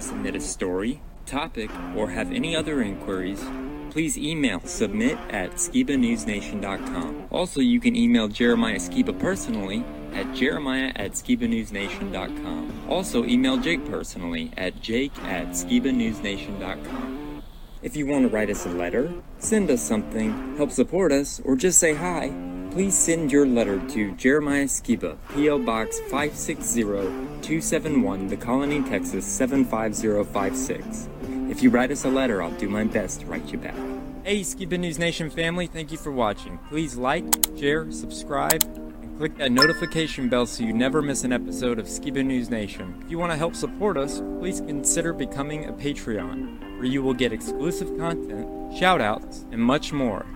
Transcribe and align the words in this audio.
submit 0.00 0.36
a 0.36 0.40
story, 0.40 1.00
topic, 1.24 1.70
or 1.96 2.10
have 2.10 2.32
any 2.32 2.54
other 2.56 2.82
inquiries, 2.82 3.44
please 3.90 4.18
email 4.18 4.60
submit 4.60 5.18
at 5.30 5.52
skibanewsnation.com. 5.52 7.28
Also, 7.30 7.60
you 7.60 7.80
can 7.80 7.96
email 7.96 8.28
Jeremiah 8.28 8.76
Skiba 8.76 9.18
personally 9.18 9.84
at 10.12 10.34
jeremiah 10.34 10.92
at 10.96 11.12
skibanewsnation.com. 11.12 12.86
Also, 12.88 13.24
email 13.24 13.58
Jake 13.58 13.84
personally 13.90 14.50
at 14.56 14.80
jake 14.80 15.16
at 15.24 15.48
skibanewsnation.com. 15.48 17.42
If 17.82 17.96
you 17.96 18.06
want 18.06 18.22
to 18.22 18.28
write 18.28 18.50
us 18.50 18.66
a 18.66 18.70
letter, 18.70 19.12
send 19.38 19.70
us 19.70 19.82
something, 19.82 20.56
help 20.56 20.70
support 20.70 21.12
us, 21.12 21.40
or 21.44 21.54
just 21.56 21.78
say 21.78 21.94
hi, 21.94 22.32
please 22.76 22.94
send 22.94 23.32
your 23.32 23.46
letter 23.46 23.80
to 23.88 24.12
Jeremiah 24.16 24.66
Skiba, 24.66 25.16
P.O. 25.34 25.60
Box 25.60 25.98
560-271, 26.10 28.28
The 28.28 28.36
Colony, 28.36 28.82
Texas 28.82 29.24
75056. 29.24 31.08
If 31.50 31.62
you 31.62 31.70
write 31.70 31.90
us 31.90 32.04
a 32.04 32.10
letter, 32.10 32.42
I'll 32.42 32.50
do 32.50 32.68
my 32.68 32.84
best 32.84 33.20
to 33.20 33.26
write 33.28 33.50
you 33.50 33.56
back. 33.56 33.76
Hey, 34.24 34.42
Skiba 34.42 34.78
News 34.78 34.98
Nation 34.98 35.30
family, 35.30 35.66
thank 35.66 35.90
you 35.90 35.96
for 35.96 36.12
watching. 36.12 36.58
Please 36.68 36.96
like, 36.96 37.24
share, 37.58 37.90
subscribe, 37.90 38.62
and 39.00 39.16
click 39.16 39.38
that 39.38 39.52
notification 39.52 40.28
bell 40.28 40.44
so 40.44 40.62
you 40.62 40.74
never 40.74 41.00
miss 41.00 41.24
an 41.24 41.32
episode 41.32 41.78
of 41.78 41.86
Skiba 41.86 42.22
News 42.26 42.50
Nation. 42.50 42.94
If 43.02 43.10
you 43.10 43.18
want 43.18 43.32
to 43.32 43.38
help 43.38 43.54
support 43.54 43.96
us, 43.96 44.20
please 44.38 44.60
consider 44.60 45.14
becoming 45.14 45.64
a 45.64 45.72
Patreon, 45.72 46.76
where 46.76 46.84
you 46.84 47.02
will 47.02 47.14
get 47.14 47.32
exclusive 47.32 47.96
content, 47.96 48.46
shoutouts, 48.74 49.50
and 49.50 49.62
much 49.62 49.94
more. 49.94 50.26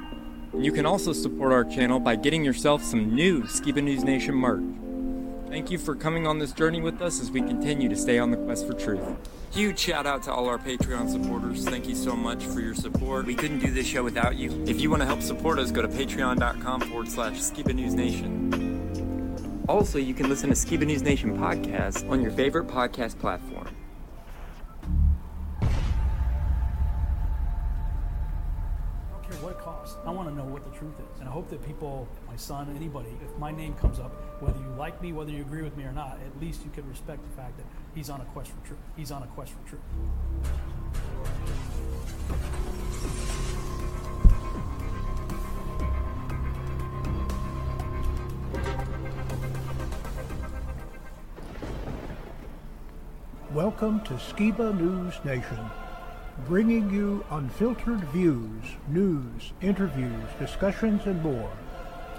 You 0.58 0.72
can 0.72 0.84
also 0.84 1.12
support 1.12 1.52
our 1.52 1.64
channel 1.64 2.00
by 2.00 2.16
getting 2.16 2.44
yourself 2.44 2.82
some 2.82 3.14
new 3.14 3.42
Skiba 3.42 3.82
News 3.82 4.02
Nation 4.02 4.34
merch. 4.34 4.62
Thank 5.48 5.70
you 5.70 5.78
for 5.78 5.94
coming 5.94 6.26
on 6.26 6.38
this 6.38 6.52
journey 6.52 6.80
with 6.80 7.00
us 7.00 7.20
as 7.20 7.30
we 7.30 7.40
continue 7.40 7.88
to 7.88 7.96
stay 7.96 8.18
on 8.18 8.30
the 8.30 8.36
quest 8.36 8.66
for 8.66 8.72
truth. 8.74 9.00
Huge 9.52 9.78
shout 9.78 10.06
out 10.06 10.22
to 10.24 10.32
all 10.32 10.48
our 10.48 10.58
Patreon 10.58 11.10
supporters. 11.10 11.64
Thank 11.68 11.88
you 11.88 11.94
so 11.94 12.14
much 12.14 12.44
for 12.44 12.60
your 12.60 12.74
support. 12.74 13.26
We 13.26 13.34
couldn't 13.34 13.60
do 13.60 13.70
this 13.70 13.86
show 13.86 14.02
without 14.04 14.36
you. 14.36 14.64
If 14.66 14.80
you 14.80 14.90
want 14.90 15.02
to 15.02 15.06
help 15.06 15.22
support 15.22 15.58
us, 15.58 15.70
go 15.70 15.82
to 15.82 15.88
patreon.com 15.88 16.80
forward 16.82 17.08
slash 17.08 17.34
Skiba 17.34 17.74
News 17.74 17.94
Nation. 17.94 19.64
Also, 19.68 19.98
you 19.98 20.14
can 20.14 20.28
listen 20.28 20.50
to 20.50 20.56
Skiba 20.56 20.86
News 20.86 21.02
Nation 21.02 21.38
podcast 21.38 22.08
on 22.10 22.20
your 22.20 22.32
favorite 22.32 22.66
podcast 22.66 23.18
platform. 23.18 23.68
I 30.06 30.10
want 30.10 30.28
to 30.30 30.34
know 30.34 30.44
what 30.44 30.64
the 30.64 30.70
truth 30.78 30.94
is. 30.98 31.20
And 31.20 31.28
I 31.28 31.32
hope 31.32 31.50
that 31.50 31.64
people, 31.64 32.08
my 32.26 32.36
son, 32.36 32.74
anybody, 32.74 33.10
if 33.22 33.38
my 33.38 33.52
name 33.52 33.74
comes 33.74 33.98
up, 33.98 34.10
whether 34.40 34.58
you 34.58 34.68
like 34.78 35.00
me, 35.02 35.12
whether 35.12 35.30
you 35.30 35.42
agree 35.42 35.62
with 35.62 35.76
me 35.76 35.84
or 35.84 35.92
not, 35.92 36.18
at 36.24 36.40
least 36.40 36.64
you 36.64 36.70
can 36.70 36.88
respect 36.88 37.22
the 37.22 37.36
fact 37.36 37.58
that 37.58 37.66
he's 37.94 38.08
on 38.08 38.20
a 38.20 38.24
quest 38.26 38.50
for 38.50 38.66
truth. 38.66 38.80
He's 38.96 39.10
on 39.10 39.22
a 39.22 39.26
quest 39.26 39.52
for 39.52 39.68
truth. 39.68 39.82
Welcome 53.52 54.00
to 54.04 54.14
Skiba 54.14 54.80
News 54.80 55.14
Nation, 55.24 55.58
bringing 56.46 56.90
you 56.90 57.24
unfiltered 57.30 58.00
views, 58.10 58.64
news, 58.88 59.52
interviews, 59.60 60.28
discussions, 60.38 61.02
and 61.06 61.22
more. 61.22 61.50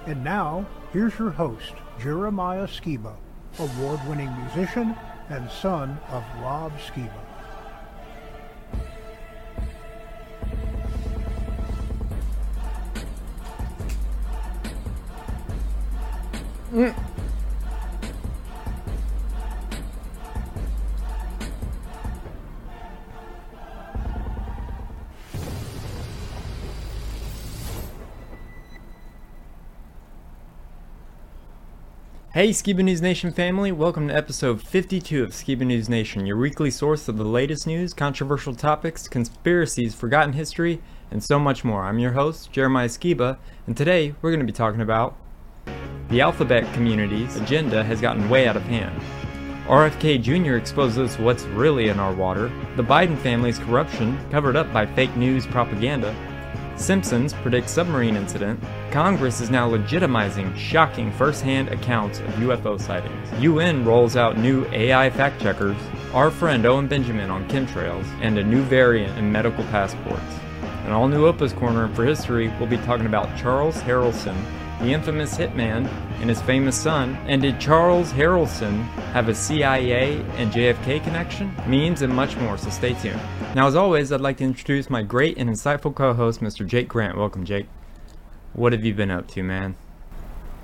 And 0.05 0.23
now, 0.23 0.65
here's 0.93 1.17
your 1.19 1.31
host, 1.31 1.73
Jeremiah 1.99 2.67
Skiba, 2.67 3.15
award 3.59 3.99
winning 4.07 4.31
musician 4.37 4.95
and 5.29 5.49
son 5.49 5.97
of 6.09 6.23
Rob 6.41 6.71
Skiba. 6.77 7.11
Mm. 16.73 17.20
Hey, 32.33 32.51
Skiba 32.51 32.81
News 32.81 33.01
Nation 33.01 33.33
family, 33.33 33.73
welcome 33.73 34.07
to 34.07 34.15
episode 34.15 34.61
52 34.61 35.21
of 35.21 35.31
Skiba 35.31 35.65
News 35.65 35.89
Nation, 35.89 36.25
your 36.25 36.37
weekly 36.37 36.71
source 36.71 37.09
of 37.09 37.17
the 37.17 37.25
latest 37.25 37.67
news, 37.67 37.93
controversial 37.93 38.55
topics, 38.55 39.09
conspiracies, 39.09 39.93
forgotten 39.93 40.31
history, 40.31 40.81
and 41.11 41.21
so 41.21 41.37
much 41.37 41.65
more. 41.65 41.83
I'm 41.83 41.99
your 41.99 42.13
host, 42.13 42.49
Jeremiah 42.53 42.87
Skiba, 42.87 43.37
and 43.67 43.75
today 43.75 44.15
we're 44.21 44.31
going 44.31 44.39
to 44.39 44.45
be 44.45 44.53
talking 44.53 44.79
about 44.79 45.17
the 46.07 46.21
alphabet 46.21 46.73
community's 46.73 47.35
agenda 47.35 47.83
has 47.83 47.99
gotten 47.99 48.29
way 48.29 48.47
out 48.47 48.55
of 48.55 48.63
hand. 48.63 49.01
RFK 49.67 50.21
Jr. 50.21 50.55
exposes 50.55 51.19
what's 51.19 51.43
really 51.43 51.89
in 51.89 51.99
our 51.99 52.13
water, 52.13 52.49
the 52.77 52.83
Biden 52.83 53.17
family's 53.17 53.59
corruption 53.59 54.17
covered 54.31 54.55
up 54.55 54.71
by 54.71 54.85
fake 54.85 55.17
news 55.17 55.45
propaganda, 55.45 56.15
Simpsons 56.75 57.33
predicts 57.33 57.71
submarine 57.71 58.15
incident. 58.15 58.59
Congress 58.91 59.41
is 59.41 59.49
now 59.49 59.69
legitimizing 59.69 60.55
shocking 60.57 61.11
first-hand 61.11 61.69
accounts 61.69 62.19
of 62.19 62.27
UFO 62.35 62.79
sightings. 62.79 63.27
UN 63.41 63.85
rolls 63.85 64.15
out 64.15 64.37
new 64.37 64.65
AI 64.67 65.09
fact 65.09 65.41
checkers. 65.41 65.77
Our 66.13 66.31
friend 66.31 66.65
Owen 66.65 66.87
Benjamin 66.87 67.29
on 67.29 67.47
chemtrails, 67.47 68.05
and 68.21 68.37
a 68.37 68.43
new 68.43 68.63
variant 68.63 69.17
in 69.17 69.31
medical 69.31 69.63
passports. 69.65 70.39
An 70.85 70.91
all-new 70.91 71.25
Opa's 71.25 71.53
Corner 71.53 71.87
for 71.95 72.03
history, 72.03 72.51
we'll 72.59 72.67
be 72.67 72.77
talking 72.77 73.05
about 73.05 73.37
Charles 73.37 73.77
Harrelson, 73.81 74.35
the 74.81 74.91
infamous 74.91 75.37
hitman, 75.37 75.87
and 76.21 76.29
his 76.29 76.41
famous 76.41 76.75
son. 76.75 77.15
And 77.27 77.43
did 77.43 77.59
Charles 77.59 78.11
Harrelson 78.11 78.81
have 79.13 79.29
a 79.29 79.35
CIA 79.35 80.19
and 80.37 80.51
JFK 80.51 81.03
connection? 81.03 81.55
Memes 81.67 82.01
and 82.01 82.11
much 82.11 82.35
more, 82.37 82.57
so 82.57 82.71
stay 82.71 82.95
tuned. 82.95 83.19
Now, 83.53 83.67
as 83.67 83.75
always, 83.75 84.11
I'd 84.11 84.21
like 84.21 84.37
to 84.37 84.43
introduce 84.43 84.89
my 84.89 85.03
great 85.03 85.37
and 85.37 85.47
insightful 85.49 85.93
co-host, 85.93 86.41
Mr. 86.41 86.65
Jake 86.65 86.87
Grant. 86.87 87.15
Welcome, 87.15 87.45
Jake. 87.45 87.67
What 88.53 88.73
have 88.73 88.83
you 88.83 88.95
been 88.95 89.11
up 89.11 89.27
to, 89.29 89.43
man? 89.43 89.75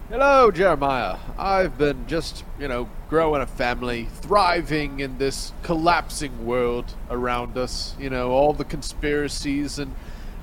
Hello, 0.09 0.49
Jeremiah. 0.49 1.17
I've 1.37 1.77
been 1.77 2.07
just, 2.07 2.43
you 2.59 2.67
know, 2.67 2.89
growing 3.09 3.41
a 3.41 3.45
family, 3.45 4.07
thriving 4.21 4.99
in 4.99 5.19
this 5.19 5.53
collapsing 5.61 6.45
world 6.45 6.95
around 7.11 7.55
us. 7.55 7.95
You 7.99 8.09
know, 8.09 8.31
all 8.31 8.53
the 8.53 8.65
conspiracies 8.65 9.77
and 9.77 9.93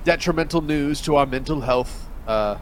detrimental 0.05 0.61
news 0.61 1.01
to 1.03 1.17
our 1.17 1.27
mental 1.27 1.63
health. 1.63 2.09
Uh, 2.29 2.59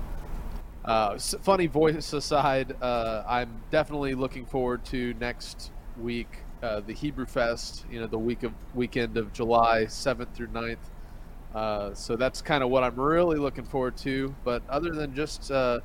uh, 0.84 1.16
funny 1.18 1.66
voice 1.66 2.12
aside, 2.12 2.74
uh, 2.82 3.22
I'm 3.26 3.62
definitely 3.70 4.14
looking 4.14 4.46
forward 4.46 4.84
to 4.86 5.14
next 5.14 5.70
week, 6.00 6.38
uh, 6.62 6.80
the 6.80 6.92
Hebrew 6.92 7.26
Fest. 7.26 7.84
You 7.90 8.00
know, 8.00 8.06
the 8.06 8.18
week 8.18 8.42
of 8.42 8.52
weekend 8.74 9.16
of 9.16 9.32
July 9.32 9.84
7th 9.84 10.32
through 10.34 10.48
9th. 10.48 10.76
Uh, 11.54 11.94
so 11.94 12.16
that's 12.16 12.42
kind 12.42 12.64
of 12.64 12.70
what 12.70 12.82
I'm 12.82 12.98
really 12.98 13.38
looking 13.38 13.64
forward 13.64 13.96
to. 13.98 14.34
But 14.42 14.62
other 14.68 14.90
than 14.90 15.14
just 15.14 15.50
uh, 15.52 15.80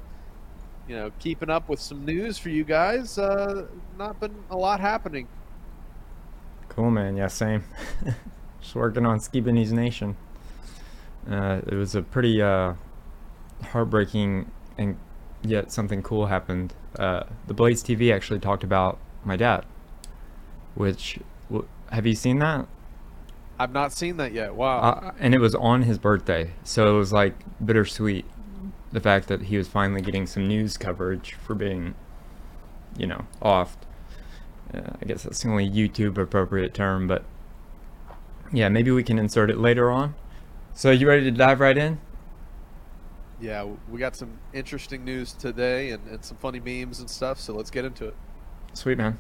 you 0.88 0.96
know, 0.96 1.12
keeping 1.20 1.50
up 1.50 1.70
with 1.70 1.80
some 1.80 2.04
news 2.06 2.38
for 2.38 2.50
you 2.50 2.64
guys. 2.64 3.18
Uh, 3.18 3.68
not 3.98 4.20
been 4.20 4.34
a 4.50 4.58
lot 4.58 4.80
happening. 4.80 5.28
Cool, 6.70 6.90
man. 6.90 7.18
Yeah, 7.18 7.28
same. 7.28 7.64
Just 8.62 8.76
working 8.76 9.06
on 9.06 9.20
Skiba 9.20 9.54
News 9.54 9.74
Nation. 9.74 10.16
It 11.28 11.74
was 11.74 11.96
a 11.96 12.02
pretty 12.02 12.40
heartbreaking 13.62 14.50
and 14.78 14.98
yet 15.44 15.72
something 15.72 16.02
cool 16.02 16.28
happened. 16.28 16.74
Uh, 16.98 17.24
the 17.48 17.54
Blaze 17.54 17.84
TV 17.84 18.14
actually 18.14 18.40
talked 18.40 18.64
about 18.64 19.00
my 19.24 19.36
dad, 19.36 19.66
which 20.76 21.20
w- 21.50 21.68
have 21.92 22.06
you 22.06 22.16
seen 22.16 22.40
that? 22.40 22.68
I've 23.60 23.72
not 23.72 23.92
seen 23.92 24.18
that 24.18 24.34
yet. 24.34 24.56
Wow. 24.56 24.80
Uh, 24.80 25.12
and 25.20 25.34
it 25.34 25.40
was 25.40 25.56
on 25.56 25.84
his 25.84 25.98
birthday, 25.98 26.52
so 26.64 26.96
it 26.96 26.98
was 26.98 27.12
like 27.12 27.34
bittersweet. 27.64 28.26
The 28.92 29.00
fact 29.00 29.28
that 29.28 29.44
he 29.44 29.58
was 29.58 29.68
finally 29.68 30.02
getting 30.02 30.26
some 30.28 30.48
news 30.48 30.78
coverage 30.78 31.34
for 31.34 31.56
being, 31.56 31.96
you 32.98 33.08
know, 33.08 33.26
off. 33.42 33.78
Uh, 34.74 34.82
I 35.02 35.06
guess 35.06 35.24
that's 35.24 35.42
the 35.44 35.50
only 35.50 35.70
YouTube 35.70 36.18
appropriate 36.18 36.74
term, 36.74 37.08
but 37.08 37.24
yeah, 38.52 38.70
maybe 38.70 38.92
we 38.92 39.04
can 39.04 39.18
insert 39.20 39.50
it 39.50 39.58
later 39.58 39.92
on. 39.92 40.16
So 40.74 40.92
you 40.92 41.08
ready 41.08 41.24
to 41.24 41.32
dive 41.32 41.60
right 41.60 41.78
in? 41.78 42.00
Yeah, 43.40 43.68
we 43.90 44.00
got 44.00 44.16
some 44.16 44.40
interesting 44.54 45.06
news 45.06 45.34
today 45.34 45.92
and, 45.92 46.08
and 46.08 46.24
some 46.24 46.38
funny 46.38 46.60
memes 46.60 47.00
and 47.00 47.10
stuff. 47.10 47.40
So 47.40 47.54
let's 47.54 47.70
get 47.70 47.86
into 47.86 48.08
it. 48.08 48.16
Sweet 48.74 48.98
man. 48.98 49.18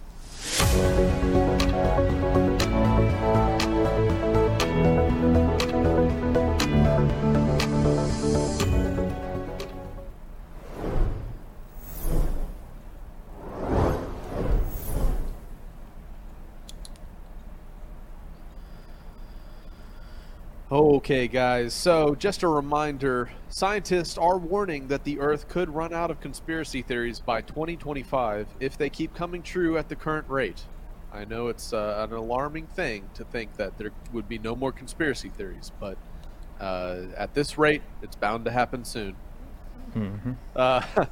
Okay, 20.69 21.29
guys. 21.29 21.73
So, 21.73 22.13
just 22.13 22.43
a 22.43 22.47
reminder 22.49 23.29
scientists 23.47 24.17
are 24.17 24.37
warning 24.37 24.89
that 24.89 25.05
the 25.05 25.17
Earth 25.17 25.47
could 25.47 25.69
run 25.69 25.93
out 25.93 26.11
of 26.11 26.19
conspiracy 26.19 26.81
theories 26.81 27.21
by 27.21 27.41
2025 27.41 28.47
if 28.59 28.77
they 28.77 28.89
keep 28.89 29.15
coming 29.15 29.41
true 29.41 29.77
at 29.77 29.87
the 29.87 29.95
current 29.95 30.27
rate. 30.29 30.65
I 31.13 31.23
know 31.23 31.47
it's 31.47 31.71
uh, 31.71 32.05
an 32.05 32.13
alarming 32.13 32.67
thing 32.67 33.09
to 33.13 33.23
think 33.23 33.55
that 33.55 33.77
there 33.77 33.91
would 34.11 34.27
be 34.27 34.39
no 34.39 34.57
more 34.57 34.73
conspiracy 34.73 35.29
theories, 35.29 35.71
but 35.79 35.97
uh, 36.59 37.03
at 37.15 37.33
this 37.33 37.57
rate, 37.57 37.81
it's 38.01 38.17
bound 38.17 38.43
to 38.43 38.51
happen 38.51 38.83
soon. 38.83 39.15
Mm-hmm. 39.95 40.33
Uh, 40.53 40.81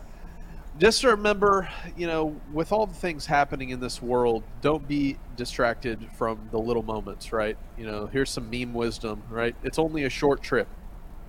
just 0.77 1.04
remember, 1.04 1.69
you 1.95 2.07
know, 2.07 2.36
with 2.51 2.72
all 2.72 2.86
the 2.86 2.94
things 2.94 3.25
happening 3.25 3.69
in 3.69 3.80
this 3.80 4.01
world, 4.01 4.44
don't 4.62 4.88
be 4.88 5.18
distracted 5.38 6.07
from 6.18 6.50
the 6.51 6.60
little 6.60 6.83
moments, 6.83 7.31
right? 7.31 7.57
You 7.77 7.86
know, 7.86 8.07
here's 8.07 8.30
some 8.30 8.50
meme 8.50 8.74
wisdom, 8.74 9.24
right? 9.30 9.56
It's 9.63 9.80
only 9.80 10.04
a 10.04 10.10
short 10.10 10.42
trip. 10.42 10.68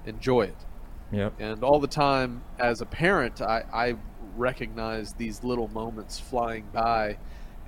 Enjoy 0.04 0.42
it. 0.42 0.56
Yep. 1.12 1.34
And 1.38 1.62
all 1.62 1.78
the 1.78 1.86
time, 1.86 2.42
as 2.58 2.80
a 2.80 2.86
parent, 2.86 3.40
I, 3.40 3.64
I 3.72 3.96
recognize 4.36 5.12
these 5.14 5.44
little 5.44 5.68
moments 5.68 6.18
flying 6.18 6.64
by. 6.72 7.18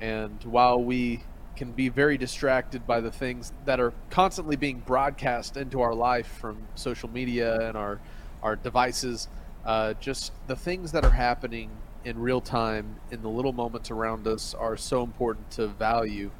And 0.00 0.42
while 0.44 0.82
we 0.82 1.22
can 1.54 1.72
be 1.72 1.88
very 1.88 2.18
distracted 2.18 2.86
by 2.86 3.00
the 3.00 3.10
things 3.10 3.52
that 3.64 3.80
are 3.80 3.92
constantly 4.10 4.56
being 4.56 4.80
broadcast 4.80 5.56
into 5.56 5.80
our 5.80 5.94
life 5.94 6.26
from 6.26 6.58
social 6.74 7.08
media 7.08 7.58
and 7.60 7.76
our, 7.76 8.00
our 8.42 8.56
devices, 8.56 9.28
uh, 9.64 9.94
just 9.94 10.32
the 10.46 10.56
things 10.56 10.92
that 10.92 11.04
are 11.04 11.10
happening 11.10 11.70
in 12.04 12.18
real 12.18 12.40
time 12.40 12.96
in 13.10 13.22
the 13.22 13.28
little 13.28 13.52
moments 13.52 13.90
around 13.90 14.26
us 14.26 14.54
are 14.54 14.76
so 14.76 15.02
important 15.02 15.50
to 15.50 15.66
value. 15.66 16.30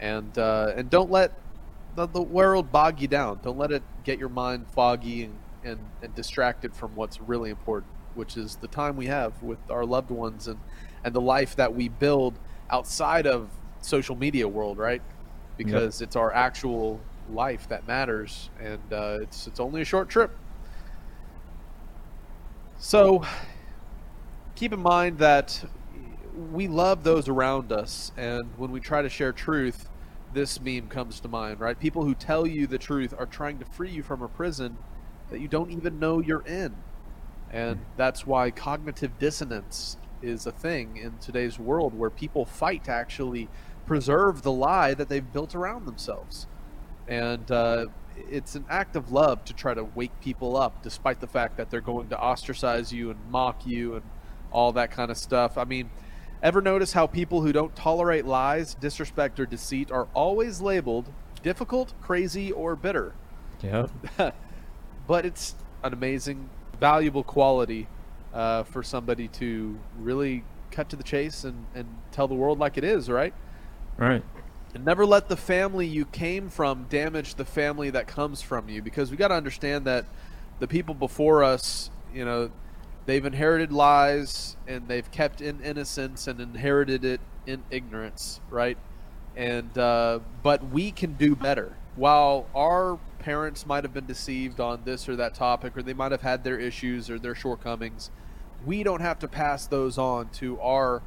And, 0.00 0.36
uh, 0.38 0.72
and 0.76 0.88
don't 0.88 1.10
let 1.10 1.32
the, 1.96 2.06
the 2.06 2.22
world 2.22 2.70
bog 2.70 3.00
you 3.00 3.08
down. 3.08 3.40
Don't 3.42 3.58
let 3.58 3.72
it 3.72 3.82
get 4.04 4.18
your 4.18 4.28
mind 4.28 4.66
foggy 4.68 5.24
and, 5.24 5.34
and, 5.64 5.78
and 6.02 6.14
distracted 6.14 6.74
from 6.74 6.94
what's 6.94 7.20
really 7.20 7.50
important, 7.50 7.92
which 8.14 8.36
is 8.36 8.56
the 8.56 8.68
time 8.68 8.96
we 8.96 9.06
have 9.06 9.42
with 9.42 9.58
our 9.70 9.84
loved 9.84 10.10
ones 10.10 10.46
and, 10.46 10.58
and 11.04 11.14
the 11.14 11.20
life 11.20 11.56
that 11.56 11.74
we 11.74 11.88
build 11.88 12.38
outside 12.70 13.26
of 13.26 13.50
social 13.80 14.16
media 14.16 14.46
world, 14.46 14.78
right? 14.78 15.02
Because 15.56 16.00
it's 16.00 16.16
our 16.16 16.32
actual 16.32 17.00
life 17.30 17.68
that 17.68 17.86
matters, 17.86 18.50
and 18.60 18.80
uh, 18.92 19.18
it's 19.20 19.46
it's 19.46 19.60
only 19.60 19.80
a 19.80 19.84
short 19.84 20.08
trip. 20.08 20.30
So 22.78 23.24
keep 24.54 24.72
in 24.72 24.80
mind 24.80 25.18
that 25.18 25.64
we 26.52 26.68
love 26.68 27.02
those 27.02 27.28
around 27.28 27.72
us, 27.72 28.12
and 28.16 28.48
when 28.56 28.70
we 28.70 28.78
try 28.78 29.02
to 29.02 29.08
share 29.08 29.32
truth, 29.32 29.88
this 30.32 30.60
meme 30.60 30.86
comes 30.88 31.18
to 31.20 31.28
mind, 31.28 31.58
right? 31.58 31.78
People 31.78 32.04
who 32.04 32.14
tell 32.14 32.46
you 32.46 32.68
the 32.68 32.78
truth 32.78 33.12
are 33.18 33.26
trying 33.26 33.58
to 33.58 33.64
free 33.64 33.90
you 33.90 34.04
from 34.04 34.22
a 34.22 34.28
prison 34.28 34.78
that 35.30 35.40
you 35.40 35.48
don't 35.48 35.72
even 35.72 35.98
know 35.98 36.20
you're 36.20 36.46
in. 36.46 36.76
And 37.50 37.80
that's 37.96 38.26
why 38.26 38.50
cognitive 38.52 39.18
dissonance 39.18 39.96
is 40.22 40.46
a 40.46 40.52
thing 40.52 40.98
in 40.98 41.18
today's 41.18 41.58
world 41.58 41.98
where 41.98 42.10
people 42.10 42.44
fight 42.44 42.84
to 42.84 42.92
actually 42.92 43.48
preserve 43.86 44.42
the 44.42 44.52
lie 44.52 44.94
that 44.94 45.08
they've 45.08 45.32
built 45.32 45.54
around 45.54 45.86
themselves. 45.86 46.46
And 47.08 47.50
uh, 47.50 47.86
it's 48.30 48.54
an 48.54 48.64
act 48.68 48.96
of 48.96 49.12
love 49.12 49.44
to 49.46 49.52
try 49.52 49.74
to 49.74 49.84
wake 49.84 50.18
people 50.20 50.56
up, 50.56 50.82
despite 50.82 51.20
the 51.20 51.26
fact 51.26 51.56
that 51.56 51.70
they're 51.70 51.80
going 51.80 52.08
to 52.08 52.18
ostracize 52.18 52.92
you 52.92 53.10
and 53.10 53.18
mock 53.30 53.66
you 53.66 53.94
and 53.94 54.02
all 54.50 54.72
that 54.72 54.90
kind 54.90 55.10
of 55.10 55.16
stuff. 55.16 55.58
I 55.58 55.64
mean, 55.64 55.90
ever 56.42 56.60
notice 56.60 56.92
how 56.92 57.06
people 57.06 57.42
who 57.42 57.52
don't 57.52 57.74
tolerate 57.74 58.24
lies, 58.24 58.74
disrespect, 58.74 59.38
or 59.40 59.46
deceit 59.46 59.90
are 59.90 60.08
always 60.14 60.60
labeled 60.60 61.12
difficult, 61.42 61.94
crazy, 62.00 62.52
or 62.52 62.76
bitter? 62.76 63.14
Yeah. 63.62 63.86
but 65.06 65.26
it's 65.26 65.54
an 65.82 65.92
amazing, 65.92 66.48
valuable 66.80 67.24
quality 67.24 67.88
uh, 68.32 68.64
for 68.64 68.82
somebody 68.82 69.28
to 69.28 69.78
really 69.98 70.44
cut 70.70 70.88
to 70.90 70.96
the 70.96 71.02
chase 71.02 71.44
and, 71.44 71.66
and 71.74 71.86
tell 72.12 72.28
the 72.28 72.34
world 72.34 72.58
like 72.58 72.76
it 72.76 72.84
is, 72.84 73.08
right? 73.08 73.34
Right. 73.96 74.22
And 74.78 74.84
never 74.84 75.04
let 75.04 75.28
the 75.28 75.36
family 75.36 75.88
you 75.88 76.04
came 76.04 76.48
from 76.48 76.86
damage 76.88 77.34
the 77.34 77.44
family 77.44 77.90
that 77.90 78.06
comes 78.06 78.42
from 78.42 78.68
you 78.68 78.80
because 78.80 79.10
we 79.10 79.16
got 79.16 79.26
to 79.26 79.34
understand 79.34 79.86
that 79.86 80.04
the 80.60 80.68
people 80.68 80.94
before 80.94 81.42
us, 81.42 81.90
you 82.14 82.24
know, 82.24 82.52
they've 83.04 83.24
inherited 83.24 83.72
lies 83.72 84.56
and 84.68 84.86
they've 84.86 85.10
kept 85.10 85.40
in 85.40 85.60
innocence 85.62 86.28
and 86.28 86.40
inherited 86.40 87.04
it 87.04 87.20
in 87.44 87.64
ignorance, 87.72 88.40
right? 88.50 88.78
And 89.34 89.76
uh, 89.76 90.20
but 90.44 90.70
we 90.70 90.92
can 90.92 91.14
do 91.14 91.34
better. 91.34 91.76
While 91.96 92.46
our 92.54 93.00
parents 93.18 93.66
might 93.66 93.82
have 93.82 93.92
been 93.92 94.06
deceived 94.06 94.60
on 94.60 94.82
this 94.84 95.08
or 95.08 95.16
that 95.16 95.34
topic, 95.34 95.76
or 95.76 95.82
they 95.82 95.92
might 95.92 96.12
have 96.12 96.22
had 96.22 96.44
their 96.44 96.60
issues 96.60 97.10
or 97.10 97.18
their 97.18 97.34
shortcomings, 97.34 98.12
we 98.64 98.84
don't 98.84 99.00
have 99.00 99.18
to 99.18 99.26
pass 99.26 99.66
those 99.66 99.98
on 99.98 100.28
to 100.34 100.60
our 100.60 101.02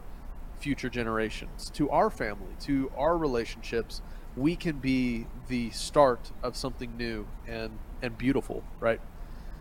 future 0.62 0.90
generations, 0.90 1.72
to 1.75 1.90
our 1.90 2.10
family, 2.10 2.54
to 2.62 2.92
our 2.98 3.18
relationships. 3.18 4.02
We 4.38 4.56
can 4.56 4.78
be 4.78 5.28
the 5.48 5.72
start 5.72 6.31
of 6.42 6.56
something 6.56 6.96
new 6.98 7.28
and 7.48 7.78
and 8.02 8.18
beautiful, 8.18 8.63
right? 8.80 9.02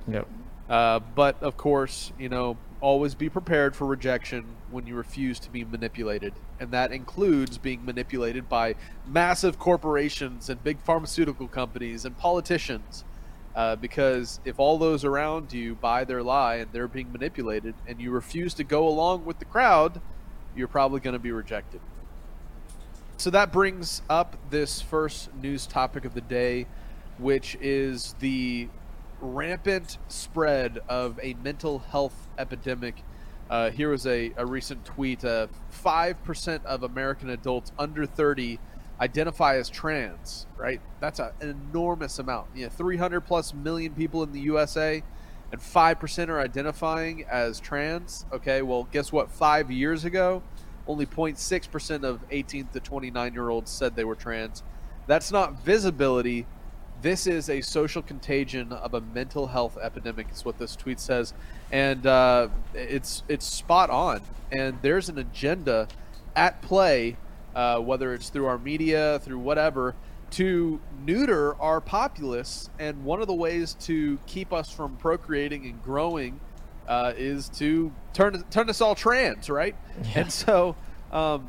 Yep. 0.07 0.29
Uh, 0.69 1.01
but 1.01 1.43
of 1.43 1.57
course, 1.57 2.13
you 2.19 2.29
know, 2.29 2.57
always 2.81 3.15
be 3.15 3.29
prepared 3.29 3.75
for 3.75 3.87
rejection 3.87 4.45
when 4.71 4.87
you 4.87 4.95
refuse 4.95 5.39
to 5.41 5.51
be 5.51 5.65
manipulated. 5.65 6.33
And 6.61 6.71
that 6.71 6.93
includes 6.93 7.59
being 7.59 7.85
manipulated 7.85 8.49
by 8.49 8.77
massive 9.07 9.59
corporations 9.59 10.49
and 10.49 10.63
big 10.63 10.81
pharmaceutical 10.81 11.49
companies 11.49 12.05
and 12.05 12.17
politicians. 12.17 13.05
Uh, 13.55 13.75
because 13.75 14.39
if 14.45 14.61
all 14.61 14.79
those 14.79 15.05
around 15.05 15.53
you 15.53 15.75
buy 15.75 16.05
their 16.05 16.23
lie 16.23 16.57
and 16.57 16.71
they're 16.73 16.87
being 16.87 17.11
manipulated 17.11 17.75
and 17.87 18.01
you 18.01 18.13
refuse 18.13 18.55
to 18.55 18.63
go 18.63 18.87
along 18.87 19.25
with 19.25 19.41
the 19.41 19.45
crowd, 19.45 20.01
you're 20.57 20.69
probably 20.69 21.01
going 21.01 21.13
to 21.15 21.19
be 21.21 21.33
rejected. 21.33 21.81
So 23.17 23.31
that 23.31 23.53
brings 23.53 24.03
up 24.09 24.37
this 24.51 24.81
first 24.81 25.35
news 25.35 25.67
topic 25.67 26.05
of 26.05 26.15
the 26.15 26.23
day, 26.23 26.67
which 27.19 27.57
is 27.61 28.15
the 28.21 28.69
rampant 29.21 29.99
spread 30.09 30.81
of 30.89 31.21
a 31.23 31.35
mental 31.45 31.81
health 31.81 32.29
epidemic. 32.39 33.03
Uh, 33.51 33.71
here 33.71 33.91
was 33.91 34.07
a, 34.07 34.33
a 34.37 34.47
recent 34.47 34.85
tweet 34.85 35.25
uh, 35.25 35.49
5% 35.85 36.65
of 36.65 36.83
American 36.83 37.31
adults 37.31 37.73
under 37.79 38.07
30 38.07 38.59
identify 39.01 39.57
as 39.57 39.69
trans, 39.69 40.47
right? 40.57 40.81
That's 41.01 41.19
an 41.19 41.33
enormous 41.41 42.19
amount. 42.19 42.49
You 42.55 42.65
know, 42.65 42.71
300 42.71 43.23
plus 43.23 43.55
million 43.55 43.95
people 43.95 44.23
in 44.23 44.33
the 44.33 44.41
USA, 44.41 45.03
and 45.53 45.61
5% 45.61 46.29
are 46.29 46.41
identifying 46.41 47.25
as 47.25 47.61
trans. 47.61 48.27
Okay, 48.33 48.63
well, 48.63 48.89
guess 48.93 49.13
what? 49.13 49.31
Five 49.31 49.71
years 49.71 50.05
ago, 50.05 50.43
only 50.87 51.07
0.6% 51.07 52.05
of 52.05 52.21
18 52.31 52.69
to 52.69 52.81
29 52.81 53.35
year 53.35 53.49
olds 53.49 53.71
said 53.71 53.97
they 53.97 54.05
were 54.05 54.15
trans. 54.15 54.63
That's 55.07 55.33
not 55.33 55.65
visibility, 55.65 56.47
this 57.03 57.27
is 57.27 57.49
a 57.49 57.61
social 57.61 58.03
contagion 58.03 58.73
of 58.73 58.95
a 58.95 59.01
mental 59.01 59.47
health 59.47 59.79
epidemic 59.81 60.27
is 60.33 60.45
what 60.45 60.59
this 60.59 60.77
tweet 60.77 61.01
says 61.01 61.33
and 61.73 62.07
uh, 62.07 62.49
it's 62.75 63.23
it's 63.29 63.47
spot 63.47 63.91
on 63.91 64.21
and 64.53 64.79
there's 64.83 65.09
an 65.09 65.19
agenda 65.19 65.89
at 66.37 66.61
play 66.63 67.17
uh, 67.55 67.79
whether 67.79 68.13
it's 68.13 68.29
through 68.29 68.47
our 68.47 68.59
media 68.59 69.19
through 69.23 69.39
whatever 69.39 69.95
to 70.33 70.81
neuter 71.05 71.55
our 71.61 71.81
populace 71.81 72.71
and 72.79 73.05
one 73.05 73.21
of 73.21 73.27
the 73.27 73.35
ways 73.35 73.75
to 73.81 74.19
keep 74.27 74.53
us 74.53 74.71
from 74.71 74.97
procreating 74.97 75.67
and 75.67 75.83
growing 75.83 76.41
uh, 76.89 77.13
is 77.17 77.49
to 77.49 77.93
turn 78.13 78.43
turn 78.51 78.69
us 78.71 78.81
all 78.81 78.95
trans 78.95 79.49
right 79.49 79.75
Yeah. 80.03 80.21
and 80.21 80.33
so 80.33 80.77
um, 81.13 81.49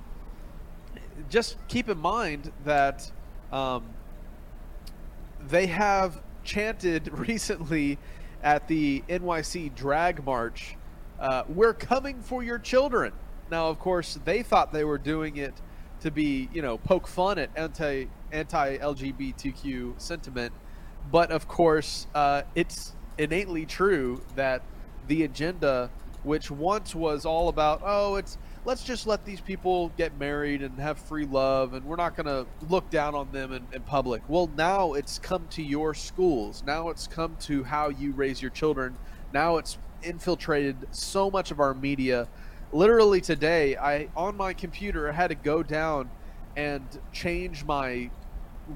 just 1.29 1.57
keep 1.67 1.89
in 1.89 1.97
mind 1.97 2.51
that 2.65 3.11
um, 3.51 3.83
they 5.47 5.67
have 5.67 6.21
chanted 6.43 7.09
recently 7.17 7.97
at 8.43 8.67
the 8.67 9.03
NYC 9.07 9.75
drag 9.75 10.23
march, 10.25 10.75
uh, 11.19 11.43
"We're 11.47 11.73
coming 11.75 12.21
for 12.21 12.41
your 12.43 12.57
children." 12.57 13.13
Now, 13.51 13.67
of 13.67 13.77
course, 13.79 14.17
they 14.25 14.41
thought 14.41 14.71
they 14.73 14.83
were 14.83 14.97
doing 14.97 15.38
it 15.38 15.53
to 16.00 16.09
be, 16.09 16.50
you 16.53 16.61
know, 16.63 16.77
poke 16.79 17.07
fun 17.07 17.38
at 17.38 17.50
anti 17.55 18.05
anti 18.31 18.77
LGBTQ 18.77 20.00
sentiment, 20.00 20.53
but 21.11 21.31
of 21.31 21.47
course, 21.47 22.07
uh, 22.15 22.43
it's 22.55 22.93
innately 23.17 23.65
true 23.65 24.21
that 24.35 24.63
the 25.07 25.23
agenda, 25.23 25.89
which 26.23 26.51
once 26.51 26.95
was 26.95 27.25
all 27.25 27.50
about, 27.50 27.81
oh, 27.83 28.15
it's 28.15 28.38
let's 28.63 28.83
just 28.83 29.07
let 29.07 29.25
these 29.25 29.41
people 29.41 29.91
get 29.97 30.17
married 30.19 30.61
and 30.61 30.79
have 30.79 30.97
free 30.97 31.25
love 31.25 31.73
and 31.73 31.83
we're 31.83 31.95
not 31.95 32.15
going 32.15 32.27
to 32.27 32.45
look 32.69 32.89
down 32.91 33.15
on 33.15 33.31
them 33.31 33.51
in, 33.51 33.65
in 33.73 33.81
public. 33.81 34.21
Well 34.27 34.50
now 34.55 34.93
it's 34.93 35.17
come 35.17 35.47
to 35.51 35.63
your 35.63 35.93
schools. 35.93 36.63
Now 36.65 36.89
it's 36.89 37.07
come 37.07 37.35
to 37.41 37.63
how 37.63 37.89
you 37.89 38.11
raise 38.11 38.41
your 38.41 38.51
children. 38.51 38.95
Now 39.33 39.57
it's 39.57 39.77
infiltrated 40.03 40.75
so 40.91 41.31
much 41.31 41.51
of 41.51 41.59
our 41.59 41.73
media. 41.73 42.27
Literally 42.71 43.19
today 43.19 43.75
i 43.77 44.07
on 44.15 44.38
my 44.38 44.53
computer 44.53 45.09
i 45.09 45.11
had 45.11 45.29
to 45.29 45.35
go 45.35 45.63
down 45.63 46.09
and 46.55 46.85
change 47.11 47.65
my 47.65 48.09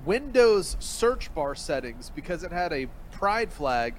Windows 0.05 0.77
search 0.79 1.33
bar 1.33 1.55
settings 1.55 2.11
because 2.15 2.43
it 2.43 2.51
had 2.51 2.73
a 2.73 2.87
Pride 3.11 3.51
flag 3.51 3.95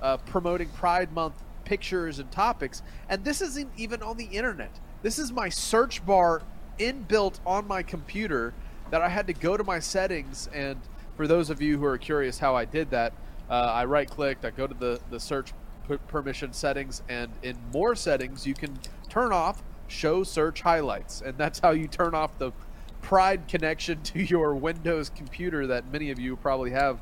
uh, 0.00 0.16
promoting 0.18 0.68
Pride 0.68 1.12
Month 1.12 1.42
pictures 1.64 2.18
and 2.18 2.30
topics. 2.30 2.82
And 3.08 3.24
this 3.24 3.40
isn't 3.40 3.70
even 3.76 4.02
on 4.02 4.16
the 4.16 4.26
internet. 4.26 4.78
This 5.02 5.18
is 5.18 5.32
my 5.32 5.48
search 5.48 6.04
bar 6.04 6.42
inbuilt 6.78 7.40
on 7.44 7.66
my 7.66 7.82
computer 7.82 8.54
that 8.90 9.00
I 9.00 9.08
had 9.08 9.26
to 9.26 9.32
go 9.32 9.56
to 9.56 9.64
my 9.64 9.78
settings. 9.78 10.48
And 10.52 10.78
for 11.16 11.26
those 11.26 11.50
of 11.50 11.60
you 11.60 11.78
who 11.78 11.84
are 11.84 11.98
curious 11.98 12.38
how 12.38 12.54
I 12.54 12.64
did 12.64 12.90
that, 12.90 13.12
uh, 13.50 13.54
I 13.54 13.84
right 13.84 14.08
clicked, 14.08 14.44
I 14.44 14.50
go 14.50 14.66
to 14.66 14.74
the, 14.74 15.00
the 15.10 15.20
search 15.20 15.52
p- 15.88 15.96
permission 16.08 16.52
settings, 16.52 17.02
and 17.08 17.30
in 17.42 17.56
more 17.72 17.94
settings, 17.94 18.46
you 18.46 18.54
can 18.54 18.78
turn 19.08 19.32
off 19.32 19.62
show 19.88 20.24
search 20.24 20.62
highlights. 20.62 21.20
And 21.20 21.36
that's 21.36 21.58
how 21.58 21.70
you 21.70 21.86
turn 21.86 22.14
off 22.14 22.38
the 22.38 22.52
Pride 23.02 23.46
connection 23.48 24.02
to 24.02 24.22
your 24.22 24.54
Windows 24.54 25.10
computer 25.10 25.66
that 25.66 25.92
many 25.92 26.10
of 26.10 26.18
you 26.18 26.36
probably 26.36 26.70
have 26.70 26.98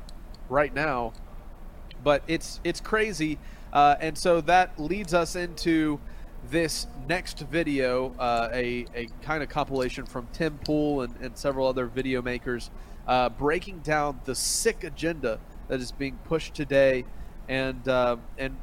right 0.49 0.73
now. 0.73 1.13
But 2.03 2.23
it's 2.27 2.59
it's 2.63 2.81
crazy, 2.81 3.37
uh, 3.71 3.95
and 4.01 4.17
so 4.17 4.41
that 4.41 4.79
leads 4.79 5.13
us 5.13 5.35
into 5.35 5.99
this 6.49 6.87
next 7.07 7.39
video, 7.39 8.15
uh, 8.17 8.49
a, 8.51 8.85
a 8.95 9.07
kind 9.21 9.43
of 9.43 9.49
compilation 9.49 10.05
from 10.05 10.27
Tim 10.33 10.57
Pool 10.65 11.01
and, 11.01 11.15
and 11.21 11.37
several 11.37 11.67
other 11.67 11.85
video 11.85 12.21
makers, 12.21 12.71
uh, 13.07 13.29
breaking 13.29 13.79
down 13.79 14.19
the 14.25 14.33
sick 14.33 14.83
agenda 14.83 15.39
that 15.67 15.79
is 15.79 15.91
being 15.91 16.17
pushed 16.25 16.55
today, 16.55 17.05
and 17.47 17.87
uh, 17.87 18.17
and 18.37 18.57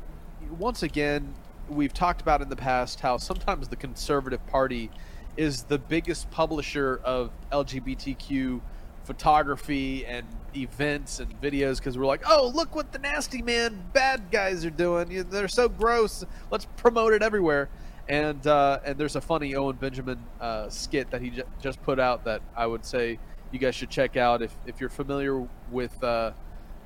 once 0.59 0.83
again, 0.83 1.35
we've 1.68 1.95
talked 1.95 2.21
about 2.21 2.42
in 2.42 2.49
the 2.49 2.57
past 2.57 3.00
how 3.00 3.16
sometimes 3.16 3.68
the 3.68 3.76
Conservative 3.76 4.45
Party 4.49 4.90
is 5.38 5.62
the 5.62 5.78
biggest 5.78 6.28
publisher 6.33 7.00
of 7.04 7.30
LGBTQ 7.52 8.61
photography 9.04 10.04
and 10.04 10.26
events 10.54 11.21
and 11.21 11.40
videos 11.40 11.78
because 11.78 11.97
we're 11.97 12.07
like, 12.07 12.23
oh, 12.26 12.50
look 12.52 12.75
what 12.75 12.92
the 12.92 12.99
nasty 12.99 13.40
man 13.40 13.80
bad 13.92 14.30
guys 14.33 14.64
are 14.64 14.71
doing. 14.71 15.25
They're 15.30 15.47
so 15.47 15.68
gross. 15.68 16.25
Let's 16.50 16.66
promote 16.76 17.12
it 17.12 17.23
everywhere. 17.23 17.71
And 18.09 18.45
uh, 18.47 18.80
and 18.85 18.99
there's 18.99 19.14
a 19.16 19.21
funny 19.21 19.54
Owen 19.54 19.76
Benjamin 19.76 20.18
uh, 20.40 20.68
skit 20.71 21.11
that 21.12 21.23
he 21.23 21.30
j- 21.30 21.45
just 21.62 21.80
put 21.83 22.00
out 22.00 22.25
that 22.25 22.42
I 22.57 22.66
would 22.66 22.85
say 22.85 23.18
you 23.52 23.59
guys 23.59 23.75
should 23.75 23.90
check 23.90 24.16
out 24.16 24.42
if, 24.42 24.54
if 24.66 24.80
you're 24.80 24.90
familiar 24.90 25.47
with 25.71 26.02
uh, 26.02 26.33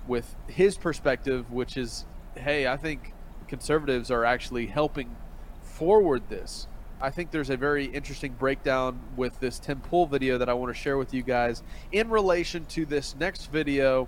with 0.07 0.35
his 0.49 0.77
perspective, 0.77 1.51
which 1.51 1.77
is, 1.77 2.05
hey, 2.37 2.67
I 2.67 2.77
think 2.77 3.15
conservatives 3.49 4.11
are 4.11 4.25
actually 4.25 4.67
helping 4.67 5.17
forward 5.63 6.29
this. 6.29 6.67
I 7.03 7.11
think 7.11 7.33
there's 7.33 7.51
a 7.51 7.57
very 7.57 7.87
interesting 7.87 8.33
breakdown 8.39 9.01
with 9.17 9.41
this 9.41 9.59
Tim 9.59 9.81
Pool 9.81 10.07
video 10.07 10.39
that 10.39 10.49
I 10.49 10.55
want 10.55 10.73
to 10.73 10.81
share 10.81 10.97
with 10.97 11.13
you 11.13 11.25
guys 11.25 11.65
in 11.91 12.09
relation 12.09 12.65
to 12.67 12.87
this 12.87 13.17
next 13.17 13.51
video 13.51 14.07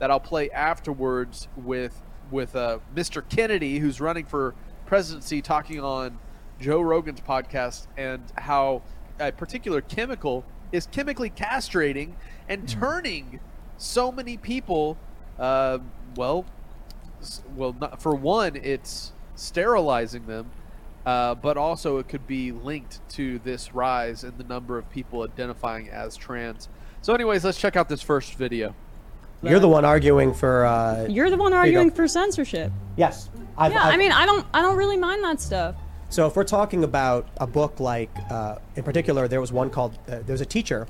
that 0.00 0.10
I'll 0.10 0.18
play 0.18 0.50
afterwards 0.50 1.46
with 1.56 2.02
with 2.32 2.56
uh, 2.56 2.80
Mr. 2.96 3.22
Kennedy, 3.28 3.78
who's 3.78 4.00
running 4.00 4.24
for 4.24 4.56
presidency, 4.86 5.40
talking 5.40 5.78
on 5.78 6.18
Joe 6.58 6.80
Rogan's 6.80 7.20
podcast 7.20 7.86
and 7.96 8.20
how 8.36 8.82
a 9.20 9.30
particular 9.30 9.80
chemical 9.80 10.44
is 10.72 10.86
chemically 10.86 11.30
castrating 11.30 12.14
and 12.48 12.68
turning 12.68 13.38
so 13.76 14.10
many 14.10 14.36
people, 14.36 14.96
uh, 15.38 15.78
well, 16.16 16.44
well, 17.54 17.76
not, 17.80 18.02
for 18.02 18.16
one, 18.16 18.56
it's 18.56 19.12
sterilizing 19.36 20.26
them, 20.26 20.50
uh, 21.06 21.34
but 21.34 21.56
also 21.56 21.98
it 21.98 22.08
could 22.08 22.26
be 22.26 22.52
linked 22.52 23.00
to 23.10 23.38
this 23.40 23.74
rise 23.74 24.24
in 24.24 24.36
the 24.38 24.44
number 24.44 24.78
of 24.78 24.88
people 24.90 25.22
identifying 25.22 25.88
as 25.90 26.16
trans. 26.16 26.68
So, 27.02 27.14
anyways, 27.14 27.44
let's 27.44 27.58
check 27.58 27.76
out 27.76 27.88
this 27.88 28.02
first 28.02 28.34
video. 28.34 28.74
You're 29.42 29.58
the 29.58 29.68
one 29.68 29.84
arguing 29.84 30.32
for. 30.34 30.64
Uh, 30.64 31.06
You're 31.08 31.28
the 31.28 31.36
one 31.36 31.52
arguing 31.52 31.90
for 31.90 32.06
censorship. 32.06 32.70
yes. 32.96 33.28
I've, 33.58 33.72
Yeah, 33.72 33.82
I've- 33.84 33.94
I 33.94 33.96
mean, 33.96 34.12
I 34.12 34.24
don't, 34.24 34.46
I 34.54 34.62
don't 34.62 34.76
really 34.76 34.96
mind 34.96 35.24
that 35.24 35.40
stuff. 35.40 35.74
So 36.10 36.26
if 36.26 36.36
we're 36.36 36.44
talking 36.44 36.84
about 36.84 37.26
a 37.38 37.46
book 37.46 37.80
like, 37.80 38.10
uh, 38.30 38.56
in 38.76 38.84
particular, 38.84 39.26
there 39.28 39.40
was 39.40 39.50
one 39.52 39.68
called. 39.70 39.98
Uh, 40.06 40.20
there 40.24 40.32
was 40.32 40.40
a 40.42 40.46
teacher 40.46 40.86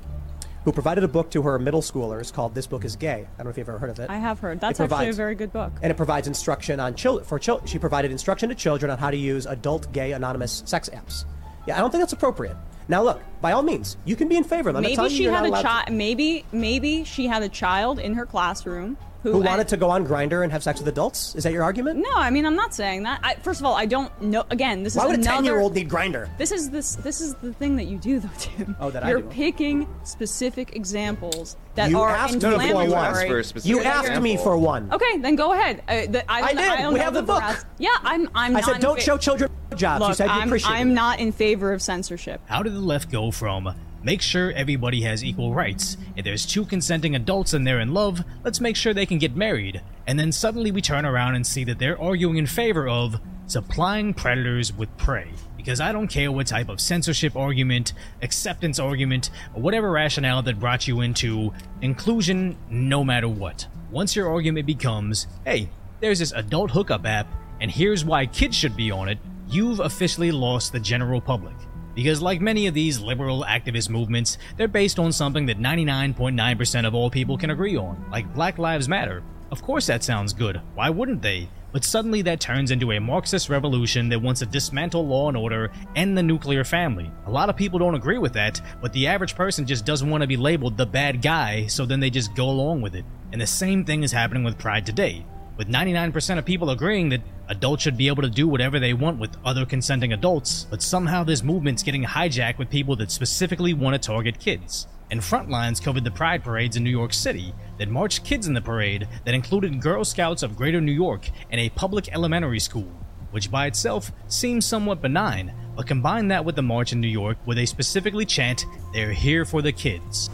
who 0.63 0.71
provided 0.71 1.03
a 1.03 1.07
book 1.07 1.29
to 1.31 1.41
her 1.41 1.59
middle 1.59 1.81
schoolers 1.81 2.31
called 2.31 2.55
"This 2.55 2.67
Book 2.67 2.85
Is 2.85 2.95
Gay." 2.95 3.27
I 3.33 3.37
don't 3.37 3.45
know 3.45 3.49
if 3.51 3.57
you've 3.57 3.69
ever 3.69 3.79
heard 3.79 3.89
of 3.89 3.99
it. 3.99 4.09
I 4.09 4.17
have 4.17 4.39
heard. 4.39 4.59
That's 4.59 4.79
It 4.79 4.91
actually 4.91 5.09
a 5.09 5.13
very 5.13 5.35
good 5.35 5.51
book. 5.51 5.71
and 5.81 5.91
it 5.91 5.95
provides 5.95 6.27
instruction 6.27 6.79
on 6.79 6.95
for 6.95 7.39
chil- 7.39 7.61
she 7.65 7.79
provided 7.79 8.11
instruction 8.11 8.49
to 8.49 8.55
children 8.55 8.89
on 8.91 8.97
how 8.97 9.11
to 9.11 9.17
use 9.17 9.45
adult 9.45 9.91
gay 9.91 10.11
anonymous 10.13 10.63
sex 10.65 10.89
apps. 10.93 11.25
Yeah, 11.67 11.77
I 11.77 11.79
don't 11.79 11.91
think 11.91 12.01
that's 12.01 12.13
appropriate. 12.13 12.57
Now 12.89 13.01
look, 13.03 13.21
by 13.41 13.53
all 13.53 13.63
means, 13.63 13.95
you 14.03 14.15
can 14.15 14.27
be 14.27 14.35
in 14.35 14.43
favor 14.43 14.69
of 14.69 14.75
them. 14.75 14.83
I'm 14.85 14.91
Maybe 14.91 15.01
you 15.03 15.09
she 15.09 15.23
had 15.25 15.45
a 15.45 15.61
child. 15.61 15.89
Maybe, 15.91 16.45
maybe 16.51 17.03
she 17.05 17.27
had 17.27 17.41
a 17.41 17.47
child 17.49 17.99
in 17.99 18.13
her 18.15 18.25
classroom 18.25 18.97
who, 19.23 19.31
who 19.31 19.39
wanted 19.41 19.67
to 19.69 19.77
go 19.77 19.89
on 19.89 20.05
Grindr 20.05 20.43
and 20.43 20.51
have 20.51 20.61
sex 20.63 20.79
with 20.79 20.87
adults. 20.87 21.33
Is 21.35 21.43
that 21.45 21.53
your 21.53 21.63
argument? 21.63 21.99
No, 21.99 22.11
I 22.15 22.29
mean, 22.29 22.45
I'm 22.45 22.55
not 22.55 22.75
saying 22.75 23.03
that. 23.03 23.19
I, 23.23 23.35
first 23.35 23.59
of 23.61 23.65
all, 23.65 23.73
I 23.75 23.85
don't 23.85 24.11
know. 24.21 24.43
Again, 24.51 24.83
this 24.83 24.95
Why 24.95 25.03
is 25.03 25.07
would 25.07 25.19
a 25.19 25.21
another. 25.21 25.35
ten-year-old 25.37 25.73
need 25.73 25.89
Grindr? 25.89 26.29
This 26.37 26.51
is 26.51 26.69
this. 26.69 26.95
This 26.97 27.21
is 27.21 27.33
the 27.35 27.53
thing 27.53 27.75
that 27.77 27.85
you 27.85 27.97
do, 27.97 28.19
though, 28.19 28.29
Tim. 28.37 28.75
Oh, 28.79 28.91
that 28.91 29.03
I 29.03 29.09
You're 29.09 29.21
do. 29.21 29.29
picking 29.29 29.87
specific 30.03 30.75
examples 30.75 31.55
that 31.75 31.89
You 31.89 31.99
are 32.01 32.09
asked 32.09 32.35
me 32.35 32.39
for 32.41 32.47
inflammatory. 32.51 32.89
one. 32.89 33.05
Ask 33.05 33.27
for 33.27 33.39
a 33.39 33.61
You 33.67 33.81
asked 33.81 34.21
me 34.21 34.37
for 34.37 34.57
one. 34.57 34.91
Okay, 34.91 35.17
then 35.19 35.35
go 35.35 35.53
ahead. 35.53 35.81
Uh, 35.87 36.05
the, 36.11 36.31
I, 36.31 36.39
don't, 36.53 36.59
I 36.59 36.75
did. 36.75 36.81
don't 36.83 36.93
We 36.93 36.99
know 36.99 37.05
have 37.05 37.13
the 37.13 37.23
book. 37.23 37.41
veracity- 37.41 37.67
Yeah, 37.79 37.89
I'm. 38.03 38.27
I'm 38.35 38.55
I 38.57 38.59
not 38.59 38.65
said 38.65 38.81
don't 38.81 38.95
fa- 38.97 39.01
show 39.01 39.17
children 39.17 39.49
jobs. 39.75 40.01
Look, 40.01 40.09
you 40.09 40.15
said 40.15 40.25
you 40.25 40.31
I'm, 40.31 40.47
appreciate 40.49 40.71
I'm 40.71 40.91
it. 40.91 40.93
not 40.93 41.19
in 41.19 41.31
favor 41.31 41.71
of 41.73 41.81
censorship. 41.81 42.41
How 42.45 42.61
did 42.61 42.73
the 42.73 42.79
left 42.79 43.09
go 43.11 43.31
from 43.31 43.73
make 44.03 44.21
sure 44.21 44.51
everybody 44.51 45.01
has 45.01 45.23
equal 45.23 45.53
rights? 45.53 45.97
If 46.15 46.25
there's 46.25 46.45
two 46.45 46.65
consenting 46.65 47.15
adults 47.15 47.53
and 47.53 47.65
they're 47.65 47.79
in 47.79 47.93
love, 47.93 48.23
let's 48.43 48.59
make 48.59 48.75
sure 48.75 48.93
they 48.93 49.05
can 49.05 49.17
get 49.17 49.35
married. 49.35 49.81
And 50.05 50.19
then 50.19 50.31
suddenly 50.31 50.71
we 50.71 50.81
turn 50.81 51.05
around 51.05 51.35
and 51.35 51.47
see 51.47 51.63
that 51.65 51.79
they're 51.79 52.01
arguing 52.01 52.37
in 52.37 52.45
favor 52.45 52.87
of 52.87 53.15
supplying 53.47 54.13
predators 54.13 54.73
with 54.73 54.95
prey. 54.97 55.29
Because 55.55 55.79
I 55.79 55.93
don't 55.93 56.07
care 56.07 56.31
what 56.31 56.47
type 56.47 56.67
of 56.67 56.81
censorship 56.81 57.37
argument, 57.37 57.93
acceptance 58.21 58.79
argument, 58.79 59.29
or 59.53 59.61
whatever 59.61 59.91
rationale 59.91 60.41
that 60.43 60.59
brought 60.59 60.87
you 60.87 61.01
into 61.01 61.53
inclusion, 61.81 62.57
no 62.69 63.03
matter 63.03 63.29
what. 63.29 63.67
Once 63.89 64.15
your 64.15 64.29
argument 64.29 64.67
becomes, 64.67 65.27
hey, 65.45 65.69
there's 66.01 66.19
this 66.19 66.33
adult 66.33 66.71
hookup 66.71 67.05
app, 67.05 67.27
and 67.61 67.71
here's 67.71 68.03
why 68.03 68.25
kids 68.25 68.57
should 68.57 68.75
be 68.75 68.91
on 68.91 69.07
it, 69.07 69.19
you've 69.47 69.79
officially 69.79 70.31
lost 70.31 70.73
the 70.73 70.79
general 70.79 71.21
public. 71.21 71.55
Because, 71.95 72.21
like 72.21 72.41
many 72.41 72.67
of 72.67 72.73
these 72.73 72.99
liberal 72.99 73.45
activist 73.47 73.89
movements, 73.89 74.37
they're 74.57 74.67
based 74.67 74.99
on 74.99 75.11
something 75.11 75.45
that 75.45 75.59
99.9% 75.59 76.87
of 76.87 76.95
all 76.95 77.09
people 77.09 77.37
can 77.37 77.51
agree 77.51 77.77
on, 77.77 78.05
like 78.11 78.33
Black 78.33 78.57
Lives 78.57 78.89
Matter. 78.89 79.23
Of 79.51 79.61
course, 79.61 79.87
that 79.87 80.03
sounds 80.03 80.33
good. 80.33 80.61
Why 80.73 80.89
wouldn't 80.89 81.21
they? 81.21 81.49
But 81.71 81.83
suddenly 81.83 82.21
that 82.23 82.39
turns 82.39 82.71
into 82.71 82.91
a 82.91 82.99
Marxist 82.99 83.49
revolution 83.49 84.09
that 84.09 84.21
wants 84.21 84.39
to 84.39 84.45
dismantle 84.45 85.07
law 85.07 85.27
and 85.27 85.35
order 85.37 85.71
and 85.95 86.17
the 86.17 86.23
nuclear 86.23 86.63
family. 86.63 87.11
A 87.25 87.31
lot 87.31 87.49
of 87.49 87.55
people 87.57 87.79
don't 87.79 87.95
agree 87.95 88.19
with 88.19 88.33
that, 88.33 88.61
but 88.81 88.93
the 88.93 89.07
average 89.07 89.35
person 89.35 89.65
just 89.65 89.85
doesn't 89.85 90.09
want 90.09 90.21
to 90.21 90.27
be 90.27 90.37
labeled 90.37 90.77
the 90.77 90.85
bad 90.85 91.21
guy, 91.21 91.65
so 91.67 91.85
then 91.85 91.99
they 91.99 92.11
just 92.11 92.35
go 92.35 92.49
along 92.49 92.81
with 92.81 92.95
it. 92.95 93.05
And 93.31 93.41
the 93.41 93.47
same 93.47 93.83
thing 93.85 94.03
is 94.03 94.11
happening 94.11 94.43
with 94.43 94.59
Pride 94.59 94.85
today 94.85 95.25
with 95.57 95.67
99% 95.67 96.37
of 96.37 96.45
people 96.45 96.69
agreeing 96.69 97.09
that 97.09 97.21
adults 97.47 97.83
should 97.83 97.97
be 97.97 98.07
able 98.07 98.23
to 98.23 98.29
do 98.29 98.47
whatever 98.47 98.79
they 98.79 98.93
want 98.93 99.19
with 99.19 99.37
other 99.45 99.65
consenting 99.65 100.13
adults, 100.13 100.65
but 100.69 100.81
somehow 100.81 101.23
this 101.23 101.43
movement's 101.43 101.83
getting 101.83 102.03
hijacked 102.03 102.57
with 102.57 102.69
people 102.69 102.95
that 102.95 103.11
specifically 103.11 103.73
want 103.73 103.93
to 103.93 104.07
target 104.07 104.39
kids. 104.39 104.87
And 105.11 105.21
Frontlines 105.21 105.81
covered 105.81 106.03
the 106.03 106.11
Pride 106.11 106.43
parades 106.43 106.75
in 106.75 106.83
New 106.83 106.89
York 106.89 107.13
City 107.13 107.53
that 107.77 107.89
marched 107.89 108.25
kids 108.25 108.47
in 108.47 108.53
the 108.53 108.61
parade 108.61 109.07
that 109.25 109.35
included 109.35 109.81
Girl 109.81 110.03
Scouts 110.03 110.41
of 110.41 110.55
Greater 110.55 110.81
New 110.81 110.91
York 110.91 111.29
and 111.51 111.61
a 111.61 111.69
public 111.69 112.11
elementary 112.11 112.59
school, 112.59 112.91
which 113.29 113.51
by 113.51 113.67
itself 113.67 114.11
seems 114.27 114.65
somewhat 114.65 115.01
benign, 115.01 115.53
but 115.75 115.85
combine 115.87 116.29
that 116.29 116.45
with 116.45 116.55
the 116.55 116.63
march 116.63 116.93
in 116.93 117.01
New 117.01 117.07
York 117.07 117.37
where 117.45 117.55
they 117.55 117.65
specifically 117.65 118.25
chant, 118.25 118.65
They're 118.91 119.13
here 119.13 119.45
for 119.45 119.61
the 119.61 119.71
kids. 119.71 120.29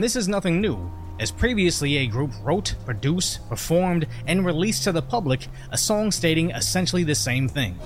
And 0.00 0.04
this 0.06 0.16
is 0.16 0.28
nothing 0.28 0.62
new, 0.62 0.90
as 1.18 1.30
previously 1.30 1.98
a 1.98 2.06
group 2.06 2.30
wrote, 2.42 2.74
produced, 2.86 3.46
performed, 3.50 4.06
and 4.26 4.46
released 4.46 4.84
to 4.84 4.92
the 4.92 5.02
public 5.02 5.46
a 5.72 5.76
song 5.76 6.10
stating 6.10 6.52
essentially 6.52 7.04
the 7.04 7.14
same 7.14 7.46
thing. 7.46 7.76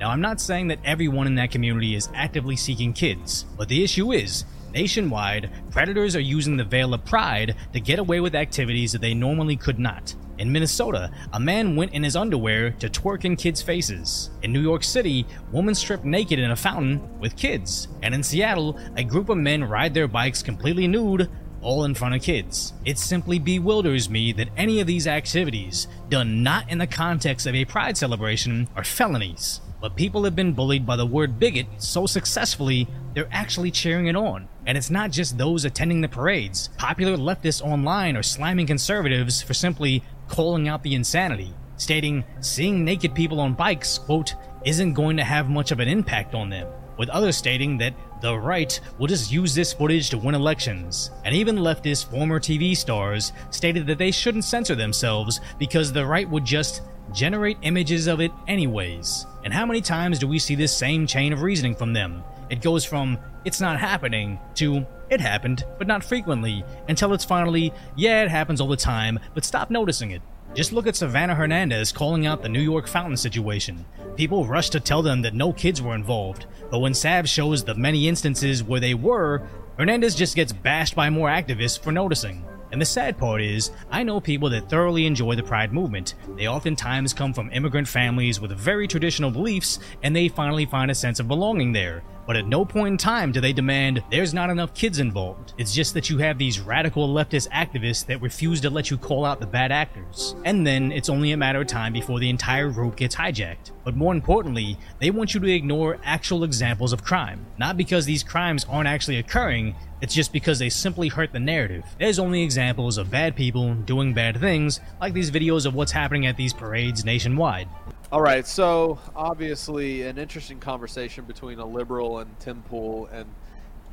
Now, 0.00 0.08
I'm 0.08 0.22
not 0.22 0.40
saying 0.40 0.68
that 0.68 0.78
everyone 0.86 1.26
in 1.26 1.34
that 1.34 1.50
community 1.50 1.94
is 1.94 2.08
actively 2.14 2.56
seeking 2.56 2.94
kids, 2.94 3.44
but 3.58 3.68
the 3.68 3.84
issue 3.84 4.12
is, 4.12 4.46
nationwide, 4.72 5.50
predators 5.70 6.16
are 6.16 6.20
using 6.20 6.56
the 6.56 6.64
veil 6.64 6.94
of 6.94 7.04
pride 7.04 7.56
to 7.74 7.80
get 7.80 7.98
away 7.98 8.20
with 8.20 8.34
activities 8.34 8.92
that 8.92 9.02
they 9.02 9.12
normally 9.12 9.56
could 9.56 9.78
not. 9.78 10.14
In 10.42 10.50
Minnesota, 10.50 11.12
a 11.32 11.38
man 11.38 11.76
went 11.76 11.92
in 11.92 12.02
his 12.02 12.16
underwear 12.16 12.72
to 12.80 12.90
twerk 12.90 13.24
in 13.24 13.36
kids' 13.36 13.62
faces. 13.62 14.30
In 14.42 14.52
New 14.52 14.60
York 14.60 14.82
City, 14.82 15.24
women 15.52 15.72
stripped 15.72 16.04
naked 16.04 16.40
in 16.40 16.50
a 16.50 16.56
fountain 16.56 17.00
with 17.20 17.36
kids. 17.36 17.86
And 18.02 18.12
in 18.12 18.24
Seattle, 18.24 18.76
a 18.96 19.04
group 19.04 19.28
of 19.28 19.38
men 19.38 19.62
ride 19.62 19.94
their 19.94 20.08
bikes 20.08 20.42
completely 20.42 20.88
nude 20.88 21.30
all 21.60 21.84
in 21.84 21.94
front 21.94 22.16
of 22.16 22.22
kids. 22.22 22.72
It 22.84 22.98
simply 22.98 23.38
bewilders 23.38 24.10
me 24.10 24.32
that 24.32 24.48
any 24.56 24.80
of 24.80 24.88
these 24.88 25.06
activities, 25.06 25.86
done 26.08 26.42
not 26.42 26.68
in 26.68 26.78
the 26.78 26.88
context 26.88 27.46
of 27.46 27.54
a 27.54 27.64
pride 27.64 27.96
celebration, 27.96 28.68
are 28.74 28.82
felonies. 28.82 29.60
But 29.80 29.96
people 29.96 30.22
have 30.22 30.36
been 30.36 30.54
bullied 30.54 30.86
by 30.86 30.96
the 30.96 31.06
word 31.06 31.40
bigot 31.40 31.66
so 31.78 32.06
successfully, 32.06 32.86
they're 33.14 33.28
actually 33.32 33.72
cheering 33.72 34.06
it 34.06 34.16
on. 34.16 34.48
And 34.64 34.78
it's 34.78 34.90
not 34.90 35.10
just 35.10 35.38
those 35.38 35.64
attending 35.64 36.00
the 36.00 36.08
parades. 36.08 36.68
Popular 36.78 37.16
leftists 37.16 37.60
online 37.62 38.16
are 38.16 38.22
slamming 38.22 38.66
conservatives 38.66 39.42
for 39.42 39.54
simply 39.54 40.04
calling 40.32 40.66
out 40.66 40.82
the 40.82 40.94
insanity, 40.94 41.52
stating 41.76 42.24
seeing 42.40 42.84
naked 42.84 43.14
people 43.14 43.38
on 43.38 43.52
bikes, 43.52 43.98
quote, 43.98 44.34
isn't 44.64 44.94
going 44.94 45.18
to 45.18 45.24
have 45.24 45.50
much 45.50 45.70
of 45.70 45.78
an 45.78 45.88
impact 45.88 46.34
on 46.34 46.48
them, 46.48 46.66
with 46.96 47.10
others 47.10 47.36
stating 47.36 47.76
that 47.76 47.94
the 48.22 48.34
right 48.34 48.80
will 48.98 49.06
just 49.06 49.30
use 49.30 49.54
this 49.54 49.74
footage 49.74 50.08
to 50.08 50.16
win 50.16 50.34
elections. 50.34 51.10
And 51.26 51.34
even 51.34 51.56
leftist 51.56 52.10
former 52.10 52.40
TV 52.40 52.74
stars 52.74 53.32
stated 53.50 53.86
that 53.88 53.98
they 53.98 54.10
shouldn't 54.10 54.44
censor 54.44 54.74
themselves 54.74 55.40
because 55.58 55.92
the 55.92 56.06
right 56.06 56.28
would 56.28 56.46
just 56.46 56.80
generate 57.12 57.58
images 57.60 58.06
of 58.06 58.20
it 58.20 58.32
anyways. 58.48 59.26
And 59.44 59.52
how 59.52 59.66
many 59.66 59.82
times 59.82 60.18
do 60.18 60.26
we 60.26 60.38
see 60.38 60.54
this 60.54 60.74
same 60.74 61.06
chain 61.06 61.34
of 61.34 61.42
reasoning 61.42 61.74
from 61.74 61.92
them? 61.92 62.24
It 62.52 62.60
goes 62.60 62.84
from, 62.84 63.16
it's 63.46 63.62
not 63.62 63.80
happening, 63.80 64.38
to, 64.56 64.86
it 65.08 65.22
happened, 65.22 65.64
but 65.78 65.86
not 65.86 66.04
frequently, 66.04 66.62
until 66.86 67.14
it's 67.14 67.24
finally, 67.24 67.72
yeah, 67.96 68.22
it 68.22 68.28
happens 68.28 68.60
all 68.60 68.68
the 68.68 68.76
time, 68.76 69.18
but 69.32 69.46
stop 69.46 69.70
noticing 69.70 70.10
it. 70.10 70.20
Just 70.52 70.70
look 70.70 70.86
at 70.86 70.94
Savannah 70.94 71.34
Hernandez 71.34 71.92
calling 71.92 72.26
out 72.26 72.42
the 72.42 72.50
New 72.50 72.60
York 72.60 72.86
fountain 72.86 73.16
situation. 73.16 73.86
People 74.16 74.44
rush 74.44 74.68
to 74.68 74.80
tell 74.80 75.00
them 75.00 75.22
that 75.22 75.32
no 75.32 75.54
kids 75.54 75.80
were 75.80 75.94
involved, 75.94 76.44
but 76.70 76.80
when 76.80 76.92
Sav 76.92 77.26
shows 77.26 77.64
the 77.64 77.74
many 77.74 78.06
instances 78.06 78.62
where 78.62 78.80
they 78.80 78.92
were, 78.92 79.48
Hernandez 79.78 80.14
just 80.14 80.36
gets 80.36 80.52
bashed 80.52 80.94
by 80.94 81.08
more 81.08 81.30
activists 81.30 81.80
for 81.80 81.90
noticing. 81.90 82.44
And 82.70 82.80
the 82.80 82.86
sad 82.86 83.18
part 83.18 83.42
is, 83.42 83.70
I 83.90 84.02
know 84.02 84.18
people 84.20 84.48
that 84.50 84.68
thoroughly 84.68 85.06
enjoy 85.06 85.36
the 85.36 85.42
Pride 85.42 85.72
movement. 85.72 86.14
They 86.36 86.48
oftentimes 86.48 87.12
come 87.12 87.34
from 87.34 87.50
immigrant 87.52 87.86
families 87.86 88.40
with 88.40 88.50
very 88.52 88.88
traditional 88.88 89.30
beliefs, 89.30 89.78
and 90.02 90.16
they 90.16 90.28
finally 90.28 90.64
find 90.64 90.90
a 90.90 90.94
sense 90.94 91.20
of 91.20 91.28
belonging 91.28 91.72
there. 91.72 92.02
But 92.32 92.38
at 92.38 92.46
no 92.46 92.64
point 92.64 92.92
in 92.92 92.96
time 92.96 93.30
do 93.30 93.42
they 93.42 93.52
demand 93.52 94.02
there's 94.10 94.32
not 94.32 94.48
enough 94.48 94.72
kids 94.72 95.00
involved. 95.00 95.52
It's 95.58 95.74
just 95.74 95.92
that 95.92 96.08
you 96.08 96.16
have 96.16 96.38
these 96.38 96.60
radical 96.60 97.06
leftist 97.06 97.50
activists 97.50 98.06
that 98.06 98.22
refuse 98.22 98.58
to 98.62 98.70
let 98.70 98.90
you 98.90 98.96
call 98.96 99.26
out 99.26 99.38
the 99.38 99.46
bad 99.46 99.70
actors. 99.70 100.34
And 100.46 100.66
then 100.66 100.92
it's 100.92 101.10
only 101.10 101.32
a 101.32 101.36
matter 101.36 101.60
of 101.60 101.66
time 101.66 101.92
before 101.92 102.20
the 102.20 102.30
entire 102.30 102.70
group 102.70 102.96
gets 102.96 103.14
hijacked. 103.14 103.72
But 103.84 103.96
more 103.96 104.14
importantly, 104.14 104.78
they 104.98 105.10
want 105.10 105.34
you 105.34 105.40
to 105.40 105.54
ignore 105.54 105.98
actual 106.04 106.42
examples 106.42 106.94
of 106.94 107.04
crime. 107.04 107.44
Not 107.58 107.76
because 107.76 108.06
these 108.06 108.22
crimes 108.22 108.64
aren't 108.64 108.88
actually 108.88 109.18
occurring, 109.18 109.76
it's 110.00 110.14
just 110.14 110.32
because 110.32 110.58
they 110.58 110.68
simply 110.68 111.06
hurt 111.08 111.32
the 111.32 111.38
narrative. 111.38 111.84
There's 111.96 112.18
only 112.18 112.42
examples 112.42 112.98
of 112.98 113.10
bad 113.10 113.36
people 113.36 113.74
doing 113.74 114.12
bad 114.12 114.40
things, 114.40 114.80
like 115.00 115.12
these 115.12 115.30
videos 115.30 115.64
of 115.64 115.74
what's 115.74 115.92
happening 115.92 116.26
at 116.26 116.36
these 116.36 116.52
parades 116.52 117.04
nationwide. 117.04 117.68
All 118.12 118.20
right, 118.20 118.46
so 118.46 118.98
obviously 119.16 120.02
an 120.02 120.18
interesting 120.18 120.60
conversation 120.60 121.24
between 121.24 121.58
a 121.58 121.64
liberal 121.64 122.18
and 122.18 122.38
Tim 122.40 122.60
Pool, 122.60 123.06
and 123.06 123.24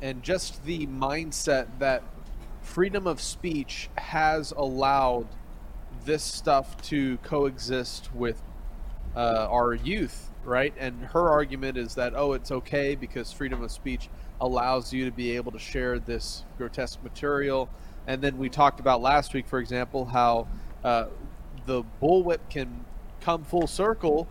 and 0.02 0.22
just 0.22 0.62
the 0.66 0.86
mindset 0.88 1.68
that 1.78 2.02
freedom 2.60 3.06
of 3.06 3.18
speech 3.18 3.88
has 3.96 4.52
allowed 4.52 5.26
this 6.04 6.22
stuff 6.22 6.82
to 6.82 7.16
coexist 7.22 8.14
with 8.14 8.42
uh, 9.16 9.48
our 9.50 9.72
youth, 9.72 10.30
right? 10.44 10.74
And 10.76 11.02
her 11.02 11.30
argument 11.30 11.78
is 11.78 11.94
that 11.94 12.12
oh, 12.14 12.34
it's 12.34 12.50
okay 12.50 12.96
because 12.96 13.32
freedom 13.32 13.62
of 13.62 13.70
speech 13.70 14.10
allows 14.38 14.92
you 14.92 15.06
to 15.06 15.10
be 15.10 15.34
able 15.34 15.52
to 15.52 15.58
share 15.58 15.98
this 15.98 16.44
grotesque 16.58 17.02
material. 17.02 17.70
And 18.06 18.20
then 18.20 18.36
we 18.36 18.50
talked 18.50 18.80
about 18.80 19.00
last 19.00 19.32
week, 19.32 19.48
for 19.48 19.60
example, 19.60 20.04
how 20.04 20.46
uh, 20.84 21.06
the 21.64 21.84
bullwhip 22.02 22.40
can 22.50 22.84
come 23.20 23.44
full 23.44 23.66
circle 23.66 24.26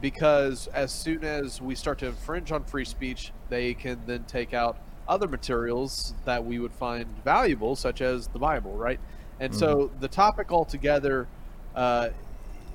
because 0.00 0.66
as 0.68 0.92
soon 0.92 1.24
as 1.24 1.60
we 1.60 1.74
start 1.74 1.98
to 1.98 2.06
infringe 2.06 2.52
on 2.52 2.64
free 2.64 2.84
speech, 2.84 3.32
they 3.48 3.74
can 3.74 4.00
then 4.06 4.24
take 4.24 4.54
out 4.54 4.78
other 5.08 5.28
materials 5.28 6.14
that 6.24 6.44
we 6.44 6.58
would 6.58 6.72
find 6.72 7.06
valuable, 7.24 7.76
such 7.76 8.00
as 8.00 8.28
the 8.28 8.38
Bible, 8.38 8.72
right? 8.72 9.00
And 9.40 9.52
mm-hmm. 9.52 9.58
so 9.58 9.90
the 10.00 10.08
topic 10.08 10.52
altogether, 10.52 11.26
uh, 11.74 12.10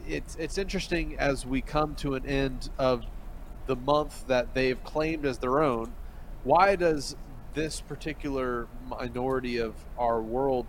it's 0.08 0.36
it's 0.36 0.58
interesting 0.58 1.17
as 1.17 1.45
we 1.45 1.62
come 1.62 1.95
to 1.95 2.15
an 2.15 2.25
end 2.25 2.69
of 2.78 3.04
the 3.65 3.75
month 3.75 4.28
that 4.28 4.54
they've 4.54 4.84
claimed 4.84 5.25
as 5.25 5.39
their 5.39 5.62
own. 5.63 5.93
Why 6.43 6.75
does 6.75 7.15
this 7.56 7.82
particular 7.82 8.67
minority 8.88 9.58
of 9.58 9.73
our 9.97 10.21
world 10.21 10.67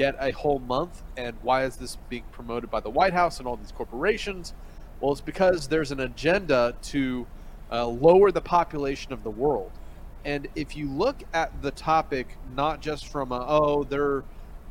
get 0.00 0.16
a 0.18 0.30
whole 0.30 0.60
month, 0.60 1.02
and 1.18 1.36
why 1.42 1.64
is 1.64 1.76
this 1.76 1.98
being 2.08 2.24
promoted 2.32 2.70
by 2.70 2.80
the 2.80 2.88
White 2.88 3.12
House 3.12 3.38
and 3.38 3.46
all 3.46 3.56
these 3.56 3.70
corporations? 3.70 4.54
Well, 4.98 5.12
it's 5.12 5.20
because 5.20 5.68
there's 5.68 5.92
an 5.92 6.00
agenda 6.00 6.74
to 6.84 7.26
uh, 7.70 7.86
lower 7.86 8.32
the 8.32 8.40
population 8.40 9.12
of 9.12 9.22
the 9.24 9.30
world. 9.30 9.70
And 10.24 10.48
if 10.54 10.74
you 10.74 10.88
look 10.88 11.22
at 11.34 11.60
the 11.60 11.70
topic, 11.70 12.38
not 12.56 12.80
just 12.80 13.08
from 13.08 13.30
a, 13.30 13.44
oh, 13.46 13.84
they're 13.84 14.24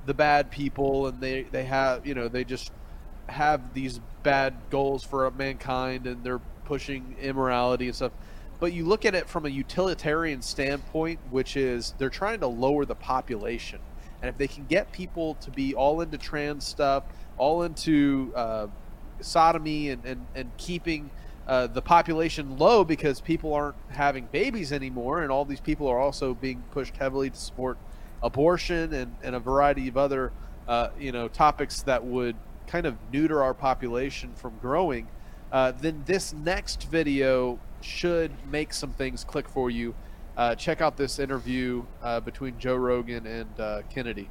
the 0.07 0.15
bad 0.15 0.49
people 0.49 1.05
and 1.05 1.21
they, 1.21 1.43
they 1.43 1.65
have, 1.65 2.07
you 2.07 2.15
know, 2.15 2.27
they 2.27 2.43
just 2.43 2.71
have 3.27 3.75
these 3.75 3.99
bad 4.23 4.55
goals 4.71 5.03
for 5.03 5.29
mankind 5.29 6.07
and 6.07 6.23
they're 6.23 6.41
pushing 6.65 7.15
immorality 7.21 7.85
and 7.85 7.95
stuff. 7.95 8.13
But 8.59 8.73
you 8.73 8.83
look 8.83 9.05
at 9.05 9.13
it 9.13 9.29
from 9.29 9.45
a 9.45 9.49
utilitarian 9.49 10.41
standpoint, 10.41 11.19
which 11.29 11.55
is 11.55 11.93
they're 11.99 12.09
trying 12.09 12.39
to 12.39 12.47
lower 12.47 12.83
the 12.83 12.95
population. 12.95 13.79
And 14.21 14.29
if 14.29 14.37
they 14.37 14.47
can 14.47 14.65
get 14.65 14.91
people 14.91 15.35
to 15.35 15.51
be 15.51 15.73
all 15.73 16.01
into 16.01 16.17
trans 16.17 16.65
stuff, 16.65 17.03
all 17.37 17.63
into 17.63 18.31
uh, 18.35 18.67
sodomy 19.21 19.89
and, 19.89 20.03
and, 20.05 20.25
and 20.35 20.51
keeping 20.57 21.09
uh, 21.47 21.67
the 21.67 21.81
population 21.81 22.57
low 22.57 22.83
because 22.83 23.21
people 23.21 23.53
aren't 23.53 23.75
having 23.89 24.27
babies 24.31 24.71
anymore, 24.71 25.23
and 25.23 25.31
all 25.31 25.45
these 25.45 25.59
people 25.59 25.87
are 25.87 25.99
also 25.99 26.33
being 26.33 26.61
pushed 26.71 26.95
heavily 26.97 27.29
to 27.29 27.37
support 27.37 27.77
abortion 28.21 28.93
and, 28.93 29.15
and 29.23 29.35
a 29.35 29.39
variety 29.39 29.87
of 29.87 29.97
other 29.97 30.31
uh, 30.67 30.89
you 30.99 31.11
know 31.11 31.27
topics 31.27 31.81
that 31.83 32.03
would 32.03 32.35
kind 32.67 32.85
of 32.85 32.95
neuter 33.11 33.41
our 33.41 33.55
population 33.55 34.31
from 34.35 34.53
growing, 34.61 35.07
uh, 35.51 35.71
then 35.71 36.03
this 36.05 36.33
next 36.33 36.83
video 36.83 37.57
should 37.81 38.31
make 38.51 38.71
some 38.71 38.91
things 38.91 39.23
click 39.23 39.49
for 39.49 39.71
you 39.71 39.95
check 40.55 40.79
out 40.79 40.95
this 40.95 41.19
interview 41.19 41.83
uh, 42.01 42.21
between 42.21 42.57
Joe 42.57 42.77
Rogan 42.77 43.27
and 43.27 43.59
uh, 43.59 43.81
Kennedy. 43.89 44.29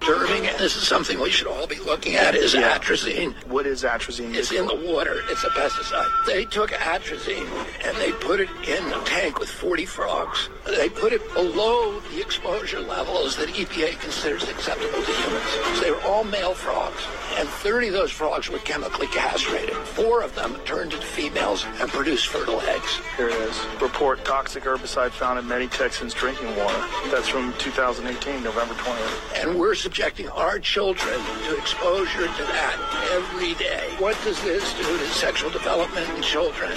Disturbing, 0.00 0.46
and 0.46 0.58
this 0.58 0.76
is 0.76 0.86
something 0.86 1.20
we 1.20 1.30
should 1.30 1.46
all 1.46 1.66
be 1.66 1.78
looking 1.80 2.14
at, 2.14 2.34
is 2.34 2.54
yeah. 2.54 2.78
atrazine. 2.78 3.34
What 3.46 3.66
is 3.66 3.82
atrazine? 3.82 4.34
It's 4.34 4.52
in 4.52 4.66
the 4.66 4.74
water. 4.74 5.20
It's 5.28 5.44
a 5.44 5.50
pesticide. 5.50 6.08
They 6.24 6.44
took 6.44 6.70
atrazine 6.70 7.46
and 7.84 7.96
they 7.98 8.12
put 8.12 8.40
it 8.40 8.48
in 8.66 8.92
a 8.92 9.04
tank 9.04 9.38
with 9.38 9.50
40 9.50 9.84
frogs. 9.84 10.48
They 10.64 10.88
put 10.88 11.12
it 11.12 11.22
below 11.34 12.00
the 12.12 12.20
exposure 12.20 12.80
levels 12.80 13.36
that 13.36 13.48
EPA 13.48 14.00
considers 14.00 14.48
acceptable 14.48 15.02
to 15.02 15.12
humans. 15.12 15.76
So 15.76 15.80
they 15.80 15.90
were 15.90 16.02
all 16.02 16.24
male 16.24 16.54
frogs 16.54 17.02
and 17.38 17.48
30 17.48 17.88
of 17.88 17.94
those 17.94 18.10
frogs 18.10 18.48
were 18.48 18.58
chemically 18.58 19.06
castrated. 19.08 19.76
Four 19.76 20.22
of 20.22 20.34
them 20.34 20.56
turned 20.64 20.92
into 20.92 21.06
females 21.06 21.64
and 21.80 21.88
produced 21.88 22.26
fertile 22.28 22.60
eggs. 22.62 23.00
Here 23.16 23.28
it 23.28 23.34
is. 23.34 23.60
Report 23.80 24.24
toxic 24.24 24.64
herbicide 24.64 25.12
found 25.12 25.38
in 25.38 25.46
many 25.46 25.68
Texans 25.68 26.14
drinking 26.14 26.48
water. 26.56 26.84
That's 27.10 27.28
from 27.28 27.52
2018, 27.58 28.42
November 28.42 28.74
20th. 28.74 29.42
And 29.42 29.58
we're 29.58 29.76
subjecting 29.88 30.28
our 30.28 30.58
children 30.58 31.18
to 31.46 31.56
exposure 31.56 32.26
to 32.26 32.42
that 32.42 33.08
every 33.12 33.54
day. 33.54 33.88
What 33.98 34.22
does 34.22 34.38
this 34.42 34.74
do 34.74 34.82
to 34.82 35.06
sexual 35.08 35.48
development 35.48 36.06
in 36.10 36.20
children? 36.20 36.76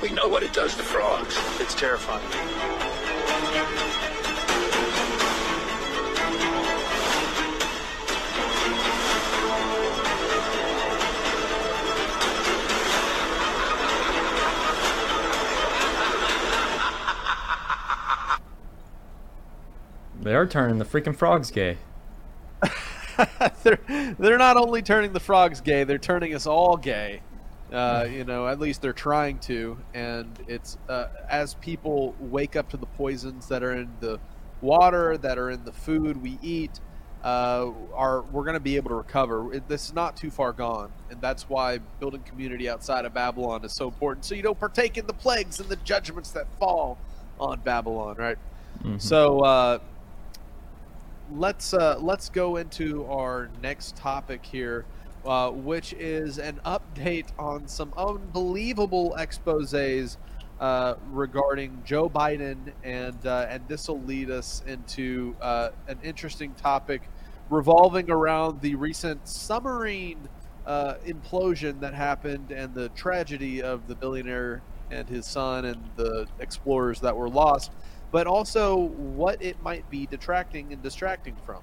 We 0.00 0.08
know 0.08 0.26
what 0.26 0.42
it 0.42 0.54
does 0.54 0.74
to 0.76 0.82
frogs. 0.82 1.36
It's 1.60 1.74
terrifying. 1.74 2.24
They 20.22 20.34
are 20.34 20.46
turning 20.46 20.78
the 20.78 20.86
freaking 20.86 21.14
frogs 21.14 21.50
gay. 21.50 21.76
they're 23.62 24.14
they're 24.18 24.38
not 24.38 24.56
only 24.56 24.82
turning 24.82 25.12
the 25.12 25.20
frogs 25.20 25.60
gay, 25.60 25.84
they're 25.84 25.98
turning 25.98 26.34
us 26.34 26.46
all 26.46 26.76
gay. 26.76 27.20
Uh, 27.72 28.06
you 28.08 28.24
know, 28.24 28.46
at 28.46 28.60
least 28.60 28.80
they're 28.80 28.92
trying 28.92 29.38
to, 29.40 29.76
and 29.92 30.38
it's 30.46 30.78
uh, 30.88 31.08
as 31.28 31.54
people 31.54 32.14
wake 32.20 32.54
up 32.54 32.68
to 32.70 32.76
the 32.76 32.86
poisons 32.86 33.48
that 33.48 33.62
are 33.64 33.72
in 33.72 33.90
the 33.98 34.20
water, 34.60 35.18
that 35.18 35.36
are 35.36 35.50
in 35.50 35.64
the 35.64 35.72
food 35.72 36.22
we 36.22 36.38
eat, 36.42 36.78
uh, 37.24 37.72
are 37.92 38.22
we're 38.22 38.44
going 38.44 38.54
to 38.54 38.60
be 38.60 38.76
able 38.76 38.90
to 38.90 38.94
recover. 38.94 39.52
It, 39.52 39.68
this 39.68 39.86
is 39.86 39.94
not 39.94 40.16
too 40.16 40.30
far 40.30 40.52
gone, 40.52 40.92
and 41.10 41.20
that's 41.20 41.48
why 41.48 41.78
building 41.98 42.22
community 42.22 42.68
outside 42.68 43.04
of 43.04 43.12
Babylon 43.12 43.64
is 43.64 43.72
so 43.72 43.88
important. 43.88 44.24
So 44.24 44.36
you 44.36 44.42
don't 44.42 44.58
partake 44.58 44.96
in 44.96 45.06
the 45.08 45.14
plagues 45.14 45.58
and 45.58 45.68
the 45.68 45.76
judgments 45.76 46.30
that 46.32 46.46
fall 46.60 46.98
on 47.40 47.60
Babylon, 47.60 48.14
right? 48.16 48.38
Mm-hmm. 48.78 48.98
So 48.98 49.40
uh, 49.40 49.78
let's 51.30 51.74
uh, 51.74 51.98
let's 52.00 52.28
go 52.30 52.56
into 52.56 53.04
our 53.06 53.50
next 53.62 53.96
topic 53.96 54.44
here. 54.44 54.86
uh, 55.24 55.50
which 55.50 55.92
is 55.94 56.38
an 56.38 56.60
update 56.64 57.26
on 57.38 57.66
some 57.66 57.92
unbelievable 57.96 59.14
exposés 59.18 60.16
uh, 60.60 60.94
regarding 61.10 61.82
Joe 61.84 62.08
Biden, 62.08 62.72
and 62.84 63.26
uh, 63.26 63.46
and 63.50 63.66
this 63.68 63.88
will 63.88 64.00
lead 64.02 64.30
us 64.30 64.62
into 64.66 65.36
uh, 65.40 65.70
an 65.88 65.98
interesting 66.02 66.54
topic 66.54 67.02
revolving 67.50 68.10
around 68.10 68.60
the 68.60 68.74
recent 68.76 69.26
submarine 69.28 70.28
uh, 70.66 70.94
implosion 71.06 71.80
that 71.80 71.94
happened 71.94 72.50
and 72.50 72.74
the 72.74 72.88
tragedy 72.90 73.62
of 73.62 73.86
the 73.86 73.94
billionaire 73.94 74.62
and 74.90 75.08
his 75.08 75.26
son 75.26 75.64
and 75.64 75.82
the 75.96 76.26
explorers 76.40 77.00
that 77.00 77.16
were 77.16 77.28
lost, 77.28 77.72
but 78.16 78.26
also 78.26 78.76
what 78.76 79.42
it 79.42 79.62
might 79.62 79.90
be 79.90 80.06
detracting 80.06 80.72
and 80.72 80.82
distracting 80.82 81.36
from. 81.44 81.60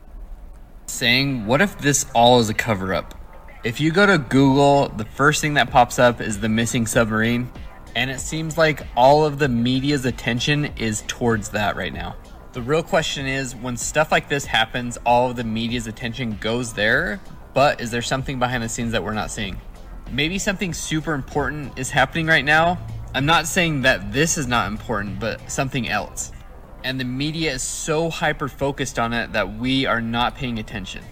Saying, 0.85 1.47
what 1.47 1.61
if 1.61 1.79
this 1.79 2.05
all 2.13 2.37
is 2.37 2.47
a 2.47 2.53
cover 2.53 2.93
up? 2.93 3.15
If 3.63 3.81
you 3.81 3.91
go 3.91 4.05
to 4.05 4.19
Google, 4.19 4.89
the 4.89 5.05
first 5.05 5.41
thing 5.41 5.55
that 5.55 5.71
pops 5.71 5.97
up 5.97 6.21
is 6.21 6.41
the 6.41 6.49
missing 6.49 6.85
submarine, 6.85 7.51
and 7.95 8.11
it 8.11 8.19
seems 8.19 8.55
like 8.55 8.85
all 8.95 9.25
of 9.25 9.39
the 9.39 9.49
media's 9.49 10.05
attention 10.05 10.65
is 10.77 11.03
towards 11.07 11.49
that 11.49 11.75
right 11.75 11.91
now. 11.91 12.15
The 12.51 12.61
real 12.61 12.83
question 12.83 13.25
is 13.25 13.55
when 13.55 13.75
stuff 13.75 14.11
like 14.11 14.29
this 14.29 14.45
happens, 14.45 14.99
all 15.07 15.31
of 15.31 15.35
the 15.35 15.43
media's 15.43 15.87
attention 15.87 16.37
goes 16.39 16.71
there, 16.73 17.19
but 17.55 17.81
is 17.81 17.89
there 17.89 18.03
something 18.03 18.37
behind 18.37 18.61
the 18.61 18.69
scenes 18.69 18.91
that 18.91 19.03
we're 19.03 19.15
not 19.15 19.31
seeing? 19.31 19.59
Maybe 20.11 20.37
something 20.37 20.71
super 20.71 21.15
important 21.15 21.79
is 21.79 21.89
happening 21.89 22.27
right 22.27 22.45
now. 22.45 22.77
I'm 23.15 23.25
not 23.25 23.47
saying 23.47 23.81
that 23.81 24.13
this 24.13 24.37
is 24.37 24.45
not 24.45 24.67
important, 24.67 25.19
but 25.19 25.49
something 25.49 25.89
else. 25.89 26.31
And 26.83 26.99
the 26.99 27.05
media 27.05 27.53
is 27.53 27.63
so 27.63 28.09
hyper 28.09 28.49
focused 28.49 28.99
on 28.99 29.13
it 29.13 29.31
that 29.31 29.55
we 29.55 29.85
are 29.85 30.01
not 30.01 30.35
paying 30.35 30.59
attention. 30.59 31.03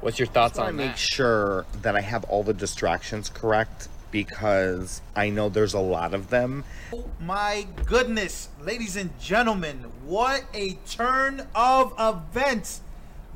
What's 0.00 0.18
your 0.18 0.26
thoughts 0.26 0.58
I 0.58 0.68
on 0.68 0.76
make 0.76 0.96
sure 0.96 1.66
that 1.82 1.94
I 1.94 2.00
have 2.00 2.24
all 2.24 2.42
the 2.42 2.54
distractions 2.54 3.28
correct 3.28 3.88
because 4.10 5.02
I 5.14 5.30
know 5.30 5.48
there's 5.48 5.74
a 5.74 5.80
lot 5.80 6.14
of 6.14 6.30
them. 6.30 6.64
Oh 6.92 7.04
my 7.20 7.66
goodness, 7.86 8.48
ladies 8.60 8.96
and 8.96 9.10
gentlemen, 9.20 9.84
what 10.04 10.44
a 10.52 10.72
turn 10.88 11.46
of 11.54 11.94
events. 11.98 12.80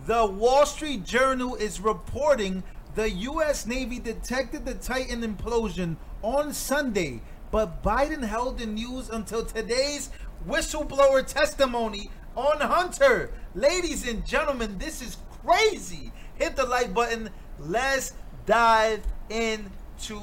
The 0.07 0.26
Wall 0.26 0.66
Street 0.66 1.04
Journal 1.04 1.54
is 1.54 1.80
reporting 1.80 2.62
the 2.94 3.11
U.S. 3.11 3.66
Navy 3.66 3.98
detected 3.98 4.64
the 4.64 4.74
Titan 4.74 5.22
implosion 5.22 5.96
on 6.22 6.52
Sunday, 6.52 7.20
but 7.50 7.83
Biden 7.83 8.24
held 8.24 8.59
the 8.59 8.66
news 8.66 9.11
until 9.11 9.44
today's 9.44 10.11
whistleblower 10.46 11.26
testimony 11.26 12.11
on 12.37 12.61
Hunter. 12.61 13.30
Ladies 13.54 14.07
and 14.09 14.24
gentlemen, 14.26 14.78
this 14.78 15.02
is 15.02 15.16
crazy. 15.44 16.12
Hit 16.37 16.57
the 16.57 16.64
like 16.64 16.92
button. 16.92 17.30
Let's 17.59 18.12
dive 18.46 19.02
into. 19.30 20.16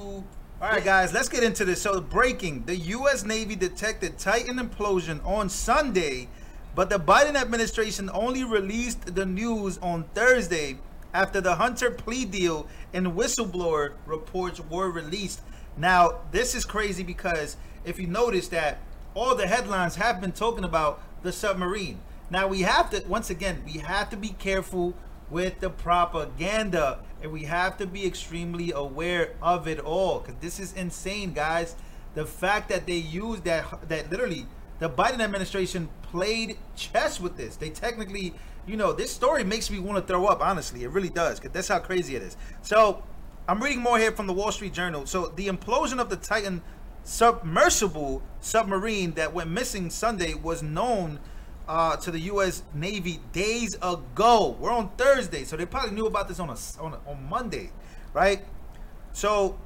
All 0.61 0.69
right, 0.69 0.83
guys, 0.83 1.11
let's 1.11 1.29
get 1.29 1.43
into 1.43 1.65
this. 1.65 1.81
So, 1.81 1.99
breaking 1.99 2.65
the 2.65 2.75
U.S. 2.75 3.25
Navy 3.25 3.55
detected 3.55 4.19
Titan 4.19 4.57
implosion 4.57 5.25
on 5.25 5.49
Sunday, 5.49 6.27
but 6.75 6.89
the 6.89 6.99
Biden 6.99 7.35
administration 7.35 8.11
only 8.13 8.43
released 8.43 9.15
the 9.15 9.25
news 9.25 9.79
on 9.79 10.03
Thursday 10.13 10.77
after 11.13 11.41
the 11.41 11.55
Hunter 11.55 11.91
plea 11.91 12.25
deal 12.25 12.67
and 12.93 13.07
whistleblower 13.07 13.93
reports 14.05 14.59
were 14.59 14.91
released. 14.91 15.41
Now, 15.77 16.19
this 16.31 16.53
is 16.53 16.65
crazy 16.65 17.03
because 17.03 17.57
if 17.83 17.99
you 17.99 18.07
notice 18.07 18.47
that 18.49 18.79
all 19.13 19.35
the 19.35 19.47
headlines 19.47 19.95
have 19.95 20.21
been 20.21 20.31
talking 20.31 20.63
about 20.63 21.01
the 21.23 21.31
submarine. 21.31 21.99
Now, 22.29 22.47
we 22.47 22.61
have 22.61 22.89
to, 22.91 23.03
once 23.07 23.29
again, 23.29 23.61
we 23.65 23.79
have 23.79 24.09
to 24.11 24.17
be 24.17 24.29
careful 24.29 24.93
with 25.31 25.59
the 25.61 25.69
propaganda 25.69 26.99
and 27.21 27.31
we 27.31 27.43
have 27.43 27.77
to 27.77 27.87
be 27.87 28.05
extremely 28.05 28.71
aware 28.71 29.33
of 29.41 29.67
it 29.67 29.79
all 29.79 30.19
because 30.19 30.35
this 30.41 30.59
is 30.59 30.73
insane 30.73 31.33
guys. 31.33 31.75
The 32.13 32.25
fact 32.25 32.69
that 32.69 32.85
they 32.85 32.97
used 32.97 33.45
that 33.45 33.87
that 33.87 34.11
literally 34.11 34.45
the 34.79 34.89
biden 34.89 35.21
administration 35.21 35.87
played 36.01 36.57
chess 36.75 37.19
with 37.19 37.37
this. 37.37 37.55
They 37.55 37.69
technically 37.69 38.33
you 38.67 38.75
know 38.75 38.91
this 38.91 39.11
story 39.11 39.43
makes 39.43 39.71
me 39.71 39.79
want 39.79 40.05
to 40.05 40.11
throw 40.11 40.25
up 40.25 40.41
honestly. 40.41 40.83
It 40.83 40.89
really 40.89 41.09
does 41.09 41.39
because 41.39 41.53
that's 41.53 41.69
how 41.69 41.79
crazy 41.79 42.15
it 42.15 42.21
is. 42.21 42.35
So 42.61 43.03
i'm 43.47 43.61
reading 43.61 43.79
more 43.79 43.97
here 43.97 44.11
from 44.11 44.27
the 44.27 44.33
wall 44.33 44.51
street 44.51 44.73
journal. 44.73 45.05
So 45.05 45.27
the 45.27 45.47
implosion 45.47 45.99
of 45.99 46.09
the 46.09 46.17
titan 46.17 46.61
submersible 47.03 48.21
submarine 48.39 49.11
that 49.13 49.33
went 49.33 49.49
missing 49.49 49.89
sunday 49.89 50.33
was 50.33 50.61
known 50.61 51.19
uh, 51.67 51.95
to 51.95 52.11
the 52.11 52.19
U.S. 52.21 52.63
Navy 52.73 53.21
days 53.31 53.75
ago. 53.75 54.57
We're 54.59 54.71
on 54.71 54.89
Thursday, 54.97 55.45
so 55.45 55.55
they 55.55 55.65
probably 55.65 55.91
knew 55.91 56.05
about 56.05 56.27
this 56.27 56.39
on 56.39 56.49
a, 56.49 56.57
on, 56.81 56.93
a, 56.93 57.09
on 57.09 57.29
Monday, 57.29 57.71
right? 58.13 58.43
So, 59.13 59.57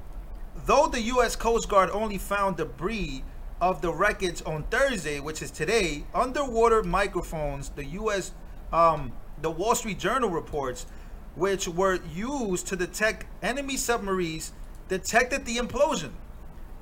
though 0.66 0.86
the 0.86 1.00
U.S. 1.00 1.34
Coast 1.34 1.68
Guard 1.68 1.90
only 1.90 2.18
found 2.18 2.58
debris 2.58 3.24
of 3.60 3.80
the 3.80 3.92
wreckage 3.92 4.40
on 4.46 4.62
Thursday, 4.64 5.18
which 5.18 5.42
is 5.42 5.50
today, 5.50 6.04
underwater 6.14 6.84
microphones, 6.84 7.70
the 7.70 7.84
U.S. 7.84 8.32
Um, 8.72 9.12
the 9.42 9.50
Wall 9.50 9.74
Street 9.74 9.98
Journal 9.98 10.30
reports, 10.30 10.86
which 11.34 11.66
were 11.66 11.98
used 12.14 12.66
to 12.68 12.76
detect 12.76 13.26
enemy 13.42 13.76
submarines, 13.76 14.52
detected 14.88 15.44
the 15.44 15.56
implosion. 15.56 16.10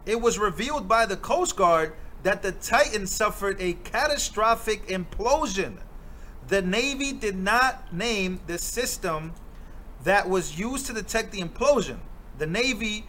It 0.06 0.20
was 0.20 0.38
revealed 0.38 0.86
by 0.86 1.06
the 1.06 1.16
Coast 1.16 1.56
Guard 1.56 1.94
that 2.22 2.42
the 2.42 2.52
Titan 2.52 3.06
suffered 3.06 3.60
a 3.60 3.74
catastrophic 3.74 4.86
implosion. 4.88 5.76
The 6.48 6.62
Navy 6.62 7.12
did 7.12 7.36
not 7.36 7.92
name 7.92 8.40
the 8.46 8.58
system 8.58 9.32
that 10.04 10.28
was 10.28 10.58
used 10.58 10.86
to 10.86 10.92
detect 10.92 11.32
the 11.32 11.40
implosion. 11.40 11.98
The 12.38 12.46
Navy 12.46 13.06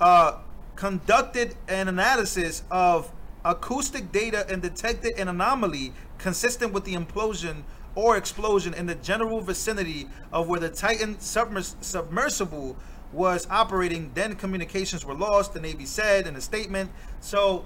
uh, 0.00 0.38
conducted 0.76 1.56
an 1.66 1.88
analysis 1.88 2.62
of 2.70 3.10
acoustic 3.44 4.12
data 4.12 4.46
and 4.48 4.62
detected 4.62 5.18
an 5.18 5.28
anomaly 5.28 5.92
consistent 6.18 6.72
with 6.72 6.84
the 6.84 6.94
implosion 6.94 7.62
or 7.94 8.16
explosion 8.16 8.74
in 8.74 8.86
the 8.86 8.94
general 8.94 9.40
vicinity 9.40 10.08
of 10.32 10.48
where 10.48 10.60
the 10.60 10.68
Titan 10.68 11.16
submers- 11.16 11.74
submersible 11.80 12.76
was 13.12 13.46
operating. 13.50 14.10
Then 14.14 14.36
communications 14.36 15.04
were 15.04 15.14
lost, 15.14 15.54
the 15.54 15.60
Navy 15.60 15.86
said 15.86 16.26
in 16.26 16.36
a 16.36 16.40
statement. 16.40 16.90
So 17.20 17.64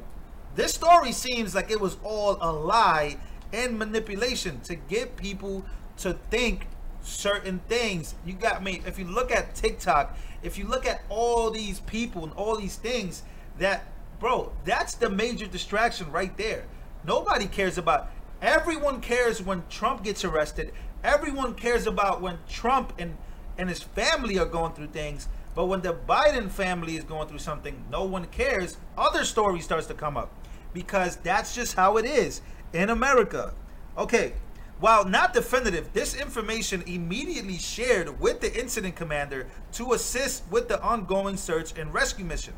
this 0.55 0.75
story 0.75 1.13
seems 1.13 1.55
like 1.55 1.71
it 1.71 1.81
was 1.81 1.97
all 2.05 2.39
a 2.41 2.53
lie 2.53 3.17
and 3.53 3.79
manipulation 3.79 4.61
to 4.61 4.75
get 4.75 5.17
people 5.17 5.65
to 5.99 6.15
think 6.31 6.67
certain 7.03 7.61
things. 7.69 8.15
You 8.25 8.35
got 8.35 8.63
me. 8.63 8.83
If 8.87 8.99
you 8.99 9.05
look 9.05 9.31
at 9.31 9.55
TikTok, 9.55 10.17
if 10.43 10.59
you 10.59 10.67
look 10.67 10.87
at 10.87 11.03
all 11.09 11.51
these 11.51 11.81
people 11.81 12.25
and 12.25 12.33
all 12.35 12.57
these 12.57 12.77
things 12.77 13.23
that, 13.59 13.85
bro, 14.21 14.53
that's 14.65 14.95
the 14.95 15.11
major 15.11 15.47
distraction 15.47 16.11
right 16.11 16.37
there. 16.37 16.65
Nobody 17.05 17.47
cares 17.47 17.79
about. 17.79 18.11
Everyone 18.41 19.01
cares 19.01 19.43
when 19.43 19.65
Trump 19.69 20.05
gets 20.05 20.25
arrested. 20.25 20.73
Everyone 21.05 21.55
cares 21.55 21.87
about 21.87 22.21
when 22.21 22.39
Trump 22.49 22.93
and 22.99 23.17
and 23.63 23.71
his 23.71 23.81
family 23.81 24.41
are 24.41 24.45
going 24.45 24.73
through 24.73 24.89
things. 24.89 25.29
But 25.55 25.67
when 25.67 25.83
the 25.83 25.95
Biden 25.95 26.51
family 26.51 26.97
is 26.97 27.05
going 27.05 27.29
through 27.29 27.39
something, 27.39 27.85
no 27.93 28.03
one 28.03 28.27
cares. 28.27 28.77
Other 28.99 29.25
story 29.25 29.61
starts 29.61 29.87
to 29.87 29.95
come 29.95 30.17
up 30.17 30.33
because 30.75 31.15
that's 31.17 31.55
just 31.55 31.75
how 31.75 31.97
it 31.97 32.05
is 32.05 32.41
in 32.73 32.91
America. 32.91 33.55
Okay, 33.97 34.33
while 34.81 35.05
not 35.05 35.33
definitive, 35.33 35.93
this 35.93 36.21
information 36.21 36.83
immediately 36.89 37.57
shared 37.57 38.19
with 38.19 38.41
the 38.41 38.53
incident 38.61 38.97
commander 38.97 39.47
to 39.75 39.93
assist 39.93 40.43
with 40.51 40.67
the 40.67 40.83
ongoing 40.83 41.37
search 41.37 41.79
and 41.79 41.95
rescue 41.95 42.25
mission. 42.25 42.55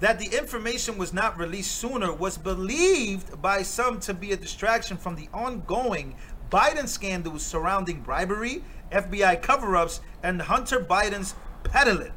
That 0.00 0.18
the 0.18 0.36
information 0.36 0.98
was 0.98 1.14
not 1.14 1.38
released 1.38 1.76
sooner 1.76 2.12
was 2.12 2.36
believed 2.36 3.40
by 3.40 3.62
some 3.62 4.00
to 4.00 4.12
be 4.12 4.32
a 4.32 4.36
distraction 4.36 4.98
from 4.98 5.16
the 5.16 5.30
ongoing 5.32 6.14
Biden 6.50 6.86
scandals 6.86 7.44
surrounding 7.44 8.00
bribery, 8.00 8.62
FBI 8.90 9.42
cover 9.42 9.76
ups, 9.76 10.00
and 10.22 10.42
Hunter 10.42 10.80
Biden's 10.80 11.34
peddling. 11.62 12.12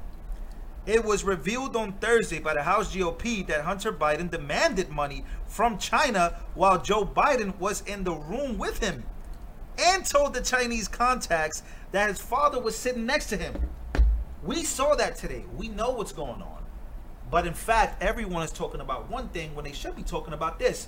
It 0.86 1.04
was 1.04 1.26
revealed 1.26 1.76
on 1.76 1.94
Thursday 1.94 2.40
by 2.40 2.54
the 2.54 2.64
House 2.64 2.96
GOP 2.96 3.46
that 3.48 3.66
Hunter 3.66 3.92
Biden 3.92 4.32
demanded 4.32 4.90
money 4.90 5.26
from 5.46 5.78
China 5.78 6.40
while 6.54 6.82
Joe 6.82 7.06
Biden 7.06 7.58
was 7.60 7.82
in 7.82 8.06
the 8.06 8.14
room 8.14 8.58
with 8.58 8.80
him 8.80 9.04
and 9.78 10.06
told 10.06 10.34
the 10.34 10.42
Chinese 10.42 10.88
contacts 10.88 11.64
that 11.92 12.10
his 12.10 12.22
father 12.22 12.60
was 12.60 12.78
sitting 12.78 13.06
next 13.06 13.28
to 13.28 13.38
him. 13.38 13.54
We 14.44 14.64
saw 14.64 14.96
that 14.96 15.18
today. 15.18 15.44
We 15.58 15.68
know 15.68 15.92
what's 15.92 16.14
going 16.14 16.42
on. 16.42 16.64
But 17.30 17.46
in 17.46 17.54
fact, 17.54 18.02
everyone 18.02 18.44
is 18.44 18.52
talking 18.52 18.80
about 18.80 19.10
one 19.10 19.28
thing 19.30 19.54
when 19.56 19.66
they 19.66 19.74
should 19.74 19.96
be 19.96 20.04
talking 20.04 20.34
about 20.34 20.58
this. 20.60 20.88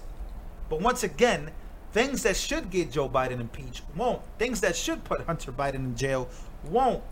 But 0.70 0.82
once 0.82 1.04
again, 1.04 1.52
things 1.92 2.24
that 2.24 2.36
should 2.36 2.70
get 2.70 2.92
Joe 2.92 3.10
Biden 3.10 3.40
impeached 3.40 3.84
won't. 3.96 4.22
Things 4.38 4.62
that 4.62 4.76
should 4.76 5.04
put 5.04 5.22
Hunter 5.22 5.52
Biden 5.52 5.76
in 5.76 5.96
jail 5.96 6.30
won't. 6.66 7.04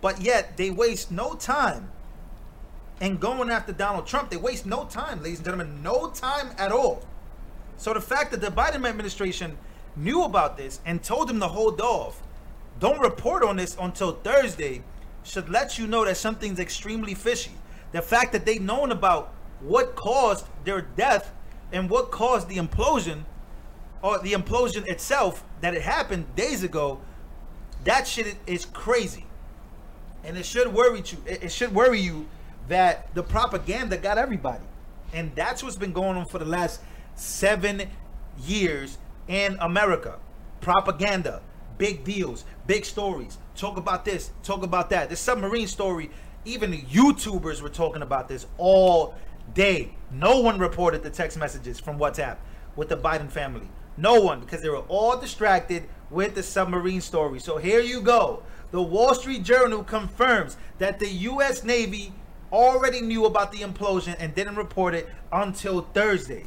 But 0.00 0.20
yet 0.20 0.56
they 0.56 0.70
waste 0.70 1.10
no 1.10 1.34
time 1.34 1.90
in 3.00 3.18
going 3.18 3.50
after 3.50 3.72
Donald 3.72 4.06
Trump. 4.06 4.30
They 4.30 4.36
waste 4.36 4.66
no 4.66 4.84
time, 4.84 5.22
ladies 5.22 5.38
and 5.38 5.44
gentlemen, 5.44 5.82
no 5.82 6.10
time 6.10 6.50
at 6.58 6.72
all. 6.72 7.02
So 7.76 7.92
the 7.92 8.00
fact 8.00 8.30
that 8.30 8.40
the 8.40 8.48
Biden 8.48 8.86
administration 8.86 9.58
knew 9.94 10.24
about 10.24 10.56
this 10.56 10.80
and 10.84 11.02
told 11.02 11.30
him 11.30 11.40
to 11.40 11.48
hold 11.48 11.80
off, 11.80 12.22
don't 12.80 13.00
report 13.00 13.42
on 13.42 13.56
this 13.56 13.76
until 13.80 14.12
Thursday, 14.12 14.82
should 15.22 15.48
let 15.48 15.78
you 15.78 15.86
know 15.86 16.04
that 16.04 16.16
something's 16.16 16.60
extremely 16.60 17.14
fishy. 17.14 17.52
The 17.92 18.02
fact 18.02 18.32
that 18.32 18.46
they've 18.46 18.60
known 18.60 18.92
about 18.92 19.32
what 19.60 19.96
caused 19.96 20.46
their 20.64 20.82
death 20.82 21.32
and 21.72 21.90
what 21.90 22.10
caused 22.10 22.48
the 22.48 22.56
implosion 22.56 23.24
or 24.02 24.18
the 24.18 24.32
implosion 24.32 24.86
itself 24.86 25.44
that 25.60 25.74
it 25.74 25.82
happened 25.82 26.34
days 26.36 26.62
ago, 26.62 27.00
that 27.84 28.06
shit 28.06 28.36
is 28.46 28.64
crazy. 28.66 29.26
And 30.24 30.36
it 30.36 30.44
should 30.44 30.72
worry 30.72 31.02
you. 31.06 31.18
It 31.26 31.52
should 31.52 31.74
worry 31.74 32.00
you 32.00 32.26
that 32.68 33.14
the 33.14 33.22
propaganda 33.22 33.96
got 33.96 34.18
everybody. 34.18 34.64
And 35.12 35.34
that's 35.34 35.62
what's 35.62 35.76
been 35.76 35.92
going 35.92 36.16
on 36.16 36.26
for 36.26 36.38
the 36.38 36.44
last 36.44 36.80
seven 37.14 37.88
years 38.44 38.98
in 39.28 39.56
America. 39.60 40.18
Propaganda, 40.60 41.42
big 41.78 42.04
deals, 42.04 42.44
big 42.66 42.84
stories. 42.84 43.38
Talk 43.54 43.76
about 43.76 44.04
this, 44.04 44.30
talk 44.42 44.62
about 44.62 44.90
that. 44.90 45.08
The 45.08 45.16
submarine 45.16 45.68
story, 45.68 46.10
even 46.44 46.70
the 46.70 46.82
YouTubers 46.82 47.62
were 47.62 47.68
talking 47.68 48.02
about 48.02 48.28
this 48.28 48.46
all 48.58 49.14
day. 49.54 49.94
No 50.10 50.40
one 50.40 50.58
reported 50.58 51.02
the 51.02 51.10
text 51.10 51.38
messages 51.38 51.78
from 51.78 51.98
WhatsApp 51.98 52.36
with 52.74 52.88
the 52.88 52.96
Biden 52.96 53.30
family. 53.30 53.68
No 53.96 54.20
one, 54.20 54.40
because 54.40 54.62
they 54.62 54.68
were 54.68 54.84
all 54.88 55.18
distracted 55.18 55.84
with 56.10 56.34
the 56.34 56.42
submarine 56.42 57.00
story. 57.00 57.40
So 57.40 57.56
here 57.56 57.80
you 57.80 58.00
go. 58.00 58.42
The 58.70 58.82
Wall 58.82 59.14
Street 59.14 59.42
Journal 59.42 59.84
confirms 59.84 60.56
that 60.78 60.98
the 60.98 61.08
U.S. 61.08 61.64
Navy 61.64 62.12
already 62.52 63.00
knew 63.00 63.24
about 63.24 63.52
the 63.52 63.58
implosion 63.58 64.16
and 64.18 64.34
didn't 64.34 64.56
report 64.56 64.94
it 64.94 65.08
until 65.32 65.82
Thursday. 65.82 66.46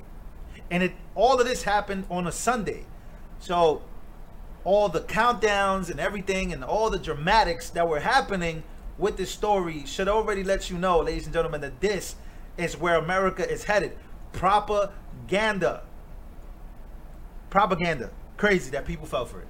And 0.72 0.84
it 0.84 0.94
all 1.16 1.40
of 1.40 1.48
this 1.48 1.64
happened 1.64 2.06
on 2.10 2.28
a 2.28 2.32
Sunday. 2.32 2.86
So 3.40 3.82
all 4.64 4.90
the 4.90 5.02
countdowns 5.02 5.90
and 5.90 6.00
everything 6.00 6.54
and 6.54 6.64
all 6.64 6.90
the 6.90 7.00
dramatics 7.00 7.70
that 7.72 7.88
were 7.88 8.00
happening 8.00 8.64
with 8.98 9.18
this 9.18 9.32
story 9.32 9.86
should 9.86 10.08
already 10.08 10.44
let 10.44 10.70
you 10.70 10.78
know, 10.78 11.00
ladies 11.00 11.26
and 11.26 11.34
gentlemen, 11.34 11.62
that 11.62 11.80
this 11.80 12.16
is 12.58 12.78
where 12.78 12.96
America 12.96 13.50
is 13.50 13.64
headed. 13.64 13.98
Propaganda. 14.34 15.84
Propaganda. 17.50 18.12
Crazy 18.38 18.70
that 18.72 18.86
people 18.86 19.08
fell 19.08 19.26
for 19.26 19.42
it. 19.42 19.48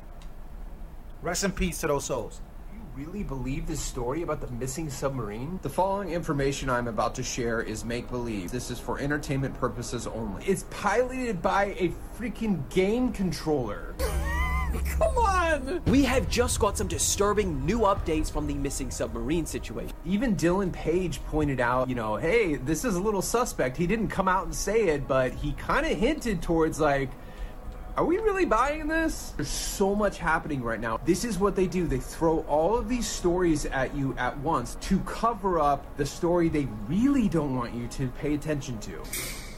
Rest 1.21 1.43
in 1.43 1.51
peace 1.51 1.79
to 1.81 1.87
those 1.87 2.05
souls. 2.05 2.39
You 2.73 2.79
really 2.95 3.23
believe 3.23 3.67
this 3.67 3.81
story 3.81 4.21
about 4.21 4.39
the 4.39 4.47
missing 4.51 4.89
submarine? 4.89 5.59
The 5.63 5.69
following 5.69 6.11
information 6.11 6.69
I'm 6.69 6.87
about 6.87 7.13
to 7.15 7.23
share 7.23 7.61
is 7.61 7.83
make 7.83 8.09
believe. 8.09 8.51
This 8.51 8.71
is 8.71 8.79
for 8.79 8.99
entertainment 8.99 9.53
purposes 9.59 10.07
only. 10.07 10.45
It's 10.45 10.63
piloted 10.69 11.41
by 11.41 11.75
a 11.77 11.91
freaking 12.17 12.67
game 12.69 13.11
controller. 13.11 13.95
Come 14.85 15.17
on! 15.17 15.81
We 15.87 16.03
have 16.03 16.29
just 16.29 16.59
got 16.59 16.77
some 16.77 16.87
disturbing 16.87 17.65
new 17.65 17.79
updates 17.79 18.31
from 18.31 18.47
the 18.47 18.53
missing 18.53 18.91
submarine 18.91 19.45
situation. 19.45 19.91
Even 20.05 20.35
Dylan 20.37 20.71
Page 20.71 21.21
pointed 21.25 21.59
out, 21.59 21.89
you 21.89 21.95
know, 21.95 22.15
hey, 22.15 22.55
this 22.55 22.85
is 22.85 22.95
a 22.95 23.01
little 23.01 23.21
suspect. 23.21 23.75
He 23.75 23.87
didn't 23.87 24.09
come 24.09 24.27
out 24.27 24.45
and 24.45 24.55
say 24.55 24.87
it, 24.89 25.07
but 25.07 25.33
he 25.33 25.53
kind 25.53 25.85
of 25.85 25.97
hinted 25.97 26.41
towards 26.41 26.79
like, 26.79 27.09
are 27.99 28.05
we 28.05 28.17
really 28.17 28.45
buying 28.45 28.87
this? 28.87 29.33
There's 29.35 29.49
so 29.49 29.93
much 29.93 30.19
happening 30.19 30.63
right 30.63 30.79
now. 30.79 31.01
This 31.03 31.25
is 31.25 31.37
what 31.37 31.53
they 31.57 31.67
do. 31.67 31.85
They 31.85 31.99
throw 31.99 32.45
all 32.47 32.77
of 32.77 32.87
these 32.87 33.05
stories 33.05 33.65
at 33.65 33.93
you 33.93 34.15
at 34.17 34.37
once 34.37 34.75
to 34.83 34.99
cover 34.99 35.59
up 35.59 35.97
the 35.97 36.05
story 36.05 36.47
they 36.47 36.69
really 36.87 37.27
don't 37.27 37.57
want 37.57 37.73
you 37.73 37.89
to 37.89 38.07
pay 38.07 38.35
attention 38.35 38.79
to. 38.79 39.03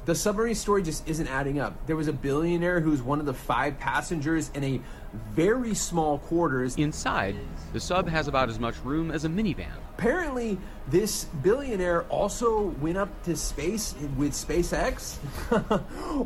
The 0.06 0.16
submarine 0.16 0.56
story 0.56 0.82
just 0.82 1.08
isn't 1.08 1.28
adding 1.28 1.60
up. 1.60 1.86
There 1.86 1.96
was 1.96 2.08
a 2.08 2.14
billionaire 2.14 2.80
who's 2.80 3.04
one 3.04 3.20
of 3.20 3.28
the 3.28 3.34
five 3.36 3.78
passengers 3.78 4.50
in 4.56 4.64
a 4.64 4.82
very 5.30 5.76
small 5.76 6.18
quarters. 6.18 6.76
Inside, 6.78 7.36
the 7.74 7.80
sub 7.80 8.10
has 8.10 8.28
about 8.28 8.50
as 8.50 8.60
much 8.60 8.76
room 8.84 9.12
as 9.12 9.24
a 9.24 9.30
minivan. 9.30 9.70
Apparently, 10.00 10.58
this 10.88 11.26
billionaire 11.44 12.06
also 12.06 12.74
went 12.82 12.98
up 12.98 13.24
to 13.26 13.38
space 13.38 13.94
with 14.18 14.32
SpaceX. 14.32 15.20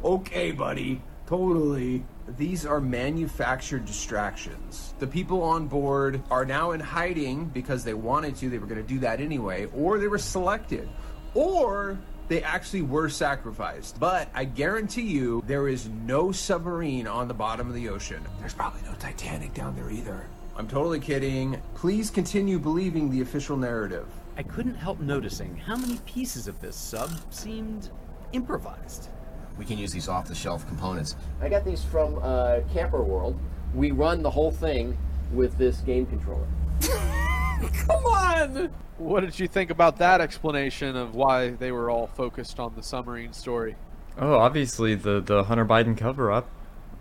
okay, 0.05 0.51
buddy. 0.51 1.01
Totally. 1.27 2.03
These 2.37 2.65
are 2.65 2.79
manufactured 2.79 3.85
distractions. 3.85 4.93
The 4.99 5.07
people 5.07 5.41
on 5.41 5.67
board 5.67 6.21
are 6.29 6.45
now 6.45 6.71
in 6.71 6.79
hiding 6.79 7.45
because 7.45 7.83
they 7.83 7.93
wanted 7.93 8.35
to, 8.37 8.49
they 8.49 8.57
were 8.57 8.67
going 8.67 8.81
to 8.81 8.87
do 8.87 8.99
that 8.99 9.19
anyway, 9.19 9.67
or 9.75 9.99
they 9.99 10.07
were 10.07 10.17
selected, 10.17 10.87
or 11.33 11.97
they 12.27 12.41
actually 12.43 12.81
were 12.81 13.09
sacrificed. 13.09 13.99
But 13.99 14.29
I 14.33 14.45
guarantee 14.45 15.03
you, 15.03 15.43
there 15.45 15.67
is 15.67 15.89
no 15.89 16.31
submarine 16.31 17.07
on 17.07 17.27
the 17.27 17.33
bottom 17.33 17.67
of 17.67 17.75
the 17.75 17.89
ocean. 17.89 18.23
There's 18.39 18.53
probably 18.53 18.81
no 18.83 18.93
Titanic 18.95 19.53
down 19.53 19.75
there 19.75 19.91
either. 19.91 20.27
I'm 20.55 20.67
totally 20.67 20.99
kidding. 20.99 21.61
Please 21.75 22.09
continue 22.09 22.59
believing 22.59 23.11
the 23.11 23.21
official 23.21 23.57
narrative. 23.57 24.07
I 24.37 24.43
couldn't 24.43 24.75
help 24.75 24.99
noticing 24.99 25.55
how 25.55 25.75
many 25.75 25.97
pieces 26.05 26.47
of 26.47 26.59
this 26.61 26.75
sub 26.75 27.11
seemed 27.31 27.89
improvised. 28.31 29.09
We 29.57 29.65
can 29.65 29.77
use 29.77 29.91
these 29.91 30.09
off-the-shelf 30.09 30.67
components. 30.67 31.15
I 31.41 31.49
got 31.49 31.63
these 31.63 31.83
from 31.83 32.19
uh, 32.21 32.59
Camper 32.73 33.01
World. 33.01 33.39
We 33.73 33.91
run 33.91 34.21
the 34.21 34.31
whole 34.31 34.51
thing 34.51 34.97
with 35.33 35.57
this 35.57 35.77
game 35.81 36.05
controller. 36.05 36.45
Come 36.81 38.05
on! 38.05 38.69
What 38.97 39.21
did 39.21 39.39
you 39.39 39.47
think 39.47 39.69
about 39.71 39.97
that 39.97 40.21
explanation 40.21 40.95
of 40.95 41.15
why 41.15 41.51
they 41.51 41.71
were 41.71 41.89
all 41.89 42.07
focused 42.07 42.59
on 42.59 42.73
the 42.75 42.83
submarine 42.83 43.33
story? 43.33 43.75
Oh, 44.17 44.35
obviously 44.35 44.95
the 44.95 45.19
the 45.19 45.43
Hunter 45.45 45.65
Biden 45.65 45.97
cover 45.97 46.31
up. 46.31 46.47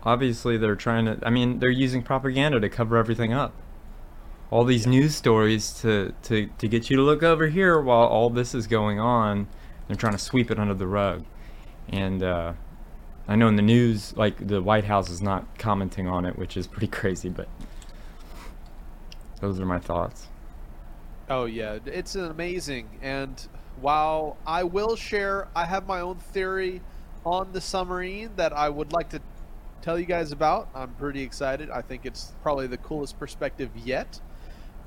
Obviously 0.03 0.57
they're 0.57 0.77
trying 0.77 1.05
to 1.05 1.19
I 1.23 1.31
mean, 1.31 1.61
they're 1.61 1.71
using 1.71 2.03
propaganda 2.03 2.59
to 2.61 2.69
cover 2.69 2.97
everything 2.97 3.33
up. 3.33 3.53
All 4.51 4.65
these 4.65 4.87
news 4.87 5.15
stories 5.15 5.73
to, 5.81 6.13
to, 6.25 6.47
to 6.59 6.69
get 6.69 6.91
you 6.91 6.97
to 6.97 7.03
look 7.03 7.23
over 7.23 7.49
here 7.49 7.81
while 7.81 8.07
all 8.07 8.31
this 8.31 8.55
is 8.55 8.67
going 8.67 9.01
on. 9.01 9.49
They're 9.89 9.97
trying 9.97 10.13
to 10.13 10.19
sweep 10.19 10.51
it 10.51 10.59
under 10.59 10.75
the 10.75 10.87
rug. 10.87 11.25
And 11.89 12.23
uh, 12.23 12.55
I 13.29 13.37
know 13.37 13.49
in 13.49 13.57
the 13.57 13.63
news, 13.63 14.17
like 14.17 14.47
the 14.47 14.63
White 14.63 14.85
House 14.85 15.11
is 15.11 15.23
not 15.23 15.59
commenting 15.59 16.07
on 16.09 16.25
it, 16.25 16.39
which 16.39 16.57
is 16.57 16.67
pretty 16.67 16.87
crazy, 16.99 17.29
but 17.29 17.49
those 19.41 19.61
are 19.61 19.67
my 19.67 19.79
thoughts. 19.79 20.29
Oh 21.29 21.47
yeah, 21.47 21.79
it's 21.87 22.17
amazing. 22.17 22.89
And 23.01 23.47
while 23.81 24.37
I 24.47 24.65
will 24.65 24.97
share, 24.97 25.49
I 25.57 25.65
have 25.65 25.87
my 25.87 26.01
own 26.01 26.17
theory 26.17 26.83
on 27.25 27.53
the 27.53 27.61
submarine 27.61 28.31
that 28.37 28.53
I 28.53 28.69
would 28.69 28.93
like 28.93 29.09
to 29.11 29.21
tell 29.81 29.99
you 29.99 30.07
guys 30.07 30.33
about. 30.33 30.69
I'm 30.75 30.93
pretty 30.95 31.23
excited. 31.23 31.71
I 31.71 31.83
think 31.83 32.05
it's 32.05 32.33
probably 32.43 32.67
the 32.67 32.77
coolest 32.79 33.19
perspective 33.19 33.71
yet. 33.75 34.21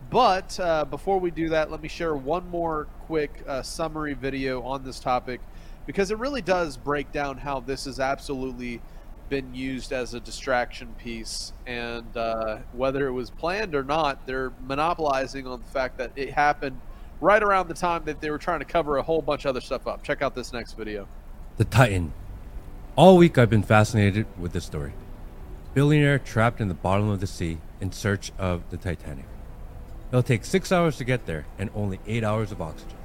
But 0.10 0.60
uh, 0.60 0.86
before 0.86 1.20
we 1.20 1.32
do 1.32 1.50
that, 1.50 1.70
let 1.70 1.82
me 1.82 1.90
share 1.90 2.16
one 2.16 2.50
more 2.50 2.88
quick 3.02 3.44
uh, 3.48 3.62
summary 3.62 4.14
video 4.14 4.62
on 4.62 4.84
this 4.84 5.00
topic 5.00 5.42
because 5.88 6.12
it 6.12 6.20
really 6.20 6.42
does 6.42 6.78
break 6.78 7.12
down 7.12 7.38
how 7.38 7.62
this 7.62 7.86
has 7.86 8.00
absolutely 8.00 8.82
been 9.30 9.56
used 9.56 9.92
as 9.92 10.14
a 10.14 10.20
distraction 10.20 10.94
piece. 11.00 11.54
And 11.66 12.16
uh, 12.16 12.58
whether 12.74 13.08
it 13.08 13.12
was 13.14 13.30
planned 13.32 13.74
or 13.74 13.84
not, 13.84 14.28
they're 14.28 14.54
monopolizing 14.68 15.48
on 15.48 15.60
the 15.60 15.68
fact 15.68 15.98
that 15.98 16.12
it 16.16 16.32
happened 16.32 16.80
right 17.20 17.42
around 17.42 17.68
the 17.68 17.74
time 17.74 18.04
that 18.06 18.22
they 18.22 18.30
were 18.30 18.38
trying 18.38 18.60
to 18.60 18.66
cover 18.66 18.98
a 18.98 19.02
whole 19.02 19.22
bunch 19.22 19.46
of 19.46 19.50
other 19.50 19.62
stuff 19.62 19.88
up. 19.88 20.04
Check 20.04 20.22
out 20.22 20.36
this 20.36 20.54
next 20.54 20.74
video. 20.74 21.08
The 21.56 21.66
Titan. 21.66 22.14
All 22.96 23.18
week 23.18 23.38
I've 23.38 23.50
been 23.50 23.64
fascinated 23.64 24.28
with 24.38 24.54
this 24.54 24.66
story. 24.66 24.94
Billionaire 25.74 26.20
trapped 26.20 26.60
in 26.62 26.68
the 26.68 26.74
bottom 26.74 27.10
of 27.10 27.20
the 27.20 27.28
sea 27.28 27.60
in 27.80 27.92
search 27.92 28.32
of 28.38 28.70
the 28.72 28.78
Titanic. 28.78 29.26
It'll 30.10 30.24
take 30.24 30.46
six 30.46 30.72
hours 30.72 30.98
to 30.98 31.04
get 31.04 31.26
there 31.26 31.46
and 31.58 31.70
only 31.76 32.00
eight 32.08 32.24
hours 32.24 32.52
of 32.52 32.62
oxygen. 32.62 32.98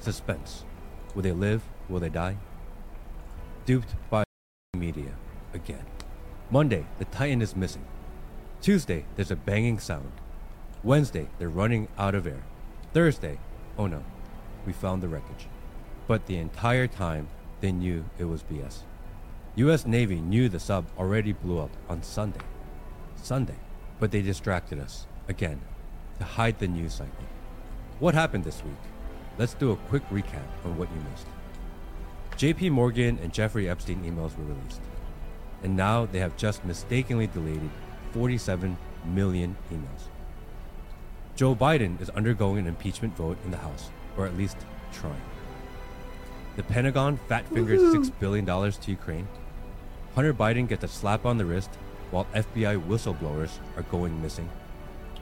Suspense. 0.00 0.64
Will 1.14 1.22
they 1.22 1.32
live? 1.32 1.62
Will 1.90 2.00
they 2.00 2.08
die? 2.08 2.36
Duped 3.66 3.94
by 4.08 4.22
media 4.76 5.12
again. 5.52 5.84
Monday, 6.48 6.86
the 6.98 7.04
Titan 7.06 7.42
is 7.42 7.56
missing. 7.56 7.84
Tuesday, 8.62 9.04
there's 9.16 9.32
a 9.32 9.36
banging 9.36 9.80
sound. 9.80 10.12
Wednesday, 10.84 11.28
they're 11.38 11.48
running 11.48 11.88
out 11.98 12.14
of 12.14 12.26
air. 12.26 12.44
Thursday, 12.94 13.38
oh 13.76 13.86
no, 13.86 14.04
we 14.64 14.72
found 14.72 15.02
the 15.02 15.08
wreckage. 15.08 15.48
But 16.06 16.26
the 16.26 16.36
entire 16.36 16.86
time, 16.86 17.28
they 17.60 17.72
knew 17.72 18.04
it 18.18 18.24
was 18.24 18.44
BS. 18.44 18.82
US 19.56 19.84
Navy 19.84 20.20
knew 20.20 20.48
the 20.48 20.60
sub 20.60 20.86
already 20.96 21.32
blew 21.32 21.58
up 21.58 21.70
on 21.88 22.02
Sunday. 22.02 22.40
Sunday. 23.16 23.56
But 23.98 24.12
they 24.12 24.22
distracted 24.22 24.78
us, 24.78 25.06
again, 25.28 25.60
to 26.18 26.24
hide 26.24 26.58
the 26.58 26.68
news 26.68 26.94
cycle. 26.94 27.26
What 27.98 28.14
happened 28.14 28.44
this 28.44 28.64
week? 28.64 28.72
Let's 29.38 29.54
do 29.54 29.72
a 29.72 29.76
quick 29.76 30.08
recap 30.08 30.46
on 30.64 30.78
what 30.78 30.88
you 30.90 31.02
missed. 31.10 31.26
JP 32.40 32.70
Morgan 32.70 33.18
and 33.22 33.34
Jeffrey 33.34 33.68
Epstein 33.68 34.02
emails 34.02 34.34
were 34.34 34.44
released. 34.44 34.80
And 35.62 35.76
now 35.76 36.06
they 36.06 36.20
have 36.20 36.38
just 36.38 36.64
mistakenly 36.64 37.26
deleted 37.26 37.68
47 38.12 38.78
million 39.04 39.58
emails. 39.70 40.08
Joe 41.36 41.54
Biden 41.54 42.00
is 42.00 42.08
undergoing 42.08 42.60
an 42.60 42.66
impeachment 42.66 43.14
vote 43.14 43.36
in 43.44 43.50
the 43.50 43.58
House, 43.58 43.90
or 44.16 44.24
at 44.24 44.38
least 44.38 44.56
trying. 44.90 45.20
The 46.56 46.62
Pentagon 46.62 47.18
fat 47.28 47.46
fingered 47.48 47.78
$6 47.78 48.10
billion 48.18 48.46
to 48.46 48.90
Ukraine. 48.90 49.28
Hunter 50.14 50.32
Biden 50.32 50.66
gets 50.66 50.82
a 50.82 50.88
slap 50.88 51.26
on 51.26 51.36
the 51.36 51.44
wrist 51.44 51.68
while 52.10 52.26
FBI 52.34 52.82
whistleblowers 52.86 53.58
are 53.76 53.82
going 53.82 54.22
missing. 54.22 54.48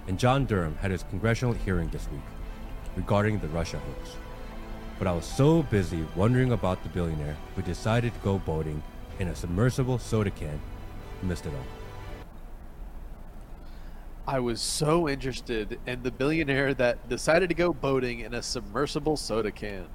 And 0.07 0.21
John 0.21 0.45
Durham 0.45 0.77
had 0.77 0.93
his 0.93 1.03
congressional 1.03 1.55
hearing 1.55 1.89
this 1.89 2.09
week. 2.13 2.23
regarding 2.95 3.41
the 3.41 3.49
Russia 3.49 3.79
hoax. 3.79 4.18
But 4.99 5.07
I 5.07 5.13
was 5.13 5.25
so 5.25 5.63
busy 5.63 6.05
wondering 6.17 6.53
about 6.53 6.83
the 6.83 6.89
billionaire 6.89 7.37
who 7.55 7.63
decided 7.63 8.13
to 8.15 8.21
go 8.21 8.39
boating 8.39 8.83
in 9.19 9.29
a 9.29 9.35
submersible 9.35 9.99
soda 9.99 10.31
can, 10.31 10.61
I 11.23 11.27
missed 11.27 11.47
it 11.47 11.53
all. 11.53 11.79
I 14.27 14.41
was 14.41 14.61
so 14.61 15.09
interested 15.09 15.81
in 15.87 16.03
the 16.03 16.11
billionaire 16.11 16.75
that 16.75 17.09
decided 17.09 17.49
to 17.49 17.55
go 17.55 17.73
boating 17.73 18.21
in 18.21 18.35
a 18.35 18.43
submersible 18.43 19.17
soda 19.17 19.51
can. 19.51 19.87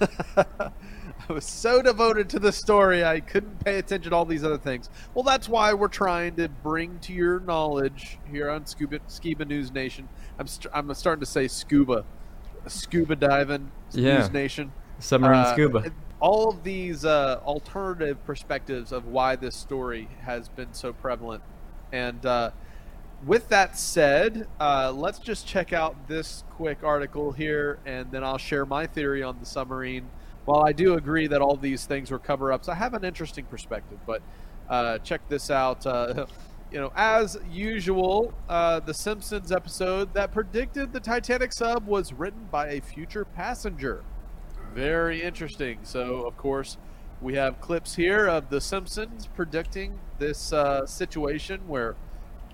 I 0.38 1.32
was 1.32 1.44
so 1.44 1.82
devoted 1.82 2.30
to 2.30 2.38
the 2.38 2.50
story, 2.50 3.04
I 3.04 3.20
couldn't 3.20 3.62
pay 3.62 3.78
attention 3.78 4.12
to 4.12 4.16
all 4.16 4.24
these 4.24 4.42
other 4.42 4.56
things. 4.56 4.88
Well, 5.12 5.22
that's 5.22 5.50
why 5.50 5.74
we're 5.74 5.88
trying 5.88 6.36
to 6.36 6.48
bring 6.48 6.98
to 7.00 7.12
your 7.12 7.40
knowledge 7.40 8.18
here 8.30 8.48
on 8.48 8.64
Scuba, 8.64 9.00
Scuba 9.06 9.44
News 9.44 9.70
Nation. 9.70 10.08
I'm, 10.38 10.46
st- 10.46 10.72
I'm 10.74 10.94
starting 10.94 11.20
to 11.20 11.26
say 11.26 11.46
scuba, 11.46 12.06
scuba 12.66 13.16
diving 13.16 13.70
Yeah. 13.92 14.18
News 14.18 14.32
Nation, 14.32 14.72
Submarine 14.98 15.40
Uh, 15.40 15.52
scuba. 15.52 15.92
All 16.20 16.48
of 16.50 16.64
these 16.64 17.04
uh, 17.04 17.40
alternative 17.44 18.24
perspectives 18.24 18.90
of 18.90 19.06
why 19.06 19.36
this 19.36 19.54
story 19.54 20.08
has 20.22 20.48
been 20.48 20.72
so 20.72 20.92
prevalent, 20.92 21.42
and 21.92 22.24
uh, 22.26 22.50
with 23.24 23.48
that 23.48 23.78
said, 23.78 24.46
uh, 24.60 24.92
let's 24.94 25.18
just 25.18 25.46
check 25.46 25.72
out 25.72 26.08
this 26.08 26.44
quick 26.50 26.82
article 26.82 27.32
here, 27.32 27.78
and 27.86 28.10
then 28.10 28.24
I'll 28.24 28.38
share 28.38 28.66
my 28.66 28.86
theory 28.86 29.22
on 29.22 29.38
the 29.40 29.46
submarine. 29.46 30.08
While 30.44 30.64
I 30.64 30.72
do 30.72 30.94
agree 30.94 31.26
that 31.28 31.40
all 31.42 31.56
these 31.56 31.84
things 31.84 32.10
were 32.10 32.18
cover 32.18 32.52
ups, 32.52 32.68
I 32.68 32.74
have 32.74 32.94
an 32.94 33.04
interesting 33.04 33.44
perspective. 33.44 33.98
But 34.06 34.22
uh, 34.68 34.98
check 34.98 35.20
this 35.28 35.50
out. 35.50 35.84
You 36.70 36.80
know, 36.80 36.92
as 36.94 37.38
usual, 37.50 38.34
uh, 38.46 38.80
the 38.80 38.92
Simpsons 38.92 39.50
episode 39.50 40.12
that 40.12 40.32
predicted 40.32 40.92
the 40.92 41.00
Titanic 41.00 41.52
sub 41.52 41.86
was 41.86 42.12
written 42.12 42.46
by 42.50 42.68
a 42.68 42.80
future 42.80 43.24
passenger. 43.24 44.04
Very 44.74 45.22
interesting. 45.22 45.78
So, 45.82 46.26
of 46.26 46.36
course, 46.36 46.76
we 47.22 47.36
have 47.36 47.58
clips 47.62 47.94
here 47.94 48.28
of 48.28 48.50
the 48.50 48.60
Simpsons 48.60 49.28
predicting 49.34 49.98
this 50.18 50.52
uh, 50.52 50.84
situation 50.84 51.60
where 51.66 51.96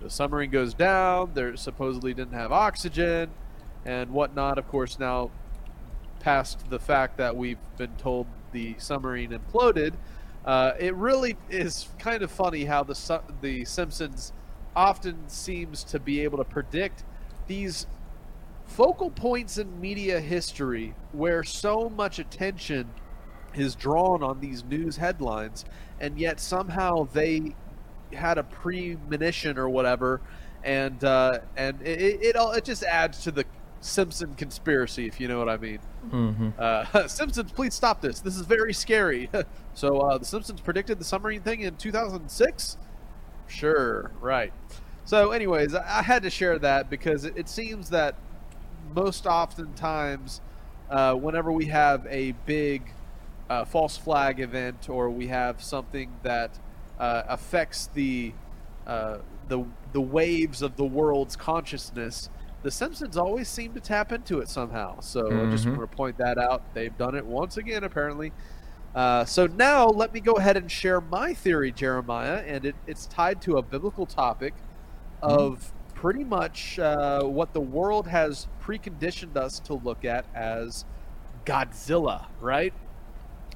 the 0.00 0.08
submarine 0.08 0.50
goes 0.50 0.74
down. 0.74 1.32
They 1.34 1.56
supposedly 1.56 2.14
didn't 2.14 2.34
have 2.34 2.52
oxygen 2.52 3.30
and 3.84 4.10
whatnot. 4.10 4.58
Of 4.58 4.68
course, 4.68 4.96
now 4.98 5.32
past 6.20 6.70
the 6.70 6.78
fact 6.78 7.16
that 7.18 7.36
we've 7.36 7.58
been 7.76 7.96
told 7.96 8.28
the 8.52 8.76
submarine 8.78 9.30
imploded, 9.30 9.94
uh, 10.44 10.72
it 10.78 10.94
really 10.94 11.36
is 11.50 11.88
kind 11.98 12.22
of 12.22 12.30
funny 12.30 12.64
how 12.64 12.82
the 12.82 13.22
the 13.40 13.64
Simpsons 13.64 14.32
often 14.76 15.28
seems 15.28 15.84
to 15.84 15.98
be 15.98 16.20
able 16.20 16.38
to 16.38 16.44
predict 16.44 17.04
these 17.46 17.86
focal 18.66 19.10
points 19.10 19.58
in 19.58 19.80
media 19.80 20.20
history 20.20 20.94
where 21.12 21.44
so 21.44 21.88
much 21.88 22.18
attention 22.18 22.88
is 23.54 23.74
drawn 23.74 24.22
on 24.22 24.40
these 24.40 24.64
news 24.64 24.96
headlines, 24.96 25.64
and 26.00 26.18
yet 26.18 26.40
somehow 26.40 27.06
they 27.12 27.54
had 28.12 28.36
a 28.36 28.42
premonition 28.42 29.58
or 29.58 29.68
whatever, 29.68 30.20
and 30.62 31.02
uh, 31.04 31.38
and 31.56 31.80
it, 31.82 32.00
it, 32.00 32.22
it 32.22 32.36
all 32.36 32.52
it 32.52 32.64
just 32.64 32.82
adds 32.82 33.22
to 33.22 33.30
the 33.30 33.44
Simpson 33.84 34.34
conspiracy, 34.34 35.06
if 35.06 35.20
you 35.20 35.28
know 35.28 35.38
what 35.38 35.50
I 35.50 35.58
mean. 35.58 35.78
Mm-hmm. 36.08 36.50
Uh, 36.58 37.06
Simpsons, 37.06 37.52
please 37.52 37.74
stop 37.74 38.00
this. 38.00 38.20
This 38.20 38.36
is 38.36 38.46
very 38.46 38.72
scary. 38.72 39.28
so 39.74 39.98
uh, 39.98 40.16
the 40.16 40.24
Simpsons 40.24 40.62
predicted 40.62 40.98
the 40.98 41.04
submarine 41.04 41.42
thing 41.42 41.60
in 41.60 41.76
2006. 41.76 42.78
Sure, 43.46 44.10
right. 44.22 44.54
So, 45.04 45.32
anyways, 45.32 45.74
I, 45.74 45.98
I 45.98 46.02
had 46.02 46.22
to 46.22 46.30
share 46.30 46.58
that 46.60 46.88
because 46.88 47.26
it, 47.26 47.36
it 47.36 47.48
seems 47.48 47.90
that 47.90 48.14
most 48.94 49.26
oftentimes, 49.26 50.40
uh, 50.88 51.14
whenever 51.14 51.52
we 51.52 51.66
have 51.66 52.06
a 52.08 52.32
big 52.46 52.90
uh, 53.50 53.66
false 53.66 53.98
flag 53.98 54.40
event 54.40 54.88
or 54.88 55.10
we 55.10 55.26
have 55.26 55.62
something 55.62 56.10
that 56.22 56.58
uh, 56.98 57.24
affects 57.28 57.88
the 57.88 58.32
uh, 58.86 59.18
the 59.48 59.62
the 59.92 60.00
waves 60.00 60.62
of 60.62 60.76
the 60.76 60.84
world's 60.86 61.36
consciousness, 61.36 62.30
the 62.64 62.70
Simpsons 62.70 63.16
always 63.16 63.48
seem 63.48 63.74
to 63.74 63.80
tap 63.80 64.10
into 64.10 64.40
it 64.40 64.48
somehow. 64.48 64.98
So 65.00 65.20
I 65.42 65.46
just 65.46 65.66
Mhm. 65.66 65.76
want 65.76 65.90
to 65.90 65.96
point 65.96 66.16
that 66.18 66.38
out. 66.38 66.74
They've 66.74 66.96
done 66.96 67.14
it 67.14 67.24
once 67.24 67.58
again, 67.58 67.84
apparently. 67.84 68.32
Uh, 68.94 69.24
so 69.24 69.46
now 69.46 69.86
let 69.86 70.12
me 70.14 70.20
go 70.20 70.32
ahead 70.34 70.56
and 70.56 70.70
share 70.70 71.00
my 71.00 71.34
theory, 71.34 71.70
Jeremiah, 71.72 72.42
and 72.46 72.64
it, 72.64 72.74
it's 72.86 73.06
tied 73.06 73.42
to 73.42 73.58
a 73.58 73.62
biblical 73.62 74.06
topic 74.06 74.54
of 75.22 75.72
pretty 75.94 76.24
much 76.24 76.78
uh, 76.78 77.22
what 77.22 77.52
the 77.52 77.60
world 77.60 78.06
has 78.08 78.48
preconditioned 78.62 79.36
us 79.36 79.60
to 79.60 79.74
look 79.74 80.04
at 80.04 80.24
as 80.34 80.84
Godzilla, 81.44 82.26
right? 82.40 82.72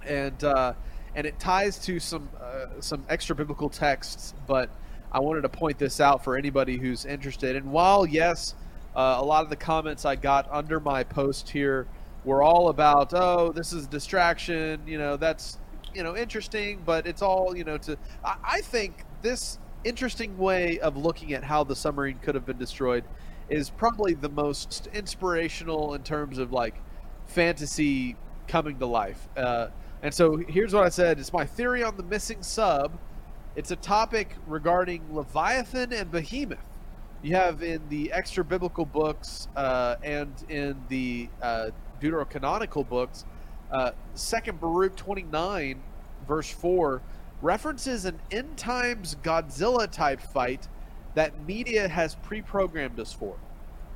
And 0.07 0.42
uh, 0.44 0.75
and 1.14 1.27
it 1.27 1.38
ties 1.38 1.79
to 1.87 1.99
some 1.99 2.29
uh, 2.40 2.81
some 2.81 3.05
extra 3.09 3.35
biblical 3.35 3.71
texts, 3.71 4.35
but 4.47 4.71
I 5.12 5.21
wanted 5.21 5.42
to 5.42 5.49
point 5.49 5.79
this 5.79 6.01
out 6.01 6.23
for 6.23 6.37
anybody 6.37 6.79
who's 6.79 7.05
interested. 7.05 7.57
And 7.57 7.73
while 7.73 8.07
yes, 8.07 8.55
uh, 8.98 9.16
a 9.20 9.24
lot 9.24 9.44
of 9.44 9.48
the 9.48 9.56
comments 9.56 10.04
I 10.04 10.16
got 10.16 10.48
under 10.50 10.80
my 10.80 11.04
post 11.04 11.48
here 11.48 11.87
were 12.24 12.42
all 12.42 12.68
about, 12.68 13.14
oh, 13.14 13.52
this 13.52 13.72
is 13.72 13.87
distraction. 13.87 14.80
You 14.88 14.98
know, 14.98 15.16
that's 15.16 15.58
you 15.94 16.02
know 16.02 16.16
interesting, 16.16 16.82
but 16.84 17.06
it's 17.06 17.22
all 17.22 17.56
you 17.56 17.62
know. 17.62 17.78
To 17.78 17.96
I, 18.24 18.37
I 18.42 18.61
think 18.61 19.04
this 19.22 19.61
interesting 19.84 20.37
way 20.37 20.80
of 20.80 20.96
looking 20.96 21.32
at 21.32 21.44
how 21.44 21.62
the 21.62 21.76
submarine 21.76 22.18
could 22.18 22.34
have 22.34 22.44
been 22.44 22.58
destroyed 22.58 23.04
is 23.48 23.70
probably 23.70 24.14
the 24.14 24.30
most 24.30 24.88
inspirational 24.92 25.94
in 25.94 26.02
terms 26.02 26.38
of 26.38 26.52
like 26.52 26.74
fantasy 27.26 28.16
coming 28.48 28.80
to 28.80 28.87
life. 28.87 29.28
Uh, 29.37 29.68
and 30.02 30.12
so 30.12 30.38
here's 30.48 30.74
what 30.74 30.82
I 30.82 30.88
said: 30.88 31.20
it's 31.20 31.32
my 31.32 31.46
theory 31.46 31.84
on 31.84 31.96
the 31.96 32.02
missing 32.02 32.42
sub. 32.42 32.98
It's 33.54 33.70
a 33.70 33.76
topic 33.76 34.34
regarding 34.48 35.14
Leviathan 35.14 35.92
and 35.92 36.11
Behemoth. 36.11 36.58
You 37.20 37.35
have 37.35 37.62
in 37.64 37.83
the 37.88 38.12
extra 38.12 38.44
biblical 38.44 38.85
books 38.85 39.48
uh, 39.57 39.96
and 40.04 40.33
in 40.48 40.76
the 40.88 41.28
uh, 41.42 41.70
deuterocanonical 42.00 42.88
books, 42.88 43.24
uh, 43.72 43.90
Second 44.14 44.61
Baruch 44.61 44.94
29, 44.94 45.83
verse 46.28 46.50
4, 46.50 47.02
references 47.42 48.04
an 48.04 48.20
end 48.31 48.57
times 48.57 49.16
Godzilla 49.22 49.90
type 49.90 50.20
fight 50.20 50.68
that 51.14 51.44
media 51.44 51.88
has 51.88 52.14
pre 52.16 52.40
programmed 52.40 53.00
us 53.00 53.12
for, 53.12 53.37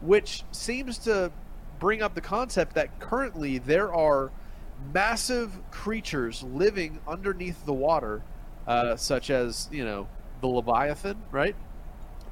which 0.01 0.43
seems 0.51 0.99
to 0.99 1.31
bring 1.79 2.03
up 2.03 2.15
the 2.17 2.21
concept 2.21 2.75
that 2.75 2.99
currently 2.99 3.59
there 3.59 3.95
are 3.95 4.33
massive 4.93 5.59
creatures 5.71 6.43
living 6.43 6.99
underneath 7.07 7.65
the 7.67 7.73
water, 7.73 8.23
uh, 8.67 8.97
such 8.97 9.31
as, 9.31 9.69
you 9.71 9.85
know, 9.85 10.09
the 10.41 10.49
Leviathan, 10.49 11.17
right? 11.31 11.55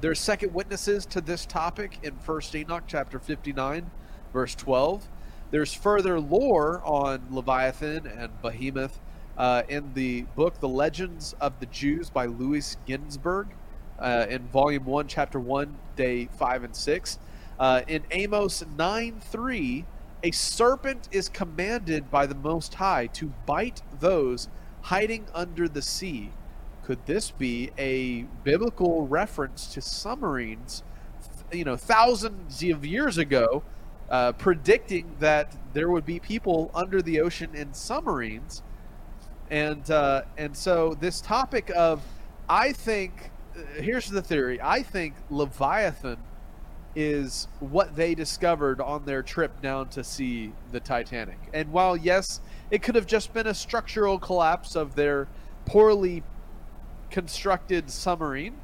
There's 0.01 0.19
second 0.19 0.55
witnesses 0.55 1.05
to 1.07 1.21
this 1.21 1.45
topic 1.45 1.99
in 2.01 2.17
First 2.17 2.55
Enoch 2.55 2.85
chapter 2.87 3.19
59, 3.19 3.91
verse 4.33 4.55
12. 4.55 5.07
There's 5.51 5.75
further 5.75 6.19
lore 6.19 6.81
on 6.83 7.27
Leviathan 7.29 8.07
and 8.07 8.41
Behemoth 8.41 8.99
uh, 9.37 9.61
in 9.69 9.93
the 9.93 10.23
book 10.35 10.59
The 10.59 10.67
Legends 10.67 11.35
of 11.39 11.59
the 11.59 11.67
Jews 11.67 12.09
by 12.09 12.25
Louis 12.25 12.77
Ginzberg 12.87 13.49
uh, 13.99 14.25
in 14.27 14.47
volume 14.47 14.85
1, 14.85 15.07
chapter 15.07 15.39
1, 15.39 15.77
day 15.95 16.27
5 16.35 16.63
and 16.63 16.75
6. 16.75 17.19
Uh, 17.59 17.81
in 17.87 18.01
Amos 18.09 18.63
9 18.75 19.21
3, 19.21 19.85
a 20.23 20.31
serpent 20.31 21.09
is 21.11 21.29
commanded 21.29 22.09
by 22.09 22.25
the 22.25 22.33
Most 22.33 22.73
High 22.73 23.05
to 23.05 23.31
bite 23.45 23.83
those 23.99 24.49
hiding 24.81 25.27
under 25.35 25.67
the 25.67 25.83
sea. 25.83 26.31
Could 26.91 27.05
this 27.05 27.31
be 27.31 27.71
a 27.77 28.23
biblical 28.43 29.07
reference 29.07 29.73
to 29.75 29.81
submarines, 29.81 30.83
you 31.49 31.63
know, 31.63 31.77
thousands 31.77 32.61
of 32.63 32.85
years 32.85 33.17
ago, 33.17 33.63
uh, 34.09 34.33
predicting 34.33 35.15
that 35.21 35.55
there 35.71 35.89
would 35.89 36.05
be 36.05 36.19
people 36.19 36.69
under 36.75 37.01
the 37.01 37.21
ocean 37.21 37.51
in 37.55 37.73
submarines? 37.73 38.61
And 39.49 39.89
uh, 39.89 40.23
and 40.37 40.57
so 40.57 40.97
this 40.99 41.21
topic 41.21 41.71
of, 41.73 42.03
I 42.49 42.73
think, 42.73 43.31
uh, 43.55 43.61
here's 43.81 44.09
the 44.09 44.21
theory. 44.21 44.59
I 44.61 44.83
think 44.83 45.13
Leviathan 45.29 46.17
is 46.93 47.47
what 47.61 47.95
they 47.95 48.15
discovered 48.15 48.81
on 48.81 49.05
their 49.05 49.23
trip 49.23 49.61
down 49.61 49.87
to 49.91 50.03
see 50.03 50.51
the 50.73 50.81
Titanic. 50.81 51.39
And 51.53 51.71
while 51.71 51.95
yes, 51.95 52.41
it 52.69 52.83
could 52.83 52.95
have 52.95 53.07
just 53.07 53.33
been 53.33 53.47
a 53.47 53.53
structural 53.53 54.19
collapse 54.19 54.75
of 54.75 54.95
their 54.95 55.29
poorly 55.65 56.23
constructed 57.11 57.89
submarine, 57.89 58.57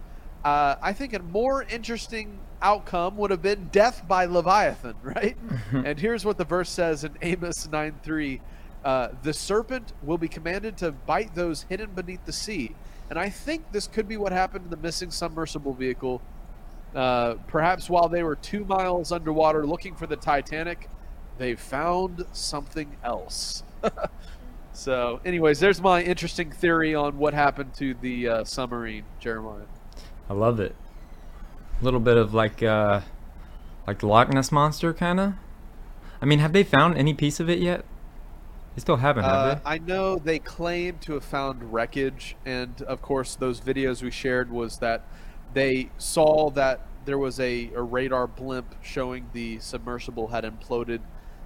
uh, 0.43 0.75
I 0.81 0.93
think 0.93 1.13
a 1.13 1.19
more 1.19 1.63
interesting 1.63 2.39
outcome 2.61 3.17
would 3.17 3.31
have 3.31 3.41
been 3.41 3.69
death 3.71 4.07
by 4.07 4.25
Leviathan, 4.25 4.95
right? 5.03 5.37
and 5.73 5.99
here's 5.99 6.25
what 6.25 6.37
the 6.37 6.45
verse 6.45 6.69
says 6.69 7.03
in 7.03 7.17
Amos 7.21 7.67
9 7.69 7.95
3 8.01 8.41
uh, 8.83 9.09
The 9.23 9.33
serpent 9.33 9.93
will 10.01 10.17
be 10.17 10.27
commanded 10.27 10.77
to 10.77 10.91
bite 10.91 11.35
those 11.35 11.63
hidden 11.63 11.91
beneath 11.91 12.25
the 12.25 12.33
sea. 12.33 12.75
And 13.09 13.17
I 13.17 13.29
think 13.29 13.71
this 13.71 13.87
could 13.87 14.07
be 14.07 14.17
what 14.17 14.31
happened 14.31 14.65
to 14.65 14.69
the 14.69 14.81
missing 14.81 15.11
submersible 15.11 15.73
vehicle. 15.73 16.21
Uh, 16.95 17.35
perhaps 17.47 17.89
while 17.89 18.09
they 18.09 18.23
were 18.23 18.35
two 18.35 18.65
miles 18.65 19.11
underwater 19.11 19.65
looking 19.65 19.95
for 19.95 20.07
the 20.07 20.15
Titanic, 20.15 20.89
they 21.37 21.55
found 21.55 22.25
something 22.31 22.97
else. 23.03 23.63
so, 24.77 25.19
anyways, 25.25 25.59
there's 25.59 25.81
my 25.81 26.03
interesting 26.03 26.51
theory 26.51 26.93
on 26.93 27.17
what 27.17 27.33
happened 27.33 27.73
to 27.75 27.95
the 27.95 28.27
uh, 28.27 28.43
submarine, 28.43 29.05
Jeremiah. 29.19 29.65
I 30.29 30.33
love 30.33 30.59
it. 30.59 30.75
A 31.81 31.83
little 31.83 31.99
bit 31.99 32.15
of 32.15 32.33
like 32.33 32.61
uh 32.61 33.01
like 33.87 33.99
the 33.99 34.07
Loch 34.07 34.31
Ness 34.31 34.51
monster 34.51 34.93
kind 34.93 35.19
of. 35.19 35.33
I 36.21 36.25
mean, 36.25 36.39
have 36.39 36.53
they 36.53 36.63
found 36.63 36.95
any 36.95 37.13
piece 37.15 37.39
of 37.39 37.49
it 37.49 37.57
yet? 37.59 37.85
They 38.75 38.81
still 38.81 38.97
haven't, 38.97 39.23
have 39.23 39.33
Uh, 39.33 39.55
they? 39.55 39.61
I 39.65 39.77
know 39.79 40.17
they 40.17 40.37
claim 40.37 40.99
to 40.99 41.13
have 41.13 41.23
found 41.23 41.73
wreckage, 41.73 42.35
and 42.45 42.79
of 42.83 43.01
course, 43.01 43.35
those 43.35 43.59
videos 43.59 44.03
we 44.03 44.11
shared 44.11 44.51
was 44.51 44.77
that 44.77 45.03
they 45.55 45.89
saw 45.97 46.51
that 46.51 46.81
there 47.05 47.17
was 47.17 47.39
a, 47.39 47.71
a 47.73 47.81
radar 47.81 48.27
blimp 48.27 48.75
showing 48.83 49.29
the 49.33 49.57
submersible 49.59 50.27
had 50.27 50.43
imploded, 50.43 50.99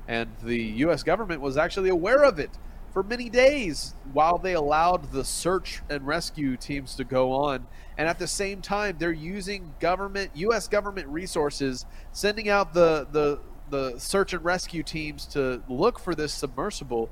and 0.08 0.32
the 0.44 0.62
U.S. 0.62 1.04
government 1.04 1.40
was 1.40 1.56
actually 1.56 1.90
aware 1.90 2.24
of 2.24 2.38
it 2.38 2.52
for 2.92 3.04
many 3.04 3.30
days 3.30 3.96
while 4.14 4.38
they 4.38 4.54
allowed 4.54 5.12
the 5.12 5.24
search 5.24 5.82
and 5.90 6.06
rescue 6.06 6.58
teams 6.58 6.96
to 6.96 7.04
go 7.04 7.32
on. 7.32 7.68
And 7.98 8.08
at 8.08 8.20
the 8.20 8.28
same 8.28 8.62
time, 8.62 8.98
they're 9.00 9.12
using 9.12 9.74
government, 9.80 10.32
U.S. 10.36 10.68
government 10.68 11.08
resources, 11.08 11.86
sending 12.12 12.50
out 12.50 12.74
the 12.74 13.08
the 13.12 13.40
the 13.70 13.98
search 14.00 14.34
and 14.34 14.44
rescue 14.44 14.84
teams 14.84 15.26
to 15.28 15.62
look 15.70 15.98
for 16.00 16.14
this 16.14 16.34
submersible, 16.34 17.10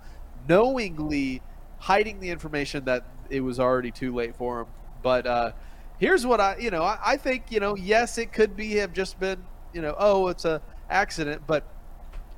knowingly 0.48 1.42
hiding 1.78 2.20
the 2.20 2.30
information 2.30 2.86
that 2.86 3.06
it 3.30 3.42
was 3.42 3.60
already 3.60 3.92
too 3.92 4.14
late 4.14 4.36
for 4.36 4.60
them. 4.60 4.68
But 5.02 5.26
uh, 5.26 5.52
here's 6.00 6.26
what 6.26 6.42
I, 6.42 6.58
you 6.58 6.70
know, 6.70 6.84
I, 6.84 7.00
I 7.06 7.18
think, 7.18 7.46
you 7.50 7.60
know, 7.60 7.76
yes, 7.76 8.18
it 8.18 8.34
could 8.34 8.56
be 8.56 8.76
have 8.76 8.94
just 8.94 9.20
been, 9.20 9.44
you 9.74 9.82
know, 9.82 9.96
oh, 9.98 10.28
it's 10.28 10.46
a 10.46 10.62
accident, 10.90 11.44
but 11.48 11.64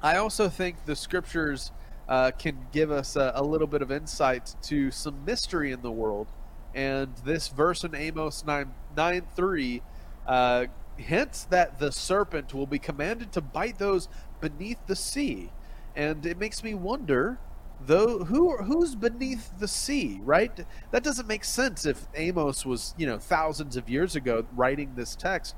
I 0.02 0.18
also 0.18 0.50
think 0.50 0.86
the 0.86 0.96
scriptures 0.96 1.72
uh, 2.12 2.30
can 2.32 2.68
give 2.74 2.92
us 2.92 3.16
a, 3.16 3.32
a 3.36 3.42
little 3.42 3.68
bit 3.68 3.82
of 3.82 3.90
insight 3.90 4.54
to 4.62 4.92
some 4.92 5.24
mystery 5.24 5.72
in 5.72 5.82
the 5.82 5.92
world. 5.92 6.28
And 6.76 7.16
this 7.24 7.48
verse 7.48 7.86
in 7.86 7.96
Amos 7.96 8.46
9, 8.46 8.74
9 8.98 9.22
3 9.34 9.82
uh, 10.28 10.66
hints 10.98 11.46
that 11.46 11.80
the 11.80 11.90
serpent 11.90 12.54
will 12.54 12.68
be 12.68 12.80
commanded 12.80 13.32
to 13.32 13.40
bite 13.40 13.80
those 13.80 14.10
beneath 14.42 14.86
the 14.88 14.96
sea. 14.96 15.52
And 15.96 16.26
it 16.26 16.38
makes 16.38 16.66
me 16.66 16.74
wonder 16.74 17.40
though 17.86 18.26
who 18.26 18.58
who's 18.58 18.94
beneath 18.94 19.58
the 19.58 19.68
sea 19.68 20.20
right 20.24 20.66
that 20.92 21.04
doesn't 21.04 21.28
make 21.28 21.44
sense 21.44 21.84
if 21.84 22.08
amos 22.14 22.64
was 22.64 22.94
you 22.96 23.08
know 23.08 23.18
thousands 23.18 23.76
of 23.76 23.90
years 23.90 24.16
ago 24.16 24.46
writing 24.56 24.94
this 24.96 25.16
text 25.16 25.56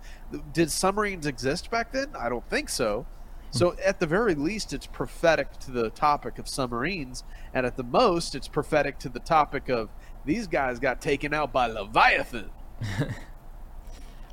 did 0.54 0.72
submarines 0.72 1.26
exist 1.26 1.70
back 1.70 1.92
then 1.92 2.08
i 2.18 2.30
don't 2.30 2.50
think 2.50 2.70
so 2.70 3.06
so 3.54 3.76
at 3.86 4.00
the 4.00 4.08
very 4.08 4.36
least 4.36 4.74
it's 4.74 4.88
prophetic 4.88 5.58
to 5.60 5.72
the 5.72 5.90
topic 5.92 6.38
of 6.40 6.48
submarines 6.48 7.24
and 7.54 7.66
at 7.66 7.78
the 7.78 7.84
most 7.84 8.36
it's 8.36 8.48
prophetic 8.48 9.00
to 9.00 9.10
the 9.10 9.20
topic 9.20 9.70
of 9.70 9.90
these 10.26 10.48
guys 10.48 10.80
got 10.80 11.00
taken 11.00 11.34
out 11.34 11.54
by 11.54 11.68
leviathan 11.68 12.50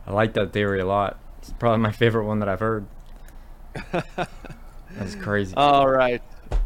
I 0.07 0.13
like 0.13 0.35
that 0.35 0.53
theory 0.53 0.81
a 0.81 0.87
lot. 0.87 1.19
It's 1.39 1.53
probably 1.53 1.79
my 1.79 1.93
favorite 1.93 2.25
one 2.25 2.41
that 2.41 2.49
I've 2.49 2.61
heard. 2.61 2.87
That's 3.93 5.15
crazy. 5.21 5.55
All 5.57 5.89
right. 5.89 6.23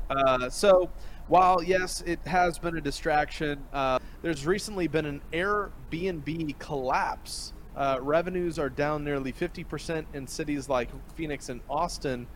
Uh, 0.08 0.48
so, 0.48 0.90
while 1.28 1.62
yes, 1.62 2.02
it 2.06 2.20
has 2.26 2.58
been 2.58 2.76
a 2.76 2.80
distraction, 2.80 3.62
uh, 3.72 3.98
there's 4.22 4.46
recently 4.46 4.88
been 4.88 5.04
an 5.04 5.20
Airbnb 5.32 6.58
collapse. 6.58 7.52
Uh, 7.76 7.98
revenues 8.00 8.58
are 8.58 8.70
down 8.70 9.04
nearly 9.04 9.32
50% 9.32 10.06
in 10.14 10.26
cities 10.26 10.68
like 10.68 10.88
Phoenix 11.14 11.48
and 11.48 11.60
Austin. 11.68 12.26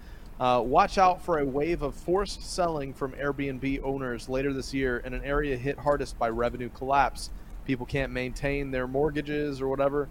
Uh, 0.40 0.62
watch 0.64 0.98
out 0.98 1.20
for 1.20 1.38
a 1.38 1.44
wave 1.44 1.82
of 1.82 1.94
forced 1.94 2.42
selling 2.42 2.94
from 2.94 3.12
Airbnb 3.12 3.82
owners 3.82 4.28
later 4.28 4.52
this 4.52 4.72
year 4.72 4.98
in 4.98 5.12
an 5.12 5.24
area 5.24 5.56
hit 5.56 5.76
hardest 5.78 6.16
by 6.16 6.28
revenue 6.28 6.68
collapse. 6.68 7.30
People 7.64 7.86
can't 7.86 8.12
maintain 8.12 8.70
their 8.70 8.86
mortgages 8.86 9.60
or 9.60 9.66
whatever. 9.68 10.08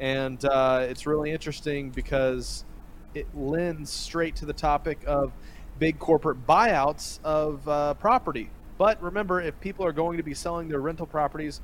And 0.00 0.44
uh, 0.44 0.86
it's 0.88 1.06
really 1.06 1.30
interesting 1.30 1.90
because 1.90 2.64
it 3.14 3.26
lends 3.34 3.90
straight 3.90 4.34
to 4.36 4.46
the 4.46 4.52
topic 4.52 4.98
of 5.06 5.32
big 5.78 5.98
corporate 6.00 6.44
buyouts 6.46 7.20
of 7.22 7.66
uh, 7.68 7.94
property. 7.94 8.50
But 8.78 9.00
remember, 9.02 9.40
if 9.40 9.58
people 9.60 9.84
are 9.86 9.92
going 9.92 10.16
to 10.16 10.22
be 10.22 10.34
selling 10.34 10.68
their 10.68 10.80
rental 10.80 11.06
properties, 11.06 11.60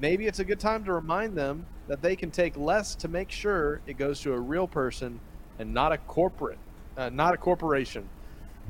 maybe 0.00 0.26
it's 0.26 0.38
a 0.38 0.44
good 0.44 0.60
time 0.60 0.84
to 0.84 0.92
remind 0.92 1.36
them 1.36 1.66
that 1.88 2.02
they 2.02 2.16
can 2.16 2.30
take 2.30 2.56
less 2.56 2.94
to 2.96 3.08
make 3.08 3.30
sure 3.30 3.80
it 3.86 3.98
goes 3.98 4.20
to 4.20 4.32
a 4.32 4.38
real 4.38 4.66
person 4.66 5.20
and 5.58 5.72
not 5.72 5.92
a 5.92 5.98
corporate, 5.98 6.58
uh, 6.96 7.08
not 7.10 7.34
a 7.34 7.36
corporation. 7.36 8.08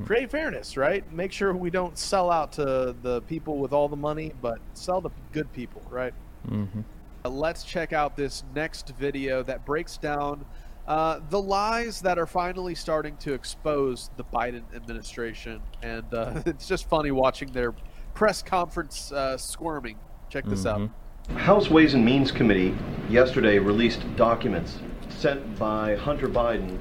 Create 0.05 0.29
fairness, 0.29 0.77
right? 0.77 1.11
Make 1.11 1.31
sure 1.31 1.53
we 1.55 1.71
don't 1.71 1.97
sell 1.97 2.29
out 2.29 2.51
to 2.53 2.95
the 3.01 3.21
people 3.27 3.57
with 3.57 3.73
all 3.73 3.89
the 3.89 3.95
money, 3.95 4.31
but 4.41 4.59
sell 4.73 5.01
to 5.01 5.09
good 5.31 5.51
people, 5.53 5.81
right? 5.89 6.13
Mm-hmm. 6.47 6.81
Uh, 7.25 7.29
let's 7.29 7.63
check 7.63 7.93
out 7.93 8.15
this 8.15 8.43
next 8.53 8.89
video 8.99 9.41
that 9.43 9.65
breaks 9.65 9.97
down 9.97 10.45
uh, 10.87 11.19
the 11.29 11.41
lies 11.41 11.99
that 12.01 12.19
are 12.19 12.27
finally 12.27 12.75
starting 12.75 13.17
to 13.17 13.33
expose 13.33 14.11
the 14.17 14.23
Biden 14.23 14.63
administration. 14.75 15.61
And 15.81 16.13
uh, 16.13 16.43
it's 16.45 16.67
just 16.67 16.87
funny 16.87 17.09
watching 17.09 17.51
their 17.51 17.73
press 18.13 18.43
conference 18.43 19.11
uh, 19.11 19.35
squirming. 19.37 19.97
Check 20.29 20.45
this 20.45 20.65
out. 20.65 20.89
House 21.35 21.69
Ways 21.69 21.93
and 21.93 22.05
Means 22.05 22.31
Committee 22.31 22.75
yesterday 23.09 23.57
released 23.57 24.03
documents 24.15 24.77
sent 25.09 25.57
by 25.57 25.95
Hunter 25.95 26.27
Biden 26.27 26.77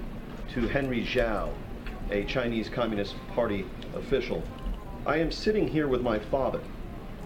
to 0.57 0.67
Henry 0.67 1.03
Zhao, 1.03 1.53
a 2.11 2.25
Chinese 2.25 2.71
Communist 2.71 3.15
Party 3.35 3.67
official. 3.95 4.43
I 5.05 5.19
am 5.19 5.31
sitting 5.31 5.69
here 5.69 5.87
with 5.87 6.01
my 6.01 6.19
father, 6.19 6.63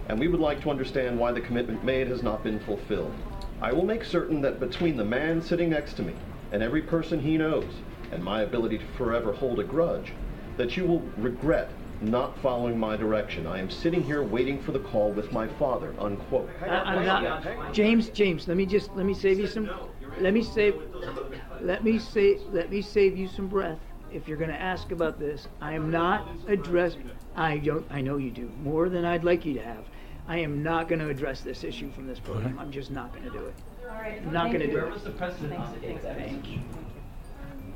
and 0.09 0.19
we 0.19 0.27
would 0.27 0.41
like 0.41 0.61
to 0.63 0.71
understand 0.71 1.17
why 1.17 1.31
the 1.31 1.41
commitment 1.41 1.85
made 1.85 2.09
has 2.09 2.25
not 2.25 2.43
been 2.43 2.59
fulfilled. 2.59 3.15
I 3.63 3.73
will 3.73 3.85
make 3.85 4.03
certain 4.03 4.41
that 4.41 4.59
between 4.59 4.97
the 4.97 5.05
man 5.05 5.41
sitting 5.41 5.71
next 5.71 5.95
to 5.95 6.03
me 6.03 6.13
and 6.51 6.61
every 6.61 6.83
person 6.83 7.21
he 7.21 7.39
knows, 7.39 7.73
and 8.11 8.21
my 8.21 8.43
ability 8.43 8.79
to 8.79 8.87
forever 8.99 9.33
hold 9.33 9.61
a 9.61 9.65
grudge, 9.65 10.13
that 10.57 10.77
you 10.77 10.85
will 10.85 11.03
regret 11.17 11.71
not 12.01 12.37
following 12.39 12.77
my 12.77 12.97
direction. 12.97 13.47
I 13.47 13.61
am 13.61 13.71
sitting 13.71 14.03
here 14.03 14.25
waiting 14.25 14.61
for 14.61 14.73
the 14.73 14.81
call 14.81 15.13
with 15.13 15.31
my 15.31 15.47
father, 15.47 15.95
unquote. 16.01 16.51
I- 16.63 16.67
I'm 16.67 17.07
not, 17.07 17.73
James, 17.73 18.09
James, 18.09 18.49
let 18.49 18.57
me 18.57 18.67
just, 18.67 18.91
let 18.97 19.07
me 19.07 19.15
save 19.15 19.39
you 19.39 19.47
some, 19.47 19.71
let 20.19 20.35
me 20.35 20.43
save, 20.43 20.75
let 21.63 21.85
me 21.85 21.99
say, 21.99 22.39
let 22.53 22.71
me 22.71 22.83
save 22.83 23.17
you 23.17 23.29
some 23.29 23.49
breath. 23.49 23.79
If 24.13 24.27
you're 24.27 24.37
gonna 24.37 24.53
ask 24.53 24.91
about 24.91 25.19
this, 25.19 25.47
I 25.61 25.75
am 25.75 25.91
not 25.91 26.29
addressing, 26.49 27.11
I 27.37 27.59
don't, 27.59 27.87
I 27.91 28.01
know 28.01 28.17
you 28.17 28.31
do, 28.31 28.51
more 28.63 28.89
than 28.89 29.05
I'd 29.05 29.25
like 29.25 29.45
you 29.45 29.55
to 29.55 29.63
have. 29.63 29.85
I 30.27 30.39
am 30.39 30.63
not 30.63 30.89
gonna 30.89 31.09
address 31.09 31.41
this 31.41 31.65
issue 31.65 31.91
from 31.93 32.07
this 32.07 32.19
podium. 32.19 32.59
I'm 32.59 32.73
just 32.73 32.91
not 32.91 33.13
gonna 33.15 33.31
do 33.31 33.45
it. 33.47 33.55
I'm 34.27 34.33
not 34.33 34.53
gonna 34.53 34.67
do 34.67 34.79
it. 34.79 34.93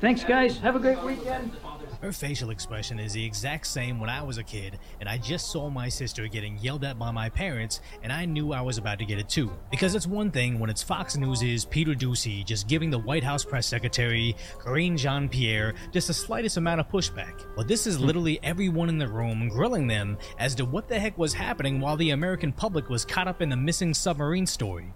Thanks, 0.01 0.23
guys. 0.23 0.57
Have 0.59 0.75
a 0.75 0.79
great 0.79 1.01
weekend. 1.03 1.51
Her 2.01 2.11
facial 2.11 2.49
expression 2.49 2.99
is 2.99 3.13
the 3.13 3.23
exact 3.23 3.67
same 3.67 3.99
when 3.99 4.09
I 4.09 4.21
was 4.21 4.37
a 4.37 4.43
kid, 4.43 4.79
and 4.99 5.07
I 5.07 5.17
just 5.17 5.51
saw 5.51 5.69
my 5.69 5.89
sister 5.89 6.27
getting 6.27 6.57
yelled 6.59 6.83
at 6.83 6.99
by 6.99 7.11
my 7.11 7.29
parents, 7.29 7.81
and 8.03 8.11
I 8.11 8.25
knew 8.25 8.53
I 8.53 8.61
was 8.61 8.77
about 8.77 8.99
to 8.99 9.05
get 9.05 9.17
it 9.17 9.29
too. 9.29 9.51
Because 9.71 9.95
it's 9.95 10.07
one 10.07 10.29
thing 10.29 10.59
when 10.59 10.69
it's 10.69 10.83
Fox 10.83 11.15
News' 11.15 11.65
Peter 11.65 11.93
Doocy 11.93 12.45
just 12.45 12.67
giving 12.67 12.89
the 12.89 12.99
White 12.99 13.23
House 13.23 13.45
press 13.45 13.65
secretary, 13.65 14.35
Karine 14.59 14.97
Jean 14.97 15.29
Pierre, 15.29 15.73
just 15.91 16.07
the 16.07 16.13
slightest 16.13 16.57
amount 16.57 16.79
of 16.79 16.89
pushback. 16.89 17.45
But 17.55 17.67
this 17.67 17.87
is 17.87 17.99
literally 17.99 18.39
everyone 18.43 18.89
in 18.89 18.97
the 18.97 19.07
room 19.07 19.47
grilling 19.47 19.87
them 19.87 20.17
as 20.37 20.53
to 20.55 20.65
what 20.65 20.87
the 20.87 20.99
heck 20.99 21.17
was 21.17 21.33
happening 21.33 21.79
while 21.79 21.97
the 21.97 22.11
American 22.11 22.51
public 22.51 22.89
was 22.89 23.05
caught 23.05 23.27
up 23.27 23.41
in 23.41 23.49
the 23.49 23.57
missing 23.57 23.93
submarine 23.93 24.45
story. 24.45 24.93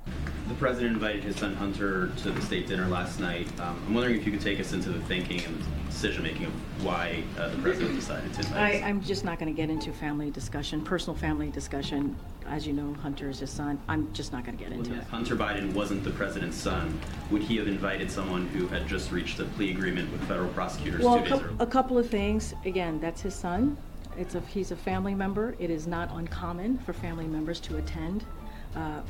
The 0.49 0.55
president 0.55 0.95
invited 0.95 1.23
his 1.23 1.35
son 1.35 1.55
Hunter 1.55 2.11
to 2.23 2.31
the 2.31 2.41
state 2.41 2.67
dinner 2.67 2.87
last 2.87 3.19
night. 3.19 3.47
Um, 3.59 3.79
I'm 3.85 3.93
wondering 3.93 4.17
if 4.17 4.25
you 4.25 4.31
could 4.31 4.41
take 4.41 4.59
us 4.59 4.73
into 4.73 4.89
the 4.89 4.99
thinking 5.01 5.45
and 5.45 5.63
decision 5.87 6.23
making 6.23 6.47
of 6.47 6.83
why 6.83 6.88
uh, 6.89 7.49
the 7.49 7.57
president 7.61 7.95
decided 7.95 8.33
to 8.33 8.39
invite 8.41 8.83
I, 8.83 8.87
I'm 8.87 9.01
just 9.01 9.23
not 9.23 9.39
going 9.39 9.53
to 9.53 9.55
get 9.55 9.69
into 9.69 9.91
family 9.93 10.29
discussion, 10.31 10.81
personal 10.81 11.15
family 11.17 11.49
discussion. 11.49 12.15
As 12.47 12.65
you 12.65 12.73
know, 12.73 12.93
Hunter 12.95 13.29
is 13.29 13.39
his 13.39 13.49
son. 13.51 13.79
I'm 13.87 14.11
just 14.11 14.33
not 14.33 14.43
going 14.43 14.57
to 14.57 14.63
get 14.63 14.73
into 14.73 14.93
it. 14.93 14.99
If 14.99 15.09
Hunter 15.09 15.35
Biden 15.35 15.71
wasn't 15.73 16.03
the 16.03 16.11
president's 16.11 16.57
son, 16.57 16.99
would 17.29 17.43
he 17.43 17.57
have 17.57 17.67
invited 17.67 18.09
someone 18.09 18.47
who 18.47 18.67
had 18.67 18.87
just 18.87 19.11
reached 19.11 19.39
a 19.39 19.45
plea 19.45 19.71
agreement 19.71 20.11
with 20.11 20.21
federal 20.27 20.49
prosecutors 20.53 21.03
Well, 21.03 21.17
two 21.17 21.25
a, 21.25 21.29
days 21.29 21.31
earlier? 21.33 21.55
a 21.59 21.67
couple 21.67 21.97
of 21.97 22.09
things. 22.09 22.53
Again, 22.65 22.99
that's 22.99 23.21
his 23.21 23.35
son. 23.35 23.77
It's 24.17 24.35
a, 24.35 24.41
he's 24.41 24.71
a 24.71 24.75
family 24.75 25.13
member. 25.13 25.55
It 25.59 25.69
is 25.69 25.85
not 25.87 26.09
uncommon 26.11 26.79
for 26.79 26.93
family 26.93 27.27
members 27.27 27.59
to 27.61 27.77
attend 27.77 28.25
uh, 28.75 28.79
uh, 28.79 29.01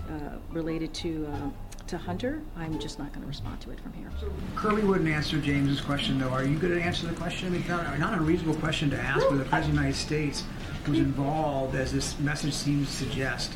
related 0.51 0.93
to, 0.95 1.27
uh, 1.33 1.49
to 1.89 1.97
Hunter. 1.97 2.41
I'm 2.55 2.77
just 2.77 2.99
not 2.99 3.11
going 3.11 3.21
to 3.21 3.27
respond 3.27 3.61
to 3.61 3.71
it 3.71 3.79
from 3.79 3.93
here. 3.93 4.11
Kirby 4.55 4.83
wouldn't 4.83 5.09
answer 5.09 5.39
James's 5.39 5.81
question, 5.81 6.19
though. 6.19 6.29
Are 6.29 6.43
you 6.43 6.57
going 6.57 6.73
to 6.73 6.81
answer 6.81 7.07
the 7.07 7.15
question? 7.15 7.47
I 7.47 7.51
mean, 7.51 7.61
it's 7.61 7.69
not, 7.69 7.99
not 7.99 8.17
a 8.17 8.21
reasonable 8.21 8.59
question 8.59 8.91
to 8.91 8.99
ask 8.99 9.25
but 9.27 9.37
the 9.37 9.45
President 9.45 9.53
of 9.53 9.75
the 9.75 9.81
United 9.81 9.95
States 9.95 10.43
was 10.87 10.99
involved, 10.99 11.75
as 11.75 11.91
this 11.91 12.19
message 12.19 12.53
seems 12.53 12.87
to 12.89 13.05
suggest, 13.05 13.53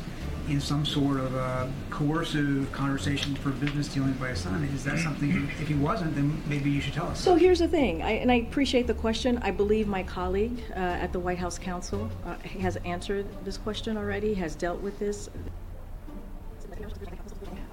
in 0.48 0.60
some 0.60 0.84
sort 0.84 1.18
of 1.18 1.34
a 1.34 1.72
coercive 1.90 2.70
conversation 2.72 3.36
for 3.36 3.50
business 3.50 3.86
dealings 3.88 4.16
by 4.16 4.28
his 4.30 4.40
son. 4.40 4.62
Is 4.74 4.82
that 4.84 4.98
something? 4.98 5.48
If 5.60 5.68
he 5.68 5.74
wasn't, 5.74 6.14
then 6.16 6.42
maybe 6.48 6.70
you 6.70 6.80
should 6.80 6.92
tell 6.92 7.06
us. 7.06 7.20
So 7.20 7.36
here's 7.36 7.60
the 7.60 7.68
thing, 7.68 8.02
I, 8.02 8.12
and 8.12 8.32
I 8.32 8.36
appreciate 8.36 8.88
the 8.88 8.94
question. 8.94 9.38
I 9.42 9.52
believe 9.52 9.86
my 9.86 10.02
colleague 10.02 10.60
uh, 10.70 10.74
at 10.74 11.12
the 11.12 11.20
White 11.20 11.38
House 11.38 11.58
Counsel 11.58 12.10
uh, 12.26 12.34
has 12.60 12.76
answered 12.78 13.26
this 13.44 13.56
question 13.56 13.96
already, 13.96 14.34
has 14.34 14.56
dealt 14.56 14.80
with 14.80 14.98
this. 14.98 15.30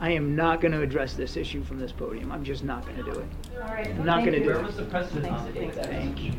I 0.01 0.09
am 0.09 0.35
not 0.35 0.61
going 0.61 0.71
to 0.71 0.81
address 0.81 1.13
this 1.13 1.37
issue 1.37 1.63
from 1.63 1.77
this 1.79 1.91
podium. 1.91 2.31
I'm 2.31 2.43
just 2.43 2.63
not 2.63 2.83
going 2.85 2.97
to 2.97 3.03
do 3.03 3.11
it. 3.19 3.25
All 3.61 3.67
right. 3.67 3.87
I'm 3.87 4.03
not 4.03 4.25
going 4.25 4.33
to 4.33 4.43
do 4.43 4.49
it. 4.49 4.63
was 4.63 4.75
the 4.75 4.85
precedent 4.85 5.27
on? 5.27 5.53
Thank 5.53 6.23
you. 6.23 6.33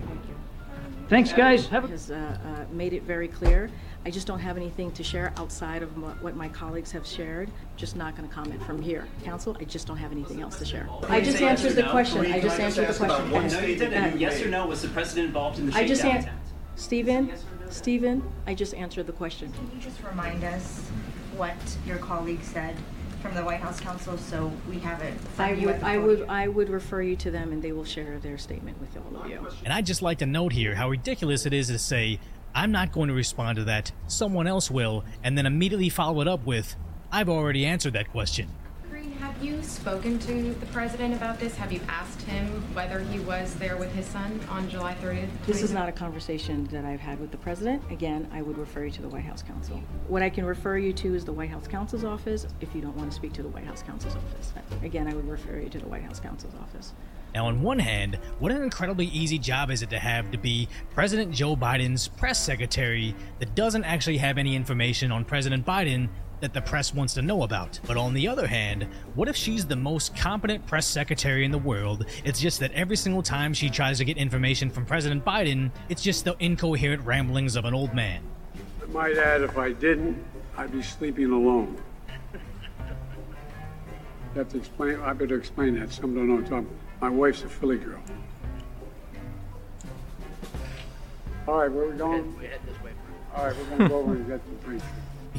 Thanks, 1.08 1.32
guys. 1.32 1.68
Have 1.68 1.84
a 1.84 1.88
has 1.88 2.10
uh, 2.10 2.36
uh, 2.44 2.64
made 2.72 2.92
it 2.92 3.04
very 3.04 3.28
clear. 3.28 3.70
I 4.04 4.10
just 4.10 4.26
don't 4.26 4.40
have 4.40 4.56
anything 4.56 4.90
to 4.92 5.04
share 5.04 5.32
outside 5.36 5.82
of 5.82 5.96
what 5.96 6.20
what 6.22 6.34
my 6.34 6.48
colleagues 6.48 6.90
have 6.90 7.06
shared. 7.06 7.50
Just 7.76 7.94
not 7.94 8.16
going 8.16 8.28
to 8.28 8.34
comment 8.34 8.60
from 8.64 8.82
here. 8.82 9.06
Council, 9.22 9.56
I 9.60 9.64
just 9.64 9.86
don't 9.86 9.98
have 9.98 10.10
anything 10.10 10.40
else 10.40 10.58
to 10.58 10.64
share. 10.64 10.88
I 11.08 11.20
just 11.20 11.38
Say 11.38 11.46
answered 11.46 11.72
or 11.72 11.74
the 11.74 11.82
no? 11.82 11.90
question. 11.90 12.26
I 12.32 12.40
just 12.40 12.58
answered 12.58 12.88
the 12.88 12.94
question. 12.94 13.30
one 13.30 13.42
Yes. 13.44 13.52
statement 13.52 13.94
Uh, 13.94 13.96
and 13.98 14.20
yes 14.20 14.42
or 14.42 14.48
no, 14.48 14.66
was 14.66 14.82
the 14.82 14.88
president 14.88 15.26
involved 15.28 15.58
in 15.60 15.66
the 15.66 15.76
I 15.76 15.86
just, 15.86 16.00
shakedown 16.02 16.16
an- 16.16 16.24
attempt? 16.24 16.48
Stephen, 16.76 17.32
Stephen, 17.68 18.22
I 18.46 18.54
just 18.54 18.74
answered 18.74 19.06
the 19.06 19.12
question. 19.12 19.52
Can 19.52 19.70
you 19.74 19.80
just 19.80 20.02
remind 20.02 20.42
us 20.42 20.88
what 21.36 21.56
your 21.86 21.98
colleague 21.98 22.42
said 22.42 22.74
from 23.22 23.34
the 23.34 23.44
White 23.44 23.60
House 23.60 23.80
counsel 23.80 24.18
so 24.18 24.52
we 24.68 24.78
have 24.80 25.00
it 25.00 25.14
from 25.14 25.44
I 25.46 25.52
you 25.52 25.66
would, 25.66 25.76
at 25.76 25.80
the 25.80 25.86
I 25.86 25.96
podium? 25.96 26.20
would, 26.20 26.28
I 26.28 26.48
would 26.48 26.68
refer 26.68 27.02
you 27.02 27.16
to 27.16 27.30
them 27.30 27.52
and 27.52 27.62
they 27.62 27.72
will 27.72 27.84
share 27.84 28.18
their 28.18 28.36
statement 28.36 28.80
with 28.80 28.96
all 28.96 29.22
of 29.22 29.30
you. 29.30 29.46
And 29.64 29.72
I'd 29.72 29.86
just 29.86 30.02
like 30.02 30.18
to 30.18 30.26
note 30.26 30.52
here 30.52 30.74
how 30.74 30.90
ridiculous 30.90 31.46
it 31.46 31.52
is 31.52 31.68
to 31.68 31.78
say, 31.78 32.18
I'm 32.54 32.72
not 32.72 32.92
going 32.92 33.08
to 33.08 33.14
respond 33.14 33.56
to 33.56 33.64
that, 33.64 33.92
someone 34.08 34.46
else 34.46 34.70
will, 34.70 35.04
and 35.22 35.38
then 35.38 35.46
immediately 35.46 35.88
follow 35.88 36.20
it 36.20 36.28
up 36.28 36.44
with, 36.44 36.76
I've 37.10 37.28
already 37.28 37.64
answered 37.64 37.94
that 37.94 38.10
question. 38.10 38.48
Green, 39.42 39.54
have 39.54 39.62
you 39.62 39.68
spoken 39.68 40.18
to 40.20 40.54
the 40.54 40.66
president 40.66 41.14
about 41.14 41.40
this? 41.40 41.56
Have 41.56 41.72
you 41.72 41.80
asked 41.88 42.22
him 42.22 42.46
whether 42.74 43.00
he 43.00 43.18
was 43.20 43.54
there 43.56 43.76
with 43.76 43.92
his 43.92 44.06
son 44.06 44.38
on 44.48 44.68
July 44.68 44.94
30th? 45.02 45.28
This 45.46 45.62
is 45.62 45.72
not 45.72 45.88
a 45.88 45.92
conversation 45.92 46.64
that 46.66 46.84
I've 46.84 47.00
had 47.00 47.18
with 47.18 47.32
the 47.32 47.36
president. 47.38 47.82
Again, 47.90 48.28
I 48.32 48.40
would 48.40 48.56
refer 48.56 48.84
you 48.84 48.92
to 48.92 49.02
the 49.02 49.08
White 49.08 49.24
House 49.24 49.42
counsel. 49.42 49.82
What 50.06 50.22
I 50.22 50.30
can 50.30 50.44
refer 50.44 50.78
you 50.78 50.92
to 50.92 51.14
is 51.14 51.24
the 51.24 51.32
White 51.32 51.50
House 51.50 51.66
counsel's 51.66 52.04
office 52.04 52.46
if 52.60 52.72
you 52.72 52.80
don't 52.80 52.96
want 52.96 53.10
to 53.10 53.16
speak 53.16 53.32
to 53.32 53.42
the 53.42 53.48
White 53.48 53.64
House 53.64 53.82
counsel's 53.82 54.14
office. 54.14 54.52
Again, 54.84 55.08
I 55.08 55.14
would 55.14 55.28
refer 55.28 55.58
you 55.58 55.68
to 55.70 55.78
the 55.78 55.88
White 55.88 56.04
House 56.04 56.20
counsel's 56.20 56.54
office. 56.54 56.92
Now, 57.34 57.46
on 57.46 57.62
one 57.62 57.78
hand, 57.78 58.18
what 58.38 58.52
an 58.52 58.62
incredibly 58.62 59.06
easy 59.06 59.38
job 59.38 59.70
is 59.70 59.82
it 59.82 59.90
to 59.90 59.98
have 59.98 60.30
to 60.30 60.38
be 60.38 60.68
President 60.94 61.32
Joe 61.32 61.56
Biden's 61.56 62.06
press 62.06 62.38
secretary 62.38 63.14
that 63.40 63.54
doesn't 63.54 63.84
actually 63.84 64.18
have 64.18 64.38
any 64.38 64.54
information 64.54 65.10
on 65.10 65.24
President 65.24 65.64
Biden 65.64 66.10
that 66.42 66.52
the 66.52 66.60
press 66.60 66.92
wants 66.92 67.14
to 67.14 67.22
know 67.22 67.44
about. 67.44 67.78
But 67.86 67.96
on 67.96 68.12
the 68.12 68.26
other 68.26 68.48
hand, 68.48 68.88
what 69.14 69.28
if 69.28 69.36
she's 69.36 69.64
the 69.64 69.76
most 69.76 70.14
competent 70.16 70.66
press 70.66 70.86
secretary 70.86 71.44
in 71.44 71.52
the 71.52 71.58
world? 71.58 72.04
It's 72.24 72.40
just 72.40 72.58
that 72.60 72.72
every 72.72 72.96
single 72.96 73.22
time 73.22 73.54
she 73.54 73.70
tries 73.70 73.98
to 73.98 74.04
get 74.04 74.16
information 74.16 74.68
from 74.68 74.84
President 74.84 75.24
Biden, 75.24 75.70
it's 75.88 76.02
just 76.02 76.24
the 76.24 76.36
incoherent 76.40 77.04
ramblings 77.06 77.54
of 77.54 77.64
an 77.64 77.74
old 77.74 77.94
man. 77.94 78.22
I 78.82 78.86
might 78.86 79.16
add, 79.16 79.42
if 79.42 79.56
I 79.56 79.70
didn't, 79.70 80.22
I'd 80.56 80.72
be 80.72 80.82
sleeping 80.82 81.30
alone. 81.30 81.80
You 84.34 84.38
have 84.38 84.48
to 84.48 84.58
explain, 84.58 84.98
I 85.00 85.12
better 85.12 85.36
explain 85.36 85.78
that, 85.78 85.92
some 85.92 86.12
don't 86.14 86.26
know 86.26 86.34
what 86.34 86.44
I'm 86.44 86.64
talking 86.64 86.78
My 87.00 87.08
wife's 87.08 87.44
a 87.44 87.48
Philly 87.48 87.78
girl. 87.78 88.00
All 91.46 91.58
right, 91.58 91.70
where 91.70 91.84
are 91.84 91.90
we 91.90 91.96
going? 91.96 92.36
We 92.38 92.46
head 92.46 92.60
this 92.66 92.82
way. 92.82 92.90
All 93.36 93.46
right, 93.46 93.56
we're 93.56 93.64
gonna 93.76 93.88
go 93.88 93.98
over 93.98 94.12
and 94.12 94.26
get 94.26 94.40
some 94.44 94.56
drinks. 94.64 94.84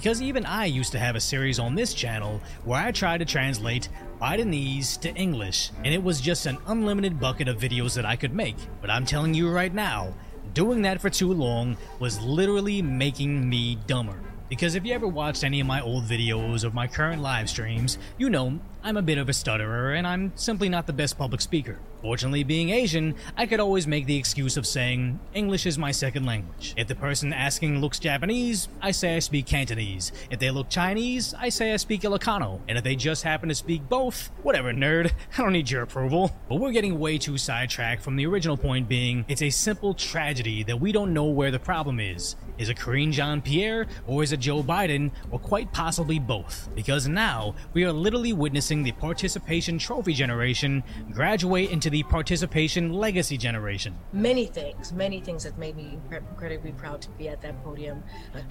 Because 0.03 0.21
even 0.21 0.45
I 0.45 0.65
used 0.65 0.91
to 0.91 0.99
have 0.99 1.15
a 1.15 1.21
series 1.21 1.59
on 1.59 1.75
this 1.75 1.93
channel 1.93 2.41
where 2.65 2.77
I 2.77 2.91
tried 2.91 3.19
to 3.19 3.25
translate 3.25 3.87
Bidenese 4.19 4.99
to 4.99 5.15
English, 5.15 5.71
and 5.77 5.93
it 5.93 6.03
was 6.03 6.19
just 6.19 6.45
an 6.45 6.57
unlimited 6.67 7.21
bucket 7.21 7.47
of 7.47 7.55
videos 7.55 7.95
that 7.95 8.05
I 8.05 8.17
could 8.17 8.33
make. 8.33 8.57
But 8.81 8.89
I'm 8.89 9.05
telling 9.05 9.33
you 9.33 9.49
right 9.49 9.73
now, 9.73 10.13
doing 10.53 10.81
that 10.81 10.99
for 10.99 11.09
too 11.09 11.31
long 11.31 11.77
was 11.99 12.19
literally 12.19 12.81
making 12.81 13.47
me 13.47 13.77
dumber. 13.87 14.19
Because 14.53 14.75
if 14.75 14.85
you 14.85 14.93
ever 14.93 15.07
watched 15.07 15.43
any 15.43 15.61
of 15.61 15.65
my 15.65 15.81
old 15.81 16.03
videos 16.03 16.63
or 16.63 16.69
my 16.69 16.85
current 16.85 17.23
live 17.23 17.49
streams, 17.49 17.97
you 18.19 18.29
know 18.29 18.59
I'm 18.83 18.97
a 18.97 19.01
bit 19.01 19.17
of 19.17 19.27
a 19.27 19.33
stutterer 19.33 19.93
and 19.93 20.05
I'm 20.05 20.31
simply 20.35 20.69
not 20.69 20.85
the 20.85 20.93
best 20.93 21.17
public 21.17 21.41
speaker. 21.41 21.79
Fortunately, 22.03 22.43
being 22.43 22.69
Asian, 22.69 23.15
I 23.37 23.45
could 23.45 23.61
always 23.61 23.87
make 23.87 24.05
the 24.05 24.17
excuse 24.17 24.57
of 24.57 24.67
saying 24.67 25.21
English 25.33 25.65
is 25.65 25.77
my 25.77 25.91
second 25.91 26.25
language. 26.25 26.73
If 26.75 26.89
the 26.89 26.95
person 26.95 27.31
asking 27.31 27.79
looks 27.79 27.97
Japanese, 27.97 28.67
I 28.81 28.91
say 28.91 29.15
I 29.15 29.19
speak 29.19 29.45
Cantonese. 29.45 30.11
If 30.29 30.39
they 30.39 30.51
look 30.51 30.69
Chinese, 30.69 31.33
I 31.33 31.47
say 31.47 31.73
I 31.73 31.77
speak 31.77 32.01
Ilocano. 32.01 32.59
And 32.67 32.77
if 32.77 32.83
they 32.83 32.97
just 32.97 33.23
happen 33.23 33.47
to 33.47 33.55
speak 33.55 33.87
both, 33.87 34.31
whatever, 34.43 34.73
nerd, 34.73 35.13
I 35.37 35.41
don't 35.41 35.53
need 35.53 35.71
your 35.71 35.81
approval. 35.81 36.35
But 36.49 36.55
we're 36.55 36.73
getting 36.73 36.99
way 36.99 37.17
too 37.17 37.37
sidetracked 37.37 38.03
from 38.03 38.17
the 38.17 38.27
original 38.27 38.57
point 38.57 38.89
being 38.89 39.23
it's 39.29 39.41
a 39.41 39.49
simple 39.49 39.93
tragedy 39.93 40.61
that 40.63 40.81
we 40.81 40.91
don't 40.91 41.13
know 41.13 41.25
where 41.25 41.51
the 41.51 41.59
problem 41.59 42.01
is. 42.01 42.35
Is 42.57 42.69
it 42.69 42.77
Karine 42.77 43.11
Jean 43.11 43.41
Pierre, 43.41 43.87
or 44.07 44.23
is 44.23 44.31
it 44.31 44.39
Joe 44.39 44.61
Biden, 44.61 45.11
or 45.31 45.39
quite 45.39 45.71
possibly 45.73 46.19
both? 46.19 46.69
Because 46.75 47.07
now 47.07 47.55
we 47.73 47.83
are 47.83 47.91
literally 47.91 48.33
witnessing 48.33 48.83
the 48.83 48.91
participation 48.93 49.77
trophy 49.77 50.13
generation 50.13 50.83
graduate 51.11 51.71
into 51.71 51.89
the 51.89 52.03
participation 52.03 52.93
legacy 52.93 53.37
generation. 53.37 53.97
many 54.11 54.45
things, 54.45 54.93
many 54.93 55.19
things 55.19 55.43
that 55.43 55.57
made 55.57 55.75
me 55.75 55.97
incredibly 56.11 56.71
proud 56.71 57.01
to 57.01 57.09
be 57.11 57.27
at 57.27 57.41
that 57.41 57.61
podium. 57.63 58.03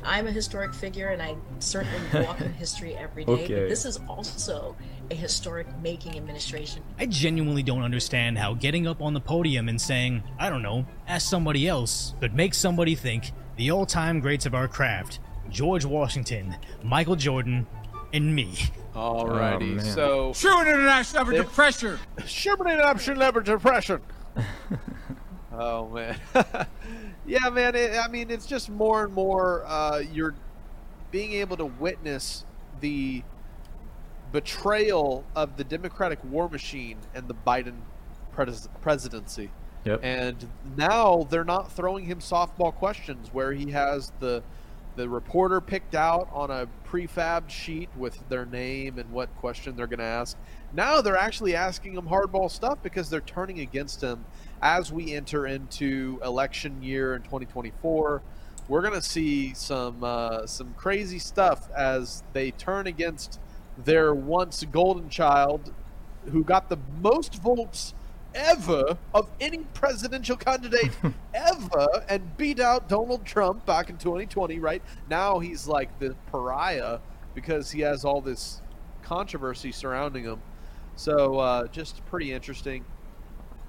I'm 0.03 0.27
a 0.27 0.33
historic 0.33 0.75
figure, 0.75 1.09
and 1.09 1.23
I 1.23 1.37
certainly 1.59 2.25
walk 2.27 2.41
in 2.41 2.53
history 2.55 2.95
every 2.97 3.25
day. 3.25 3.33
Okay. 3.33 3.61
But 3.61 3.69
this 3.69 3.85
is 3.85 3.99
also 4.09 4.77
a 5.11 5.15
historic 5.15 5.67
making 5.81 6.17
administration. 6.17 6.83
I 6.99 7.07
genuinely 7.07 7.63
don't 7.63 7.83
understand 7.83 8.39
how 8.39 8.55
getting 8.55 8.87
up 8.87 9.01
on 9.01 9.15
the 9.15 9.21
podium 9.21 9.69
and 9.69 9.81
saying, 9.81 10.23
I 10.39 10.51
don't 10.51 10.63
know, 10.63 10.87
ask 11.07 11.29
somebody 11.29 11.69
else, 11.69 12.15
could 12.21 12.35
make 12.35 12.55
somebody 12.55 12.95
think 12.95 13.33
the 13.57 13.71
all 13.71 13.87
time 13.87 14.21
greats 14.21 14.47
of 14.47 14.55
our 14.55 14.69
craft 14.69 15.21
George 15.51 15.85
Washington, 15.85 16.57
Michael 16.83 17.17
Jordan, 17.17 17.67
and 18.13 18.35
me. 18.35 18.55
Alrighty, 18.95 19.55
Oh, 19.73 19.75
man. 19.77 19.81
so 19.85 20.33
Sure, 20.33 20.63
international 20.63 21.25
leverage 21.25 21.49
pressure. 21.53 21.99
Sure, 22.27 22.55
international 22.55 23.17
leverage 23.19 23.61
pressure. 23.61 24.01
oh 25.53 25.89
man, 25.89 26.19
yeah, 27.27 27.49
man. 27.51 27.75
It, 27.75 27.97
I 27.99 28.09
mean, 28.09 28.31
it's 28.31 28.47
just 28.47 28.71
more 28.71 29.05
and 29.05 29.13
more. 29.13 29.65
Uh, 29.67 29.99
you're 30.13 30.35
being 31.11 31.33
able 31.33 31.57
to 31.59 31.67
witness 31.67 32.45
the 32.81 33.23
betrayal 34.33 35.25
of 35.37 35.57
the 35.59 35.65
Democratic 35.65 36.23
war 36.25 36.49
machine 36.49 36.97
and 37.15 37.29
the 37.29 37.35
Biden 37.35 37.75
pres- 38.33 38.69
presidency. 38.81 39.51
Yep. 39.85 40.01
And 40.03 40.49
now 40.77 41.27
they're 41.29 41.45
not 41.45 41.73
throwing 41.73 42.05
him 42.05 42.21
softball 42.21 42.73
questions 42.73 43.31
where 43.33 43.53
he 43.53 43.71
has 43.73 44.13
the 44.21 44.43
the 44.95 45.09
reporter 45.09 45.61
picked 45.61 45.95
out 45.95 46.29
on 46.33 46.51
a 46.51 46.69
prefab 46.85 47.49
sheet 47.49 47.89
with 47.97 48.29
their 48.29 48.45
name 48.45 48.99
and 48.99 49.11
what 49.11 49.35
question 49.37 49.75
they're 49.75 49.87
going 49.87 49.99
to 49.99 50.05
ask. 50.05 50.37
Now 50.75 51.01
they're 51.01 51.17
actually 51.17 51.57
asking 51.57 51.95
him 51.95 52.07
hardball 52.07 52.51
stuff 52.51 52.79
because 52.83 53.09
they're 53.09 53.23
turning 53.23 53.61
against 53.61 54.03
him 54.03 54.27
as 54.61 54.93
we 54.93 55.15
enter 55.15 55.47
into 55.47 56.21
election 56.23 56.83
year 56.83 57.15
in 57.15 57.23
2024. 57.23 58.23
We're 58.69 58.83
going 58.83 58.95
to 58.95 59.03
see 59.03 59.55
some 59.55 60.05
uh, 60.05 60.47
some 60.47 60.75
crazy 60.75 61.19
stuff 61.19 61.71
as 61.73 62.23
they 62.33 62.51
turn 62.53 62.87
against 62.87 63.41
their 63.79 64.15
once 64.15 64.63
golden 64.71 65.09
child 65.09 65.73
who 66.31 66.45
got 66.45 66.69
the 66.69 66.79
most 67.01 67.35
votes 67.43 67.95
ever 68.35 68.97
of 69.15 69.31
any 69.41 69.59
presidential 69.75 70.37
candidate 70.37 70.91
ever 71.35 71.87
and 72.09 72.37
beat 72.37 72.61
out 72.61 72.89
Donald 72.89 73.25
Trump 73.25 73.65
back 73.67 73.91
in 73.91 73.97
2020, 73.97 74.59
right? 74.59 74.83
Now 75.09 75.39
he's 75.39 75.67
like 75.67 75.99
the 75.99 76.15
pariah 76.31 76.99
because 77.35 77.71
he 77.71 77.81
has 77.81 78.05
all 78.05 78.21
this 78.21 78.61
controversy 79.03 79.73
surrounding 79.73 80.25
him. 80.25 80.41
So 80.97 81.39
uh, 81.39 81.67
just 81.69 82.05
pretty 82.07 82.33
interesting. 82.33 82.85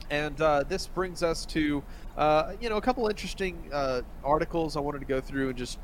And 0.09 0.39
uh, 0.41 0.64
this 0.68 0.88
brings 0.88 1.24
us 1.24 1.45
to, 1.47 1.84
uh, 2.18 2.53
you 2.59 2.70
know, 2.70 2.78
a 2.78 2.82
couple 2.82 3.07
interesting 3.07 3.70
uh, 3.72 4.01
articles 4.24 4.76
I 4.76 4.82
wanted 4.82 4.99
to 4.99 5.05
go 5.05 5.22
through 5.22 5.49
and 5.49 5.57
just 5.57 5.80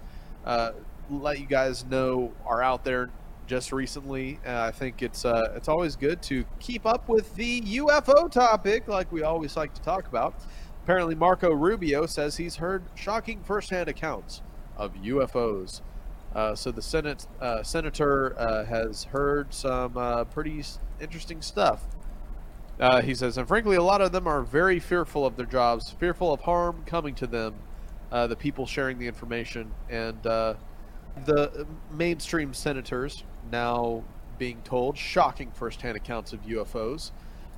uh, 0.46 0.72
let 1.10 1.40
you 1.40 1.46
guys 1.46 1.86
know 1.86 2.32
are 2.46 2.62
out 2.62 2.84
there 2.84 3.10
just 3.50 3.72
recently. 3.72 4.40
Uh, 4.46 4.62
I 4.62 4.72
think 4.72 5.02
it's 5.02 5.26
uh, 5.26 5.54
it's 5.56 5.68
always 5.68 5.96
good 5.96 6.22
to 6.24 6.46
keep 6.60 6.86
up 6.86 7.10
with 7.10 7.36
the 7.36 7.62
UFO 7.62 8.32
topic, 8.32 8.88
like 8.88 9.12
we 9.12 9.24
always 9.24 9.58
like 9.58 9.74
to 9.74 9.82
talk 9.82 10.08
about. 10.08 10.36
Apparently, 10.84 11.16
Marco 11.16 11.52
Rubio 11.52 12.06
says 12.06 12.38
he's 12.38 12.58
heard 12.58 12.84
shocking 12.94 13.44
firsthand 13.44 13.90
accounts 13.90 14.44
of 14.78 14.94
UFOs. 14.94 15.82
Uh, 16.34 16.54
so 16.54 16.72
the 16.72 16.82
Senate 16.82 17.26
uh, 17.42 17.64
senator 17.64 18.40
uh, 18.40 18.66
has 18.66 19.06
heard 19.06 19.52
some 19.52 19.98
uh, 19.98 20.26
pretty 20.26 20.64
interesting 21.02 21.42
stuff. 21.42 21.88
He 23.04 23.14
says, 23.14 23.38
and 23.38 23.46
frankly, 23.46 23.76
a 23.76 23.84
lot 23.84 24.00
of 24.00 24.14
them 24.14 24.26
are 24.26 24.42
very 24.42 24.80
fearful 24.80 25.26
of 25.26 25.36
their 25.36 25.46
jobs, 25.46 25.90
fearful 25.90 26.32
of 26.32 26.40
harm 26.42 26.84
coming 26.86 27.14
to 27.16 27.28
them, 27.28 27.56
the 28.10 28.38
people 28.38 28.66
sharing 28.66 29.00
the 29.00 29.08
information, 29.08 29.72
and 29.90 30.22
the 30.24 30.56
mainstream 31.92 32.54
senators 32.54 33.26
now 33.52 34.04
being 34.38 34.62
told 34.64 34.98
shocking 34.98 35.52
firsthand 35.52 35.98
accounts 35.98 36.34
of 36.34 36.42
UFOs 36.46 37.12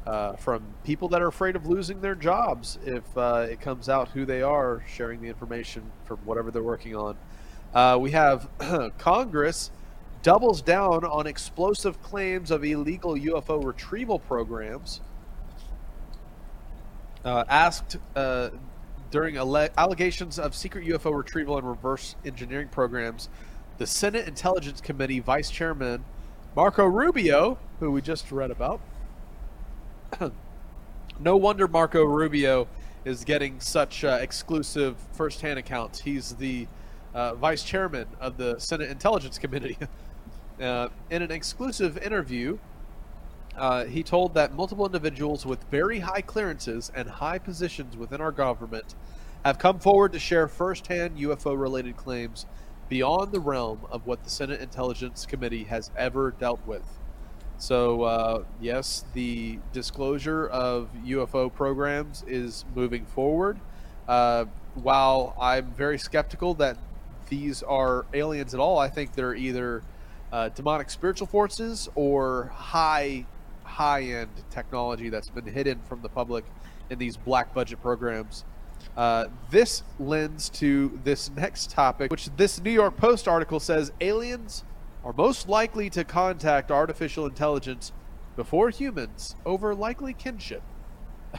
uh, 0.05 0.33
from 0.33 0.63
people 0.83 1.07
that 1.09 1.21
are 1.21 1.27
afraid 1.27 1.55
of 1.55 1.67
losing 1.67 2.01
their 2.01 2.15
jobs 2.15 2.79
if 2.85 3.03
uh, 3.17 3.45
it 3.49 3.61
comes 3.61 3.87
out 3.87 4.09
who 4.09 4.25
they 4.25 4.41
are 4.41 4.83
sharing 4.87 5.21
the 5.21 5.27
information 5.27 5.83
from 6.05 6.17
whatever 6.25 6.49
they're 6.51 6.63
working 6.63 6.95
on. 6.95 7.15
Uh, 7.73 7.97
we 7.99 8.11
have 8.11 8.49
Congress 8.97 9.71
doubles 10.23 10.61
down 10.61 11.05
on 11.05 11.27
explosive 11.27 12.01
claims 12.01 12.51
of 12.51 12.63
illegal 12.63 13.15
UFO 13.15 13.63
retrieval 13.63 14.19
programs. 14.19 15.01
Uh, 17.23 17.43
asked 17.47 17.97
uh, 18.15 18.49
during 19.11 19.37
alle- 19.37 19.69
allegations 19.77 20.39
of 20.39 20.55
secret 20.55 20.87
UFO 20.87 21.15
retrieval 21.15 21.57
and 21.57 21.67
reverse 21.67 22.15
engineering 22.25 22.67
programs, 22.69 23.29
the 23.81 23.87
Senate 23.87 24.27
Intelligence 24.27 24.79
Committee 24.79 25.19
Vice 25.19 25.49
Chairman 25.49 26.05
Marco 26.55 26.85
Rubio, 26.85 27.57
who 27.79 27.89
we 27.89 27.99
just 27.99 28.31
read 28.31 28.51
about. 28.51 28.79
no 31.19 31.35
wonder 31.35 31.67
Marco 31.67 32.03
Rubio 32.03 32.67
is 33.05 33.23
getting 33.23 33.59
such 33.59 34.03
uh, 34.03 34.19
exclusive 34.21 34.97
first-hand 35.13 35.57
accounts. 35.57 35.99
He's 35.99 36.35
the 36.35 36.67
uh, 37.15 37.33
vice 37.33 37.63
chairman 37.63 38.05
of 38.19 38.37
the 38.37 38.59
Senate 38.59 38.91
Intelligence 38.91 39.39
Committee. 39.39 39.79
uh, 40.61 40.89
in 41.09 41.23
an 41.23 41.31
exclusive 41.31 41.97
interview, 41.97 42.59
uh, 43.57 43.85
he 43.85 44.03
told 44.03 44.35
that 44.35 44.53
multiple 44.53 44.85
individuals 44.85 45.43
with 45.43 45.63
very 45.71 45.97
high 46.01 46.21
clearances 46.21 46.91
and 46.93 47.09
high 47.09 47.39
positions 47.39 47.97
within 47.97 48.21
our 48.21 48.31
government 48.31 48.93
have 49.43 49.57
come 49.57 49.79
forward 49.79 50.13
to 50.13 50.19
share 50.19 50.47
first-hand 50.47 51.17
UFO-related 51.17 51.97
claims 51.97 52.45
beyond 52.91 53.31
the 53.31 53.39
realm 53.39 53.79
of 53.89 54.05
what 54.05 54.21
the 54.25 54.29
Senate 54.29 54.59
Intelligence 54.59 55.25
Committee 55.25 55.63
has 55.63 55.89
ever 55.95 56.31
dealt 56.31 56.59
with. 56.67 56.83
So, 57.57 58.01
uh, 58.01 58.43
yes, 58.59 59.05
the 59.13 59.59
disclosure 59.71 60.47
of 60.47 60.89
UFO 61.05 61.53
programs 61.53 62.25
is 62.27 62.65
moving 62.75 63.05
forward. 63.05 63.61
Uh, 64.09 64.43
while 64.75 65.33
I'm 65.39 65.71
very 65.71 65.97
skeptical 65.97 66.53
that 66.55 66.77
these 67.29 67.63
are 67.63 68.05
aliens 68.13 68.53
at 68.53 68.59
all, 68.59 68.77
I 68.77 68.89
think 68.89 69.13
they're 69.13 69.35
either 69.35 69.83
uh, 70.33 70.49
demonic 70.49 70.89
spiritual 70.89 71.27
forces 71.27 71.87
or 71.95 72.51
high, 72.53 73.25
high 73.63 74.03
end 74.03 74.31
technology 74.49 75.07
that's 75.07 75.29
been 75.29 75.45
hidden 75.45 75.79
from 75.87 76.01
the 76.01 76.09
public 76.09 76.43
in 76.89 76.99
these 76.99 77.15
black 77.15 77.53
budget 77.53 77.81
programs. 77.81 78.43
Uh, 78.95 79.25
this 79.49 79.83
lends 79.99 80.49
to 80.49 80.99
this 81.03 81.29
next 81.31 81.71
topic, 81.71 82.11
which 82.11 82.29
this 82.35 82.61
New 82.61 82.71
York 82.71 82.97
Post 82.97 83.27
article 83.27 83.59
says 83.59 83.91
aliens 84.01 84.63
are 85.03 85.13
most 85.13 85.47
likely 85.47 85.89
to 85.89 86.03
contact 86.03 86.71
artificial 86.71 87.25
intelligence 87.25 87.91
before 88.35 88.69
humans 88.69 89.35
over 89.45 89.73
likely 89.73 90.13
kinship. 90.13 90.63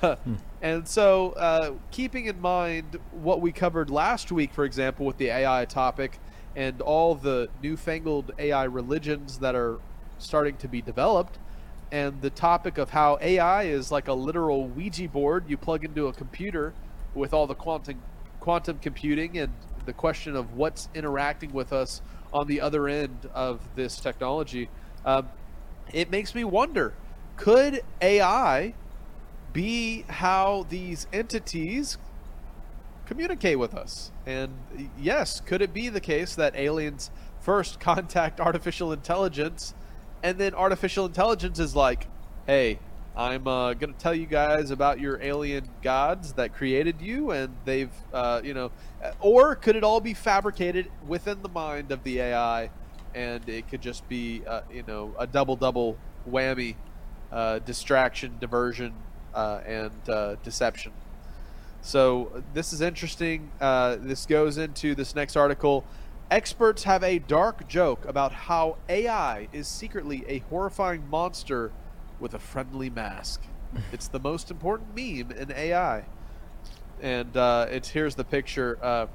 And 0.62 0.86
so, 0.86 1.32
uh, 1.32 1.72
keeping 1.90 2.26
in 2.26 2.40
mind 2.40 2.96
what 3.10 3.40
we 3.40 3.50
covered 3.50 3.90
last 3.90 4.30
week, 4.30 4.54
for 4.54 4.64
example, 4.64 5.04
with 5.04 5.18
the 5.18 5.28
AI 5.28 5.64
topic 5.64 6.20
and 6.54 6.80
all 6.80 7.16
the 7.16 7.48
newfangled 7.60 8.30
AI 8.38 8.64
religions 8.64 9.38
that 9.38 9.56
are 9.56 9.80
starting 10.18 10.56
to 10.58 10.68
be 10.68 10.80
developed, 10.80 11.40
and 11.90 12.22
the 12.22 12.30
topic 12.30 12.78
of 12.78 12.90
how 12.90 13.18
AI 13.20 13.64
is 13.64 13.90
like 13.90 14.06
a 14.06 14.12
literal 14.12 14.68
Ouija 14.68 15.08
board 15.08 15.44
you 15.48 15.56
plug 15.56 15.84
into 15.84 16.06
a 16.06 16.12
computer 16.12 16.72
with 17.14 17.32
all 17.32 17.46
the 17.46 17.54
quantum 17.54 18.00
quantum 18.40 18.78
computing 18.78 19.38
and 19.38 19.52
the 19.86 19.92
question 19.92 20.34
of 20.34 20.56
what's 20.56 20.88
interacting 20.94 21.52
with 21.52 21.72
us 21.72 22.02
on 22.32 22.46
the 22.46 22.60
other 22.60 22.88
end 22.88 23.28
of 23.34 23.60
this 23.76 23.96
technology, 24.00 24.68
um, 25.04 25.28
it 25.92 26.10
makes 26.10 26.34
me 26.34 26.44
wonder: 26.44 26.94
could 27.36 27.82
AI 28.00 28.74
be 29.52 30.02
how 30.08 30.66
these 30.68 31.06
entities 31.12 31.98
communicate 33.06 33.58
with 33.58 33.74
us? 33.74 34.10
And 34.26 34.52
yes, 34.98 35.40
could 35.40 35.60
it 35.62 35.74
be 35.74 35.88
the 35.88 36.00
case 36.00 36.34
that 36.36 36.56
aliens 36.56 37.10
first 37.40 37.80
contact 37.80 38.40
artificial 38.40 38.92
intelligence, 38.92 39.74
and 40.22 40.38
then 40.38 40.54
artificial 40.54 41.06
intelligence 41.06 41.58
is 41.58 41.76
like, 41.76 42.06
"Hey, 42.46 42.78
I'm 43.14 43.46
uh, 43.46 43.74
going 43.74 43.92
to 43.92 43.98
tell 43.98 44.14
you 44.14 44.24
guys 44.24 44.70
about 44.70 44.98
your 44.98 45.20
alien 45.20 45.68
gods 45.82 46.32
that 46.34 46.54
created 46.54 47.02
you, 47.02 47.30
and 47.32 47.54
they've, 47.66 47.92
uh, 48.12 48.40
you 48.42 48.54
know, 48.54 48.70
or 49.20 49.54
could 49.54 49.76
it 49.76 49.84
all 49.84 50.00
be 50.00 50.14
fabricated 50.14 50.90
within 51.06 51.42
the 51.42 51.50
mind 51.50 51.92
of 51.92 52.02
the 52.04 52.20
AI, 52.20 52.70
and 53.14 53.46
it 53.48 53.68
could 53.68 53.82
just 53.82 54.08
be, 54.08 54.42
uh, 54.46 54.62
you 54.72 54.82
know, 54.86 55.14
a 55.18 55.26
double 55.26 55.56
double 55.56 55.98
whammy, 56.28 56.74
uh, 57.30 57.58
distraction, 57.58 58.38
diversion, 58.40 58.94
uh, 59.34 59.60
and 59.66 60.08
uh, 60.08 60.36
deception. 60.42 60.92
So 61.82 62.42
this 62.54 62.72
is 62.72 62.80
interesting. 62.80 63.50
This 63.60 64.24
goes 64.24 64.56
into 64.56 64.94
this 64.94 65.14
next 65.14 65.36
article. 65.36 65.84
Experts 66.30 66.84
have 66.84 67.04
a 67.04 67.18
dark 67.18 67.68
joke 67.68 68.06
about 68.06 68.32
how 68.32 68.78
AI 68.88 69.48
is 69.52 69.68
secretly 69.68 70.24
a 70.28 70.38
horrifying 70.38 71.06
monster 71.10 71.72
with 72.22 72.32
a 72.32 72.38
friendly 72.38 72.88
mask. 72.88 73.42
it's 73.92 74.08
the 74.08 74.20
most 74.20 74.50
important 74.50 74.96
meme 74.96 75.36
in 75.36 75.52
AI. 75.52 76.04
And 77.02 77.36
uh, 77.36 77.66
it's 77.68 77.90
here's 77.90 78.14
the 78.14 78.24
picture. 78.24 78.78
Uh, 78.80 79.06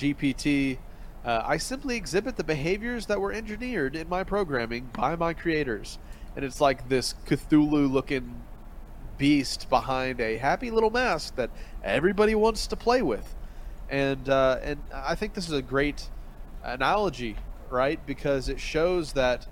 GPT. 0.00 0.78
Uh, 1.24 1.42
I 1.44 1.58
simply 1.58 1.96
exhibit 1.96 2.36
the 2.36 2.44
behaviors 2.44 3.06
that 3.06 3.20
were 3.20 3.32
engineered 3.32 3.94
in 3.94 4.08
my 4.08 4.24
programming 4.24 4.88
by 4.94 5.16
my 5.16 5.34
creators, 5.34 5.98
and 6.34 6.44
it's 6.44 6.62
like 6.62 6.88
this 6.88 7.14
Cthulhu-looking 7.26 8.42
beast 9.18 9.68
behind 9.68 10.18
a 10.18 10.38
happy 10.38 10.70
little 10.70 10.88
mask 10.88 11.36
that 11.36 11.50
everybody 11.84 12.34
wants 12.34 12.66
to 12.68 12.76
play 12.76 13.02
with. 13.02 13.34
And 13.90 14.30
uh, 14.30 14.60
and 14.62 14.80
I 14.94 15.14
think 15.14 15.34
this 15.34 15.46
is 15.46 15.52
a 15.52 15.60
great 15.60 16.08
analogy, 16.62 17.36
right? 17.68 18.04
Because 18.06 18.48
it 18.48 18.58
shows 18.58 19.12
that 19.12 19.46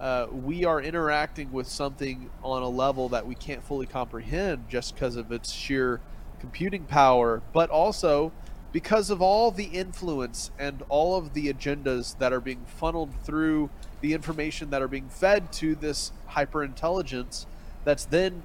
uh, 0.00 0.26
we 0.30 0.64
are 0.64 0.80
interacting 0.80 1.50
with 1.52 1.68
something 1.68 2.30
on 2.42 2.62
a 2.62 2.68
level 2.68 3.08
that 3.08 3.26
we 3.26 3.34
can't 3.34 3.62
fully 3.62 3.86
comprehend 3.86 4.68
just 4.68 4.94
because 4.94 5.16
of 5.16 5.32
its 5.32 5.52
sheer 5.52 6.00
computing 6.38 6.84
power, 6.84 7.42
but 7.52 7.68
also 7.70 8.32
because 8.70 9.10
of 9.10 9.20
all 9.20 9.50
the 9.50 9.64
influence 9.64 10.50
and 10.58 10.82
all 10.88 11.16
of 11.16 11.34
the 11.34 11.52
agendas 11.52 12.16
that 12.18 12.32
are 12.32 12.40
being 12.40 12.64
funneled 12.66 13.10
through 13.24 13.70
the 14.00 14.12
information 14.12 14.70
that 14.70 14.82
are 14.82 14.88
being 14.88 15.08
fed 15.08 15.50
to 15.52 15.74
this 15.74 16.12
hyper 16.26 16.62
intelligence 16.62 17.46
that's 17.84 18.04
then 18.04 18.42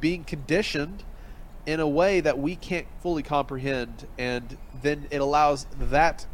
being 0.00 0.24
conditioned 0.24 1.02
in 1.66 1.80
a 1.80 1.88
way 1.88 2.20
that 2.20 2.38
we 2.38 2.56
can't 2.56 2.86
fully 3.02 3.22
comprehend 3.22 4.06
and 4.16 4.56
then 4.80 5.06
it 5.10 5.20
allows 5.20 5.66
that 5.78 6.24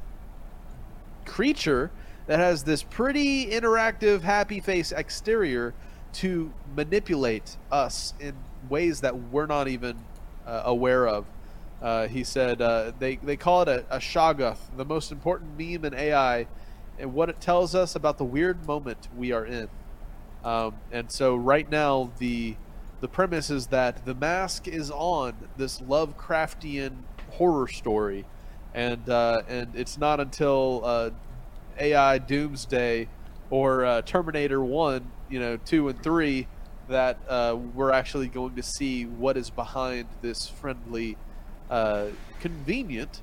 creature 1.24 1.90
that 2.26 2.38
has 2.38 2.64
this 2.64 2.82
pretty 2.82 3.46
interactive 3.46 4.22
happy 4.22 4.60
face 4.60 4.92
exterior 4.92 5.74
to 6.14 6.52
manipulate 6.76 7.56
us 7.70 8.14
in 8.20 8.34
ways 8.68 9.00
that 9.00 9.16
we're 9.30 9.46
not 9.46 9.68
even 9.68 9.96
uh, 10.46 10.62
aware 10.64 11.06
of. 11.06 11.26
Uh, 11.82 12.06
he 12.06 12.24
said 12.24 12.62
uh, 12.62 12.92
they, 12.98 13.16
they 13.16 13.36
call 13.36 13.62
it 13.62 13.68
a, 13.68 13.84
a 13.90 13.98
shoggoth 13.98 14.58
the 14.76 14.84
most 14.84 15.12
important 15.12 15.58
meme 15.58 15.84
in 15.84 15.92
ai 15.92 16.46
and 16.98 17.12
what 17.12 17.28
it 17.28 17.40
tells 17.40 17.74
us 17.74 17.94
about 17.94 18.16
the 18.16 18.24
weird 18.24 18.66
moment 18.66 19.08
we 19.16 19.32
are 19.32 19.44
in. 19.44 19.68
Um, 20.44 20.76
and 20.92 21.10
so 21.10 21.34
right 21.34 21.68
now 21.70 22.10
the 22.18 22.56
the 23.00 23.08
premise 23.08 23.50
is 23.50 23.66
that 23.66 24.06
the 24.06 24.14
mask 24.14 24.66
is 24.66 24.90
on 24.90 25.34
this 25.58 25.80
Lovecraftian 25.80 26.92
horror 27.32 27.68
story, 27.68 28.24
and 28.72 29.06
uh, 29.10 29.42
and 29.46 29.74
it's 29.74 29.98
not 29.98 30.20
until 30.20 30.80
uh, 30.84 31.10
AI 31.78 32.18
Doomsday 32.18 33.08
or 33.50 33.84
uh, 33.84 34.02
Terminator 34.02 34.62
One, 34.62 35.10
you 35.28 35.40
know, 35.40 35.56
two 35.56 35.88
and 35.88 36.02
three, 36.02 36.46
that 36.88 37.18
uh, 37.28 37.56
we're 37.74 37.90
actually 37.90 38.28
going 38.28 38.56
to 38.56 38.62
see 38.62 39.04
what 39.04 39.36
is 39.36 39.50
behind 39.50 40.06
this 40.22 40.48
friendly, 40.48 41.16
uh, 41.70 42.06
convenient 42.40 43.22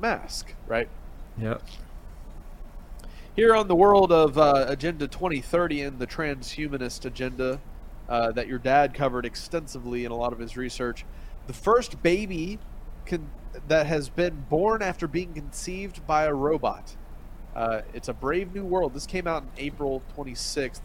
mask, 0.00 0.54
right? 0.66 0.88
Yep. 1.38 1.62
Here 3.36 3.54
on 3.54 3.66
the 3.66 3.74
world 3.74 4.12
of 4.12 4.38
uh, 4.38 4.66
Agenda 4.68 5.08
2030 5.08 5.82
and 5.82 5.98
the 5.98 6.06
transhumanist 6.06 7.04
agenda, 7.04 7.60
uh, 8.08 8.32
that 8.32 8.46
your 8.46 8.58
dad 8.58 8.94
covered 8.94 9.24
extensively 9.24 10.04
in 10.04 10.12
a 10.12 10.16
lot 10.16 10.32
of 10.32 10.38
his 10.38 10.56
research. 10.56 11.04
The 11.46 11.52
first 11.52 12.02
baby 12.02 12.58
con- 13.06 13.30
that 13.68 13.86
has 13.86 14.08
been 14.08 14.44
born 14.48 14.82
after 14.82 15.06
being 15.06 15.32
conceived 15.32 16.06
by 16.06 16.24
a 16.24 16.34
robot. 16.34 16.96
Uh, 17.54 17.82
it's 17.92 18.08
a 18.08 18.12
brave 18.14 18.54
new 18.54 18.64
world. 18.64 18.94
This 18.94 19.06
came 19.06 19.26
out 19.26 19.42
in 19.42 19.48
April 19.58 20.02
26th, 20.16 20.80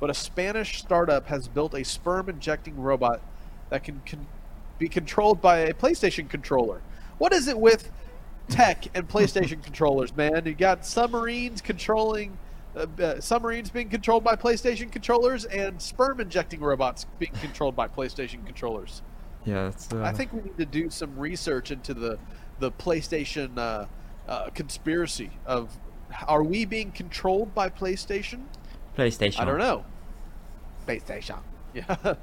but 0.00 0.10
a 0.10 0.14
Spanish 0.14 0.78
startup 0.78 1.26
has 1.26 1.48
built 1.48 1.74
a 1.74 1.84
sperm 1.84 2.28
injecting 2.28 2.80
robot 2.80 3.20
that 3.70 3.82
can, 3.84 4.00
can 4.06 4.26
be 4.78 4.88
controlled 4.88 5.40
by 5.40 5.58
a 5.58 5.74
PlayStation 5.74 6.28
controller. 6.28 6.80
What 7.18 7.32
is 7.32 7.48
it 7.48 7.58
with 7.58 7.90
tech 8.48 8.86
and 8.94 9.08
PlayStation 9.08 9.62
controllers, 9.64 10.16
man. 10.16 10.44
You 10.46 10.54
got 10.54 10.86
submarines 10.86 11.60
controlling. 11.60 12.38
Uh, 12.74 12.86
uh, 13.02 13.20
submarines 13.20 13.68
being 13.68 13.90
controlled 13.90 14.24
by 14.24 14.34
PlayStation 14.34 14.90
controllers 14.90 15.44
and 15.44 15.80
sperm 15.80 16.20
injecting 16.20 16.60
robots 16.60 17.06
being 17.18 17.32
controlled 17.32 17.76
by 17.76 17.86
PlayStation 17.86 18.46
controllers. 18.46 19.02
Yeah. 19.44 19.72
Uh, 19.92 20.02
I 20.02 20.12
think 20.12 20.32
we 20.32 20.40
need 20.40 20.56
to 20.56 20.64
do 20.64 20.88
some 20.88 21.18
research 21.18 21.70
into 21.70 21.92
the 21.92 22.18
the 22.60 22.72
PlayStation 22.72 23.58
uh, 23.58 23.86
uh, 24.26 24.50
conspiracy 24.50 25.30
of 25.44 25.76
are 26.26 26.42
we 26.42 26.64
being 26.64 26.92
controlled 26.92 27.54
by 27.54 27.68
PlayStation? 27.68 28.42
PlayStation. 28.96 29.40
I 29.40 29.44
don't 29.44 29.58
know. 29.58 29.84
PlayStation. 30.86 31.38
Yeah. 31.74 32.16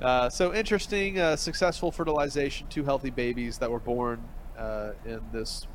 Uh, 0.00 0.30
so 0.30 0.54
interesting, 0.54 1.18
uh, 1.18 1.36
successful 1.36 1.92
fertilization, 1.92 2.66
two 2.68 2.82
healthy 2.82 3.10
babies 3.10 3.58
that 3.58 3.70
were 3.70 3.80
born 3.80 4.22
uh, 4.56 4.92
in 5.04 5.20
this 5.32 5.66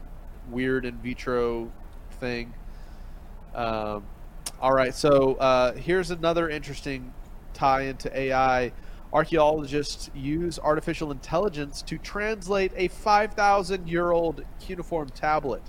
weird 0.49 0.85
in 0.85 0.97
vitro 0.97 1.71
thing. 2.19 2.53
Um, 3.53 4.05
all 4.61 4.73
right, 4.73 4.95
so 4.95 5.35
uh, 5.35 5.73
here's 5.73 6.09
another 6.09 6.49
interesting 6.49 7.13
tie 7.53 7.81
into 7.81 8.17
AI. 8.17 8.71
Archaeologists 9.11 10.09
use 10.15 10.57
artificial 10.57 11.11
intelligence 11.11 11.81
to 11.83 11.97
translate 11.97 12.71
a 12.75 12.87
5,000 12.87 13.87
year 13.87 14.11
old 14.11 14.43
cuneiform 14.59 15.09
tablet. 15.09 15.61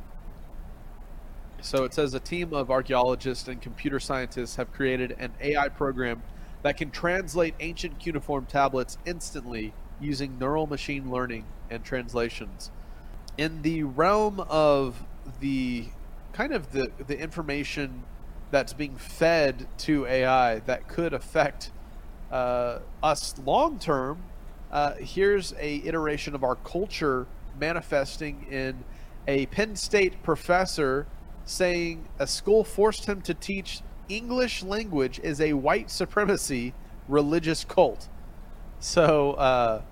So 1.65 1.85
it 1.85 1.95
says 1.95 2.13
a 2.13 2.21
team 2.21 2.53
of 2.53 2.71
archaeologists 2.71 3.49
and 3.49 3.61
computer 3.61 3.99
scientists 3.99 4.57
have 4.57 4.71
created 4.71 5.17
an 5.19 5.33
AI 5.41 5.71
program 5.71 6.23
that 6.61 6.77
can 6.77 6.91
translate 6.91 7.55
ancient 7.59 7.99
cuneiform 7.99 8.45
tablets 8.45 8.99
instantly 9.07 9.73
using 9.99 10.39
neural 10.39 10.67
machine 10.67 11.11
learning 11.11 11.47
and 11.71 11.83
translations. 11.83 12.71
In 13.39 13.63
the 13.63 13.83
realm 13.83 14.41
of 14.41 15.05
the 15.41 15.87
kind 16.35 16.53
of 16.53 16.71
the, 16.73 16.91
the 17.07 17.19
information 17.19 18.03
that's 18.51 18.75
being 18.75 18.97
fed 18.97 19.67
to 19.79 20.05
AI 20.05 20.59
that 20.61 20.87
could 20.87 21.15
affect 21.15 21.71
uh, 22.31 22.81
us 23.03 23.39
long 23.39 23.79
term, 23.79 24.19
uh, 24.71 24.97
here's 24.97 25.55
a 25.59 25.77
iteration 25.77 26.35
of 26.35 26.45
our 26.45 26.57
culture 26.57 27.27
manifesting 27.59 28.47
in 28.51 28.85
a 29.27 29.47
Penn 29.47 29.77
State 29.77 30.23
professor 30.23 31.07
saying 31.45 32.07
a 32.19 32.27
school 32.27 32.65
forced 32.65 33.07
him 33.07 33.21
to 33.23 33.35
teach 33.35 33.81
English 34.09 34.63
language 34.63 35.21
is 35.23 35.41
a 35.41 35.53
white 35.55 35.91
supremacy 35.91 36.75
religious 37.09 37.65
cult. 37.65 38.09
So 38.81 39.33
uh, 39.33 39.83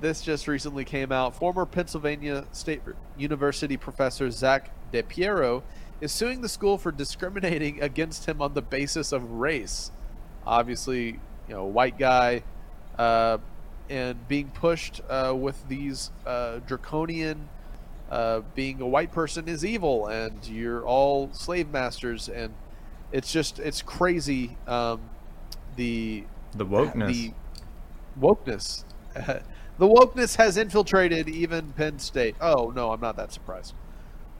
this 0.00 0.22
just 0.22 0.48
recently 0.48 0.84
came 0.84 1.12
out. 1.12 1.34
Former 1.34 1.66
Pennsylvania 1.66 2.44
State 2.52 2.82
University 3.18 3.76
professor 3.76 4.30
Zach 4.30 4.70
DePiero 4.92 5.62
is 6.00 6.12
suing 6.12 6.40
the 6.40 6.48
school 6.48 6.78
for 6.78 6.90
discriminating 6.92 7.82
against 7.82 8.26
him 8.26 8.40
on 8.40 8.54
the 8.54 8.62
basis 8.62 9.12
of 9.12 9.30
race. 9.32 9.90
Obviously, 10.46 11.20
you 11.48 11.54
know, 11.54 11.64
white 11.64 11.98
guy, 11.98 12.42
uh, 12.98 13.38
and 13.88 14.28
being 14.28 14.48
pushed 14.50 15.00
uh, 15.08 15.34
with 15.36 15.68
these 15.68 16.10
uh, 16.24 16.60
draconian 16.66 17.48
uh, 18.10 18.40
being 18.54 18.80
a 18.80 18.86
white 18.86 19.12
person 19.12 19.48
is 19.48 19.64
evil 19.64 20.06
and 20.06 20.46
you're 20.46 20.84
all 20.84 21.30
slave 21.32 21.70
masters 21.70 22.28
and 22.28 22.52
it's 23.12 23.32
just 23.32 23.58
it's 23.58 23.82
crazy 23.82 24.56
um, 24.66 25.00
the 25.76 26.24
the 26.56 26.66
wokeness 26.66 27.06
the 27.08 27.32
wokeness 28.20 28.84
the 29.80 29.88
wokeness 29.88 30.36
has 30.36 30.56
infiltrated 30.56 31.28
even 31.28 31.72
Penn 31.72 31.98
State. 31.98 32.36
Oh 32.40 32.72
no, 32.74 32.92
I'm 32.92 33.00
not 33.00 33.16
that 33.16 33.32
surprised. 33.32 33.74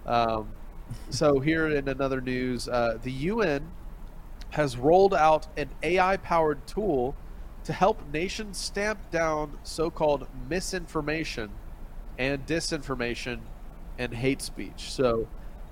Um, 0.07 0.51
so 1.09 1.41
here 1.41 1.69
in 1.69 1.89
another 1.89 2.21
news, 2.21 2.69
uh, 2.69 2.99
the 3.03 3.13
UN 3.13 3.71
has 4.51 4.77
rolled 4.77 5.15
out 5.15 5.47
an 5.57 5.71
AI-powered 5.83 6.67
tool 6.67 7.15
to 7.65 7.73
help 7.73 8.03
nations 8.13 8.59
stamp 8.59 8.99
down 9.11 9.59
so-called 9.63 10.27
misinformation 10.49 11.51
and 12.19 12.45
disinformation 12.47 13.39
and 13.99 14.15
hate 14.15 14.43
speech. 14.43 14.91
So 14.91 15.29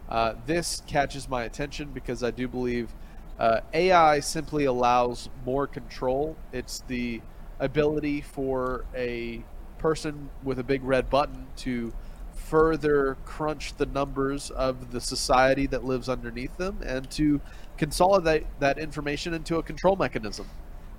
uh, 0.08 0.34
this 0.46 0.82
catches 0.86 1.28
my 1.28 1.44
attention 1.44 1.90
because 1.92 2.22
I 2.22 2.30
do 2.30 2.48
believe 2.48 2.92
uh, 3.38 3.60
AI 3.72 4.20
simply 4.20 4.64
allows 4.64 5.28
more 5.44 5.66
control. 5.66 6.36
It's 6.52 6.80
the 6.88 7.20
ability 7.60 8.20
for 8.20 8.84
a 8.94 9.42
person 9.78 10.30
with 10.42 10.58
a 10.58 10.64
big 10.64 10.82
red 10.82 11.08
button 11.10 11.46
to 11.56 11.92
further 12.34 13.16
crunch 13.24 13.76
the 13.76 13.86
numbers 13.86 14.50
of 14.50 14.90
the 14.92 15.00
society 15.00 15.66
that 15.66 15.84
lives 15.84 16.08
underneath 16.08 16.56
them 16.56 16.78
and 16.84 17.10
to 17.10 17.40
consolidate 17.76 18.46
that 18.58 18.78
information 18.78 19.34
into 19.34 19.56
a 19.56 19.62
control 19.62 19.96
mechanism. 19.96 20.46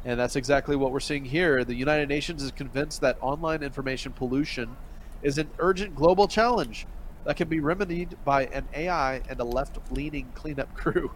And 0.06 0.20
that's 0.20 0.36
exactly 0.36 0.76
what 0.76 0.92
we're 0.92 1.00
seeing 1.00 1.26
here. 1.26 1.64
The 1.66 1.76
United 1.76 2.08
Nations 2.08 2.44
is 2.44 2.52
convinced 2.52 3.02
that 3.02 3.18
online 3.20 3.64
information 3.64 4.14
pollution 4.14 4.78
is 5.22 5.38
an 5.38 5.50
urgent 5.60 5.96
global 5.96 6.28
challenge 6.28 6.86
that 7.26 7.36
can 7.36 7.48
be 7.48 7.60
remedied 7.60 8.16
by 8.26 8.46
an 8.48 8.68
AI 8.74 9.22
and 9.30 9.40
a 9.40 9.44
left-leaning 9.44 10.32
cleanup 10.34 10.74
crew. 10.76 11.12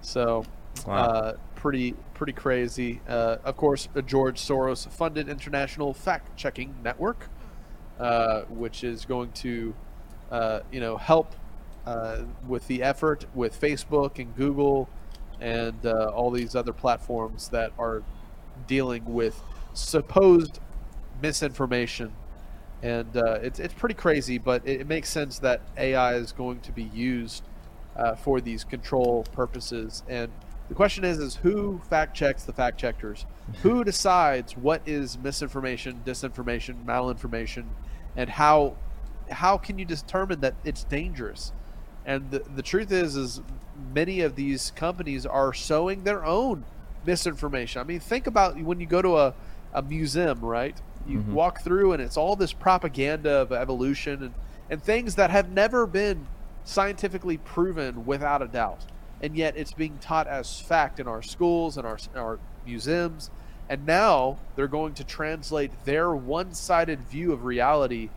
So, 0.00 0.44
wow. 0.86 0.94
uh, 0.94 1.32
pretty 1.54 1.94
pretty 2.14 2.32
crazy. 2.32 3.00
Uh, 3.08 3.36
of 3.44 3.56
course, 3.56 3.88
a 3.94 4.02
George 4.02 4.40
Soros-funded 4.40 5.28
international 5.28 5.94
fact-checking 5.94 6.74
network, 6.82 7.28
uh, 7.98 8.42
which 8.42 8.84
is 8.84 9.04
going 9.04 9.32
to, 9.32 9.74
uh, 10.30 10.60
you 10.72 10.80
know, 10.80 10.96
help 10.96 11.34
uh, 11.86 12.22
with 12.46 12.66
the 12.66 12.82
effort 12.82 13.24
with 13.34 13.58
Facebook 13.58 14.18
and 14.18 14.34
Google 14.36 14.88
and 15.40 15.86
uh, 15.86 16.10
all 16.14 16.30
these 16.30 16.54
other 16.54 16.72
platforms 16.72 17.48
that 17.48 17.72
are 17.78 18.02
dealing 18.66 19.04
with 19.06 19.40
supposed 19.72 20.60
misinformation 21.22 22.12
and 22.82 23.16
uh, 23.16 23.38
it's 23.42 23.58
it's 23.58 23.74
pretty 23.74 23.94
crazy, 23.94 24.38
but 24.38 24.62
it, 24.64 24.82
it, 24.82 24.86
makes 24.86 25.08
sense 25.08 25.38
that 25.40 25.62
AI 25.76 26.14
is 26.14 26.32
going 26.32 26.60
to 26.60 26.72
be 26.72 26.84
used 26.84 27.42
uh, 27.96 28.14
for 28.14 28.40
these 28.40 28.64
control 28.64 29.24
purposes. 29.32 30.02
And 30.08 30.30
the 30.68 30.74
question 30.74 31.04
is, 31.04 31.18
is 31.18 31.36
who 31.36 31.80
fact 31.90 32.16
checks 32.16 32.44
the 32.44 32.52
fact 32.52 32.78
checkers? 32.78 33.26
who 33.62 33.84
decides 33.92 34.56
what 34.56 34.82
is 34.86 35.18
misinformation, 35.18 36.02
disinformation, 36.04 36.84
malinformation, 36.84 37.64
and 38.16 38.30
how 38.30 38.76
how 39.30 39.58
can 39.58 39.78
you 39.78 39.84
determine 39.84 40.40
that 40.40 40.54
it's 40.64 40.84
dangerous? 40.84 41.52
And 42.06 42.30
the, 42.30 42.38
the 42.38 42.62
truth 42.62 42.90
is, 42.90 43.16
is 43.16 43.42
many 43.92 44.22
of 44.22 44.36
these 44.36 44.70
companies 44.70 45.26
are 45.26 45.52
sowing 45.52 46.04
their 46.04 46.24
own 46.24 46.64
misinformation. 47.04 47.80
I 47.80 47.84
mean, 47.84 48.00
think 48.00 48.26
about 48.26 48.58
when 48.58 48.80
you 48.80 48.86
go 48.86 49.02
to 49.02 49.18
a, 49.18 49.34
a 49.74 49.82
museum, 49.82 50.40
right? 50.40 50.80
You 51.08 51.18
mm-hmm. 51.18 51.32
walk 51.32 51.62
through, 51.62 51.92
and 51.92 52.02
it's 52.02 52.16
all 52.16 52.36
this 52.36 52.52
propaganda 52.52 53.30
of 53.30 53.52
evolution 53.52 54.22
and, 54.22 54.34
and 54.70 54.82
things 54.82 55.14
that 55.14 55.30
have 55.30 55.50
never 55.50 55.86
been 55.86 56.26
scientifically 56.64 57.38
proven 57.38 58.04
without 58.04 58.42
a 58.42 58.46
doubt. 58.46 58.84
And 59.20 59.36
yet 59.36 59.56
it's 59.56 59.72
being 59.72 59.98
taught 59.98 60.28
as 60.28 60.60
fact 60.60 61.00
in 61.00 61.08
our 61.08 61.22
schools 61.22 61.76
and 61.76 61.86
our, 61.86 61.98
our 62.14 62.38
museums. 62.66 63.30
And 63.68 63.86
now 63.86 64.38
they're 64.54 64.68
going 64.68 64.94
to 64.94 65.04
translate 65.04 65.72
their 65.84 66.14
one 66.14 66.54
sided 66.54 67.00
view 67.08 67.32
of 67.32 67.44
reality 67.44 68.10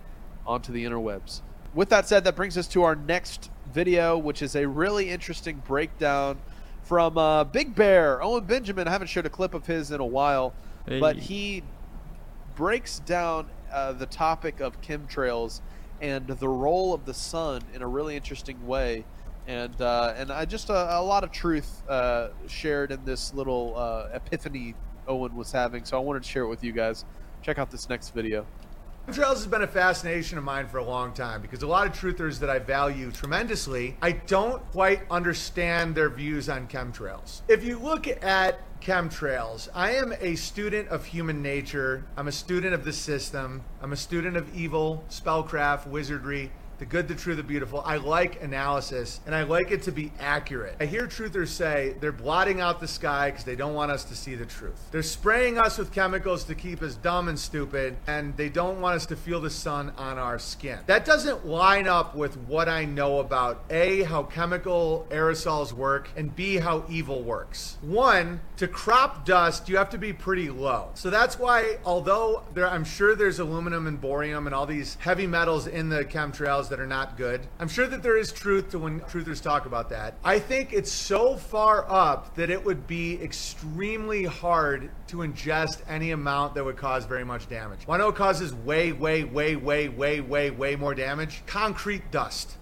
onto 0.45 0.71
the 0.71 0.85
interwebs. 0.85 1.41
With 1.73 1.89
that 1.89 2.07
said, 2.07 2.23
that 2.25 2.35
brings 2.35 2.57
us 2.57 2.67
to 2.69 2.83
our 2.83 2.95
next 2.95 3.49
video, 3.73 4.17
which 4.17 4.41
is 4.41 4.55
a 4.55 4.67
really 4.67 5.09
interesting 5.09 5.63
breakdown 5.65 6.37
from 6.83 7.17
uh, 7.17 7.45
Big 7.45 7.73
Bear. 7.73 8.21
Owen 8.21 8.43
Benjamin, 8.43 8.87
I 8.87 8.91
haven't 8.91 9.07
showed 9.07 9.25
a 9.25 9.29
clip 9.29 9.53
of 9.53 9.65
his 9.65 9.91
in 9.91 10.01
a 10.01 10.05
while, 10.05 10.53
hey. 10.85 10.99
but 10.99 11.15
he 11.15 11.63
breaks 12.55 12.99
down 12.99 13.47
uh, 13.71 13.93
the 13.93 14.05
topic 14.05 14.59
of 14.59 14.81
chemtrails 14.81 15.61
and 16.01 16.27
the 16.27 16.49
role 16.49 16.93
of 16.93 17.05
the 17.05 17.13
sun 17.13 17.61
in 17.73 17.81
a 17.81 17.87
really 17.87 18.15
interesting 18.15 18.65
way. 18.67 19.05
And 19.47 19.79
uh, 19.81 20.13
and 20.17 20.31
I 20.31 20.45
just 20.45 20.69
uh, 20.69 20.87
a 20.91 21.03
lot 21.03 21.23
of 21.23 21.31
truth 21.31 21.83
uh, 21.89 22.29
shared 22.47 22.91
in 22.91 23.03
this 23.05 23.33
little 23.33 23.73
uh, 23.75 24.09
epiphany 24.13 24.75
Owen 25.07 25.35
was 25.35 25.51
having. 25.51 25.83
So 25.83 25.97
I 25.97 25.99
wanted 25.99 26.23
to 26.23 26.29
share 26.29 26.43
it 26.43 26.47
with 26.47 26.63
you 26.63 26.71
guys. 26.71 27.05
Check 27.41 27.57
out 27.57 27.71
this 27.71 27.89
next 27.89 28.11
video. 28.11 28.45
Chemtrails 29.11 29.33
has 29.33 29.47
been 29.47 29.61
a 29.61 29.67
fascination 29.67 30.37
of 30.37 30.45
mine 30.45 30.69
for 30.69 30.77
a 30.77 30.83
long 30.85 31.11
time 31.11 31.41
because 31.41 31.63
a 31.63 31.67
lot 31.67 31.85
of 31.85 31.91
truthers 31.91 32.39
that 32.39 32.49
I 32.49 32.59
value 32.59 33.11
tremendously, 33.11 33.97
I 34.01 34.13
don't 34.13 34.65
quite 34.71 35.01
understand 35.11 35.95
their 35.95 36.09
views 36.09 36.47
on 36.47 36.65
chemtrails. 36.69 37.41
If 37.49 37.61
you 37.61 37.77
look 37.77 38.07
at 38.07 38.79
chemtrails, 38.79 39.67
I 39.75 39.95
am 39.95 40.13
a 40.21 40.35
student 40.35 40.87
of 40.87 41.03
human 41.03 41.41
nature. 41.41 42.05
I'm 42.15 42.29
a 42.29 42.31
student 42.31 42.73
of 42.73 42.85
the 42.85 42.93
system. 42.93 43.65
I'm 43.81 43.91
a 43.91 43.97
student 43.97 44.37
of 44.37 44.55
evil, 44.55 45.03
spellcraft, 45.09 45.87
wizardry, 45.87 46.49
the 46.81 46.87
good, 46.87 47.07
the 47.07 47.13
true, 47.13 47.35
the 47.35 47.43
beautiful. 47.43 47.83
I 47.85 47.97
like 47.97 48.41
analysis 48.41 49.19
and 49.27 49.35
I 49.35 49.43
like 49.43 49.69
it 49.69 49.83
to 49.83 49.91
be 49.91 50.11
accurate. 50.19 50.77
I 50.79 50.85
hear 50.87 51.05
truthers 51.05 51.49
say 51.49 51.93
they're 51.99 52.11
blotting 52.11 52.59
out 52.59 52.79
the 52.79 52.87
sky 52.87 53.29
because 53.29 53.43
they 53.45 53.55
don't 53.55 53.75
want 53.75 53.91
us 53.91 54.03
to 54.05 54.15
see 54.15 54.33
the 54.33 54.47
truth. 54.47 54.89
They're 54.89 55.03
spraying 55.03 55.59
us 55.59 55.77
with 55.77 55.93
chemicals 55.93 56.43
to 56.45 56.55
keep 56.55 56.81
us 56.81 56.95
dumb 56.95 57.27
and 57.27 57.37
stupid, 57.37 57.97
and 58.07 58.35
they 58.35 58.49
don't 58.49 58.81
want 58.81 58.95
us 58.95 59.05
to 59.05 59.15
feel 59.15 59.39
the 59.39 59.51
sun 59.51 59.93
on 59.95 60.17
our 60.17 60.39
skin. 60.39 60.79
That 60.87 61.05
doesn't 61.05 61.45
line 61.45 61.87
up 61.87 62.15
with 62.15 62.35
what 62.35 62.67
I 62.67 62.85
know 62.85 63.19
about 63.19 63.63
A, 63.69 64.01
how 64.01 64.23
chemical 64.23 65.05
aerosols 65.11 65.73
work, 65.73 66.09
and 66.17 66.35
B, 66.35 66.55
how 66.55 66.83
evil 66.89 67.21
works. 67.21 67.77
One, 67.81 68.41
to 68.57 68.67
crop 68.67 69.23
dust, 69.23 69.69
you 69.69 69.77
have 69.77 69.91
to 69.91 69.99
be 69.99 70.13
pretty 70.13 70.49
low. 70.49 70.89
So 70.95 71.11
that's 71.11 71.37
why, 71.37 71.77
although 71.85 72.41
there, 72.55 72.67
I'm 72.67 72.85
sure 72.85 73.15
there's 73.15 73.37
aluminum 73.37 73.85
and 73.85 74.01
barium 74.01 74.47
and 74.47 74.55
all 74.55 74.65
these 74.65 74.97
heavy 74.99 75.27
metals 75.27 75.67
in 75.67 75.89
the 75.89 76.03
chemtrails 76.03 76.70
that 76.71 76.79
are 76.79 76.87
not 76.87 77.15
good, 77.17 77.47
I'm 77.59 77.67
sure 77.67 77.85
that 77.85 78.01
there 78.01 78.17
is 78.17 78.31
truth 78.31 78.71
to 78.71 78.79
when 78.79 79.01
truthers 79.01 79.41
talk 79.41 79.67
about 79.67 79.89
that. 79.89 80.15
I 80.23 80.39
think 80.39 80.73
it's 80.73 80.91
so 80.91 81.35
far 81.35 81.85
up 81.87 82.33
that 82.35 82.49
it 82.49 82.65
would 82.65 82.87
be 82.87 83.21
extremely 83.21 84.23
hard 84.23 84.89
to 85.07 85.17
ingest 85.17 85.83
any 85.87 86.11
amount 86.11 86.55
that 86.55 86.65
would 86.65 86.77
cause 86.77 87.05
very 87.05 87.23
much 87.23 87.47
damage. 87.47 87.81
Why 87.85 87.97
know 87.97 88.11
causes 88.11 88.53
way, 88.53 88.91
way, 88.91 89.23
way, 89.23 89.55
way, 89.55 89.87
way, 89.87 90.21
way, 90.21 90.49
way 90.49 90.75
more 90.75 90.95
damage? 90.95 91.43
Concrete 91.45 92.09
dust 92.09 92.57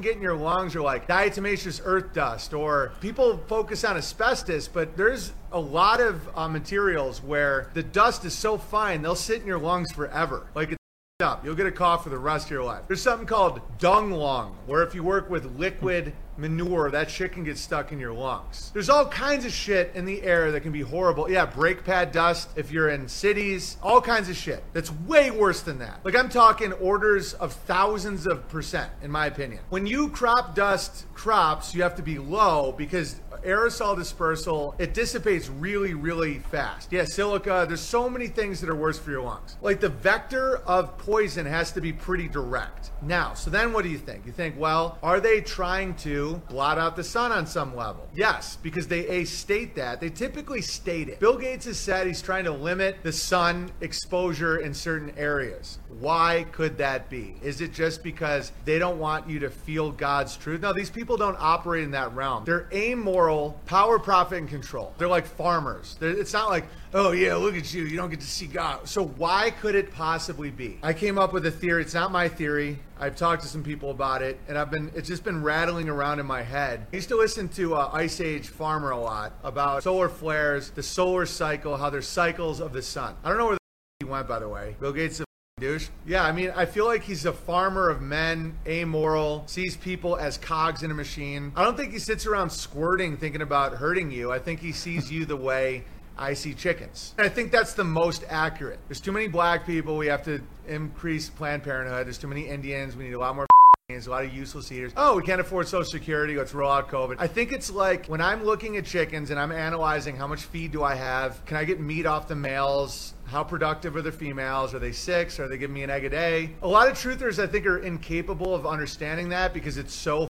get 0.00 0.16
in 0.16 0.22
your 0.22 0.34
lungs 0.34 0.74
are 0.74 0.80
like 0.80 1.06
diatomaceous 1.06 1.78
earth 1.84 2.14
dust 2.14 2.54
or 2.54 2.92
people 3.02 3.36
focus 3.46 3.84
on 3.84 3.94
asbestos 3.94 4.66
but 4.66 4.96
there's 4.96 5.34
a 5.52 5.60
lot 5.60 6.00
of 6.00 6.26
uh, 6.34 6.48
materials 6.48 7.22
where 7.22 7.68
the 7.74 7.82
dust 7.82 8.24
is 8.24 8.32
so 8.32 8.56
fine 8.56 9.02
they'll 9.02 9.14
sit 9.14 9.42
in 9.42 9.46
your 9.46 9.58
lungs 9.58 9.92
forever 9.92 10.46
like 10.54 10.74
up. 11.22 11.44
You'll 11.44 11.54
get 11.54 11.66
a 11.66 11.72
cough 11.72 12.02
for 12.04 12.10
the 12.10 12.18
rest 12.18 12.46
of 12.46 12.50
your 12.50 12.64
life. 12.64 12.82
There's 12.86 13.02
something 13.02 13.26
called 13.26 13.60
dung 13.78 14.10
lung 14.10 14.58
where 14.66 14.82
if 14.82 14.94
you 14.94 15.02
work 15.02 15.30
with 15.30 15.58
liquid 15.58 16.12
manure 16.36 16.90
that 16.90 17.10
shit 17.10 17.32
can 17.32 17.44
get 17.44 17.58
stuck 17.58 17.92
in 17.92 18.00
your 18.00 18.12
lungs. 18.12 18.70
There's 18.72 18.88
all 18.88 19.06
kinds 19.06 19.44
of 19.44 19.52
shit 19.52 19.92
in 19.94 20.04
the 20.04 20.22
air 20.22 20.50
that 20.52 20.60
can 20.60 20.72
be 20.72 20.80
horrible. 20.80 21.30
Yeah 21.30 21.46
brake 21.46 21.84
pad 21.84 22.12
dust 22.12 22.48
if 22.56 22.70
you're 22.70 22.88
in 22.88 23.08
cities 23.08 23.76
all 23.82 24.00
kinds 24.00 24.28
of 24.28 24.36
shit. 24.36 24.62
That's 24.72 24.90
way 24.90 25.30
worse 25.30 25.60
than 25.60 25.78
that. 25.78 26.00
Like 26.04 26.16
i'm 26.16 26.28
talking 26.28 26.72
orders 26.74 27.34
of 27.34 27.52
thousands 27.52 28.26
of 28.26 28.48
percent 28.48 28.90
in 29.02 29.10
my 29.10 29.26
opinion. 29.26 29.62
When 29.68 29.86
you 29.86 30.08
crop 30.08 30.54
dust 30.54 31.04
crops 31.22 31.72
you 31.72 31.84
have 31.84 31.94
to 31.94 32.02
be 32.02 32.18
low 32.18 32.74
because 32.76 33.20
aerosol 33.44 33.96
dispersal 33.96 34.74
it 34.78 34.92
dissipates 34.92 35.48
really 35.48 35.94
really 35.94 36.40
fast. 36.50 36.92
Yeah 36.92 37.04
silica 37.04 37.64
there's 37.68 37.80
so 37.80 38.10
many 38.10 38.26
things 38.26 38.60
that 38.60 38.68
are 38.68 38.74
worse 38.74 38.98
for 38.98 39.12
your 39.12 39.22
lungs. 39.22 39.56
Like 39.62 39.78
the 39.78 39.88
vector 39.88 40.56
of 40.66 40.98
poison 40.98 41.46
has 41.46 41.70
to 41.72 41.80
be 41.80 41.92
pretty 41.92 42.26
direct. 42.26 42.90
Now 43.02 43.34
so 43.34 43.50
then 43.50 43.72
what 43.72 43.84
do 43.84 43.88
you 43.88 43.98
think? 43.98 44.26
You 44.26 44.32
think 44.32 44.58
well 44.58 44.98
are 45.00 45.20
they 45.20 45.40
trying 45.40 45.94
to 45.96 46.42
blot 46.48 46.76
out 46.76 46.96
the 46.96 47.04
sun 47.04 47.30
on 47.30 47.46
some 47.46 47.76
level? 47.76 48.08
Yes 48.12 48.58
because 48.60 48.88
they 48.88 49.06
a 49.06 49.24
state 49.24 49.76
that. 49.76 50.00
They 50.00 50.10
typically 50.10 50.60
state 50.60 51.08
it. 51.08 51.20
Bill 51.20 51.38
gates 51.38 51.66
has 51.66 51.78
said 51.78 52.08
he's 52.08 52.20
trying 52.20 52.44
to 52.44 52.52
limit 52.52 52.98
the 53.04 53.12
sun 53.12 53.70
exposure 53.80 54.58
in 54.58 54.74
certain 54.74 55.16
areas. 55.16 55.78
Why 56.00 56.46
could 56.50 56.78
that 56.78 57.08
be? 57.08 57.36
Is 57.42 57.60
it 57.60 57.72
just 57.72 58.02
because 58.02 58.50
they 58.64 58.80
don't 58.80 58.98
want 58.98 59.28
you 59.28 59.38
to 59.38 59.50
feel 59.50 59.92
god's 59.92 60.36
truth? 60.36 60.62
No 60.62 60.72
these 60.72 60.90
people 60.90 61.11
don't 61.16 61.36
operate 61.38 61.84
in 61.84 61.92
that 61.92 62.14
realm. 62.14 62.44
They're 62.44 62.68
amoral 62.72 63.60
power 63.66 63.98
profit 63.98 64.38
and 64.38 64.48
control. 64.48 64.94
They're 64.98 65.08
like 65.08 65.26
farmers. 65.26 65.96
They're, 66.00 66.10
it's 66.10 66.32
not 66.32 66.48
like 66.50 66.64
oh 66.94 67.12
yeah 67.12 67.36
look 67.36 67.56
at 67.56 67.72
you. 67.72 67.84
You 67.84 67.96
don't 67.96 68.10
get 68.10 68.20
to 68.20 68.26
see 68.26 68.46
god. 68.46 68.88
So 68.88 69.04
why 69.04 69.50
could 69.50 69.74
it 69.74 69.92
possibly 69.92 70.50
be? 70.50 70.78
I 70.82 70.92
came 70.92 71.18
up 71.18 71.32
with 71.32 71.46
a 71.46 71.50
theory. 71.50 71.82
It's 71.82 71.94
not 71.94 72.12
my 72.12 72.28
theory. 72.28 72.78
I've 72.98 73.16
talked 73.16 73.42
to 73.42 73.48
some 73.48 73.64
people 73.64 73.90
about 73.90 74.22
it, 74.22 74.38
and 74.48 74.56
I've 74.56 74.70
been 74.70 74.90
it's 74.94 75.08
just 75.08 75.24
been 75.24 75.42
rattling 75.42 75.88
around 75.88 76.20
in 76.20 76.26
my 76.26 76.42
head. 76.42 76.86
I 76.92 76.96
used 76.96 77.08
to 77.08 77.16
listen 77.16 77.48
to 77.50 77.74
uh, 77.74 77.90
Ice 77.92 78.20
Age 78.20 78.48
Farmer 78.48 78.90
a 78.90 78.98
lot 78.98 79.32
about 79.42 79.82
solar 79.82 80.08
flares, 80.08 80.70
the 80.70 80.82
solar 80.82 81.26
cycle, 81.26 81.76
how 81.76 81.90
there's 81.90 82.06
cycles 82.06 82.60
of 82.60 82.72
the 82.72 82.82
sun. 82.82 83.16
I 83.24 83.28
don't 83.28 83.38
know 83.38 83.46
where 83.46 83.54
the 83.54 83.58
he 84.00 84.10
went, 84.10 84.28
by 84.28 84.38
the 84.38 84.48
way. 84.48 84.76
Bill 84.80 84.92
Gates 84.92 85.22
douche. 85.62 85.88
Yeah, 86.04 86.24
I 86.24 86.32
mean, 86.32 86.52
I 86.54 86.66
feel 86.66 86.84
like 86.84 87.02
he's 87.02 87.24
a 87.24 87.32
farmer 87.32 87.88
of 87.88 88.02
men, 88.02 88.56
amoral, 88.66 89.44
sees 89.46 89.76
people 89.76 90.16
as 90.16 90.36
cogs 90.36 90.82
in 90.82 90.90
a 90.90 90.94
machine. 90.94 91.52
I 91.56 91.64
don't 91.64 91.76
think 91.76 91.92
he 91.92 91.98
sits 91.98 92.26
around 92.26 92.50
squirting 92.50 93.16
thinking 93.16 93.42
about 93.42 93.74
hurting 93.74 94.10
you. 94.10 94.32
I 94.32 94.38
think 94.38 94.60
he 94.60 94.72
sees 94.72 95.10
you 95.10 95.24
the 95.24 95.36
way 95.36 95.84
I 96.18 96.34
see 96.34 96.52
chickens. 96.52 97.14
I 97.18 97.28
think 97.28 97.50
that's 97.52 97.74
the 97.74 97.84
most 97.84 98.24
accurate. 98.28 98.80
There's 98.88 99.00
too 99.00 99.12
many 99.12 99.28
black 99.28 99.64
people. 99.66 99.96
We 99.96 100.08
have 100.08 100.24
to 100.24 100.42
increase 100.66 101.30
Planned 101.30 101.62
Parenthood. 101.62 102.06
There's 102.06 102.18
too 102.18 102.28
many 102.28 102.48
Indians. 102.48 102.96
We 102.96 103.04
need 103.04 103.14
a 103.14 103.18
lot 103.18 103.34
more. 103.34 103.46
A 103.92 104.10
lot 104.10 104.24
of 104.24 104.32
useless 104.32 104.72
eaters. 104.72 104.92
Oh, 104.96 105.16
we 105.16 105.22
can't 105.22 105.40
afford 105.40 105.68
Social 105.68 105.84
Security. 105.84 106.36
Let's 106.36 106.54
roll 106.54 106.70
out 106.70 106.88
COVID. 106.88 107.16
I 107.18 107.26
think 107.26 107.52
it's 107.52 107.70
like 107.70 108.06
when 108.06 108.20
I'm 108.20 108.42
looking 108.42 108.76
at 108.78 108.86
chickens 108.86 109.30
and 109.30 109.38
I'm 109.38 109.52
analyzing 109.52 110.16
how 110.16 110.26
much 110.26 110.42
feed 110.42 110.72
do 110.72 110.82
I 110.82 110.94
have? 110.94 111.44
Can 111.44 111.56
I 111.56 111.64
get 111.64 111.78
meat 111.78 112.06
off 112.06 112.26
the 112.26 112.34
males? 112.34 113.14
How 113.24 113.44
productive 113.44 113.94
are 113.96 114.02
the 114.02 114.12
females? 114.12 114.74
Are 114.74 114.78
they 114.78 114.92
six? 114.92 115.38
Are 115.38 115.48
they 115.48 115.58
giving 115.58 115.74
me 115.74 115.82
an 115.82 115.90
egg 115.90 116.04
a 116.04 116.10
day? 116.10 116.50
A 116.62 116.68
lot 116.68 116.88
of 116.88 116.94
truthers, 116.94 117.42
I 117.42 117.46
think, 117.46 117.66
are 117.66 117.78
incapable 117.78 118.54
of 118.54 118.66
understanding 118.66 119.28
that 119.28 119.52
because 119.52 119.76
it's 119.76 119.94
so 119.94 120.28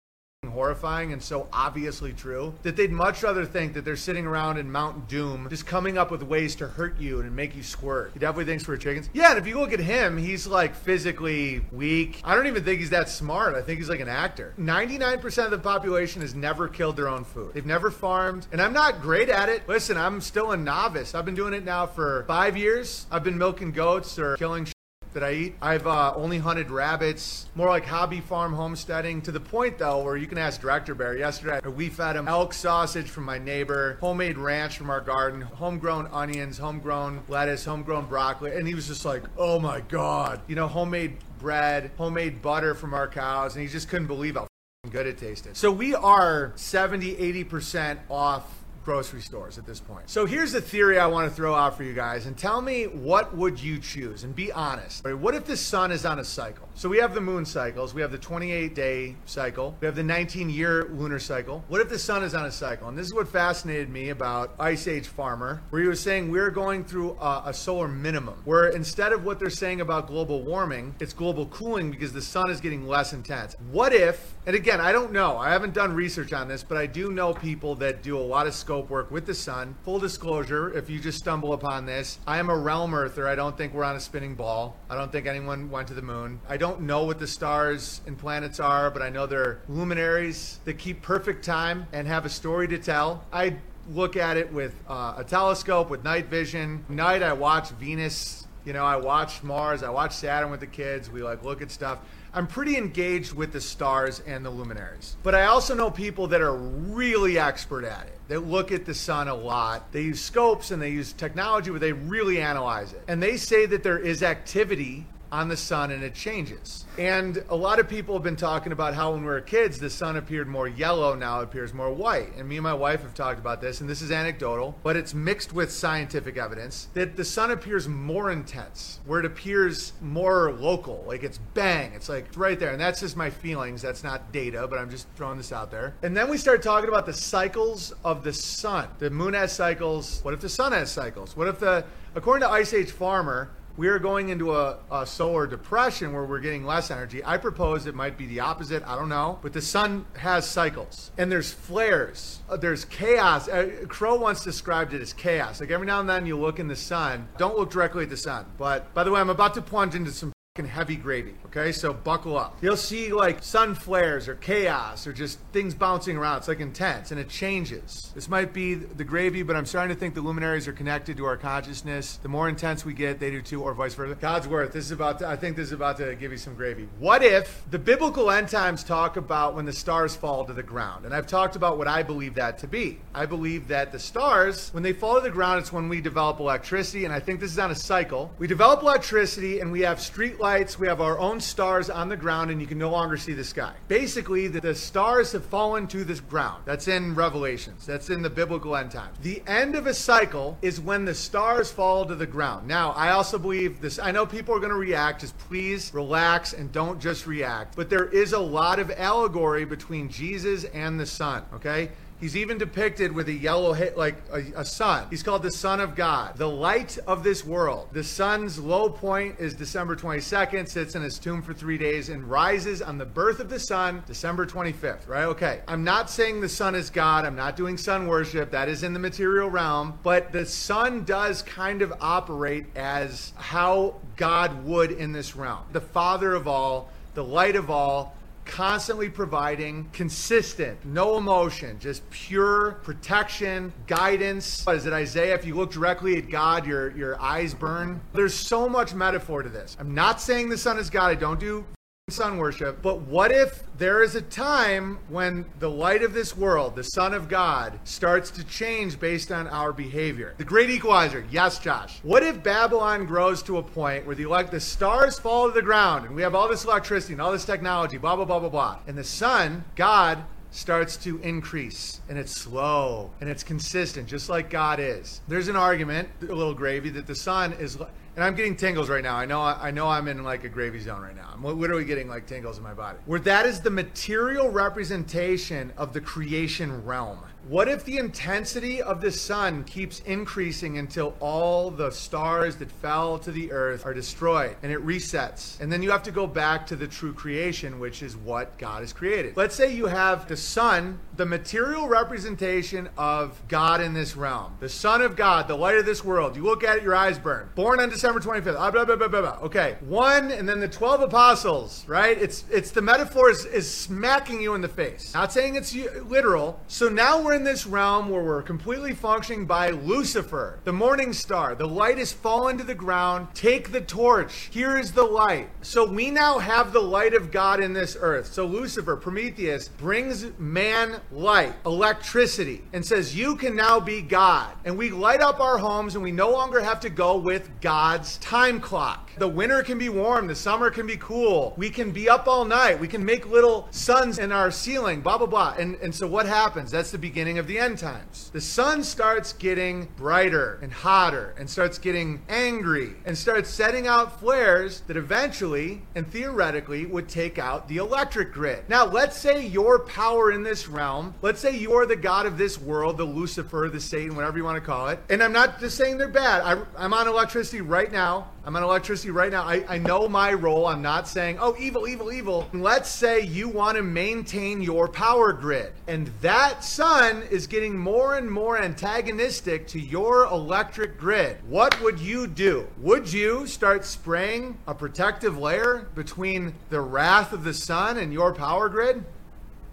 horrifying 0.54 1.12
and 1.12 1.22
so 1.22 1.48
obviously 1.52 2.12
true 2.12 2.54
that 2.62 2.76
they'd 2.76 2.90
much 2.90 3.22
rather 3.22 3.44
think 3.44 3.74
that 3.74 3.84
they're 3.84 3.96
sitting 3.96 4.26
around 4.26 4.56
in 4.56 4.70
Mount 4.70 5.08
Doom 5.08 5.48
just 5.50 5.66
coming 5.66 5.98
up 5.98 6.10
with 6.10 6.22
ways 6.22 6.54
to 6.56 6.66
hurt 6.66 6.98
you 6.98 7.20
and 7.20 7.34
make 7.34 7.54
you 7.54 7.62
squirt. 7.62 8.12
He 8.14 8.18
definitely 8.18 8.46
thinks 8.46 8.66
we're 8.66 8.76
chickens. 8.76 9.10
Yeah, 9.12 9.30
and 9.30 9.38
if 9.38 9.46
you 9.46 9.58
look 9.58 9.72
at 9.72 9.80
him, 9.80 10.16
he's 10.16 10.46
like 10.46 10.74
physically 10.74 11.64
weak. 11.72 12.20
I 12.24 12.34
don't 12.34 12.46
even 12.46 12.64
think 12.64 12.80
he's 12.80 12.90
that 12.90 13.08
smart. 13.08 13.54
I 13.54 13.62
think 13.62 13.78
he's 13.78 13.88
like 13.88 14.00
an 14.00 14.08
actor. 14.08 14.54
99% 14.58 15.44
of 15.44 15.50
the 15.50 15.58
population 15.58 16.22
has 16.22 16.34
never 16.34 16.68
killed 16.68 16.96
their 16.96 17.08
own 17.08 17.24
food. 17.24 17.52
They've 17.54 17.66
never 17.66 17.90
farmed, 17.90 18.46
and 18.52 18.62
I'm 18.62 18.72
not 18.72 19.02
great 19.02 19.28
at 19.28 19.48
it. 19.48 19.68
Listen, 19.68 19.96
I'm 19.96 20.20
still 20.20 20.52
a 20.52 20.56
novice. 20.56 21.14
I've 21.14 21.24
been 21.24 21.34
doing 21.34 21.54
it 21.54 21.64
now 21.64 21.86
for 21.86 22.24
five 22.26 22.56
years. 22.56 23.06
I've 23.10 23.24
been 23.24 23.38
milking 23.38 23.72
goats 23.72 24.18
or 24.18 24.36
killing 24.36 24.66
that 25.14 25.24
I 25.24 25.32
eat. 25.32 25.56
I've 25.62 25.86
uh, 25.86 26.12
only 26.16 26.38
hunted 26.38 26.70
rabbits, 26.70 27.46
more 27.54 27.68
like 27.68 27.86
hobby 27.86 28.20
farm 28.20 28.52
homesteading, 28.52 29.22
to 29.22 29.32
the 29.32 29.40
point 29.40 29.78
though 29.78 30.02
where 30.02 30.16
you 30.16 30.26
can 30.26 30.38
ask 30.38 30.60
Director 30.60 30.94
Bear. 30.94 31.16
Yesterday, 31.16 31.66
we 31.68 31.88
fed 31.88 32.16
him 32.16 32.28
elk 32.28 32.52
sausage 32.52 33.08
from 33.08 33.24
my 33.24 33.38
neighbor, 33.38 33.96
homemade 34.00 34.36
ranch 34.36 34.76
from 34.76 34.90
our 34.90 35.00
garden, 35.00 35.40
homegrown 35.40 36.08
onions, 36.12 36.58
homegrown 36.58 37.22
lettuce, 37.28 37.64
homegrown 37.64 38.06
broccoli, 38.06 38.54
and 38.54 38.68
he 38.68 38.74
was 38.74 38.86
just 38.86 39.04
like, 39.04 39.22
"Oh 39.38 39.58
my 39.58 39.80
god!" 39.80 40.40
You 40.46 40.56
know, 40.56 40.68
homemade 40.68 41.16
bread, 41.38 41.92
homemade 41.96 42.42
butter 42.42 42.74
from 42.74 42.92
our 42.94 43.08
cows, 43.08 43.54
and 43.54 43.62
he 43.62 43.68
just 43.68 43.88
couldn't 43.88 44.08
believe 44.08 44.34
how 44.34 44.46
good 44.90 45.06
it 45.06 45.18
tasted. 45.18 45.56
So 45.56 45.70
we 45.70 45.94
are 45.94 46.52
70, 46.56 47.14
80% 47.44 47.98
off 48.10 48.63
grocery 48.84 49.20
stores 49.20 49.58
at 49.58 49.66
this 49.66 49.80
point. 49.80 50.08
So 50.10 50.26
here's 50.26 50.52
the 50.52 50.60
theory 50.60 50.98
I 50.98 51.06
want 51.06 51.28
to 51.28 51.34
throw 51.34 51.54
out 51.54 51.76
for 51.76 51.84
you 51.84 51.94
guys 51.94 52.26
and 52.26 52.36
tell 52.36 52.60
me 52.60 52.84
what 52.84 53.36
would 53.36 53.60
you 53.60 53.78
choose 53.78 54.24
and 54.24 54.34
be 54.34 54.52
honest. 54.52 55.04
What 55.04 55.34
if 55.34 55.44
the 55.44 55.56
sun 55.56 55.90
is 55.90 56.04
on 56.04 56.18
a 56.18 56.24
cycle? 56.24 56.68
So 56.74 56.88
we 56.88 56.98
have 56.98 57.14
the 57.14 57.20
moon 57.20 57.44
cycles, 57.44 57.94
we 57.94 58.02
have 58.02 58.12
the 58.12 58.18
28 58.18 58.74
day 58.74 59.16
cycle, 59.26 59.76
we 59.80 59.86
have 59.86 59.94
the 59.94 60.02
19 60.02 60.50
year 60.50 60.84
lunar 60.92 61.18
cycle. 61.18 61.64
What 61.68 61.80
if 61.80 61.88
the 61.88 61.98
sun 61.98 62.22
is 62.22 62.34
on 62.34 62.46
a 62.46 62.52
cycle? 62.52 62.88
And 62.88 62.98
this 62.98 63.06
is 63.06 63.14
what 63.14 63.28
fascinated 63.28 63.88
me 63.88 64.10
about 64.10 64.54
Ice 64.58 64.86
Age 64.86 65.06
Farmer, 65.06 65.62
where 65.70 65.82
he 65.82 65.88
was 65.88 66.00
saying 66.00 66.30
we're 66.30 66.50
going 66.50 66.84
through 66.84 67.12
a, 67.20 67.44
a 67.46 67.54
solar 67.54 67.88
minimum, 67.88 68.40
where 68.44 68.68
instead 68.68 69.12
of 69.12 69.24
what 69.24 69.38
they're 69.38 69.50
saying 69.50 69.80
about 69.80 70.06
global 70.06 70.42
warming, 70.42 70.94
it's 71.00 71.12
global 71.12 71.46
cooling 71.46 71.90
because 71.90 72.12
the 72.12 72.22
sun 72.22 72.50
is 72.50 72.60
getting 72.60 72.86
less 72.86 73.12
intense. 73.12 73.56
What 73.70 73.92
if, 73.92 74.33
and 74.46 74.54
again, 74.54 74.80
I 74.80 74.92
don't 74.92 75.12
know, 75.12 75.38
I 75.38 75.50
haven't 75.50 75.72
done 75.72 75.94
research 75.94 76.32
on 76.32 76.48
this, 76.48 76.62
but 76.62 76.76
I 76.76 76.86
do 76.86 77.10
know 77.10 77.32
people 77.32 77.74
that 77.76 78.02
do 78.02 78.18
a 78.18 78.20
lot 78.20 78.46
of 78.46 78.54
scope 78.54 78.90
work 78.90 79.10
with 79.10 79.24
the 79.24 79.34
sun. 79.34 79.74
Full 79.84 79.98
disclosure, 79.98 80.76
if 80.76 80.90
you 80.90 81.00
just 81.00 81.18
stumble 81.18 81.54
upon 81.54 81.86
this, 81.86 82.18
I 82.26 82.38
am 82.38 82.50
a 82.50 82.56
realm 82.56 82.94
earther. 82.94 83.26
I 83.26 83.34
don't 83.34 83.56
think 83.56 83.72
we're 83.72 83.84
on 83.84 83.96
a 83.96 84.00
spinning 84.00 84.34
ball. 84.34 84.76
I 84.90 84.96
don't 84.96 85.10
think 85.10 85.26
anyone 85.26 85.70
went 85.70 85.88
to 85.88 85.94
the 85.94 86.02
moon. 86.02 86.40
I 86.48 86.56
don't 86.56 86.82
know 86.82 87.04
what 87.04 87.18
the 87.18 87.26
stars 87.26 88.02
and 88.06 88.18
planets 88.18 88.60
are, 88.60 88.90
but 88.90 89.00
I 89.00 89.08
know 89.08 89.26
they're 89.26 89.60
luminaries 89.68 90.60
that 90.64 90.78
keep 90.78 91.00
perfect 91.00 91.44
time 91.44 91.86
and 91.92 92.06
have 92.06 92.26
a 92.26 92.30
story 92.30 92.68
to 92.68 92.78
tell. 92.78 93.24
I 93.32 93.56
look 93.90 94.16
at 94.16 94.36
it 94.36 94.52
with 94.52 94.74
uh, 94.88 95.14
a 95.16 95.24
telescope, 95.24 95.90
with 95.90 96.04
night 96.04 96.26
vision. 96.26 96.84
Night, 96.88 97.22
I 97.22 97.32
watch 97.32 97.70
Venus. 97.70 98.46
You 98.64 98.72
know, 98.72 98.84
I 98.84 98.96
watch 98.96 99.42
Mars. 99.42 99.82
I 99.82 99.90
watch 99.90 100.12
Saturn 100.12 100.50
with 100.50 100.60
the 100.60 100.66
kids. 100.66 101.10
We 101.10 101.22
like 101.22 101.44
look 101.44 101.60
at 101.60 101.70
stuff. 101.70 101.98
I'm 102.36 102.48
pretty 102.48 102.76
engaged 102.76 103.32
with 103.32 103.52
the 103.52 103.60
stars 103.60 104.20
and 104.26 104.44
the 104.44 104.50
luminaries. 104.50 105.16
But 105.22 105.36
I 105.36 105.46
also 105.46 105.72
know 105.72 105.88
people 105.88 106.26
that 106.28 106.40
are 106.40 106.56
really 106.56 107.38
expert 107.38 107.84
at 107.84 108.08
it, 108.08 108.18
They 108.26 108.38
look 108.38 108.72
at 108.72 108.84
the 108.84 108.94
sun 108.94 109.28
a 109.28 109.34
lot. 109.34 109.92
They 109.92 110.02
use 110.02 110.20
scopes 110.20 110.72
and 110.72 110.82
they 110.82 110.90
use 110.90 111.12
technology 111.12 111.70
where 111.70 111.78
they 111.78 111.92
really 111.92 112.40
analyze 112.40 112.92
it. 112.92 113.04
And 113.06 113.22
they 113.22 113.36
say 113.36 113.66
that 113.66 113.84
there 113.84 113.98
is 113.98 114.22
activity 114.24 115.06
on 115.34 115.48
the 115.48 115.56
sun 115.56 115.90
and 115.90 116.04
it 116.04 116.14
changes. 116.14 116.84
And 116.96 117.42
a 117.48 117.56
lot 117.56 117.80
of 117.80 117.88
people 117.88 118.14
have 118.14 118.22
been 118.22 118.36
talking 118.36 118.70
about 118.70 118.94
how 118.94 119.12
when 119.12 119.22
we 119.22 119.26
were 119.26 119.40
kids, 119.40 119.80
the 119.80 119.90
sun 119.90 120.16
appeared 120.16 120.46
more 120.46 120.68
yellow, 120.68 121.16
now 121.16 121.40
it 121.40 121.44
appears 121.44 121.74
more 121.74 121.92
white. 121.92 122.36
And 122.36 122.48
me 122.48 122.56
and 122.56 122.62
my 122.62 122.72
wife 122.72 123.02
have 123.02 123.14
talked 123.14 123.40
about 123.40 123.60
this, 123.60 123.80
and 123.80 123.90
this 123.90 124.00
is 124.00 124.12
anecdotal, 124.12 124.78
but 124.84 124.94
it's 124.94 125.12
mixed 125.12 125.52
with 125.52 125.72
scientific 125.72 126.36
evidence 126.36 126.86
that 126.94 127.16
the 127.16 127.24
sun 127.24 127.50
appears 127.50 127.88
more 127.88 128.30
intense, 128.30 129.00
where 129.06 129.18
it 129.18 129.26
appears 129.26 129.92
more 130.00 130.52
local. 130.52 131.02
Like 131.04 131.24
it's 131.24 131.38
bang, 131.52 131.92
it's 131.94 132.08
like 132.08 132.26
right 132.36 132.58
there. 132.60 132.70
And 132.70 132.80
that's 132.80 133.00
just 133.00 133.16
my 133.16 133.30
feelings. 133.30 133.82
That's 133.82 134.04
not 134.04 134.30
data, 134.30 134.68
but 134.70 134.78
I'm 134.78 134.88
just 134.88 135.08
throwing 135.16 135.36
this 135.36 135.50
out 135.50 135.72
there. 135.72 135.94
And 136.04 136.16
then 136.16 136.30
we 136.30 136.38
start 136.38 136.62
talking 136.62 136.88
about 136.88 137.06
the 137.06 137.12
cycles 137.12 137.92
of 138.04 138.22
the 138.22 138.32
sun. 138.32 138.88
The 139.00 139.10
moon 139.10 139.34
has 139.34 139.50
cycles. 139.50 140.20
What 140.22 140.32
if 140.32 140.40
the 140.40 140.48
sun 140.48 140.70
has 140.70 140.92
cycles? 140.92 141.36
What 141.36 141.48
if 141.48 141.58
the, 141.58 141.84
according 142.14 142.46
to 142.46 142.52
Ice 142.52 142.72
Age 142.72 142.92
Farmer, 142.92 143.50
we 143.76 143.88
are 143.88 143.98
going 143.98 144.28
into 144.28 144.54
a, 144.54 144.78
a, 144.90 145.04
solar 145.06 145.46
depression 145.46 146.12
where 146.12 146.24
we're 146.24 146.40
getting 146.40 146.64
less 146.64 146.90
energy. 146.90 147.24
I 147.24 147.38
propose 147.38 147.86
it 147.86 147.94
might 147.94 148.16
be 148.16 148.26
the 148.26 148.40
opposite. 148.40 148.82
I 148.84 148.96
don't 148.96 149.08
know. 149.08 149.38
But 149.42 149.52
the 149.52 149.60
sun 149.60 150.06
has 150.16 150.48
cycles 150.48 151.10
and 151.18 151.30
there's 151.30 151.52
flares, 151.52 152.40
uh, 152.48 152.56
there's 152.56 152.84
chaos. 152.84 153.48
Uh, 153.48 153.84
Crow 153.88 154.16
once 154.16 154.44
described 154.44 154.94
it 154.94 155.02
as 155.02 155.12
chaos. 155.12 155.60
Like 155.60 155.70
every 155.70 155.86
now 155.86 156.00
and 156.00 156.08
then 156.08 156.26
you 156.26 156.38
look 156.38 156.58
in 156.58 156.68
the 156.68 156.76
sun, 156.76 157.28
don't 157.36 157.58
look 157.58 157.70
directly 157.70 158.04
at 158.04 158.10
the 158.10 158.16
sun. 158.16 158.46
But 158.58 158.92
by 158.94 159.04
the 159.04 159.10
way, 159.10 159.20
I'm 159.20 159.30
about 159.30 159.54
to 159.54 159.62
plunge 159.62 159.94
into 159.94 160.12
some 160.12 160.32
heavy 160.62 160.94
gravy. 160.94 161.34
Okay, 161.46 161.72
so 161.72 161.92
buckle 161.92 162.38
up. 162.38 162.56
You'll 162.62 162.76
see 162.76 163.12
like 163.12 163.42
sun 163.42 163.74
flares 163.74 164.28
or 164.28 164.36
chaos 164.36 165.04
or 165.04 165.12
just 165.12 165.40
things 165.52 165.74
bouncing 165.74 166.16
around. 166.16 166.38
It's 166.38 166.46
like 166.46 166.60
intense 166.60 167.10
and 167.10 167.18
it 167.18 167.28
changes. 167.28 168.12
This 168.14 168.28
might 168.28 168.52
be 168.52 168.74
the 168.74 169.02
gravy, 169.02 169.42
but 169.42 169.56
I'm 169.56 169.66
starting 169.66 169.92
to 169.92 169.98
think 169.98 170.14
the 170.14 170.20
luminaries 170.20 170.68
are 170.68 170.72
connected 170.72 171.16
to 171.16 171.24
our 171.24 171.36
consciousness. 171.36 172.18
The 172.18 172.28
more 172.28 172.48
intense 172.48 172.84
we 172.84 172.94
get, 172.94 173.18
they 173.18 173.32
do 173.32 173.42
too, 173.42 173.64
or 173.64 173.74
vice 173.74 173.94
versa. 173.94 174.14
God's 174.14 174.46
worth. 174.46 174.72
This 174.72 174.84
is 174.84 174.90
about. 174.92 175.18
To, 175.18 175.26
I 175.26 175.34
think 175.34 175.56
this 175.56 175.66
is 175.66 175.72
about 175.72 175.96
to 175.96 176.14
give 176.14 176.30
you 176.30 176.38
some 176.38 176.54
gravy. 176.54 176.86
What 177.00 177.24
if 177.24 177.64
the 177.72 177.78
biblical 177.80 178.30
end 178.30 178.48
times 178.48 178.84
talk 178.84 179.16
about 179.16 179.56
when 179.56 179.64
the 179.64 179.72
stars 179.72 180.14
fall 180.14 180.44
to 180.44 180.52
the 180.52 180.62
ground? 180.62 181.04
And 181.04 181.12
I've 181.12 181.26
talked 181.26 181.56
about 181.56 181.78
what 181.78 181.88
I 181.88 182.04
believe 182.04 182.36
that 182.36 182.58
to 182.58 182.68
be. 182.68 183.00
I 183.12 183.26
believe 183.26 183.66
that 183.66 183.90
the 183.90 183.98
stars, 183.98 184.72
when 184.72 184.84
they 184.84 184.92
fall 184.92 185.16
to 185.16 185.20
the 185.20 185.30
ground, 185.30 185.62
it's 185.62 185.72
when 185.72 185.88
we 185.88 186.00
develop 186.00 186.38
electricity, 186.38 187.06
and 187.06 187.12
I 187.12 187.18
think 187.18 187.40
this 187.40 187.50
is 187.50 187.58
on 187.58 187.72
a 187.72 187.74
cycle. 187.74 188.32
We 188.38 188.46
develop 188.46 188.82
electricity, 188.82 189.58
and 189.58 189.72
we 189.72 189.80
have 189.80 190.00
street 190.00 190.38
lights, 190.44 190.78
we 190.78 190.86
have 190.86 191.00
our 191.00 191.18
own 191.18 191.40
stars 191.40 191.88
on 191.88 192.10
the 192.10 192.16
ground, 192.18 192.50
and 192.50 192.60
you 192.60 192.66
can 192.66 192.76
no 192.76 192.90
longer 192.90 193.16
see 193.16 193.32
the 193.32 193.42
sky. 193.42 193.72
Basically, 193.88 194.46
the, 194.46 194.60
the 194.60 194.74
stars 194.74 195.32
have 195.32 195.42
fallen 195.46 195.86
to 195.86 196.04
the 196.04 196.20
ground. 196.20 196.64
That's 196.66 196.86
in 196.86 197.14
Revelations, 197.14 197.86
that's 197.86 198.10
in 198.10 198.20
the 198.20 198.28
biblical 198.28 198.76
end 198.76 198.90
times. 198.90 199.16
The 199.22 199.42
end 199.46 199.74
of 199.74 199.86
a 199.86 199.94
cycle 199.94 200.58
is 200.60 200.82
when 200.82 201.06
the 201.06 201.14
stars 201.14 201.72
fall 201.72 202.04
to 202.04 202.14
the 202.14 202.26
ground. 202.26 202.68
Now, 202.68 202.90
I 202.90 203.12
also 203.12 203.38
believe 203.38 203.80
this, 203.80 203.98
I 203.98 204.10
know 204.10 204.26
people 204.26 204.54
are 204.54 204.58
going 204.58 204.68
to 204.68 204.76
react, 204.76 205.22
just 205.22 205.38
please 205.38 205.94
relax 205.94 206.52
and 206.52 206.70
don't 206.70 207.00
just 207.00 207.26
react. 207.26 207.74
But 207.74 207.88
there 207.88 208.10
is 208.10 208.34
a 208.34 208.38
lot 208.38 208.78
of 208.78 208.90
allegory 208.90 209.64
between 209.64 210.10
Jesus 210.10 210.64
and 210.64 211.00
the 211.00 211.06
sun, 211.06 211.42
okay? 211.54 211.88
He's 212.24 212.36
even 212.36 212.56
depicted 212.56 213.12
with 213.12 213.28
a 213.28 213.34
yellow 213.34 213.74
hit, 213.74 213.98
like 213.98 214.14
a, 214.32 214.60
a, 214.60 214.64
sun. 214.64 215.08
He's 215.10 215.22
called 215.22 215.42
the 215.42 215.50
Son 215.50 215.78
of 215.78 215.94
God, 215.94 216.38
the 216.38 216.48
light 216.48 216.96
of 217.06 217.22
this 217.22 217.44
world. 217.44 217.90
The 217.92 218.02
sun's 218.02 218.58
low 218.58 218.88
point 218.88 219.38
is 219.38 219.52
December 219.52 219.94
22nd, 219.94 220.66
sits 220.66 220.94
in 220.94 221.02
his 221.02 221.18
tomb 221.18 221.42
for 221.42 221.52
three 221.52 221.76
days, 221.76 222.08
and 222.08 222.24
rises 222.24 222.80
on 222.80 222.96
the 222.96 223.04
birth 223.04 223.40
of 223.40 223.50
the 223.50 223.58
sun, 223.58 224.02
December 224.06 224.46
25th, 224.46 225.06
right? 225.06 225.24
Okay. 225.24 225.60
I'm 225.68 225.84
not 225.84 226.08
saying 226.08 226.40
the 226.40 226.48
sun 226.48 226.74
is 226.74 226.88
God. 226.88 227.26
I'm 227.26 227.36
not 227.36 227.56
doing 227.56 227.76
sun 227.76 228.06
worship. 228.06 228.52
That 228.52 228.70
is 228.70 228.84
in 228.84 228.94
the 228.94 228.98
material 228.98 229.50
realm. 229.50 229.98
But 230.02 230.32
the 230.32 230.46
sun 230.46 231.04
does 231.04 231.42
kind 231.42 231.82
of 231.82 231.92
operate 232.00 232.74
as 232.74 233.34
how 233.36 233.96
God 234.16 234.64
would 234.64 234.92
in 234.92 235.12
this 235.12 235.36
realm. 235.36 235.64
The 235.72 235.82
Father 235.82 236.32
of 236.32 236.48
all, 236.48 236.88
the 237.12 237.22
light 237.22 237.54
of 237.54 237.68
all, 237.68 238.13
constantly 238.44 239.08
providing 239.08 239.88
consistent, 239.92 240.84
no 240.84 241.18
emotion, 241.18 241.78
just 241.78 242.08
pure 242.10 242.72
protection, 242.82 243.72
guidance. 243.86 244.64
What 244.66 244.76
is 244.76 244.86
it, 244.86 244.92
Isaiah? 244.92 245.34
If 245.34 245.44
you 245.44 245.54
look 245.54 245.72
directly 245.72 246.16
at 246.16 246.30
God, 246.30 246.66
your, 246.66 246.96
your 246.96 247.20
eyes 247.20 247.54
burn. 247.54 248.00
There's 248.12 248.34
so 248.34 248.68
much 248.68 248.94
metaphor 248.94 249.42
to 249.42 249.48
this. 249.48 249.76
I'm 249.80 249.94
not 249.94 250.20
saying 250.20 250.48
the 250.48 250.58
sun 250.58 250.78
is 250.78 250.90
God. 250.90 251.10
I 251.10 251.14
don't 251.14 251.40
do 251.40 251.64
sun 252.10 252.36
worship. 252.36 252.82
But 252.82 253.00
what 253.00 253.30
if 253.30 253.62
there 253.78 254.02
is 254.02 254.14
a 254.14 254.20
time 254.20 254.98
when 255.08 255.46
the 255.58 255.70
light 255.70 256.02
of 256.02 256.12
this 256.12 256.36
world, 256.36 256.76
the 256.76 256.84
Son 256.84 257.14
of 257.14 257.30
God, 257.30 257.80
starts 257.84 258.30
to 258.32 258.44
change 258.44 259.00
based 259.00 259.32
on 259.32 259.48
our 259.48 259.72
behavior? 259.72 260.34
The 260.36 260.44
great 260.44 260.68
equalizer. 260.68 261.24
Yes, 261.30 261.58
Josh. 261.58 262.00
What 262.02 262.22
if 262.22 262.42
Babylon 262.42 263.06
grows 263.06 263.42
to 263.44 263.56
a 263.56 263.62
point 263.62 264.04
where 264.04 264.14
the 264.14 264.26
like 264.26 264.50
the 264.50 264.60
stars 264.60 265.18
fall 265.18 265.48
to 265.48 265.54
the 265.54 265.62
ground 265.62 266.04
and 266.04 266.14
we 266.14 266.20
have 266.20 266.34
all 266.34 266.46
this 266.46 266.66
electricity 266.66 267.14
and 267.14 267.22
all 267.22 267.32
this 267.32 267.46
technology, 267.46 267.96
blah 267.96 268.16
blah 268.16 268.26
blah 268.26 268.38
blah 268.38 268.50
blah, 268.50 268.78
and 268.86 268.98
the 268.98 269.02
sun, 269.02 269.64
God, 269.74 270.22
starts 270.50 270.98
to 270.98 271.18
increase 271.20 272.02
and 272.10 272.18
it's 272.18 272.36
slow 272.36 273.10
and 273.22 273.30
it's 273.30 273.42
consistent, 273.42 274.06
just 274.06 274.28
like 274.28 274.50
God 274.50 274.78
is. 274.78 275.22
There's 275.26 275.48
an 275.48 275.56
argument, 275.56 276.10
a 276.20 276.26
little 276.26 276.54
gravy, 276.54 276.90
that 276.90 277.06
the 277.06 277.16
sun 277.16 277.54
is 277.54 277.78
and 278.16 278.24
I'm 278.24 278.34
getting 278.34 278.56
tingles 278.56 278.88
right 278.88 279.02
now. 279.02 279.16
I 279.16 279.26
know 279.26 279.40
I 279.40 279.70
know 279.70 279.88
I'm 279.88 280.08
in 280.08 280.22
like 280.22 280.44
a 280.44 280.48
gravy 280.48 280.80
zone 280.80 281.02
right 281.02 281.16
now. 281.16 281.30
I'm 281.32 281.42
literally 281.42 281.84
getting 281.84 282.08
like 282.08 282.26
tingles 282.26 282.58
in 282.58 282.62
my 282.62 282.74
body. 282.74 282.98
Where 283.06 283.20
that 283.20 283.46
is 283.46 283.60
the 283.60 283.70
material 283.70 284.50
representation 284.50 285.72
of 285.76 285.92
the 285.92 286.00
creation 286.00 286.84
realm. 286.84 287.18
What 287.48 287.68
if 287.68 287.84
the 287.84 287.98
intensity 287.98 288.80
of 288.80 289.02
the 289.02 289.10
sun 289.10 289.64
keeps 289.64 290.00
increasing 290.00 290.78
until 290.78 291.14
all 291.20 291.70
the 291.70 291.90
stars 291.90 292.56
that 292.56 292.70
fell 292.70 293.18
to 293.18 293.30
the 293.30 293.52
earth 293.52 293.84
are 293.84 293.92
destroyed 293.92 294.56
and 294.62 294.72
it 294.72 294.84
resets? 294.84 295.60
And 295.60 295.70
then 295.70 295.82
you 295.82 295.90
have 295.90 296.02
to 296.04 296.10
go 296.10 296.26
back 296.26 296.66
to 296.68 296.76
the 296.76 296.88
true 296.88 297.12
creation, 297.12 297.78
which 297.78 298.02
is 298.02 298.16
what 298.16 298.56
God 298.56 298.80
has 298.80 298.94
created. 298.94 299.36
Let's 299.36 299.54
say 299.54 299.74
you 299.74 299.84
have 299.86 300.26
the 300.26 300.38
sun, 300.38 300.98
the 301.16 301.26
material 301.26 301.88
representation 301.88 302.88
of 302.96 303.40
God 303.48 303.80
in 303.80 303.94
this 303.94 304.16
realm, 304.16 304.56
the 304.60 304.68
Son 304.68 305.02
of 305.02 305.16
God, 305.16 305.48
the 305.48 305.56
light 305.56 305.76
of 305.76 305.86
this 305.86 306.04
world. 306.04 306.36
You 306.36 306.42
look 306.42 306.64
at 306.64 306.78
it, 306.78 306.82
your 306.82 306.94
eyes 306.94 307.18
burn. 307.18 307.48
Born 307.54 307.80
on 307.80 307.88
December 307.88 308.20
25th. 308.20 308.56
Ah, 308.58 308.70
blah, 308.70 308.84
blah, 308.84 308.96
blah, 308.96 309.08
blah, 309.08 309.20
blah. 309.20 309.38
Okay. 309.42 309.76
One, 309.80 310.30
and 310.30 310.48
then 310.48 310.60
the 310.60 310.68
12 310.68 311.02
apostles, 311.02 311.84
right? 311.86 312.16
It's, 312.20 312.44
it's 312.50 312.70
the 312.70 312.82
metaphor 312.82 313.30
is, 313.30 313.44
is 313.44 313.70
smacking 313.70 314.40
you 314.40 314.54
in 314.54 314.60
the 314.60 314.68
face. 314.68 315.14
Not 315.14 315.32
saying 315.32 315.54
it's 315.54 315.74
literal. 315.74 316.60
So 316.68 316.88
now 316.88 317.20
we're 317.20 317.34
in 317.34 317.44
this 317.44 317.66
realm 317.66 318.08
where 318.08 318.22
we're 318.22 318.42
completely 318.42 318.94
functioning 318.94 319.46
by 319.46 319.70
Lucifer, 319.70 320.58
the 320.64 320.72
morning 320.72 321.12
star. 321.12 321.54
The 321.54 321.68
light 321.68 321.98
has 321.98 322.12
fallen 322.12 322.58
to 322.58 322.64
the 322.64 322.74
ground. 322.74 323.28
Take 323.34 323.72
the 323.72 323.80
torch. 323.80 324.48
Here 324.50 324.76
is 324.76 324.92
the 324.92 325.04
light. 325.04 325.48
So 325.62 325.88
we 325.88 326.10
now 326.10 326.38
have 326.38 326.72
the 326.72 326.82
light 326.82 327.14
of 327.14 327.30
God 327.30 327.60
in 327.60 327.72
this 327.72 327.96
earth. 328.00 328.32
So 328.32 328.46
Lucifer, 328.46 328.96
Prometheus, 328.96 329.68
brings 329.68 330.26
man 330.38 331.00
light, 331.10 331.54
electricity, 331.64 332.62
and 332.72 332.84
says, 332.84 333.16
You 333.16 333.36
can 333.36 333.56
now 333.56 333.80
be 333.80 334.02
God. 334.02 334.52
And 334.64 334.76
we 334.76 334.90
light 334.90 335.20
up 335.20 335.40
our 335.40 335.58
homes 335.58 335.94
and 335.94 336.02
we 336.02 336.12
no 336.12 336.30
longer 336.30 336.60
have 336.60 336.80
to 336.80 336.90
go 336.90 337.16
with 337.16 337.50
God's 337.60 338.18
time 338.18 338.60
clock. 338.60 339.03
The 339.16 339.28
winter 339.28 339.62
can 339.62 339.78
be 339.78 339.88
warm, 339.88 340.26
the 340.26 340.34
summer 340.34 340.70
can 340.70 340.86
be 340.86 340.96
cool. 340.96 341.54
We 341.56 341.70
can 341.70 341.92
be 341.92 342.08
up 342.08 342.26
all 342.26 342.44
night. 342.44 342.80
We 342.80 342.88
can 342.88 343.04
make 343.04 343.28
little 343.28 343.68
suns 343.70 344.18
in 344.18 344.32
our 344.32 344.50
ceiling, 344.50 345.00
blah, 345.00 345.18
blah, 345.18 345.26
blah. 345.26 345.54
And, 345.58 345.76
and 345.76 345.94
so 345.94 346.06
what 346.06 346.26
happens? 346.26 346.70
That's 346.70 346.90
the 346.90 346.98
beginning 346.98 347.38
of 347.38 347.46
the 347.46 347.58
end 347.58 347.78
times. 347.78 348.30
The 348.32 348.40
sun 348.40 348.82
starts 348.82 349.32
getting 349.32 349.88
brighter 349.96 350.58
and 350.62 350.72
hotter 350.72 351.34
and 351.38 351.48
starts 351.48 351.78
getting 351.78 352.22
angry 352.28 352.94
and 353.04 353.16
starts 353.16 353.50
setting 353.50 353.86
out 353.86 354.18
flares 354.18 354.80
that 354.86 354.96
eventually 354.96 355.82
and 355.94 356.06
theoretically 356.06 356.86
would 356.86 357.08
take 357.08 357.38
out 357.38 357.68
the 357.68 357.76
electric 357.76 358.32
grid. 358.32 358.68
Now, 358.68 358.84
let's 358.84 359.16
say 359.16 359.46
your 359.46 359.80
power 359.80 360.32
in 360.32 360.42
this 360.42 360.68
realm, 360.68 361.14
let's 361.22 361.40
say 361.40 361.56
you're 361.56 361.86
the 361.86 361.96
god 361.96 362.26
of 362.26 362.36
this 362.38 362.60
world, 362.60 362.96
the 362.96 363.04
Lucifer, 363.04 363.68
the 363.72 363.80
Satan, 363.80 364.16
whatever 364.16 364.38
you 364.38 364.44
want 364.44 364.56
to 364.56 364.66
call 364.66 364.88
it. 364.88 364.98
And 365.08 365.22
I'm 365.22 365.32
not 365.32 365.60
just 365.60 365.76
saying 365.76 365.98
they're 365.98 366.08
bad. 366.08 366.42
I, 366.42 366.62
I'm 366.76 366.92
on 366.92 367.06
electricity 367.06 367.60
right 367.60 367.90
now. 367.90 368.30
I'm 368.44 368.56
on 368.56 368.62
electricity 368.62 369.03
right 369.12 369.30
now. 369.30 369.42
I, 369.42 369.64
I 369.68 369.78
know 369.78 370.08
my 370.08 370.32
role. 370.32 370.66
I'm 370.66 370.82
not 370.82 371.06
saying, 371.08 371.38
oh, 371.40 371.54
evil, 371.58 371.86
evil, 371.86 372.12
evil. 372.12 372.48
Let's 372.52 372.88
say 372.88 373.20
you 373.22 373.48
want 373.48 373.76
to 373.76 373.82
maintain 373.82 374.62
your 374.62 374.88
power 374.88 375.32
grid. 375.32 375.72
And 375.86 376.10
that 376.20 376.64
sun 376.64 377.22
is 377.30 377.46
getting 377.46 377.76
more 377.76 378.16
and 378.16 378.30
more 378.30 378.58
antagonistic 378.58 379.66
to 379.68 379.80
your 379.80 380.24
electric 380.26 380.98
grid. 380.98 381.38
What 381.48 381.80
would 381.82 381.98
you 381.98 382.26
do? 382.26 382.66
Would 382.78 383.12
you 383.12 383.46
start 383.46 383.84
spraying 383.84 384.58
a 384.66 384.74
protective 384.74 385.38
layer 385.38 385.88
between 385.94 386.54
the 386.70 386.80
wrath 386.80 387.32
of 387.32 387.44
the 387.44 387.54
sun 387.54 387.98
and 387.98 388.12
your 388.12 388.34
power 388.34 388.68
grid? 388.68 389.04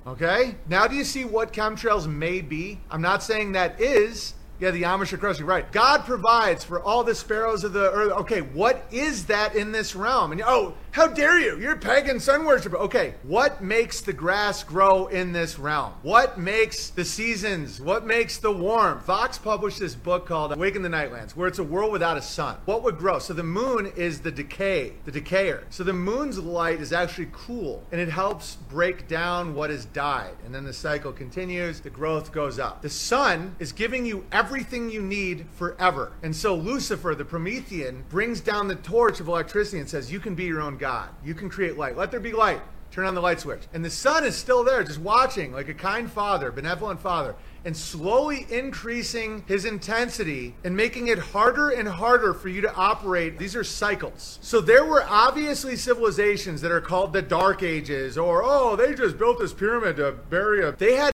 Okay? 0.05 0.55
Now, 0.67 0.88
do 0.88 0.95
you 0.95 1.03
see 1.03 1.25
what 1.25 1.53
chemtrails 1.53 2.07
may 2.07 2.41
be? 2.41 2.79
I'm 2.89 3.01
not 3.01 3.21
saying 3.23 3.51
that 3.51 3.79
is 3.79 4.34
Yeah, 4.62 4.70
the 4.70 4.84
Amish 4.84 5.12
are 5.12 5.18
crushing. 5.18 5.47
Right. 5.47 5.70
God 5.72 6.05
provides 6.05 6.64
for 6.64 6.80
all 6.80 7.03
the 7.03 7.16
sparrows 7.16 7.64
of 7.64 7.74
the 7.74 7.91
earth. 7.91 8.12
Okay, 8.12 8.41
what 8.41 8.86
is 8.91 9.26
that 9.26 9.55
in 9.55 9.72
this 9.72 9.95
realm? 9.95 10.32
And 10.32 10.41
oh, 10.45 10.76
how 10.92 11.08
dare 11.08 11.39
you? 11.39 11.58
You're 11.58 11.76
a 11.76 11.78
pagan 11.78 12.20
sun 12.20 12.44
worshiper. 12.44 12.76
Okay, 12.76 13.14
what 13.24 13.64
makes 13.64 14.02
the 14.02 14.12
grass 14.12 14.62
grow 14.62 15.08
in 15.08 15.32
this 15.32 15.58
realm? 15.58 15.94
What 16.02 16.38
makes 16.38 16.89
the 16.89 17.06
seasons? 17.06 17.80
What 17.80 18.06
makes 18.06 18.38
the 18.39 18.52
warmth? 18.52 19.06
Vox 19.06 19.38
published 19.38 19.80
this 19.80 19.96
book 19.96 20.26
called 20.26 20.52
Awaken 20.52 20.82
the 20.82 20.89
Nightlands, 20.89 21.32
where 21.32 21.48
it's 21.48 21.60
a 21.60 21.64
world 21.64 21.94
without 21.94 22.18
a 22.18 22.22
sun. 22.22 22.58
What 22.66 22.84
would 22.84 22.98
grow? 22.98 23.20
So 23.20 23.34
the 23.34 23.42
moon 23.42 23.94
is 23.96 24.20
the 24.20 24.32
decay, 24.32 24.92
the 25.06 25.14
decayer. 25.14 25.64
So 25.70 25.86
the 25.86 25.94
moon's 25.94 26.38
light 26.38 26.82
is 26.82 26.92
actually 26.92 27.30
cool 27.32 27.84
and 27.94 28.02
it 28.02 28.10
helps 28.10 28.56
break 28.56 29.08
down 29.08 29.56
what 29.56 29.70
has 29.70 29.86
died. 29.86 30.36
And 30.46 30.54
then 30.54 30.66
the 30.66 30.74
cycle 30.74 31.14
continues, 31.14 31.80
the 31.80 31.89
growth 31.89 32.34
goes 32.34 32.60
up. 32.60 32.82
The 32.82 32.89
sun 32.89 33.56
is 33.60 33.72
giving 33.72 34.06
you 34.06 34.26
everything 34.34 34.89
you 34.89 35.02
need 35.02 35.46
forever. 35.54 36.12
And 36.22 36.36
so 36.36 36.54
Lucifer, 36.54 37.16
the 37.16 37.24
Promethean, 37.24 38.04
brings 38.10 38.42
down 38.42 38.68
the 38.68 38.76
torch 38.76 39.22
of 39.22 39.30
electricity 39.30 39.80
and 39.80 39.89
says, 39.89 40.12
You 40.12 40.20
can 40.20 40.36
be 40.36 40.44
your 40.44 40.62
own 40.62 40.78
God. 40.82 41.09
You 41.23 41.34
can 41.36 41.49
create 41.49 41.77
light. 41.77 41.95
Let 41.95 42.11
there 42.11 42.19
be 42.19 42.34
light. 42.34 42.59
Turn 42.91 43.05
on 43.05 43.15
the 43.15 43.21
light 43.21 43.39
switch. 43.39 43.61
And 43.73 43.86
the 43.86 43.89
sun 43.89 44.25
is 44.25 44.36
still 44.36 44.65
there, 44.65 44.84
just 44.84 44.99
watching 44.99 45.53
like 45.53 45.69
a 45.69 45.73
kind 45.73 46.11
father, 46.11 46.51
benevolent 46.51 46.99
father, 46.99 47.36
and 47.63 47.77
slowly 47.77 48.45
increasing 48.49 49.45
his 49.47 49.63
intensity 49.63 50.55
and 50.65 50.75
making 50.75 51.07
it 51.07 51.19
harder 51.19 51.69
and 51.69 51.88
harder 51.88 52.34
for 52.34 52.49
you 52.49 52.59
to 52.61 52.73
operate. 52.73 53.38
These 53.38 53.55
are 53.55 53.63
cycles. 53.63 54.39
So 54.41 54.59
there 54.59 54.84
were 54.84 55.05
obviously 55.07 55.77
civilizations 55.77 56.59
that 56.61 56.71
are 56.71 56.82
called 56.82 57.13
the 57.13 57.21
Dark 57.21 57.63
Ages, 57.63 58.17
or, 58.17 58.41
oh, 58.43 58.75
they 58.75 58.93
just 58.93 59.17
built 59.17 59.39
this 59.39 59.53
pyramid 59.53 59.95
to 59.97 60.11
bury 60.11 60.65
a. 60.65 60.73
They 60.73 60.95
had 60.95 61.11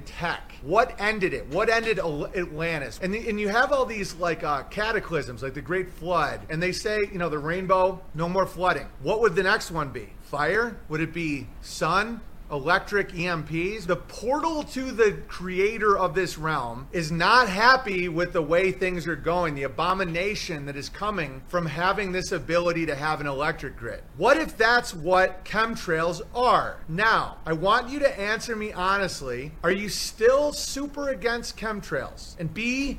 tech. 0.00 0.52
What 0.62 0.94
ended 0.98 1.34
it? 1.34 1.46
What 1.48 1.68
ended 1.68 1.98
Atlantis? 1.98 2.98
And, 3.02 3.14
the, 3.14 3.28
and 3.28 3.38
you 3.38 3.48
have 3.48 3.72
all 3.72 3.84
these 3.84 4.14
like 4.14 4.42
uh, 4.42 4.64
cataclysms, 4.64 5.42
like 5.42 5.54
the 5.54 5.62
Great 5.62 5.90
Flood, 5.90 6.40
and 6.50 6.62
they 6.62 6.72
say, 6.72 6.98
you 7.12 7.18
know, 7.18 7.28
the 7.28 7.38
rainbow, 7.38 8.00
no 8.14 8.28
more 8.28 8.46
flooding. 8.46 8.86
What 9.02 9.20
would 9.20 9.34
the 9.34 9.42
next 9.42 9.70
one 9.70 9.90
be? 9.90 10.08
Fire? 10.22 10.76
Would 10.88 11.00
it 11.00 11.14
be 11.14 11.46
sun? 11.62 12.20
Electric 12.50 13.10
EMPs. 13.12 13.86
The 13.86 13.96
portal 13.96 14.62
to 14.64 14.90
the 14.90 15.12
creator 15.28 15.98
of 15.98 16.14
this 16.14 16.38
realm 16.38 16.88
is 16.92 17.12
not 17.12 17.48
happy 17.48 18.08
with 18.08 18.32
the 18.32 18.42
way 18.42 18.72
things 18.72 19.06
are 19.06 19.16
going, 19.16 19.54
the 19.54 19.64
abomination 19.64 20.66
that 20.66 20.76
is 20.76 20.88
coming 20.88 21.42
from 21.48 21.66
having 21.66 22.12
this 22.12 22.32
ability 22.32 22.86
to 22.86 22.94
have 22.94 23.20
an 23.20 23.26
electric 23.26 23.76
grid. 23.76 24.02
What 24.16 24.36
if 24.36 24.56
that's 24.56 24.94
what 24.94 25.44
chemtrails 25.44 26.22
are? 26.34 26.78
Now, 26.88 27.38
I 27.44 27.52
want 27.52 27.88
you 27.88 27.98
to 28.00 28.20
answer 28.20 28.56
me 28.56 28.72
honestly. 28.72 29.52
Are 29.62 29.70
you 29.70 29.88
still 29.88 30.52
super 30.52 31.08
against 31.08 31.56
chemtrails? 31.56 32.38
And 32.38 32.52
be 32.52 32.98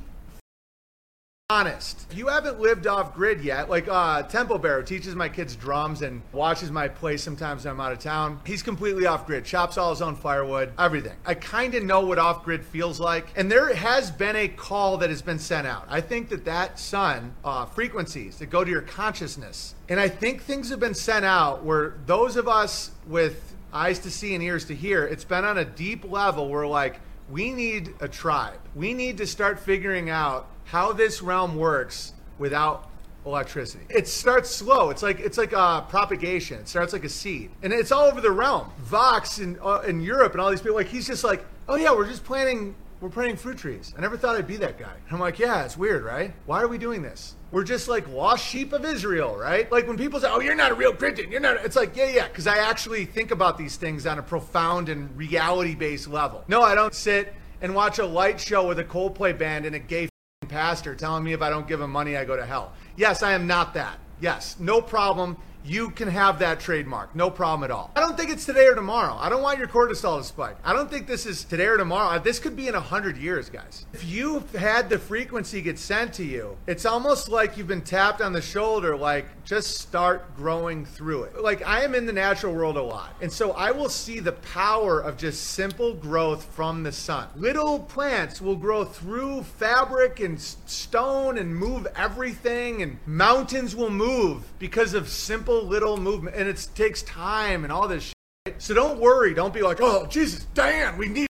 honest. 1.51 2.05
You 2.13 2.27
haven't 2.27 2.59
lived 2.59 2.85
off 2.85 3.15
grid 3.15 3.41
yet. 3.41 3.71
Like 3.71 3.87
uh, 3.87 4.21
Temple 4.21 4.59
Bear 4.59 4.83
teaches 4.83 5.15
my 5.15 5.27
kids 5.27 5.55
drums 5.55 6.03
and 6.03 6.21
watches 6.31 6.69
my 6.69 6.87
play 6.87 7.17
sometimes 7.17 7.65
when 7.65 7.73
I'm 7.73 7.81
out 7.81 7.91
of 7.91 7.97
town. 7.97 8.39
He's 8.45 8.61
completely 8.61 9.07
off 9.07 9.25
grid, 9.25 9.45
chops 9.45 9.75
all 9.75 9.89
his 9.89 10.03
own 10.03 10.15
firewood, 10.15 10.71
everything. 10.77 11.17
I 11.25 11.33
kind 11.33 11.73
of 11.73 11.83
know 11.83 12.01
what 12.01 12.19
off 12.19 12.45
grid 12.45 12.63
feels 12.63 12.99
like. 12.99 13.29
And 13.35 13.51
there 13.51 13.73
has 13.73 14.11
been 14.11 14.35
a 14.35 14.47
call 14.47 14.97
that 14.97 15.09
has 15.09 15.23
been 15.23 15.39
sent 15.39 15.65
out. 15.65 15.87
I 15.89 16.01
think 16.01 16.29
that 16.29 16.45
that 16.45 16.77
sun, 16.77 17.33
uh, 17.43 17.65
frequencies 17.65 18.37
that 18.37 18.51
go 18.51 18.63
to 18.63 18.69
your 18.69 18.83
consciousness. 18.83 19.73
And 19.89 19.99
I 19.99 20.07
think 20.07 20.43
things 20.43 20.69
have 20.69 20.79
been 20.79 20.93
sent 20.93 21.25
out 21.25 21.65
where 21.65 21.95
those 22.05 22.35
of 22.37 22.47
us 22.47 22.91
with 23.07 23.55
eyes 23.73 23.97
to 23.99 24.11
see 24.11 24.35
and 24.35 24.43
ears 24.43 24.65
to 24.65 24.75
hear, 24.75 25.03
it's 25.03 25.23
been 25.23 25.45
on 25.45 25.57
a 25.57 25.65
deep 25.65 26.11
level 26.11 26.47
where 26.47 26.67
like, 26.67 26.99
we 27.27 27.51
need 27.51 27.93
a 28.01 28.07
tribe. 28.07 28.59
We 28.75 28.93
need 28.93 29.17
to 29.17 29.27
start 29.27 29.59
figuring 29.59 30.09
out 30.09 30.47
how 30.69 30.93
this 30.93 31.21
realm 31.21 31.55
works 31.55 32.13
without 32.37 32.89
electricity. 33.25 33.83
It 33.89 34.07
starts 34.07 34.49
slow. 34.49 34.91
It's 34.91 35.01
like 35.01 35.19
it's 35.19 35.37
like 35.37 35.51
a 35.51 35.85
propagation. 35.89 36.59
It 36.59 36.67
starts 36.67 36.93
like 36.93 37.03
a 37.03 37.09
seed, 37.09 37.49
and 37.63 37.73
it's 37.73 37.91
all 37.91 38.05
over 38.05 38.21
the 38.21 38.31
realm. 38.31 38.71
Vox 38.79 39.39
in 39.39 39.57
uh, 39.63 39.81
in 39.87 39.99
Europe 39.99 40.33
and 40.33 40.41
all 40.41 40.49
these 40.49 40.61
people, 40.61 40.75
like 40.75 40.87
he's 40.87 41.07
just 41.07 41.23
like, 41.23 41.43
oh 41.67 41.75
yeah, 41.75 41.91
we're 41.91 42.07
just 42.07 42.23
planting 42.23 42.75
we're 43.01 43.09
planting 43.09 43.37
fruit 43.37 43.57
trees. 43.57 43.93
I 43.97 44.01
never 44.01 44.17
thought 44.17 44.35
I'd 44.35 44.45
be 44.45 44.57
that 44.57 44.77
guy. 44.77 44.93
I'm 45.09 45.19
like, 45.19 45.39
yeah, 45.39 45.63
it's 45.63 45.77
weird, 45.77 46.03
right? 46.03 46.33
Why 46.45 46.61
are 46.61 46.67
we 46.67 46.77
doing 46.77 47.01
this? 47.01 47.35
We're 47.51 47.63
just 47.63 47.87
like 47.87 48.07
lost 48.09 48.45
sheep 48.45 48.73
of 48.73 48.83
Israel, 48.83 49.37
right? 49.37 49.71
Like 49.71 49.87
when 49.87 49.97
people 49.97 50.19
say, 50.19 50.27
oh, 50.29 50.41
you're 50.41 50.53
not 50.53 50.71
a 50.71 50.75
real 50.75 50.93
Christian, 50.93 51.31
you're 51.31 51.39
not, 51.39 51.63
it's 51.63 51.77
like, 51.77 51.95
yeah, 51.95 52.09
yeah, 52.09 52.27
because 52.27 52.45
I 52.45 52.57
actually 52.57 53.05
think 53.05 53.31
about 53.31 53.57
these 53.57 53.77
things 53.77 54.05
on 54.05 54.19
a 54.19 54.21
profound 54.21 54.89
and 54.89 55.15
reality 55.15 55.75
based 55.75 56.09
level. 56.09 56.43
No, 56.49 56.61
I 56.61 56.75
don't 56.75 56.93
sit 56.93 57.33
and 57.61 57.73
watch 57.73 57.99
a 57.99 58.05
light 58.05 58.39
show 58.39 58.67
with 58.67 58.79
a 58.79 58.83
Coldplay 58.83 59.37
band 59.37 59.65
and 59.65 59.75
a 59.75 59.79
gay 59.79 60.08
pastor 60.49 60.95
telling 60.95 61.23
me 61.23 61.33
if 61.33 61.41
I 61.41 61.49
don't 61.49 61.67
give 61.67 61.79
him 61.79 61.91
money, 61.91 62.17
I 62.17 62.25
go 62.25 62.35
to 62.35 62.45
hell. 62.45 62.73
Yes, 62.97 63.23
I 63.23 63.31
am 63.31 63.47
not 63.47 63.73
that. 63.75 63.97
Yes, 64.19 64.57
no 64.59 64.81
problem 64.81 65.37
you 65.63 65.89
can 65.91 66.07
have 66.07 66.39
that 66.39 66.59
trademark. 66.59 67.15
No 67.15 67.29
problem 67.29 67.63
at 67.63 67.71
all. 67.71 67.91
I 67.95 67.99
don't 67.99 68.17
think 68.17 68.29
it's 68.29 68.45
today 68.45 68.67
or 68.67 68.75
tomorrow. 68.75 69.15
I 69.19 69.29
don't 69.29 69.41
want 69.41 69.59
your 69.59 69.67
cortisol 69.67 70.17
to 70.17 70.23
spike. 70.23 70.57
I 70.63 70.73
don't 70.73 70.89
think 70.89 71.07
this 71.07 71.25
is 71.25 71.43
today 71.43 71.67
or 71.67 71.77
tomorrow. 71.77 72.19
This 72.19 72.39
could 72.39 72.55
be 72.55 72.67
in 72.67 72.73
100 72.73 73.17
years, 73.17 73.49
guys. 73.49 73.85
If 73.93 74.05
you've 74.05 74.51
had 74.55 74.89
the 74.89 74.99
frequency 74.99 75.61
get 75.61 75.77
sent 75.77 76.13
to 76.13 76.23
you, 76.23 76.57
it's 76.67 76.85
almost 76.85 77.29
like 77.29 77.57
you've 77.57 77.67
been 77.67 77.81
tapped 77.81 78.21
on 78.21 78.33
the 78.33 78.41
shoulder, 78.41 78.95
like, 78.95 79.25
just 79.43 79.77
start 79.77 80.35
growing 80.35 80.85
through 80.85 81.23
it. 81.23 81.41
Like, 81.41 81.65
I 81.67 81.83
am 81.83 81.95
in 81.95 82.05
the 82.05 82.13
natural 82.13 82.53
world 82.53 82.77
a 82.77 82.81
lot. 82.81 83.15
And 83.21 83.31
so 83.31 83.51
I 83.51 83.71
will 83.71 83.89
see 83.89 84.19
the 84.19 84.33
power 84.33 84.99
of 84.99 85.17
just 85.17 85.47
simple 85.47 85.93
growth 85.93 86.45
from 86.45 86.83
the 86.83 86.91
sun. 86.91 87.27
Little 87.35 87.79
plants 87.79 88.41
will 88.41 88.55
grow 88.55 88.85
through 88.85 89.43
fabric 89.43 90.19
and 90.19 90.39
stone 90.39 91.37
and 91.37 91.55
move 91.55 91.87
everything, 91.95 92.81
and 92.81 92.97
mountains 93.05 93.75
will 93.75 93.89
move 93.89 94.51
because 94.59 94.93
of 94.93 95.09
simple 95.09 95.58
little 95.61 95.97
movement, 95.97 96.35
and 96.35 96.47
it 96.47 96.67
takes 96.75 97.01
time 97.03 97.63
and 97.63 97.71
all 97.73 97.87
this. 97.87 98.13
Shit. 98.47 98.61
So 98.61 98.73
don't 98.73 98.99
worry. 98.99 99.33
Don't 99.33 99.53
be 99.53 99.61
like, 99.61 99.79
oh 99.81 100.05
Jesus, 100.07 100.45
Dan, 100.53 100.97
we 100.97 101.07
need 101.07 101.29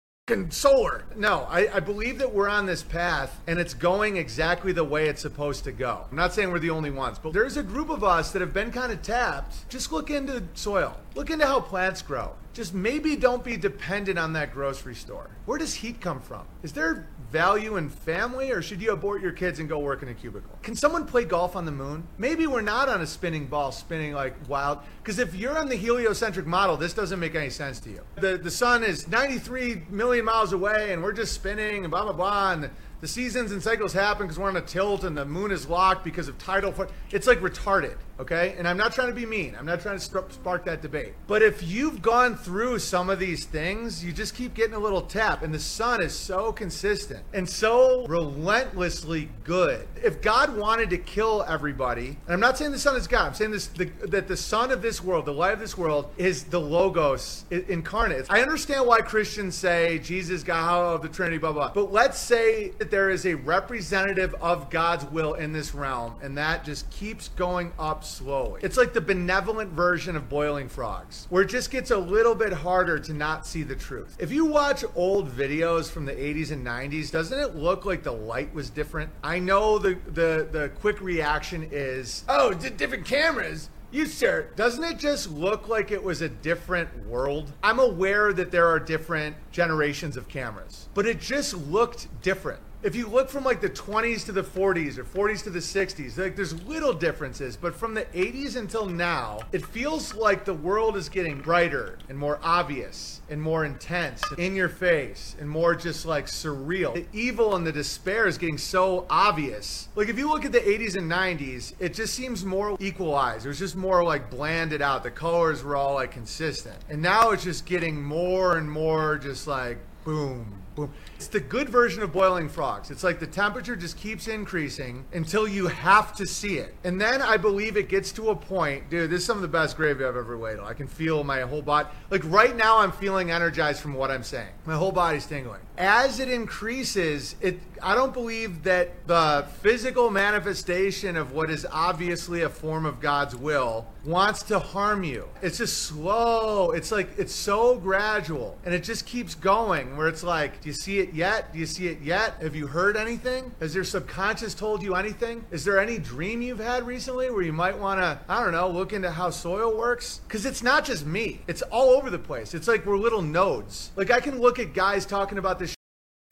solar. 0.50 1.06
No, 1.16 1.48
I, 1.50 1.70
I, 1.76 1.80
believe 1.80 2.18
that 2.18 2.34
we're 2.34 2.50
on 2.50 2.66
this 2.66 2.84
path 2.84 3.40
and 3.48 3.58
it's 3.58 3.74
going 3.74 4.18
exactly 4.18 4.74
the 4.74 4.84
way 4.84 5.08
it's 5.08 5.22
supposed 5.22 5.64
to 5.64 5.72
go. 5.72 6.06
I'm 6.12 6.18
not 6.18 6.34
saying 6.34 6.52
we're 6.52 6.60
the 6.60 6.70
only 6.70 6.92
ones, 6.92 7.18
but 7.18 7.32
there's 7.32 7.56
a 7.56 7.64
group 7.64 7.90
of 7.90 8.04
us 8.04 8.34
that 8.34 8.42
have 8.42 8.54
been 8.54 8.70
kind 8.70 8.92
of 8.92 9.02
tapped. 9.02 9.70
Just 9.70 9.94
look 9.94 10.10
into 10.10 10.44
soil, 10.54 10.98
look 11.16 11.30
into 11.30 11.46
how 11.46 11.62
plants 11.62 12.02
grow. 12.02 12.34
Just 12.58 12.74
maybe 12.74 13.16
don't 13.16 13.44
be 13.44 13.56
dependent 13.56 14.18
on 14.18 14.34
that 14.34 14.52
grocery 14.52 14.96
store. 14.96 15.30
Where 15.46 15.60
does 15.60 15.76
heat 15.76 16.02
come 16.02 16.20
from? 16.20 16.48
Is 16.64 16.74
there 16.74 17.08
value 17.32 17.78
in 17.78 17.88
family, 17.88 18.50
or 18.50 18.64
should 18.64 18.82
you 18.82 18.94
abort 18.94 19.22
your 19.22 19.32
kids 19.32 19.60
and 19.60 19.70
go 19.70 19.78
work 19.78 20.02
in 20.02 20.10
a 20.10 20.14
cubicle? 20.16 20.58
Can 20.64 20.76
someone 20.76 21.06
play 21.06 21.24
golf 21.24 21.56
on 21.56 21.66
the 21.66 21.72
moon? 21.72 22.08
Maybe 22.18 22.48
we're 22.48 22.62
not 22.62 22.90
on 22.90 23.02
a 23.02 23.06
spinning 23.06 23.46
ball 23.46 23.72
spinning 23.72 24.14
like 24.14 24.34
wild. 24.50 24.80
Because 25.04 25.20
if 25.20 25.36
you're 25.36 25.56
on 25.56 25.70
the 25.70 25.76
heliocentric 25.76 26.48
model, 26.48 26.78
this 26.78 26.96
doesn't 26.96 27.20
make 27.20 27.36
any 27.36 27.52
sense 27.52 27.80
to 27.82 27.92
you. 27.92 28.02
The, 28.16 28.40
the 28.40 28.50
sun 28.50 28.84
is 28.84 29.08
93 29.08 29.84
million 29.92 30.26
miles 30.26 30.52
away 30.52 30.94
and 30.94 31.04
we're 31.04 31.14
just 31.14 31.34
spinning 31.34 31.84
and 31.84 31.92
blah, 31.92 32.06
blah, 32.06 32.14
blah. 32.14 32.54
And 32.54 32.72
the 33.02 33.08
seasons 33.08 33.52
and 33.52 33.62
cycles 33.62 33.94
happen 33.94 34.26
because 34.26 34.40
we're 34.40 34.50
on 34.50 34.58
a 34.58 34.62
tilt 34.62 35.04
and 35.04 35.16
the 35.16 35.26
moon 35.26 35.52
is 35.52 35.70
locked 35.70 36.04
because 36.04 36.28
of 36.28 36.40
tidal. 36.40 36.72
force. 36.72 36.90
It's 37.12 37.28
like 37.28 37.40
retarded 37.40 37.98
okay? 38.20 38.56
And 38.58 38.68
I'm 38.68 38.78
not 38.78 38.94
trying 38.94 39.10
to 39.10 39.14
be 39.14 39.26
mean. 39.26 39.56
I'm 39.58 39.66
not 39.66 39.82
trying 39.82 40.00
to 40.00 40.04
spark 40.04 40.66
that 40.66 40.82
debate. 40.82 41.14
But 41.28 41.42
if 41.42 41.64
you've 41.64 42.02
gone 42.02 42.36
through 42.36 42.80
some 42.80 43.10
of 43.10 43.20
these 43.20 43.46
things, 43.46 44.04
you 44.04 44.12
just 44.12 44.36
keep 44.36 44.54
getting 44.54 44.74
a 44.74 44.80
little 44.80 45.02
tap. 45.02 45.44
And 45.44 45.54
the 45.54 45.60
sun 45.60 46.02
is 46.02 46.14
so 46.14 46.52
consistent 46.52 47.24
and 47.34 47.48
so 47.48 48.06
relentlessly 48.08 49.30
good. 49.44 49.88
If 50.04 50.22
God 50.22 50.56
wanted 50.56 50.90
to 50.92 50.98
kill 50.98 51.44
everybody, 51.48 52.08
and 52.08 52.34
I'm 52.34 52.40
not 52.40 52.58
saying 52.58 52.72
the 52.72 52.80
sun 52.80 52.96
is 52.96 53.08
God, 53.08 53.28
I'm 53.28 53.34
saying 53.34 53.52
this 53.52 53.68
the, 53.68 53.86
that 54.08 54.28
the 54.28 54.38
sun 54.38 54.72
of 54.72 54.82
this 54.82 55.04
world, 55.04 55.26
the 55.26 55.34
light 55.34 55.54
of 55.54 55.60
this 55.60 55.78
world, 55.78 56.10
is 56.18 56.46
the 56.46 56.60
logos 56.60 57.46
incarnate. 57.50 58.26
I 58.30 58.42
understand 58.42 58.86
why 58.86 59.02
Christians 59.02 59.56
say 59.56 60.00
Jesus, 60.00 60.44
God 60.44 60.96
of 60.96 61.02
the 61.02 61.10
Trinity, 61.10 61.38
blah, 61.38 61.52
blah. 61.52 61.72
But 61.74 61.92
let's 61.92 62.20
say 62.20 62.70
that 62.80 62.92
there 62.92 63.10
is 63.10 63.26
a 63.26 63.36
representative 63.36 64.36
of 64.36 64.70
God's 64.70 65.06
will 65.06 65.36
in 65.36 65.54
this 65.54 65.74
realm, 65.74 66.16
and 66.22 66.38
that 66.38 66.64
just 66.64 66.90
keeps 66.90 67.30
going 67.30 67.72
up 67.78 68.04
slowly. 68.08 68.62
It's 68.64 68.78
like 68.78 68.94
the 68.94 69.02
benevolent 69.02 69.72
version 69.72 70.16
of 70.16 70.30
boiling 70.30 70.70
frogs, 70.70 71.28
where 71.30 71.44
it 71.44 71.50
just 71.50 71.72
gets 71.72 71.92
a 71.92 71.98
little 71.98 72.36
bit 72.36 72.54
harder 72.54 73.00
to 73.00 73.14
not 73.14 73.46
see 73.46 73.64
the 73.64 73.76
truth. 73.76 74.16
If 74.20 74.32
you 74.32 74.46
watch 74.46 74.84
old 74.96 75.30
videos 75.32 75.90
from 75.90 76.06
the 76.06 76.14
80s 76.14 76.52
and 76.52 76.66
90s, 76.66 77.12
doesn't 77.12 77.38
it 77.38 77.56
look 77.56 77.86
like 77.86 78.04
the 78.04 78.12
light 78.12 78.54
was 78.54 78.70
different? 78.70 79.12
I 79.24 79.40
know 79.40 79.78
the 79.78 79.98
the, 80.08 80.48
the 80.52 80.72
quick 80.80 81.02
reaction 81.02 81.68
is, 81.72 82.24
oh, 82.30 82.54
different 82.54 83.06
cameras. 83.06 83.70
You, 83.90 84.06
sir, 84.06 84.50
doesn't 84.58 84.84
it 84.84 85.00
just 85.00 85.32
look 85.32 85.70
like 85.70 85.92
it 85.92 86.04
was 86.04 86.22
a 86.22 86.28
different 86.28 87.08
world? 87.08 87.54
I'm 87.64 87.80
aware 87.80 88.34
that 88.34 88.52
there 88.52 88.68
are 88.68 88.80
different 88.80 89.38
generations 89.54 90.18
of 90.18 90.28
cameras, 90.28 90.90
but 90.94 91.06
it 91.06 91.22
just 91.22 91.54
looked 91.54 92.10
different. 92.22 92.60
If 92.84 92.96
you 92.96 93.08
look 93.08 93.28
from 93.28 93.44
like 93.44 93.60
the 93.60 93.72
20s 93.72 94.24
to 94.26 94.32
the 94.32 94.44
40s 94.44 95.00
or 95.00 95.04
40s 95.04 95.44
to 95.46 95.50
the 95.50 95.60
60s, 95.60 96.16
like 96.16 96.36
there's 96.36 96.62
little 96.68 96.94
differences, 96.94 97.58
but 97.58 97.76
from 97.76 97.96
the 97.96 98.06
80s 98.06 98.56
until 98.56 98.86
now, 98.86 99.40
it 99.52 99.66
feels 99.66 100.14
like 100.14 100.46
the 100.46 100.54
world 100.54 100.96
is 100.96 101.10
getting 101.10 101.42
brighter 101.42 101.98
and 102.08 102.16
more 102.16 102.40
obvious 102.44 103.22
and 103.30 103.42
more 103.42 103.66
intense, 103.66 104.22
in 104.38 104.56
your 104.56 104.70
face, 104.70 105.36
and 105.40 105.50
more 105.50 105.74
just 105.74 106.06
like 106.06 106.28
surreal. 106.28 106.94
The 106.94 107.08
evil 107.14 107.56
and 107.56 107.66
the 107.66 107.72
despair 107.72 108.28
is 108.28 108.38
getting 108.38 108.60
so 108.60 109.08
obvious. 109.10 109.90
Like 109.96 110.10
if 110.10 110.20
you 110.20 110.30
look 110.30 110.46
at 110.46 110.52
the 110.52 110.60
80s 110.60 110.96
and 110.96 111.12
90s, 111.12 111.74
it 111.80 111.96
just 111.96 112.14
seems 112.14 112.46
more 112.46 112.78
equalized. 112.80 113.46
It 113.46 113.50
was 113.50 113.60
just 113.60 113.76
more 113.76 114.04
like 114.04 114.30
blanded 114.30 114.84
out. 114.84 115.02
The 115.02 115.10
colors 115.10 115.64
were 115.64 115.76
all 115.76 115.96
like 115.96 116.12
consistent. 116.12 116.78
And 116.90 117.02
now 117.02 117.32
it's 117.32 117.44
just 117.44 117.66
getting 117.66 118.02
more 118.02 118.58
and 118.58 118.70
more 118.70 119.18
just 119.18 119.48
like 119.48 119.80
boom, 120.06 120.62
boom. 120.78 120.94
It's 121.16 121.28
the 121.28 121.40
good 121.40 121.68
version 121.68 122.04
of 122.04 122.14
boiling 122.14 122.48
frogs. 122.48 122.92
It's 122.92 123.04
like 123.04 123.20
the 123.20 123.28
temperature 123.28 123.76
just 123.76 123.98
keeps 123.98 124.28
increasing 124.28 125.06
until 125.12 125.48
you 125.48 125.68
have 125.68 126.16
to 126.18 126.28
see 126.28 126.60
it. 126.60 126.76
And 126.84 127.02
then 127.02 127.22
I 127.22 127.38
believe 127.38 127.76
it 127.76 127.90
gets 127.90 128.12
to 128.14 128.30
a 128.30 128.36
point, 128.36 128.90
dude, 128.90 129.10
this 129.10 129.22
is 129.22 129.26
some 129.26 129.38
of 129.38 129.42
the 129.42 129.48
best 129.48 129.76
gravy 129.76 130.06
I've 130.06 130.16
ever 130.16 130.38
on. 130.38 130.66
I 130.66 130.74
can 130.74 130.88
feel 130.88 131.24
my 131.24 131.42
whole 131.42 131.64
body. 131.64 131.90
Like 132.12 132.22
right 132.26 132.56
now, 132.56 132.78
I'm 132.78 132.92
feeling 132.92 133.32
energized 133.32 133.82
from 133.82 133.96
what 133.96 134.12
I'm 134.12 134.24
saying. 134.24 134.50
My 134.66 134.76
whole 134.76 134.92
body's 134.92 135.26
tingling. 135.26 135.62
As 135.78 136.20
it 136.20 136.30
increases, 136.30 137.36
it 137.42 137.60
I 137.82 137.94
don't 137.94 138.14
believe 138.14 138.64
that 138.64 139.08
the 139.08 139.46
physical 139.62 140.10
manifestation 140.10 141.16
of 141.16 141.32
what 141.32 141.50
is 141.50 141.68
obviously 141.72 142.42
a 142.42 142.50
form 142.50 142.86
of 142.86 143.00
God's 143.00 143.36
will 143.36 143.88
wants 144.04 144.42
to 144.44 144.58
harm 144.58 145.04
you. 145.04 145.28
It's 145.42 145.58
just 145.58 145.84
slow. 145.84 146.72
It's 146.72 146.92
like 146.92 147.10
it's 147.18 147.34
so 147.34 147.78
gradual 147.78 148.58
and 148.66 148.74
it 148.74 148.84
just 148.84 149.06
keeps 149.06 149.36
going 149.36 149.98
where 149.98 150.08
it's 150.08 150.24
like, 150.24 150.62
do 150.68 150.72
you 150.72 150.76
see 150.76 151.00
it 151.00 151.14
yet? 151.14 151.54
Do 151.54 151.60
you 151.60 151.66
see 151.66 151.88
it 151.88 152.02
yet? 152.02 152.42
Have 152.42 152.54
you 152.54 152.68
heard 152.68 152.98
anything? 152.98 153.54
Has 153.62 153.74
your 153.74 153.86
subconscious 153.86 154.54
told 154.54 154.84
you 154.84 154.96
anything? 154.96 155.46
Is 155.50 155.64
there 155.64 155.80
any 155.80 155.98
dream 155.98 156.42
you've 156.42 156.60
had 156.60 156.86
recently 156.86 157.30
where 157.30 157.42
you 157.42 157.54
might 157.54 157.80
want 157.80 158.02
to, 158.02 158.20
I 158.28 158.44
don't 158.44 158.52
know, 158.52 158.70
look 158.70 158.92
into 158.92 159.10
how 159.10 159.30
soil 159.30 159.78
works? 159.78 160.20
Cuz 160.28 160.46
it's 160.46 160.62
not 160.62 160.84
just 160.84 161.06
me. 161.06 161.40
It's 161.48 161.62
all 161.62 161.92
over 161.92 162.10
the 162.10 162.20
place. 162.20 162.54
It's 162.54 162.68
like 162.68 162.86
we're 162.86 162.98
little 162.98 163.22
nodes. 163.22 163.92
Like 163.96 164.12
I 164.12 164.20
can 164.20 164.42
look 164.42 164.60
at 164.60 164.74
guys 164.74 165.06
talking 165.06 165.38
about 165.38 165.58
this 165.58 165.74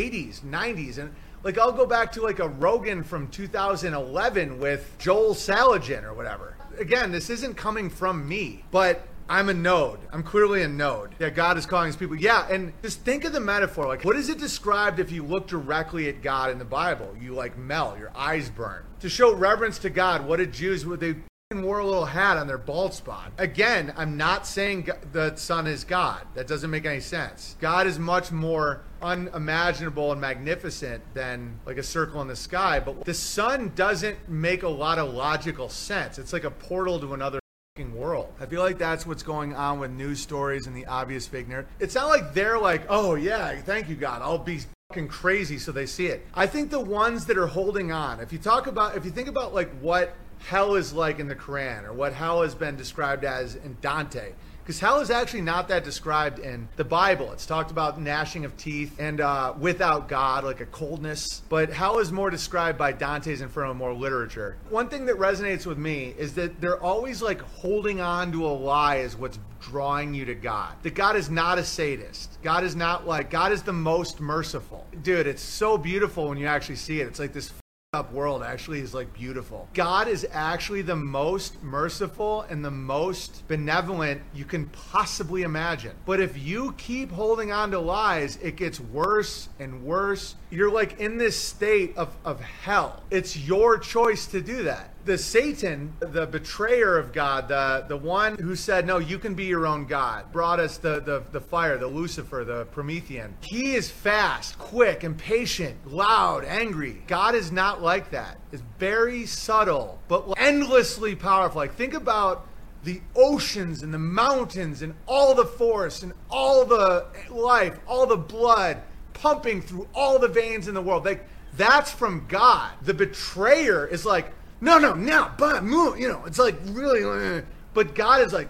80s, 0.02 0.42
90s 0.42 0.98
and 0.98 1.16
like 1.44 1.58
I'll 1.58 1.72
go 1.72 1.86
back 1.86 2.12
to 2.12 2.22
like 2.22 2.40
a 2.40 2.50
Rogan 2.50 3.04
from 3.04 3.30
2011 3.30 4.60
with 4.60 4.94
Joel 4.98 5.34
Salatin 5.34 6.04
or 6.04 6.14
whatever. 6.14 6.58
Again, 6.78 7.10
this 7.10 7.30
isn't 7.30 7.56
coming 7.56 7.90
from 7.90 8.28
me, 8.28 8.66
but 8.70 9.08
I'm 9.28 9.50
a 9.50 9.54
node. 9.54 10.00
I'm 10.12 10.24
clearly 10.24 10.62
a 10.62 10.68
node. 10.68 11.16
Yeah, 11.20 11.30
God 11.30 11.58
is 11.58 11.66
calling 11.66 11.88
his 11.88 11.96
people. 11.96 12.16
Yeah, 12.16 12.48
and 12.50 12.74
just 12.82 13.02
think 13.02 13.24
of 13.24 13.34
the 13.34 13.40
metaphor. 13.40 13.88
Like, 13.88 14.06
what 14.06 14.16
is 14.16 14.30
it 14.30 14.38
described 14.38 15.00
if 15.00 15.12
you 15.12 15.24
look 15.24 15.48
directly 15.48 16.08
at 16.10 16.22
God 16.22 16.52
in 16.52 16.60
the 16.60 16.66
Bible? 16.66 17.16
You 17.20 17.34
like 17.34 17.58
melt, 17.58 17.98
your 17.98 18.12
eyes 18.16 18.50
burn. 18.50 18.84
To 19.00 19.10
show 19.10 19.34
reverence 19.34 19.80
to 19.80 19.90
God, 19.90 20.26
what 20.28 20.38
did 20.38 20.54
Jews 20.54 20.86
would 20.86 21.00
they 21.00 21.16
wore 21.54 21.78
a 21.78 21.86
little 21.86 22.06
hat 22.06 22.38
on 22.38 22.48
their 22.48 22.58
bald 22.58 22.92
spot. 22.92 23.32
Again, 23.38 23.94
I'm 23.96 24.18
not 24.18 24.48
saying 24.48 24.90
the 25.12 25.36
sun 25.36 25.68
is 25.68 25.84
God. 25.84 26.26
That 26.34 26.48
doesn't 26.48 26.72
make 26.72 26.88
any 26.88 27.00
sense. 27.00 27.56
God 27.60 27.86
is 27.86 28.00
much 28.00 28.32
more 28.32 28.82
unimaginable 29.00 30.12
and 30.12 30.20
magnificent 30.20 31.04
than 31.14 31.60
like 31.68 31.78
a 31.78 31.84
circle 31.84 32.20
in 32.24 32.28
the 32.28 32.36
sky, 32.36 32.80
but 32.80 33.06
the 33.06 33.14
sun 33.14 33.72
doesn't 33.76 34.28
make 34.28 34.64
a 34.64 34.68
lot 34.68 34.98
of 34.98 35.14
logical 35.14 35.70
sense. 35.70 36.18
It's 36.18 36.34
like 36.34 36.46
a 36.46 36.52
portal 36.52 37.00
to 37.00 37.14
another 37.14 37.40
world. 37.84 38.32
I 38.40 38.46
feel 38.46 38.62
like 38.62 38.78
that's 38.78 39.06
what's 39.06 39.22
going 39.22 39.54
on 39.54 39.82
with 39.82 39.92
news 39.92 40.22
stories 40.22 40.66
and 40.66 40.74
the 40.74 40.86
obvious 40.86 41.28
fake 41.28 41.50
narrative. 41.50 41.70
It's 41.78 41.94
not 41.94 42.08
like 42.08 42.34
they're 42.34 42.58
like, 42.58 42.84
"Oh 42.88 43.16
yeah, 43.16 43.60
thank 43.64 43.90
you 43.90 43.96
God. 43.96 44.22
I'll 44.22 44.38
be 44.38 44.62
fucking 44.90 45.10
crazy 45.10 45.58
so 45.58 45.74
they 45.74 45.86
see 45.86 46.08
it." 46.08 46.26
I 46.34 46.48
think 46.48 46.72
the 46.72 46.80
ones 46.80 47.26
that 47.26 47.38
are 47.38 47.48
holding 47.48 47.92
on, 47.92 48.22
if 48.22 48.32
you 48.32 48.40
talk 48.40 48.68
about 48.68 48.96
if 48.96 49.04
you 49.04 49.12
think 49.12 49.28
about 49.28 49.54
like 49.54 49.70
what 49.82 50.16
hell 50.40 50.76
is 50.76 50.94
like 50.94 51.20
in 51.20 51.28
the 51.28 51.36
Quran 51.36 51.84
or 51.84 51.92
what 51.92 52.14
hell 52.14 52.44
has 52.44 52.56
been 52.56 52.78
described 52.78 53.26
as 53.26 53.56
in 53.56 53.76
Dante. 53.82 54.32
Because 54.66 54.80
hell 54.80 55.00
is 55.00 55.12
actually 55.12 55.42
not 55.42 55.68
that 55.68 55.84
described 55.84 56.40
in 56.40 56.68
the 56.76 56.84
Bible. 56.84 57.32
It's 57.32 57.46
talked 57.46 57.70
about 57.70 58.02
gnashing 58.02 58.46
of 58.46 58.58
teeth 58.58 59.00
and 59.00 59.22
uh, 59.22 59.54
without 59.60 60.08
God, 60.08 60.44
like 60.44 60.60
a 60.60 60.66
coldness. 60.66 61.44
But 61.50 61.70
hell 61.70 62.00
is 62.00 62.12
more 62.12 62.32
described 62.32 62.76
by 62.76 62.92
Dante's 62.92 63.42
Inferno, 63.42 63.76
more 63.76 63.94
literature. 63.94 64.58
One 64.72 64.90
thing 64.90 65.06
that 65.06 65.18
resonates 65.18 65.68
with 65.68 65.78
me 65.78 66.16
is 66.18 66.34
that 66.34 66.60
they're 66.62 66.82
always 66.82 67.22
like 67.22 67.42
holding 67.42 68.02
on 68.02 68.32
to 68.32 68.44
a 68.44 68.50
lie 68.50 68.96
is 68.96 69.16
what's 69.16 69.38
drawing 69.62 70.16
you 70.16 70.26
to 70.26 70.34
God. 70.34 70.74
That 70.82 70.96
God 70.96 71.16
is 71.16 71.30
not 71.30 71.60
a 71.60 71.64
sadist. 71.64 72.40
God 72.42 72.64
is 72.64 72.76
not 72.76 73.06
like, 73.06 73.30
God 73.30 73.52
is 73.52 73.62
the 73.62 73.72
most 73.72 74.20
merciful. 74.20 74.88
Dude, 75.04 75.28
it's 75.28 75.44
so 75.44 75.78
beautiful 75.78 76.28
when 76.28 76.40
you 76.40 76.48
actually 76.48 76.78
see 76.78 77.02
it. 77.02 77.08
It's 77.08 77.20
like 77.20 77.34
this 77.34 77.52
up 77.96 78.12
world 78.12 78.44
actually 78.44 78.82
is 78.82 78.94
like 78.94 79.12
beautiful. 79.14 79.68
God 79.74 80.08
is 80.08 80.28
actually 80.32 80.82
the 80.82 80.96
most 80.96 81.64
merciful 81.64 82.42
and 82.50 82.64
the 82.64 82.72
most 82.72 83.48
benevolent 83.48 84.22
you 84.34 84.46
can 84.46 84.66
possibly 84.68 85.44
imagine. 85.44 85.96
But 86.06 86.20
if 86.20 86.38
you 86.38 86.74
keep 86.74 87.12
holding 87.12 87.52
on 87.52 87.72
to 87.72 87.80
lies, 87.80 88.38
it 88.42 88.58
gets 88.58 88.80
worse 88.80 89.50
and 89.60 89.84
worse. 89.84 90.36
You're 90.52 90.72
like 90.72 91.00
in 91.00 91.18
this 91.18 91.40
state 91.40 91.96
of, 91.98 92.16
of 92.26 92.42
hell. 92.42 93.02
It's 93.10 93.38
your 93.38 93.78
choice 93.78 94.28
to 94.28 94.42
do 94.42 94.64
that 94.64 94.90
the 95.06 95.18
Satan, 95.18 95.94
the 96.00 96.26
betrayer 96.26 96.98
of 96.98 97.14
God, 97.14 97.48
the, 97.48 97.86
the 97.88 97.98
one 97.98 98.38
who 98.38 98.56
said, 98.56 98.88
No, 98.88 98.98
you 98.98 99.20
can 99.20 99.36
be 99.36 99.46
your 99.46 99.68
own 99.68 99.86
God, 99.86 100.32
brought 100.32 100.60
us 100.60 100.78
the, 100.78 101.00
the, 101.00 101.24
the 101.32 101.40
fire, 101.40 101.78
the 101.78 101.88
Lucifer, 101.88 102.44
the 102.44 102.66
Promethean. 102.66 103.36
He 103.42 103.76
is 103.76 103.90
fast, 103.90 104.58
quick, 104.58 105.04
impatient, 105.04 105.92
loud, 105.92 106.44
angry. 106.44 107.04
God 107.08 107.36
is 107.36 107.52
not 107.52 107.82
like 107.82 108.12
that. 108.12 108.40
It's 108.52 108.64
very 108.80 109.26
subtle, 109.28 110.00
but 110.08 110.34
endlessly 110.38 111.16
powerful. 111.16 111.60
Like, 111.62 111.76
think 111.76 111.94
about 111.94 112.48
the 112.84 113.02
oceans 113.16 113.84
and 113.84 113.94
the 113.94 114.00
mountains 114.00 114.82
and 114.82 114.96
all 115.08 115.36
the 115.36 115.46
forests 115.46 116.04
and 116.04 116.14
all 116.30 116.66
the 116.66 117.06
life, 117.30 117.78
all 117.88 118.08
the 118.08 118.18
blood 118.18 118.82
pumping 119.14 119.62
through 119.62 119.88
all 119.94 120.20
the 120.20 120.28
veins 120.28 120.68
in 120.68 120.74
the 120.74 120.82
world. 120.82 121.06
Like, 121.06 121.26
that's 121.58 121.92
from 121.92 122.26
God. 122.28 122.74
The 122.82 122.94
betrayer 122.94 123.88
is 123.88 124.06
like, 124.06 124.32
no, 124.62 124.80
no, 124.80 124.94
now, 124.94 125.34
but 125.38 125.64
move. 125.64 126.00
You 126.00 126.10
know, 126.10 126.24
it's 126.26 126.40
like 126.40 126.56
really, 126.66 127.04
eh, 127.04 127.42
but 127.74 127.96
God 127.96 128.22
is 128.22 128.34
like, 128.34 128.50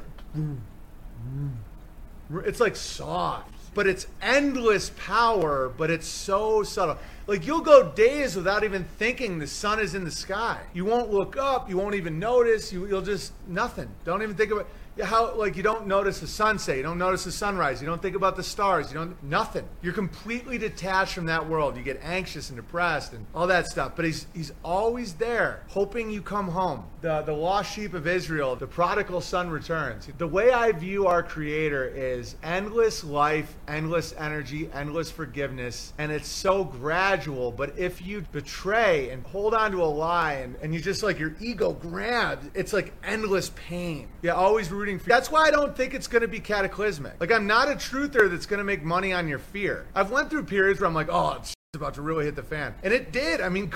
it's 2.44 2.60
like 2.60 2.76
soft, 2.76 3.52
but 3.74 3.88
it's 3.88 4.08
endless 4.22 4.92
power, 4.98 5.70
but 5.70 5.90
it's 5.90 6.08
so 6.08 6.64
subtle. 6.64 6.98
Like 7.28 7.48
you'll 7.48 7.62
go 7.62 7.92
days 7.92 8.36
without 8.36 8.64
even 8.64 8.84
thinking 8.98 9.40
the 9.40 9.48
sun 9.48 9.80
is 9.80 9.96
in 9.96 10.04
the 10.04 10.12
sky. 10.12 10.60
You 10.74 10.86
won't 10.86 11.12
look 11.12 11.38
up. 11.38 11.70
You 11.70 11.78
won't 11.78 11.96
even 11.96 12.20
notice. 12.20 12.72
You, 12.72 12.86
you'll 12.86 13.02
just 13.02 13.34
nothing. 13.48 13.90
Don't 14.04 14.22
even 14.22 14.36
think 14.36 14.52
about 14.52 14.68
how 15.04 15.36
like 15.36 15.58
you 15.58 15.64
don't 15.64 15.88
notice 15.88 16.20
the 16.20 16.28
sunset, 16.28 16.78
you 16.78 16.84
don't 16.84 16.98
notice 16.98 17.26
the 17.26 17.32
sunrise, 17.32 17.82
you 17.82 17.88
don't 17.88 18.02
think 18.02 18.16
about 18.16 18.36
the 18.36 18.44
stars, 18.44 18.92
you 18.92 18.98
don't 18.98 19.22
nothing. 19.24 19.68
You're 19.82 19.94
completely 19.94 20.58
detached 20.58 21.14
from 21.14 21.26
that 21.26 21.48
world. 21.48 21.76
You 21.76 21.84
get 21.84 22.00
anxious 22.04 22.50
and 22.50 22.56
depressed 22.56 23.14
and 23.14 23.26
all 23.36 23.48
that 23.48 23.68
stuff. 23.68 23.94
But 23.96 24.06
he's 24.06 24.28
he's 24.34 24.54
always 24.64 25.14
there, 25.16 25.64
hoping 25.68 26.10
you 26.10 26.22
come 26.22 26.48
home. 26.48 26.86
The 27.02 27.22
the 27.22 27.34
lost 27.34 27.74
sheep 27.74 27.94
of 27.94 28.08
Israel, 28.08 28.56
the 28.56 28.68
prodigal 28.68 29.22
son 29.22 29.50
returns. 29.50 30.08
The 30.18 30.28
way 30.28 30.52
I 30.52 30.72
view 30.72 31.08
our 31.08 31.24
creator 31.24 31.86
is 31.86 32.36
endless 32.44 33.04
life, 33.04 33.54
endless 33.68 34.14
energy, 34.18 34.70
endless 34.74 35.12
forgiveness, 35.12 35.94
and 35.98 36.12
it's 36.12 36.28
so 36.28 36.64
gradual. 36.64 37.52
But 37.52 37.78
if 37.78 38.06
you 38.06 38.22
betray 38.32 39.10
and 39.10 39.26
hold 39.26 39.54
on 39.54 39.72
to 39.72 39.84
a 39.84 39.86
lie 39.86 40.34
and, 40.34 40.56
and 40.62 40.74
you 40.74 40.80
just 40.80 41.04
like 41.04 41.20
your 41.20 41.36
ego 41.40 41.74
grabs, 41.74 42.48
it's 42.54 42.74
like 42.74 42.94
endless 43.04 43.52
pain. 43.56 44.08
Yeah, 44.22 44.34
always 44.34 44.72
rooting 44.86 45.00
for. 45.00 45.10
That's 45.10 45.32
why 45.32 45.48
I 45.48 45.52
don't 45.52 45.76
think 45.76 45.94
it's 45.94 46.08
going 46.08 46.22
to 46.22 46.28
be 46.28 46.40
cataclysmic. 46.40 47.20
Like 47.20 47.32
I'm 47.32 47.48
not 47.48 47.70
a 47.70 47.76
truther 47.76 48.30
that's 48.30 48.46
going 48.46 48.60
to 48.60 48.64
make 48.64 48.84
money 48.84 49.14
on 49.14 49.28
your 49.28 49.40
fear. 49.40 49.88
I've 49.96 50.12
went 50.12 50.30
through 50.30 50.44
periods 50.44 50.80
where 50.80 50.88
I'm 50.88 50.94
like, 50.94 51.10
oh, 51.10 51.38
it's 51.40 51.54
about 51.74 51.96
to 51.96 52.02
really 52.02 52.26
hit 52.26 52.36
the 52.36 52.44
fan, 52.44 52.76
and 52.84 52.94
it 52.94 53.12
did. 53.12 53.42
I 53.42 53.50
mean. 53.50 53.72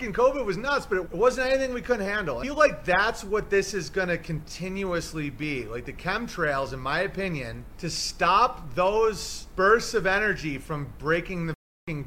COVID 0.00 0.44
was 0.44 0.58
nuts, 0.58 0.84
but 0.84 0.98
it 0.98 1.12
wasn't 1.12 1.48
anything 1.48 1.72
we 1.72 1.80
couldn't 1.80 2.04
handle. 2.04 2.38
I 2.38 2.42
feel 2.42 2.56
like 2.56 2.84
that's 2.84 3.24
what 3.24 3.48
this 3.48 3.72
is 3.72 3.88
going 3.88 4.08
to 4.08 4.18
continuously 4.18 5.30
be. 5.30 5.64
Like 5.64 5.86
the 5.86 5.94
chemtrails, 5.94 6.74
in 6.74 6.80
my 6.80 7.00
opinion, 7.00 7.64
to 7.78 7.88
stop 7.88 8.74
those 8.74 9.46
bursts 9.56 9.94
of 9.94 10.04
energy 10.04 10.58
from 10.58 10.92
breaking 10.98 11.46
the 11.46 11.54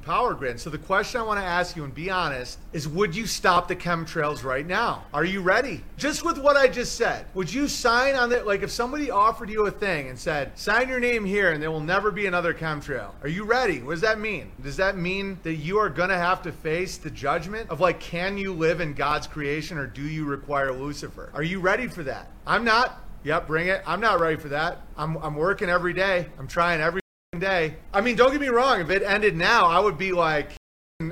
power 0.01 0.33
grid. 0.33 0.59
So 0.59 0.71
the 0.71 0.79
question 0.79 1.21
I 1.21 1.23
want 1.23 1.39
to 1.39 1.45
ask 1.45 1.75
you 1.75 1.83
and 1.83 1.93
be 1.93 2.09
honest 2.09 2.57
is 2.73 2.87
would 2.87 3.15
you 3.15 3.27
stop 3.27 3.67
the 3.67 3.75
chemtrails 3.75 4.43
right 4.43 4.65
now? 4.65 5.03
Are 5.13 5.23
you 5.23 5.39
ready? 5.39 5.83
Just 5.97 6.25
with 6.25 6.39
what 6.39 6.57
I 6.57 6.67
just 6.67 6.95
said. 6.95 7.27
Would 7.35 7.53
you 7.53 7.67
sign 7.67 8.15
on 8.15 8.31
it 8.31 8.47
like 8.47 8.63
if 8.63 8.71
somebody 8.71 9.11
offered 9.11 9.51
you 9.51 9.67
a 9.67 9.71
thing 9.71 10.09
and 10.09 10.17
said, 10.17 10.57
"Sign 10.57 10.89
your 10.89 10.99
name 10.99 11.23
here 11.23 11.51
and 11.51 11.61
there 11.61 11.69
will 11.69 11.79
never 11.79 12.09
be 12.09 12.25
another 12.25 12.55
chemtrail." 12.55 13.11
Are 13.21 13.27
you 13.27 13.43
ready? 13.43 13.83
What 13.83 13.91
does 13.91 14.01
that 14.01 14.19
mean? 14.19 14.51
Does 14.63 14.77
that 14.77 14.97
mean 14.97 15.37
that 15.43 15.57
you 15.57 15.77
are 15.77 15.89
going 15.89 16.09
to 16.09 16.17
have 16.17 16.41
to 16.41 16.51
face 16.51 16.97
the 16.97 17.11
judgment 17.11 17.69
of 17.69 17.79
like 17.79 17.99
can 17.99 18.35
you 18.35 18.53
live 18.53 18.81
in 18.81 18.95
God's 18.95 19.27
creation 19.27 19.77
or 19.77 19.85
do 19.85 20.01
you 20.01 20.25
require 20.25 20.73
Lucifer? 20.73 21.29
Are 21.35 21.43
you 21.43 21.59
ready 21.59 21.85
for 21.85 22.01
that? 22.01 22.31
I'm 22.47 22.63
not. 22.63 23.03
Yep, 23.23 23.45
bring 23.45 23.67
it. 23.67 23.83
I'm 23.85 24.01
not 24.01 24.19
ready 24.19 24.37
for 24.37 24.47
that. 24.47 24.81
I'm 24.97 25.17
I'm 25.17 25.35
working 25.35 25.69
every 25.69 25.93
day. 25.93 26.25
I'm 26.39 26.47
trying 26.47 26.81
every 26.81 27.01
day. 27.33 27.75
I 27.93 27.99
mean, 27.99 28.15
don't 28.15 28.31
get 28.31 28.39
me 28.39 28.47
wrong. 28.47 28.79
If 28.79 28.89
it 28.89 29.03
ended 29.03 29.35
now, 29.35 29.65
I 29.65 29.79
would 29.79 29.97
be 29.97 30.13
like, 30.13 30.51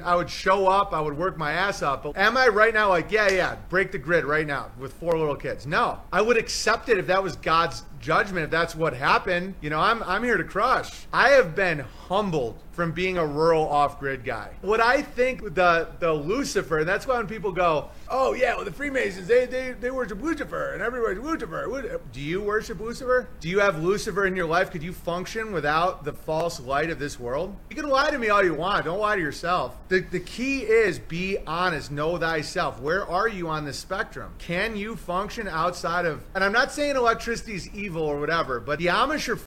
I 0.04 0.16
would 0.16 0.30
show 0.30 0.68
up, 0.68 0.94
I 0.94 1.02
would 1.02 1.18
work 1.18 1.38
my 1.38 1.52
ass 1.52 1.84
off. 1.84 2.04
But 2.04 2.18
am 2.18 2.38
I 2.38 2.48
right 2.48 2.74
now 2.74 2.90
like, 2.90 3.12
yeah, 3.12 3.30
yeah, 3.30 3.56
break 3.70 3.92
the 3.92 3.98
grid 3.98 4.24
right 4.24 4.48
now 4.48 4.72
with 4.80 4.94
four 4.94 5.18
little 5.18 5.36
kids? 5.36 5.68
No. 5.68 6.00
I 6.14 6.22
would 6.22 6.38
accept 6.38 6.88
it 6.88 6.98
if 6.98 7.08
that 7.08 7.22
was 7.22 7.36
God's 7.36 7.84
judgment, 8.06 8.45
if 8.45 8.52
that's 8.52 8.76
what 8.76 8.94
happened. 8.94 9.56
You 9.61 9.72
know, 9.72 9.80
I'm 9.80 10.03
I'm 10.03 10.23
here 10.23 10.38
to 10.38 10.44
crush. 10.44 11.07
I 11.11 11.30
have 11.30 11.56
been 11.56 11.80
humbled 12.07 12.60
from 12.72 12.91
being 12.91 13.18
a 13.18 13.26
rural 13.26 13.68
off-grid 13.68 14.26
guy. 14.26 14.49
What 14.61 14.80
I 14.80 15.02
think 15.02 15.56
the 15.56 15.88
the 15.99 16.14
Lucifer, 16.14 16.80
and 16.80 16.88
that's 16.88 17.07
why 17.07 17.18
when 17.18 17.27
people 17.27 17.52
go, 17.52 17.90
"Oh 18.10 18.34
yeah, 18.34 18.56
well 18.56 18.65
the 18.65 18.72
Freemasons 18.72 19.27
they 19.27 19.45
they, 19.45 19.72
they 19.72 19.91
worship 19.91 20.22
Lucifer 20.22 20.73
and 20.73 20.82
everybody's 20.82 21.19
Lucifer." 21.19 21.99
Do 22.11 22.22
you 22.22 22.41
worship 22.41 22.80
Lucifer? 22.80 23.27
Do 23.40 23.49
you 23.49 23.60
have 23.60 23.82
Lucifer 23.82 24.26
in 24.27 24.36
your 24.36 24.45
life? 24.45 24.72
Could 24.72 24.84
you 24.84 24.94
function 24.94 25.52
without 25.52 26.03
the 26.03 26.14
false 26.14 26.60
light 26.60 26.90
of 26.90 26.99
this 26.99 27.19
world? 27.19 27.56
You 27.69 27.76
can 27.76 27.90
lie 27.90 28.11
to 28.11 28.19
me 28.19 28.30
all 28.30 28.44
you 28.44 28.53
want. 28.53 28.86
Don't 28.86 28.99
lie 28.99 29.15
to 29.15 29.22
yourself. 29.22 29.76
The 29.88 30.02
the 30.02 30.19
key 30.19 30.60
is 30.60 30.99
be 30.99 31.38
honest. 31.48 31.91
Know 31.91 32.18
thyself. 32.18 32.80
Where 32.80 33.07
are 33.07 33.27
you 33.27 33.48
on 33.48 33.65
the 33.65 33.73
spectrum? 33.73 34.34
Can 34.38 34.76
you 34.76 34.95
function 34.95 35.48
outside 35.48 36.06
of? 36.06 36.23
And 36.36 36.44
I'm 36.44 36.52
not 36.52 36.72
saying 36.72 36.95
electricity 36.98 37.56
is 37.56 37.69
evil 37.73 37.95
or 38.04 38.20
whatever, 38.20 38.60
but 38.60 38.80
the 38.80 38.88
Amish 38.88 39.28
are 39.30 39.40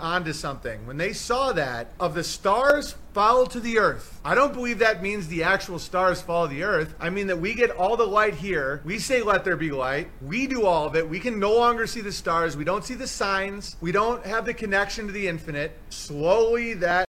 onto 0.00 0.32
something. 0.32 0.86
When 0.86 0.96
they 0.96 1.12
saw 1.12 1.52
that 1.52 1.92
of 1.98 2.14
the 2.14 2.24
stars 2.24 2.96
fall 3.12 3.46
to 3.46 3.60
the 3.60 3.78
earth, 3.78 4.20
I 4.24 4.34
don't 4.34 4.52
believe 4.52 4.80
that 4.80 5.02
means 5.02 5.28
the 5.28 5.42
actual 5.42 5.78
stars 5.78 6.20
fall 6.20 6.48
to 6.48 6.54
the 6.54 6.64
earth. 6.64 6.94
I 7.00 7.10
mean 7.10 7.28
that 7.28 7.38
we 7.38 7.54
get 7.54 7.70
all 7.70 7.96
the 7.96 8.06
light 8.06 8.34
here. 8.34 8.82
We 8.84 8.98
say, 8.98 9.22
let 9.22 9.44
there 9.44 9.56
be 9.56 9.70
light. 9.70 10.08
We 10.20 10.46
do 10.46 10.66
all 10.66 10.86
of 10.86 10.96
it. 10.96 11.08
We 11.08 11.20
can 11.20 11.38
no 11.38 11.54
longer 11.54 11.86
see 11.86 12.00
the 12.00 12.12
stars. 12.12 12.56
We 12.56 12.64
don't 12.64 12.84
see 12.84 12.94
the 12.94 13.06
signs. 13.06 13.76
We 13.80 13.92
don't 13.92 14.24
have 14.26 14.44
the 14.44 14.54
connection 14.54 15.06
to 15.06 15.12
the 15.12 15.28
infinite. 15.28 15.78
Slowly, 15.88 16.74
that 16.74 17.06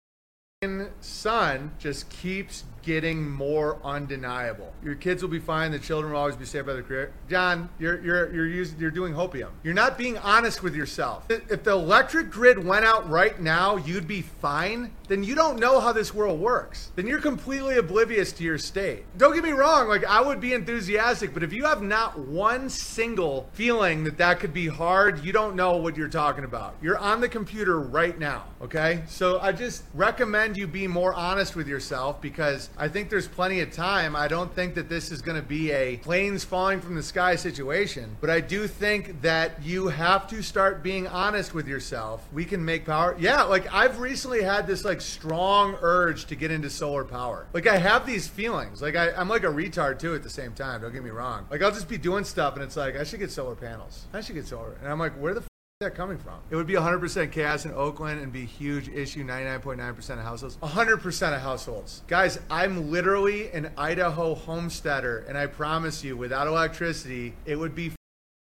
sun 1.01 1.73
just 1.79 2.09
keeps 2.11 2.65
getting 2.83 3.31
more 3.31 3.79
undeniable. 3.85 4.73
Your 4.83 4.95
kids 4.95 5.23
will 5.23 5.31
be 5.31 5.39
fine. 5.39 5.71
The 5.73 5.79
children 5.79 6.13
will 6.13 6.21
always 6.21 6.37
be 6.37 6.45
saved 6.45 6.67
by 6.67 6.75
the 6.75 6.83
Creator. 6.83 7.13
John, 7.29 7.69
you're 7.79 8.01
you're 8.01 8.33
you're 8.33 8.47
using 8.47 8.79
you're 8.79 8.91
doing 8.91 9.13
hopium. 9.13 9.51
You're 9.63 9.75
not 9.75 9.99
being 9.99 10.19
honest 10.19 10.63
with 10.63 10.75
yourself. 10.75 11.25
If 11.29 11.65
the 11.65 11.73
electric 11.73 12.31
grid 12.31 12.63
went 12.65 12.85
out 12.85 13.09
right 13.09 13.41
now, 13.41 13.77
you'd 13.77 14.09
be 14.09 14.23
fine. 14.23 14.93
Then 15.09 15.25
you 15.25 15.35
don't 15.35 15.59
know 15.59 15.81
how 15.81 15.93
this 15.93 16.15
world 16.15 16.41
works. 16.41 16.93
Then 16.95 17.07
you're 17.07 17.21
completely 17.21 17.79
oblivious 17.79 18.33
to 18.33 18.45
your 18.45 18.59
state. 18.59 19.05
Don't 19.19 19.35
get 19.35 19.43
me 19.43 19.51
wrong. 19.51 19.89
Like 19.89 20.05
I 20.05 20.21
would 20.21 20.41
be 20.41 20.55
enthusiastic, 20.55 21.35
but 21.35 21.43
if 21.43 21.53
you 21.53 21.65
have 21.65 21.83
not 21.83 22.19
one 22.19 22.69
single 22.71 23.49
feeling 23.53 24.05
that 24.05 24.19
that 24.19 24.41
could 24.41 24.55
be 24.55 24.69
hard, 24.69 25.25
you 25.25 25.33
don't 25.33 25.57
know 25.57 25.77
what 25.77 25.97
you're 25.97 26.09
talking 26.09 26.45
about. 26.45 26.77
You're 26.81 26.99
on 26.99 27.21
the 27.21 27.29
computer 27.29 27.81
right 27.81 28.19
now. 28.19 28.45
Okay, 28.63 29.03
so 29.09 29.41
I 29.41 29.53
just 29.53 29.85
recommend 29.95 30.57
you 30.57 30.67
be 30.67 30.87
more 30.87 31.15
honest 31.15 31.57
with 31.57 31.67
yourself 31.67 32.21
because 32.21 32.70
I 32.77 32.89
think 32.89 33.11
there's 33.11 33.29
plenty 33.29 33.61
of 33.61 33.73
time. 33.73 34.17
I 34.17 34.29
don't 34.29 34.55
think 34.55 34.75
that 34.75 34.89
this 34.89 35.11
is 35.11 35.23
going 35.23 35.41
to 35.41 35.47
be 35.47 35.71
a 35.73 35.99
planes 35.99 36.45
falling 36.45 36.81
from 36.81 36.95
the 36.95 37.03
sky 37.03 37.37
situation, 37.37 38.17
but 38.21 38.31
I 38.31 38.41
do 38.41 38.67
think 38.67 39.21
that 39.23 39.63
you 39.63 39.89
have 39.89 40.29
to 40.29 40.43
start 40.43 40.83
being 40.83 41.07
honest 41.07 41.55
with 41.55 41.69
yourself. 41.69 42.27
We 42.33 42.45
can 42.45 42.65
make 42.65 42.87
power. 42.87 43.17
Yeah, 43.19 43.43
like 43.43 43.73
I've 43.73 44.01
recently 44.01 44.43
had 44.43 44.67
this 44.67 44.85
like 44.85 45.01
strong 45.01 45.77
urge 45.81 46.27
to 46.27 46.35
get 46.35 46.51
into 46.51 46.71
solar 46.71 47.05
power. 47.05 47.47
Like 47.53 47.67
I 47.67 47.77
have 47.77 48.07
these 48.07 48.27
feelings. 48.27 48.81
Like 48.83 48.97
I, 48.97 49.13
I'm 49.13 49.29
like 49.29 49.45
a 49.45 49.49
retard 49.49 49.99
too 49.99 50.15
at 50.15 50.23
the 50.23 50.31
same 50.31 50.53
time. 50.53 50.81
Don't 50.81 50.93
get 50.93 51.05
me 51.05 51.11
wrong. 51.11 51.47
Like 51.51 51.63
I'll 51.63 51.73
just 51.73 51.89
be 51.89 51.99
doing 51.99 52.25
stuff 52.25 52.55
and 52.55 52.63
it's 52.63 52.77
like 52.77 52.97
I 52.97 53.05
should 53.05 53.21
get 53.21 53.31
solar 53.31 53.55
panels. 53.55 54.07
I 54.13 54.21
should 54.21 54.35
get 54.35 54.47
solar. 54.47 54.77
And 54.81 54.89
I'm 54.89 54.99
like, 54.99 55.13
where 55.15 55.35
the 55.35 55.50
that 55.81 55.95
coming 55.95 56.19
from? 56.19 56.35
It 56.51 56.57
would 56.57 56.67
be 56.67 56.75
100% 56.75 57.33
chaos 57.33 57.65
in 57.65 57.73
Oakland 57.73 58.21
and 58.21 58.31
be 58.31 58.45
huge 58.45 58.91
issue 58.91 59.25
99.9% 59.25 60.11
of 60.11 60.19
households. 60.19 60.59
100% 60.59 61.35
of 61.35 61.41
households. 61.41 62.03
Guys, 62.07 62.39
I'm 62.51 62.91
literally 62.91 63.51
an 63.53 63.71
Idaho 63.79 64.35
homesteader, 64.35 65.25
and 65.27 65.39
I 65.39 65.47
promise 65.47 66.05
you, 66.05 66.19
without 66.19 66.47
electricity, 66.47 67.33
it 67.47 67.57
would 67.57 67.75
be 67.75 67.93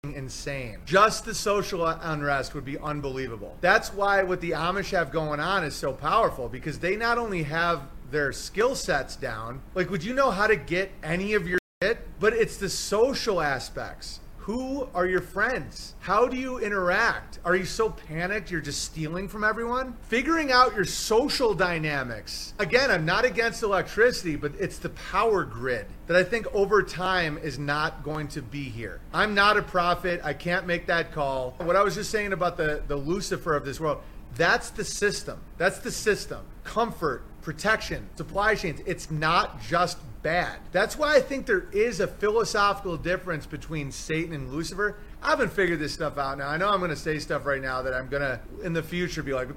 insane. 0.02 0.78
Just 0.84 1.26
the 1.26 1.32
social 1.32 1.86
unrest 1.86 2.56
would 2.56 2.64
be 2.64 2.76
unbelievable. 2.76 3.56
That's 3.60 3.94
why 3.94 4.24
what 4.24 4.40
the 4.40 4.50
Amish 4.50 4.90
have 4.90 5.12
going 5.12 5.38
on 5.38 5.62
is 5.62 5.76
so 5.76 5.92
powerful 5.92 6.48
because 6.48 6.80
they 6.80 6.96
not 6.96 7.18
only 7.18 7.44
have 7.44 7.82
their 8.10 8.32
skill 8.32 8.74
sets 8.74 9.14
down, 9.14 9.62
like, 9.76 9.90
would 9.90 10.02
you 10.02 10.12
know 10.12 10.32
how 10.32 10.48
to 10.48 10.56
get 10.56 10.90
any 11.04 11.34
of 11.34 11.46
your 11.46 11.60
shit? 11.84 11.98
But 12.18 12.32
it's 12.32 12.56
the 12.56 12.68
social 12.68 13.40
aspects. 13.40 14.18
Who 14.48 14.88
are 14.94 15.04
your 15.04 15.20
friends? 15.20 15.92
How 16.00 16.26
do 16.26 16.34
you 16.34 16.56
interact? 16.56 17.38
Are 17.44 17.54
you 17.54 17.66
so 17.66 17.90
panicked 17.90 18.50
you're 18.50 18.62
just 18.62 18.82
stealing 18.82 19.28
from 19.28 19.44
everyone? 19.44 19.94
Figuring 20.04 20.50
out 20.50 20.74
your 20.74 20.86
social 20.86 21.52
dynamics. 21.52 22.54
Again, 22.58 22.90
I'm 22.90 23.04
not 23.04 23.26
against 23.26 23.62
electricity, 23.62 24.36
but 24.36 24.52
it's 24.58 24.78
the 24.78 24.88
power 24.88 25.44
grid 25.44 25.84
that 26.06 26.16
I 26.16 26.24
think 26.24 26.46
over 26.54 26.82
time 26.82 27.36
is 27.36 27.58
not 27.58 28.02
going 28.02 28.28
to 28.28 28.40
be 28.40 28.62
here. 28.62 29.00
I'm 29.12 29.34
not 29.34 29.58
a 29.58 29.62
prophet. 29.62 30.22
I 30.24 30.32
can't 30.32 30.66
make 30.66 30.86
that 30.86 31.12
call. 31.12 31.54
What 31.58 31.76
I 31.76 31.82
was 31.82 31.94
just 31.94 32.10
saying 32.10 32.32
about 32.32 32.56
the, 32.56 32.82
the 32.88 32.96
Lucifer 32.96 33.54
of 33.54 33.66
this 33.66 33.78
world, 33.78 34.00
that's 34.34 34.70
the 34.70 34.84
system. 34.84 35.38
That's 35.58 35.80
the 35.80 35.92
system. 35.92 36.40
Comfort, 36.64 37.22
protection, 37.42 38.08
supply 38.16 38.54
chains. 38.54 38.80
It's 38.86 39.10
not 39.10 39.60
just 39.60 39.98
bad. 40.28 40.58
That's 40.72 40.98
why 40.98 41.16
I 41.16 41.20
think 41.20 41.46
there 41.46 41.70
is 41.72 42.00
a 42.00 42.06
philosophical 42.06 42.98
difference 42.98 43.46
between 43.46 43.90
Satan 43.90 44.34
and 44.34 44.52
Lucifer. 44.52 44.98
I 45.22 45.30
haven't 45.30 45.52
figured 45.52 45.78
this 45.78 45.94
stuff 45.94 46.18
out 46.18 46.36
now. 46.36 46.48
I 46.48 46.58
know 46.58 46.68
I'm 46.68 46.80
going 46.80 46.90
to 46.90 46.96
say 46.96 47.18
stuff 47.18 47.46
right 47.46 47.62
now 47.62 47.80
that 47.80 47.94
I'm 47.94 48.08
going 48.08 48.20
to, 48.20 48.38
in 48.62 48.74
the 48.74 48.82
future, 48.82 49.22
be 49.22 49.32
like, 49.32 49.48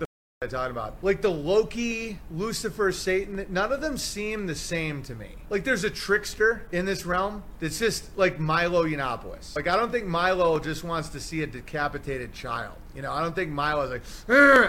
what 0.42 0.50
the 0.50 0.58
f- 0.58 0.64
am 0.64 0.66
I 0.66 0.70
talking 0.70 0.72
about? 0.72 1.04
Like 1.04 1.22
the 1.22 1.30
Loki, 1.30 2.18
Lucifer, 2.32 2.92
Satan, 2.92 3.46
none 3.50 3.72
of 3.72 3.80
them 3.82 3.98
seem 3.98 4.48
the 4.48 4.56
same 4.56 5.04
to 5.04 5.14
me. 5.14 5.36
Like 5.50 5.64
there's 5.64 5.84
a 5.84 5.90
trickster 5.90 6.64
in 6.72 6.86
this 6.86 7.06
realm 7.06 7.44
that's 7.60 7.78
just 7.78 8.18
like 8.18 8.40
Milo 8.40 8.86
Yiannopoulos. 8.86 9.56
Like 9.56 9.68
I 9.68 9.76
don't 9.76 9.92
think 9.92 10.06
Milo 10.08 10.60
just 10.60 10.84
wants 10.84 11.10
to 11.10 11.20
see 11.20 11.44
a 11.44 11.48
decapitated 11.48 12.34
child. 12.34 12.76
You 12.96 13.04
know, 13.04 13.12
I 13.12 13.22
don't 13.22 13.36
think 13.36 13.52
Milo's 13.52 13.92
like. 13.92 14.02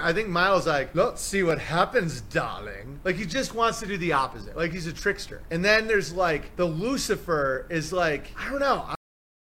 I 0.03 0.13
think 0.13 0.29
Milo's 0.29 0.67
like, 0.67 0.95
let's 0.95 1.23
see 1.23 1.43
what 1.43 1.59
happens, 1.59 2.21
darling. 2.21 3.01
Like 3.03 3.17
he 3.17 3.25
just 3.25 3.55
wants 3.55 3.81
to 3.81 3.87
do 3.87 3.97
the 3.97 4.13
opposite. 4.13 4.57
Like 4.57 4.73
he's 4.73 4.87
a 4.87 4.93
trickster. 4.93 5.41
And 5.51 5.65
then 5.65 5.87
there's 5.89 6.13
like 6.13 6.55
the 6.57 6.67
Lucifer 6.67 7.67
is 7.71 7.93
like, 7.93 8.33
I 8.39 8.51
don't 8.51 8.61
know. 8.61 8.95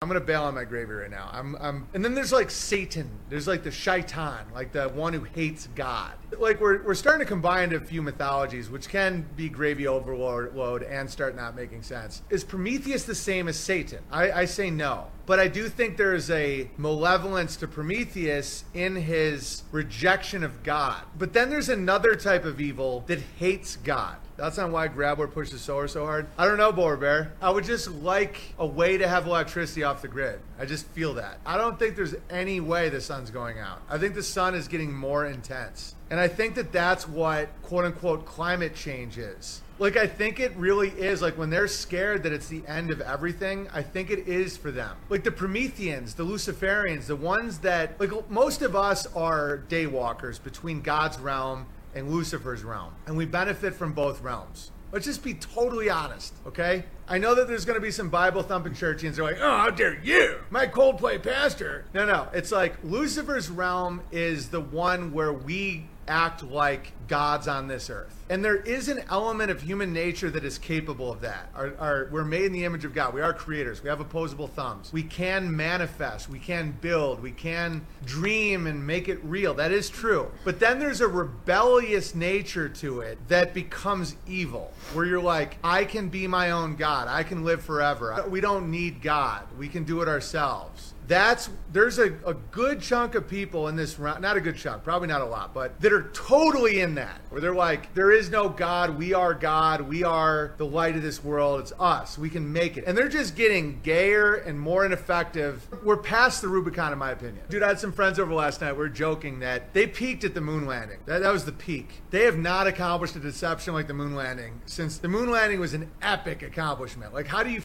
I'm 0.02 0.08
gonna 0.08 0.18
bail 0.18 0.42
on 0.42 0.56
my 0.56 0.64
gravy 0.64 0.94
right 0.94 1.08
now. 1.08 1.30
I'm, 1.32 1.54
I'm, 1.60 1.86
and 1.94 2.04
then 2.04 2.16
there's 2.16 2.32
like 2.32 2.50
Satan. 2.50 3.08
There's 3.28 3.46
like 3.46 3.62
the 3.62 3.70
Shaitan, 3.70 4.46
like 4.52 4.72
the 4.72 4.88
one 4.88 5.12
who 5.12 5.22
hates 5.22 5.68
God. 5.76 6.14
Like 6.38 6.60
we're, 6.60 6.82
we're 6.82 6.94
starting 6.94 7.20
to 7.20 7.28
combine 7.28 7.72
a 7.72 7.80
few 7.80 8.02
mythologies, 8.02 8.70
which 8.70 8.88
can 8.88 9.26
be 9.36 9.48
gravy 9.48 9.86
overload 9.86 10.82
and 10.82 11.08
start 11.10 11.36
not 11.36 11.54
making 11.54 11.82
sense. 11.82 12.22
Is 12.30 12.44
Prometheus 12.44 13.04
the 13.04 13.14
same 13.14 13.48
as 13.48 13.56
Satan? 13.56 14.00
I, 14.10 14.32
I 14.32 14.44
say 14.44 14.70
no. 14.70 15.06
But 15.24 15.38
I 15.38 15.48
do 15.48 15.68
think 15.68 15.96
there 15.96 16.14
is 16.14 16.30
a 16.30 16.68
malevolence 16.76 17.56
to 17.56 17.68
Prometheus 17.68 18.64
in 18.74 18.96
his 18.96 19.62
rejection 19.70 20.42
of 20.42 20.62
God. 20.62 21.02
But 21.16 21.32
then 21.32 21.48
there's 21.48 21.68
another 21.68 22.16
type 22.16 22.44
of 22.44 22.60
evil 22.60 23.04
that 23.06 23.20
hates 23.38 23.76
God. 23.76 24.16
That's 24.36 24.56
not 24.56 24.70
why 24.70 24.88
Grabber 24.88 25.28
pushes 25.28 25.60
solar 25.60 25.86
so 25.86 26.04
hard. 26.04 26.26
I 26.36 26.46
don't 26.46 26.56
know, 26.56 26.72
Boar 26.72 26.96
Bear. 26.96 27.32
I 27.40 27.50
would 27.50 27.64
just 27.64 27.88
like 27.88 28.54
a 28.58 28.66
way 28.66 28.98
to 28.98 29.06
have 29.06 29.26
electricity 29.26 29.84
off 29.84 30.02
the 30.02 30.08
grid. 30.08 30.40
I 30.58 30.64
just 30.64 30.86
feel 30.88 31.14
that. 31.14 31.38
I 31.46 31.56
don't 31.56 31.78
think 31.78 31.94
there's 31.94 32.16
any 32.28 32.58
way 32.58 32.88
the 32.88 33.00
sun's 33.00 33.30
going 33.30 33.60
out. 33.60 33.82
I 33.88 33.98
think 33.98 34.14
the 34.14 34.22
sun 34.22 34.54
is 34.54 34.66
getting 34.66 34.92
more 34.92 35.26
intense. 35.26 35.94
And 36.10 36.20
I 36.20 36.28
think 36.28 36.54
that 36.56 36.72
that's 36.72 37.08
what 37.08 37.48
quote 37.62 37.84
unquote 37.84 38.26
climate 38.26 38.74
change 38.74 39.18
is. 39.18 39.62
Like, 39.78 39.96
I 39.96 40.06
think 40.06 40.38
it 40.38 40.54
really 40.56 40.90
is. 40.90 41.22
Like, 41.22 41.36
when 41.36 41.50
they're 41.50 41.66
scared 41.66 42.22
that 42.22 42.32
it's 42.32 42.48
the 42.48 42.62
end 42.68 42.90
of 42.90 43.00
everything, 43.00 43.68
I 43.72 43.82
think 43.82 44.10
it 44.10 44.28
is 44.28 44.56
for 44.56 44.70
them. 44.70 44.96
Like, 45.08 45.24
the 45.24 45.32
Prometheans, 45.32 46.14
the 46.14 46.24
Luciferians, 46.24 47.06
the 47.06 47.16
ones 47.16 47.58
that, 47.58 47.98
like, 47.98 48.30
most 48.30 48.62
of 48.62 48.76
us 48.76 49.06
are 49.16 49.64
daywalkers 49.68 50.40
between 50.40 50.82
God's 50.82 51.18
realm 51.18 51.66
and 51.94 52.10
Lucifer's 52.10 52.62
realm. 52.62 52.92
And 53.06 53.16
we 53.16 53.24
benefit 53.24 53.74
from 53.74 53.92
both 53.92 54.20
realms. 54.20 54.70
Let's 54.92 55.06
just 55.06 55.24
be 55.24 55.32
totally 55.32 55.88
honest, 55.88 56.34
okay? 56.46 56.84
I 57.08 57.16
know 57.16 57.34
that 57.34 57.48
there's 57.48 57.64
going 57.64 57.78
to 57.78 57.82
be 57.82 57.90
some 57.90 58.10
Bible 58.10 58.42
thumping 58.42 58.74
churchians 58.74 59.18
are 59.18 59.22
like, 59.22 59.38
oh, 59.40 59.56
how 59.56 59.70
dare 59.70 59.98
you, 60.02 60.40
my 60.50 60.66
Coldplay 60.66 61.22
pastor. 61.22 61.86
No, 61.94 62.04
no. 62.04 62.28
It's 62.34 62.52
like 62.52 62.76
Lucifer's 62.84 63.48
realm 63.48 64.02
is 64.12 64.50
the 64.50 64.60
one 64.60 65.12
where 65.12 65.32
we 65.32 65.86
act 66.08 66.42
like 66.42 66.92
gods 67.08 67.48
on 67.48 67.68
this 67.68 67.90
earth. 67.90 68.16
And 68.30 68.42
there 68.42 68.56
is 68.56 68.88
an 68.88 69.02
element 69.10 69.50
of 69.50 69.60
human 69.60 69.92
nature 69.92 70.30
that 70.30 70.44
is 70.44 70.56
capable 70.56 71.12
of 71.12 71.20
that. 71.20 71.50
Our, 71.54 71.74
our, 71.78 72.08
we're 72.10 72.24
made 72.24 72.44
in 72.44 72.52
the 72.52 72.64
image 72.64 72.84
of 72.84 72.94
God. 72.94 73.12
We 73.12 73.20
are 73.20 73.34
creators. 73.34 73.82
We 73.82 73.90
have 73.90 74.00
opposable 74.00 74.46
thumbs. 74.46 74.90
We 74.92 75.02
can 75.02 75.54
manifest. 75.54 76.30
We 76.30 76.38
can 76.38 76.72
build. 76.80 77.20
We 77.20 77.32
can 77.32 77.84
dream 78.06 78.66
and 78.66 78.86
make 78.86 79.08
it 79.08 79.20
real. 79.22 79.52
That 79.54 79.72
is 79.72 79.90
true. 79.90 80.30
But 80.44 80.60
then 80.60 80.78
there's 80.78 81.02
a 81.02 81.08
rebellious 81.08 82.14
nature 82.14 82.68
to 82.70 83.00
it 83.00 83.18
that 83.28 83.52
becomes 83.52 84.16
evil, 84.26 84.72
where 84.94 85.04
you're 85.04 85.20
like, 85.20 85.58
I 85.62 85.84
can 85.84 86.08
be 86.08 86.26
my 86.26 86.52
own 86.52 86.76
God. 86.76 87.08
I 87.08 87.24
can 87.24 87.44
live 87.44 87.62
forever. 87.62 88.24
We 88.28 88.40
don't 88.40 88.70
need 88.70 89.02
God. 89.02 89.42
We 89.58 89.68
can 89.68 89.84
do 89.84 90.00
it 90.00 90.08
ourselves 90.08 90.91
That's 91.12 91.50
there's 91.70 91.98
a, 91.98 92.14
a 92.24 92.32
good 92.32 92.80
chunk 92.80 93.14
of 93.14 93.28
people 93.28 93.68
in 93.68 93.76
this 93.76 93.98
round, 93.98 94.22
not 94.22 94.38
a 94.38 94.40
good 94.40 94.56
chunk, 94.56 94.82
probably 94.82 95.08
not 95.08 95.20
a 95.20 95.26
lot, 95.26 95.52
but 95.52 95.78
that 95.82 95.92
are 95.92 96.04
totally 96.14 96.80
in 96.80 96.94
that 96.94 97.20
where 97.28 97.38
they're 97.38 97.54
like, 97.54 97.92
there 97.92 98.10
is 98.10 98.30
no 98.30 98.48
God, 98.48 98.96
we 98.96 99.12
are 99.12 99.34
God, 99.34 99.82
we 99.82 100.04
are 100.04 100.54
the 100.56 100.64
light 100.64 100.96
of 100.96 101.02
this 101.02 101.22
world, 101.22 101.60
it's 101.60 101.72
us, 101.78 102.16
we 102.16 102.30
can 102.30 102.50
make 102.50 102.78
it, 102.78 102.84
and 102.86 102.96
they're 102.96 103.10
just 103.10 103.36
getting 103.36 103.78
gayer 103.82 104.36
and 104.36 104.58
more 104.58 104.86
ineffective. 104.86 105.68
We're 105.84 105.98
past 105.98 106.40
the 106.40 106.48
Rubicon, 106.48 106.94
in 106.94 106.98
my 106.98 107.10
opinion. 107.10 107.44
Dude, 107.50 107.62
I 107.62 107.68
had 107.68 107.78
some 107.78 107.92
friends 107.92 108.18
over 108.18 108.32
last 108.32 108.62
night. 108.62 108.72
We 108.72 108.82
are 108.82 108.88
joking 108.88 109.40
that 109.40 109.74
they 109.74 109.86
peaked 109.86 110.24
at 110.24 110.32
the 110.32 110.40
moon 110.40 110.64
landing. 110.64 111.00
That, 111.04 111.18
that 111.18 111.30
was 111.30 111.44
the 111.44 111.52
peak. 111.52 112.00
They 112.08 112.24
have 112.24 112.38
not 112.38 112.66
accomplished 112.66 113.16
a 113.16 113.20
deception 113.20 113.74
like 113.74 113.86
the 113.86 113.92
moon 113.92 114.14
landing 114.14 114.62
since 114.64 114.96
the 114.96 115.08
moon 115.08 115.30
landing 115.30 115.60
was 115.60 115.74
an 115.74 115.90
epic 116.00 116.42
accomplishment. 116.42 117.12
Like, 117.12 117.26
how 117.26 117.42
do 117.42 117.50
you 117.50 117.62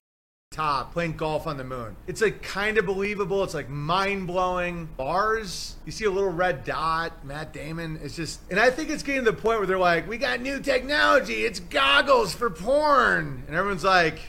top 0.57 0.91
playing 0.91 1.15
golf 1.15 1.45
on 1.45 1.55
the 1.55 1.63
moon. 1.63 1.95
It's 2.07 2.19
like 2.19 2.41
kind 2.41 2.79
of 2.79 2.85
believable. 2.87 3.43
It's 3.43 3.53
like 3.53 3.69
mind 3.69 4.25
blowing. 4.25 4.89
Bars, 4.97 5.75
you 5.85 5.91
see 5.91 6.05
a 6.05 6.09
little 6.09 6.31
red 6.31 6.63
dot. 6.63 7.23
Matt 7.23 7.53
Damon. 7.53 7.99
It's 8.01 8.15
just, 8.15 8.39
and 8.49 8.59
I 8.59 8.71
think 8.71 8.89
it's 8.89 9.03
getting 9.03 9.23
to 9.23 9.31
the 9.31 9.37
point 9.37 9.59
where 9.59 9.67
they're 9.67 9.77
like, 9.77 10.09
we 10.09 10.17
got 10.17 10.41
new 10.41 10.59
technology. 10.59 11.45
It's 11.45 11.59
goggles 11.59 12.33
for 12.33 12.49
porn. 12.49 13.43
And 13.45 13.55
everyone's 13.55 13.83
like, 13.83 14.19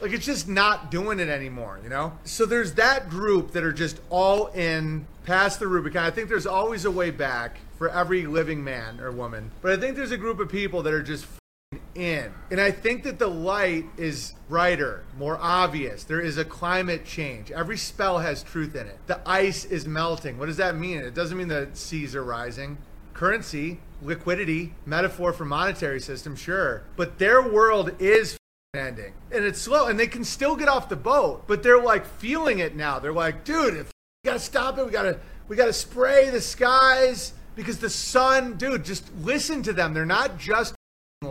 like 0.00 0.12
it's 0.12 0.24
just 0.24 0.46
not 0.46 0.92
doing 0.92 1.18
it 1.18 1.28
anymore, 1.28 1.80
you 1.82 1.88
know? 1.88 2.12
So 2.22 2.46
there's 2.46 2.74
that 2.74 3.10
group 3.10 3.50
that 3.52 3.64
are 3.64 3.72
just 3.72 4.00
all 4.10 4.46
in 4.48 5.04
past 5.24 5.58
the 5.58 5.66
Rubicon. 5.66 6.04
I 6.04 6.12
think 6.12 6.28
there's 6.28 6.46
always 6.46 6.84
a 6.84 6.92
way 6.92 7.10
back 7.10 7.58
for 7.76 7.90
every 7.90 8.24
living 8.24 8.62
man 8.62 9.00
or 9.00 9.10
woman. 9.10 9.50
But 9.62 9.72
I 9.72 9.80
think 9.80 9.96
there's 9.96 10.12
a 10.12 10.16
group 10.16 10.38
of 10.38 10.48
people 10.48 10.84
that 10.84 10.94
are 10.94 11.02
just 11.02 11.26
in. 11.98 12.32
And 12.50 12.60
I 12.60 12.70
think 12.70 13.02
that 13.02 13.18
the 13.18 13.26
light 13.26 13.84
is 13.96 14.34
brighter, 14.48 15.04
more 15.18 15.36
obvious. 15.40 16.04
There 16.04 16.20
is 16.20 16.38
a 16.38 16.44
climate 16.44 17.04
change. 17.04 17.50
Every 17.50 17.76
spell 17.76 18.18
has 18.18 18.42
truth 18.42 18.74
in 18.74 18.86
it. 18.86 18.98
The 19.06 19.20
ice 19.28 19.64
is 19.64 19.86
melting. 19.86 20.38
What 20.38 20.46
does 20.46 20.56
that 20.56 20.76
mean? 20.76 20.98
It 20.98 21.14
doesn't 21.14 21.36
mean 21.36 21.48
the 21.48 21.68
seas 21.74 22.14
are 22.14 22.24
rising. 22.24 22.78
Currency, 23.12 23.80
liquidity, 24.00 24.74
metaphor 24.86 25.32
for 25.32 25.44
monetary 25.44 26.00
system, 26.00 26.36
sure. 26.36 26.84
But 26.96 27.18
their 27.18 27.42
world 27.42 27.92
is 27.98 28.38
ending. 28.74 29.12
And 29.32 29.44
it's 29.44 29.60
slow 29.60 29.88
and 29.88 29.98
they 29.98 30.06
can 30.06 30.24
still 30.24 30.56
get 30.56 30.68
off 30.68 30.88
the 30.88 30.96
boat, 30.96 31.44
but 31.46 31.62
they're 31.62 31.82
like 31.82 32.06
feeling 32.06 32.60
it 32.60 32.76
now. 32.76 32.98
They're 32.98 33.12
like, 33.12 33.44
dude, 33.44 33.74
if 33.74 33.86
we 33.86 34.30
gotta 34.30 34.38
stop 34.38 34.78
it, 34.78 34.86
we 34.86 34.92
gotta 34.92 35.18
we 35.48 35.56
gotta 35.56 35.72
spray 35.72 36.30
the 36.30 36.40
skies 36.40 37.32
because 37.56 37.78
the 37.78 37.90
sun, 37.90 38.56
dude, 38.56 38.84
just 38.84 39.10
listen 39.22 39.62
to 39.64 39.72
them. 39.72 39.94
They're 39.94 40.06
not 40.06 40.38
just 40.38 40.74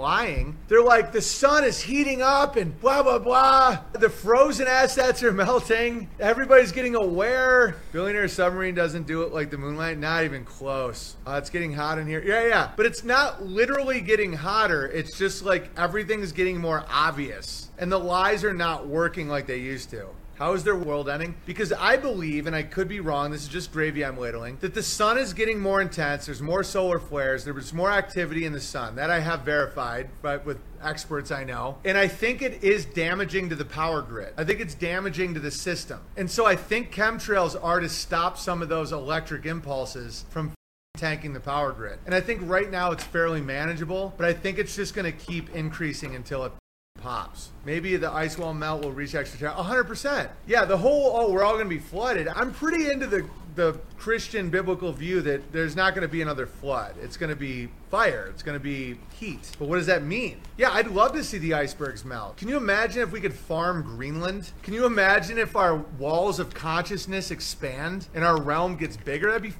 lying. 0.08 0.58
They're 0.68 0.84
like, 0.84 1.12
the 1.12 1.22
sun 1.22 1.64
is 1.64 1.82
heating 1.82 2.22
up 2.22 2.56
and 2.56 2.80
blah, 2.80 3.04
blah, 3.04 3.20
blah. 3.20 3.80
The 3.94 4.10
frozen 4.10 4.68
assets 4.68 5.24
are 5.24 5.32
melting. 5.44 6.10
Everybody's 6.20 6.72
getting 6.72 6.96
aware. 6.96 7.76
Billionaire 7.92 8.28
Submarine 8.28 8.76
doesn't 8.76 9.08
do 9.08 9.24
it 9.24 9.34
like 9.34 9.50
the 9.50 9.58
moonlight. 9.58 9.98
Not 9.98 10.24
even 10.24 10.46
close. 10.46 11.16
Uh, 11.26 11.36
it's 11.42 11.50
getting 11.50 11.74
hot 11.74 11.98
in 11.98 12.08
here. 12.08 12.24
Yeah, 12.24 12.48
yeah. 12.48 12.72
But 12.76 12.86
it's 12.86 13.04
not 13.04 13.46
literally 13.46 14.00
getting 14.02 14.34
hotter. 14.34 14.88
It's 14.88 15.18
just 15.18 15.44
like 15.44 15.70
everything's 15.78 16.32
getting 16.32 16.58
more 16.58 16.86
obvious. 16.90 17.70
And 17.78 17.92
the 17.92 18.00
lies 18.00 18.44
are 18.44 18.54
not 18.54 18.88
working 18.88 19.28
like 19.28 19.48
they 19.48 19.60
used 19.60 19.90
to. 19.92 20.08
How 20.38 20.54
is 20.54 20.64
their 20.64 20.76
world 20.76 21.10
ending? 21.10 21.34
Because 21.48 21.74
I 21.74 21.98
believe, 21.98 22.46
and 22.46 22.56
I 22.56 22.62
could 22.62 22.88
be 22.88 23.00
wrong, 23.00 23.32
this 23.32 23.42
is 23.42 23.48
just 23.48 23.72
gravy 23.72 24.06
I'm 24.06 24.20
ladling, 24.20 24.58
that 24.62 24.76
the 24.76 24.84
sun 24.84 25.18
is 25.18 25.34
getting 25.34 25.60
more 25.60 25.82
intense. 25.82 26.28
There's 26.28 26.44
more 26.44 26.64
solar 26.64 27.00
flares. 27.00 27.44
There's 27.44 27.74
more 27.74 27.90
activity 27.90 28.46
in 28.46 28.54
the 28.54 28.62
sun. 28.62 28.96
That 28.96 29.10
I 29.10 29.20
have 29.20 29.42
verified, 29.42 30.10
but 30.22 30.46
with 30.46 30.60
experts 30.82 31.32
I 31.32 31.44
know. 31.44 31.80
And 31.84 31.98
I 31.98 32.08
think 32.08 32.44
it 32.44 32.64
is 32.64 32.86
damaging 32.86 33.50
to 33.50 33.56
the 33.56 33.66
power 33.66 34.04
grid. 34.04 34.34
I 34.38 34.44
think 34.44 34.60
it's 34.60 34.76
damaging 34.76 35.34
to 35.34 35.40
the 35.40 35.50
system. 35.50 36.02
And 36.16 36.30
so 36.30 36.46
I 36.46 36.56
think 36.56 36.94
chemtrails 36.94 37.58
are 37.62 37.80
to 37.80 37.90
stop 37.90 38.38
some 38.38 38.62
of 38.62 38.70
those 38.70 38.92
electric 38.92 39.48
impulses 39.48 40.26
from 40.30 40.54
tanking 40.98 41.34
the 41.34 41.40
power 41.40 41.72
grid. 41.72 41.98
And 42.06 42.14
I 42.14 42.22
think 42.22 42.42
right 42.44 42.70
now 42.70 42.92
it's 42.92 43.04
fairly 43.04 43.42
manageable, 43.42 44.14
but 44.18 44.28
I 44.28 44.34
think 44.34 44.60
it's 44.60 44.76
just 44.76 44.94
going 44.94 45.12
to 45.12 45.18
keep 45.18 45.50
increasing 45.56 46.16
until 46.16 46.46
it 46.46 46.52
pops. 46.98 47.49
Maybe 47.65 47.95
the 47.98 48.11
ice 48.11 48.38
wall 48.38 48.53
melt 48.53 48.84
will 48.84 48.91
reach 48.91 49.15
extra 49.15 49.52
100%. 49.52 50.30
Yeah, 50.45 50.65
the 50.65 50.78
whole, 50.78 51.11
oh, 51.15 51.32
we're 51.32 51.44
all 51.44 51.53
going 51.53 51.65
to 51.65 51.69
be 51.69 51.80
flooded. 51.80 52.28
I'm 52.28 52.52
pretty 52.52 52.90
into 52.90 53.07
the, 53.07 53.28
the 53.56 53.80
Christian 53.98 54.49
biblical 54.49 54.91
view 54.94 55.22
that 55.22 55.52
there's 55.52 55.76
not 55.76 55.95
going 55.95 56.07
to 56.07 56.11
be 56.11 56.22
another 56.22 56.45
flood. 56.45 56.95
It's 57.02 57.18
going 57.18 57.30
to 57.30 57.36
be 57.36 57.69
fire. 57.90 58.28
It's 58.30 58.44
going 58.44 58.57
to 58.57 58.64
be 58.64 58.98
heat. 59.19 59.52
But 59.60 59.68
what 59.68 59.78
does 59.78 59.88
that 59.88 60.03
mean? 60.03 60.40
Yeah, 60.57 60.72
I'd 60.72 60.88
love 60.88 61.14
to 61.14 61.24
see 61.24 61.38
the 61.38 61.53
icebergs 61.53 62.06
melt. 62.06 62.38
Can 62.38 62.48
you 62.48 62.57
imagine 62.57 63.02
if 63.02 63.11
we 63.11 63.19
could 63.19 63.34
farm 63.34 63.84
Greenland? 63.84 64.52
Can 64.64 64.74
you 64.74 64.86
imagine 64.86 65.38
if 65.38 65.56
our 65.56 65.76
walls 65.76 66.40
of 66.40 66.53
consciousness 66.53 67.32
expand 67.32 68.07
and 68.14 68.24
our 68.24 68.41
realm 68.41 68.76
gets 68.76 68.98
bigger? 68.98 69.28
That'd 69.28 69.44
be 69.44 69.53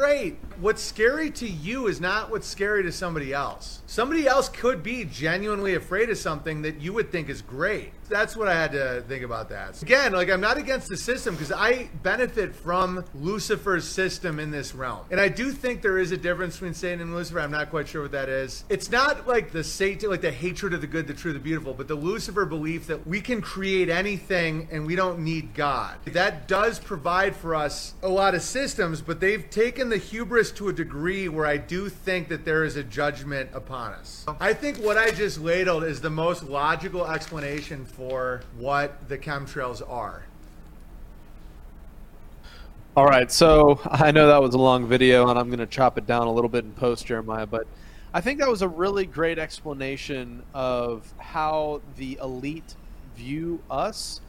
great. 0.00 0.38
What's 0.58 0.80
scary 0.80 1.30
to 1.32 1.46
you 1.46 1.86
is 1.86 2.00
not 2.00 2.30
what's 2.30 2.46
scary 2.46 2.82
to 2.84 2.90
somebody 2.90 3.34
else. 3.34 3.82
Somebody 3.84 4.26
else 4.26 4.48
could 4.48 4.82
be 4.82 5.04
genuinely 5.04 5.74
afraid 5.74 6.08
of 6.08 6.16
something 6.16 6.62
that 6.62 6.80
you 6.80 6.94
would 6.94 7.12
think 7.12 7.28
is 7.28 7.42
great 7.42 7.92
that's 8.10 8.36
what 8.36 8.48
I 8.48 8.54
had 8.54 8.72
to 8.72 9.02
think 9.08 9.24
about 9.24 9.48
that. 9.50 9.80
Again, 9.80 10.12
like 10.12 10.28
I'm 10.28 10.40
not 10.40 10.58
against 10.58 10.88
the 10.88 10.96
system 10.96 11.34
because 11.34 11.52
I 11.52 11.88
benefit 12.02 12.54
from 12.54 13.04
Lucifer's 13.14 13.86
system 13.86 14.38
in 14.38 14.50
this 14.50 14.74
realm. 14.74 15.06
And 15.10 15.20
I 15.20 15.28
do 15.28 15.52
think 15.52 15.80
there 15.80 15.98
is 15.98 16.12
a 16.12 16.16
difference 16.16 16.56
between 16.56 16.74
Satan 16.74 17.00
and 17.00 17.14
Lucifer. 17.14 17.40
I'm 17.40 17.50
not 17.50 17.70
quite 17.70 17.88
sure 17.88 18.02
what 18.02 18.12
that 18.12 18.28
is. 18.28 18.64
It's 18.68 18.90
not 18.90 19.26
like 19.26 19.52
the 19.52 19.64
Satan, 19.64 20.10
like 20.10 20.20
the 20.20 20.32
hatred 20.32 20.74
of 20.74 20.80
the 20.80 20.86
good, 20.86 21.06
the 21.06 21.14
true, 21.14 21.32
the 21.32 21.38
beautiful, 21.38 21.72
but 21.72 21.88
the 21.88 21.94
Lucifer 21.94 22.44
belief 22.44 22.88
that 22.88 23.06
we 23.06 23.20
can 23.20 23.40
create 23.40 23.88
anything 23.88 24.68
and 24.70 24.86
we 24.86 24.96
don't 24.96 25.20
need 25.20 25.54
God. 25.54 25.96
That 26.06 26.48
does 26.48 26.78
provide 26.78 27.36
for 27.36 27.54
us 27.54 27.94
a 28.02 28.08
lot 28.08 28.34
of 28.34 28.42
systems, 28.42 29.00
but 29.00 29.20
they've 29.20 29.48
taken 29.48 29.88
the 29.88 29.96
hubris 29.96 30.50
to 30.52 30.68
a 30.68 30.72
degree 30.72 31.28
where 31.28 31.46
I 31.46 31.56
do 31.56 31.88
think 31.88 32.28
that 32.28 32.44
there 32.44 32.64
is 32.64 32.76
a 32.76 32.82
judgment 32.82 33.50
upon 33.52 33.92
us. 33.92 34.26
I 34.40 34.52
think 34.52 34.78
what 34.78 34.98
I 34.98 35.10
just 35.12 35.40
ladled 35.40 35.84
is 35.84 36.00
the 36.00 36.10
most 36.10 36.42
logical 36.42 37.06
explanation 37.06 37.84
for 37.84 37.99
what 38.58 39.08
the 39.08 39.18
chemtrails 39.18 39.82
are. 39.88 40.24
All 42.96 43.06
right, 43.06 43.30
so 43.30 43.80
I 43.84 44.10
know 44.10 44.26
that 44.26 44.42
was 44.42 44.54
a 44.54 44.58
long 44.58 44.88
video, 44.88 45.28
and 45.28 45.38
I'm 45.38 45.48
going 45.48 45.60
to 45.60 45.66
chop 45.66 45.96
it 45.98 46.06
down 46.06 46.26
a 46.26 46.32
little 46.32 46.50
bit 46.50 46.64
in 46.64 46.72
post, 46.72 47.06
Jeremiah, 47.06 47.46
but 47.46 47.66
I 48.12 48.20
think 48.20 48.40
that 48.40 48.48
was 48.48 48.62
a 48.62 48.68
really 48.68 49.06
great 49.06 49.38
explanation 49.38 50.42
of 50.54 51.12
how 51.18 51.82
the 51.96 52.18
elite 52.20 52.74
view 53.16 53.60
us. 53.70 54.20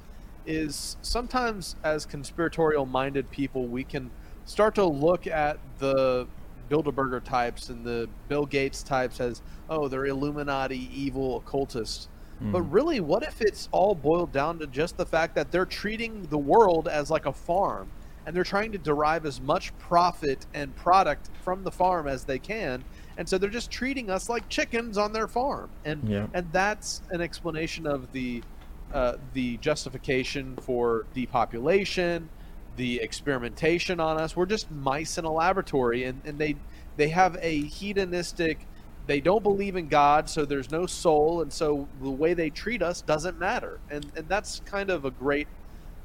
Is 0.43 0.98
sometimes 1.03 1.76
as 1.84 2.07
conspiratorial 2.07 2.88
minded 2.88 3.30
people, 3.30 3.68
we 3.68 3.84
can 3.84 4.10
start 4.45 4.73
to 4.73 4.85
look 4.85 5.27
at 5.27 5.60
the 5.77 6.26
Bilderberger 6.68 7.23
types 7.23 7.69
and 7.69 7.85
the 7.85 8.10
Bill 8.27 8.48
Gates 8.48 8.81
types 8.81 9.19
as, 9.19 9.43
oh, 9.69 9.88
they're 9.88 10.07
Illuminati, 10.07 10.89
evil 10.91 11.38
occultists. 11.38 12.07
But 12.49 12.63
Mm. 12.63 12.72
really, 12.72 12.99
what 12.99 13.23
if 13.23 13.41
it's 13.41 13.68
all 13.72 13.95
boiled 13.95 14.34
down 14.34 14.59
to 14.59 14.68
just 14.68 14.97
the 14.97 15.05
fact 15.05 15.35
that 15.35 15.51
they're 15.51 15.65
treating 15.65 16.23
the 16.23 16.39
world 16.39 16.88
as 16.88 17.09
like 17.09 17.26
a 17.26 17.34
farm 17.34 17.93
and 18.26 18.35
they're 18.35 18.43
trying 18.43 18.72
to 18.73 18.77
derive 18.77 19.26
as 19.26 19.41
much 19.41 19.76
profit 19.77 20.45
and 20.53 20.76
product 20.76 21.30
from 21.39 21.63
the 21.63 21.72
farm 21.72 22.07
as 22.07 22.26
they 22.26 22.39
can. 22.39 22.85
And 23.18 23.27
so 23.30 23.38
they're 23.38 23.49
just 23.49 23.72
treating 23.72 24.09
us 24.09 24.30
like 24.30 24.49
chickens 24.49 24.97
on 24.97 25.13
their 25.13 25.27
farm. 25.27 25.76
And 25.84 26.05
Yeah. 26.07 26.27
and 26.34 26.51
that's 26.51 27.01
an 27.09 27.22
explanation 27.22 27.85
of 27.88 28.11
the 28.11 28.45
uh, 28.91 29.18
the 29.31 29.57
justification 29.59 30.57
for 30.57 31.07
depopulation, 31.13 32.30
the 32.73 32.99
experimentation 33.01 33.99
on 33.99 34.18
us. 34.18 34.35
We're 34.35 34.45
just 34.45 34.69
mice 34.72 35.18
in 35.18 35.26
a 35.26 35.31
laboratory 35.31 36.03
and, 36.03 36.26
and 36.26 36.39
they 36.39 36.63
they 36.95 37.09
have 37.09 37.38
a 37.41 37.68
hedonistic 37.68 38.68
they 39.07 39.19
don't 39.19 39.44
believe 39.44 39.76
in 39.76 39.88
God, 39.88 40.30
so 40.30 40.45
there's 40.45 40.72
no 40.72 40.86
soul, 40.86 41.41
and 41.41 41.52
so 41.52 41.88
the 42.02 42.10
way 42.10 42.34
they 42.34 42.49
treat 42.49 42.82
us 42.82 43.02
doesn't 43.02 43.40
matter. 43.40 43.80
And 43.90 44.06
and 44.15 44.28
that's 44.28 44.61
kind 44.65 44.90
of 44.90 45.06
a 45.06 45.11
great 45.11 45.48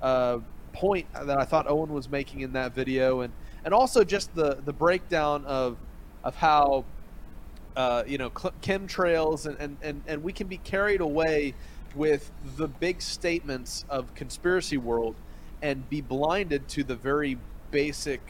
uh, 0.03 0.39
point 0.73 1.07
that 1.13 1.39
I 1.39 1.45
thought 1.45 1.69
Owen 1.69 1.93
was 1.93 2.09
making 2.09 2.41
in 2.41 2.53
that 2.55 2.75
video, 2.75 3.21
and 3.21 3.33
and 3.65 3.75
also 3.75 4.05
just 4.05 4.35
the 4.35 4.59
the 4.65 4.73
breakdown 4.73 5.45
of 5.45 5.77
of 6.25 6.35
how 6.37 6.85
uh, 7.77 8.03
you 8.07 8.19
know 8.19 8.31
chemtrails 8.31 9.47
and, 9.47 9.59
and 9.59 9.77
and 9.83 10.03
and 10.07 10.23
we 10.23 10.33
can 10.33 10.47
be 10.47 10.59
carried 10.59 11.01
away 11.01 11.55
with 11.95 12.31
the 12.57 12.69
big 12.69 13.01
statements 13.01 13.85
of 13.89 14.15
conspiracy 14.15 14.77
world 14.77 15.15
and 15.63 15.89
be 15.89 16.01
blinded 16.01 16.69
to 16.69 16.85
the 16.85 16.95
very 16.95 17.39
basic, 17.71 18.21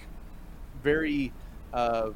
very 0.82 1.32
uh, 1.72 2.10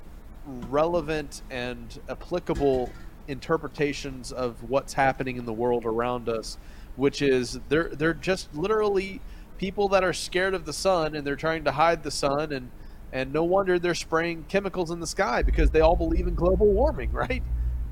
relevant 0.68 1.42
and 1.50 2.00
applicable 2.08 2.90
interpretations 3.28 4.32
of 4.32 4.68
what's 4.68 4.92
happening 4.92 5.36
in 5.36 5.44
the 5.44 5.52
world 5.52 5.84
around 5.84 6.28
us, 6.28 6.58
which 6.96 7.22
is 7.22 7.60
they're 7.68 7.88
they're 7.90 8.14
just 8.14 8.54
literally 8.54 9.20
people 9.58 9.88
that 9.88 10.02
are 10.02 10.12
scared 10.12 10.54
of 10.54 10.64
the 10.64 10.72
sun 10.72 11.14
and 11.14 11.26
they're 11.26 11.36
trying 11.36 11.64
to 11.64 11.72
hide 11.72 12.02
the 12.02 12.10
sun 12.10 12.52
and 12.52 12.70
and 13.12 13.32
no 13.32 13.44
wonder 13.44 13.78
they're 13.78 13.94
spraying 13.94 14.44
chemicals 14.48 14.90
in 14.90 15.00
the 15.00 15.06
sky 15.06 15.42
because 15.42 15.70
they 15.70 15.80
all 15.80 15.96
believe 15.96 16.26
in 16.26 16.34
global 16.34 16.66
warming, 16.66 17.12
right? 17.24 17.42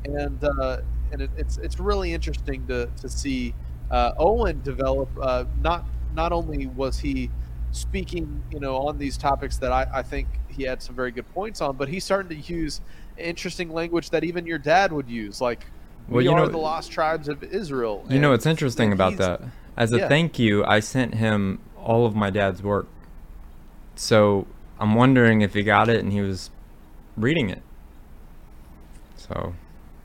And 0.05 0.43
uh, 0.43 0.79
and 1.13 1.23
it, 1.23 1.31
it's 1.37 1.59
it's 1.59 1.79
really 1.81 2.13
interesting 2.13 2.67
to 2.67 2.87
to 3.01 3.09
see 3.09 3.55
uh, 3.91 4.13
Owen 4.19 4.61
develop. 4.63 5.09
Uh, 5.21 5.45
not 5.61 5.85
not 6.15 6.33
only 6.33 6.67
was 6.67 6.99
he 6.99 7.31
speaking, 7.73 8.43
you 8.51 8.61
know, 8.61 8.77
on 8.77 8.99
these 8.99 9.17
topics 9.17 9.57
that 9.59 9.73
I, 9.73 9.87
I 9.93 10.03
think 10.03 10.29
he 10.49 10.63
had 10.65 10.83
some 10.83 10.95
very 10.95 11.11
good 11.11 11.29
points 11.35 11.61
on. 11.61 11.77
But 11.77 11.89
he's 11.89 12.05
starting 12.05 12.29
to 12.41 12.53
use 12.53 12.81
interesting 13.17 13.71
language 13.73 14.11
that 14.11 14.25
even 14.25 14.47
your 14.47 14.59
dad 14.59 14.93
would 14.93 15.09
use, 15.09 15.41
like 15.41 15.67
Well, 16.09 16.19
we 16.19 16.25
you 16.25 16.33
are 16.33 16.47
know- 16.47 16.49
the 16.49 16.59
lost 16.59 16.91
tribes 16.93 17.29
of 17.29 17.43
Israel. 17.45 18.05
You 18.09 18.19
know 18.19 18.31
what's 18.31 18.47
interesting 18.47 18.93
about 18.93 19.17
that? 19.19 19.41
As 19.77 19.93
a 19.93 19.99
Yeah. 19.99 20.09
thank 20.09 20.39
you, 20.39 20.65
I 20.65 20.81
sent 20.81 21.15
him 21.15 21.61
all 21.77 22.07
of 22.07 22.15
my 22.17 22.31
dad's 22.31 22.63
work. 22.63 22.87
So 23.95 24.47
I'm 24.81 24.95
wondering 24.95 25.41
if 25.41 25.55
he 25.55 25.63
got 25.63 25.89
it 25.89 26.01
and 26.01 26.13
he 26.13 26.21
was 26.21 26.51
reading 27.17 27.51
it. 27.51 27.63
So 29.17 29.55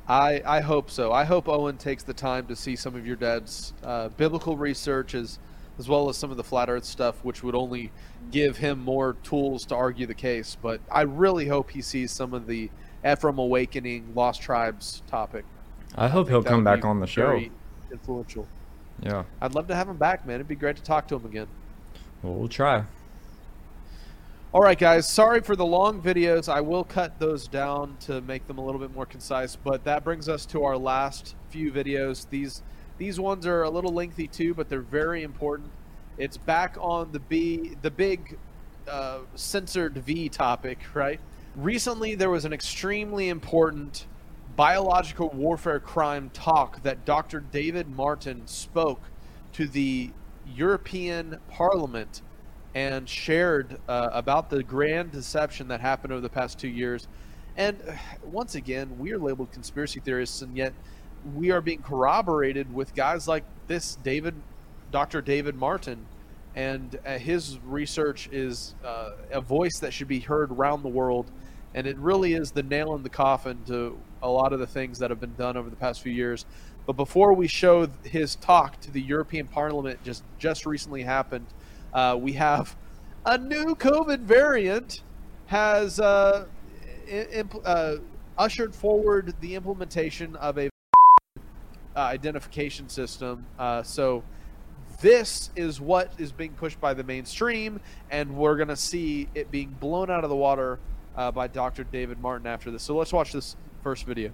I, 0.08 0.42
I 0.46 0.60
hope 0.62 0.90
so. 0.92 1.12
I 1.14 1.24
hope 1.24 1.48
Owen 1.48 1.78
takes 1.78 2.04
the 2.04 2.14
time 2.14 2.46
to 2.48 2.56
see 2.56 2.76
some 2.76 2.96
of 2.96 3.06
your 3.08 3.16
dad's 3.16 3.74
uh, 3.84 4.10
biblical 4.10 4.58
research 4.58 5.16
as, 5.16 5.40
as 5.80 5.88
well 5.88 6.10
as 6.10 6.18
some 6.18 6.32
of 6.32 6.38
the 6.38 6.44
flat 6.44 6.70
earth 6.70 6.86
stuff, 6.86 7.24
which 7.24 7.44
would 7.44 7.56
only 7.56 7.92
give 8.32 8.58
him 8.58 8.80
more 8.80 9.14
tools 9.24 9.66
to 9.66 9.76
argue 9.76 10.06
the 10.06 10.14
case. 10.14 10.58
But 10.62 10.82
I 10.92 11.02
really 11.02 11.48
hope 11.48 11.72
he 11.72 11.82
sees 11.82 12.12
some 12.12 12.34
of 12.34 12.48
the 12.48 12.70
Ephraim 13.06 13.38
Awakening, 13.38 14.14
Lost 14.16 14.42
Tribes 14.42 15.04
topic. 15.08 15.46
I 15.96 16.08
hope 16.08 16.28
think 16.28 16.44
he'll 16.44 16.52
come 16.52 16.64
back 16.64 16.86
on 16.86 17.00
the 17.00 17.08
show. 17.08 17.28
very 17.28 17.52
Influential. 17.92 18.48
Yeah. 19.02 19.24
I'd 19.42 19.54
love 19.54 19.68
to 19.68 19.76
have 19.76 19.88
him 19.88 19.98
back, 19.98 20.26
man. 20.26 20.36
It'd 20.36 20.48
be 20.48 20.56
great 20.56 20.78
to 20.78 20.84
talk 20.84 21.08
to 21.10 21.16
him 21.16 21.26
again. 21.26 21.48
Well, 22.22 22.34
we'll 22.34 22.48
try. 22.48 22.86
All 24.54 24.62
right, 24.62 24.78
guys. 24.78 25.08
Sorry 25.08 25.42
for 25.42 25.56
the 25.56 25.66
long 25.66 26.02
videos. 26.02 26.48
I 26.48 26.62
will 26.62 26.84
cut 26.84 27.20
those 27.20 27.48
down 27.48 27.98
to 28.02 28.22
make 28.22 28.48
them 28.48 28.58
a 28.58 28.66
little 28.66 28.80
bit 28.80 28.94
more 28.94 29.06
concise. 29.06 29.56
But 29.56 29.84
that 29.84 30.04
brings 30.04 30.30
us 30.30 30.46
to 30.48 30.64
our 30.64 30.78
last 30.78 31.36
few 31.50 31.72
videos. 31.72 32.30
These 32.30 32.62
these 32.98 33.20
ones 33.20 33.46
are 33.46 33.64
a 33.64 33.70
little 33.70 33.94
lengthy 33.94 34.28
too, 34.28 34.54
but 34.54 34.70
they're 34.70 34.82
very 34.82 35.24
important. 35.24 35.70
It's 36.18 36.38
back 36.38 36.78
on 36.80 37.12
the 37.12 37.20
B, 37.20 37.76
the 37.82 37.92
big 37.92 38.38
uh, 38.88 39.20
censored 39.36 39.98
V 39.98 40.30
topic, 40.30 40.80
right? 40.94 41.20
Recently, 41.56 42.16
there 42.16 42.30
was 42.30 42.46
an 42.46 42.54
extremely 42.54 43.30
important 43.30 44.06
biological 44.56 45.30
warfare 45.30 45.80
crime 45.80 46.30
talk 46.34 46.82
that 46.84 47.06
Dr. 47.06 47.40
David 47.40 47.90
Martin 47.90 48.46
spoke 48.46 49.02
to 49.54 49.68
the 49.68 50.12
European 50.56 51.40
Parliament 51.50 52.22
and 52.76 53.08
shared 53.08 53.80
uh, 53.88 54.10
about 54.12 54.50
the 54.50 54.64
grand 54.64 55.12
deception 55.12 55.68
that 55.68 55.80
happened 55.80 56.12
over 56.12 56.22
the 56.22 56.30
past 56.30 56.60
two 56.60 56.68
years. 56.68 57.08
And 57.56 57.80
uh, 57.88 57.94
once 58.24 58.56
again, 58.56 58.98
we 58.98 59.12
are 59.14 59.20
labeled 59.20 59.52
conspiracy 59.52 60.00
theorists, 60.00 60.42
and 60.42 60.58
yet 60.58 60.74
we 61.36 61.52
are 61.52 61.62
being 61.62 61.82
corroborated 61.82 62.74
with 62.74 62.94
guys 62.96 63.28
like 63.28 63.44
this 63.68 63.96
David, 64.04 64.36
Dr. 64.92 65.22
David 65.22 65.56
Martin, 65.56 66.06
and 66.56 67.00
uh, 67.06 67.18
his 67.18 67.58
research 67.66 68.30
is 68.32 68.76
uh, 68.84 69.12
a 69.32 69.42
voice 69.42 69.80
that 69.80 69.94
should 69.94 70.08
be 70.08 70.20
heard 70.20 70.52
around 70.52 70.84
the 70.84 70.90
world. 70.90 71.32
And 71.76 71.88
it 71.88 71.98
really 71.98 72.34
is 72.34 72.52
the 72.52 72.62
nail 72.62 72.94
in 72.94 73.02
the 73.02 73.10
coffin 73.10 73.60
to 73.66 73.98
a 74.22 74.30
lot 74.30 74.54
of 74.54 74.60
the 74.60 74.68
things 74.68 75.00
that 75.00 75.10
have 75.10 75.20
been 75.20 75.34
done 75.34 75.58
over 75.58 75.70
the 75.70 75.76
past 75.76 76.02
few 76.02 76.12
years. 76.12 76.46
But 76.86 76.94
before 76.94 77.34
we 77.34 77.48
show 77.48 77.88
his 78.04 78.36
talk 78.36 78.80
to 78.82 78.92
the 78.92 79.02
European 79.02 79.48
Parliament, 79.48 80.04
just 80.04 80.24
just 80.38 80.66
recently 80.66 81.02
happened, 81.02 81.48
uh, 81.94 82.18
we 82.20 82.34
have 82.34 82.76
a 83.26 83.38
new 83.38 83.76
COVID 83.76 84.20
variant 84.20 85.02
has 85.48 86.00
uh, 86.00 86.46
imp- 87.08 87.62
uh, 87.66 87.96
ushered 88.38 88.76
forward 88.76 89.34
the 89.40 89.56
implementation 89.56 90.36
of 90.36 90.58
a 90.58 90.70
identification 92.02 92.90
system. 92.90 93.46
Uh, 93.58 93.84
so 93.84 94.24
this 95.02 95.50
is 95.56 95.82
what 95.82 96.12
is 96.18 96.32
being 96.32 96.54
pushed 96.54 96.80
by 96.80 96.94
the 96.94 97.04
mainstream, 97.04 97.80
and 98.10 98.36
we're 98.36 98.56
going 98.56 98.70
to 98.70 98.76
see 98.76 99.28
it 99.36 99.52
being 99.52 99.76
blown 99.80 100.10
out 100.10 100.24
of 100.24 100.30
the 100.30 100.36
water 100.36 100.80
uh, 101.16 101.32
by 101.32 101.48
Dr. 101.48 101.84
David 101.84 102.20
Martin 102.20 102.48
after 102.48 102.72
this. 102.72 102.84
So 102.84 102.96
let's 102.96 103.14
watch 103.14 103.32
this 103.32 103.56
first 103.82 104.06
video. 104.06 104.32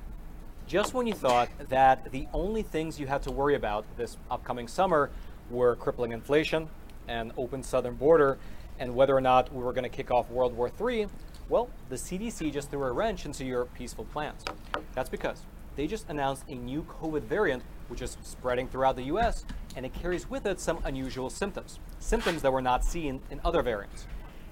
Just 0.68 0.94
when 0.94 1.08
you 1.08 1.14
thought 1.14 1.50
that 1.70 2.12
the 2.12 2.28
only 2.34 2.62
things 2.62 3.00
you 3.00 3.08
had 3.08 3.24
to 3.24 3.32
worry 3.32 3.56
about 3.56 3.86
this 3.98 4.18
upcoming 4.30 4.68
summer 4.68 5.10
were 5.50 5.76
crippling 5.76 6.12
inflation, 6.12 6.70
an 7.08 7.34
open 7.38 7.64
southern 7.64 7.96
border, 7.96 8.38
and 8.78 8.94
whether 8.94 9.16
or 9.16 9.22
not 9.22 9.52
we 9.52 9.64
were 9.64 9.74
going 9.74 9.84
to 9.84 9.90
kick 9.90 10.12
off 10.12 10.30
World 10.30 10.56
War 10.56 10.72
III, 10.80 11.08
well, 11.50 11.70
the 11.90 11.96
CDC 11.96 12.54
just 12.54 12.70
threw 12.70 12.84
a 12.84 12.92
wrench 12.92 13.26
into 13.26 13.44
your 13.44 13.66
peaceful 13.66 14.06
plans. 14.06 14.46
That's 14.94 15.10
because 15.10 15.44
they 15.80 15.88
just 15.88 16.10
announced 16.10 16.44
a 16.50 16.56
new 16.56 16.84
COVID 16.84 17.22
variant, 17.22 17.64
which 17.88 18.02
is 18.02 18.18
spreading 18.22 18.68
throughout 18.68 18.98
the 18.98 19.04
US, 19.04 19.46
and 19.78 19.86
it 19.86 19.94
carries 19.94 20.30
with 20.30 20.46
it 20.46 20.60
some 20.60 20.80
unusual 20.84 21.30
symptoms, 21.30 21.80
symptoms 22.00 22.42
that 22.42 22.52
were 22.52 22.62
not 22.62 22.84
seen 22.84 23.22
in 23.32 23.40
other 23.46 23.62
variants. 23.62 24.06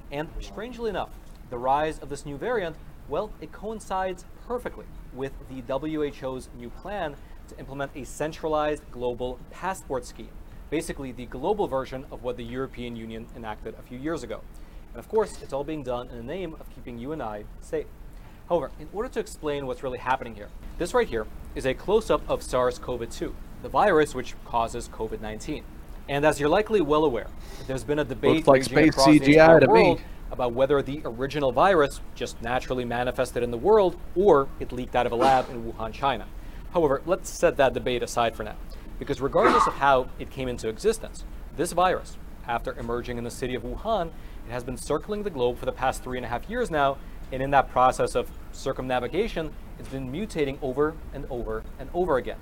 And 0.10 0.30
strangely 0.40 0.90
enough, 0.90 1.10
the 1.50 1.58
rise 1.58 2.00
of 2.00 2.08
this 2.08 2.26
new 2.26 2.38
variant, 2.38 2.78
well, 3.10 3.34
it 3.42 3.52
coincides 3.52 4.24
perfectly 4.48 4.86
with 5.12 5.34
the 5.50 5.62
WHO's 5.64 6.48
new 6.58 6.70
plan 6.70 7.18
to 7.50 7.60
implement 7.60 7.92
a 7.94 8.06
centralized 8.06 8.90
global 8.90 9.38
passport 9.52 10.06
scheme, 10.06 10.32
basically 10.70 11.12
the 11.12 11.26
global 11.26 11.68
version 11.68 12.06
of 12.10 12.24
what 12.24 12.38
the 12.38 12.46
European 12.46 12.96
Union 12.96 13.28
enacted 13.36 13.76
a 13.78 13.82
few 13.82 14.00
years 14.00 14.24
ago. 14.24 14.40
And 14.94 15.00
of 15.00 15.10
course, 15.10 15.42
it's 15.42 15.52
all 15.52 15.66
being 15.66 15.84
done 15.84 16.08
in 16.08 16.16
the 16.16 16.24
name 16.24 16.54
of 16.54 16.74
keeping 16.74 16.98
you 16.98 17.12
and 17.12 17.22
I 17.22 17.44
safe. 17.60 17.88
However, 18.50 18.72
in 18.80 18.88
order 18.94 19.10
to 19.10 19.20
explain 19.20 19.68
what's 19.68 19.84
really 19.84 19.98
happening 19.98 20.36
here, 20.36 20.48
this 20.78 20.94
right 20.94 21.08
here 21.08 21.28
is 21.54 21.66
a 21.66 21.74
close-up 21.74 22.22
of 22.30 22.42
SARS-CoV-2, 22.42 23.34
the 23.62 23.70
virus 23.70 24.16
which 24.16 24.36
causes 24.46 24.88
COVID-19. 24.90 25.64
And 26.08 26.26
as 26.26 26.40
you're 26.40 26.48
likely 26.48 26.80
well 26.80 27.04
aware, 27.04 27.28
there's 27.68 27.84
been 27.84 28.00
a 28.00 28.06
debate 28.06 28.48
like 28.48 28.62
raging 28.72 28.90
across 28.90 29.06
the 29.06 29.20
CGI 29.20 29.28
entire 29.28 29.60
to 29.60 29.68
me. 29.68 29.84
world 29.84 30.02
about 30.32 30.54
whether 30.54 30.82
the 30.82 31.02
original 31.04 31.52
virus 31.52 32.00
just 32.16 32.42
naturally 32.42 32.86
manifested 32.86 33.44
in 33.44 33.52
the 33.52 33.58
world 33.58 33.98
or 34.16 34.48
it 34.60 34.72
leaked 34.72 34.96
out 34.96 35.06
of 35.06 35.12
a 35.12 35.16
lab 35.16 35.50
in 35.50 35.72
Wuhan, 35.72 35.92
China. 35.92 36.26
However, 36.74 37.02
let's 37.06 37.30
set 37.30 37.58
that 37.58 37.74
debate 37.74 38.04
aside 38.04 38.36
for 38.36 38.44
now, 38.44 38.56
because 39.00 39.20
regardless 39.20 39.68
of 39.68 39.74
how 39.74 40.10
it 40.20 40.30
came 40.30 40.48
into 40.48 40.70
existence, 40.70 41.26
this 41.58 41.74
virus, 41.74 42.18
after 42.48 42.78
emerging 42.80 43.18
in 43.18 43.26
the 43.26 43.32
city 43.32 43.56
of 43.56 43.64
Wuhan, 43.64 44.12
it 44.48 44.52
has 44.52 44.64
been 44.64 44.78
circling 44.78 45.24
the 45.24 45.30
globe 45.30 45.58
for 45.58 45.66
the 45.66 45.72
past 45.74 46.02
three 46.02 46.18
and 46.18 46.26
a 46.26 46.30
half 46.30 46.50
years 46.50 46.72
now, 46.72 46.98
and 47.32 47.42
in 47.42 47.52
that 47.52 47.70
process 47.70 48.16
of 48.16 48.30
circumnavigation, 48.52 49.54
it's 49.80 49.90
been 49.90 50.12
mutating 50.12 50.58
over 50.62 50.96
and 51.14 51.26
over 51.30 51.64
and 51.80 51.90
over 51.94 52.18
again. 52.18 52.40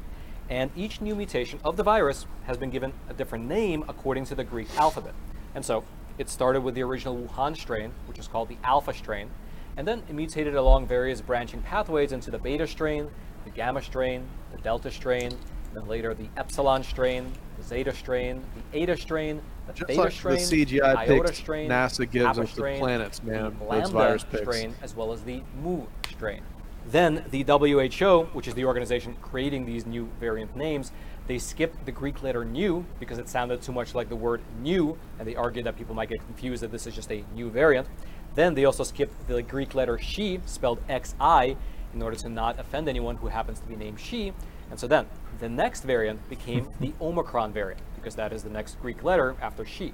And 0.49 0.69
each 0.75 1.01
new 1.01 1.15
mutation 1.15 1.59
of 1.63 1.75
the 1.75 1.83
virus 1.83 2.27
has 2.43 2.57
been 2.57 2.69
given 2.69 2.93
a 3.09 3.13
different 3.13 3.47
name 3.47 3.83
according 3.87 4.25
to 4.25 4.35
the 4.35 4.43
Greek 4.43 4.67
alphabet. 4.77 5.15
And 5.55 5.65
so 5.65 5.83
it 6.17 6.29
started 6.29 6.61
with 6.61 6.75
the 6.75 6.83
original 6.83 7.17
Wuhan 7.17 7.57
strain, 7.57 7.91
which 8.07 8.19
is 8.19 8.27
called 8.27 8.49
the 8.49 8.57
alpha 8.63 8.93
strain, 8.93 9.29
and 9.75 9.87
then 9.87 10.03
it 10.07 10.13
mutated 10.13 10.55
along 10.55 10.87
various 10.87 11.19
branching 11.19 11.61
pathways 11.61 12.11
into 12.11 12.31
the 12.31 12.37
beta 12.37 12.67
strain, 12.67 13.09
the 13.43 13.49
gamma 13.49 13.81
strain, 13.81 14.25
the 14.51 14.61
delta 14.61 14.91
strain, 14.91 15.31
and 15.31 15.73
then 15.73 15.87
later 15.87 16.13
the 16.13 16.29
epsilon 16.37 16.83
strain, 16.83 17.31
the 17.57 17.63
zeta 17.63 17.93
strain, 17.93 18.43
the 18.71 18.79
eta 18.79 18.97
strain, 18.97 19.41
the 19.67 19.73
Just 19.73 19.87
theta 19.87 20.01
like 20.01 20.09
the 20.09 20.15
strain, 20.15 20.37
CGI 20.37 20.95
iota 20.95 21.33
strain, 21.33 21.69
NASA 21.69 22.09
gives 22.09 22.25
kappa 22.25 22.41
us 22.41 22.49
the 22.49 22.55
strain, 22.55 22.79
planets, 22.79 23.23
man, 23.23 23.43
the 23.43 23.49
those 23.51 23.69
lambda 23.69 23.89
virus 23.89 24.25
strain, 24.41 24.75
as 24.81 24.95
well 24.95 25.11
as 25.11 25.21
the 25.23 25.41
mu 25.61 25.83
strain. 26.09 26.41
Then 26.87 27.25
the 27.31 27.43
WHO, 27.43 28.29
which 28.33 28.47
is 28.47 28.53
the 28.53 28.65
organization 28.65 29.15
creating 29.21 29.65
these 29.65 29.85
new 29.85 30.09
variant 30.19 30.55
names, 30.55 30.91
they 31.27 31.39
skipped 31.39 31.85
the 31.85 31.91
Greek 31.91 32.21
letter 32.21 32.45
nu 32.45 32.85
because 32.99 33.17
it 33.17 33.27
sounded 33.27 33.61
too 33.61 33.71
much 33.71 33.95
like 33.95 34.09
the 34.09 34.15
word 34.15 34.41
new, 34.61 34.97
and 35.17 35.27
they 35.27 35.35
argued 35.35 35.65
that 35.65 35.77
people 35.77 35.95
might 35.95 36.09
get 36.09 36.19
confused 36.25 36.61
that 36.61 36.71
this 36.71 36.85
is 36.85 36.93
just 36.93 37.11
a 37.11 37.23
new 37.33 37.49
variant. 37.49 37.87
Then 38.35 38.53
they 38.53 38.65
also 38.65 38.83
skipped 38.83 39.27
the 39.27 39.41
Greek 39.41 39.73
letter 39.73 39.97
she, 39.97 40.39
spelled 40.45 40.79
XI, 40.87 41.57
in 41.93 42.01
order 42.01 42.17
to 42.17 42.29
not 42.29 42.59
offend 42.59 42.87
anyone 42.87 43.15
who 43.15 43.27
happens 43.27 43.59
to 43.61 43.65
be 43.65 43.75
named 43.75 43.99
she. 43.99 44.33
And 44.69 44.79
so 44.79 44.87
then 44.87 45.07
the 45.39 45.49
next 45.49 45.83
variant 45.83 46.27
became 46.29 46.69
the 46.79 46.93
Omicron 47.01 47.53
variant 47.53 47.81
because 47.95 48.15
that 48.15 48.31
is 48.31 48.43
the 48.43 48.49
next 48.49 48.79
Greek 48.81 49.03
letter 49.03 49.35
after 49.41 49.65
she. 49.65 49.93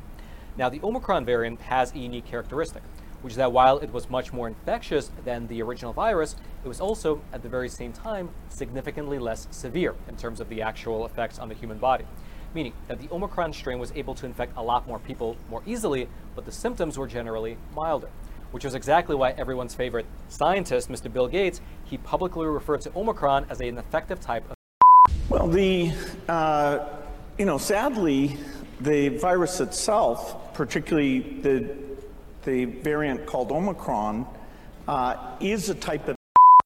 Now, 0.58 0.70
the 0.70 0.82
Omicron 0.84 1.26
variant 1.26 1.62
has 1.62 1.94
a 1.94 2.00
unique 2.00 2.26
characteristic, 2.26 2.84
which 3.22 3.32
is 3.32 3.38
that 3.38 3.54
while 3.54 3.78
it 3.78 3.94
was 3.94 4.10
much 4.10 4.34
more 4.34 4.48
infectious 4.48 5.12
than 5.24 5.48
the 5.48 5.62
original 5.62 5.94
virus, 5.94 6.36
it 6.64 6.68
was 6.68 6.82
also, 6.82 7.22
at 7.32 7.42
the 7.42 7.50
very 7.50 7.70
same 7.70 7.94
time, 7.94 8.30
significantly 8.50 9.18
less 9.18 9.48
severe 9.52 9.96
in 10.10 10.18
terms 10.18 10.42
of 10.42 10.50
the 10.50 10.62
actual 10.62 11.06
effects 11.06 11.40
on 11.40 11.48
the 11.48 11.56
human 11.56 11.78
body. 11.78 12.06
Meaning 12.54 12.74
that 12.90 13.00
the 13.00 13.08
Omicron 13.12 13.54
strain 13.54 13.80
was 13.80 13.94
able 13.96 14.14
to 14.16 14.26
infect 14.26 14.58
a 14.58 14.62
lot 14.62 14.88
more 14.88 15.00
people 15.00 15.38
more 15.50 15.64
easily, 15.66 16.10
but 16.36 16.46
the 16.46 16.52
symptoms 16.52 16.98
were 16.98 17.08
generally 17.08 17.58
milder. 17.74 18.10
Which 18.52 18.66
was 18.66 18.76
exactly 18.76 19.16
why 19.16 19.32
everyone's 19.32 19.74
favorite 19.74 20.06
scientist, 20.28 20.90
Mr. 20.90 21.12
Bill 21.12 21.30
Gates, 21.30 21.62
he 21.86 21.98
publicly 21.98 22.46
referred 22.46 22.82
to 22.82 22.92
Omicron 22.94 23.46
as 23.50 23.62
an 23.62 23.78
effective 23.78 24.20
type 24.20 24.44
of 24.52 24.58
the, 25.52 25.92
uh, 26.30 26.88
you 27.38 27.46
know, 27.46 27.58
sadly, 27.58 28.38
the 28.80 29.10
virus 29.10 29.60
itself, 29.60 30.54
particularly 30.54 31.20
the, 31.42 31.76
the 32.44 32.66
variant 32.66 33.26
called 33.26 33.52
Omicron, 33.52 34.26
uh, 34.88 35.36
is 35.40 35.70
a 35.70 35.76
type 35.76 36.08
of 36.08 36.16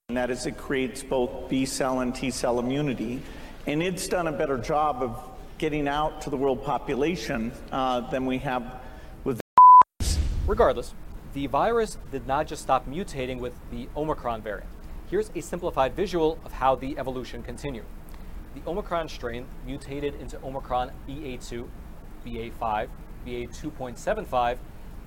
and 0.07 0.17
that 0.17 0.29
is 0.29 0.45
it 0.45 0.57
creates 0.57 1.01
both 1.01 1.49
B 1.49 1.65
cell 1.65 2.01
and 2.01 2.13
T 2.13 2.29
cell 2.29 2.59
immunity. 2.59 3.21
And 3.65 3.81
it's 3.81 4.07
done 4.07 4.27
a 4.27 4.31
better 4.31 4.57
job 4.57 5.01
of 5.01 5.19
getting 5.57 5.87
out 5.87 6.21
to 6.21 6.29
the 6.29 6.37
world 6.37 6.63
population 6.63 7.51
uh, 7.71 8.01
than 8.11 8.27
we 8.27 8.37
have 8.39 8.81
with 9.23 9.41
Regardless, 10.47 10.93
the 11.33 11.47
virus 11.47 11.97
did 12.11 12.27
not 12.27 12.45
just 12.45 12.61
stop 12.61 12.87
mutating 12.87 13.39
with 13.39 13.53
the 13.71 13.89
Omicron 13.97 14.43
variant. 14.43 14.69
Here's 15.09 15.31
a 15.35 15.41
simplified 15.41 15.95
visual 15.95 16.37
of 16.45 16.51
how 16.51 16.75
the 16.75 16.97
evolution 16.99 17.41
continued. 17.41 17.85
The 18.55 18.61
Omicron 18.69 19.09
strain 19.09 19.45
mutated 19.65 20.15
into 20.15 20.41
Omicron 20.41 20.91
BA2, 21.09 21.67
BA5, 22.25 22.87
BA2.75, 23.27 24.57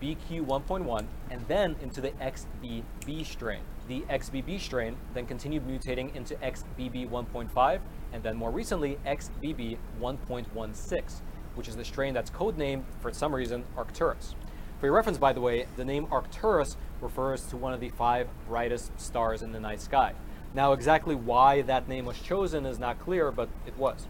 BQ1.1, 0.02 1.06
and 1.30 1.48
then 1.48 1.74
into 1.80 2.02
the 2.02 2.10
XBB 2.10 3.24
strain. 3.24 3.60
The 3.88 4.02
XBB 4.10 4.60
strain 4.60 4.96
then 5.14 5.24
continued 5.24 5.66
mutating 5.66 6.14
into 6.14 6.34
XBB 6.36 7.08
1.5, 7.08 7.80
and 8.12 8.22
then 8.22 8.36
more 8.36 8.50
recently, 8.50 8.98
XBB 9.06 9.78
1.16, 9.98 11.20
which 11.54 11.68
is 11.68 11.76
the 11.76 11.84
strain 11.86 12.12
that's 12.12 12.30
codenamed, 12.30 12.84
for 13.00 13.10
some 13.14 13.34
reason, 13.34 13.64
Arcturus. 13.78 14.34
For 14.78 14.86
your 14.86 14.94
reference, 14.94 15.16
by 15.16 15.32
the 15.32 15.40
way, 15.40 15.66
the 15.76 15.86
name 15.86 16.06
Arcturus 16.10 16.76
refers 17.00 17.46
to 17.46 17.56
one 17.56 17.72
of 17.72 17.80
the 17.80 17.88
five 17.88 18.28
brightest 18.46 19.00
stars 19.00 19.40
in 19.40 19.52
the 19.52 19.60
night 19.60 19.80
sky. 19.80 20.12
Now, 20.54 20.72
exactly 20.72 21.14
why 21.14 21.62
that 21.62 21.88
name 21.88 22.06
was 22.06 22.18
chosen 22.18 22.64
is 22.64 22.78
not 22.78 22.98
clear, 22.98 23.30
but 23.30 23.48
it 23.66 23.76
was. 23.76 24.06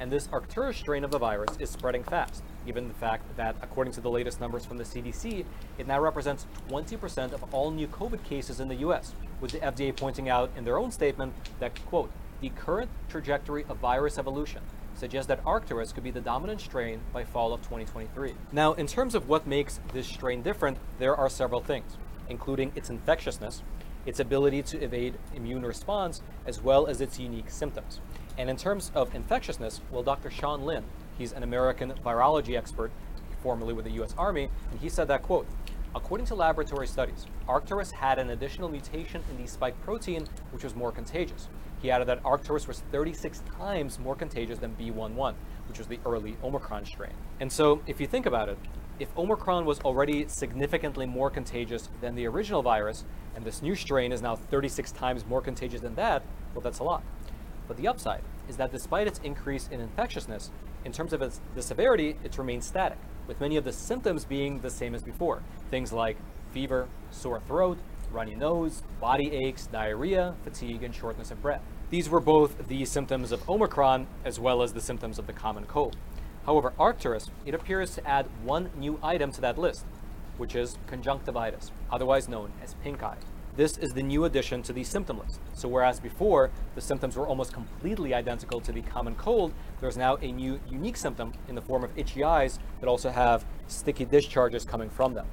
And 0.00 0.12
this 0.12 0.28
Arcturus 0.32 0.76
strain 0.76 1.02
of 1.02 1.10
the 1.10 1.18
virus 1.18 1.56
is 1.58 1.70
spreading 1.70 2.04
fast, 2.04 2.44
given 2.64 2.86
the 2.86 2.94
fact 2.94 3.24
that, 3.36 3.56
according 3.62 3.94
to 3.94 4.00
the 4.00 4.10
latest 4.10 4.40
numbers 4.40 4.64
from 4.64 4.78
the 4.78 4.84
CDC, 4.84 5.44
it 5.76 5.86
now 5.86 5.98
represents 5.98 6.46
20% 6.68 7.32
of 7.32 7.42
all 7.52 7.70
new 7.70 7.88
COVID 7.88 8.22
cases 8.22 8.60
in 8.60 8.68
the 8.68 8.76
US, 8.76 9.14
with 9.40 9.50
the 9.50 9.58
FDA 9.58 9.96
pointing 9.96 10.28
out 10.28 10.50
in 10.56 10.64
their 10.64 10.78
own 10.78 10.92
statement 10.92 11.34
that, 11.58 11.74
quote, 11.86 12.10
the 12.40 12.50
current 12.50 12.90
trajectory 13.08 13.64
of 13.68 13.78
virus 13.78 14.18
evolution 14.18 14.62
suggests 14.94 15.26
that 15.28 15.40
Arcturus 15.44 15.92
could 15.92 16.04
be 16.04 16.10
the 16.10 16.20
dominant 16.20 16.60
strain 16.60 17.00
by 17.12 17.24
fall 17.24 17.52
of 17.52 17.60
2023. 17.62 18.34
Now, 18.52 18.74
in 18.74 18.86
terms 18.86 19.14
of 19.14 19.28
what 19.28 19.46
makes 19.46 19.80
this 19.92 20.06
strain 20.06 20.42
different, 20.42 20.78
there 20.98 21.16
are 21.16 21.28
several 21.28 21.60
things, 21.60 21.96
including 22.28 22.72
its 22.76 22.90
infectiousness, 22.90 23.62
its 24.08 24.20
ability 24.20 24.62
to 24.62 24.82
evade 24.82 25.18
immune 25.34 25.66
response, 25.66 26.22
as 26.46 26.62
well 26.62 26.86
as 26.86 27.02
its 27.02 27.20
unique 27.20 27.50
symptoms. 27.50 28.00
And 28.38 28.48
in 28.48 28.56
terms 28.56 28.90
of 28.94 29.14
infectiousness, 29.14 29.82
well, 29.90 30.02
Dr. 30.02 30.30
Sean 30.30 30.62
Lin, 30.62 30.84
he's 31.18 31.32
an 31.32 31.42
American 31.42 31.92
virology 32.02 32.56
expert, 32.56 32.90
formerly 33.42 33.74
with 33.74 33.84
the 33.84 33.90
US 34.02 34.14
Army, 34.16 34.48
and 34.70 34.80
he 34.80 34.88
said 34.88 35.08
that, 35.08 35.22
quote, 35.22 35.46
According 35.94 36.26
to 36.28 36.34
laboratory 36.34 36.86
studies, 36.86 37.26
Arcturus 37.46 37.90
had 37.90 38.18
an 38.18 38.30
additional 38.30 38.70
mutation 38.70 39.22
in 39.30 39.42
the 39.42 39.46
spike 39.46 39.78
protein, 39.82 40.26
which 40.52 40.64
was 40.64 40.74
more 40.74 40.90
contagious. 40.90 41.48
He 41.82 41.90
added 41.90 42.08
that 42.08 42.20
Arcturus 42.24 42.66
was 42.66 42.80
36 42.90 43.42
times 43.58 43.98
more 43.98 44.16
contagious 44.16 44.58
than 44.58 44.74
B11, 44.80 45.34
which 45.68 45.76
was 45.76 45.86
the 45.86 46.00
early 46.06 46.38
Omicron 46.42 46.86
strain. 46.86 47.12
And 47.40 47.52
so, 47.52 47.82
if 47.86 48.00
you 48.00 48.06
think 48.06 48.24
about 48.24 48.48
it, 48.48 48.58
if 48.98 49.16
Omicron 49.16 49.64
was 49.64 49.80
already 49.80 50.26
significantly 50.28 51.06
more 51.06 51.30
contagious 51.30 51.88
than 52.00 52.14
the 52.14 52.26
original 52.26 52.62
virus, 52.62 53.04
and 53.34 53.44
this 53.44 53.62
new 53.62 53.74
strain 53.74 54.12
is 54.12 54.22
now 54.22 54.34
36 54.36 54.92
times 54.92 55.24
more 55.26 55.40
contagious 55.40 55.80
than 55.80 55.94
that, 55.94 56.22
well, 56.54 56.60
that's 56.60 56.80
a 56.80 56.84
lot. 56.84 57.02
But 57.68 57.76
the 57.76 57.86
upside 57.86 58.22
is 58.48 58.56
that 58.56 58.72
despite 58.72 59.06
its 59.06 59.20
increase 59.20 59.68
in 59.68 59.80
infectiousness, 59.80 60.50
in 60.84 60.92
terms 60.92 61.12
of 61.12 61.22
its, 61.22 61.40
the 61.54 61.62
severity, 61.62 62.16
it's 62.24 62.38
remained 62.38 62.64
static, 62.64 62.98
with 63.26 63.40
many 63.40 63.56
of 63.56 63.64
the 63.64 63.72
symptoms 63.72 64.24
being 64.24 64.60
the 64.60 64.70
same 64.70 64.94
as 64.94 65.02
before. 65.02 65.42
Things 65.70 65.92
like 65.92 66.16
fever, 66.50 66.88
sore 67.10 67.40
throat, 67.40 67.78
runny 68.10 68.34
nose, 68.34 68.82
body 69.00 69.32
aches, 69.32 69.66
diarrhea, 69.66 70.34
fatigue, 70.42 70.82
and 70.82 70.94
shortness 70.94 71.30
of 71.30 71.42
breath. 71.42 71.62
These 71.90 72.08
were 72.08 72.20
both 72.20 72.68
the 72.68 72.84
symptoms 72.84 73.32
of 73.32 73.48
Omicron 73.48 74.06
as 74.24 74.40
well 74.40 74.62
as 74.62 74.72
the 74.72 74.80
symptoms 74.80 75.18
of 75.18 75.26
the 75.26 75.32
common 75.32 75.66
cold. 75.66 75.96
However, 76.48 76.72
Arcturus, 76.78 77.30
it 77.44 77.52
appears 77.52 77.94
to 77.94 78.08
add 78.08 78.24
one 78.42 78.70
new 78.74 78.98
item 79.02 79.30
to 79.32 79.40
that 79.42 79.58
list, 79.58 79.84
which 80.38 80.54
is 80.54 80.78
conjunctivitis, 80.86 81.72
otherwise 81.92 82.26
known 82.26 82.52
as 82.64 82.72
pink 82.82 83.02
eye. 83.02 83.18
This 83.56 83.76
is 83.76 83.92
the 83.92 84.02
new 84.02 84.24
addition 84.24 84.62
to 84.62 84.72
the 84.72 84.82
symptom 84.82 85.18
list. 85.18 85.40
So 85.52 85.68
whereas 85.68 86.00
before 86.00 86.50
the 86.74 86.80
symptoms 86.80 87.16
were 87.16 87.26
almost 87.26 87.52
completely 87.52 88.14
identical 88.14 88.62
to 88.62 88.72
the 88.72 88.80
common 88.80 89.14
cold, 89.16 89.52
there's 89.82 89.98
now 89.98 90.16
a 90.22 90.32
new 90.32 90.58
unique 90.70 90.96
symptom 90.96 91.34
in 91.48 91.54
the 91.54 91.60
form 91.60 91.84
of 91.84 91.90
itchy 91.98 92.24
eyes 92.24 92.58
that 92.80 92.88
also 92.88 93.10
have 93.10 93.44
sticky 93.66 94.06
discharges 94.06 94.64
coming 94.64 94.88
from 94.88 95.12
them. 95.12 95.26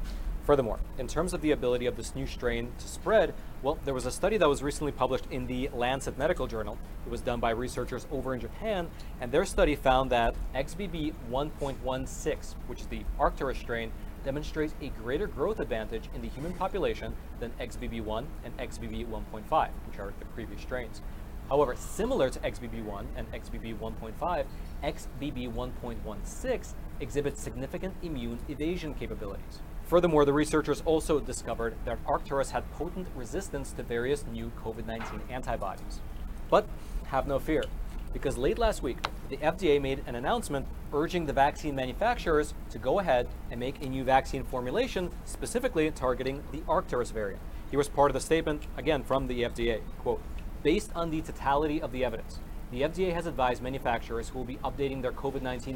Furthermore, 0.46 0.80
in 1.00 1.08
terms 1.08 1.34
of 1.34 1.42
the 1.42 1.50
ability 1.50 1.88
of 1.88 1.98
this 1.98 2.14
new 2.14 2.28
strain 2.28 2.72
to 2.78 2.88
spread, 2.88 3.34
well, 3.64 3.80
there 3.84 3.96
was 3.96 4.06
a 4.06 4.12
study 4.12 4.38
that 4.38 4.48
was 4.48 4.62
recently 4.62 4.92
published 4.92 5.26
in 5.32 5.48
the 5.48 5.70
Lancet 5.74 6.20
Medical 6.20 6.46
Journal. 6.46 6.78
It 7.04 7.10
was 7.10 7.22
done 7.22 7.40
by 7.40 7.50
researchers 7.50 8.06
over 8.12 8.36
in 8.36 8.40
Japan, 8.40 8.88
and 9.20 9.32
their 9.32 9.46
study 9.46 9.76
found 9.76 10.12
that 10.12 10.36
XBB 10.54 11.16
1.16, 11.32 12.54
which 12.68 12.82
is 12.82 12.88
the 12.88 13.02
Arcturus 13.20 13.58
strain, 13.58 13.92
demonstrates 14.24 14.76
a 14.82 14.90
greater 14.90 15.26
growth 15.26 15.60
advantage 15.60 16.10
in 16.14 16.22
the 16.22 16.30
human 16.30 16.54
population 16.54 17.16
than 17.40 17.52
XBB1 17.60 18.26
and 18.44 18.56
XBB 18.58 19.08
1.5, 19.08 19.70
which 19.88 20.00
are 20.00 20.14
the 20.20 20.26
previous 20.26 20.62
strains. 20.62 21.02
However, 21.50 21.76
similar 21.76 22.30
to 22.30 22.40
XBB1 22.40 23.06
and 23.16 23.32
XBB 23.32 23.80
1.5, 23.80 24.46
XBB 24.84 25.54
1.16 25.54 26.74
exhibits 27.00 27.42
significant 27.42 27.96
immune 28.04 28.38
evasion 28.48 28.94
capabilities. 28.94 29.62
Furthermore, 29.86 30.26
the 30.26 30.34
researchers 30.34 30.82
also 30.84 31.20
discovered 31.20 31.76
that 31.86 32.00
Arcturus 32.08 32.50
had 32.50 32.70
potent 32.72 33.08
resistance 33.16 33.72
to 33.74 33.84
various 33.84 34.26
new 34.26 34.52
COVID 34.64 34.88
19 34.88 35.22
antibodies. 35.30 36.02
But 36.50 36.68
have 37.08 37.28
no 37.28 37.38
fear, 37.38 37.64
because 38.12 38.36
late 38.36 38.58
last 38.58 38.82
week, 38.82 38.98
the 39.30 39.38
FDA 39.38 39.80
made 39.80 40.04
an 40.08 40.16
announcement 40.16 40.66
urging 40.92 41.28
the 41.28 41.34
vaccine 41.34 41.76
manufacturers 41.76 42.56
to 42.72 42.80
go 42.80 43.00
ahead 43.00 43.28
and 43.52 43.60
make 43.60 43.84
a 43.84 43.90
new 43.90 44.04
vaccine 44.04 44.44
formulation 44.44 45.12
specifically 45.24 45.92
targeting 45.92 46.44
the 46.52 46.64
Arcturus 46.68 47.12
variant. 47.12 47.42
Here 47.70 47.78
was 47.78 47.90
part 47.90 48.10
of 48.10 48.16
the 48.16 48.22
statement, 48.22 48.64
again 48.78 49.04
from 49.04 49.28
the 49.28 49.44
FDA. 49.44 49.82
Quote, 50.00 50.22
based 50.64 50.92
on 50.96 51.12
the 51.12 51.22
totality 51.22 51.80
of 51.80 51.92
the 51.92 52.04
evidence, 52.04 52.40
the 52.72 52.82
FDA 52.82 53.14
has 53.14 53.28
advised 53.28 53.62
manufacturers 53.62 54.30
who 54.30 54.40
will 54.40 54.46
be 54.46 54.58
updating 54.58 55.04
their 55.04 55.12
COVID 55.12 55.44
19 55.44 55.76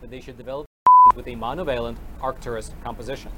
that 0.00 0.10
they 0.10 0.20
should 0.20 0.38
develop 0.38 0.66
with 1.14 1.26
a 1.26 1.36
monovalent 1.36 1.96
Arcturus 2.20 2.72
composition. 2.82 3.30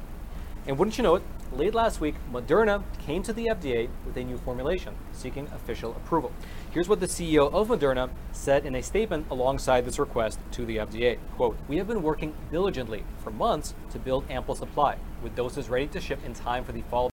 And 0.67 0.79
wouldn't 0.79 0.99
you 0.99 1.05
know 1.05 1.15
it, 1.15 1.23
late 1.53 1.75
last 1.75 2.01
week, 2.01 2.15
Moderna 2.31 2.83
came 2.99 3.23
to 3.23 3.33
the 3.33 3.47
FDA 3.47 3.89
with 4.05 4.17
a 4.17 4.25
new 4.25 4.37
formulation, 4.37 4.95
seeking 5.13 5.49
official 5.55 5.93
approval. 5.93 6.33
Here's 6.71 6.89
what 6.89 7.01
the 7.01 7.07
CEO 7.07 7.53
of 7.53 7.69
Moderna 7.69 8.11
said 8.33 8.67
in 8.67 8.75
a 8.75 8.83
statement 8.83 9.27
alongside 9.31 9.85
this 9.85 9.99
request 9.99 10.39
to 10.53 10.67
the 10.67 10.77
FDA. 10.77 11.19
Quote, 11.37 11.57
we 11.67 11.79
have 11.79 11.89
been 11.89 12.03
working 12.03 12.35
diligently 12.51 13.05
for 13.19 13.31
months 13.31 13.75
to 13.91 13.99
build 13.99 14.25
ample 14.31 14.55
supply, 14.55 14.97
with 15.23 15.35
doses 15.35 15.69
ready 15.69 15.87
to 15.89 16.01
ship 16.01 16.19
in 16.25 16.35
time 16.35 16.65
for 16.65 16.73
the 16.73 16.83
fall 16.83 17.11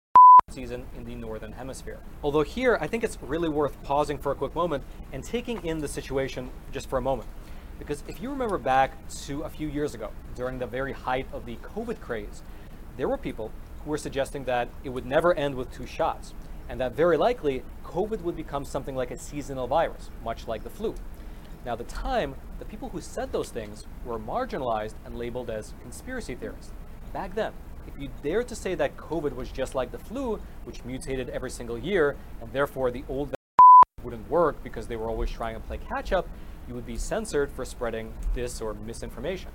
season 0.49 0.85
in 0.95 1.03
the 1.03 1.15
northern 1.15 1.51
hemisphere. 1.51 1.99
Although 2.23 2.43
here, 2.43 2.77
I 2.79 2.87
think 2.87 3.03
it's 3.03 3.17
really 3.21 3.49
worth 3.49 3.81
pausing 3.83 4.17
for 4.17 4.31
a 4.31 4.35
quick 4.35 4.55
moment 4.55 4.83
and 5.11 5.23
taking 5.23 5.63
in 5.65 5.79
the 5.79 5.87
situation 5.87 6.49
just 6.71 6.89
for 6.89 6.97
a 6.97 7.01
moment. 7.01 7.27
Because 7.77 8.03
if 8.07 8.21
you 8.21 8.29
remember 8.29 8.57
back 8.57 8.93
to 9.25 9.41
a 9.41 9.49
few 9.49 9.67
years 9.67 9.93
ago, 9.93 10.11
during 10.35 10.59
the 10.59 10.65
very 10.65 10.93
height 10.93 11.27
of 11.33 11.45
the 11.45 11.57
COVID 11.57 11.99
craze, 11.99 12.41
there 12.97 13.09
were 13.09 13.17
people 13.17 13.51
who 13.83 13.91
were 13.91 13.97
suggesting 13.97 14.45
that 14.45 14.69
it 14.83 14.89
would 14.89 15.05
never 15.05 15.33
end 15.33 15.55
with 15.55 15.71
two 15.73 15.85
shots, 15.85 16.33
and 16.69 16.79
that 16.79 16.93
very 16.93 17.17
likely 17.17 17.63
COVID 17.83 18.21
would 18.21 18.35
become 18.35 18.65
something 18.65 18.95
like 18.95 19.11
a 19.11 19.17
seasonal 19.17 19.67
virus, 19.67 20.09
much 20.23 20.47
like 20.47 20.63
the 20.63 20.69
flu. 20.69 20.95
Now, 21.65 21.73
at 21.73 21.79
the 21.79 21.83
time, 21.85 22.35
the 22.59 22.65
people 22.65 22.89
who 22.89 23.01
said 23.01 23.31
those 23.31 23.49
things 23.49 23.85
were 24.05 24.19
marginalized 24.19 24.93
and 25.03 25.17
labeled 25.17 25.49
as 25.49 25.73
conspiracy 25.81 26.35
theorists. 26.35 26.71
Back 27.11 27.35
then, 27.35 27.53
if 27.87 27.99
you 27.99 28.09
dared 28.23 28.47
to 28.49 28.55
say 28.55 28.75
that 28.75 28.97
COVID 28.97 29.35
was 29.35 29.49
just 29.49 29.75
like 29.75 29.91
the 29.91 29.99
flu, 29.99 30.39
which 30.63 30.83
mutated 30.85 31.29
every 31.29 31.49
single 31.49 31.77
year, 31.77 32.15
and 32.41 32.51
therefore 32.53 32.91
the 32.91 33.03
old 33.09 33.33
wouldn't 34.03 34.29
work 34.29 34.63
because 34.63 34.87
they 34.87 34.95
were 34.95 35.09
always 35.09 35.29
trying 35.29 35.55
to 35.55 35.61
play 35.61 35.77
catch 35.77 36.11
up, 36.11 36.27
you 36.67 36.73
would 36.73 36.85
be 36.85 36.97
censored 36.97 37.51
for 37.51 37.65
spreading 37.65 38.13
this 38.33 38.61
or 38.61 38.73
misinformation. 38.73 39.51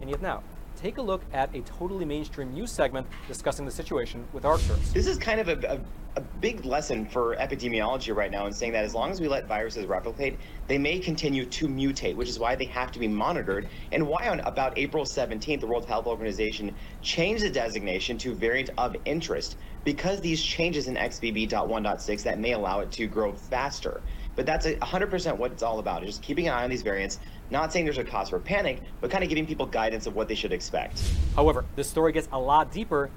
And 0.00 0.10
yet 0.10 0.22
now, 0.22 0.42
take 0.76 0.98
a 0.98 1.02
look 1.02 1.22
at 1.32 1.54
a 1.54 1.60
totally 1.62 2.04
mainstream 2.04 2.52
news 2.52 2.70
segment 2.70 3.06
discussing 3.28 3.64
the 3.64 3.70
situation 3.70 4.24
with 4.32 4.44
Arcturus. 4.44 4.92
This 4.92 5.06
is 5.06 5.18
kind 5.18 5.40
of 5.40 5.48
a, 5.48 5.74
a, 5.74 5.80
a, 6.16 6.20
big 6.40 6.64
lesson 6.64 7.06
for 7.06 7.36
epidemiology 7.36 8.14
right 8.14 8.30
now 8.30 8.46
in 8.46 8.52
saying 8.52 8.72
that 8.72 8.84
as 8.84 8.94
long 8.94 9.10
as 9.10 9.20
we 9.20 9.28
let 9.28 9.46
viruses 9.46 9.86
replicate, 9.86 10.38
they 10.66 10.78
may 10.78 10.98
continue 10.98 11.46
to 11.46 11.68
mutate, 11.68 12.16
which 12.16 12.28
is 12.28 12.38
why 12.38 12.54
they 12.54 12.64
have 12.66 12.90
to 12.92 12.98
be 12.98 13.08
monitored, 13.08 13.68
and 13.92 14.06
why 14.06 14.28
on 14.28 14.40
about 14.40 14.76
April 14.76 15.04
17th, 15.04 15.60
the 15.60 15.66
World 15.66 15.86
Health 15.86 16.06
Organization 16.06 16.74
changed 17.02 17.44
the 17.44 17.50
designation 17.50 18.18
to 18.18 18.34
variant 18.34 18.70
of 18.76 18.96
interest 19.04 19.56
because 19.84 20.20
these 20.20 20.42
changes 20.42 20.88
in 20.88 20.96
XBB.1.6 20.96 22.22
that 22.22 22.38
may 22.38 22.52
allow 22.52 22.80
it 22.80 22.90
to 22.92 23.06
grow 23.06 23.32
faster. 23.32 24.00
But 24.36 24.46
that's 24.46 24.66
100% 24.66 25.36
what 25.36 25.52
it's 25.52 25.62
all 25.62 25.78
about, 25.78 26.02
is 26.02 26.10
just 26.10 26.22
keeping 26.22 26.48
an 26.48 26.54
eye 26.54 26.64
on 26.64 26.70
these 26.70 26.82
variants, 26.82 27.20
not 27.50 27.72
saying 27.72 27.84
there's 27.84 27.98
a 27.98 28.04
cause 28.04 28.30
for 28.30 28.38
panic, 28.38 28.80
but 29.00 29.10
kind 29.10 29.22
of 29.22 29.28
giving 29.28 29.46
people 29.46 29.66
guidance 29.66 30.06
of 30.06 30.16
what 30.16 30.28
they 30.28 30.34
should 30.34 30.52
expect. 30.52 31.02
However, 31.36 31.64
this 31.76 31.88
story 31.88 32.12
gets 32.12 32.28
a 32.32 32.38
lot 32.38 32.72
deeper. 32.72 33.10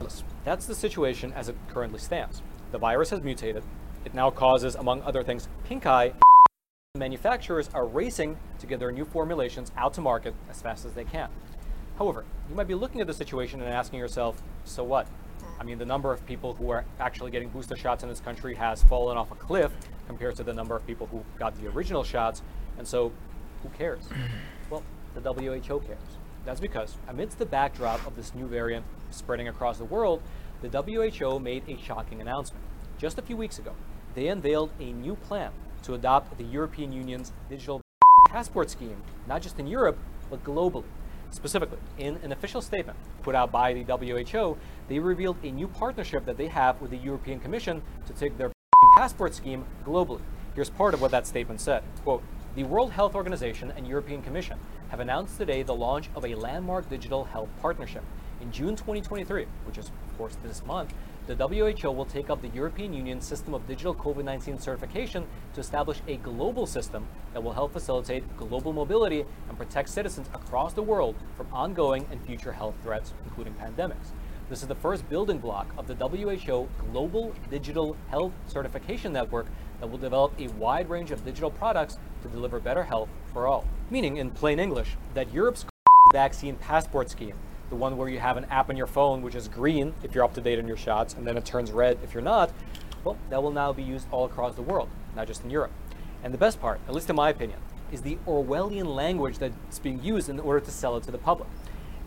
That's 0.45 0.65
the 0.65 0.75
situation 0.75 1.33
as 1.33 1.49
it 1.49 1.55
currently 1.69 1.99
stands. 1.99 2.41
The 2.71 2.77
virus 2.77 3.09
has 3.09 3.21
mutated. 3.21 3.63
It 4.05 4.13
now 4.13 4.29
causes, 4.29 4.75
among 4.75 5.01
other 5.01 5.23
things, 5.23 5.47
pink 5.63 5.85
eye. 5.85 6.13
Manufacturers 6.95 7.69
are 7.73 7.85
racing 7.85 8.37
to 8.59 8.67
get 8.67 8.79
their 8.79 8.91
new 8.91 9.05
formulations 9.05 9.71
out 9.77 9.93
to 9.95 10.01
market 10.01 10.33
as 10.49 10.61
fast 10.61 10.85
as 10.85 10.93
they 10.93 11.03
can. 11.03 11.29
However, 11.97 12.25
you 12.49 12.55
might 12.55 12.67
be 12.67 12.75
looking 12.75 13.01
at 13.01 13.07
the 13.07 13.13
situation 13.13 13.61
and 13.61 13.73
asking 13.73 13.99
yourself, 13.99 14.41
so 14.65 14.83
what? 14.83 15.07
I 15.59 15.63
mean, 15.63 15.79
the 15.79 15.85
number 15.85 16.13
of 16.13 16.25
people 16.25 16.53
who 16.53 16.69
are 16.69 16.85
actually 16.99 17.31
getting 17.31 17.49
booster 17.49 17.75
shots 17.75 18.03
in 18.03 18.09
this 18.09 18.19
country 18.19 18.53
has 18.55 18.83
fallen 18.83 19.17
off 19.17 19.31
a 19.31 19.35
cliff 19.35 19.71
compared 20.07 20.35
to 20.37 20.43
the 20.43 20.53
number 20.53 20.75
of 20.75 20.87
people 20.87 21.07
who 21.07 21.23
got 21.37 21.55
the 21.61 21.67
original 21.67 22.03
shots, 22.03 22.41
and 22.77 22.87
so 22.87 23.11
who 23.63 23.69
cares? 23.69 24.03
Well, 24.69 24.83
the 25.15 25.21
WHO 25.21 25.79
cares. 25.79 26.17
That's 26.43 26.59
because, 26.59 26.97
amidst 27.07 27.39
the 27.39 27.45
backdrop 27.45 28.05
of 28.05 28.17
this 28.17 28.35
new 28.35 28.47
variant 28.47 28.85
spreading 29.11 29.47
across 29.47 29.77
the 29.77 29.85
world, 29.85 30.21
the 30.61 30.69
WHO 30.69 31.39
made 31.39 31.63
a 31.69 31.77
shocking 31.77 32.19
announcement. 32.19 32.65
Just 32.97 33.17
a 33.17 33.21
few 33.21 33.37
weeks 33.37 33.59
ago, 33.59 33.73
they 34.13 34.27
unveiled 34.27 34.71
a 34.81 34.91
new 34.91 35.15
plan 35.15 35.51
to 35.83 35.93
adopt 35.93 36.37
the 36.37 36.43
European 36.43 36.91
Union's 36.91 37.31
digital 37.49 37.81
passport 38.27 38.69
scheme, 38.69 39.01
not 39.27 39.41
just 39.41 39.57
in 39.57 39.67
Europe, 39.67 39.97
but 40.29 40.43
globally. 40.43 40.83
Specifically, 41.29 41.79
in 41.97 42.17
an 42.23 42.31
official 42.31 42.61
statement 42.61 42.97
put 43.21 43.35
out 43.35 43.51
by 43.51 43.73
the 43.73 43.83
WHO, 43.83 44.57
they 44.87 44.99
revealed 44.99 45.37
a 45.43 45.51
new 45.51 45.67
partnership 45.67 46.25
that 46.25 46.37
they 46.37 46.47
have 46.47 46.81
with 46.81 46.91
the 46.91 46.97
European 46.97 47.39
Commission 47.39 47.81
to 48.05 48.13
take 48.13 48.37
their 48.37 48.51
passport 48.97 49.35
scheme 49.35 49.63
globally. 49.85 50.21
Here's 50.55 50.71
part 50.71 50.95
of 50.95 51.01
what 51.01 51.11
that 51.11 51.27
statement 51.27 51.61
said. 51.61 51.83
Quote, 52.01 52.23
the 52.55 52.63
World 52.63 52.93
Health 52.93 53.13
Organization 53.13 53.71
and 53.77 53.87
European 53.87 54.23
Commission 54.23 54.57
have 54.89 54.99
announced 54.99 55.37
today 55.37 55.61
the 55.61 55.75
launch 55.75 56.09
of 56.15 56.25
a 56.25 56.33
landmark 56.33 56.89
digital 56.89 57.25
health 57.25 57.49
partnership. 57.61 58.03
In 58.41 58.51
June 58.51 58.75
2023, 58.75 59.45
which 59.67 59.77
is 59.77 59.89
of 59.89 60.17
course 60.17 60.35
this 60.41 60.65
month, 60.65 60.95
the 61.27 61.35
WHO 61.35 61.91
will 61.91 62.05
take 62.05 62.31
up 62.31 62.41
the 62.41 62.47
European 62.47 62.91
Union 62.91 63.21
system 63.21 63.53
of 63.53 63.67
digital 63.67 63.93
COVID-19 63.93 64.59
certification 64.59 65.27
to 65.53 65.59
establish 65.59 66.01
a 66.07 66.17
global 66.17 66.65
system 66.65 67.05
that 67.33 67.43
will 67.43 67.53
help 67.53 67.73
facilitate 67.73 68.23
global 68.35 68.73
mobility 68.73 69.25
and 69.47 69.59
protect 69.59 69.89
citizens 69.89 70.27
across 70.33 70.73
the 70.73 70.81
world 70.81 71.13
from 71.35 71.45
ongoing 71.53 72.07
and 72.09 72.19
future 72.25 72.51
health 72.51 72.73
threats, 72.81 73.13
including 73.25 73.53
pandemics. 73.53 74.09
This 74.49 74.61
is 74.61 74.69
the 74.69 74.75
first 74.75 75.09
building 75.09 75.39
block 75.39 75.67
of 75.77 75.87
the 75.87 75.95
WHO 75.95 76.69
Global 76.91 77.33
Digital 77.49 77.97
Health 78.07 78.31
Certification 78.47 79.11
Network 79.11 79.47
that 79.81 79.87
will 79.87 79.97
develop 79.97 80.39
a 80.39 80.47
wide 80.47 80.89
range 80.89 81.11
of 81.11 81.25
digital 81.25 81.51
products 81.51 81.97
to 82.21 82.29
deliver 82.29 82.61
better 82.61 82.83
health 82.83 83.09
for 83.33 83.45
all. 83.45 83.65
Meaning, 83.89 84.15
in 84.15 84.31
plain 84.31 84.57
English, 84.57 84.95
that 85.15 85.33
Europe's 85.33 85.65
vaccine 86.13 86.55
passport 86.55 87.09
scheme 87.09 87.35
the 87.69 87.75
one 87.75 87.97
where 87.97 88.07
you 88.07 88.19
have 88.19 88.37
an 88.37 88.45
app 88.45 88.69
on 88.69 88.77
your 88.77 88.87
phone 88.87 89.21
which 89.21 89.35
is 89.35 89.49
green 89.49 89.93
if 90.01 90.15
you're 90.15 90.23
up 90.23 90.33
to 90.35 90.39
date 90.39 90.59
on 90.59 90.65
your 90.65 90.77
shots, 90.77 91.13
and 91.15 91.27
then 91.27 91.35
it 91.35 91.43
turns 91.43 91.69
red 91.73 91.99
if 92.01 92.13
you're 92.13 92.23
not, 92.23 92.49
well, 93.03 93.17
that 93.29 93.43
will 93.43 93.51
now 93.51 93.73
be 93.73 93.83
used 93.83 94.07
all 94.11 94.23
across 94.23 94.55
the 94.55 94.61
world, 94.61 94.87
not 95.13 95.27
just 95.27 95.43
in 95.43 95.49
Europe. 95.49 95.73
And 96.23 96.33
the 96.33 96.37
best 96.37 96.61
part, 96.61 96.79
at 96.87 96.93
least 96.93 97.09
in 97.09 97.17
my 97.17 97.29
opinion, 97.29 97.59
is 97.91 98.01
the 98.01 98.17
Orwellian 98.25 98.95
language 98.95 99.39
that's 99.39 99.79
being 99.79 100.01
used 100.01 100.29
in 100.29 100.39
order 100.39 100.61
to 100.61 100.71
sell 100.71 100.95
it 100.95 101.03
to 101.03 101.11
the 101.11 101.17
public. 101.17 101.49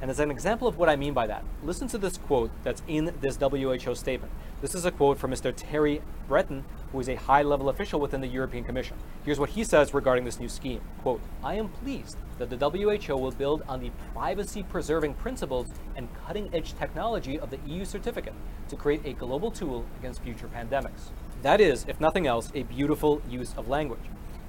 And 0.03 0.11
as 0.11 0.19
an 0.19 0.31
example 0.31 0.67
of 0.67 0.79
what 0.79 0.89
I 0.89 0.97
mean 0.97 1.13
by 1.13 1.27
that, 1.27 1.45
listen 1.63 1.87
to 1.89 1.99
this 1.99 2.17
quote 2.17 2.51
that's 2.65 2.83
in 2.89 3.13
this 3.21 3.37
WHO 3.37 3.95
statement. 3.95 4.33
This 4.63 4.75
is 4.75 4.87
a 4.87 4.91
quote 4.91 5.19
from 5.19 5.31
Mr. 5.31 5.55
Thierry 5.55 6.01
Breton, 6.27 6.65
who 6.91 7.01
is 7.01 7.09
a 7.09 7.17
high-level 7.17 7.69
official 7.69 8.01
within 8.01 8.23
the 8.23 8.27
European 8.27 8.65
Commission. 8.65 8.97
Here's 9.25 9.39
what 9.39 9.51
he 9.51 9.63
says 9.63 9.93
regarding 9.93 10.25
this 10.25 10.41
new 10.41 10.49
scheme. 10.49 10.81
Quote, 11.03 11.21
I 11.45 11.55
am 11.55 11.69
pleased 11.69 12.17
that 12.39 12.49
the 12.49 12.57
WHO 12.57 13.17
will 13.17 13.31
build 13.31 13.63
on 13.69 13.81
the 13.81 13.91
privacy-preserving 14.15 15.15
principles 15.15 15.69
and 15.97 16.09
cutting-edge 16.27 16.75
technology 16.79 17.39
of 17.39 17.51
the 17.51 17.59
EU 17.67 17.85
certificate 17.85 18.35
to 18.69 18.77
create 18.77 19.05
a 19.05 19.13
global 19.13 19.51
tool 19.51 19.85
against 19.99 20.23
future 20.23 20.49
pandemics. 20.49 21.11
That 21.43 21.61
is, 21.61 21.85
if 21.89 22.01
nothing 22.01 22.27
else, 22.27 22.51
a 22.55 22.63
beautiful 22.63 23.21
use 23.29 23.53
of 23.57 23.69
language. 23.69 24.01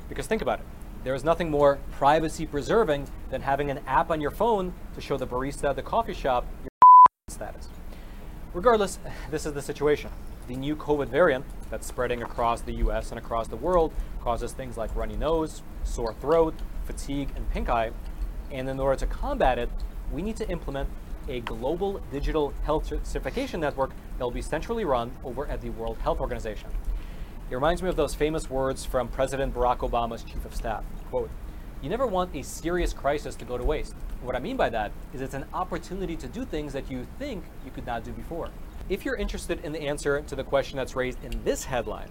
Because 0.08 0.28
think 0.28 0.42
about 0.42 0.60
it. 0.60 0.66
There 1.04 1.16
is 1.16 1.24
nothing 1.24 1.50
more 1.50 1.80
privacy 1.94 2.46
preserving 2.46 3.08
than 3.32 3.42
having 3.42 3.72
an 3.72 3.80
app 3.88 4.12
on 4.12 4.22
your 4.22 4.30
phone 4.30 4.72
to 4.94 5.02
show 5.02 5.18
the 5.18 5.26
barista 5.26 5.70
at 5.70 5.76
the 5.76 5.82
coffee 5.82 6.14
shop 6.14 6.46
your 6.62 6.70
status. 7.28 7.70
Regardless, 8.54 9.00
this 9.32 9.48
is 9.48 9.54
the 9.54 9.64
situation. 9.64 10.12
The 10.48 10.56
new 10.56 10.76
COVID 10.76 11.08
variant 11.08 11.46
that's 11.72 11.88
spreading 11.88 12.22
across 12.22 12.62
the 12.62 12.74
US 12.74 13.10
and 13.10 13.18
across 13.18 13.48
the 13.48 13.56
world 13.56 13.94
causes 14.22 14.52
things 14.52 14.78
like 14.78 14.96
runny 14.96 15.16
nose, 15.16 15.64
sore 15.84 16.14
throat, 16.22 16.54
fatigue, 16.86 17.30
and 17.36 17.50
pink 17.50 17.68
eye. 17.68 17.92
And 18.52 18.70
in 18.70 18.80
order 18.80 19.00
to 19.00 19.08
combat 19.08 19.58
it, 19.58 19.72
we 20.12 20.22
need 20.22 20.36
to 20.36 20.48
implement 20.50 20.88
a 21.28 21.40
global 21.40 22.00
digital 22.12 22.54
health 22.64 22.86
certification 22.86 23.60
network 23.60 23.92
that 24.20 24.24
will 24.24 24.30
be 24.30 24.42
centrally 24.42 24.86
run 24.86 25.12
over 25.24 25.48
at 25.48 25.62
the 25.62 25.70
World 25.72 25.98
Health 26.00 26.20
Organization. 26.20 26.70
It 27.52 27.56
reminds 27.56 27.84
me 27.84 27.90
of 27.90 27.98
those 27.98 28.16
famous 28.16 28.50
words 28.50 28.86
from 28.86 29.10
President 29.10 29.54
Barack 29.54 29.80
Obama's 29.80 30.24
chief 30.24 30.46
of 30.46 30.56
staff. 30.56 30.86
Quote, 31.10 31.30
you 31.82 31.90
never 31.90 32.08
want 32.08 32.34
a 32.34 32.42
serious 32.44 32.94
crisis 32.94 33.36
to 33.36 33.44
go 33.44 33.58
to 33.58 33.64
waste. 33.66 33.94
What 34.22 34.38
I 34.38 34.40
mean 34.40 34.56
by 34.56 34.70
that 34.70 34.94
is 35.14 35.20
it's 35.20 35.34
an 35.34 35.44
opportunity 35.54 36.16
to 36.16 36.30
do 36.30 36.46
things 36.46 36.72
that 36.72 36.90
you 36.90 37.06
think 37.20 37.44
you 37.66 37.72
could 37.72 37.86
not 37.86 38.06
do 38.06 38.14
before. 38.14 38.50
If 38.88 39.04
you're 39.04 39.18
interested 39.18 39.66
in 39.66 39.74
the 39.74 39.82
answer 39.82 40.22
to 40.22 40.36
the 40.38 40.46
question 40.46 40.78
that's 40.78 40.96
raised 40.96 41.22
in 41.26 41.44
this 41.44 41.66
headline, 41.66 42.10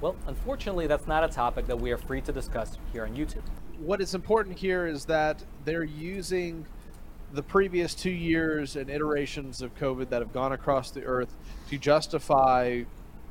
well, 0.00 0.16
unfortunately, 0.26 0.86
that's 0.86 1.06
not 1.06 1.24
a 1.24 1.28
topic 1.28 1.66
that 1.66 1.78
we 1.78 1.90
are 1.90 1.98
free 1.98 2.22
to 2.22 2.32
discuss 2.32 2.78
here 2.90 3.04
on 3.04 3.14
YouTube. 3.14 3.42
What 3.80 4.00
is 4.00 4.14
important 4.14 4.56
here 4.56 4.86
is 4.86 5.04
that 5.04 5.44
they're 5.66 5.84
using 5.84 6.64
the 7.34 7.42
previous 7.42 7.94
two 7.94 8.10
years 8.10 8.76
and 8.76 8.88
iterations 8.88 9.60
of 9.60 9.76
COVID 9.76 10.08
that 10.08 10.22
have 10.22 10.32
gone 10.32 10.52
across 10.52 10.90
the 10.90 11.04
earth 11.04 11.36
to 11.68 11.76
justify 11.76 12.84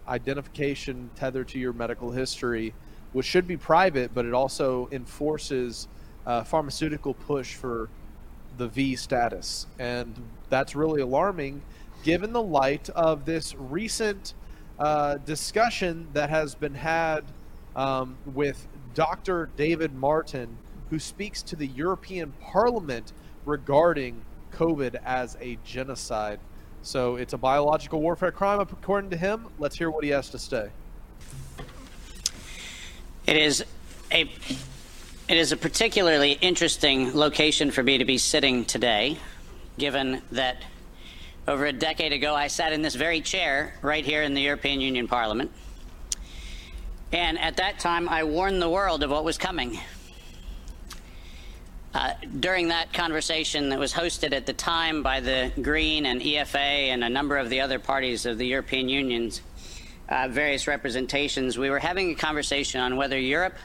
identification 0.09 1.09
tethered 1.15 1.47
to 1.49 1.59
your 1.59 1.73
medical 1.73 2.11
history, 2.11 2.73
which 3.13 3.25
should 3.25 3.47
be 3.47 3.57
private, 3.57 4.13
but 4.13 4.25
it 4.25 4.33
also 4.33 4.89
enforces 4.91 5.87
uh, 6.25 6.43
pharmaceutical 6.43 7.13
push 7.13 7.55
for 7.55 7.89
the 8.57 8.67
V 8.67 8.95
status. 8.95 9.67
And 9.79 10.15
that's 10.49 10.75
really 10.75 11.01
alarming 11.01 11.61
given 12.03 12.33
the 12.33 12.41
light 12.41 12.89
of 12.89 13.25
this 13.25 13.55
recent 13.55 14.33
uh, 14.77 15.17
discussion 15.17 16.07
that 16.13 16.29
has 16.29 16.55
been 16.55 16.75
had 16.75 17.25
um, 17.75 18.17
with 18.25 18.67
Dr. 18.93 19.49
David 19.57 19.93
Martin, 19.93 20.57
who 20.89 20.99
speaks 20.99 21.41
to 21.43 21.55
the 21.55 21.67
European 21.67 22.33
Parliament 22.41 23.13
regarding 23.45 24.21
COVID 24.53 24.95
as 25.05 25.37
a 25.41 25.57
genocide. 25.63 26.39
So 26.81 27.17
it's 27.17 27.33
a 27.33 27.37
biological 27.37 28.01
warfare 28.01 28.31
crime, 28.31 28.59
according 28.59 29.09
to 29.11 29.17
him. 29.17 29.47
Let's 29.59 29.77
hear 29.77 29.91
what 29.91 30.03
he 30.03 30.09
has 30.11 30.29
to 30.29 30.39
say. 30.39 30.69
It 33.27 33.35
is 33.35 33.63
a 34.11 34.29
it 35.27 35.37
is 35.37 35.51
a 35.51 35.57
particularly 35.57 36.31
interesting 36.31 37.13
location 37.15 37.69
for 37.69 37.83
me 37.83 37.99
to 37.99 38.05
be 38.05 38.17
sitting 38.17 38.65
today, 38.65 39.17
given 39.77 40.23
that 40.31 40.63
over 41.47 41.67
a 41.67 41.73
decade 41.73 42.13
ago 42.13 42.33
I 42.33 42.47
sat 42.47 42.73
in 42.73 42.81
this 42.81 42.95
very 42.95 43.21
chair 43.21 43.75
right 43.83 44.03
here 44.03 44.23
in 44.23 44.33
the 44.33 44.41
European 44.41 44.81
Union 44.81 45.07
Parliament. 45.07 45.51
And 47.11 47.37
at 47.39 47.57
that 47.57 47.79
time 47.79 48.09
I 48.09 48.23
warned 48.23 48.61
the 48.61 48.69
world 48.69 49.03
of 49.03 49.11
what 49.11 49.23
was 49.23 49.37
coming. 49.37 49.79
Uh, 51.91 52.13
during 52.39 52.67
that 52.67 52.93
conversation 52.93 53.69
that 53.69 53.79
was 53.79 53.91
hosted 53.91 54.31
at 54.31 54.45
the 54.45 54.53
time 54.53 55.01
by 55.01 55.19
the 55.19 55.51
Green 55.59 56.05
and 56.05 56.21
EFA 56.21 56.55
and 56.55 57.03
a 57.03 57.09
number 57.09 57.35
of 57.35 57.49
the 57.49 57.61
other 57.61 57.79
parties 57.79 58.27
of 58.27 58.37
the 58.37 58.45
European 58.45 58.87
Union's 58.87 59.41
uh, 60.07 60.27
various 60.29 60.67
representations, 60.67 61.57
we 61.57 61.71
were 61.71 61.79
having 61.79 62.11
a 62.11 62.15
conversation 62.15 62.79
on 62.79 62.95
whether 62.95 63.17
Europe 63.17 63.55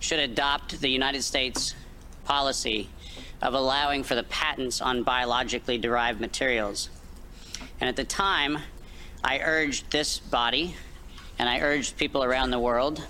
should 0.00 0.18
adopt 0.18 0.80
the 0.80 0.88
United 0.88 1.22
States 1.22 1.76
policy 2.24 2.88
of 3.40 3.54
allowing 3.54 4.02
for 4.02 4.16
the 4.16 4.24
patents 4.24 4.80
on 4.80 5.04
biologically 5.04 5.78
derived 5.78 6.20
materials. 6.20 6.90
And 7.80 7.88
at 7.88 7.94
the 7.94 8.04
time, 8.04 8.58
I 9.22 9.38
urged 9.38 9.92
this 9.92 10.18
body 10.18 10.74
and 11.38 11.48
I 11.48 11.60
urged 11.60 11.96
people 11.96 12.24
around 12.24 12.50
the 12.50 12.58
world 12.58 13.06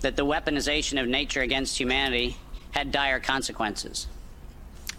that 0.00 0.16
the 0.16 0.24
weaponization 0.24 1.00
of 1.00 1.08
nature 1.08 1.42
against 1.42 1.78
humanity 1.78 2.38
had 2.72 2.92
dire 2.92 3.20
consequences. 3.20 4.08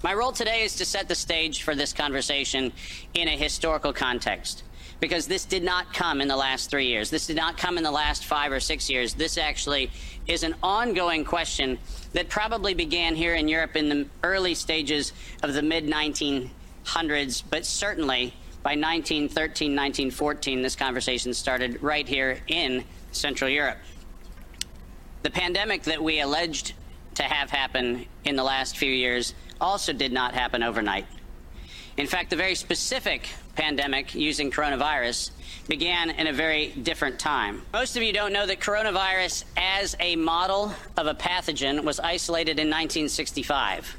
My 0.01 0.13
role 0.13 0.31
today 0.31 0.63
is 0.63 0.75
to 0.77 0.85
set 0.85 1.07
the 1.07 1.15
stage 1.15 1.63
for 1.63 1.75
this 1.75 1.93
conversation 1.93 2.73
in 3.13 3.27
a 3.27 3.37
historical 3.37 3.93
context 3.93 4.63
because 4.99 5.27
this 5.27 5.45
did 5.45 5.63
not 5.63 5.93
come 5.93 6.21
in 6.21 6.27
the 6.27 6.35
last 6.35 6.69
three 6.69 6.87
years. 6.87 7.09
This 7.09 7.27
did 7.27 7.35
not 7.35 7.57
come 7.57 7.77
in 7.77 7.83
the 7.83 7.91
last 7.91 8.25
five 8.25 8.51
or 8.51 8.59
six 8.59 8.89
years. 8.89 9.13
This 9.13 9.37
actually 9.37 9.91
is 10.27 10.43
an 10.43 10.55
ongoing 10.63 11.25
question 11.25 11.77
that 12.13 12.29
probably 12.29 12.73
began 12.73 13.15
here 13.15 13.35
in 13.35 13.47
Europe 13.47 13.75
in 13.75 13.89
the 13.89 14.05
early 14.23 14.55
stages 14.55 15.11
of 15.41 15.53
the 15.53 15.61
mid 15.61 15.85
1900s, 15.87 17.43
but 17.49 17.65
certainly 17.65 18.33
by 18.61 18.75
1913, 18.75 19.71
1914, 19.71 20.61
this 20.61 20.75
conversation 20.75 21.33
started 21.33 21.83
right 21.83 22.07
here 22.07 22.39
in 22.47 22.85
Central 23.11 23.49
Europe. 23.49 23.77
The 25.23 25.31
pandemic 25.31 25.83
that 25.83 26.01
we 26.01 26.21
alleged 26.21 26.73
to 27.15 27.23
have 27.23 27.49
happen 27.49 28.05
in 28.23 28.35
the 28.35 28.43
last 28.43 28.77
few 28.77 28.91
years 28.91 29.33
also 29.59 29.93
did 29.93 30.11
not 30.11 30.33
happen 30.33 30.63
overnight. 30.63 31.05
In 31.95 32.07
fact, 32.07 32.31
the 32.31 32.35
very 32.35 32.55
specific 32.55 33.29
pandemic 33.55 34.15
using 34.15 34.49
coronavirus 34.49 35.29
began 35.67 36.09
in 36.09 36.27
a 36.27 36.33
very 36.33 36.69
different 36.69 37.19
time. 37.19 37.61
Most 37.71 37.95
of 37.95 38.03
you 38.03 38.11
don't 38.11 38.33
know 38.33 38.47
that 38.47 38.59
coronavirus, 38.59 39.45
as 39.55 39.95
a 39.99 40.15
model 40.15 40.73
of 40.97 41.07
a 41.07 41.13
pathogen, 41.13 41.83
was 41.83 41.99
isolated 41.99 42.59
in 42.59 42.67
1965. 42.67 43.97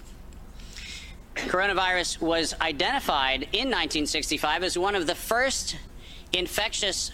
coronavirus 1.37 2.21
was 2.21 2.55
identified 2.61 3.43
in 3.53 3.69
1965 3.69 4.63
as 4.63 4.79
one 4.79 4.95
of 4.95 5.07
the 5.07 5.15
first 5.15 5.77
infectious 6.33 7.13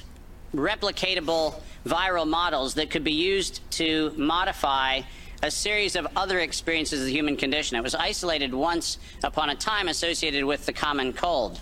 replicatable 0.55 1.61
viral 1.87 2.29
models 2.29 2.75
that 2.75 2.91
could 2.91 3.05
be 3.05 3.13
used 3.13 3.61
to 3.71 4.13
modify 4.17 5.01
a 5.43 5.51
series 5.51 5.97
of 5.97 6.07
other 6.17 6.39
experiences 6.41 7.01
of 7.01 7.07
the 7.07 7.13
human 7.13 7.37
condition. 7.37 7.77
It 7.77 7.83
was 7.83 7.95
isolated 7.95 8.53
once 8.53 8.99
upon 9.25 9.51
a 9.51 9.55
time 9.55 9.89
associated 9.89 10.45
with 10.45 10.67
the 10.67 10.73
common 10.73 11.13
cold. 11.13 11.61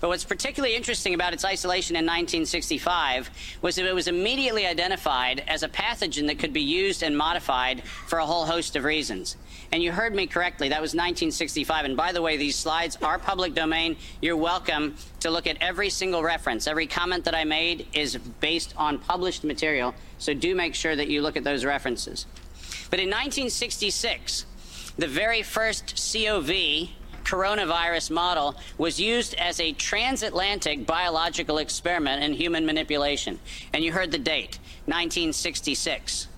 But 0.00 0.08
what's 0.08 0.24
particularly 0.24 0.76
interesting 0.76 1.14
about 1.14 1.32
its 1.32 1.44
isolation 1.44 1.96
in 1.96 2.04
1965 2.04 3.30
was 3.62 3.74
that 3.76 3.84
it 3.84 3.94
was 3.94 4.06
immediately 4.06 4.64
identified 4.64 5.42
as 5.48 5.64
a 5.64 5.68
pathogen 5.68 6.28
that 6.28 6.38
could 6.38 6.52
be 6.52 6.60
used 6.60 7.02
and 7.02 7.16
modified 7.16 7.82
for 7.82 8.20
a 8.20 8.26
whole 8.26 8.44
host 8.44 8.76
of 8.76 8.84
reasons. 8.84 9.36
And 9.72 9.82
you 9.82 9.90
heard 9.90 10.14
me 10.14 10.26
correctly, 10.28 10.68
that 10.68 10.80
was 10.80 10.90
1965. 10.90 11.84
And 11.84 11.96
by 11.96 12.12
the 12.12 12.22
way, 12.22 12.36
these 12.36 12.54
slides 12.54 12.96
are 13.02 13.18
public 13.18 13.54
domain. 13.54 13.96
You're 14.22 14.36
welcome 14.36 14.94
to 15.20 15.30
look 15.30 15.48
at 15.48 15.56
every 15.60 15.90
single 15.90 16.22
reference. 16.22 16.68
Every 16.68 16.86
comment 16.86 17.24
that 17.24 17.34
I 17.34 17.42
made 17.42 17.88
is 17.92 18.16
based 18.16 18.74
on 18.76 18.98
published 18.98 19.42
material, 19.42 19.94
so 20.18 20.32
do 20.32 20.54
make 20.54 20.76
sure 20.76 20.94
that 20.94 21.08
you 21.08 21.22
look 21.22 21.36
at 21.36 21.42
those 21.42 21.64
references. 21.64 22.26
But 22.90 23.00
in 23.00 23.08
1966, 23.08 24.46
the 24.96 25.06
very 25.06 25.42
first 25.42 26.12
COV 26.12 26.88
coronavirus 27.24 28.10
model 28.10 28.56
was 28.78 28.98
used 28.98 29.34
as 29.34 29.60
a 29.60 29.72
transatlantic 29.72 30.86
biological 30.86 31.58
experiment 31.58 32.24
in 32.24 32.32
human 32.32 32.64
manipulation. 32.64 33.38
And 33.74 33.84
you 33.84 33.92
heard 33.92 34.10
the 34.10 34.18
date 34.18 34.58
1966. 34.86 36.28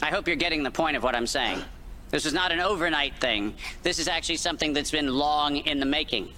I 0.00 0.10
hope 0.10 0.28
you're 0.28 0.36
getting 0.36 0.62
the 0.62 0.70
point 0.70 0.96
of 0.96 1.02
what 1.02 1.16
I'm 1.16 1.26
saying. 1.26 1.60
This 2.10 2.24
is 2.24 2.32
not 2.32 2.52
an 2.52 2.60
overnight 2.60 3.20
thing. 3.20 3.54
This 3.82 3.98
is 3.98 4.06
actually 4.06 4.36
something 4.36 4.72
that's 4.72 4.92
been 4.92 5.08
long 5.08 5.56
in 5.56 5.80
the 5.80 5.86
making. 5.86 6.32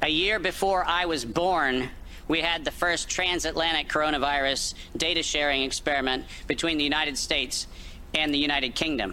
A 0.00 0.08
year 0.08 0.38
before 0.38 0.84
I 0.84 1.04
was 1.04 1.24
born, 1.24 1.90
we 2.32 2.40
had 2.40 2.64
the 2.64 2.70
first 2.70 3.10
transatlantic 3.10 3.90
coronavirus 3.90 4.72
data 4.96 5.22
sharing 5.22 5.64
experiment 5.64 6.24
between 6.46 6.78
the 6.78 6.82
United 6.82 7.18
States 7.18 7.66
and 8.14 8.32
the 8.32 8.38
United 8.38 8.74
Kingdom. 8.74 9.10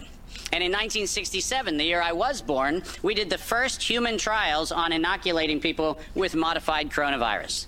And 0.54 0.64
in 0.64 0.72
1967, 0.72 1.76
the 1.76 1.84
year 1.84 2.00
I 2.00 2.12
was 2.12 2.40
born, 2.40 2.82
we 3.02 3.14
did 3.14 3.28
the 3.28 3.36
first 3.36 3.82
human 3.82 4.16
trials 4.16 4.72
on 4.72 4.90
inoculating 4.90 5.60
people 5.60 5.98
with 6.14 6.34
modified 6.34 6.88
coronavirus. 6.88 7.66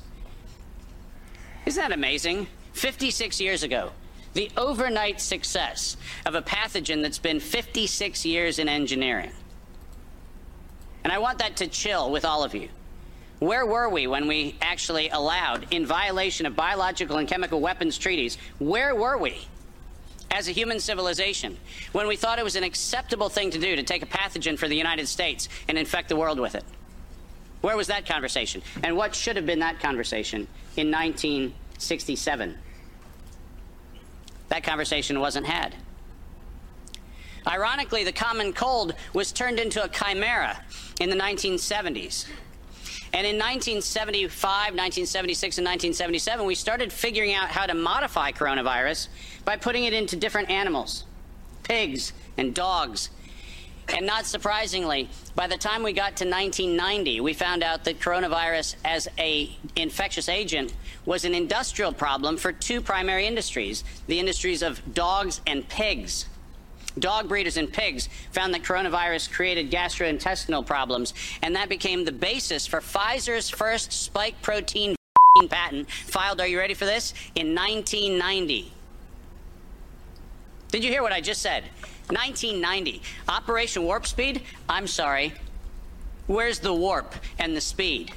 Isn't 1.66 1.82
that 1.82 1.92
amazing? 1.92 2.46
56 2.72 3.38
years 3.38 3.62
ago, 3.62 3.90
the 4.32 4.50
overnight 4.56 5.20
success 5.20 5.98
of 6.24 6.34
a 6.34 6.40
pathogen 6.40 7.02
that's 7.02 7.18
been 7.18 7.40
56 7.40 8.24
years 8.24 8.58
in 8.58 8.70
engineering. 8.70 9.32
And 11.04 11.12
I 11.12 11.18
want 11.18 11.40
that 11.40 11.56
to 11.56 11.66
chill 11.66 12.10
with 12.10 12.24
all 12.24 12.42
of 12.42 12.54
you. 12.54 12.70
Where 13.42 13.66
were 13.66 13.88
we 13.88 14.06
when 14.06 14.28
we 14.28 14.54
actually 14.62 15.08
allowed, 15.08 15.66
in 15.72 15.84
violation 15.84 16.46
of 16.46 16.54
biological 16.54 17.16
and 17.16 17.26
chemical 17.26 17.60
weapons 17.60 17.98
treaties, 17.98 18.38
where 18.60 18.94
were 18.94 19.18
we? 19.18 19.46
as 20.30 20.48
a 20.48 20.52
human 20.52 20.80
civilization 20.80 21.58
when 21.92 22.06
we 22.06 22.16
thought 22.16 22.38
it 22.38 22.44
was 22.44 22.56
an 22.56 22.64
acceptable 22.64 23.28
thing 23.28 23.50
to 23.50 23.58
do 23.58 23.76
to 23.76 23.82
take 23.82 24.02
a 24.02 24.06
pathogen 24.06 24.58
for 24.58 24.66
the 24.66 24.74
United 24.74 25.06
States 25.06 25.46
and 25.68 25.76
infect 25.76 26.08
the 26.08 26.16
world 26.16 26.40
with 26.40 26.54
it? 26.54 26.64
Where 27.60 27.76
was 27.76 27.88
that 27.88 28.06
conversation? 28.06 28.62
And 28.82 28.96
what 28.96 29.14
should 29.14 29.36
have 29.36 29.44
been 29.44 29.58
that 29.58 29.78
conversation 29.78 30.46
in 30.78 30.90
1967? 30.90 32.56
That 34.48 34.64
conversation 34.64 35.20
wasn't 35.20 35.44
had. 35.44 35.74
Ironically, 37.46 38.02
the 38.02 38.12
common 38.12 38.54
cold 38.54 38.94
was 39.12 39.32
turned 39.32 39.58
into 39.58 39.84
a 39.84 39.88
chimera 39.88 40.64
in 40.98 41.10
the 41.10 41.16
1970s. 41.16 42.26
And 43.14 43.26
in 43.26 43.36
1975, 43.36 44.40
1976, 44.50 45.58
and 45.58 45.66
1977, 45.66 46.46
we 46.46 46.54
started 46.54 46.90
figuring 46.90 47.34
out 47.34 47.50
how 47.50 47.66
to 47.66 47.74
modify 47.74 48.32
coronavirus 48.32 49.08
by 49.44 49.56
putting 49.56 49.84
it 49.84 49.92
into 49.92 50.16
different 50.16 50.48
animals, 50.48 51.04
pigs 51.62 52.14
and 52.38 52.54
dogs. 52.54 53.10
And 53.88 54.06
not 54.06 54.24
surprisingly, 54.24 55.10
by 55.34 55.46
the 55.46 55.58
time 55.58 55.82
we 55.82 55.92
got 55.92 56.16
to 56.16 56.24
1990, 56.24 57.20
we 57.20 57.34
found 57.34 57.62
out 57.62 57.84
that 57.84 58.00
coronavirus 58.00 58.76
as 58.84 59.08
a 59.18 59.54
infectious 59.76 60.30
agent 60.30 60.72
was 61.04 61.26
an 61.26 61.34
industrial 61.34 61.92
problem 61.92 62.38
for 62.38 62.52
two 62.52 62.80
primary 62.80 63.26
industries, 63.26 63.84
the 64.06 64.18
industries 64.18 64.62
of 64.62 64.94
dogs 64.94 65.42
and 65.46 65.68
pigs. 65.68 66.26
Dog 66.98 67.28
breeders 67.28 67.56
and 67.56 67.72
pigs 67.72 68.08
found 68.32 68.52
that 68.54 68.62
coronavirus 68.62 69.30
created 69.30 69.70
gastrointestinal 69.70 70.64
problems, 70.64 71.14
and 71.42 71.56
that 71.56 71.68
became 71.68 72.04
the 72.04 72.12
basis 72.12 72.66
for 72.66 72.80
Pfizer's 72.80 73.48
first 73.48 73.92
spike 73.92 74.40
protein 74.42 74.94
patent 75.48 75.90
filed, 75.90 76.40
are 76.40 76.46
you 76.46 76.58
ready 76.58 76.74
for 76.74 76.84
this? 76.84 77.14
In 77.34 77.54
1990. 77.54 78.70
Did 80.68 80.84
you 80.84 80.90
hear 80.90 81.02
what 81.02 81.12
I 81.12 81.20
just 81.20 81.40
said? 81.40 81.64
1990. 82.08 83.02
Operation 83.28 83.84
Warp 83.84 84.06
Speed? 84.06 84.42
I'm 84.68 84.86
sorry. 84.86 85.32
Where's 86.26 86.58
the 86.58 86.74
warp 86.74 87.14
and 87.38 87.56
the 87.56 87.60
speed? 87.60 88.12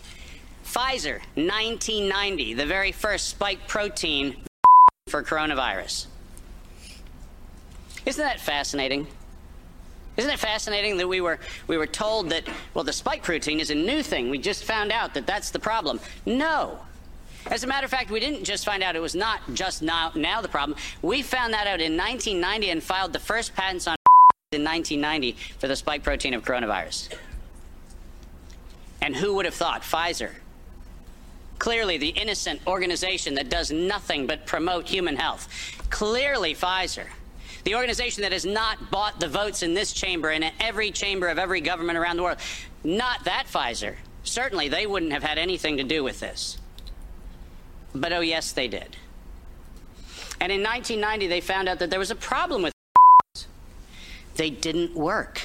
Pfizer, 0.65 1.19
1990, 1.35 2.53
the 2.53 2.65
very 2.65 2.91
first 2.91 3.29
spike 3.29 3.67
protein 3.67 4.35
for 5.07 5.23
coronavirus. 5.23 6.07
Isn't 8.05 8.23
that 8.23 8.39
fascinating? 8.39 9.07
Isn't 10.17 10.31
it 10.31 10.39
fascinating 10.39 10.97
that 10.97 11.07
we 11.07 11.19
were 11.19 11.39
we 11.67 11.77
were 11.77 11.87
told 11.87 12.29
that 12.29 12.47
well 12.73 12.83
the 12.83 12.93
spike 12.93 13.23
protein 13.23 13.59
is 13.59 13.69
a 13.69 13.75
new 13.75 14.01
thing. 14.01 14.29
We 14.29 14.37
just 14.37 14.63
found 14.63 14.91
out 14.91 15.13
that 15.15 15.27
that's 15.27 15.49
the 15.49 15.59
problem. 15.59 15.99
No. 16.25 16.79
As 17.47 17.63
a 17.63 17.67
matter 17.67 17.85
of 17.85 17.91
fact, 17.91 18.09
we 18.09 18.19
didn't 18.19 18.43
just 18.43 18.65
find 18.65 18.81
out 18.81 18.95
it 18.95 19.01
was 19.01 19.13
not 19.13 19.39
just 19.53 19.83
now, 19.83 20.11
now 20.15 20.41
the 20.41 20.47
problem. 20.47 20.77
We 21.03 21.21
found 21.21 21.53
that 21.53 21.67
out 21.67 21.79
in 21.79 21.95
1990 21.95 22.71
and 22.71 22.81
filed 22.81 23.13
the 23.13 23.19
first 23.19 23.55
patents 23.55 23.87
on 23.87 23.95
in 24.51 24.63
1990 24.63 25.33
for 25.59 25.67
the 25.67 25.75
spike 25.75 26.01
protein 26.01 26.33
of 26.33 26.43
coronavirus. 26.43 27.15
And 28.99 29.15
who 29.15 29.35
would 29.35 29.45
have 29.45 29.53
thought? 29.53 29.83
Pfizer. 29.83 30.31
Clearly, 31.59 31.97
the 31.97 32.09
innocent 32.09 32.61
organization 32.65 33.35
that 33.35 33.49
does 33.49 33.71
nothing 33.71 34.25
but 34.25 34.47
promote 34.47 34.87
human 34.87 35.15
health. 35.15 35.47
Clearly, 35.91 36.55
Pfizer 36.55 37.09
the 37.65 37.75
organization 37.75 38.21
that 38.21 38.31
has 38.31 38.45
not 38.45 38.91
bought 38.91 39.19
the 39.19 39.27
votes 39.27 39.63
in 39.63 39.73
this 39.73 39.91
chamber 39.91 40.29
and 40.29 40.43
in 40.43 40.51
every 40.59 40.91
chamber 40.91 41.27
of 41.27 41.39
every 41.39 41.61
government 41.61 41.97
around 41.97 42.15
the 42.15 42.23
world. 42.23 42.37
Not 42.83 43.25
that 43.25 43.47
Pfizer. 43.51 43.95
Certainly, 44.23 44.69
they 44.69 44.85
wouldn't 44.85 45.11
have 45.11 45.23
had 45.23 45.37
anything 45.37 45.77
to 45.77 45.83
do 45.83 46.03
with 46.03 46.19
this. 46.19 46.57
But 47.93 48.13
oh, 48.13 48.21
yes, 48.21 48.51
they 48.51 48.67
did. 48.67 48.95
And 50.39 50.51
in 50.51 50.61
1990, 50.61 51.27
they 51.27 51.41
found 51.41 51.67
out 51.67 51.79
that 51.79 51.89
there 51.89 51.99
was 51.99 52.11
a 52.11 52.15
problem 52.15 52.61
with 52.61 52.73
they 54.35 54.51
didn't 54.51 54.93
work. 54.95 55.43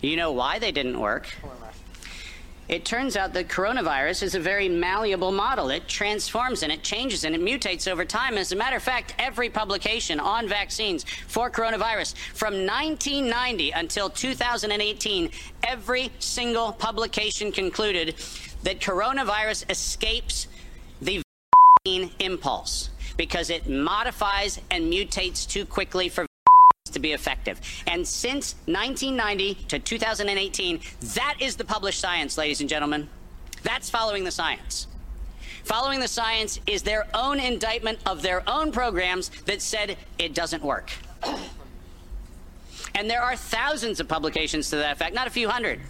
You 0.00 0.16
know 0.16 0.32
why 0.32 0.58
they 0.58 0.72
didn't 0.72 0.98
work? 0.98 1.28
It 2.68 2.84
turns 2.84 3.16
out 3.16 3.32
that 3.34 3.48
coronavirus 3.48 4.24
is 4.24 4.34
a 4.34 4.40
very 4.40 4.68
malleable 4.68 5.30
model. 5.30 5.70
It 5.70 5.86
transforms 5.86 6.62
and 6.64 6.72
it 6.72 6.82
changes 6.82 7.24
and 7.24 7.34
it 7.34 7.40
mutates 7.40 7.90
over 7.90 8.04
time. 8.04 8.36
As 8.36 8.50
a 8.50 8.56
matter 8.56 8.76
of 8.76 8.82
fact, 8.82 9.14
every 9.18 9.48
publication 9.48 10.18
on 10.18 10.48
vaccines 10.48 11.04
for 11.28 11.48
coronavirus 11.48 12.16
from 12.34 12.66
1990 12.66 13.70
until 13.70 14.10
2018, 14.10 15.30
every 15.62 16.10
single 16.18 16.72
publication 16.72 17.52
concluded 17.52 18.16
that 18.64 18.80
coronavirus 18.80 19.70
escapes 19.70 20.48
the 21.00 21.22
impulse 22.18 22.90
because 23.16 23.48
it 23.48 23.68
modifies 23.68 24.60
and 24.72 24.92
mutates 24.92 25.48
too 25.48 25.64
quickly 25.64 26.08
for 26.08 26.26
to 26.90 26.98
be 26.98 27.12
effective. 27.12 27.60
And 27.86 28.06
since 28.06 28.54
1990 28.66 29.54
to 29.68 29.78
2018, 29.78 30.80
that 31.14 31.36
is 31.40 31.56
the 31.56 31.64
published 31.64 32.00
science, 32.00 32.38
ladies 32.38 32.60
and 32.60 32.68
gentlemen. 32.68 33.08
That's 33.62 33.90
following 33.90 34.24
the 34.24 34.30
science. 34.30 34.86
Following 35.64 35.98
the 35.98 36.08
science 36.08 36.60
is 36.66 36.82
their 36.82 37.08
own 37.12 37.40
indictment 37.40 37.98
of 38.06 38.22
their 38.22 38.48
own 38.48 38.70
programs 38.70 39.30
that 39.46 39.60
said 39.60 39.96
it 40.18 40.32
doesn't 40.32 40.62
work. 40.62 40.92
And 42.94 43.10
there 43.10 43.20
are 43.20 43.36
thousands 43.36 43.98
of 43.98 44.08
publications 44.08 44.70
to 44.70 44.76
that 44.76 44.92
effect, 44.92 45.14
not 45.14 45.26
a 45.26 45.30
few 45.30 45.48
hundred, 45.48 45.80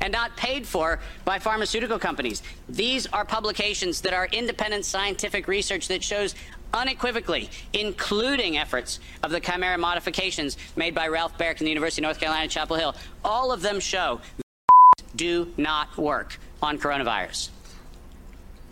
and 0.00 0.12
not 0.12 0.36
paid 0.36 0.66
for 0.66 1.00
by 1.24 1.38
pharmaceutical 1.38 1.98
companies. 1.98 2.42
These 2.68 3.06
are 3.06 3.24
publications 3.24 4.00
that 4.02 4.12
are 4.12 4.26
independent 4.32 4.84
scientific 4.84 5.48
research 5.48 5.88
that 5.88 6.02
shows 6.02 6.34
unequivocally, 6.72 7.50
including 7.72 8.56
efforts 8.56 9.00
of 9.22 9.30
the 9.30 9.40
chimera 9.40 9.78
modifications 9.78 10.56
made 10.76 10.94
by 10.94 11.08
Ralph 11.08 11.36
Baric 11.38 11.60
in 11.60 11.64
the 11.64 11.70
University 11.70 12.02
of 12.02 12.04
North 12.04 12.20
Carolina, 12.20 12.48
Chapel 12.48 12.76
Hill. 12.76 12.94
All 13.24 13.52
of 13.52 13.62
them 13.62 13.80
show 13.80 14.20
do 15.16 15.52
not 15.56 15.96
work 15.96 16.38
on 16.62 16.78
coronavirus. 16.78 17.50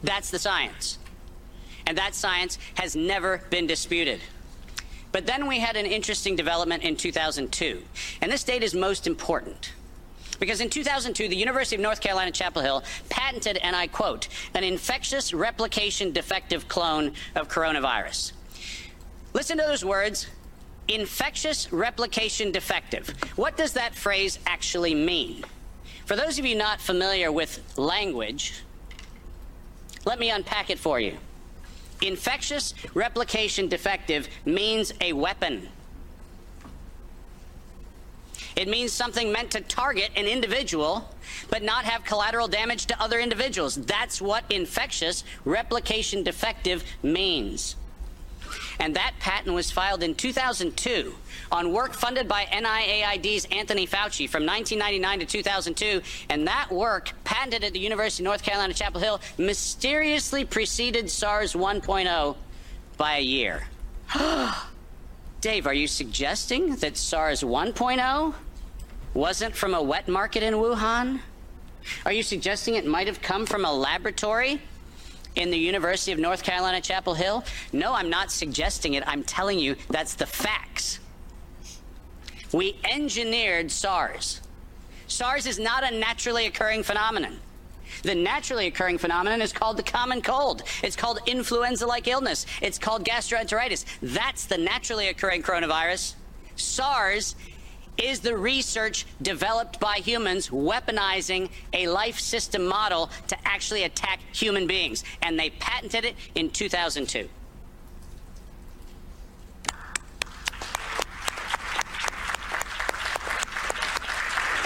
That's 0.02 0.31
the 0.31 0.39
science. 0.39 0.98
And 1.86 1.97
that 1.98 2.14
science 2.14 2.59
has 2.74 2.97
never 2.97 3.43
been 3.51 3.66
disputed. 3.66 4.20
But 5.12 5.27
then 5.27 5.47
we 5.47 5.60
had 5.60 5.77
an 5.77 5.86
interesting 5.86 6.36
development 6.36 6.82
in 6.82 6.97
2002. 6.97 7.82
And 8.20 8.31
this 8.31 8.44
date 8.44 8.62
is 8.62 8.74
most 8.74 9.06
important. 9.06 9.73
Because 10.38 10.60
in 10.60 10.70
2002, 10.70 11.28
the 11.28 11.36
University 11.36 11.76
of 11.76 11.82
North 11.82 12.00
Carolina, 12.00 12.30
Chapel 12.30 12.62
Hill 12.62 12.84
patented, 13.08 13.56
and 13.58 13.74
I 13.74 13.86
quote, 13.86 14.28
an 14.54 14.64
infectious 14.64 15.32
replication 15.32 16.12
defective 16.12 16.68
clone 16.68 17.12
of 17.34 17.48
coronavirus. 17.48 18.32
Listen 19.32 19.58
to 19.58 19.64
those 19.64 19.84
words 19.84 20.28
infectious 20.88 21.72
replication 21.72 22.52
defective. 22.52 23.08
What 23.36 23.56
does 23.56 23.72
that 23.72 23.94
phrase 23.94 24.38
actually 24.46 24.94
mean? 24.94 25.44
For 26.04 26.16
those 26.16 26.38
of 26.38 26.46
you 26.46 26.54
not 26.54 26.80
familiar 26.80 27.32
with 27.32 27.60
language, 27.76 28.62
let 30.04 30.20
me 30.20 30.30
unpack 30.30 30.70
it 30.70 30.78
for 30.78 31.00
you. 31.00 31.16
Infectious 32.00 32.74
replication 32.94 33.68
defective 33.68 34.28
means 34.44 34.92
a 35.00 35.12
weapon. 35.12 35.68
It 38.56 38.68
means 38.68 38.90
something 38.90 39.30
meant 39.30 39.50
to 39.50 39.60
target 39.60 40.10
an 40.16 40.24
individual, 40.24 41.06
but 41.50 41.62
not 41.62 41.84
have 41.84 42.04
collateral 42.04 42.48
damage 42.48 42.86
to 42.86 43.00
other 43.02 43.20
individuals. 43.20 43.76
That's 43.76 44.20
what 44.20 44.44
infectious 44.50 45.24
replication 45.44 46.22
defective 46.22 46.82
means. 47.02 47.76
And 48.80 48.96
that 48.96 49.12
patent 49.20 49.54
was 49.54 49.70
filed 49.70 50.02
in 50.02 50.14
2002 50.14 51.14
on 51.52 51.72
work 51.72 51.92
funded 51.92 52.28
by 52.28 52.44
NIAID's 52.44 53.46
Anthony 53.50 53.86
Fauci 53.86 54.28
from 54.28 54.46
1999 54.46 55.20
to 55.20 55.26
2002. 55.26 56.02
And 56.30 56.46
that 56.46 56.70
work, 56.70 57.12
patented 57.24 57.64
at 57.64 57.72
the 57.74 57.78
University 57.78 58.22
of 58.22 58.26
North 58.26 58.42
Carolina, 58.42 58.72
Chapel 58.72 59.00
Hill, 59.00 59.20
mysteriously 59.36 60.44
preceded 60.44 61.10
SARS 61.10 61.52
1.0 61.52 62.36
by 62.96 63.16
a 63.18 63.22
year. 63.22 63.66
Dave, 65.40 65.66
are 65.66 65.74
you 65.74 65.86
suggesting 65.86 66.76
that 66.76 66.96
SARS 66.96 67.42
1.0 67.42 68.34
wasn't 69.16 69.56
from 69.56 69.74
a 69.74 69.82
wet 69.82 70.06
market 70.09 70.43
in 70.43 70.55
Wuhan? 70.55 71.20
Are 72.05 72.12
you 72.12 72.22
suggesting 72.22 72.74
it 72.74 72.86
might 72.86 73.06
have 73.06 73.22
come 73.22 73.47
from 73.47 73.64
a 73.64 73.72
laboratory 73.72 74.60
in 75.36 75.51
the 75.51 75.56
University 75.56 76.12
of 76.12 76.18
North 76.18 76.43
Carolina, 76.43 76.80
Chapel 76.82 77.14
Hill? 77.14 77.43
No, 77.72 77.94
I'm 77.94 78.10
not 78.10 78.30
suggesting 78.30 78.94
it. 78.94 79.02
I'm 79.06 79.24
telling 79.24 79.59
you 79.59 79.76
that's 79.88 80.14
the 80.14 80.26
facts. 80.26 81.01
We 82.52 82.78
engineered 82.84 83.70
SARS. 83.70 84.43
SARS 85.09 85.47
is 85.47 85.59
not 85.59 85.90
a 85.90 85.97
naturally 85.97 86.47
occurring 86.47 86.82
phenomenon. 86.82 87.38
The 88.02 88.14
naturally 88.14 88.66
occurring 88.66 88.98
phenomenon 88.98 89.40
is 89.40 89.52
called 89.52 89.78
the 89.78 89.82
common 89.82 90.20
cold. 90.20 90.62
It's 90.82 90.97
called 90.97 91.20
influenza 91.26 91.86
like 91.86 92.06
illness. 92.06 92.44
It's 92.60 92.78
called 92.78 93.05
gastroenteritis. 93.05 93.84
That's 94.02 94.44
the 94.44 94.59
naturally 94.59 95.09
occurring 95.09 95.43
coronavirus. 95.43 96.14
SARS 96.56 97.36
is 97.98 98.20
the 98.20 98.36
research 98.36 99.06
developed 99.23 99.81
by 99.81 99.97
humans 99.97 100.48
weaponizing 100.48 101.48
a 101.73 101.86
life 101.89 102.18
system 102.18 102.66
model 102.66 103.10
to 103.28 103.36
actually 103.47 103.85
attack 103.85 104.20
human 104.32 104.66
beings. 104.66 105.05
And 105.23 105.39
they 105.39 105.51
patented 105.51 106.05
it 106.05 106.14
in 106.35 106.51
2002. 106.51 107.28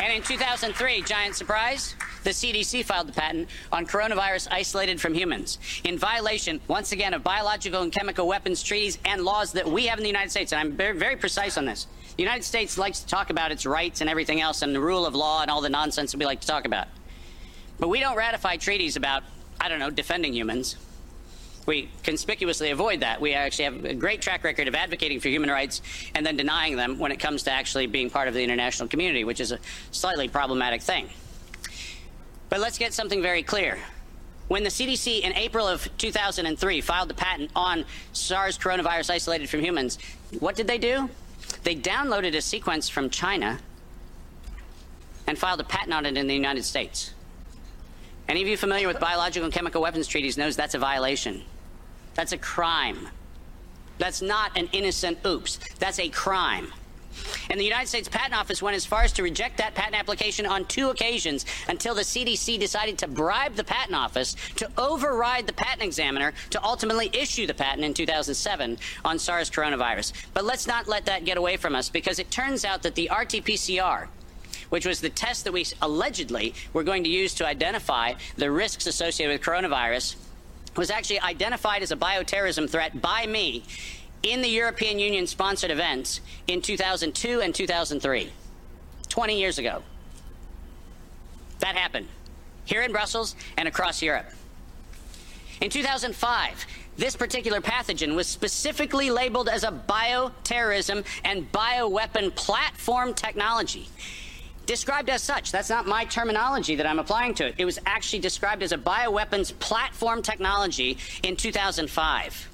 And 0.03 0.13
in 0.15 0.23
2003, 0.23 1.03
giant 1.03 1.37
surprise, 1.37 1.95
the 2.25 2.31
CDC 2.31 2.85
filed 2.85 3.07
the 3.09 3.13
patent 3.13 3.49
on 3.71 3.87
coronavirus 3.87 4.49
isolated 4.51 5.01
from 5.01 5.15
humans 5.15 5.59
in 5.85 5.99
violation, 5.99 6.61
once 6.69 6.93
again, 6.93 7.15
of 7.15 7.23
biological 7.23 7.83
and 7.83 7.93
chemical 7.93 8.27
weapons 8.27 8.63
treaties 8.63 8.99
and 9.05 9.23
laws 9.23 9.53
that 9.53 9.71
we 9.71 9.87
have 9.87 9.99
in 9.99 10.03
the 10.03 10.09
United 10.09 10.31
States. 10.31 10.53
And 10.53 10.61
I'm 10.61 10.73
very, 10.73 10.99
very 10.99 11.17
precise 11.17 11.57
on 11.57 11.65
this. 11.65 11.87
The 12.17 12.23
United 12.23 12.45
States 12.45 12.77
likes 12.77 13.01
to 13.01 13.07
talk 13.07 13.31
about 13.31 13.53
its 13.53 13.65
rights 13.67 14.01
and 14.01 14.11
everything 14.11 14.41
else 14.41 14.63
and 14.63 14.75
the 14.75 14.81
rule 14.81 15.07
of 15.07 15.15
law 15.15 15.43
and 15.43 15.51
all 15.51 15.61
the 15.61 15.71
nonsense 15.71 16.13
that 16.13 16.19
we 16.19 16.25
like 16.25 16.41
to 16.41 16.47
talk 16.47 16.65
about. 16.65 16.89
But 17.79 17.89
we 17.89 18.01
don't 18.01 18.17
ratify 18.17 18.57
treaties 18.57 18.97
about, 18.97 19.23
I 19.61 19.69
don't 19.69 19.79
know, 19.79 19.91
defending 19.91 20.35
humans. 20.35 20.77
We 21.67 21.89
conspicuously 22.03 22.71
avoid 22.71 23.01
that. 23.01 23.21
We 23.21 23.35
actually 23.35 23.65
have 23.65 23.85
a 23.85 23.95
great 23.95 24.21
track 24.21 24.45
record 24.45 24.69
of 24.69 24.75
advocating 24.75 25.21
for 25.21 25.29
human 25.29 25.51
rights 25.51 25.83
and 26.15 26.27
then 26.27 26.37
denying 26.37 26.77
them 26.77 26.99
when 26.99 27.13
it 27.13 27.19
comes 27.19 27.45
to 27.45 27.53
actually 27.53 27.87
being 27.87 28.11
part 28.11 28.29
of 28.29 28.35
the 28.35 28.43
international 28.43 28.89
community, 28.89 29.25
which 29.25 29.41
is 29.41 29.53
a 29.53 29.59
slightly 29.91 30.29
problematic 30.29 30.83
thing. 30.83 31.09
But 32.49 32.61
let's 32.61 32.77
get 32.77 32.93
something 32.93 33.23
very 33.23 33.43
clear. 33.43 33.79
When 34.49 34.65
the 34.65 34.71
CDC 34.71 35.21
in 35.21 35.33
April 35.35 35.69
of 35.69 35.89
2003 35.97 36.81
filed 36.81 37.09
the 37.09 37.15
patent 37.15 37.53
on 37.55 37.85
SARS 38.13 38.59
coronavirus 38.59 39.11
isolated 39.11 39.49
from 39.49 39.61
humans, 39.61 39.97
what 40.41 40.57
did 40.57 40.67
they 40.67 40.79
do? 40.79 41.09
They 41.63 41.77
downloaded 41.77 42.35
a 42.35 42.41
sequence 42.41 42.89
from 42.89 43.11
China 43.11 43.59
and 45.27 45.39
filed 45.39 45.61
a 45.61 45.65
patent 45.65 45.93
on 45.93 46.07
it 46.07 46.17
in 46.17 46.27
the 46.27 46.35
United 46.35 46.65
States. 46.65 47.13
Any 48.29 48.43
of 48.43 48.49
you 48.49 48.57
familiar 48.57 48.87
with 48.87 49.01
biological 49.01 49.47
and 49.47 49.53
chemical 49.53 49.83
weapons 49.83 50.07
treaties 50.07 50.39
knows 50.39 50.57
that's 50.57 50.75
a 50.75 50.79
violation. 50.79 51.43
That's 52.15 52.33
a 52.33 52.39
crime. 52.39 53.09
That's 53.99 54.23
not 54.23 54.57
an 54.57 54.69
innocent 54.73 55.19
oops. 55.27 55.59
That's 55.79 55.99
a 55.99 56.09
crime. 56.09 56.73
And 57.51 57.59
the 57.59 57.65
United 57.65 57.89
States 57.89 58.09
Patent 58.09 58.35
Office 58.35 58.63
went 58.63 58.77
as 58.77 58.87
far 58.87 59.03
as 59.03 59.13
to 59.13 59.23
reject 59.23 59.59
that 59.59 59.75
patent 59.75 59.99
application 59.99 60.47
on 60.47 60.65
two 60.67 60.91
occasions 60.91 61.45
until 61.69 61.95
the 61.95 62.03
CDC 62.03 62.59
decided 62.59 62.99
to 62.99 63.09
bribe 63.09 63.55
the 63.55 63.65
Patent 63.65 63.97
Office 63.97 64.37
to 64.57 64.71
override 64.79 65.47
the 65.47 65.53
patent 65.53 65.83
examiner 65.83 66.33
to 66.51 66.63
ultimately 66.63 67.11
issue 67.13 67.47
the 67.47 67.55
patent 67.55 67.85
in 67.85 67.95
2007 67.95 68.79
on 69.05 69.19
SARS 69.19 69.51
coronavirus. 69.51 70.13
But 70.35 70.45
let's 70.45 70.67
not 70.67 70.89
let 70.89 71.07
that 71.07 71.25
get 71.25 71.37
away 71.37 71.57
from 71.57 71.75
us 71.75 71.89
because 71.89 72.19
it 72.19 72.31
turns 72.31 72.65
out 72.65 72.83
that 72.83 72.95
the 72.95 73.11
RT 73.11 73.45
PCR, 73.45 74.07
which 74.69 74.87
was 74.87 75.01
the 75.01 75.11
test 75.11 75.45
that 75.45 75.53
we 75.53 75.67
allegedly 75.83 76.55
were 76.73 76.85
going 76.85 77.05
to 77.05 77.11
use 77.11 77.35
to 77.35 77.47
identify 77.47 78.15
the 78.37 78.51
risks 78.51 78.87
associated 78.87 79.33
with 79.33 79.47
coronavirus, 79.47 80.17
was 80.77 80.91
actually 80.91 81.21
identified 81.21 81.83
as 81.83 81.91
a 81.91 81.97
bioterrorism 81.97 82.71
threat 82.71 83.03
by 83.03 83.27
me 83.27 83.65
in 84.23 84.43
the 84.43 84.49
European 84.49 84.99
Union 84.99 85.27
sponsored 85.27 85.71
events 85.71 86.21
in 86.47 86.61
2002 86.61 87.41
and 87.41 87.55
2003, 87.55 88.31
20 89.09 89.39
years 89.39 89.59
ago. 89.59 89.83
That 91.61 91.77
happened 91.77 92.09
here 92.65 92.83
in 92.83 92.93
Brussels 92.93 93.35
and 93.57 93.67
across 93.67 94.03
Europe. 94.03 94.27
In 95.61 95.71
2005, 95.71 96.67
this 96.97 97.17
particular 97.17 97.61
pathogen 97.61 98.15
was 98.15 98.27
specifically 98.27 99.11
labeled 99.11 99.49
as 99.49 99.65
a 99.65 99.71
bioterrorism 99.71 101.05
and 101.25 101.51
bioweapon 101.53 102.35
platform 102.35 103.15
technology. 103.15 103.89
Described 104.67 105.11
as 105.11 105.23
such. 105.23 105.51
That's 105.51 105.71
not 105.71 105.87
my 105.87 106.05
terminology 106.05 106.77
that 106.77 106.87
I'm 106.87 106.99
applying 106.99 107.35
to 107.37 107.47
it. 107.47 107.55
It 107.59 107.65
was 107.65 107.79
actually 107.87 108.21
described 108.21 108.63
as 108.63 108.73
a 108.73 108.79
bioweapons 108.79 109.59
platform 109.59 110.23
technology 110.23 110.99
in 111.23 111.37
2005. 111.37 112.50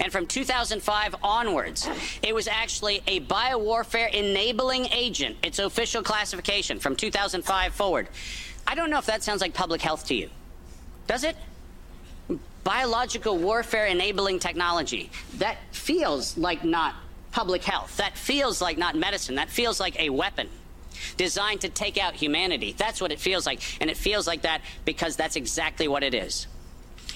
And 0.00 0.12
from 0.12 0.26
2005 0.26 1.16
onwards, 1.22 1.88
it 2.22 2.34
was 2.34 2.48
actually 2.48 3.02
a 3.06 3.20
biowarfare 3.20 4.12
enabling 4.12 4.86
agent, 4.86 5.36
its 5.42 5.58
official 5.58 6.02
classification 6.02 6.78
from 6.78 6.96
2005 6.96 7.74
forward. 7.74 8.08
I 8.66 8.74
don't 8.74 8.90
know 8.90 8.98
if 8.98 9.06
that 9.06 9.22
sounds 9.22 9.40
like 9.40 9.54
public 9.54 9.80
health 9.80 10.06
to 10.06 10.14
you. 10.14 10.30
Does 11.06 11.24
it? 11.24 11.36
Biological 12.62 13.38
warfare 13.38 13.86
enabling 13.86 14.38
technology. 14.38 15.10
That 15.38 15.56
feels 15.72 16.36
like 16.36 16.62
not 16.64 16.94
public 17.32 17.64
health. 17.64 17.96
That 17.96 18.16
feels 18.16 18.60
like 18.60 18.78
not 18.78 18.94
medicine. 18.96 19.34
That 19.36 19.48
feels 19.48 19.80
like 19.80 19.98
a 19.98 20.10
weapon 20.10 20.48
designed 21.16 21.62
to 21.62 21.68
take 21.68 21.98
out 21.98 22.14
humanity. 22.14 22.74
That's 22.76 23.00
what 23.00 23.12
it 23.12 23.20
feels 23.20 23.46
like. 23.46 23.60
And 23.80 23.90
it 23.90 23.96
feels 23.96 24.26
like 24.26 24.42
that 24.42 24.60
because 24.84 25.16
that's 25.16 25.36
exactly 25.36 25.88
what 25.88 26.02
it 26.02 26.14
is. 26.14 26.46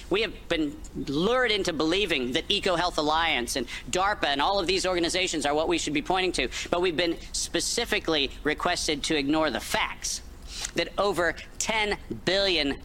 We 0.09 0.21
have 0.21 0.33
been 0.47 0.75
lured 0.95 1.51
into 1.51 1.73
believing 1.73 2.33
that 2.33 2.47
EcoHealth 2.47 2.97
Alliance 2.97 3.55
and 3.55 3.67
DARPA 3.89 4.25
and 4.25 4.41
all 4.41 4.59
of 4.59 4.67
these 4.67 4.85
organizations 4.85 5.45
are 5.45 5.53
what 5.53 5.67
we 5.67 5.77
should 5.77 5.93
be 5.93 6.01
pointing 6.01 6.31
to, 6.33 6.49
but 6.69 6.81
we've 6.81 6.97
been 6.97 7.17
specifically 7.31 8.31
requested 8.43 9.03
to 9.03 9.17
ignore 9.17 9.49
the 9.49 9.59
facts 9.59 10.21
that 10.75 10.89
over 10.97 11.35
$10 11.59 11.97
billion 12.25 12.77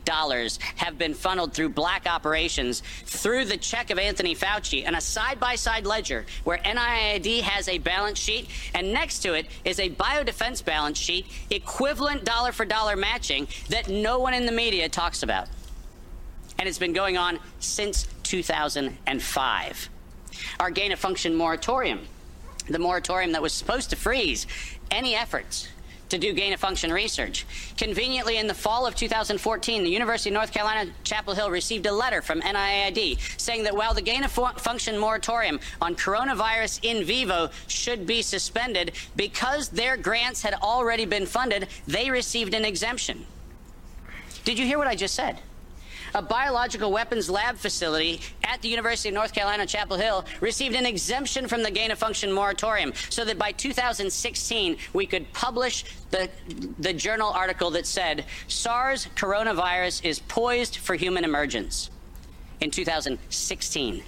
have 0.77 0.99
been 0.99 1.15
funneled 1.15 1.53
through 1.53 1.69
black 1.69 2.07
operations 2.07 2.83
through 3.05 3.45
the 3.45 3.57
check 3.57 3.91
of 3.91 3.99
Anthony 3.99 4.35
Fauci 4.35 4.85
and 4.87 4.97
a 4.97 5.01
side 5.01 5.39
by 5.39 5.55
side 5.55 5.87
ledger 5.87 6.25
where 6.45 6.59
NIAID 6.59 7.43
has 7.43 7.69
a 7.69 7.79
balance 7.79 8.19
sheet 8.19 8.49
and 8.75 8.93
next 8.93 9.21
to 9.21 9.35
it 9.35 9.47
is 9.65 9.79
a 9.79 9.91
biodefense 9.91 10.65
balance 10.65 10.99
sheet 10.99 11.27
equivalent 11.51 12.25
dollar 12.25 12.53
for 12.53 12.65
dollar 12.65 12.97
matching 12.97 13.47
that 13.69 13.89
no 13.89 14.19
one 14.19 14.35
in 14.35 14.47
the 14.47 14.53
media 14.53 14.89
talks 14.89 15.23
about 15.23 15.49
and 16.61 16.69
it's 16.69 16.79
been 16.79 16.93
going 16.93 17.17
on 17.17 17.39
since 17.59 18.07
2005. 18.23 19.89
Our 20.61 20.71
gain 20.71 20.93
of 20.93 20.99
function 20.99 21.35
moratorium, 21.35 22.01
the 22.69 22.79
moratorium 22.79 23.33
that 23.33 23.41
was 23.41 23.55
supposed 23.55 23.89
to 23.91 23.97
freeze 23.97 24.47
any 24.91 25.15
efforts 25.15 25.69
to 26.11 26.19
do 26.19 26.35
gain 26.35 26.53
of 26.53 26.61
function 26.61 26.93
research. 26.93 27.47
Conveniently, 27.79 28.37
in 28.37 28.47
the 28.47 28.53
fall 28.53 28.87
of 28.87 28.95
2014, 28.95 29.85
the 29.85 29.89
University 29.89 30.29
of 30.29 30.35
North 30.35 30.53
Carolina 30.53 30.91
Chapel 31.03 31.35
Hill 31.35 31.51
received 31.51 31.87
a 31.87 31.93
letter 31.93 32.21
from 32.21 32.43
NIAID 32.43 33.41
saying 33.41 33.63
that 33.63 33.75
while 33.75 33.95
the 33.95 34.03
gain 34.03 34.23
of 34.23 34.31
function 34.31 34.99
moratorium 34.99 35.61
on 35.81 35.95
coronavirus 35.95 36.81
in 36.83 37.05
vivo 37.05 37.49
should 37.69 38.07
be 38.07 38.21
suspended, 38.21 38.93
because 39.17 39.71
their 39.71 39.97
grants 39.97 40.43
had 40.43 40.55
already 40.55 41.07
been 41.07 41.25
funded, 41.25 41.69
they 41.87 42.11
received 42.11 42.53
an 42.53 42.67
exemption. 42.67 43.25
Did 44.45 44.59
you 44.59 44.67
hear 44.67 44.77
what 44.77 44.89
I 44.89 44.95
just 44.95 45.15
said? 45.15 45.39
A 46.15 46.23
biological 46.23 46.91
weapons 46.93 47.29
lab 47.31 47.57
facility 47.57 48.21
at 48.45 48.61
the 48.63 48.69
University 48.69 49.09
of 49.09 49.15
North 49.15 49.33
Carolina, 49.33 49.67
Chapel 49.67 49.97
Hill, 49.97 50.25
received 50.41 50.75
an 50.75 50.87
exemption 50.87 51.49
from 51.49 51.63
the 51.63 51.71
gain 51.71 51.91
of 51.91 51.99
function 51.99 52.33
moratorium 52.33 52.93
so 53.09 53.25
that 53.25 53.39
by 53.39 53.53
2016 53.53 54.77
we 54.93 55.07
could 55.07 55.33
publish 55.33 55.85
the, 56.11 56.29
the 56.79 56.93
journal 56.93 57.31
article 57.31 57.71
that 57.71 57.87
said 57.87 58.25
SARS 58.49 59.07
coronavirus 59.17 60.05
is 60.05 60.21
poised 60.21 60.77
for 60.77 60.95
human 60.95 61.25
emergence 61.25 61.91
in 62.61 62.71
2016. 62.71 64.03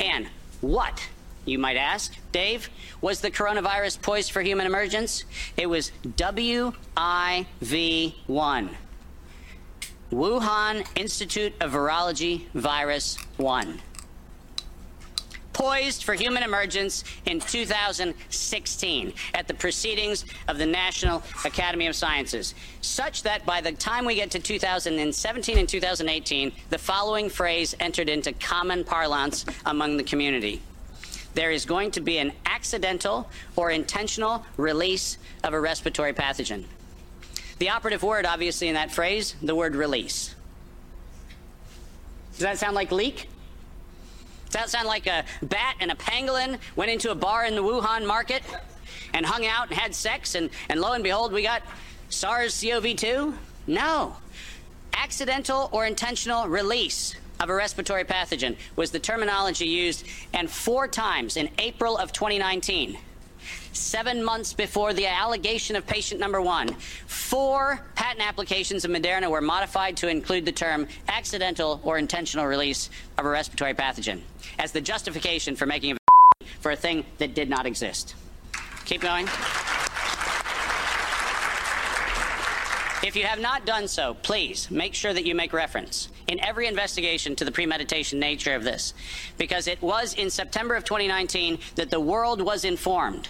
And 0.00 0.28
what? 0.60 1.08
You 1.44 1.58
might 1.60 1.76
ask, 1.76 2.16
Dave, 2.32 2.68
was 3.00 3.20
the 3.20 3.30
coronavirus 3.30 4.02
poised 4.02 4.32
for 4.32 4.42
human 4.42 4.66
emergence? 4.66 5.24
It 5.56 5.66
was 5.66 5.92
WIV1. 6.04 6.74
Wuhan 10.16 10.86
Institute 10.96 11.52
of 11.60 11.72
Virology 11.72 12.46
Virus 12.54 13.18
1. 13.36 13.82
Poised 15.52 16.04
for 16.04 16.14
human 16.14 16.42
emergence 16.42 17.04
in 17.26 17.38
2016 17.38 19.12
at 19.34 19.46
the 19.46 19.52
proceedings 19.52 20.24
of 20.48 20.56
the 20.56 20.64
National 20.64 21.22
Academy 21.44 21.86
of 21.86 21.94
Sciences, 21.94 22.54
such 22.80 23.24
that 23.24 23.44
by 23.44 23.60
the 23.60 23.72
time 23.72 24.06
we 24.06 24.14
get 24.14 24.30
to 24.30 24.38
2017 24.38 25.58
and 25.58 25.68
2018, 25.68 26.52
the 26.70 26.78
following 26.78 27.28
phrase 27.28 27.74
entered 27.78 28.08
into 28.08 28.32
common 28.32 28.84
parlance 28.84 29.44
among 29.66 29.98
the 29.98 30.02
community. 30.02 30.62
There 31.34 31.50
is 31.50 31.66
going 31.66 31.90
to 31.90 32.00
be 32.00 32.16
an 32.16 32.32
accidental 32.46 33.28
or 33.54 33.70
intentional 33.70 34.46
release 34.56 35.18
of 35.44 35.52
a 35.52 35.60
respiratory 35.60 36.14
pathogen. 36.14 36.64
The 37.58 37.70
operative 37.70 38.02
word, 38.02 38.26
obviously, 38.26 38.68
in 38.68 38.74
that 38.74 38.90
phrase, 38.90 39.34
the 39.42 39.54
word 39.54 39.74
release. 39.74 40.34
Does 42.32 42.40
that 42.40 42.58
sound 42.58 42.74
like 42.74 42.92
leak? 42.92 43.28
Does 44.46 44.52
that 44.52 44.70
sound 44.70 44.86
like 44.86 45.06
a 45.06 45.24
bat 45.42 45.76
and 45.80 45.90
a 45.90 45.94
pangolin 45.94 46.58
went 46.76 46.90
into 46.90 47.10
a 47.10 47.14
bar 47.14 47.46
in 47.46 47.54
the 47.54 47.62
Wuhan 47.62 48.06
market 48.06 48.42
and 49.14 49.24
hung 49.24 49.46
out 49.46 49.68
and 49.68 49.78
had 49.78 49.94
sex, 49.94 50.34
and, 50.34 50.50
and 50.68 50.80
lo 50.80 50.92
and 50.92 51.02
behold, 51.02 51.32
we 51.32 51.42
got 51.42 51.62
SARS 52.10 52.62
CoV 52.62 52.94
2? 52.94 53.34
No. 53.66 54.16
Accidental 54.92 55.70
or 55.72 55.86
intentional 55.86 56.46
release 56.48 57.16
of 57.40 57.48
a 57.48 57.54
respiratory 57.54 58.04
pathogen 58.04 58.56
was 58.76 58.90
the 58.90 58.98
terminology 58.98 59.66
used, 59.66 60.06
and 60.34 60.50
four 60.50 60.86
times 60.86 61.36
in 61.36 61.48
April 61.58 61.96
of 61.96 62.12
2019 62.12 62.98
seven 63.72 64.22
months 64.22 64.52
before 64.52 64.92
the 64.92 65.06
allegation 65.06 65.76
of 65.76 65.86
patient 65.86 66.20
number 66.20 66.40
one, 66.40 66.68
four 67.06 67.80
patent 67.94 68.26
applications 68.26 68.84
of 68.84 68.90
Moderna 68.90 69.30
were 69.30 69.40
modified 69.40 69.96
to 69.98 70.08
include 70.08 70.44
the 70.44 70.52
term 70.52 70.86
accidental 71.08 71.80
or 71.84 71.98
intentional 71.98 72.46
release 72.46 72.90
of 73.18 73.24
a 73.24 73.28
respiratory 73.28 73.74
pathogen 73.74 74.20
as 74.58 74.72
the 74.72 74.80
justification 74.80 75.56
for 75.56 75.66
making 75.66 75.92
a 75.92 75.96
for 76.60 76.70
a 76.70 76.76
thing 76.76 77.04
that 77.18 77.34
did 77.34 77.48
not 77.48 77.66
exist. 77.66 78.14
Keep 78.84 79.02
going. 79.02 79.26
If 83.06 83.14
you 83.14 83.24
have 83.24 83.38
not 83.38 83.66
done 83.66 83.88
so, 83.88 84.14
please 84.14 84.70
make 84.70 84.94
sure 84.94 85.12
that 85.12 85.24
you 85.24 85.34
make 85.34 85.52
reference 85.52 86.08
in 86.26 86.40
every 86.40 86.66
investigation 86.66 87.36
to 87.36 87.44
the 87.44 87.52
premeditation 87.52 88.18
nature 88.18 88.54
of 88.54 88.64
this, 88.64 88.94
because 89.38 89.68
it 89.68 89.80
was 89.80 90.14
in 90.14 90.28
September 90.28 90.74
of 90.74 90.84
2019 90.84 91.58
that 91.76 91.90
the 91.90 92.00
world 92.00 92.40
was 92.40 92.64
informed 92.64 93.28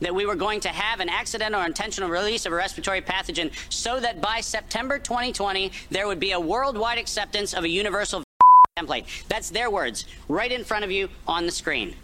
that 0.00 0.14
we 0.14 0.26
were 0.26 0.34
going 0.34 0.60
to 0.60 0.68
have 0.68 1.00
an 1.00 1.08
accidental 1.08 1.60
or 1.60 1.64
intentional 1.64 2.08
release 2.10 2.46
of 2.46 2.52
a 2.52 2.56
respiratory 2.56 3.00
pathogen 3.00 3.50
so 3.68 4.00
that 4.00 4.20
by 4.20 4.40
September 4.40 4.98
2020, 4.98 5.72
there 5.90 6.06
would 6.06 6.20
be 6.20 6.32
a 6.32 6.40
worldwide 6.40 6.98
acceptance 6.98 7.54
of 7.54 7.64
a 7.64 7.68
universal 7.68 8.22
template. 8.78 9.06
That's 9.28 9.50
their 9.50 9.70
words, 9.70 10.06
right 10.28 10.50
in 10.50 10.64
front 10.64 10.84
of 10.84 10.90
you 10.90 11.08
on 11.26 11.46
the 11.46 11.52
screen. 11.52 11.94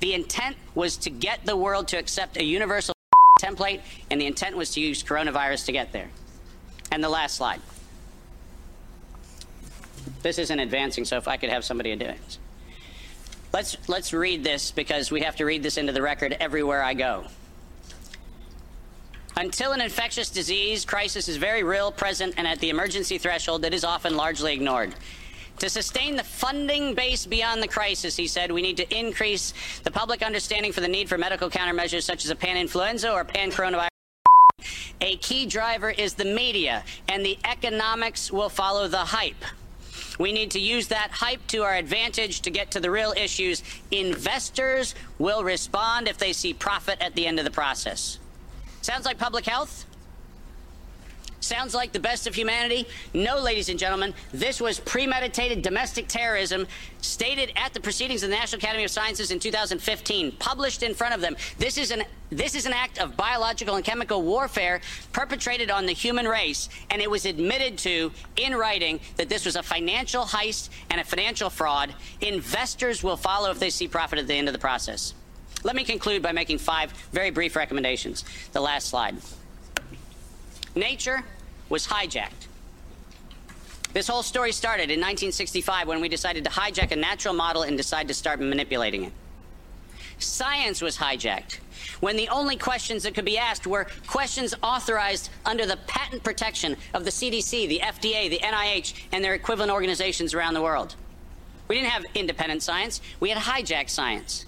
The 0.00 0.14
intent 0.14 0.56
was 0.74 0.96
to 0.98 1.10
get 1.10 1.44
the 1.44 1.56
world 1.56 1.88
to 1.88 1.96
accept 1.96 2.36
a 2.36 2.44
universal 2.44 2.94
template, 3.40 3.80
and 4.10 4.20
the 4.20 4.26
intent 4.26 4.56
was 4.56 4.70
to 4.74 4.80
use 4.80 5.02
coronavirus 5.02 5.66
to 5.66 5.72
get 5.72 5.92
there. 5.92 6.10
And 6.92 7.02
the 7.02 7.08
last 7.08 7.36
slide. 7.36 7.60
This 10.22 10.38
isn't 10.38 10.58
advancing, 10.58 11.04
so 11.04 11.16
if 11.16 11.28
I 11.28 11.36
could 11.36 11.50
have 11.50 11.64
somebody 11.64 11.90
it. 11.92 12.38
Let's, 13.54 13.76
let's 13.86 14.12
read 14.12 14.42
this 14.42 14.72
because 14.72 15.12
we 15.12 15.20
have 15.20 15.36
to 15.36 15.44
read 15.44 15.62
this 15.62 15.76
into 15.76 15.92
the 15.92 16.02
record 16.02 16.36
everywhere 16.40 16.82
I 16.82 16.92
go. 16.92 17.22
Until 19.36 19.70
an 19.70 19.80
infectious 19.80 20.28
disease 20.28 20.84
crisis 20.84 21.28
is 21.28 21.36
very 21.36 21.62
real, 21.62 21.92
present, 21.92 22.34
and 22.36 22.48
at 22.48 22.58
the 22.58 22.70
emergency 22.70 23.16
threshold, 23.16 23.64
it 23.64 23.72
is 23.72 23.84
often 23.84 24.16
largely 24.16 24.54
ignored. 24.54 24.96
To 25.60 25.70
sustain 25.70 26.16
the 26.16 26.24
funding 26.24 26.96
base 26.96 27.26
beyond 27.26 27.62
the 27.62 27.68
crisis, 27.68 28.16
he 28.16 28.26
said, 28.26 28.50
we 28.50 28.60
need 28.60 28.76
to 28.78 28.92
increase 28.92 29.54
the 29.84 29.90
public 29.92 30.24
understanding 30.24 30.72
for 30.72 30.80
the 30.80 30.88
need 30.88 31.08
for 31.08 31.16
medical 31.16 31.48
countermeasures 31.48 32.02
such 32.02 32.24
as 32.24 32.32
a 32.32 32.36
pan-influenza 32.36 33.12
or 33.12 33.22
pan-coronavirus. 33.22 33.86
A 35.00 35.16
key 35.18 35.46
driver 35.46 35.90
is 35.90 36.14
the 36.14 36.24
media, 36.24 36.82
and 37.08 37.24
the 37.24 37.38
economics 37.44 38.32
will 38.32 38.48
follow 38.48 38.88
the 38.88 38.98
hype. 38.98 39.44
We 40.18 40.32
need 40.32 40.50
to 40.52 40.60
use 40.60 40.88
that 40.88 41.10
hype 41.10 41.46
to 41.48 41.62
our 41.62 41.74
advantage 41.74 42.42
to 42.42 42.50
get 42.50 42.70
to 42.72 42.80
the 42.80 42.90
real 42.90 43.12
issues. 43.16 43.62
Investors 43.90 44.94
will 45.18 45.42
respond 45.42 46.08
if 46.08 46.18
they 46.18 46.32
see 46.32 46.54
profit 46.54 47.00
at 47.00 47.14
the 47.14 47.26
end 47.26 47.38
of 47.38 47.44
the 47.44 47.50
process. 47.50 48.18
Sounds 48.82 49.04
like 49.06 49.18
public 49.18 49.44
health? 49.44 49.86
Sounds 51.44 51.74
like 51.74 51.92
the 51.92 52.00
best 52.00 52.26
of 52.26 52.34
humanity? 52.34 52.88
No, 53.12 53.38
ladies 53.38 53.68
and 53.68 53.78
gentlemen, 53.78 54.14
this 54.32 54.62
was 54.62 54.80
premeditated 54.80 55.60
domestic 55.60 56.08
terrorism 56.08 56.66
stated 57.02 57.52
at 57.54 57.74
the 57.74 57.80
proceedings 57.80 58.22
of 58.22 58.30
the 58.30 58.36
National 58.36 58.60
Academy 58.60 58.82
of 58.82 58.90
Sciences 58.90 59.30
in 59.30 59.38
2015, 59.38 60.32
published 60.38 60.82
in 60.82 60.94
front 60.94 61.14
of 61.14 61.20
them. 61.20 61.36
This 61.58 61.76
is 61.76 61.90
an 61.90 62.04
this 62.30 62.54
is 62.54 62.64
an 62.64 62.72
act 62.72 62.98
of 62.98 63.14
biological 63.14 63.76
and 63.76 63.84
chemical 63.84 64.22
warfare 64.22 64.80
perpetrated 65.12 65.70
on 65.70 65.84
the 65.84 65.92
human 65.92 66.26
race, 66.26 66.70
and 66.90 67.02
it 67.02 67.10
was 67.10 67.26
admitted 67.26 67.76
to 67.78 68.10
in 68.36 68.56
writing 68.56 68.98
that 69.16 69.28
this 69.28 69.44
was 69.44 69.54
a 69.54 69.62
financial 69.62 70.24
heist 70.24 70.70
and 70.90 70.98
a 70.98 71.04
financial 71.04 71.50
fraud. 71.50 71.94
Investors 72.22 73.04
will 73.04 73.18
follow 73.18 73.50
if 73.50 73.60
they 73.60 73.70
see 73.70 73.86
profit 73.86 74.18
at 74.18 74.26
the 74.26 74.34
end 74.34 74.48
of 74.48 74.54
the 74.54 74.58
process. 74.58 75.12
Let 75.62 75.76
me 75.76 75.84
conclude 75.84 76.22
by 76.22 76.32
making 76.32 76.58
five 76.58 76.90
very 77.12 77.30
brief 77.30 77.54
recommendations. 77.54 78.24
The 78.52 78.60
last 78.60 78.88
slide. 78.88 79.16
Nature 80.74 81.24
was 81.74 81.88
hijacked. 81.88 82.46
This 83.94 84.06
whole 84.06 84.22
story 84.22 84.52
started 84.52 84.92
in 84.92 85.00
1965 85.00 85.88
when 85.88 86.00
we 86.00 86.08
decided 86.08 86.44
to 86.44 86.50
hijack 86.50 86.92
a 86.92 86.96
natural 86.96 87.34
model 87.34 87.62
and 87.62 87.76
decide 87.76 88.06
to 88.06 88.14
start 88.14 88.38
manipulating 88.38 89.02
it. 89.02 89.12
Science 90.20 90.80
was 90.80 90.96
hijacked 90.96 91.58
when 91.98 92.14
the 92.14 92.28
only 92.28 92.56
questions 92.56 93.02
that 93.02 93.12
could 93.16 93.24
be 93.24 93.36
asked 93.36 93.66
were 93.66 93.88
questions 94.06 94.54
authorized 94.62 95.30
under 95.44 95.66
the 95.66 95.76
patent 95.88 96.22
protection 96.22 96.76
of 96.94 97.04
the 97.04 97.10
CDC, 97.10 97.66
the 97.68 97.80
FDA, 97.82 98.30
the 98.30 98.38
NIH, 98.38 98.94
and 99.10 99.24
their 99.24 99.34
equivalent 99.34 99.72
organizations 99.72 100.32
around 100.32 100.54
the 100.54 100.62
world. 100.62 100.94
We 101.66 101.74
didn't 101.74 101.90
have 101.90 102.04
independent 102.14 102.62
science, 102.62 103.00
we 103.18 103.30
had 103.30 103.38
hijacked 103.38 103.90
science. 103.90 104.46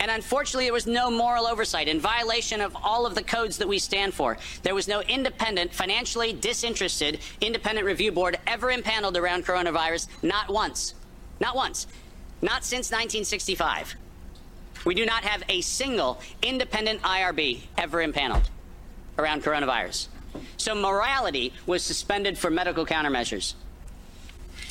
And 0.00 0.10
unfortunately, 0.10 0.64
there 0.64 0.72
was 0.72 0.86
no 0.86 1.10
moral 1.10 1.46
oversight 1.46 1.86
in 1.86 2.00
violation 2.00 2.62
of 2.62 2.74
all 2.82 3.04
of 3.04 3.14
the 3.14 3.22
codes 3.22 3.58
that 3.58 3.68
we 3.68 3.78
stand 3.78 4.14
for. 4.14 4.38
There 4.62 4.74
was 4.74 4.88
no 4.88 5.02
independent, 5.02 5.74
financially 5.74 6.32
disinterested, 6.32 7.20
independent 7.42 7.86
review 7.86 8.10
board 8.10 8.38
ever 8.46 8.70
impaneled 8.70 9.18
around 9.18 9.44
coronavirus, 9.44 10.08
not 10.22 10.48
once. 10.48 10.94
Not 11.38 11.54
once. 11.54 11.86
Not 12.40 12.64
since 12.64 12.90
1965. 12.90 13.94
We 14.86 14.94
do 14.94 15.04
not 15.04 15.22
have 15.24 15.42
a 15.50 15.60
single 15.60 16.18
independent 16.40 17.02
IRB 17.02 17.60
ever 17.76 18.00
impaneled 18.00 18.48
around 19.18 19.42
coronavirus. 19.42 20.08
So 20.56 20.74
morality 20.74 21.52
was 21.66 21.82
suspended 21.82 22.38
for 22.38 22.50
medical 22.50 22.86
countermeasures. 22.86 23.52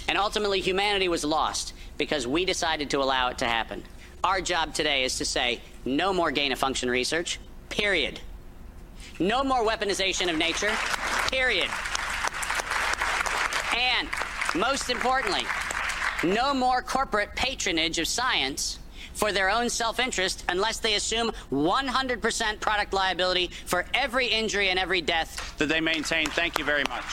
And 0.07 0.17
ultimately, 0.17 0.59
humanity 0.59 1.07
was 1.07 1.23
lost 1.23 1.73
because 1.99 2.25
we 2.25 2.45
decided 2.45 2.89
to 2.89 2.97
allow 3.03 3.29
it 3.29 3.37
to 3.39 3.45
happen. 3.45 3.83
Our 4.23 4.41
job 4.41 4.73
today 4.73 5.05
is 5.05 5.17
to 5.19 5.25
say 5.25 5.61
no 5.85 6.11
more 6.11 6.29
gain 6.29 6.51
of 6.51 6.59
function 6.59 6.89
research, 6.89 7.39
period. 7.69 8.19
No 9.17 9.43
more 9.45 9.65
weaponization 9.65 10.29
of 10.29 10.37
nature, 10.37 10.71
period. 11.31 11.69
And 13.77 14.09
most 14.55 14.89
importantly, 14.89 15.43
no 16.23 16.53
more 16.53 16.81
corporate 16.81 17.33
patronage 17.35 17.97
of 17.97 18.07
science 18.07 18.79
for 19.13 19.31
their 19.31 19.49
own 19.49 19.69
self 19.69 20.01
interest 20.01 20.43
unless 20.49 20.79
they 20.79 20.95
assume 20.95 21.31
100% 21.51 22.59
product 22.59 22.93
liability 22.93 23.51
for 23.65 23.85
every 23.93 24.27
injury 24.27 24.69
and 24.69 24.77
every 24.77 25.01
death 25.01 25.57
that 25.59 25.69
they 25.69 25.79
maintain. 25.79 26.25
Thank 26.27 26.59
you 26.59 26.65
very 26.65 26.83
much. 26.89 27.05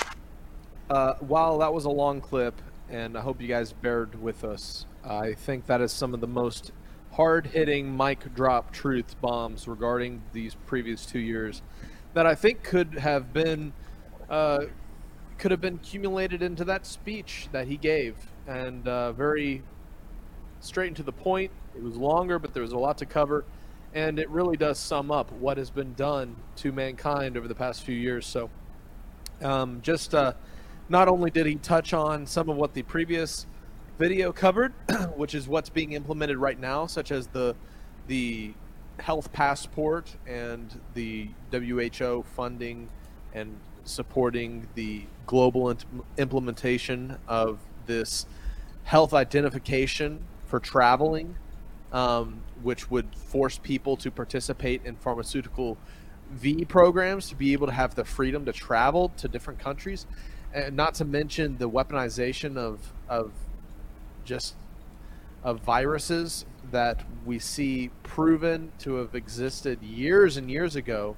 Uh, 0.91 1.15
while 1.20 1.59
that 1.59 1.73
was 1.73 1.85
a 1.85 1.91
long 1.91 2.20
clip, 2.20 2.61
and 2.91 3.16
I 3.16 3.20
hope 3.20 3.41
you 3.41 3.49
guys 3.49 3.73
bared 3.73 4.20
with 4.20 4.43
us, 4.43 4.87
I 5.05 5.35
think 5.35 5.66
that 5.66 5.81
is 5.81 5.93
some 5.93 6.12
of 6.12 6.20
the 6.20 6.27
most 6.27 6.73
hard 7.17 7.47
hitting 7.47 7.97
mic 7.97 8.35
drop 8.35 8.71
truth 8.73 9.19
bombs 9.23 9.67
regarding 9.67 10.23
these 10.35 10.55
previous 10.67 11.07
two 11.07 11.19
years 11.19 11.63
that 12.13 12.27
I 12.27 12.35
think 12.35 12.63
could 12.63 12.99
have 12.99 13.33
been. 13.33 13.73
Uh, 14.29 14.67
could 15.39 15.51
have 15.51 15.61
been 15.61 15.75
accumulated 15.75 16.43
into 16.43 16.65
that 16.65 16.87
speech 16.87 17.49
that 17.53 17.69
he 17.69 17.77
gave, 17.77 18.17
and 18.47 18.89
uh, 18.89 19.13
very 19.13 19.63
straight 20.61 20.87
and 20.87 20.97
to 20.97 21.03
the 21.03 21.13
point. 21.13 21.51
It 21.75 21.83
was 21.83 21.97
longer, 21.97 22.39
but 22.39 22.55
there 22.55 22.63
was 22.63 22.73
a 22.73 22.79
lot 22.79 22.97
to 22.99 23.07
cover, 23.07 23.45
and 23.95 24.19
it 24.19 24.31
really 24.31 24.57
does 24.57 24.79
sum 24.79 25.11
up 25.11 25.31
what 25.33 25.59
has 25.59 25.69
been 25.69 25.93
done 25.93 26.37
to 26.57 26.73
mankind 26.73 27.37
over 27.37 27.49
the 27.49 27.55
past 27.55 27.83
few 27.83 27.95
years. 27.95 28.27
So, 28.27 28.49
um, 29.43 29.81
just 29.83 30.15
uh, 30.15 30.33
not 30.89 31.07
only 31.07 31.31
did 31.31 31.45
he 31.45 31.57
touch 31.57 31.93
on 31.93 32.27
some 32.27 32.49
of 32.49 32.57
what 32.57 32.73
the 32.73 32.83
previous 32.83 33.47
video 33.98 34.32
covered, 34.32 34.73
which 35.16 35.35
is 35.35 35.48
what's 35.48 35.70
being 35.70 35.93
implemented 35.93 36.36
right 36.39 36.59
now, 36.59 36.86
such 36.86 37.10
as 37.10 37.28
the 37.28 37.55
the 38.06 38.55
health 38.98 39.32
passport 39.32 40.16
and 40.27 40.81
the 40.94 41.28
WHO 41.52 42.24
funding 42.35 42.89
and 43.35 43.59
supporting 43.85 44.68
the 44.74 45.02
global 45.27 45.77
implementation 46.16 47.18
of 47.28 47.59
this 47.86 48.27
health 48.85 49.12
identification 49.12 50.20
for 50.47 50.59
traveling, 50.60 51.36
um, 51.93 52.43
which 52.62 52.90
would 52.90 53.14
force 53.14 53.59
people 53.59 53.97
to 53.97 54.10
participate 54.10 54.81
in 54.85 54.97
pharmaceutical 54.97 55.77
V 56.31 56.64
programs 56.64 57.28
to 57.28 57.35
be 57.35 57.52
able 57.52 57.66
to 57.66 57.73
have 57.73 57.94
the 57.94 58.05
freedom 58.05 58.44
to 58.47 58.52
travel 58.52 59.10
to 59.16 59.28
different 59.28 59.59
countries, 59.59 60.06
and 60.55 60.74
not 60.77 60.94
to 60.94 61.05
mention 61.05 61.59
the 61.59 61.68
weaponization 61.68 62.56
of 62.56 62.93
of 63.09 63.32
just 64.27 64.55
of 65.43 65.61
viruses 65.61 66.44
that 66.70 67.05
we 67.24 67.39
see 67.39 67.90
proven 68.03 68.73
to 68.81 68.97
have 68.97 69.15
existed 69.15 69.82
years 69.82 70.36
and 70.36 70.51
years 70.51 70.77
ago, 70.77 71.16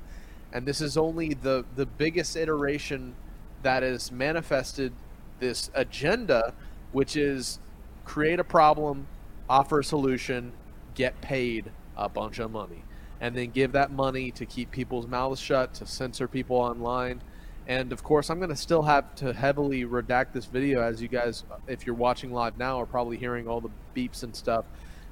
and 0.53 0.67
this 0.67 0.81
is 0.81 0.97
only 0.97 1.35
the 1.35 1.65
the 1.75 1.87
biggest 1.87 2.37
iteration 2.37 3.15
that 3.63 3.83
has 3.83 4.13
manifested 4.13 4.93
this 5.41 5.71
agenda, 5.75 6.53
which 6.93 7.17
is 7.17 7.59
create 8.05 8.39
a 8.39 8.45
problem, 8.45 9.07
offer 9.49 9.81
a 9.81 9.85
solution, 9.85 10.53
get 10.95 11.21
paid 11.21 11.71
a 11.97 12.09
bunch 12.09 12.39
of 12.39 12.51
money, 12.51 12.85
and 13.21 13.37
then 13.37 13.51
give 13.51 13.73
that 13.73 13.91
money 13.91 14.31
to 14.31 14.47
keep 14.47 14.71
people's 14.71 15.07
mouths 15.07 15.41
shut, 15.41 15.75
to 15.75 15.87
censor 15.87 16.29
people 16.29 16.57
online. 16.57 17.23
And 17.69 17.93
of 17.93 18.03
course, 18.03 18.31
I'm 18.31 18.39
going 18.39 18.49
to 18.49 18.57
still 18.57 18.83
have 18.83 19.15
to 19.17 19.33
heavily 19.35 19.85
redact 19.85 20.33
this 20.33 20.47
video 20.47 20.81
as 20.81 21.03
you 21.03 21.09
guys, 21.09 21.45
if 21.67 21.87
you're 21.87 21.95
watching 21.95 22.33
live 22.33 22.57
now, 22.57 22.81
are 22.81 22.87
probably 22.87 23.19
hearing 23.19 23.47
all 23.47 23.61
the 23.61 23.71
beeps 23.95 24.23
and 24.23 24.35
stuff, 24.35 24.65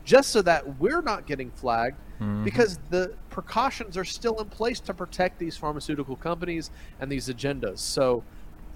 just 0.04 0.30
so 0.30 0.40
that 0.40 0.80
we're 0.80 1.02
not 1.02 1.26
getting 1.26 1.50
flagged 1.50 1.98
mm-hmm. 2.14 2.44
because 2.44 2.78
the 2.88 3.12
precautions 3.28 3.98
are 3.98 4.06
still 4.06 4.40
in 4.40 4.48
place 4.48 4.80
to 4.80 4.94
protect 4.94 5.38
these 5.38 5.54
pharmaceutical 5.54 6.16
companies 6.16 6.70
and 6.98 7.12
these 7.12 7.28
agendas. 7.28 7.78
So, 7.78 8.24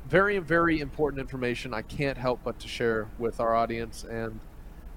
very, 0.08 0.38
very 0.38 0.80
important 0.80 1.20
information 1.20 1.72
I 1.72 1.82
can't 1.82 2.18
help 2.18 2.40
but 2.44 2.58
to 2.60 2.68
share 2.68 3.08
with 3.18 3.40
our 3.40 3.54
audience. 3.54 4.04
And 4.04 4.40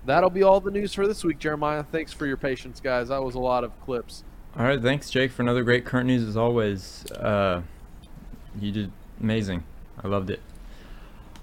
that'll 0.06 0.30
be 0.30 0.44
all 0.44 0.60
the 0.60 0.72
news 0.72 0.94
for 0.94 1.08
this 1.08 1.24
week, 1.24 1.40
Jeremiah. 1.40 1.84
Thanks 1.84 2.12
for 2.12 2.26
your 2.26 2.38
patience, 2.38 2.82
guys. 2.82 3.10
That 3.10 3.24
was 3.24 3.36
a 3.36 3.40
lot 3.40 3.64
of 3.64 3.80
clips. 3.82 4.24
All 4.58 4.66
right, 4.66 4.82
thanks, 4.82 5.10
Jake, 5.10 5.32
for 5.32 5.42
another 5.42 5.64
great 5.64 5.86
current 5.86 6.08
news 6.08 6.24
as 6.24 6.38
always. 6.38 7.06
Uh, 7.12 7.62
you 8.60 8.72
did 8.72 8.92
amazing. 9.20 9.64
I 10.04 10.08
loved 10.08 10.30
it. 10.30 10.42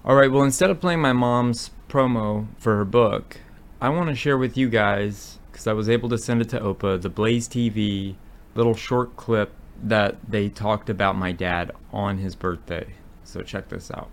All 0.03 0.15
right, 0.15 0.31
well, 0.31 0.43
instead 0.43 0.69
of 0.69 0.81
playing 0.81 1.01
my 1.01 1.13
mom's 1.13 1.71
promo 1.87 2.47
for 2.57 2.75
her 2.77 2.85
book, 2.85 3.37
I 3.79 3.89
want 3.89 4.09
to 4.09 4.15
share 4.15 4.37
with 4.37 4.57
you 4.57 4.69
guys, 4.69 5.39
because 5.51 5.67
I 5.67 5.73
was 5.73 5.89
able 5.89 6.09
to 6.09 6.17
send 6.17 6.41
it 6.41 6.49
to 6.49 6.59
Opa, 6.59 7.01
the 7.01 7.09
Blaze 7.09 7.47
TV 7.47 8.15
little 8.55 8.75
short 8.75 9.15
clip 9.15 9.53
that 9.81 10.17
they 10.27 10.49
talked 10.49 10.89
about 10.89 11.15
my 11.15 11.31
dad 11.31 11.71
on 11.91 12.17
his 12.17 12.35
birthday. 12.35 12.87
So 13.23 13.41
check 13.41 13.69
this 13.69 13.91
out. 13.91 14.09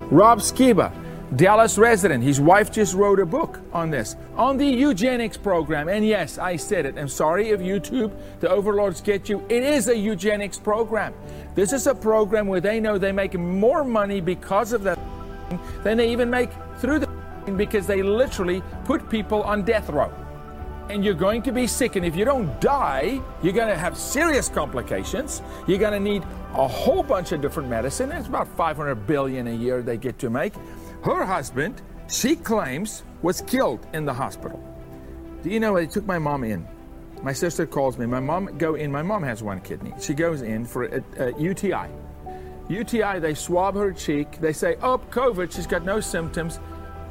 Rob 0.00 0.40
Skiba, 0.40 0.92
Dallas 1.36 1.76
resident. 1.76 2.24
His 2.24 2.40
wife 2.40 2.72
just 2.72 2.94
wrote 2.94 3.20
a 3.20 3.26
book 3.26 3.60
on 3.72 3.90
this, 3.90 4.16
on 4.36 4.56
the 4.56 4.66
eugenics 4.66 5.36
program. 5.36 5.88
And 5.88 6.06
yes, 6.06 6.38
I 6.38 6.56
said 6.56 6.86
it. 6.86 6.98
I'm 6.98 7.08
sorry 7.08 7.50
if 7.50 7.60
YouTube, 7.60 8.12
the 8.40 8.48
overlords 8.48 9.00
get 9.00 9.28
you. 9.28 9.44
It 9.48 9.62
is 9.62 9.88
a 9.88 9.96
eugenics 9.96 10.58
program. 10.58 11.12
This 11.54 11.72
is 11.72 11.86
a 11.86 11.94
program 11.94 12.46
where 12.46 12.60
they 12.60 12.80
know 12.80 12.98
they 12.98 13.12
make 13.12 13.34
more 13.38 13.84
money 13.84 14.20
because 14.20 14.72
of 14.72 14.82
that 14.84 14.98
than 15.82 15.96
they 15.96 16.10
even 16.10 16.30
make 16.30 16.50
through 16.78 17.00
the 17.00 17.08
because 17.56 17.86
they 17.86 18.02
literally 18.02 18.62
put 18.84 19.08
people 19.08 19.42
on 19.42 19.62
death 19.62 19.88
row 19.88 20.12
and 20.88 21.04
you're 21.04 21.14
going 21.14 21.42
to 21.42 21.52
be 21.52 21.66
sick. 21.66 21.96
And 21.96 22.04
if 22.04 22.16
you 22.16 22.24
don't 22.24 22.60
die, 22.60 23.20
you're 23.42 23.52
going 23.52 23.68
to 23.68 23.76
have 23.76 23.96
serious 23.96 24.48
complications. 24.48 25.42
You're 25.66 25.78
going 25.78 25.92
to 25.92 26.00
need 26.00 26.22
a 26.54 26.66
whole 26.66 27.02
bunch 27.02 27.32
of 27.32 27.40
different 27.40 27.68
medicine. 27.68 28.10
It's 28.12 28.28
about 28.28 28.48
500 28.56 29.06
billion 29.06 29.46
a 29.46 29.54
year 29.54 29.82
they 29.82 29.96
get 29.96 30.18
to 30.20 30.30
make. 30.30 30.54
Her 31.04 31.24
husband, 31.24 31.82
she 32.08 32.36
claims, 32.36 33.02
was 33.22 33.42
killed 33.42 33.86
in 33.92 34.04
the 34.04 34.14
hospital. 34.14 34.62
Do 35.42 35.50
you 35.50 35.60
know 35.60 35.74
they 35.74 35.86
took 35.86 36.06
my 36.06 36.18
mom 36.18 36.44
in? 36.44 36.66
My 37.22 37.32
sister 37.32 37.66
calls 37.66 37.98
me. 37.98 38.06
My 38.06 38.20
mom 38.20 38.58
go 38.58 38.74
in. 38.74 38.90
My 38.90 39.02
mom 39.02 39.22
has 39.22 39.42
one 39.42 39.60
kidney. 39.60 39.92
She 40.00 40.14
goes 40.14 40.42
in 40.42 40.64
for 40.64 40.84
a, 40.84 41.02
a 41.18 41.40
UTI. 41.40 41.88
UTI, 42.68 43.18
they 43.18 43.34
swab 43.34 43.74
her 43.74 43.92
cheek. 43.92 44.40
They 44.40 44.52
say, 44.52 44.76
oh, 44.82 44.98
COVID. 45.10 45.52
She's 45.52 45.66
got 45.66 45.84
no 45.84 46.00
symptoms. 46.00 46.60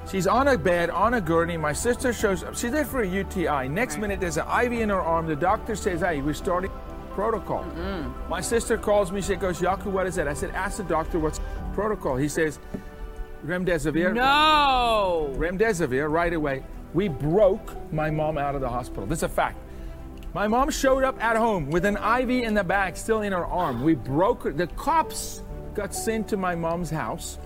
She's 0.10 0.26
on 0.26 0.48
a 0.48 0.58
bed, 0.58 0.90
on 0.90 1.16
a 1.16 1.22
gurney. 1.22 1.58
My 1.58 1.74
sister 1.74 2.14
shows 2.14 2.44
up. 2.44 2.56
She's 2.56 2.72
there 2.72 2.86
for 2.86 3.02
a 3.02 3.08
UTI. 3.08 3.68
Next 3.68 3.96
right. 3.96 4.02
minute, 4.02 4.20
there's 4.22 4.38
an 4.38 4.48
IV 4.48 4.72
in 4.74 4.90
her 4.90 5.02
arm. 5.02 5.28
The 5.28 5.36
doctor 5.36 5.76
says, 5.76 6.00
hey, 6.00 6.22
we're 6.22 6.34
starting 6.34 6.72
protocol. 7.12 7.64
Mm-hmm. 7.64 8.30
My 8.30 8.40
sister 8.40 8.78
calls 8.78 9.12
me. 9.12 9.22
She 9.22 9.36
goes, 9.36 9.60
Yaku, 9.60 9.88
what 9.88 10.08
is 10.08 10.16
that? 10.16 10.28
I 10.28 10.34
said, 10.34 10.52
ask 10.52 10.78
the 10.78 10.84
doctor 10.84 11.20
what's 11.20 11.42
protocol. 11.74 12.16
He 12.16 12.30
says, 12.30 12.60
remdesivir. 13.46 14.14
No! 14.14 15.34
Remdesivir, 15.36 16.10
right 16.10 16.34
away. 16.34 16.64
We 16.94 17.10
broke 17.10 17.92
my 17.92 18.10
mom 18.10 18.38
out 18.38 18.56
of 18.56 18.62
the 18.62 18.70
hospital. 18.70 19.06
This 19.06 19.20
is 19.20 19.24
a 19.24 19.30
fact. 19.30 19.58
My 20.34 20.48
mom 20.48 20.70
showed 20.70 21.04
up 21.04 21.22
at 21.22 21.36
home 21.36 21.70
with 21.70 21.84
an 21.84 21.98
IV 21.98 22.30
in 22.30 22.54
the 22.54 22.64
bag 22.64 22.96
still 22.96 23.24
in 23.24 23.34
her 23.34 23.46
arm. 23.46 23.84
We 23.84 23.96
broke 23.96 24.44
her. 24.44 24.54
The 24.54 24.68
cops 24.68 25.42
got 25.74 25.94
sent 25.94 26.30
to 26.30 26.38
my 26.38 26.56
mom's 26.56 26.90
house 26.90 27.40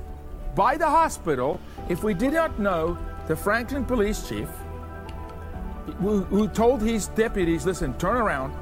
by 0.56 0.78
the 0.78 0.86
hospital 0.86 1.60
if 1.90 2.04
we 2.04 2.14
did 2.14 2.34
not 2.34 2.60
know 2.60 2.98
the 3.28 3.36
Franklin 3.36 3.86
police 3.86 4.28
chief 4.28 4.50
who, 6.00 6.22
who 6.24 6.48
told 6.48 6.82
his 6.82 7.08
deputies, 7.08 7.66
listen, 7.66 7.98
turn 7.98 8.18
around. 8.18 8.54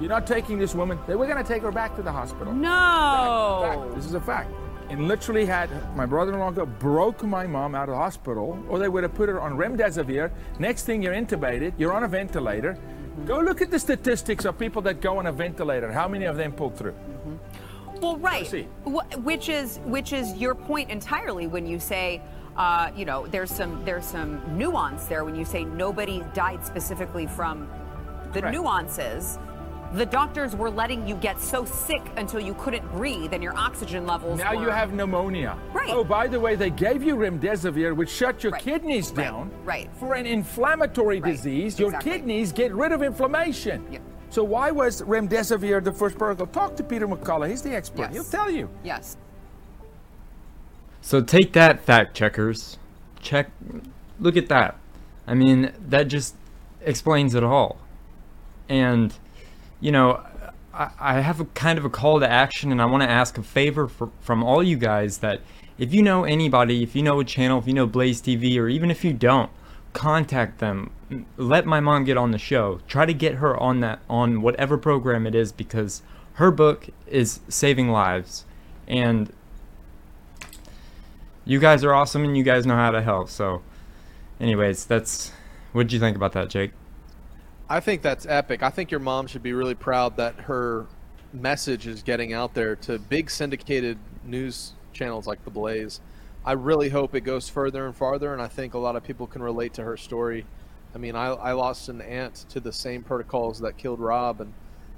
You're 0.00 0.08
not 0.08 0.26
taking 0.26 0.58
this 0.58 0.74
woman. 0.74 0.98
They 1.06 1.14
were 1.14 1.26
going 1.26 1.42
to 1.42 1.48
take 1.48 1.62
her 1.62 1.70
back 1.70 1.94
to 1.96 2.02
the 2.02 2.10
hospital. 2.10 2.52
No. 2.52 3.60
Fact, 3.62 3.80
fact. 3.80 3.94
This 3.94 4.06
is 4.06 4.14
a 4.14 4.20
fact. 4.20 4.50
And 4.88 5.08
literally 5.08 5.46
had 5.46 5.70
my 5.96 6.06
brother-in-law 6.06 6.50
go 6.52 6.66
broke 6.66 7.22
my 7.22 7.46
mom 7.46 7.74
out 7.74 7.88
of 7.88 7.94
the 7.94 7.96
hospital, 7.96 8.62
or 8.68 8.78
they 8.78 8.88
would 8.88 9.04
have 9.04 9.14
put 9.14 9.28
her 9.28 9.40
on 9.40 9.52
remdesivir. 9.52 10.30
Next 10.58 10.84
thing 10.84 11.02
you're 11.02 11.14
intubated, 11.14 11.72
you're 11.78 11.92
on 11.92 12.04
a 12.04 12.08
ventilator. 12.08 12.76
Go 13.26 13.40
look 13.40 13.62
at 13.62 13.70
the 13.70 13.78
statistics 13.78 14.44
of 14.44 14.58
people 14.58 14.82
that 14.82 15.00
go 15.00 15.18
on 15.18 15.26
a 15.26 15.32
ventilator. 15.32 15.92
How 15.92 16.08
many 16.08 16.24
of 16.24 16.36
them 16.36 16.52
pulled 16.52 16.76
through? 16.76 16.94
Well, 18.02 18.16
right. 18.16 18.66
Which 18.84 19.48
is 19.48 19.78
which 19.84 20.12
is 20.12 20.34
your 20.34 20.56
point 20.56 20.90
entirely 20.90 21.46
when 21.46 21.66
you 21.66 21.78
say, 21.78 22.20
uh, 22.56 22.90
you 22.96 23.04
know, 23.04 23.28
there's 23.28 23.50
some 23.50 23.84
there's 23.84 24.04
some 24.04 24.42
nuance 24.58 25.06
there 25.06 25.24
when 25.24 25.36
you 25.36 25.44
say 25.44 25.64
nobody 25.64 26.24
died 26.34 26.66
specifically 26.66 27.28
from 27.28 27.68
the 28.32 28.40
Correct. 28.40 28.54
nuances. 28.54 29.38
The 29.92 30.06
doctors 30.06 30.56
were 30.56 30.70
letting 30.70 31.06
you 31.06 31.14
get 31.16 31.38
so 31.38 31.66
sick 31.66 32.00
until 32.16 32.40
you 32.40 32.54
couldn't 32.54 32.90
breathe 32.92 33.34
and 33.34 33.42
your 33.42 33.54
oxygen 33.56 34.06
levels. 34.06 34.38
Now 34.38 34.56
were... 34.56 34.62
you 34.62 34.70
have 34.70 34.94
pneumonia. 34.94 35.58
Right. 35.74 35.90
Oh, 35.90 36.02
by 36.02 36.26
the 36.26 36.40
way, 36.40 36.56
they 36.56 36.70
gave 36.70 37.02
you 37.02 37.14
remdesivir, 37.14 37.94
which 37.94 38.08
shut 38.08 38.42
your 38.42 38.52
right. 38.52 38.62
kidneys 38.62 39.10
down. 39.10 39.50
Right. 39.64 39.90
For 40.00 40.14
an 40.14 40.24
inflammatory 40.24 41.20
right. 41.20 41.30
disease, 41.30 41.78
your 41.78 41.90
exactly. 41.90 42.10
kidneys 42.10 42.52
get 42.52 42.72
rid 42.72 42.92
of 42.92 43.02
inflammation. 43.02 43.86
Yep. 43.92 44.02
So 44.32 44.42
why 44.42 44.70
was 44.70 45.02
remdesivir 45.02 45.84
the 45.84 45.92
first 45.92 46.16
protocol? 46.16 46.46
Talk 46.46 46.74
to 46.76 46.82
Peter 46.82 47.06
McCullough. 47.06 47.50
He's 47.50 47.60
the 47.60 47.76
expert. 47.76 48.04
Yes. 48.04 48.12
He'll 48.14 48.24
tell 48.24 48.50
you. 48.50 48.70
Yes. 48.82 49.18
So 51.02 51.20
take 51.20 51.52
that, 51.52 51.82
fact 51.84 52.16
checkers. 52.16 52.78
Check. 53.20 53.50
Look 54.18 54.38
at 54.38 54.48
that. 54.48 54.78
I 55.26 55.34
mean, 55.34 55.74
that 55.86 56.04
just 56.04 56.34
explains 56.80 57.34
it 57.34 57.44
all. 57.44 57.76
And, 58.70 59.12
you 59.82 59.92
know, 59.92 60.24
I, 60.72 60.88
I 60.98 61.20
have 61.20 61.38
a 61.38 61.44
kind 61.44 61.78
of 61.78 61.84
a 61.84 61.90
call 61.90 62.18
to 62.18 62.26
action, 62.26 62.72
and 62.72 62.80
I 62.80 62.86
want 62.86 63.02
to 63.02 63.10
ask 63.10 63.36
a 63.36 63.42
favor 63.42 63.86
for, 63.86 64.08
from 64.20 64.42
all 64.42 64.62
you 64.62 64.78
guys 64.78 65.18
that 65.18 65.42
if 65.76 65.92
you 65.92 66.00
know 66.00 66.24
anybody, 66.24 66.82
if 66.82 66.96
you 66.96 67.02
know 67.02 67.20
a 67.20 67.24
channel, 67.24 67.58
if 67.58 67.66
you 67.66 67.74
know 67.74 67.86
Blaze 67.86 68.22
TV, 68.22 68.56
or 68.56 68.68
even 68.68 68.90
if 68.90 69.04
you 69.04 69.12
don't, 69.12 69.50
contact 69.92 70.58
them. 70.58 70.90
Let 71.36 71.66
my 71.66 71.80
mom 71.80 72.04
get 72.04 72.16
on 72.16 72.30
the 72.30 72.38
show. 72.38 72.80
Try 72.86 73.06
to 73.06 73.14
get 73.14 73.34
her 73.36 73.56
on 73.56 73.80
that 73.80 74.00
on 74.08 74.42
whatever 74.42 74.78
program 74.78 75.26
it 75.26 75.34
is 75.34 75.52
because 75.52 76.02
her 76.34 76.50
book 76.50 76.88
is 77.06 77.40
saving 77.48 77.90
lives 77.90 78.44
and 78.88 79.32
you 81.44 81.58
guys 81.58 81.84
are 81.84 81.92
awesome 81.92 82.24
and 82.24 82.36
you 82.36 82.42
guys 82.42 82.66
know 82.66 82.76
how 82.76 82.90
to 82.90 83.02
help. 83.02 83.28
So 83.28 83.62
anyways, 84.40 84.84
that's 84.86 85.32
what 85.72 85.84
did 85.84 85.92
you 85.92 86.00
think 86.00 86.16
about 86.16 86.32
that, 86.32 86.48
Jake? 86.48 86.72
I 87.68 87.80
think 87.80 88.02
that's 88.02 88.26
epic. 88.26 88.62
I 88.62 88.70
think 88.70 88.90
your 88.90 89.00
mom 89.00 89.26
should 89.26 89.42
be 89.42 89.52
really 89.52 89.74
proud 89.74 90.16
that 90.16 90.34
her 90.40 90.86
message 91.32 91.86
is 91.86 92.02
getting 92.02 92.32
out 92.32 92.54
there 92.54 92.76
to 92.76 92.98
big 92.98 93.30
syndicated 93.30 93.98
news 94.24 94.74
channels 94.92 95.26
like 95.26 95.42
The 95.44 95.50
Blaze. 95.50 96.00
I 96.44 96.52
really 96.52 96.88
hope 96.88 97.14
it 97.14 97.20
goes 97.20 97.48
further 97.48 97.86
and 97.86 97.94
farther, 97.94 98.32
and 98.32 98.42
I 98.42 98.48
think 98.48 98.74
a 98.74 98.78
lot 98.78 98.96
of 98.96 99.04
people 99.04 99.28
can 99.28 99.42
relate 99.42 99.74
to 99.74 99.84
her 99.84 99.96
story. 99.96 100.44
I 100.92 100.98
mean, 100.98 101.14
I, 101.14 101.26
I 101.28 101.52
lost 101.52 101.88
an 101.88 102.00
aunt 102.00 102.46
to 102.50 102.58
the 102.58 102.72
same 102.72 103.04
protocols 103.04 103.60
that 103.60 103.76
killed 103.76 104.00
Rob, 104.00 104.40
and 104.40 104.52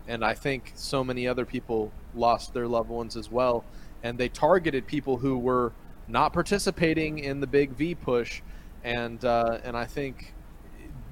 and 0.06 0.24
I 0.24 0.34
think 0.34 0.72
so 0.74 1.02
many 1.02 1.26
other 1.26 1.44
people 1.44 1.90
lost 2.14 2.52
their 2.52 2.68
loved 2.68 2.90
ones 2.90 3.16
as 3.16 3.30
well. 3.30 3.64
And 4.02 4.18
they 4.18 4.28
targeted 4.28 4.86
people 4.86 5.16
who 5.16 5.38
were 5.38 5.72
not 6.08 6.34
participating 6.34 7.18
in 7.18 7.40
the 7.40 7.46
big 7.46 7.70
V 7.70 7.94
push, 7.94 8.40
and 8.82 9.22
uh, 9.24 9.58
and 9.64 9.76
I 9.76 9.84
think 9.84 10.32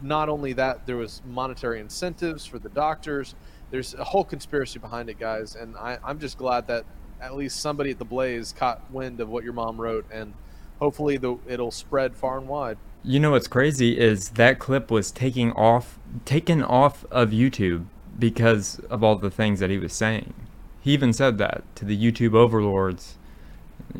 not 0.00 0.28
only 0.30 0.54
that, 0.54 0.86
there 0.86 0.96
was 0.96 1.22
monetary 1.26 1.78
incentives 1.80 2.46
for 2.46 2.58
the 2.58 2.70
doctors. 2.70 3.34
There's 3.70 3.94
a 3.94 4.04
whole 4.04 4.24
conspiracy 4.24 4.78
behind 4.78 5.10
it, 5.10 5.18
guys, 5.18 5.56
and 5.56 5.76
I, 5.76 5.98
I'm 6.02 6.18
just 6.18 6.38
glad 6.38 6.66
that 6.68 6.84
at 7.22 7.36
least 7.36 7.60
somebody 7.60 7.90
at 7.90 7.98
the 7.98 8.04
Blaze 8.04 8.52
caught 8.52 8.82
wind 8.90 9.20
of 9.20 9.28
what 9.28 9.44
your 9.44 9.52
mom 9.52 9.80
wrote, 9.80 10.04
and 10.12 10.34
hopefully 10.80 11.16
the, 11.16 11.38
it'll 11.46 11.70
spread 11.70 12.16
far 12.16 12.36
and 12.36 12.48
wide. 12.48 12.76
You 13.04 13.20
know 13.20 13.30
what's 13.30 13.48
crazy 13.48 13.98
is 13.98 14.30
that 14.30 14.58
clip 14.58 14.90
was 14.90 15.10
taking 15.10 15.52
off, 15.52 15.98
taken 16.24 16.62
off 16.62 17.04
of 17.10 17.30
YouTube 17.30 17.86
because 18.18 18.80
of 18.90 19.02
all 19.02 19.16
the 19.16 19.30
things 19.30 19.60
that 19.60 19.70
he 19.70 19.78
was 19.78 19.92
saying. 19.92 20.34
He 20.80 20.92
even 20.92 21.12
said 21.12 21.38
that 21.38 21.62
to 21.76 21.84
the 21.84 21.96
YouTube 21.96 22.34
overlords, 22.34 23.16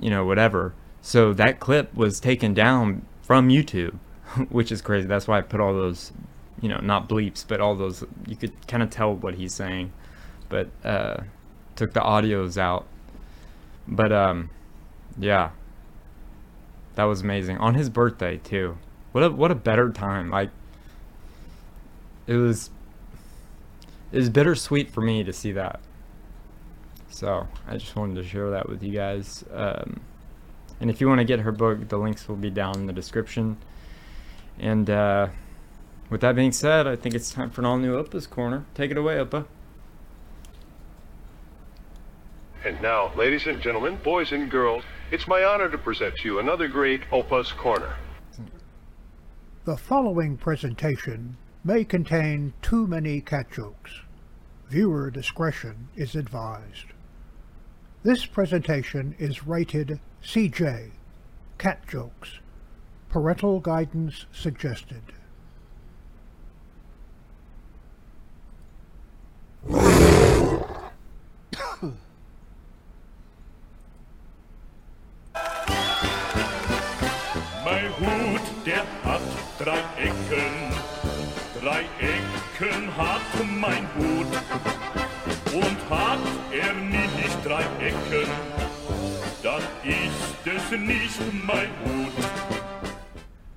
you 0.01 0.11
know, 0.11 0.25
whatever. 0.25 0.75
So 1.01 1.33
that 1.35 1.61
clip 1.61 1.95
was 1.95 2.21
taken 2.21 2.55
down 2.55 3.07
from 3.23 3.49
YouTube, 3.49 3.95
which 4.51 4.73
is 4.73 4.83
crazy. 4.83 5.07
That's 5.07 5.29
why 5.29 5.39
I 5.39 5.43
put 5.43 5.61
all 5.61 5.73
those, 5.73 6.13
you 6.61 6.69
know, 6.69 6.79
not 6.79 7.09
bleeps, 7.09 7.45
but 7.47 7.61
all 7.61 7.77
those. 7.77 8.05
You 8.27 8.37
could 8.37 8.67
kind 8.67 8.83
of 8.83 8.91
tell 8.91 9.15
what 9.15 9.35
he's 9.35 9.55
saying, 9.55 9.93
but 10.49 10.69
uh, 10.85 11.23
took 11.77 11.93
the 11.93 12.01
audios 12.01 12.59
out. 12.59 12.87
But 13.87 14.13
um, 14.13 14.51
yeah, 15.19 15.51
that 16.95 17.05
was 17.05 17.23
amazing 17.23 17.59
on 17.59 17.75
his 17.75 17.91
birthday 17.91 18.39
too. 18.39 18.79
What 19.13 19.25
a 19.25 19.31
what 19.31 19.51
a 19.51 19.55
better 19.55 19.91
time! 19.91 20.31
Like 20.31 20.51
it 22.27 22.37
was. 22.37 22.71
It 24.11 24.19
was 24.19 24.29
bittersweet 24.29 24.91
for 24.91 25.01
me 25.01 25.25
to 25.25 25.33
see 25.33 25.53
that. 25.53 25.81
So 27.09 27.49
I 27.67 27.79
just 27.79 27.97
wanted 27.97 28.17
to 28.17 28.25
share 28.25 28.51
that 28.51 28.69
with 28.69 28.83
you 28.83 28.93
guys. 28.93 29.43
Um, 29.53 30.01
and 30.81 30.91
if 30.91 31.01
you 31.01 31.09
want 31.09 31.21
to 31.21 31.25
get 31.25 31.41
her 31.41 31.53
book, 31.53 31.89
the 31.89 31.97
links 31.97 32.29
will 32.29 32.37
be 32.37 32.51
down 32.51 32.75
in 32.75 32.87
the 32.87 32.93
description. 32.93 33.57
And 34.59 34.91
uh, 34.91 35.29
with 36.11 36.21
that 36.23 36.35
being 36.35 36.53
said, 36.53 36.87
I 36.87 36.97
think 36.97 37.15
it's 37.15 37.31
time 37.31 37.51
for 37.51 37.61
an 37.61 37.67
all 37.67 37.79
new 37.79 37.97
Opa's 37.97 38.27
Corner. 38.27 38.65
Take 38.75 38.91
it 38.91 38.97
away, 38.97 39.15
Opa. 39.17 39.47
And 42.65 42.81
now, 42.81 43.13
ladies 43.17 43.49
and 43.49 43.61
gentlemen, 43.61 43.99
boys 44.05 44.31
and 44.31 44.49
girls, 44.49 44.85
it's 45.11 45.27
my 45.27 45.43
honor 45.43 45.69
to 45.69 45.79
present 45.79 46.17
to 46.19 46.29
you 46.29 46.39
another 46.39 46.69
great 46.69 47.03
Opa's 47.11 47.51
Corner. 47.51 47.97
The 49.65 49.77
following 49.77 50.37
presentation 50.37 51.37
may 51.65 51.85
contain 51.85 52.53
too 52.63 52.87
many 52.87 53.21
cat 53.21 53.51
jokes. 53.51 54.03
Viewer 54.69 55.11
discretion 55.11 55.89
is 55.97 56.15
advised. 56.15 56.87
This 58.05 58.27
presentation 58.27 59.17
is 59.19 59.45
rated 59.45 59.99
CJ, 60.23 60.91
cat 61.59 61.87
jokes. 61.89 62.39
Parental 63.09 63.59
guidance 63.59 64.27
suggested. 64.33 65.03
Der 78.65 78.85
hat 79.05 79.21
drei 79.59 79.81
Ecken. 79.99 80.55
Drei 81.61 81.83
Ecken 82.01 82.97
hat 82.97 83.21
mein 83.61 83.87
Hut. 83.97 84.27
Und 85.53 85.91
hat 85.91 86.19
er 86.51 86.73
nicht 86.75 87.45
drei 87.45 87.63
Ecken, 87.79 88.31
dann 89.43 89.63
ist 89.85 90.47
es 90.47 90.79
nicht 90.79 91.21
mein 91.45 91.69
Hut. 91.85 92.13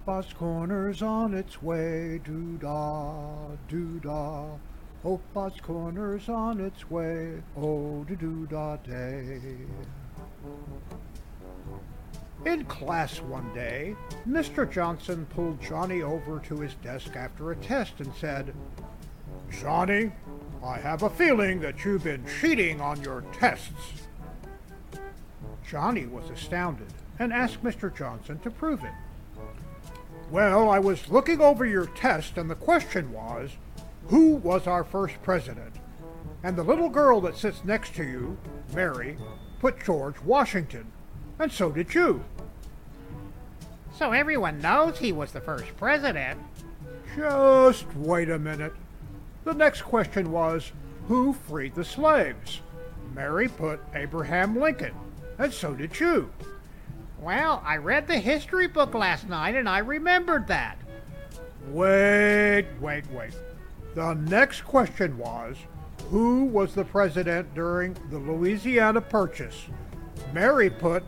Opa's 0.07 0.35
Corner's 0.37 1.01
on 1.01 1.33
its 1.33 1.63
way, 1.63 2.19
doo-dah, 2.23 3.57
doo-dah. 3.67 4.59
Oh, 5.03 5.13
Opa's 5.13 5.59
Corner's 5.61 6.29
on 6.29 6.59
its 6.59 6.89
way, 6.91 7.41
oh, 7.55 8.03
doo-dah 8.03 8.77
day. 8.83 9.57
In 12.45 12.63
class 12.65 13.21
one 13.21 13.51
day, 13.55 13.95
Mr. 14.29 14.71
Johnson 14.71 15.25
pulled 15.31 15.59
Johnny 15.59 16.03
over 16.03 16.39
to 16.41 16.59
his 16.59 16.75
desk 16.75 17.15
after 17.15 17.51
a 17.51 17.55
test 17.55 17.99
and 17.99 18.13
said, 18.13 18.53
Johnny, 19.49 20.11
I 20.63 20.77
have 20.77 21.01
a 21.01 21.09
feeling 21.09 21.59
that 21.61 21.83
you've 21.83 22.03
been 22.03 22.23
cheating 22.39 22.79
on 22.81 23.01
your 23.01 23.21
tests. 23.33 24.03
Johnny 25.67 26.05
was 26.05 26.29
astounded 26.29 26.93
and 27.17 27.33
asked 27.33 27.63
Mr. 27.63 27.95
Johnson 27.95 28.37
to 28.39 28.51
prove 28.51 28.83
it. 28.83 28.93
Well, 30.29 30.69
I 30.69 30.77
was 30.77 31.09
looking 31.09 31.41
over 31.41 31.65
your 31.65 31.87
test, 31.87 32.37
and 32.37 32.47
the 32.47 32.55
question 32.55 33.11
was, 33.11 33.51
who 34.07 34.35
was 34.35 34.67
our 34.67 34.83
first 34.83 35.15
president? 35.23 35.75
And 36.43 36.55
the 36.55 36.63
little 36.63 36.89
girl 36.89 37.21
that 37.21 37.37
sits 37.37 37.63
next 37.63 37.95
to 37.95 38.03
you, 38.03 38.37
Mary, 38.73 39.17
put 39.59 39.83
George 39.83 40.21
Washington, 40.21 40.91
and 41.39 41.51
so 41.51 41.71
did 41.71 41.95
you. 41.95 42.23
So 43.97 44.11
everyone 44.11 44.59
knows 44.59 44.97
he 44.97 45.13
was 45.13 45.31
the 45.31 45.39
first 45.39 45.75
president. 45.77 46.39
Just 47.15 47.85
wait 47.95 48.29
a 48.29 48.37
minute. 48.37 48.73
The 49.45 49.53
next 49.53 49.83
question 49.83 50.31
was, 50.31 50.73
who 51.07 51.33
freed 51.33 51.75
the 51.75 51.85
slaves? 51.85 52.61
Mary 53.13 53.47
put 53.47 53.79
Abraham 53.93 54.59
Lincoln, 54.59 54.93
and 55.37 55.53
so 55.53 55.73
did 55.73 55.97
you. 55.97 56.29
Well, 57.21 57.63
I 57.65 57.77
read 57.77 58.07
the 58.07 58.19
history 58.19 58.67
book 58.67 58.93
last 58.93 59.29
night 59.29 59.55
and 59.55 59.69
I 59.69 59.77
remembered 59.79 60.47
that. 60.47 60.77
Wait, 61.69 62.65
wait, 62.81 63.09
wait. 63.11 63.33
The 63.93 64.13
next 64.13 64.61
question 64.61 65.17
was, 65.17 65.55
who 66.09 66.45
was 66.45 66.75
the 66.75 66.83
president 66.83 67.55
during 67.55 67.95
the 68.09 68.19
Louisiana 68.19 68.99
Purchase? 68.99 69.67
Mary 70.33 70.69
put, 70.69 71.03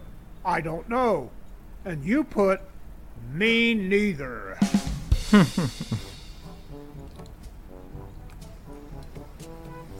I 0.46 0.62
don't 0.62 0.88
know. 0.88 1.30
And 1.84 2.04
you 2.04 2.24
put, 2.24 2.62
me 3.34 3.74
neither. 3.74 4.58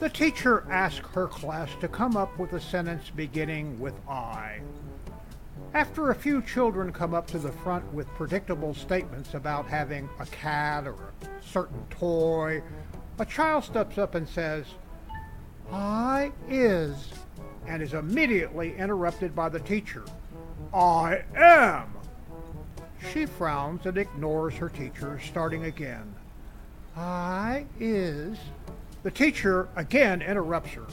the 0.00 0.08
teacher 0.08 0.64
asked 0.70 1.06
her 1.14 1.26
class 1.26 1.70
to 1.80 1.88
come 1.88 2.16
up 2.16 2.38
with 2.38 2.52
a 2.52 2.60
sentence 2.60 3.10
beginning 3.14 3.78
with 3.78 3.94
I. 4.08 4.60
After 5.74 6.10
a 6.10 6.14
few 6.14 6.40
children 6.42 6.92
come 6.92 7.12
up 7.12 7.26
to 7.28 7.38
the 7.38 7.52
front 7.52 7.92
with 7.92 8.06
predictable 8.14 8.72
statements 8.72 9.34
about 9.34 9.66
having 9.66 10.08
a 10.18 10.26
cat 10.26 10.86
or 10.86 10.94
a 10.94 11.42
certain 11.46 11.84
toy, 11.90 12.62
a 13.18 13.24
child 13.26 13.64
steps 13.64 13.98
up 13.98 14.14
and 14.14 14.26
says, 14.26 14.64
I 15.70 16.32
is, 16.48 17.10
and 17.66 17.82
is 17.82 17.92
immediately 17.92 18.74
interrupted 18.76 19.34
by 19.34 19.50
the 19.50 19.60
teacher. 19.60 20.04
I 20.72 21.22
am. 21.36 21.97
She 23.12 23.26
frowns 23.26 23.86
and 23.86 23.96
ignores 23.96 24.54
her 24.54 24.68
teacher, 24.68 25.20
starting 25.24 25.64
again. 25.64 26.14
I 26.96 27.66
is. 27.78 28.38
The 29.02 29.10
teacher 29.10 29.68
again 29.76 30.20
interrupts 30.22 30.72
her, 30.72 30.86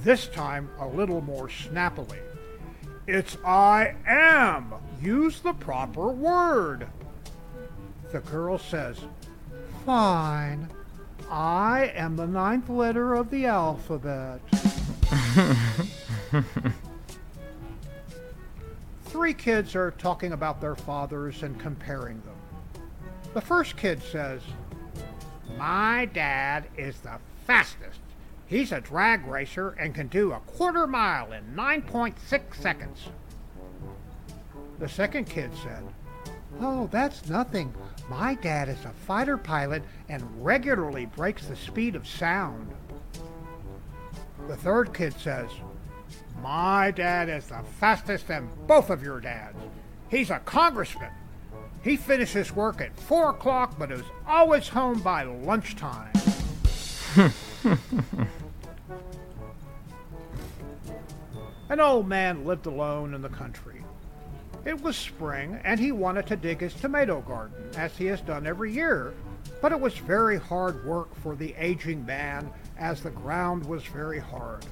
this 0.00 0.26
time 0.28 0.68
a 0.78 0.86
little 0.86 1.20
more 1.20 1.48
snappily. 1.48 2.18
It's 3.06 3.38
I 3.44 3.94
am. 4.06 4.74
Use 5.00 5.40
the 5.40 5.54
proper 5.54 6.08
word. 6.08 6.88
The 8.12 8.20
girl 8.20 8.58
says, 8.58 9.00
Fine. 9.86 10.68
I 11.30 11.92
am 11.94 12.16
the 12.16 12.26
ninth 12.26 12.68
letter 12.68 13.14
of 13.14 13.30
the 13.30 13.46
alphabet. 13.46 14.40
Three 19.18 19.34
kids 19.34 19.74
are 19.74 19.90
talking 19.90 20.32
about 20.32 20.60
their 20.60 20.76
fathers 20.76 21.42
and 21.42 21.58
comparing 21.58 22.20
them. 22.20 22.36
The 23.34 23.40
first 23.40 23.76
kid 23.76 24.00
says, 24.00 24.42
My 25.56 26.04
dad 26.04 26.68
is 26.76 27.00
the 27.00 27.18
fastest. 27.44 27.98
He's 28.46 28.70
a 28.70 28.80
drag 28.80 29.26
racer 29.26 29.70
and 29.70 29.92
can 29.92 30.06
do 30.06 30.30
a 30.30 30.38
quarter 30.38 30.86
mile 30.86 31.32
in 31.32 31.42
9.6 31.56 32.14
seconds. 32.54 33.08
The 34.78 34.88
second 34.88 35.28
kid 35.28 35.50
said, 35.64 35.82
Oh, 36.60 36.88
that's 36.92 37.28
nothing. 37.28 37.74
My 38.08 38.36
dad 38.36 38.68
is 38.68 38.84
a 38.84 38.92
fighter 39.04 39.36
pilot 39.36 39.82
and 40.08 40.22
regularly 40.38 41.06
breaks 41.06 41.44
the 41.46 41.56
speed 41.56 41.96
of 41.96 42.06
sound. 42.06 42.72
The 44.46 44.56
third 44.56 44.94
kid 44.94 45.12
says, 45.18 45.50
My 46.42 46.90
dad 46.90 47.28
is 47.28 47.46
the 47.46 47.62
fastest 47.78 48.28
than 48.28 48.48
both 48.66 48.90
of 48.90 49.02
your 49.02 49.20
dads. 49.20 49.58
He's 50.08 50.30
a 50.30 50.38
congressman. 50.40 51.10
He 51.82 51.96
finishes 51.96 52.54
work 52.54 52.80
at 52.80 52.98
4 52.98 53.30
o'clock 53.30 53.78
but 53.78 53.92
is 53.92 54.02
always 54.26 54.68
home 54.68 55.00
by 55.00 55.24
lunchtime. 55.24 56.12
An 61.68 61.80
old 61.80 62.08
man 62.08 62.44
lived 62.44 62.66
alone 62.66 63.14
in 63.14 63.22
the 63.22 63.28
country. 63.28 63.84
It 64.64 64.80
was 64.82 64.96
spring, 64.96 65.60
and 65.64 65.78
he 65.78 65.92
wanted 65.92 66.26
to 66.28 66.36
dig 66.36 66.60
his 66.60 66.74
tomato 66.74 67.20
garden, 67.20 67.70
as 67.76 67.96
he 67.96 68.06
has 68.06 68.20
done 68.20 68.46
every 68.46 68.72
year, 68.72 69.14
but 69.60 69.72
it 69.72 69.80
was 69.80 69.94
very 69.94 70.38
hard 70.38 70.84
work 70.84 71.14
for 71.16 71.36
the 71.36 71.54
aging 71.58 72.04
man, 72.04 72.50
as 72.78 73.02
the 73.02 73.10
ground 73.10 73.64
was 73.66 73.84
very 73.84 74.18
hard. 74.18 74.64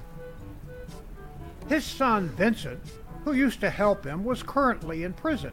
His 1.69 1.85
son, 1.85 2.29
Vincent, 2.29 2.81
who 3.25 3.33
used 3.33 3.61
to 3.61 3.71
help 3.71 4.05
him, 4.05 4.25
was 4.25 4.43
currently 4.43 5.03
in 5.03 5.13
prison. 5.13 5.53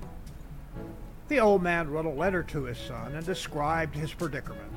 The 1.28 1.40
old 1.40 1.64
man 1.64 1.90
wrote 1.90 2.06
a 2.06 2.10
letter 2.10 2.44
to 2.44 2.66
his 2.66 2.78
son 2.78 3.16
and 3.16 3.26
described 3.26 3.96
his 3.96 4.14
predicament. 4.14 4.72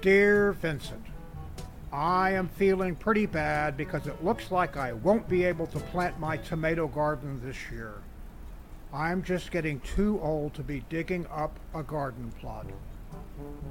Dear 0.00 0.52
Vincent, 0.52 1.04
I 1.92 2.30
am 2.30 2.48
feeling 2.48 2.94
pretty 2.94 3.26
bad 3.26 3.76
because 3.76 4.06
it 4.06 4.24
looks 4.24 4.50
like 4.50 4.76
I 4.76 4.92
won't 4.92 5.28
be 5.28 5.44
able 5.44 5.66
to 5.68 5.78
plant 5.78 6.18
my 6.20 6.36
tomato 6.36 6.86
garden 6.86 7.40
this 7.44 7.70
year. 7.70 7.94
I'm 8.92 9.22
just 9.22 9.50
getting 9.50 9.80
too 9.80 10.20
old 10.22 10.54
to 10.54 10.62
be 10.62 10.84
digging 10.88 11.26
up 11.26 11.58
a 11.74 11.82
garden 11.82 12.30
plot. 12.40 12.66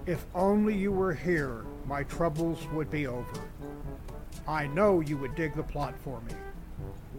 If 0.05 0.25
only 0.35 0.75
you 0.75 0.91
were 0.91 1.13
here, 1.13 1.63
my 1.85 2.03
troubles 2.03 2.67
would 2.73 2.91
be 2.91 3.07
over. 3.07 3.39
I 4.48 4.68
know 4.68 4.99
you 4.99 5.18
would 5.18 5.36
dig 5.36 5.56
the 5.56 5.64
plot 5.64 5.95
for 6.03 6.22
me. 6.22 6.34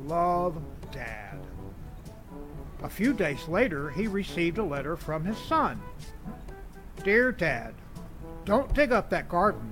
Love, 0.06 0.60
Dad. 0.90 1.38
A 2.82 2.88
few 2.88 3.12
days 3.12 3.46
later, 3.46 3.90
he 3.90 4.06
received 4.06 4.58
a 4.58 4.64
letter 4.64 4.96
from 4.96 5.24
his 5.24 5.38
son. 5.38 5.80
Dear 7.04 7.32
Dad, 7.32 7.74
don't 8.44 8.74
dig 8.74 8.92
up 8.92 9.08
that 9.10 9.28
garden. 9.28 9.70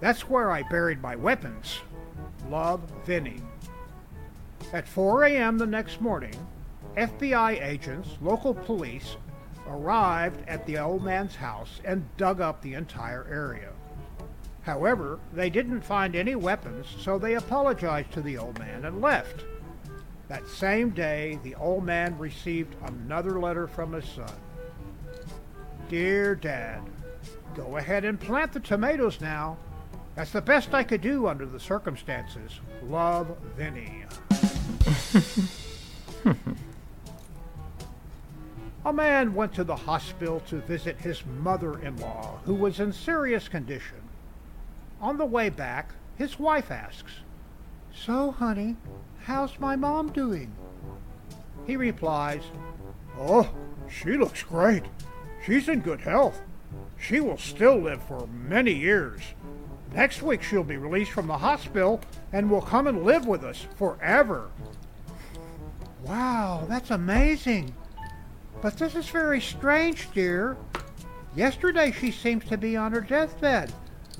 That's 0.00 0.28
where 0.28 0.50
I 0.50 0.62
buried 0.62 1.00
my 1.00 1.16
weapons. 1.16 1.80
Love, 2.48 2.80
Vinny. 3.04 3.40
At 4.72 4.88
4 4.88 5.24
a.m. 5.24 5.58
the 5.58 5.66
next 5.66 6.00
morning, 6.00 6.34
FBI 6.96 7.62
agents, 7.64 8.10
local 8.20 8.54
police, 8.54 9.16
arrived 9.68 10.46
at 10.48 10.66
the 10.66 10.78
old 10.78 11.04
man's 11.04 11.36
house 11.36 11.80
and 11.84 12.04
dug 12.16 12.40
up 12.40 12.60
the 12.60 12.74
entire 12.74 13.26
area. 13.30 13.70
However, 14.68 15.18
they 15.32 15.48
didn't 15.48 15.80
find 15.80 16.14
any 16.14 16.34
weapons, 16.34 16.86
so 16.98 17.18
they 17.18 17.36
apologized 17.36 18.12
to 18.12 18.20
the 18.20 18.36
old 18.36 18.58
man 18.58 18.84
and 18.84 19.00
left. 19.00 19.46
That 20.28 20.46
same 20.46 20.90
day, 20.90 21.38
the 21.42 21.54
old 21.54 21.86
man 21.86 22.18
received 22.18 22.76
another 22.82 23.40
letter 23.40 23.66
from 23.66 23.94
his 23.94 24.04
son. 24.04 24.30
Dear 25.88 26.34
Dad, 26.34 26.82
go 27.54 27.78
ahead 27.78 28.04
and 28.04 28.20
plant 28.20 28.52
the 28.52 28.60
tomatoes 28.60 29.22
now. 29.22 29.56
That's 30.14 30.32
the 30.32 30.42
best 30.42 30.74
I 30.74 30.82
could 30.82 31.00
do 31.00 31.28
under 31.28 31.46
the 31.46 31.58
circumstances. 31.58 32.60
Love, 32.82 33.38
Vinny. 33.56 34.04
A 38.84 38.92
man 38.92 39.34
went 39.34 39.54
to 39.54 39.64
the 39.64 39.76
hospital 39.76 40.40
to 40.40 40.56
visit 40.56 40.98
his 40.98 41.24
mother 41.40 41.80
in 41.80 41.96
law, 41.96 42.38
who 42.44 42.54
was 42.54 42.80
in 42.80 42.92
serious 42.92 43.48
condition. 43.48 43.96
On 45.00 45.16
the 45.16 45.24
way 45.24 45.48
back, 45.48 45.92
his 46.16 46.38
wife 46.38 46.70
asks, 46.70 47.12
So, 47.94 48.32
honey, 48.32 48.76
how's 49.24 49.58
my 49.60 49.76
mom 49.76 50.10
doing? 50.10 50.52
He 51.66 51.76
replies, 51.76 52.42
Oh, 53.16 53.48
she 53.88 54.16
looks 54.16 54.42
great. 54.42 54.84
She's 55.44 55.68
in 55.68 55.80
good 55.80 56.00
health. 56.00 56.40
She 56.98 57.20
will 57.20 57.38
still 57.38 57.76
live 57.76 58.02
for 58.02 58.26
many 58.26 58.72
years. 58.72 59.20
Next 59.94 60.20
week 60.20 60.42
she'll 60.42 60.64
be 60.64 60.76
released 60.76 61.12
from 61.12 61.28
the 61.28 61.38
hospital 61.38 62.00
and 62.32 62.50
will 62.50 62.60
come 62.60 62.86
and 62.86 63.04
live 63.04 63.26
with 63.26 63.44
us 63.44 63.66
forever. 63.76 64.50
Wow, 66.02 66.66
that's 66.68 66.90
amazing. 66.90 67.74
But 68.60 68.76
this 68.76 68.94
is 68.94 69.08
very 69.08 69.40
strange, 69.40 70.08
dear. 70.12 70.56
Yesterday 71.36 71.92
she 71.92 72.10
seems 72.10 72.44
to 72.46 72.56
be 72.56 72.76
on 72.76 72.92
her 72.92 73.00
deathbed. 73.00 73.72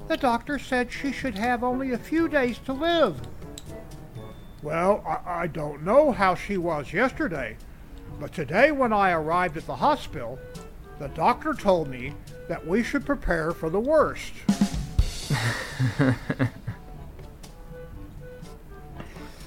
The 0.09 0.17
doctor 0.17 0.59
said 0.59 0.91
she 0.91 1.13
should 1.13 1.37
have 1.37 1.63
only 1.63 1.93
a 1.93 1.99
few 1.99 2.29
days 2.29 2.59
to 2.65 2.73
live. 2.73 3.21
Well, 4.63 5.05
I, 5.07 5.43
I 5.43 5.47
don't 5.47 5.85
know 5.85 6.13
how 6.13 6.35
she 6.35 6.57
was 6.57 6.95
yesterday, 6.95 7.59
but 8.19 8.33
today 8.33 8.73
when 8.73 8.95
I 8.95 9.11
arrived 9.11 9.59
at 9.59 9.67
the 9.67 9.77
hospital, 9.77 10.39
the 10.99 11.09
doctor 11.09 11.53
told 11.53 11.89
me 11.89 12.15
that 12.49 12.67
we 12.67 12.83
should 12.83 13.05
prepare 13.05 13.53
for 13.53 13.69
the 13.69 13.79
worst. 13.79 14.33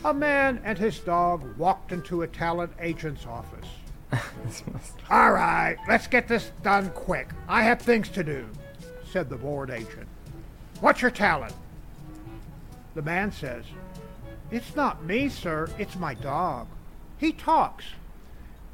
a 0.05 0.13
man 0.13 0.61
and 0.63 0.77
his 0.77 0.99
dog 0.99 1.57
walked 1.57 1.91
into 1.91 2.21
a 2.21 2.27
talent 2.27 2.71
agent's 2.79 3.25
office. 3.25 3.67
All 5.09 5.31
right, 5.31 5.77
let's 5.89 6.05
get 6.05 6.27
this 6.27 6.51
done 6.61 6.91
quick. 6.91 7.31
I 7.47 7.63
have 7.63 7.81
things 7.81 8.09
to 8.09 8.23
do, 8.23 8.45
said 9.11 9.27
the 9.27 9.37
bored 9.37 9.71
agent. 9.71 10.07
What's 10.81 11.01
your 11.01 11.11
talent? 11.11 11.53
The 12.95 13.03
man 13.03 13.31
says, 13.31 13.65
It's 14.49 14.75
not 14.75 15.05
me, 15.05 15.29
sir. 15.29 15.69
It's 15.77 15.95
my 15.95 16.15
dog. 16.15 16.67
He 17.17 17.31
talks. 17.31 17.85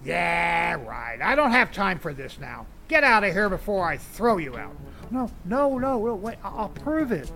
Yeah, 0.03 0.75
right. 0.85 1.19
I 1.21 1.35
don't 1.35 1.51
have 1.51 1.71
time 1.71 1.99
for 1.99 2.13
this 2.13 2.39
now. 2.39 2.65
Get 2.87 3.03
out 3.03 3.25
of 3.25 3.33
here 3.33 3.49
before 3.49 3.85
I 3.85 3.97
throw 3.97 4.37
you 4.37 4.55
out. 4.57 4.75
No, 5.11 5.29
no, 5.43 5.77
no, 5.77 6.03
no 6.05 6.15
wait, 6.15 6.37
I'll 6.43 6.69
prove 6.69 7.11
it. 7.11 7.29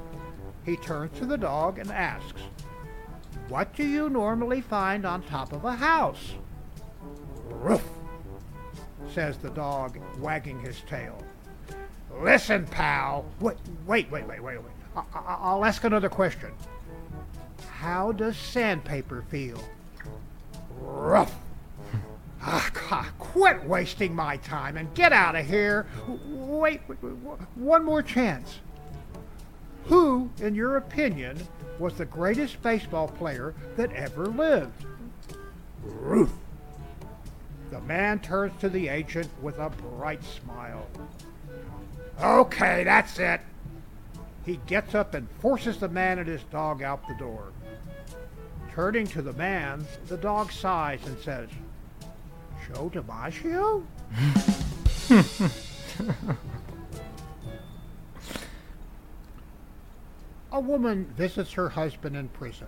He 0.66 0.78
turns 0.78 1.18
to 1.20 1.26
the 1.26 1.38
dog 1.38 1.78
and 1.78 1.92
asks, 1.92 2.42
What 3.50 3.76
do 3.76 3.86
you 3.86 4.10
normally 4.10 4.62
find 4.62 5.06
on 5.06 5.24
top 5.24 5.52
of 5.52 5.66
a 5.66 5.76
house? 5.76 6.34
Roof, 7.50 7.84
says 9.14 9.38
the 9.38 9.50
dog, 9.50 10.00
wagging 10.20 10.60
his 10.62 10.80
tail. 10.82 11.22
Listen, 12.22 12.66
pal. 12.68 13.26
Wait, 13.40 13.58
wait, 13.88 14.12
wait, 14.12 14.28
wait, 14.28 14.42
wait, 14.44 14.58
wait. 14.58 14.72
I- 14.96 15.00
I- 15.18 15.38
I'll 15.42 15.66
ask 15.66 15.84
another 15.84 16.10
question. 16.10 16.52
How 17.80 18.12
does 18.12 18.38
sandpaper 18.38 19.24
feel? 19.30 19.60
Rough. 20.80 21.36
Ah, 22.44 22.70
God, 22.90 23.06
quit 23.20 23.64
wasting 23.66 24.14
my 24.16 24.38
time 24.38 24.78
and 24.78 24.94
get 24.94 25.14
out 25.14 25.36
of 25.36 25.46
here. 25.46 25.86
Wait, 26.28 26.82
wait, 26.88 27.02
wait, 27.04 27.40
one 27.56 27.84
more 27.84 28.02
chance. 28.02 28.60
Who, 29.86 30.30
in 30.40 30.56
your 30.56 30.78
opinion, 30.78 31.48
was 31.80 31.94
the 31.96 32.06
greatest 32.06 32.62
baseball 32.62 33.08
player 33.08 33.54
that 33.78 33.92
ever 33.94 34.28
lived? 34.28 34.86
Ruth. 35.84 36.34
The 37.72 37.82
man 37.82 38.20
turns 38.20 38.60
to 38.62 38.70
the 38.70 38.88
agent 38.90 39.30
with 39.42 39.58
a 39.60 39.70
bright 39.70 40.24
smile. 40.24 40.86
Okay, 42.22 42.84
that's 42.84 43.18
it. 43.18 43.42
He 44.46 44.60
gets 44.68 44.94
up 44.94 45.14
and 45.16 45.28
forces 45.40 45.78
the 45.78 45.90
man 45.90 46.20
and 46.20 46.28
his 46.28 46.44
dog 46.46 46.84
out 46.84 47.08
the 47.08 47.16
door. 47.16 47.52
Turning 48.74 49.08
to 49.08 49.22
the 49.22 49.34
man, 49.34 49.86
the 50.08 50.18
dog 50.18 50.52
sighs 50.52 51.00
and 51.06 51.18
says, 51.20 51.50
Joe 52.68 52.92
DiMaggio? 52.94 53.84
A 60.52 60.60
woman 60.60 61.06
visits 61.18 61.54
her 61.54 61.70
husband 61.70 62.16
in 62.16 62.28
prison. 62.30 62.68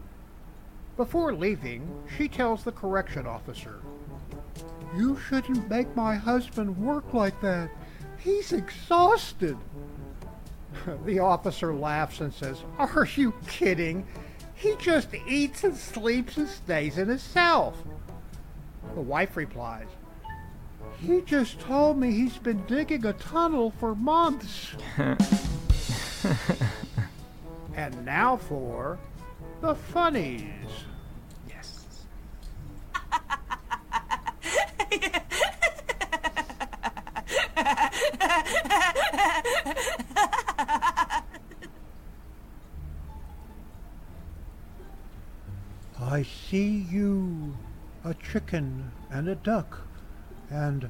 Before 0.97 1.33
leaving, 1.33 1.87
she 2.17 2.27
tells 2.27 2.63
the 2.63 2.71
correction 2.71 3.27
officer, 3.27 3.81
You 4.95 5.17
shouldn't 5.17 5.69
make 5.69 5.95
my 5.95 6.15
husband 6.15 6.77
work 6.77 7.13
like 7.13 7.39
that. 7.41 7.69
He's 8.23 8.53
exhausted. 8.53 9.57
The 11.05 11.19
officer 11.19 11.73
laughs 11.73 12.19
and 12.19 12.33
says, 12.33 12.63
Are 12.79 13.07
you 13.15 13.33
kidding? 13.47 14.07
He 14.55 14.75
just 14.77 15.09
eats 15.27 15.63
and 15.63 15.77
sleeps 15.77 16.35
and 16.37 16.47
stays 16.47 16.97
in 16.97 17.09
his 17.09 17.21
cell. 17.21 17.75
The 18.95 19.01
wife 19.01 19.37
replies, 19.37 19.87
He 20.99 21.21
just 21.21 21.59
told 21.59 21.99
me 21.99 22.11
he's 22.11 22.37
been 22.37 22.65
digging 22.65 23.05
a 23.05 23.13
tunnel 23.13 23.71
for 23.79 23.93
months. 23.93 24.71
and 27.75 28.03
now 28.03 28.37
for 28.37 28.97
the 29.61 29.75
funnies. 29.75 30.43
Yes. 31.47 31.85
I 46.01 46.23
see 46.23 46.87
you, 46.89 47.55
a 48.03 48.15
chicken 48.15 48.91
and 49.11 49.29
a 49.29 49.35
duck, 49.35 49.81
and 50.49 50.89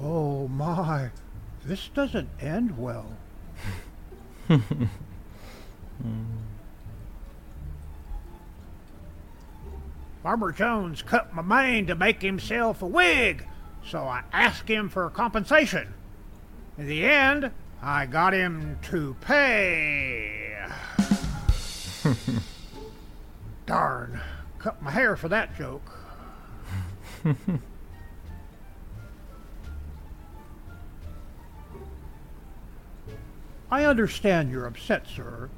oh 0.00 0.46
my, 0.48 1.10
this 1.64 1.88
doesn't 1.88 2.28
end 2.40 2.78
well. 2.78 3.16
Farmer 10.22 10.52
Jones 10.52 11.02
cut 11.02 11.34
my 11.34 11.42
mane 11.42 11.88
to 11.88 11.96
make 11.96 12.22
himself 12.22 12.82
a 12.82 12.86
wig, 12.86 13.48
so 13.84 14.04
I 14.04 14.22
asked 14.32 14.68
him 14.68 14.88
for 14.88 15.10
compensation. 15.10 15.94
In 16.78 16.86
the 16.86 17.04
end, 17.04 17.50
I 17.82 18.06
got 18.06 18.32
him 18.32 18.78
to 18.90 19.14
pay. 19.20 20.56
Darn, 23.66 24.20
cut 24.58 24.82
my 24.82 24.90
hair 24.90 25.14
for 25.16 25.28
that 25.28 25.56
joke. 25.56 25.90
I 33.70 33.84
understand 33.84 34.50
you're 34.50 34.66
upset, 34.66 35.06
sir. 35.06 35.48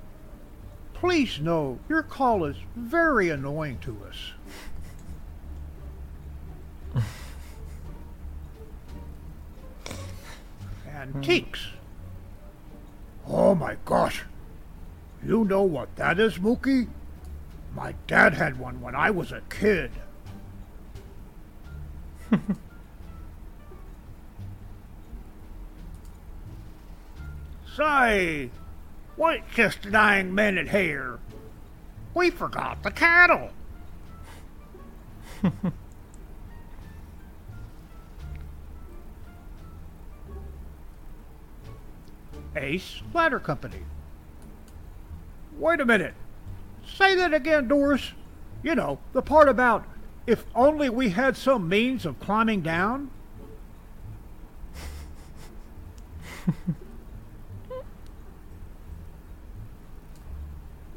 Please 0.92 1.40
know 1.40 1.78
your 1.88 2.02
call 2.02 2.44
is 2.44 2.56
very 2.76 3.28
annoying 3.28 3.78
to 3.82 3.96
us. 4.08 4.32
Antiques. 11.04 11.66
Hmm. 13.24 13.32
Oh 13.34 13.54
my 13.54 13.76
gosh. 13.84 14.24
You 15.24 15.44
know 15.44 15.62
what 15.62 15.94
that 15.96 16.18
is, 16.18 16.38
Mookie? 16.38 16.88
My 17.74 17.94
dad 18.06 18.34
had 18.34 18.58
one 18.58 18.80
when 18.80 18.94
I 18.94 19.10
was 19.10 19.32
a 19.32 19.42
kid. 19.50 19.90
Say, 27.76 28.50
wait 29.16 29.42
just 29.54 29.84
a 29.86 29.90
dang 29.90 30.32
minute 30.34 30.68
here. 30.68 31.18
We 32.14 32.30
forgot 32.30 32.82
the 32.82 32.90
cattle. 32.92 33.50
Ace 42.56 43.02
Ladder 43.12 43.40
Company. 43.40 43.82
Wait 45.58 45.80
a 45.80 45.84
minute. 45.84 46.14
Say 46.86 47.14
that 47.16 47.32
again, 47.34 47.68
Doris. 47.68 48.12
You 48.62 48.74
know, 48.74 48.98
the 49.12 49.22
part 49.22 49.48
about 49.48 49.86
if 50.26 50.44
only 50.54 50.88
we 50.88 51.10
had 51.10 51.36
some 51.36 51.68
means 51.68 52.06
of 52.06 52.18
climbing 52.18 52.62
down. 52.62 53.10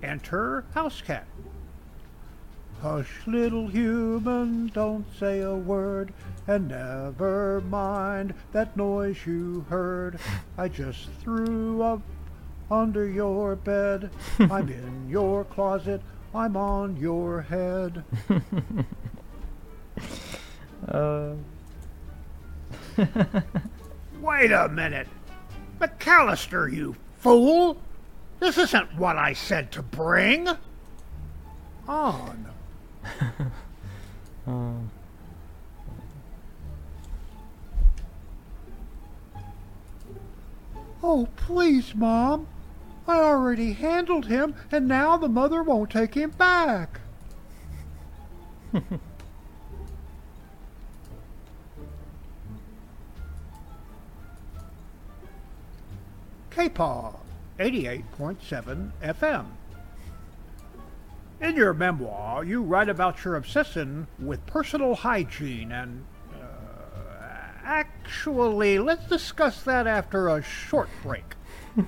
Enter 0.03 0.63
House 0.73 1.01
Cat. 1.01 1.27
Hush, 2.81 3.09
little 3.25 3.67
human, 3.67 4.67
don't 4.67 5.05
say 5.17 5.41
a 5.41 5.55
word, 5.55 6.13
and 6.47 6.67
never 6.67 7.61
mind 7.61 8.35
that 8.51 8.77
noise 8.77 9.25
you 9.25 9.65
heard. 9.67 10.19
I 10.59 10.67
just 10.67 11.09
threw 11.21 11.81
up 11.81 12.01
under 12.69 13.07
your 13.07 13.55
bed. 13.55 14.11
I'm 14.39 14.69
in 14.69 15.09
your 15.09 15.43
closet. 15.45 16.01
I'm 16.35 16.55
on 16.55 16.97
your 16.97 17.41
head. 17.41 18.03
uh. 20.87 21.31
Wait 24.21 24.51
a 24.51 24.69
minute. 24.69 25.07
McAllister, 25.79 26.71
you 26.71 26.95
fool! 27.17 27.81
This 28.39 28.57
isn't 28.59 28.95
what 28.95 29.17
I 29.17 29.33
said 29.33 29.71
to 29.71 29.81
bring. 29.81 30.47
On. 31.87 32.45
Uh. 34.47 34.73
Oh, 41.03 41.27
please, 41.37 41.93
Mom. 41.95 42.47
I 43.07 43.19
already 43.19 43.73
handled 43.73 44.25
him, 44.25 44.55
and 44.71 44.87
now 44.87 45.15
the 45.15 45.29
mother 45.29 45.63
won't 45.63 45.91
take 45.91 46.15
him 46.15 46.31
back. 46.31 46.99
KPAW 56.51 57.15
88.7 57.59 58.91
FM. 59.01 59.45
In 61.39 61.55
your 61.55 61.73
memoir, 61.73 62.43
you 62.43 62.63
write 62.63 62.89
about 62.89 63.23
your 63.23 63.35
obsession 63.35 64.07
with 64.19 64.45
personal 64.45 64.95
hygiene 64.95 65.71
and. 65.71 66.03
Uh, 66.33 66.45
actually, 67.63 68.79
let's 68.79 69.07
discuss 69.07 69.61
that 69.63 69.85
after 69.85 70.29
a 70.29 70.41
short 70.41 70.89
break. 71.03 71.23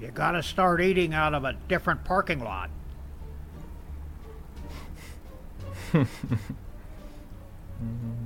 You 0.00 0.10
gotta 0.10 0.42
start 0.42 0.80
eating 0.80 1.12
out 1.12 1.34
of 1.34 1.44
a 1.44 1.52
different 1.68 2.04
parking 2.04 2.42
lot. 2.42 2.70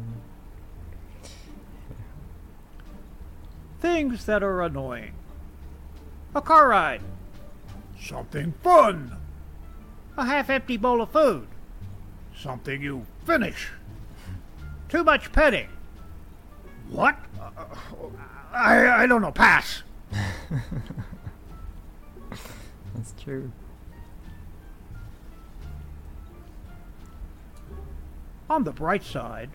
Things 3.85 4.25
that 4.25 4.43
are 4.43 4.63
annoying. 4.63 5.13
A 6.35 6.41
car 6.41 6.69
ride. 6.69 7.03
Something 8.01 8.55
fun. 8.63 9.19
A 10.17 10.25
half 10.25 10.49
empty 10.49 10.79
bowl 10.79 11.03
of 11.03 11.11
food. 11.11 11.47
Something 12.35 12.81
you 12.81 13.05
finish. 13.27 13.73
Too 14.89 15.05
much 15.05 15.33
petting. 15.33 15.69
What? 16.89 17.19
Uh, 17.39 17.67
I, 18.55 19.03
I 19.03 19.07
don't 19.07 19.21
know. 19.21 19.33
Pass. 19.33 19.83
That's 22.95 23.13
true. 23.23 23.53
On 28.49 28.65
the 28.65 28.73
bright 28.73 29.05
side, 29.05 29.51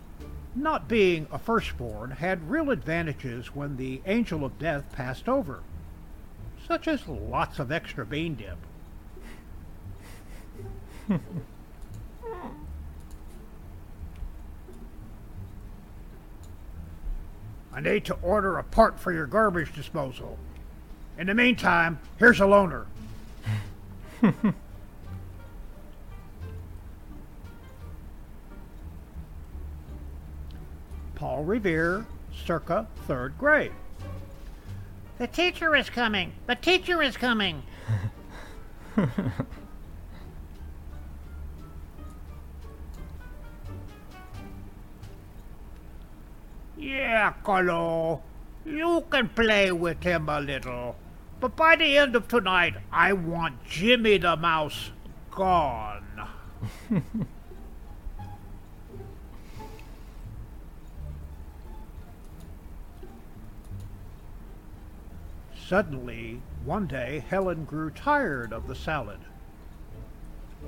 not 0.56 0.88
being 0.88 1.28
a 1.32 1.38
firstborn 1.38 2.12
had 2.12 2.50
real 2.50 2.72
advantages 2.72 3.56
when 3.56 3.78
the 3.78 4.02
angel 4.06 4.44
of 4.44 4.58
death 4.60 4.92
passed 4.92 5.30
over, 5.30 5.60
such 6.68 6.88
as 6.88 7.08
lots 7.08 7.60
of 7.60 7.72
extra 7.72 8.06
bean 8.06 8.36
dip. 8.36 8.58
I 17.72 17.82
need 17.82 18.06
to 18.06 18.16
order 18.22 18.58
a 18.58 18.64
part 18.64 19.00
for 19.00 19.12
your 19.14 19.26
garbage 19.28 19.74
disposal. 19.74 20.38
In 21.18 21.28
the 21.28 21.34
meantime, 21.34 22.00
here's 22.18 22.40
a 22.40 22.44
loaner. 22.44 22.86
Paul 31.20 31.44
Revere, 31.44 32.06
circa 32.46 32.88
third 33.06 33.38
grade. 33.38 33.74
The 35.18 35.28
teacher 35.28 35.76
is 35.76 35.90
coming. 35.90 36.32
The 36.48 36.56
teacher 36.56 37.04
is 37.04 37.18
coming. 37.18 37.62
yeah, 46.78 47.34
Colo. 47.44 48.22
You 48.66 49.04
can 49.10 49.28
play 49.28 49.74
with 49.74 50.02
him 50.02 50.30
a 50.30 50.40
little. 50.40 50.96
But 51.42 51.58
by 51.58 51.76
the 51.76 51.98
end 51.98 52.16
of 52.16 52.30
tonight, 52.30 52.76
I 52.94 53.12
want 53.12 53.66
Jimmy 53.66 54.20
the 54.20 54.38
Mouse 54.38 54.92
gone. 55.32 56.30
Suddenly, 65.70 66.42
one 66.66 66.88
day, 66.88 67.24
Helen 67.30 67.64
grew 67.64 67.92
tired 67.92 68.52
of 68.54 68.68
the 68.68 68.74
salad. 68.74 69.20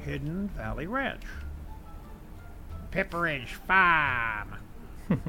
Hidden 0.02 0.50
Valley 0.50 0.86
Ranch. 0.86 1.24
Pepperidge 2.92 3.48
Farm. 3.48 4.58
you 5.10 5.26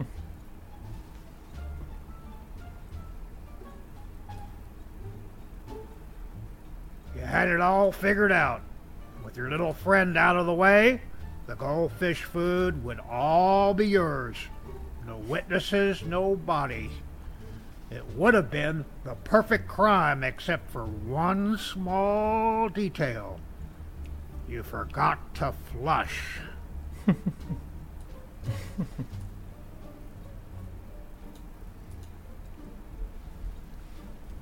had 7.22 7.48
it 7.48 7.62
all 7.62 7.90
figured 7.92 8.30
out. 8.30 8.60
With 9.24 9.38
your 9.38 9.48
little 9.48 9.72
friend 9.72 10.18
out 10.18 10.36
of 10.36 10.44
the 10.44 10.52
way, 10.52 11.00
the 11.46 11.54
goldfish 11.54 12.24
food 12.24 12.84
would 12.84 13.00
all 13.00 13.72
be 13.72 13.86
yours. 13.86 14.36
No 15.06 15.16
witnesses, 15.16 16.02
no 16.02 16.36
bodies. 16.36 16.90
It 17.92 18.16
would 18.16 18.32
have 18.32 18.50
been 18.50 18.86
the 19.04 19.16
perfect 19.16 19.68
crime 19.68 20.24
except 20.24 20.70
for 20.70 20.86
one 20.86 21.58
small 21.58 22.70
detail. 22.70 23.38
You 24.48 24.62
forgot 24.62 25.34
to 25.34 25.52
flush. 25.52 26.38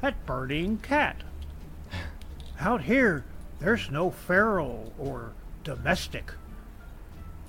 that 0.01 0.25
burning 0.27 0.79
cat. 0.79 1.25
Out 2.61 2.83
here, 2.83 3.25
there's 3.59 3.91
no 3.91 4.13
feral 4.13 4.93
or 4.97 5.33
domestic. 5.65 6.31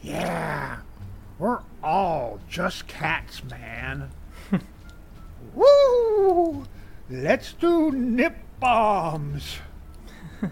Yeah, 0.01 0.77
we're 1.37 1.59
all 1.83 2.39
just 2.49 2.87
cats, 2.87 3.43
man. 3.43 4.09
Woo! 5.53 6.65
Let's 7.09 7.53
do 7.53 7.91
nip 7.91 8.37
bombs. 8.59 9.57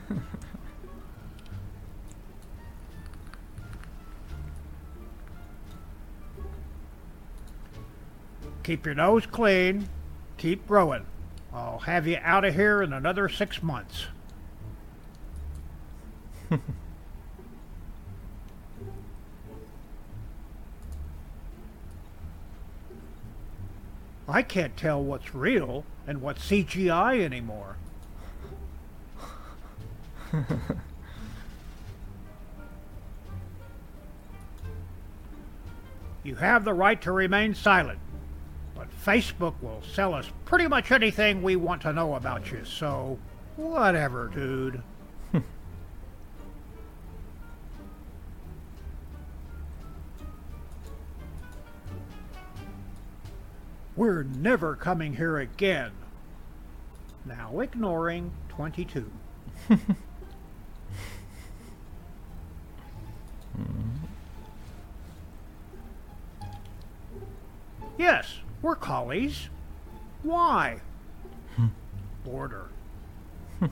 Keep 8.63 8.85
your 8.85 8.95
nose 8.95 9.25
clean. 9.25 9.89
Keep 10.37 10.67
growing. 10.67 11.05
I'll 11.51 11.79
have 11.79 12.05
you 12.05 12.19
out 12.21 12.45
of 12.45 12.53
here 12.53 12.83
in 12.83 12.93
another 12.93 13.27
six 13.27 13.63
months. 13.63 14.05
I 24.29 24.43
can't 24.43 24.77
tell 24.77 25.03
what's 25.03 25.33
real 25.33 25.83
and 26.05 26.21
what's 26.21 26.47
CGI 26.47 27.21
anymore. 27.21 27.77
you 36.23 36.35
have 36.35 36.63
the 36.63 36.75
right 36.75 37.01
to 37.01 37.11
remain 37.11 37.55
silent, 37.55 37.97
but 38.75 38.87
Facebook 39.03 39.55
will 39.63 39.81
sell 39.81 40.13
us 40.13 40.31
pretty 40.45 40.67
much 40.67 40.91
anything 40.91 41.41
we 41.41 41.55
want 41.55 41.81
to 41.81 41.91
know 41.91 42.13
about 42.13 42.51
you, 42.51 42.63
so 42.65 43.17
whatever, 43.55 44.27
dude. 44.27 44.83
We're 53.99 54.23
never 54.23 54.75
coming 54.77 55.13
here 55.13 55.37
again. 55.39 55.91
Now 57.25 57.59
ignoring 57.59 58.31
22. 58.47 59.11
Yes, 67.97 68.39
we're 68.61 68.77
collies. 68.77 69.49
Why? 70.23 70.79
Border. 72.23 72.69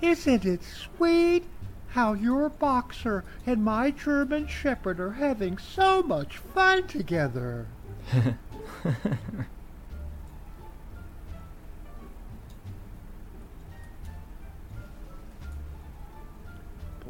Isn't 0.00 0.46
it 0.46 0.62
sweet 0.62 1.44
how 1.94 2.12
your 2.12 2.48
boxer 2.48 3.24
and 3.46 3.62
my 3.62 3.88
German 3.88 4.48
Shepherd 4.48 4.98
are 4.98 5.12
having 5.12 5.56
so 5.58 6.02
much 6.02 6.38
fun 6.38 6.88
together? 6.88 7.68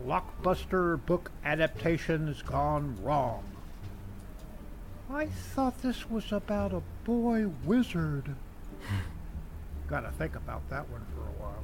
Blockbuster 0.07 1.03
book 1.07 1.31
adaptations 1.47 2.43
gone 2.43 2.99
wrong. 3.03 3.43
I 5.11 5.29
thought 5.29 5.81
this 5.81 6.11
was 6.11 6.31
about 6.31 6.75
a 6.75 6.83
boy 7.05 7.47
wizard. 7.65 8.35
Gotta 9.89 10.11
think 10.11 10.37
about 10.37 10.69
that 10.69 10.87
one 10.91 11.07
for 11.15 11.23
a 11.23 11.43
while. 11.43 11.64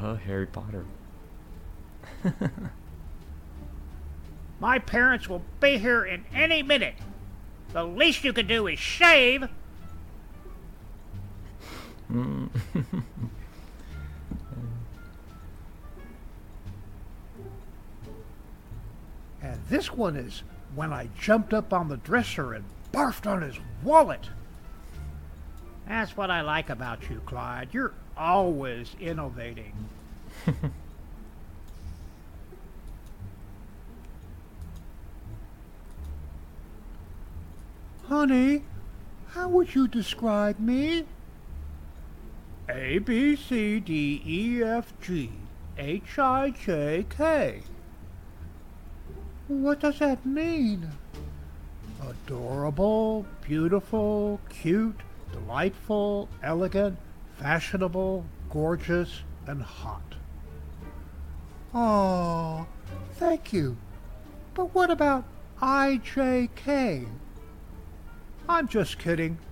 Oh, 0.00 0.14
Harry 0.14 0.46
Potter. 0.46 0.84
My 4.60 4.78
parents 4.78 5.28
will 5.28 5.42
be 5.60 5.76
here 5.78 6.04
in 6.04 6.24
any 6.32 6.62
minute. 6.62 6.94
The 7.72 7.84
least 7.84 8.24
you 8.24 8.32
can 8.32 8.46
do 8.46 8.66
is 8.68 8.78
shave. 8.78 9.48
Mm. 12.10 12.48
And 19.42 19.60
this 19.68 19.92
one 19.92 20.16
is 20.16 20.44
when 20.74 20.92
I 20.92 21.08
jumped 21.18 21.52
up 21.52 21.72
on 21.72 21.88
the 21.88 21.96
dresser 21.96 22.54
and 22.54 22.64
barfed 22.92 23.26
on 23.26 23.42
his 23.42 23.58
wallet. 23.82 24.30
That's 25.86 26.16
what 26.16 26.30
I 26.30 26.42
like 26.42 26.70
about 26.70 27.10
you, 27.10 27.20
Clyde. 27.26 27.70
You're 27.72 27.92
always 28.16 28.94
innovating. 29.00 29.72
Honey, 38.08 38.62
how 39.28 39.48
would 39.48 39.74
you 39.74 39.88
describe 39.88 40.58
me? 40.58 41.04
A, 42.68 42.98
B, 42.98 43.36
C, 43.36 43.80
D, 43.80 44.22
E, 44.24 44.62
F, 44.62 44.92
G, 45.00 45.30
H, 45.78 46.18
I, 46.18 46.50
J, 46.50 47.06
K. 47.08 47.62
What 49.48 49.80
does 49.80 49.98
that 49.98 50.24
mean? 50.24 50.90
Adorable, 52.00 53.26
beautiful, 53.42 54.40
cute, 54.48 55.00
delightful, 55.32 56.28
elegant, 56.42 56.98
fashionable, 57.42 58.24
gorgeous, 58.50 59.22
and 59.48 59.60
hot. 59.60 60.14
Oh, 61.74 62.68
thank 63.14 63.52
you. 63.52 63.76
But 64.54 64.72
what 64.72 64.92
about 64.92 65.24
IJK? 65.60 67.08
I'm 68.48 68.68
just 68.68 69.00
kidding. 69.00 69.38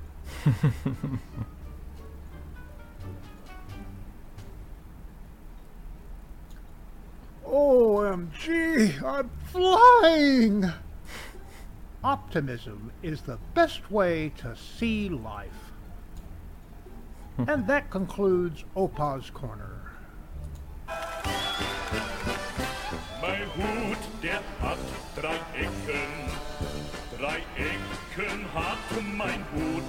OMG, 7.44 9.02
I'm 9.02 9.30
flying! 9.46 10.70
Optimism 12.04 12.92
is 13.02 13.22
the 13.22 13.38
best 13.54 13.90
way 13.90 14.30
to 14.38 14.54
see 14.56 15.08
life. 15.08 15.69
And 17.48 17.66
that 17.66 17.90
concludes 17.90 18.64
Opa's 18.76 19.30
Corner. 19.30 19.80
Mein 23.20 23.46
Hut, 23.56 23.98
der 24.22 24.40
hat 24.60 24.78
drei 25.14 25.36
Ecken. 25.54 26.10
Drei 27.18 27.38
Ecken 27.56 28.44
hat 28.54 28.78
mein 29.16 29.44
Hut. 29.52 29.84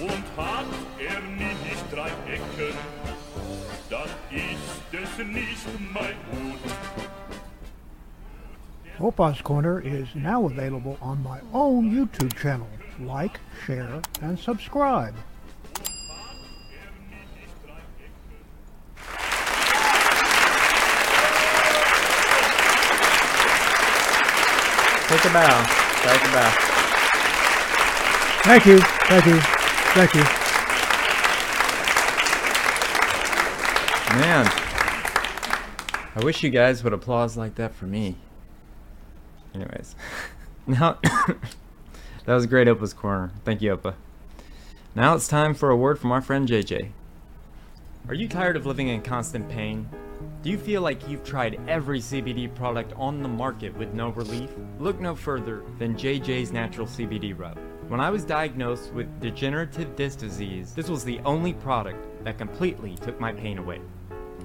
Und 0.00 0.24
hat 0.36 0.66
er 0.98 1.20
nicht 1.20 1.92
drei 1.92 2.10
Ecken, 2.32 2.76
dann 3.88 4.08
ist 4.30 4.82
es 4.92 5.26
nicht 5.26 5.66
mein 5.92 6.16
Hut. 6.30 6.60
Opa's 8.98 9.40
Corner 9.42 9.80
is 9.80 10.14
now 10.14 10.44
available 10.46 10.98
on 11.00 11.22
my 11.22 11.40
own 11.54 11.90
YouTube 11.90 12.34
channel. 12.36 12.68
Like, 12.98 13.40
share, 13.64 14.02
and 14.20 14.38
subscribe. 14.38 15.14
Take 25.10 25.24
a 25.24 25.32
bow. 25.32 25.66
Take 26.04 26.22
a 26.22 26.32
bow. 26.32 26.50
Thank 28.44 28.64
you, 28.64 28.78
thank 28.78 29.26
you, 29.26 29.40
thank 29.90 30.14
you. 30.14 30.22
Man, 34.20 34.46
I 36.14 36.24
wish 36.24 36.44
you 36.44 36.50
guys 36.50 36.84
would 36.84 36.92
applause 36.92 37.36
like 37.36 37.56
that 37.56 37.74
for 37.74 37.86
me. 37.86 38.18
Anyways, 39.52 39.96
now 40.68 40.98
that 41.02 42.34
was 42.34 42.46
great, 42.46 42.68
Opa's 42.68 42.94
corner. 42.94 43.32
Thank 43.44 43.62
you, 43.62 43.76
Opa. 43.76 43.94
Now 44.94 45.16
it's 45.16 45.26
time 45.26 45.54
for 45.54 45.70
a 45.70 45.76
word 45.76 45.98
from 45.98 46.12
our 46.12 46.22
friend 46.22 46.48
JJ. 46.48 46.90
Are 48.06 48.14
you 48.14 48.28
tired 48.28 48.56
of 48.56 48.64
living 48.64 48.86
in 48.86 49.02
constant 49.02 49.48
pain? 49.48 49.88
Do 50.42 50.50
you 50.50 50.58
feel 50.58 50.82
like 50.82 51.08
you've 51.08 51.24
tried 51.24 51.60
every 51.68 52.00
CBD 52.00 52.54
product 52.54 52.92
on 52.96 53.22
the 53.22 53.28
market 53.28 53.76
with 53.76 53.92
no 53.92 54.10
relief? 54.10 54.50
Look 54.78 55.00
no 55.00 55.14
further 55.14 55.62
than 55.78 55.94
JJ's 55.94 56.52
Natural 56.52 56.86
CBD 56.86 57.38
Rub. 57.38 57.58
When 57.88 58.00
I 58.00 58.10
was 58.10 58.24
diagnosed 58.24 58.92
with 58.92 59.20
degenerative 59.20 59.96
disc 59.96 60.18
disease, 60.18 60.72
this 60.74 60.88
was 60.88 61.04
the 61.04 61.18
only 61.20 61.52
product 61.52 62.24
that 62.24 62.38
completely 62.38 62.96
took 62.96 63.18
my 63.20 63.32
pain 63.32 63.58
away. 63.58 63.80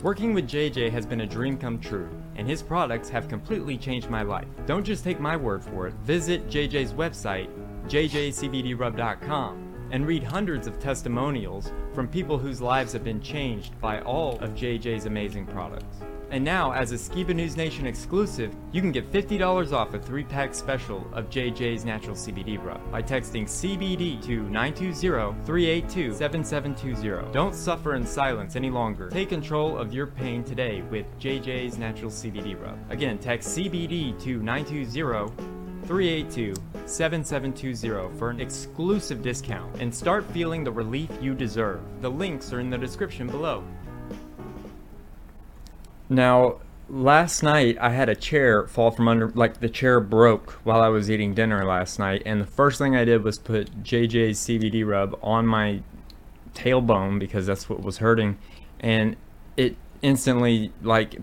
Working 0.01 0.33
with 0.33 0.47
JJ 0.47 0.91
has 0.91 1.05
been 1.05 1.21
a 1.21 1.25
dream 1.25 1.57
come 1.57 1.79
true, 1.79 2.09
and 2.35 2.47
his 2.47 2.61
products 2.61 3.07
have 3.09 3.29
completely 3.29 3.77
changed 3.77 4.09
my 4.09 4.23
life. 4.23 4.47
Don't 4.65 4.83
just 4.83 5.03
take 5.03 5.19
my 5.19 5.37
word 5.37 5.63
for 5.63 5.87
it. 5.87 5.93
Visit 6.03 6.47
JJ's 6.49 6.93
website, 6.93 7.49
jjcbdrub.com, 7.87 9.64
and 9.95 10.06
read 10.06 10.22
hundreds 10.22 10.67
of 10.67 10.77
testimonials 10.77 11.72
from 11.93 12.06
people 12.06 12.38
whose 12.38 12.59
lives 12.59 12.91
have 12.91 13.06
been 13.06 13.22
changed 13.22 13.80
by 13.80 14.01
all 14.01 14.38
of 14.40 14.49
JJ's 14.51 15.06
amazing 15.06 15.45
products. 15.45 16.01
And 16.32 16.43
now, 16.43 16.74
as 16.74 16.91
a 16.91 16.95
Skiba 16.95 17.33
News 17.33 17.56
Nation 17.56 17.85
exclusive, 17.85 18.53
you 18.74 18.82
can 18.82 18.91
get 18.91 19.09
$50 19.09 19.72
off 19.72 19.93
a 19.93 19.99
3-pack 19.99 20.53
special 20.53 21.07
of 21.14 21.30
JJ's 21.30 21.85
Natural 21.85 22.14
CBD 22.14 22.61
Rub 22.61 22.91
by 22.91 23.01
texting 23.01 23.45
CBD 23.45 24.22
to 24.25 24.43
920-382-7720. 24.43 27.32
Don't 27.32 27.56
suffer 27.56 27.95
in 27.95 28.06
silence 28.06 28.57
any 28.57 28.69
longer. 28.69 29.09
Take 29.09 29.30
control 29.30 29.77
of 29.77 29.93
your 29.93 30.07
pain 30.07 30.43
today 30.43 30.82
with 30.91 31.06
JJ's 31.19 31.77
Natural 31.77 32.11
CBD 32.11 32.61
Rub. 32.61 32.77
Again, 32.90 33.17
text 33.17 33.57
CBD 33.57 34.22
to 34.24 34.43
920 34.43 35.64
382-7720 35.88 38.17
for 38.17 38.30
an 38.30 38.39
exclusive 38.39 39.22
discount 39.22 39.81
and 39.81 39.93
start 39.93 40.25
feeling 40.31 40.64
the 40.64 40.72
relief 40.72 41.09
you 41.22 41.33
deserve. 41.33 41.81
The 42.01 42.09
links 42.09 42.53
are 42.53 42.59
in 42.59 42.69
the 42.69 42.77
description 42.77 43.27
below. 43.27 43.64
Now, 46.09 46.59
last 46.89 47.43
night 47.43 47.77
I 47.81 47.89
had 47.89 48.09
a 48.09 48.15
chair 48.15 48.67
fall 48.67 48.91
from 48.91 49.07
under, 49.07 49.30
like 49.30 49.59
the 49.59 49.69
chair 49.69 49.99
broke 49.99 50.51
while 50.64 50.81
I 50.81 50.89
was 50.89 51.09
eating 51.09 51.33
dinner 51.33 51.65
last 51.65 51.99
night, 51.99 52.22
and 52.25 52.41
the 52.41 52.45
first 52.45 52.77
thing 52.77 52.95
I 52.95 53.05
did 53.05 53.23
was 53.23 53.38
put 53.38 53.83
JJ's 53.83 54.39
CBD 54.39 54.85
rub 54.85 55.17
on 55.23 55.47
my 55.47 55.81
tailbone 56.53 57.19
because 57.19 57.45
that's 57.45 57.69
what 57.69 57.81
was 57.81 57.97
hurting, 57.97 58.38
and 58.80 59.15
it 59.57 59.75
instantly 60.01 60.72
like 60.81 61.17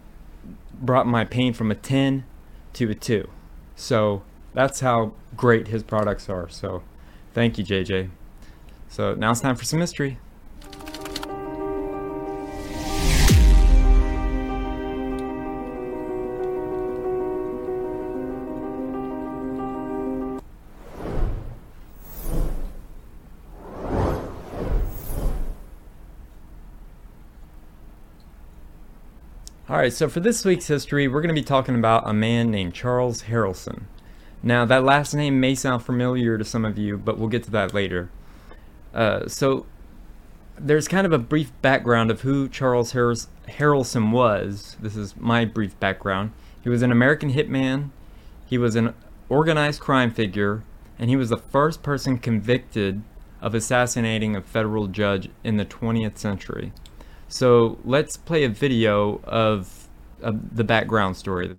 brought 0.73 1.07
my 1.07 1.25
pain 1.25 1.53
from 1.53 1.71
a 1.71 1.75
10 1.75 2.25
to 2.73 2.91
a 2.91 2.95
2. 2.95 3.29
So 3.77 4.23
that's 4.55 4.81
how 4.81 5.13
great 5.37 5.69
his 5.69 5.83
products 5.83 6.29
are. 6.29 6.49
So 6.49 6.83
thank 7.33 7.59
you, 7.59 7.65
JJ. 7.65 8.11
So 8.89 9.15
now 9.15 9.31
it's 9.31 9.41
time 9.41 9.57
for 9.57 9.65
some 9.65 9.79
mystery. 9.79 10.19
Alright, 29.71 29.95
so 29.95 30.09
for 30.09 30.21
this 30.21 30.45
week's 30.45 30.67
history, 30.67 31.09
we're 31.09 31.23
going 31.23 31.35
to 31.35 31.41
be 31.41 31.43
talking 31.43 31.75
about 31.75 32.07
a 32.07 32.13
man 32.13 32.51
named 32.51 32.75
Charles 32.75 33.23
Harrelson. 33.23 33.85
Now, 34.43 34.65
that 34.65 34.83
last 34.83 35.15
name 35.15 35.39
may 35.39 35.55
sound 35.55 35.85
familiar 35.85 36.37
to 36.37 36.45
some 36.45 36.65
of 36.65 36.77
you, 36.77 36.99
but 36.99 37.17
we'll 37.17 37.29
get 37.29 37.45
to 37.45 37.51
that 37.53 37.73
later. 37.73 38.11
Uh, 38.93 39.29
so, 39.29 39.67
there's 40.59 40.89
kind 40.89 41.07
of 41.07 41.13
a 41.13 41.19
brief 41.19 41.53
background 41.63 42.11
of 42.11 42.23
who 42.23 42.49
Charles 42.49 42.93
Harris- 42.93 43.29
Harrelson 43.49 44.11
was. 44.11 44.77
This 44.81 44.97
is 44.97 45.17
my 45.17 45.45
brief 45.45 45.79
background. 45.79 46.33
He 46.61 46.69
was 46.69 46.83
an 46.83 46.91
American 46.91 47.33
hitman, 47.33 47.91
he 48.45 48.59
was 48.59 48.75
an 48.75 48.95
organized 49.29 49.81
crime 49.81 50.11
figure, 50.11 50.63
and 50.99 51.09
he 51.09 51.17
was 51.17 51.31
the 51.31 51.37
first 51.37 51.83
person 51.83 52.19
convicted 52.19 53.03
of 53.41 53.55
assassinating 53.55 54.37
a 54.37 54.43
federal 54.43 54.89
judge 54.89 55.29
in 55.43 55.57
the 55.57 55.65
20th 55.65 56.19
century. 56.19 56.73
So, 57.29 57.79
let's 57.85 58.17
play 58.17 58.43
a 58.43 58.49
video 58.49 59.21
of, 59.23 59.89
of 60.21 60.57
the 60.57 60.65
background 60.65 61.17
story. 61.17 61.57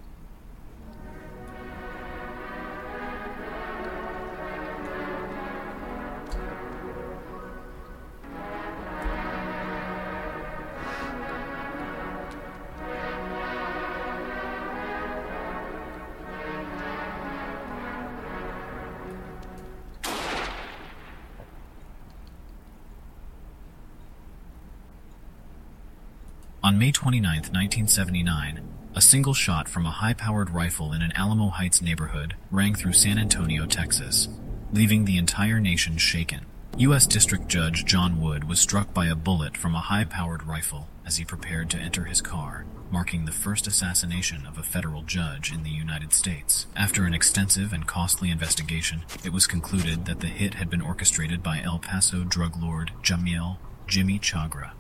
On 26.74 26.80
May 26.80 26.92
29, 26.92 27.24
1979, 27.24 28.68
a 28.96 29.00
single 29.00 29.36
shot 29.36 29.70
from 29.70 29.86
a 29.86 29.92
high-powered 29.92 30.50
rifle 30.50 30.92
in 30.92 31.04
an 31.04 31.12
Alamo 31.16 31.50
Heights 31.50 31.84
neighborhood 31.84 32.36
rang 32.50 32.74
through 32.74 32.94
San 32.94 33.20
Antonio, 33.20 33.68
Texas, 33.68 34.28
leaving 34.72 35.06
the 35.06 35.20
entire 35.20 35.60
nation 35.60 36.00
shaken. 36.00 36.48
U.S. 36.78 37.06
District 37.06 37.48
Judge 37.48 37.86
John 37.86 38.20
Wood 38.20 38.46
was 38.46 38.60
struck 38.60 38.92
by 38.92 39.06
a 39.06 39.16
bullet 39.16 39.56
from 39.56 39.76
a 39.76 39.82
high-powered 39.82 40.48
rifle 40.48 40.88
as 41.06 41.18
he 41.18 41.24
prepared 41.24 41.70
to 41.70 41.78
enter 41.78 42.06
his 42.06 42.22
car, 42.22 42.66
marking 42.90 43.26
the 43.26 43.32
first 43.32 43.68
assassination 43.68 44.48
of 44.48 44.58
a 44.58 44.64
federal 44.64 45.04
judge 45.04 45.54
in 45.54 45.62
the 45.62 45.70
United 45.70 46.12
States. 46.12 46.66
After 46.76 47.06
an 47.06 47.14
extensive 47.14 47.72
and 47.72 47.86
costly 47.86 48.32
investigation, 48.32 49.06
it 49.24 49.32
was 49.32 49.46
concluded 49.46 50.06
that 50.06 50.22
the 50.22 50.28
hit 50.28 50.56
had 50.56 50.72
been 50.72 50.82
orchestrated 50.82 51.44
by 51.44 51.62
El 51.62 51.78
Paso 51.78 52.24
drug 52.24 52.60
lord 52.60 52.94
Jamil 53.04 53.58
Jimmy 53.86 54.18
Chagra. 54.18 54.72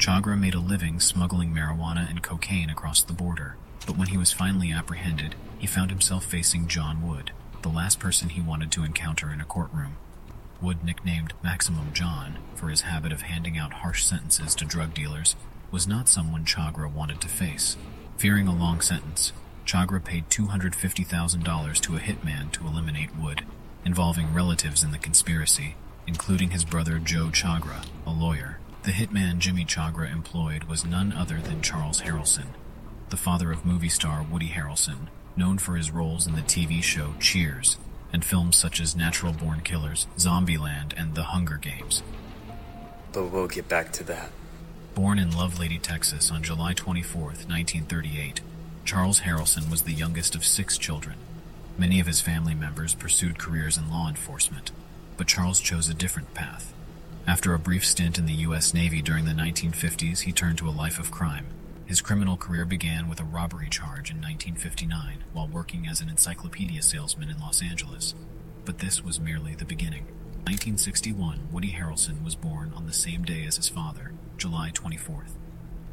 Chagra 0.00 0.38
made 0.40 0.54
a 0.54 0.60
living 0.60 0.98
smuggling 0.98 1.52
marijuana 1.52 2.08
and 2.08 2.22
cocaine 2.22 2.70
across 2.70 3.02
the 3.02 3.12
border, 3.12 3.56
but 3.86 3.98
when 3.98 4.08
he 4.08 4.16
was 4.16 4.32
finally 4.32 4.72
apprehended, 4.72 5.34
he 5.58 5.66
found 5.66 5.90
himself 5.90 6.24
facing 6.24 6.68
John 6.68 7.06
Wood, 7.06 7.32
the 7.60 7.68
last 7.68 8.00
person 8.00 8.30
he 8.30 8.40
wanted 8.40 8.72
to 8.72 8.82
encounter 8.82 9.30
in 9.30 9.42
a 9.42 9.44
courtroom. 9.44 9.96
Wood, 10.62 10.82
nicknamed 10.82 11.34
Maximum 11.42 11.92
John 11.92 12.38
for 12.54 12.70
his 12.70 12.80
habit 12.80 13.12
of 13.12 13.20
handing 13.20 13.58
out 13.58 13.74
harsh 13.74 14.02
sentences 14.02 14.54
to 14.54 14.64
drug 14.64 14.94
dealers, 14.94 15.36
was 15.70 15.86
not 15.86 16.08
someone 16.08 16.46
Chagra 16.46 16.90
wanted 16.90 17.20
to 17.20 17.28
face. 17.28 17.76
Fearing 18.16 18.48
a 18.48 18.56
long 18.56 18.80
sentence, 18.80 19.34
Chagra 19.66 20.02
paid 20.02 20.30
$250,000 20.30 21.80
to 21.80 21.96
a 21.96 22.00
hitman 22.00 22.50
to 22.52 22.66
eliminate 22.66 23.14
Wood, 23.16 23.44
involving 23.84 24.32
relatives 24.32 24.82
in 24.82 24.92
the 24.92 24.98
conspiracy, 24.98 25.76
including 26.06 26.52
his 26.52 26.64
brother 26.64 26.98
Joe 26.98 27.26
Chagra, 27.26 27.84
a 28.06 28.10
lawyer. 28.10 28.59
The 28.82 28.92
hitman 28.92 29.40
Jimmy 29.40 29.66
Chagra 29.66 30.10
employed 30.10 30.64
was 30.64 30.86
none 30.86 31.12
other 31.12 31.38
than 31.38 31.60
Charles 31.60 32.00
Harrelson, 32.00 32.46
the 33.10 33.18
father 33.18 33.52
of 33.52 33.66
movie 33.66 33.90
star 33.90 34.22
Woody 34.22 34.48
Harrelson, 34.48 35.08
known 35.36 35.58
for 35.58 35.76
his 35.76 35.90
roles 35.90 36.26
in 36.26 36.34
the 36.34 36.40
TV 36.40 36.82
show 36.82 37.12
Cheers 37.20 37.76
and 38.10 38.24
films 38.24 38.56
such 38.56 38.80
as 38.80 38.96
Natural 38.96 39.34
Born 39.34 39.60
Killers, 39.60 40.06
Zombieland, 40.16 40.94
and 40.96 41.14
The 41.14 41.24
Hunger 41.24 41.58
Games. 41.58 42.02
But 43.12 43.26
we'll 43.26 43.48
get 43.48 43.68
back 43.68 43.92
to 43.92 44.04
that. 44.04 44.30
Born 44.94 45.18
in 45.18 45.30
Lovelady, 45.30 45.80
Texas 45.80 46.30
on 46.30 46.42
July 46.42 46.72
24, 46.72 47.22
1938, 47.22 48.40
Charles 48.86 49.20
Harrelson 49.20 49.70
was 49.70 49.82
the 49.82 49.92
youngest 49.92 50.34
of 50.34 50.42
six 50.42 50.78
children. 50.78 51.16
Many 51.76 52.00
of 52.00 52.06
his 52.06 52.22
family 52.22 52.54
members 52.54 52.94
pursued 52.94 53.38
careers 53.38 53.76
in 53.76 53.90
law 53.90 54.08
enforcement, 54.08 54.72
but 55.18 55.26
Charles 55.26 55.60
chose 55.60 55.88
a 55.90 55.94
different 55.94 56.32
path. 56.32 56.72
After 57.26 57.54
a 57.54 57.58
brief 57.58 57.84
stint 57.84 58.18
in 58.18 58.26
the 58.26 58.32
U.S. 58.32 58.74
Navy 58.74 59.02
during 59.02 59.24
the 59.24 59.32
1950s, 59.32 60.20
he 60.20 60.32
turned 60.32 60.58
to 60.58 60.68
a 60.68 60.70
life 60.70 60.98
of 60.98 61.10
crime. 61.10 61.46
His 61.86 62.00
criminal 62.00 62.36
career 62.36 62.64
began 62.64 63.08
with 63.08 63.20
a 63.20 63.24
robbery 63.24 63.68
charge 63.68 64.10
in 64.10 64.16
1959 64.16 65.24
while 65.32 65.48
working 65.48 65.86
as 65.86 66.00
an 66.00 66.08
encyclopedia 66.08 66.82
salesman 66.82 67.30
in 67.30 67.38
Los 67.38 67.62
Angeles. 67.62 68.14
But 68.64 68.78
this 68.78 69.04
was 69.04 69.20
merely 69.20 69.54
the 69.54 69.64
beginning. 69.64 70.04
1961, 70.46 71.48
Woody 71.52 71.72
Harrelson 71.72 72.24
was 72.24 72.34
born 72.34 72.72
on 72.74 72.86
the 72.86 72.92
same 72.92 73.22
day 73.24 73.44
as 73.44 73.56
his 73.56 73.68
father, 73.68 74.12
July 74.36 74.70
24th. 74.72 75.36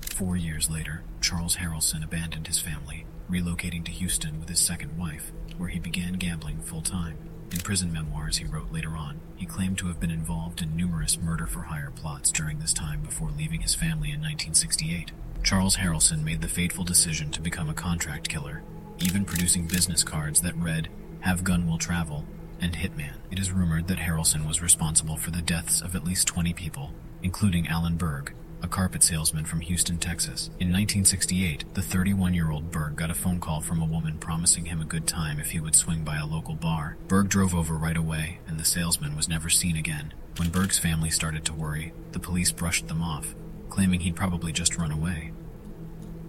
Four 0.01 0.38
years 0.38 0.69
later, 0.69 1.03
Charles 1.22 1.57
Harrelson 1.57 2.03
abandoned 2.03 2.47
his 2.47 2.59
family, 2.59 3.06
relocating 3.30 3.83
to 3.85 3.91
Houston 3.91 4.39
with 4.39 4.49
his 4.49 4.59
second 4.59 4.97
wife, 4.97 5.31
where 5.57 5.69
he 5.69 5.80
began 5.80 6.14
gambling 6.14 6.61
full 6.61 6.81
time. 6.81 7.17
In 7.51 7.59
prison 7.59 7.92
memoirs 7.93 8.38
he 8.38 8.45
wrote 8.45 8.72
later 8.72 8.95
on, 8.95 9.19
he 9.35 9.45
claimed 9.45 9.77
to 9.80 9.88
have 9.88 10.00
been 10.00 10.11
involved 10.11 10.61
in 10.61 10.76
numerous 10.76 11.17
murder 11.17 11.48
for 11.48 11.61
hire 11.61 11.92
plots 11.95 12.32
during 12.32 12.59
this 12.59 12.74
time 12.74 13.01
before 13.01 13.30
leaving 13.38 13.61
his 13.61 13.76
family 13.76 14.09
in 14.09 14.19
1968. 14.19 15.11
Charles 15.43 15.77
Harrelson 15.77 16.24
made 16.24 16.42
the 16.42 16.48
fateful 16.48 16.84
decision 16.84 17.32
to 17.32 17.42
become 17.42 17.69
a 17.69 17.74
contract 17.74 18.27
killer, 18.27 18.64
even 19.00 19.24
producing 19.24 19.67
business 19.67 20.03
cards 20.03 20.42
that 20.42 20.56
read, 20.58 20.90
Have 21.22 21.43
Gun 21.43 21.67
Will 21.67 21.77
Travel, 21.77 22.26
and 22.59 22.74
Hitman. 22.74 23.14
It 23.32 23.40
is 23.40 23.51
rumored 23.51 23.88
that 23.88 24.00
Harrelson 24.00 24.45
was 24.48 24.61
responsible 24.61 25.16
for 25.16 25.32
the 25.32 25.42
deaths 25.42 25.82
of 25.82 25.95
at 25.95 26.03
least 26.03 26.27
20 26.27 26.53
people, 26.53 26.92
including 27.24 27.67
Alan 27.67 27.95
Berg, 27.95 28.34
a 28.61 28.68
carpet 28.68 29.03
salesman 29.03 29.45
from 29.45 29.61
Houston, 29.61 29.98
Texas. 29.98 30.48
In 30.60 30.68
1968, 30.68 31.74
the 31.74 31.82
31 31.82 32.34
year 32.34 32.52
old 32.52 32.72
Berg 32.72 32.95
got 32.95 33.11
a 33.11 33.16
phone 33.16 33.40
call 33.40 33.61
from 33.61 33.82
a 33.82 33.86
woman 33.86 34.18
promising 34.18 34.66
him 34.66 34.82
a 34.82 34.86
good 34.86 35.08
time 35.08 35.40
if 35.40 35.52
he 35.52 35.60
would 35.60 35.76
swing 35.76 36.03
by 36.03 36.18
a 36.18 36.26
local 36.26 36.56
bar. 36.56 36.98
Berg 37.08 37.30
drove 37.30 37.53
over 37.53 37.76
right 37.76 37.98
away, 37.98 38.40
and 38.48 38.60
the 38.60 38.66
salesman 38.66 39.16
was 39.16 39.30
never 39.30 39.50
seen 39.50 39.76
again. 39.76 40.14
When 40.38 40.50
Berg's 40.50 40.80
family 40.80 41.10
started 41.10 41.45
to 41.45 41.53
worry, 41.53 41.94
the 42.11 42.19
police 42.19 42.52
brushed 42.52 42.88
them 42.88 43.02
off, 43.02 43.36
claiming 43.69 44.02
he'd 44.02 44.16
probably 44.16 44.52
just 44.52 44.77
run 44.77 44.92
away. 44.92 45.32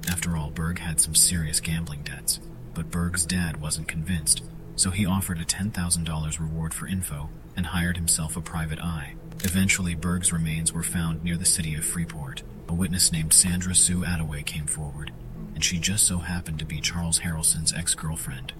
After 0.09 0.37
all, 0.37 0.51
Berg 0.51 0.79
had 0.79 1.01
some 1.01 1.15
serious 1.15 1.61
gambling 1.61 2.03
debts, 2.03 2.41
but 2.75 2.91
Berg's 2.91 3.27
dad 3.27 3.61
wasn't 3.61 3.89
convinced, 3.89 4.43
so 4.77 4.91
he 4.91 5.05
offered 5.05 5.41
a 5.41 5.45
$10,000 5.45 6.41
reward 6.41 6.73
for 6.73 6.87
info 6.87 7.29
and 7.57 7.67
hired 7.67 7.97
himself 7.97 8.37
a 8.37 8.41
private 8.41 8.81
eye. 8.81 9.15
Eventually, 9.45 9.95
Berg's 9.95 10.33
remains 10.33 10.73
were 10.73 10.83
found 10.83 11.23
near 11.23 11.37
the 11.37 11.45
city 11.45 11.75
of 11.75 11.85
Freeport. 11.85 12.43
A 12.69 12.75
witness 12.75 13.13
named 13.13 13.33
Sandra 13.33 13.75
Sue 13.75 14.03
Attaway 14.03 14.45
came 14.45 14.67
forward, 14.67 15.13
and 15.55 15.65
she 15.65 15.79
just 15.79 16.07
so 16.07 16.19
happened 16.19 16.59
to 16.59 16.67
be 16.67 16.81
Charles 16.81 17.21
Harrelson's 17.21 17.73
ex-girlfriend. 17.73 18.53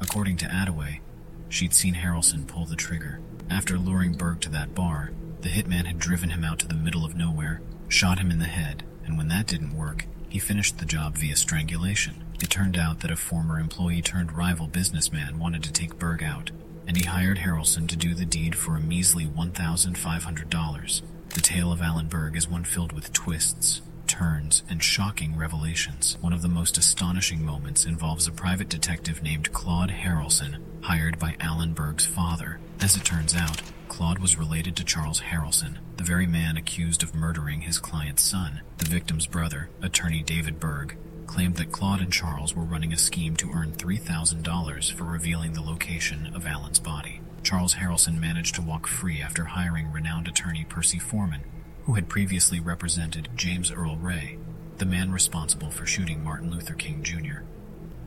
According 0.00 0.36
to 0.38 0.46
Attaway, 0.46 1.00
she'd 1.48 1.72
seen 1.72 1.94
Harrelson 1.94 2.46
pull 2.46 2.66
the 2.66 2.76
trigger. 2.76 3.20
After 3.48 3.78
luring 3.78 4.14
Berg 4.14 4.40
to 4.40 4.50
that 4.50 4.74
bar, 4.74 5.12
the 5.40 5.48
hitman 5.48 5.86
had 5.86 5.98
driven 5.98 6.30
him 6.30 6.44
out 6.44 6.58
to 6.60 6.68
the 6.68 6.74
middle 6.74 7.04
of 7.04 7.16
nowhere, 7.16 7.60
shot 7.88 8.18
him 8.18 8.30
in 8.30 8.38
the 8.38 8.46
head, 8.46 8.82
and 9.06 9.16
when 9.16 9.28
that 9.28 9.46
didn't 9.46 9.76
work, 9.76 10.06
he 10.28 10.38
finished 10.38 10.78
the 10.78 10.84
job 10.84 11.16
via 11.16 11.36
strangulation. 11.36 12.24
It 12.42 12.50
turned 12.50 12.76
out 12.76 13.00
that 13.00 13.10
a 13.10 13.16
former 13.16 13.58
employee 13.58 14.02
turned 14.02 14.32
rival 14.36 14.66
businessman 14.66 15.38
wanted 15.38 15.62
to 15.62 15.72
take 15.72 15.98
Berg 15.98 16.22
out, 16.22 16.50
and 16.86 16.96
he 16.96 17.04
hired 17.04 17.38
Harrelson 17.38 17.88
to 17.88 17.96
do 17.96 18.14
the 18.14 18.24
deed 18.24 18.56
for 18.56 18.76
a 18.76 18.80
measly 18.80 19.26
$1,500. 19.26 21.02
The 21.30 21.40
tale 21.40 21.72
of 21.72 21.82
Alan 21.82 22.08
Berg 22.08 22.36
is 22.36 22.48
one 22.48 22.64
filled 22.64 22.92
with 22.92 23.12
twists, 23.12 23.82
turns, 24.06 24.62
and 24.68 24.82
shocking 24.82 25.36
revelations. 25.36 26.16
One 26.20 26.32
of 26.32 26.42
the 26.42 26.48
most 26.48 26.78
astonishing 26.78 27.44
moments 27.44 27.84
involves 27.84 28.26
a 28.26 28.32
private 28.32 28.68
detective 28.68 29.22
named 29.22 29.52
Claude 29.52 29.90
Harrelson, 29.90 30.58
hired 30.82 31.18
by 31.18 31.36
Alan 31.40 31.72
Berg's 31.72 32.06
father. 32.06 32.60
As 32.80 32.96
it 32.96 33.04
turns 33.04 33.34
out, 33.34 33.62
Claude 33.88 34.18
was 34.18 34.38
related 34.38 34.76
to 34.76 34.84
Charles 34.84 35.20
Harrelson, 35.20 35.78
the 35.96 36.04
very 36.04 36.26
man 36.26 36.56
accused 36.56 37.02
of 37.02 37.14
murdering 37.14 37.62
his 37.62 37.78
client's 37.78 38.22
son. 38.22 38.60
The 38.78 38.86
victim's 38.86 39.26
brother, 39.26 39.70
attorney 39.82 40.22
David 40.22 40.60
Berg, 40.60 40.96
claimed 41.34 41.56
that 41.56 41.72
Claude 41.72 42.00
and 42.00 42.12
Charles 42.12 42.54
were 42.54 42.62
running 42.62 42.92
a 42.92 42.96
scheme 42.96 43.34
to 43.34 43.50
earn 43.52 43.72
$3,000 43.72 44.92
for 44.92 45.02
revealing 45.02 45.52
the 45.52 45.60
location 45.60 46.30
of 46.32 46.46
Alan's 46.46 46.78
body. 46.78 47.20
Charles 47.42 47.74
Harrelson 47.74 48.20
managed 48.20 48.54
to 48.54 48.62
walk 48.62 48.86
free 48.86 49.20
after 49.20 49.46
hiring 49.46 49.90
renowned 49.90 50.28
attorney 50.28 50.64
Percy 50.68 51.00
Foreman, 51.00 51.40
who 51.86 51.94
had 51.94 52.08
previously 52.08 52.60
represented 52.60 53.30
James 53.34 53.72
Earl 53.72 53.96
Ray, 53.96 54.38
the 54.78 54.86
man 54.86 55.10
responsible 55.10 55.72
for 55.72 55.86
shooting 55.86 56.22
Martin 56.22 56.52
Luther 56.52 56.74
King 56.74 57.02
Jr. 57.02 57.42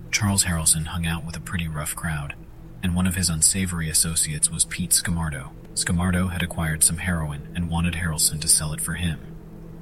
Charles 0.09 0.45
Harrelson 0.45 0.85
hung 0.85 1.06
out 1.06 1.25
with 1.25 1.35
a 1.35 1.41
pretty 1.41 1.67
rough 1.67 1.97
crowd, 1.97 2.33
and 2.81 2.95
one 2.95 3.06
of 3.06 3.15
his 3.15 3.30
unsavory 3.30 3.89
associates 3.89 4.49
was 4.49 4.64
Pete 4.64 4.91
Scamardo. 4.91 5.49
Scamardo 5.73 6.31
had 6.31 6.43
acquired 6.43 6.81
some 6.81 6.99
heroin 6.99 7.49
and 7.53 7.69
wanted 7.69 7.95
Harrelson 7.95 8.39
to 8.39 8.47
sell 8.47 8.72
it 8.72 8.80
for 8.80 8.93
him. 8.93 9.19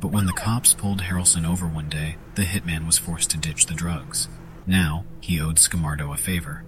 But 0.06 0.12
when 0.12 0.28
the 0.28 0.34
cops 0.34 0.76
pulled 0.76 1.02
Harrelson 1.02 1.50
over 1.50 1.66
one 1.66 1.90
day, 1.90 2.18
the 2.36 2.44
hitman 2.44 2.86
was 2.86 3.00
forced 3.00 3.32
to 3.32 3.40
ditch 3.40 3.66
the 3.66 3.74
drugs. 3.74 4.28
Now, 4.68 5.04
he 5.20 5.42
owed 5.42 5.56
Scamardo 5.56 6.14
a 6.14 6.16
favor. 6.16 6.64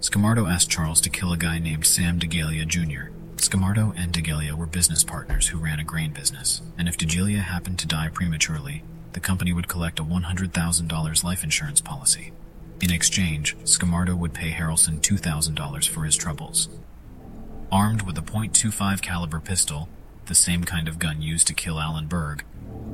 Scamardo 0.00 0.50
asked 0.50 0.70
Charles 0.70 1.02
to 1.02 1.10
kill 1.10 1.30
a 1.30 1.36
guy 1.36 1.58
named 1.58 1.84
Sam 1.84 2.18
Degelia 2.18 2.66
Jr. 2.66 3.12
Scamardo 3.36 3.92
and 3.94 4.10
Degelia 4.10 4.54
were 4.54 4.64
business 4.64 5.04
partners 5.04 5.48
who 5.48 5.58
ran 5.58 5.78
a 5.78 5.84
grain 5.84 6.14
business, 6.14 6.62
and 6.78 6.88
if 6.88 6.96
Degelia 6.96 7.42
happened 7.42 7.78
to 7.80 7.86
die 7.86 8.08
prematurely, 8.08 8.82
the 9.12 9.20
company 9.20 9.52
would 9.52 9.68
collect 9.68 10.00
a 10.00 10.02
$100,000 10.02 11.24
life 11.24 11.44
insurance 11.44 11.82
policy. 11.82 12.32
In 12.80 12.90
exchange, 12.90 13.54
Scamardo 13.64 14.16
would 14.16 14.32
pay 14.32 14.52
Harrelson 14.52 14.98
$2,000 15.00 15.86
for 15.86 16.04
his 16.04 16.16
troubles. 16.16 16.70
Armed 17.70 18.00
with 18.00 18.16
a 18.16 18.22
.25 18.22 19.02
caliber 19.02 19.40
pistol, 19.40 19.90
the 20.24 20.34
same 20.34 20.64
kind 20.64 20.88
of 20.88 20.98
gun 20.98 21.20
used 21.20 21.46
to 21.48 21.54
kill 21.54 21.80
Alan 21.80 22.06
Berg, 22.06 22.44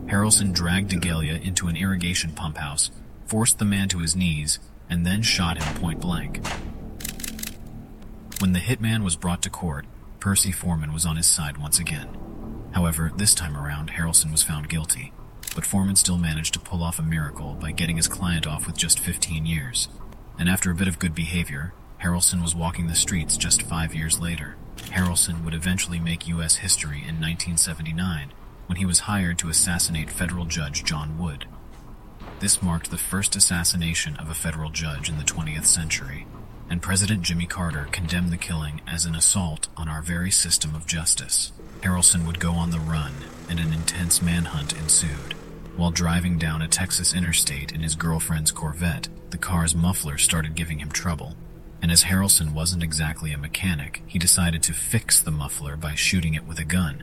Harrelson 0.06 0.52
dragged 0.52 0.90
Degelia 0.90 1.42
into 1.42 1.68
an 1.68 1.76
irrigation 1.76 2.32
pump 2.32 2.58
house, 2.58 2.90
forced 3.26 3.58
the 3.58 3.64
man 3.64 3.88
to 3.88 3.98
his 3.98 4.14
knees, 4.14 4.58
and 4.88 5.06
then 5.06 5.22
shot 5.22 5.62
him 5.62 5.74
point 5.80 6.00
blank. 6.00 6.46
When 8.40 8.52
the 8.52 8.60
hitman 8.60 9.02
was 9.02 9.16
brought 9.16 9.42
to 9.42 9.50
court, 9.50 9.86
Percy 10.20 10.52
Foreman 10.52 10.92
was 10.92 11.06
on 11.06 11.16
his 11.16 11.26
side 11.26 11.56
once 11.56 11.78
again. 11.78 12.08
However, 12.72 13.12
this 13.16 13.34
time 13.34 13.56
around, 13.56 13.92
Harrelson 13.92 14.30
was 14.30 14.42
found 14.42 14.68
guilty, 14.68 15.12
but 15.54 15.64
Foreman 15.64 15.96
still 15.96 16.18
managed 16.18 16.54
to 16.54 16.60
pull 16.60 16.82
off 16.82 16.98
a 16.98 17.02
miracle 17.02 17.54
by 17.54 17.72
getting 17.72 17.96
his 17.96 18.08
client 18.08 18.46
off 18.46 18.66
with 18.66 18.76
just 18.76 18.98
15 18.98 19.46
years. 19.46 19.88
And 20.38 20.48
after 20.48 20.70
a 20.70 20.74
bit 20.74 20.88
of 20.88 20.98
good 20.98 21.14
behavior, 21.14 21.72
Harrelson 22.02 22.42
was 22.42 22.54
walking 22.54 22.86
the 22.86 22.94
streets 22.94 23.36
just 23.36 23.62
five 23.62 23.94
years 23.94 24.20
later. 24.20 24.56
Harrelson 24.76 25.44
would 25.44 25.54
eventually 25.54 25.98
make 25.98 26.28
U.S. 26.28 26.56
history 26.56 26.98
in 26.98 27.20
1979 27.20 28.32
when 28.66 28.76
he 28.76 28.86
was 28.86 29.00
hired 29.00 29.38
to 29.38 29.48
assassinate 29.48 30.10
federal 30.10 30.44
judge 30.44 30.84
John 30.84 31.18
Wood. 31.18 31.46
This 32.40 32.62
marked 32.62 32.90
the 32.90 32.98
first 32.98 33.36
assassination 33.36 34.16
of 34.16 34.28
a 34.28 34.34
federal 34.34 34.70
judge 34.70 35.08
in 35.08 35.18
the 35.18 35.24
20th 35.24 35.66
century, 35.66 36.26
and 36.68 36.82
President 36.82 37.22
Jimmy 37.22 37.46
Carter 37.46 37.88
condemned 37.92 38.30
the 38.30 38.36
killing 38.36 38.80
as 38.86 39.04
an 39.04 39.14
assault 39.14 39.68
on 39.76 39.88
our 39.88 40.02
very 40.02 40.30
system 40.30 40.74
of 40.74 40.86
justice. 40.86 41.52
Harrelson 41.80 42.26
would 42.26 42.40
go 42.40 42.52
on 42.52 42.70
the 42.70 42.80
run, 42.80 43.12
and 43.48 43.60
an 43.60 43.72
intense 43.72 44.22
manhunt 44.22 44.72
ensued. 44.72 45.34
While 45.76 45.90
driving 45.90 46.38
down 46.38 46.62
a 46.62 46.68
Texas 46.68 47.14
interstate 47.14 47.72
in 47.72 47.80
his 47.80 47.96
girlfriend's 47.96 48.50
Corvette, 48.50 49.08
the 49.30 49.38
car's 49.38 49.74
muffler 49.74 50.18
started 50.18 50.54
giving 50.54 50.78
him 50.78 50.90
trouble. 50.90 51.34
And 51.82 51.90
as 51.90 52.04
Harrelson 52.04 52.52
wasn't 52.52 52.82
exactly 52.82 53.32
a 53.32 53.38
mechanic, 53.38 54.02
he 54.06 54.18
decided 54.18 54.62
to 54.62 54.72
fix 54.72 55.20
the 55.20 55.30
muffler 55.30 55.76
by 55.76 55.94
shooting 55.94 56.34
it 56.34 56.46
with 56.46 56.58
a 56.58 56.64
gun. 56.64 57.02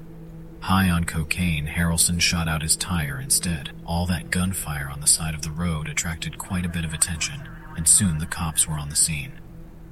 High 0.61 0.89
on 0.91 1.05
cocaine, 1.05 1.65
Harrelson 1.67 2.21
shot 2.21 2.47
out 2.47 2.61
his 2.61 2.75
tire 2.75 3.19
instead. 3.19 3.71
All 3.83 4.05
that 4.05 4.29
gunfire 4.29 4.89
on 4.91 5.01
the 5.01 5.07
side 5.07 5.33
of 5.33 5.41
the 5.41 5.51
road 5.51 5.89
attracted 5.89 6.37
quite 6.37 6.65
a 6.65 6.69
bit 6.69 6.85
of 6.85 6.93
attention, 6.93 7.41
and 7.75 7.87
soon 7.87 8.19
the 8.19 8.27
cops 8.27 8.67
were 8.67 8.77
on 8.77 8.89
the 8.89 8.95
scene. 8.95 9.33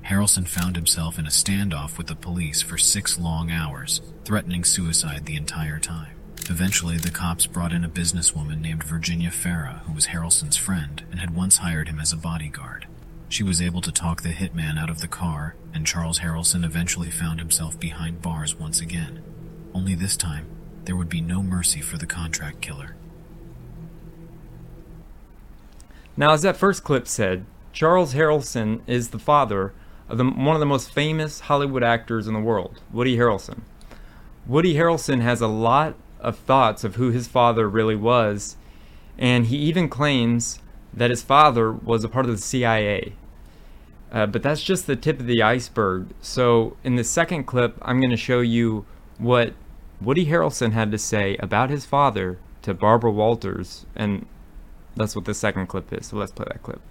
Harrelson 0.06 0.48
found 0.48 0.75
himself 0.75 1.17
in 1.17 1.25
a 1.25 1.30
standoff 1.30 1.98
with 1.98 2.07
the 2.07 2.15
police 2.15 2.61
for 2.61 2.77
six 2.77 3.17
long 3.19 3.51
hours, 3.51 4.01
threatening 4.23 4.64
suicide 4.64 5.25
the 5.25 5.35
entire 5.35 5.80
time. 5.80 6.15
Eventually, 6.49 6.98
the 6.98 7.11
cops 7.11 7.48
brought 7.48 7.73
in 7.73 7.83
a 7.83 7.89
businesswoman 7.89 8.61
named 8.61 8.83
Virginia 8.83 9.30
Farah, 9.30 9.81
who 9.81 9.93
was 9.93 10.07
Harrelson's 10.07 10.57
friend 10.57 11.03
and 11.11 11.19
had 11.19 11.35
once 11.35 11.57
hired 11.57 11.88
him 11.88 11.99
as 11.99 12.14
a 12.14 12.17
bodyguard. 12.17 12.88
She 13.27 13.43
was 13.43 13.61
able 13.61 13.81
to 13.81 13.91
talk 13.91 14.22
the 14.22 14.30
hitman 14.30 14.80
out 14.80 14.89
of 14.89 15.01
the 15.01 15.07
car, 15.07 15.56
and 15.73 15.85
Charles 15.85 16.19
Harrelson 16.19 16.64
eventually 16.64 17.11
found 17.11 17.39
himself 17.39 17.80
behind 17.80 18.22
bars 18.22 18.56
once 18.56 18.81
again. 18.81 19.22
Only 19.73 19.93
this 19.93 20.17
time, 20.17 20.48
there 20.89 20.95
would 20.95 21.07
be 21.07 21.21
no 21.21 21.43
mercy 21.43 21.81
for 21.81 21.99
the 21.99 22.07
contract 22.07 22.61
killer. 22.61 22.95
Now, 26.17 26.31
as 26.31 26.41
that 26.41 26.57
first 26.57 26.83
clip 26.83 27.07
said, 27.07 27.45
Charles 27.71 28.15
Harrelson 28.15 28.81
is 28.87 29.09
the 29.09 29.19
father 29.19 29.71
of 30.07 30.17
the, 30.17 30.25
one 30.25 30.55
of 30.55 30.59
the 30.59 30.65
most 30.65 30.91
famous 30.91 31.41
Hollywood 31.41 31.83
actors 31.83 32.27
in 32.27 32.33
the 32.33 32.39
world, 32.39 32.81
Woody 32.91 33.17
Harrelson. 33.17 33.59
Woody 34.47 34.73
Harrelson 34.73 35.21
has 35.21 35.41
a 35.41 35.47
lot 35.47 35.93
of 36.19 36.39
thoughts 36.39 36.83
of 36.83 36.95
who 36.95 37.11
his 37.11 37.27
father 37.27 37.69
really 37.69 37.95
was, 37.95 38.57
and 39.15 39.45
he 39.45 39.57
even 39.57 39.89
claims 39.89 40.57
that 40.91 41.11
his 41.11 41.21
father 41.21 41.71
was 41.71 42.03
a 42.03 42.09
part 42.09 42.25
of 42.25 42.31
the 42.31 42.41
CIA. 42.41 43.13
Uh, 44.11 44.25
but 44.25 44.41
that's 44.41 44.63
just 44.63 44.87
the 44.87 44.95
tip 44.95 45.19
of 45.19 45.27
the 45.27 45.43
iceberg. 45.43 46.07
So, 46.19 46.77
in 46.83 46.95
the 46.95 47.03
second 47.03 47.43
clip, 47.43 47.77
I'm 47.83 47.99
going 47.99 48.09
to 48.09 48.17
show 48.17 48.39
you 48.39 48.87
what 49.19 49.53
Woody 50.01 50.25
Harrelson 50.27 50.71
had 50.71 50.91
to 50.91 50.97
say 50.97 51.35
about 51.37 51.69
his 51.69 51.85
father 51.85 52.39
to 52.61 52.73
Barbara 52.73 53.11
Walters, 53.11 53.85
and 53.95 54.25
That's 54.95 55.15
what 55.15 55.25
the 55.25 55.33
second 55.33 55.67
clip 55.67 55.93
is. 55.93 56.07
So 56.07 56.17
let's 56.17 56.31
play 56.31 56.45
that 56.49 56.63
clip. 56.63 56.81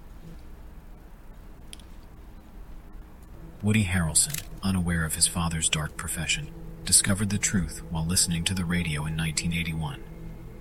Woody 3.62 3.84
Harrelson, 3.84 4.42
unaware 4.62 5.04
of 5.04 5.14
his 5.14 5.26
father's 5.26 5.68
dark 5.68 5.96
profession, 5.96 6.48
discovered 6.84 7.30
the 7.30 7.38
truth 7.38 7.82
while 7.90 8.06
listening 8.06 8.44
to 8.44 8.54
the 8.54 8.64
radio 8.64 9.00
in 9.00 9.16
1981. 9.16 10.02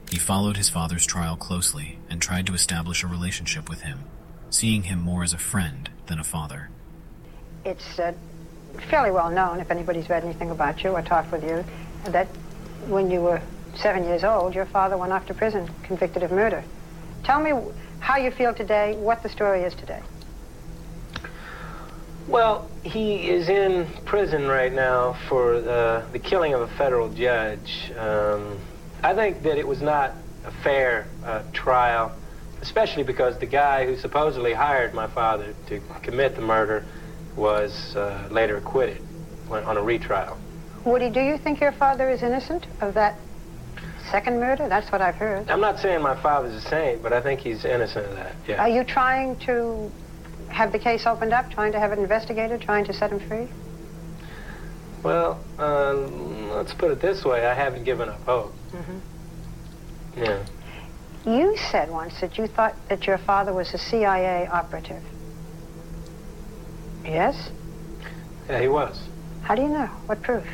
He 0.10 0.18
followed 0.18 0.58
his 0.58 0.70
father's 0.70 1.06
trial 1.06 1.36
closely 1.36 2.00
and 2.10 2.22
tried 2.22 2.48
to 2.48 2.54
establish 2.54 3.04
a 3.04 3.08
relationship 3.08 3.70
with 3.70 3.82
him, 3.82 4.00
seeing 4.50 4.84
him 4.84 5.00
more 5.00 5.24
as 5.24 5.34
a 5.34 5.38
friend 5.38 5.90
than 6.08 6.20
a 6.20 6.24
father. 6.24 6.70
It's 7.66 8.00
uh, 8.00 8.14
fairly 8.90 9.12
well 9.12 9.30
known, 9.30 9.60
if 9.60 9.70
anybody's 9.70 10.10
read 10.10 10.24
anything 10.24 10.50
about 10.50 10.84
you 10.84 10.92
or 10.92 11.02
talked 11.02 11.32
with 11.32 11.44
you, 11.44 11.64
that 12.14 12.28
when 12.88 13.12
you 13.12 13.22
were 13.22 13.42
seven 13.76 14.04
years 14.04 14.24
old, 14.24 14.56
your 14.56 14.66
father 14.66 14.98
went 14.98 15.14
off 15.14 15.26
to 15.28 15.34
prison, 15.34 15.70
convicted 15.84 16.24
of 16.24 16.32
murder. 16.32 16.64
Tell 17.24 17.42
me 17.42 17.52
how 18.00 18.18
you 18.18 18.32
feel 18.32 18.54
today, 18.54 18.96
what 18.96 19.24
the 19.24 19.30
story 19.30 19.64
is 19.64 19.74
today. 19.76 20.02
Well, 22.28 22.70
he 22.84 23.30
is 23.30 23.48
in 23.48 23.88
prison 24.06 24.48
right 24.48 24.74
now 24.74 25.14
for 25.30 25.56
uh, 25.56 26.06
the 26.12 26.20
killing 26.20 26.54
of 26.54 26.62
a 26.62 26.68
federal 26.68 27.10
judge. 27.14 27.92
Um, 27.98 28.60
I 29.02 29.14
think 29.14 29.44
that 29.44 29.58
it 29.58 29.68
was 29.68 29.82
not 29.82 30.14
a 30.44 30.52
fair 30.64 31.08
uh, 31.24 31.44
trial, 31.54 32.12
especially 32.62 33.04
because 33.04 33.38
the 33.40 33.46
guy 33.46 33.86
who 33.86 33.96
supposedly 33.96 34.54
hired 34.54 34.94
my 34.94 35.08
father 35.08 35.54
to 35.68 35.82
commit 36.02 36.36
the 36.36 36.42
murder 36.42 36.86
was 37.36 37.96
uh, 37.96 38.28
later 38.30 38.58
acquitted 38.58 39.02
on 39.50 39.78
a 39.78 39.82
retrial. 39.82 40.38
Woody, 40.88 41.10
do 41.10 41.20
you 41.20 41.38
think 41.38 41.60
your 41.60 41.74
father 41.74 42.10
is 42.10 42.24
innocent 42.24 42.66
of 42.80 42.94
that 42.94 43.20
second 44.10 44.40
murder? 44.40 44.70
That's 44.70 44.90
what 44.90 45.02
I've 45.02 45.16
heard. 45.16 45.50
I'm 45.50 45.60
not 45.60 45.80
saying 45.80 46.02
my 46.02 46.16
father's 46.22 46.56
a 46.56 46.62
saint, 46.62 47.04
but 47.04 47.12
I 47.12 47.22
think 47.22 47.42
he's 47.42 47.66
innocent 47.66 48.06
of 48.06 48.16
that, 48.16 48.36
yeah. 48.48 48.62
Are 48.62 48.70
you 48.70 48.86
trying 48.86 49.38
to 49.40 49.92
have 50.48 50.72
the 50.72 50.80
case 50.80 51.06
opened 51.06 51.34
up, 51.34 51.52
trying 51.52 51.74
to 51.74 51.80
have 51.80 51.92
it 51.92 52.00
investigated, 52.00 52.62
trying 52.62 52.86
to 52.86 52.94
set 52.94 53.12
him 53.12 53.20
free? 53.28 53.50
Well, 55.04 55.44
uh, 55.60 55.94
let's 56.56 56.74
put 56.74 56.92
it 56.92 57.02
this 57.02 57.26
way. 57.26 57.46
I 57.46 57.54
haven't 57.54 57.84
given 57.84 58.08
up 58.08 58.22
hope. 58.22 58.54
Mm-hmm. 58.72 60.24
Yeah. 60.24 60.46
You 61.26 61.58
said 61.70 61.92
once 61.92 62.22
that 62.22 62.38
you 62.38 62.48
thought 62.48 62.76
that 62.88 63.06
your 63.06 63.18
father 63.18 63.54
was 63.54 63.74
a 63.74 63.78
CIA 63.78 64.48
operative. 64.48 65.04
Yes? 67.04 67.52
Yeah, 68.48 68.62
he 68.62 68.70
was. 68.70 68.98
How 69.42 69.54
do 69.54 69.64
you 69.64 69.68
know? 69.68 69.88
What 70.06 70.22
proof? 70.22 70.46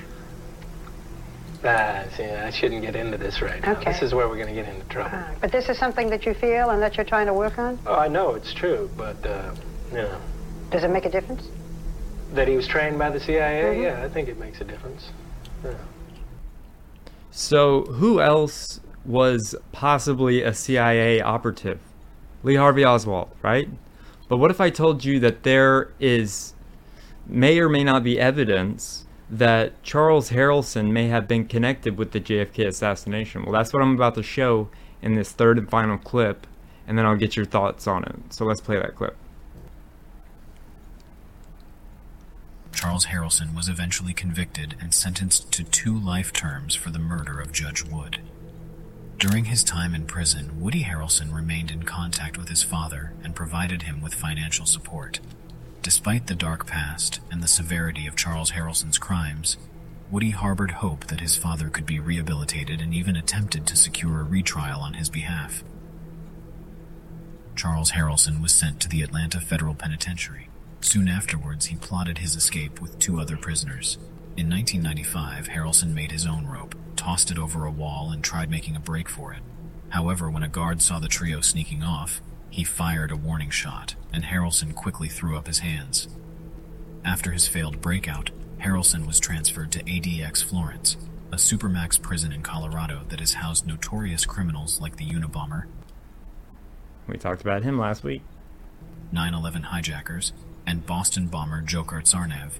Ah, 1.66 2.03
see, 2.16 2.24
I 2.25 2.50
shouldn't 2.50 2.82
get 2.82 2.95
into 2.95 3.17
this 3.17 3.42
right 3.42 3.61
now. 3.61 3.72
Okay. 3.74 3.92
This 3.92 4.01
is 4.01 4.14
where 4.14 4.27
we're 4.27 4.35
going 4.35 4.48
to 4.48 4.53
get 4.53 4.67
into 4.67 4.85
trouble. 4.88 5.11
Ah, 5.14 5.32
But 5.40 5.51
this 5.51 5.69
is 5.69 5.77
something 5.77 6.09
that 6.09 6.25
you 6.25 6.33
feel 6.33 6.69
and 6.72 6.82
that 6.82 6.98
you're 6.98 7.06
trying 7.06 7.27
to 7.27 7.33
work 7.33 7.58
on? 7.58 7.80
Oh, 7.88 7.95
I 7.95 8.08
know 8.09 8.32
it's 8.35 8.53
true, 8.53 8.90
but, 8.98 9.25
uh, 9.25 9.51
you 9.92 9.98
know, 10.00 10.17
Does 10.72 10.83
it 10.83 10.90
make 10.90 11.06
a 11.06 11.09
difference? 11.09 11.48
that 12.33 12.48
he 12.48 12.56
was 12.56 12.67
trained 12.67 12.98
by 12.98 13.09
the 13.11 13.19
CIA, 13.19 13.75
Mhm. 13.77 13.83
yeah, 13.83 14.03
I 14.03 14.09
think 14.09 14.27
it 14.27 14.40
makes 14.40 14.59
a 14.59 14.64
difference. 14.64 15.11
Yeah. 15.64 15.72
So, 17.32 17.83
who 17.83 18.19
else 18.19 18.80
was 19.06 19.56
possibly 19.72 20.42
a 20.42 20.53
CIA 20.53 21.22
operative? 21.22 21.80
Lee 22.43 22.56
Harvey 22.56 22.83
Oswald, 22.83 23.30
right? 23.42 23.69
But 24.27 24.38
what 24.38 24.51
if 24.51 24.59
I 24.59 24.69
told 24.69 25.06
you 25.06 25.19
that 25.19 25.43
there 25.43 25.90
is, 26.00 26.53
may 27.27 27.59
or 27.59 27.69
may 27.69 27.83
not 27.83 28.03
be 28.03 28.19
evidence 28.19 29.06
that 29.37 29.81
Charles 29.83 30.29
Harrelson 30.29 30.91
may 30.91 31.07
have 31.07 31.27
been 31.27 31.45
connected 31.45 31.97
with 31.97 32.11
the 32.11 32.19
JFK 32.19 32.67
assassination? 32.67 33.43
Well, 33.43 33.51
that's 33.51 33.73
what 33.73 33.81
I'm 33.81 33.95
about 33.95 34.15
to 34.15 34.23
show 34.23 34.69
in 35.01 35.15
this 35.15 35.31
third 35.31 35.57
and 35.57 35.69
final 35.69 35.97
clip, 35.97 36.45
and 36.87 36.97
then 36.97 37.05
I'll 37.05 37.15
get 37.15 37.35
your 37.35 37.45
thoughts 37.45 37.87
on 37.87 38.03
it. 38.03 38.15
So, 38.29 38.45
let's 38.45 38.61
play 38.61 38.77
that 38.77 38.95
clip. 38.95 39.15
Charles 42.73 43.05
Harrelson 43.07 43.55
was 43.55 43.69
eventually 43.69 44.13
convicted 44.13 44.75
and 44.81 44.93
sentenced 44.93 45.51
to 45.53 45.63
two 45.63 45.97
life 45.97 46.33
terms 46.33 46.75
for 46.75 46.89
the 46.89 46.99
murder 46.99 47.39
of 47.39 47.51
Judge 47.51 47.83
Wood. 47.83 48.19
During 49.17 49.45
his 49.45 49.63
time 49.63 49.95
in 49.95 50.05
prison, 50.05 50.59
Woody 50.59 50.83
Harrelson 50.83 51.33
remained 51.33 51.71
in 51.71 51.83
contact 51.83 52.37
with 52.37 52.49
his 52.49 52.61
father 52.61 53.13
and 53.23 53.35
provided 53.35 53.83
him 53.83 54.01
with 54.01 54.13
financial 54.13 54.65
support. 54.65 55.21
Despite 55.83 56.27
the 56.27 56.33
dark 56.33 56.65
past 56.65 57.19
and 57.29 57.43
the 57.43 57.47
severity 57.47 58.07
of 58.07 58.15
Charles 58.15 58.51
Harrelson's 58.51 58.97
crimes, 58.97 59.57
Woody 60.09 60.29
harbored 60.29 60.71
hope 60.71 61.07
that 61.07 61.19
his 61.19 61.35
father 61.35 61.69
could 61.69 61.85
be 61.85 61.99
rehabilitated 61.99 62.79
and 62.79 62.93
even 62.93 63.17
attempted 63.17 63.67
to 63.67 63.75
secure 63.75 64.21
a 64.21 64.23
retrial 64.23 64.79
on 64.79 64.93
his 64.93 65.09
behalf. 65.09 65.61
Charles 67.57 67.91
Harrelson 67.91 68.41
was 68.41 68.53
sent 68.53 68.79
to 68.79 68.87
the 68.87 69.01
Atlanta 69.01 69.41
Federal 69.41 69.75
Penitentiary. 69.75 70.47
Soon 70.79 71.09
afterwards, 71.09 71.65
he 71.65 71.75
plotted 71.75 72.19
his 72.19 72.37
escape 72.37 72.79
with 72.79 72.97
two 72.97 73.19
other 73.19 73.35
prisoners. 73.35 73.97
In 74.37 74.49
1995, 74.49 75.49
Harrelson 75.49 75.93
made 75.93 76.13
his 76.13 76.25
own 76.25 76.47
rope, 76.47 76.75
tossed 76.95 77.29
it 77.29 77.37
over 77.37 77.65
a 77.65 77.71
wall, 77.71 78.09
and 78.09 78.23
tried 78.23 78.49
making 78.49 78.77
a 78.77 78.79
break 78.79 79.09
for 79.09 79.33
it. 79.33 79.41
However, 79.89 80.31
when 80.31 80.43
a 80.43 80.47
guard 80.47 80.81
saw 80.81 80.99
the 80.99 81.09
trio 81.09 81.41
sneaking 81.41 81.83
off, 81.83 82.21
he 82.53 82.64
fired 82.64 83.09
a 83.09 83.15
warning 83.15 83.49
shot, 83.49 83.95
and 84.14 84.25
Harrelson 84.25 84.75
quickly 84.75 85.07
threw 85.07 85.35
up 85.35 85.48
his 85.48 85.59
hands. 85.59 86.07
After 87.03 87.32
his 87.32 87.48
failed 87.48 87.82
breakout, 87.82 88.30
Harrelson 88.59 89.07
was 89.07 89.19
transferred 89.19 89.72
to 89.72 89.83
ADX 89.85 90.43
Florence, 90.43 90.95
a 91.32 91.38
supermax 91.38 91.99
prison 91.99 92.32
in 92.32 92.43
Colorado 92.43 93.06
that 93.09 93.19
has 93.19 93.33
housed 93.33 93.65
notorious 93.65 94.27
criminals 94.27 94.80
like 94.80 94.98
the 94.98 95.09
Unabomber, 95.09 95.64
We 97.07 97.17
talked 97.17 97.41
about 97.41 97.64
him 97.64 97.80
last 97.80 98.03
week. 98.03 98.22
9 99.11 99.33
11 99.33 99.64
hijackers, 99.64 100.32
and 100.67 100.85
Boston 100.85 101.25
bomber 101.25 101.64
Dzhokhar 101.64 102.03
Tsarnaev. 102.03 102.51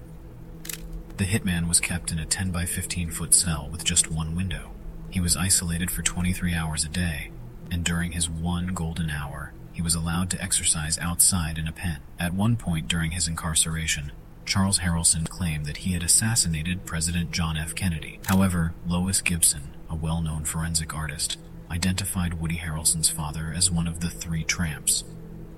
The 1.18 1.24
hitman 1.24 1.68
was 1.68 1.78
kept 1.78 2.10
in 2.10 2.18
a 2.18 2.26
10 2.26 2.50
by 2.50 2.64
15 2.64 3.12
foot 3.12 3.32
cell 3.32 3.68
with 3.70 3.84
just 3.84 4.10
one 4.10 4.34
window. 4.34 4.72
He 5.08 5.20
was 5.20 5.36
isolated 5.36 5.92
for 5.92 6.02
23 6.02 6.52
hours 6.52 6.84
a 6.84 6.88
day, 6.88 7.30
and 7.70 7.84
during 7.84 8.10
his 8.10 8.28
one 8.28 8.74
golden 8.74 9.08
hour, 9.08 9.52
he 9.74 9.82
was 9.82 9.94
allowed 9.94 10.30
to 10.30 10.42
exercise 10.42 10.98
outside 10.98 11.58
in 11.58 11.68
a 11.68 11.72
pen. 11.72 11.98
At 12.18 12.32
one 12.32 12.56
point 12.56 12.88
during 12.88 13.10
his 13.10 13.28
incarceration, 13.28 14.12
Charles 14.46 14.78
Harrelson 14.78 15.28
claimed 15.28 15.66
that 15.66 15.78
he 15.78 15.92
had 15.92 16.02
assassinated 16.02 16.86
President 16.86 17.32
John 17.32 17.56
F. 17.56 17.74
Kennedy. 17.74 18.20
However, 18.26 18.72
Lois 18.86 19.20
Gibson, 19.20 19.74
a 19.90 19.96
well 19.96 20.22
known 20.22 20.44
forensic 20.44 20.94
artist, 20.94 21.38
identified 21.70 22.34
Woody 22.34 22.58
Harrelson's 22.58 23.10
father 23.10 23.52
as 23.54 23.70
one 23.70 23.88
of 23.88 24.00
the 24.00 24.10
three 24.10 24.44
tramps, 24.44 25.02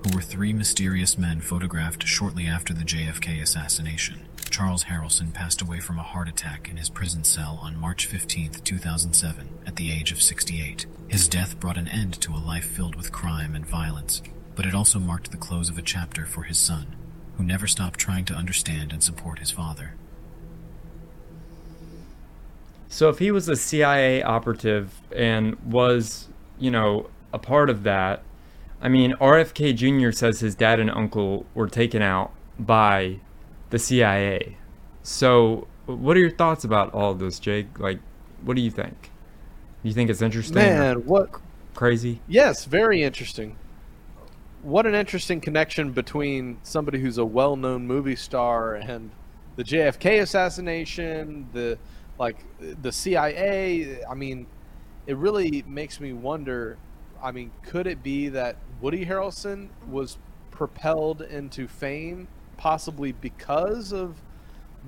who 0.02 0.14
were 0.14 0.22
three 0.22 0.52
mysterious 0.52 1.18
men 1.18 1.40
photographed 1.40 2.06
shortly 2.06 2.46
after 2.46 2.72
the 2.72 2.84
JFK 2.84 3.42
assassination. 3.42 4.20
Charles 4.50 4.84
Harrelson 4.84 5.34
passed 5.34 5.60
away 5.60 5.80
from 5.80 5.98
a 5.98 6.02
heart 6.02 6.28
attack 6.28 6.68
in 6.70 6.76
his 6.76 6.88
prison 6.88 7.24
cell 7.24 7.58
on 7.62 7.78
March 7.78 8.06
15, 8.06 8.52
2007, 8.64 9.48
at 9.66 9.76
the 9.76 9.92
age 9.92 10.12
of 10.12 10.22
68. 10.22 10.86
His 11.08 11.28
death 11.28 11.58
brought 11.60 11.76
an 11.76 11.88
end 11.88 12.20
to 12.20 12.32
a 12.32 12.38
life 12.38 12.64
filled 12.64 12.94
with 12.94 13.12
crime 13.12 13.54
and 13.54 13.66
violence, 13.66 14.22
but 14.54 14.64
it 14.64 14.74
also 14.74 14.98
marked 14.98 15.30
the 15.30 15.36
close 15.36 15.68
of 15.68 15.78
a 15.78 15.82
chapter 15.82 16.24
for 16.24 16.44
his 16.44 16.58
son, 16.58 16.96
who 17.36 17.44
never 17.44 17.66
stopped 17.66 17.98
trying 17.98 18.24
to 18.26 18.34
understand 18.34 18.92
and 18.92 19.02
support 19.02 19.40
his 19.40 19.50
father. 19.50 19.94
So 22.88 23.08
if 23.08 23.18
he 23.18 23.30
was 23.30 23.48
a 23.48 23.56
CIA 23.56 24.22
operative 24.22 25.02
and 25.14 25.56
was, 25.64 26.28
you 26.58 26.70
know, 26.70 27.10
a 27.32 27.38
part 27.38 27.68
of 27.68 27.82
that, 27.82 28.22
I 28.80 28.88
mean, 28.88 29.14
RFK 29.14 29.74
Jr. 29.74 30.10
says 30.10 30.40
his 30.40 30.54
dad 30.54 30.80
and 30.80 30.90
uncle 30.90 31.46
were 31.54 31.68
taken 31.68 32.02
out 32.02 32.32
by 32.58 33.20
the 33.70 33.78
CIA. 33.78 34.56
So 35.02 35.66
what 35.86 36.16
are 36.16 36.20
your 36.20 36.30
thoughts 36.30 36.64
about 36.64 36.92
all 36.92 37.12
of 37.12 37.18
this, 37.18 37.38
Jake? 37.38 37.78
Like, 37.78 38.00
what 38.42 38.56
do 38.56 38.62
you 38.62 38.70
think? 38.70 39.10
You 39.82 39.92
think 39.92 40.10
it's 40.10 40.22
interesting? 40.22 40.56
Man, 40.56 41.06
what 41.06 41.30
crazy? 41.74 42.20
Yes, 42.26 42.64
very 42.64 43.02
interesting. 43.02 43.56
What 44.62 44.84
an 44.86 44.94
interesting 44.94 45.40
connection 45.40 45.92
between 45.92 46.58
somebody 46.64 46.98
who's 46.98 47.18
a 47.18 47.24
well-known 47.24 47.86
movie 47.86 48.16
star 48.16 48.74
and 48.74 49.10
the 49.54 49.62
JFK 49.62 50.22
assassination, 50.22 51.48
the 51.52 51.78
like 52.18 52.44
the 52.58 52.90
CIA. 52.90 54.04
I 54.04 54.14
mean, 54.14 54.46
it 55.06 55.16
really 55.16 55.62
makes 55.66 56.00
me 56.00 56.12
wonder. 56.12 56.78
I 57.22 57.30
mean, 57.30 57.52
could 57.62 57.86
it 57.86 58.02
be 58.02 58.28
that 58.30 58.56
Woody 58.80 59.06
Harrelson 59.06 59.68
was 59.88 60.18
propelled 60.50 61.22
into 61.22 61.68
fame 61.68 62.28
possibly 62.56 63.12
because 63.12 63.92
of 63.92 64.16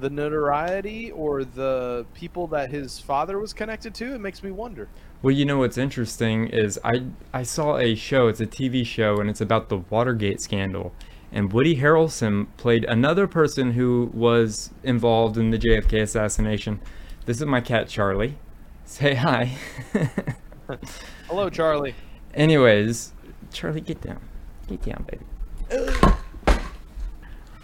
the 0.01 0.09
notoriety 0.09 1.11
or 1.11 1.45
the 1.45 2.07
people 2.15 2.47
that 2.49 2.71
his 2.71 2.99
father 2.99 3.39
was 3.39 3.53
connected 3.53 3.95
to? 3.95 4.15
It 4.15 4.21
makes 4.21 4.43
me 4.43 4.51
wonder. 4.51 4.89
Well, 5.23 5.33
you 5.33 5.45
know 5.45 5.59
what's 5.59 5.79
interesting 5.79 6.47
is 6.49 6.79
I 6.85 7.03
I 7.33 7.43
saw 7.43 7.79
a 7.79 7.95
show. 7.95 8.29
It's 8.29 8.41
a 8.41 8.47
TV 8.47 8.87
show, 8.87 9.21
and 9.21 9.29
it's 9.29 9.41
about 9.41 9.69
the 9.69 9.79
Watergate 9.79 10.41
scandal. 10.41 10.93
And 11.33 11.53
Woody 11.53 11.77
Harrelson 11.77 12.47
played 12.57 12.85
another 12.85 13.27
person 13.27 13.73
who 13.73 14.11
was 14.15 14.71
involved 14.83 15.37
in 15.37 15.51
the 15.51 15.59
JFK 15.59 16.03
assassination. 16.03 16.81
This 17.27 17.41
is 17.41 17.47
my 17.47 17.61
cat 17.61 17.89
Charlie. 17.89 18.39
Say 18.85 19.15
hi. 19.15 19.57
Hello, 21.27 21.51
Charlie. 21.51 21.95
Anyways, 22.33 23.13
Charlie, 23.53 23.81
get 23.81 24.01
down. 24.01 24.21
Get 24.67 24.83
down, 24.83 25.07
baby. 25.09 25.25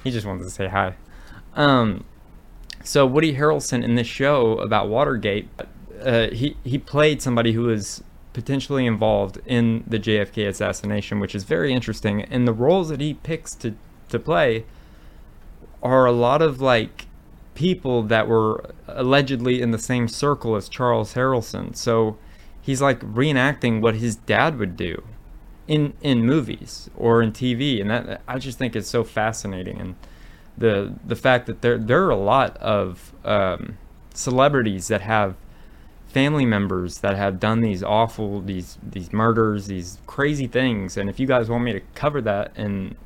he 0.02 0.10
just 0.10 0.26
wanted 0.26 0.44
to 0.44 0.50
say 0.50 0.68
hi. 0.68 0.94
Um, 1.54 2.04
so 2.82 3.06
Woody 3.06 3.34
Harrelson 3.34 3.82
in 3.82 3.94
this 3.94 4.06
show 4.06 4.58
about 4.58 4.88
Watergate, 4.88 5.48
uh, 6.02 6.28
he 6.30 6.56
he 6.64 6.78
played 6.78 7.22
somebody 7.22 7.52
who 7.52 7.62
was 7.62 8.02
potentially 8.32 8.84
involved 8.84 9.38
in 9.46 9.84
the 9.86 9.98
JFK 9.98 10.48
assassination, 10.48 11.20
which 11.20 11.34
is 11.34 11.44
very 11.44 11.72
interesting. 11.72 12.22
And 12.22 12.46
the 12.46 12.52
roles 12.52 12.88
that 12.88 13.00
he 13.00 13.14
picks 13.14 13.54
to 13.56 13.74
to 14.08 14.18
play 14.18 14.64
are 15.82 16.06
a 16.06 16.12
lot 16.12 16.42
of 16.42 16.60
like 16.60 17.06
people 17.54 18.02
that 18.02 18.26
were 18.26 18.70
allegedly 18.88 19.62
in 19.62 19.70
the 19.70 19.78
same 19.78 20.08
circle 20.08 20.56
as 20.56 20.68
Charles 20.68 21.14
Harrelson. 21.14 21.76
So 21.76 22.18
he's 22.60 22.82
like 22.82 23.00
reenacting 23.00 23.80
what 23.80 23.96
his 23.96 24.16
dad 24.16 24.58
would 24.58 24.76
do 24.76 25.02
in 25.66 25.94
in 26.02 26.24
movies 26.24 26.90
or 26.96 27.22
in 27.22 27.32
TV, 27.32 27.80
and 27.80 27.90
that 27.90 28.20
I 28.28 28.38
just 28.38 28.58
think 28.58 28.76
it's 28.76 28.88
so 28.88 29.04
fascinating. 29.04 29.80
And 29.80 29.94
the 30.56 30.94
the 31.04 31.16
fact 31.16 31.46
that 31.46 31.62
there 31.62 31.78
there 31.78 32.04
are 32.04 32.10
a 32.10 32.16
lot 32.16 32.56
of 32.58 33.12
um, 33.24 33.78
celebrities 34.12 34.88
that 34.88 35.00
have 35.00 35.36
family 36.06 36.46
members 36.46 36.98
that 36.98 37.16
have 37.16 37.40
done 37.40 37.60
these 37.60 37.82
awful 37.82 38.40
these 38.40 38.78
these 38.82 39.12
murders 39.12 39.66
these 39.66 39.98
crazy 40.06 40.46
things. 40.46 40.96
And 40.96 41.10
if 41.10 41.18
you 41.18 41.26
guys 41.26 41.48
want 41.48 41.64
me 41.64 41.72
to 41.72 41.80
cover 41.94 42.20
that 42.22 42.52
in 42.56 42.96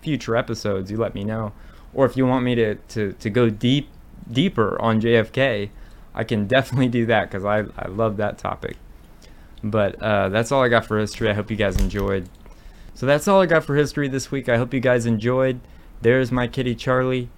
future 0.00 0.36
episodes 0.36 0.90
you 0.90 0.96
let 0.96 1.14
me 1.14 1.24
know. 1.24 1.52
Or 1.94 2.06
if 2.06 2.16
you 2.16 2.26
want 2.26 2.44
me 2.44 2.54
to 2.56 2.74
to, 2.74 3.12
to 3.12 3.30
go 3.30 3.48
deep 3.48 3.88
deeper 4.30 4.80
on 4.80 5.00
JFK 5.00 5.70
I 6.14 6.24
can 6.24 6.46
definitely 6.48 6.88
do 6.88 7.06
that 7.06 7.30
because 7.30 7.44
I, 7.44 7.64
I 7.78 7.88
love 7.88 8.16
that 8.16 8.38
topic 8.38 8.76
but 9.62 10.00
uh, 10.02 10.28
that's 10.28 10.52
all 10.52 10.62
I 10.62 10.68
got 10.68 10.86
for 10.86 10.98
history. 10.98 11.28
I 11.30 11.34
hope 11.34 11.50
you 11.50 11.56
guys 11.56 11.76
enjoyed. 11.76 12.28
So 12.94 13.06
that's 13.06 13.26
all 13.26 13.40
I 13.40 13.46
got 13.46 13.64
for 13.64 13.76
history 13.76 14.08
this 14.08 14.30
week. 14.30 14.48
I 14.48 14.56
hope 14.56 14.74
you 14.74 14.80
guys 14.80 15.06
enjoyed. 15.06 15.60
There's 16.02 16.30
my 16.30 16.46
kitty 16.46 16.74
Charlie. 16.74 17.30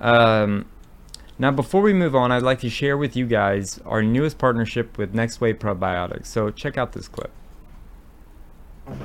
Um, 0.00 0.66
now, 1.38 1.50
before 1.50 1.82
we 1.82 1.92
move 1.92 2.16
on, 2.16 2.32
I'd 2.32 2.42
like 2.42 2.60
to 2.60 2.70
share 2.70 2.96
with 2.96 3.14
you 3.14 3.26
guys 3.26 3.78
our 3.84 4.02
newest 4.02 4.38
partnership 4.38 4.96
with 4.96 5.14
Next 5.14 5.40
Wave 5.40 5.58
Probiotics. 5.58 6.26
So 6.26 6.50
check 6.50 6.78
out 6.78 6.92
this 6.92 7.08
clip. 7.08 7.30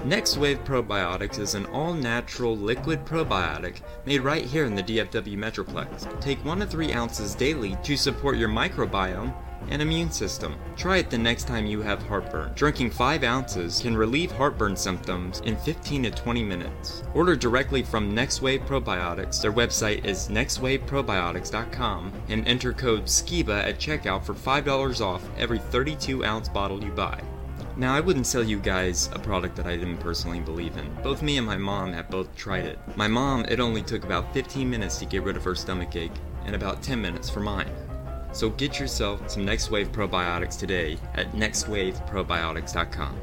Next 0.06 0.38
Wave 0.38 0.64
Probiotics 0.64 1.40
is 1.40 1.56
an 1.56 1.66
all-natural 1.68 2.56
liquid 2.56 3.03
probiotic 3.03 3.82
made 4.06 4.22
right 4.22 4.45
here 4.45 4.66
in 4.66 4.76
the 4.76 4.84
DFW 4.84 5.38
Metroplex. 5.38 6.19
Take 6.22 6.43
1 6.45 6.60
to 6.60 6.66
3 6.68 6.93
ounces 6.93 7.34
daily 7.34 7.76
to 7.84 7.98
support 7.98 8.38
your 8.38 8.50
microbiome 8.50 9.34
and 9.69 9.82
immune 9.82 10.11
system. 10.11 10.56
Try 10.76 10.98
it 10.98 11.10
the 11.10 11.18
next 11.18 11.48
time 11.48 11.66
you 11.66 11.82
have 11.82 12.01
heartburn. 12.03 12.51
Drinking 12.53 12.92
5 12.92 13.24
ounces 13.24 13.80
can 13.80 13.98
relieve 13.98 14.32
heartburn 14.32 14.76
symptoms 14.76 15.40
in 15.45 15.56
15 15.58 16.03
to 16.03 16.11
20 16.11 16.43
minutes. 16.43 17.03
Order 17.16 17.35
directly 17.35 17.82
from 17.82 18.14
Next 18.14 18.42
Wave 18.42 18.61
Probiotics. 18.61 19.42
Their 19.42 19.53
website 19.53 20.06
is 20.06 20.27
nextwaveprobiotics.com 20.30 22.14
and 22.30 22.48
enter 22.48 22.74
code 22.74 23.06
SKIBA 23.06 23.64
at 23.64 23.80
checkout 23.80 24.24
for 24.24 24.34
$5 24.34 25.01
off 25.01 25.24
every 25.38 25.60
32 25.60 26.24
ounce 26.24 26.50
bottle 26.50 26.84
you 26.84 26.92
buy. 26.92 27.22
Now, 27.82 27.95
I 27.95 28.00
wouldn't 28.00 28.27
sell 28.27 28.43
you 28.43 28.60
guys 28.60 29.10
a 29.11 29.18
product 29.18 29.56
that 29.56 29.66
I 29.66 29.76
didn't 29.76 29.98
personally 29.98 30.40
believe 30.40 30.77
in. 30.77 30.88
Both 31.01 31.24
me 31.24 31.40
and 31.40 31.48
my 31.48 31.58
mom 31.58 31.93
have 31.93 32.11
both 32.11 32.35
tried 32.35 32.66
it. 32.66 32.77
My 32.95 33.08
mom, 33.08 33.43
it 33.50 33.60
only 33.60 33.82
took 33.82 34.03
about 34.03 34.32
15 34.35 34.69
minutes 34.69 35.00
to 35.00 35.06
get 35.08 35.24
rid 35.24 35.35
of 35.35 35.43
her 35.43 35.56
stomach 35.56 35.95
ache, 35.95 36.11
and 36.45 36.53
about 36.53 36.84
10 36.84 37.01
minutes 37.01 37.27
for 37.27 37.40
mine. 37.40 37.72
So 38.34 38.51
get 38.51 38.80
yourself 38.80 39.27
some 39.32 39.45
Next 39.45 39.72
Wave 39.72 39.92
probiotics 39.92 40.60
today 40.60 41.00
at 41.16 41.32
nextwaveprobiotics.com. 41.32 43.16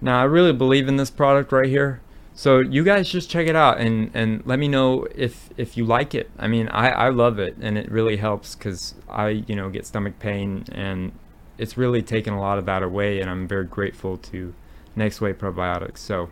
Now, 0.00 0.20
I 0.20 0.24
really 0.24 0.52
believe 0.52 0.88
in 0.88 0.96
this 0.96 1.10
product 1.10 1.52
right 1.52 1.68
here. 1.68 2.01
So 2.34 2.60
you 2.60 2.82
guys 2.82 3.10
just 3.10 3.28
check 3.28 3.46
it 3.46 3.56
out 3.56 3.78
and, 3.78 4.10
and 4.14 4.42
let 4.46 4.58
me 4.58 4.66
know 4.68 5.06
if, 5.14 5.50
if 5.56 5.76
you 5.76 5.84
like 5.84 6.14
it. 6.14 6.30
I 6.38 6.48
mean, 6.48 6.68
I, 6.68 6.88
I 6.90 7.08
love 7.10 7.38
it 7.38 7.56
and 7.60 7.76
it 7.76 7.90
really 7.90 8.16
helps 8.16 8.54
because 8.54 8.94
I, 9.08 9.28
you 9.28 9.54
know, 9.54 9.68
get 9.68 9.86
stomach 9.86 10.18
pain 10.18 10.64
and 10.72 11.12
it's 11.58 11.76
really 11.76 12.02
taken 12.02 12.32
a 12.32 12.40
lot 12.40 12.58
of 12.58 12.64
that 12.66 12.82
away 12.82 13.20
and 13.20 13.30
I'm 13.30 13.46
very 13.46 13.66
grateful 13.66 14.16
to 14.16 14.54
Next 14.96 15.20
Wave 15.20 15.38
Probiotics. 15.38 15.98
So 15.98 16.30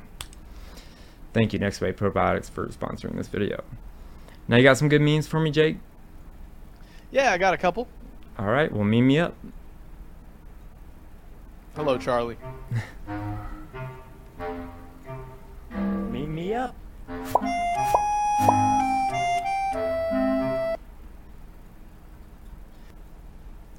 thank 1.35 1.53
you 1.53 1.59
Next 1.59 1.81
Wave 1.81 1.97
Probiotics 1.97 2.51
for 2.51 2.67
sponsoring 2.69 3.17
this 3.17 3.29
video. 3.29 3.63
Now 4.49 4.57
you 4.57 4.63
got 4.63 4.79
some 4.79 4.89
good 4.89 5.03
memes 5.03 5.27
for 5.27 5.39
me, 5.39 5.51
Jake? 5.51 5.77
Yeah, 7.11 7.33
I 7.33 7.39
got 7.39 7.53
a 7.53 7.59
couple. 7.59 7.89
All 8.39 8.47
right, 8.47 8.73
well, 8.73 8.85
meme 8.85 9.07
me 9.07 9.19
up. 9.19 9.35
Hello, 11.77 11.99
Charlie. 11.99 12.39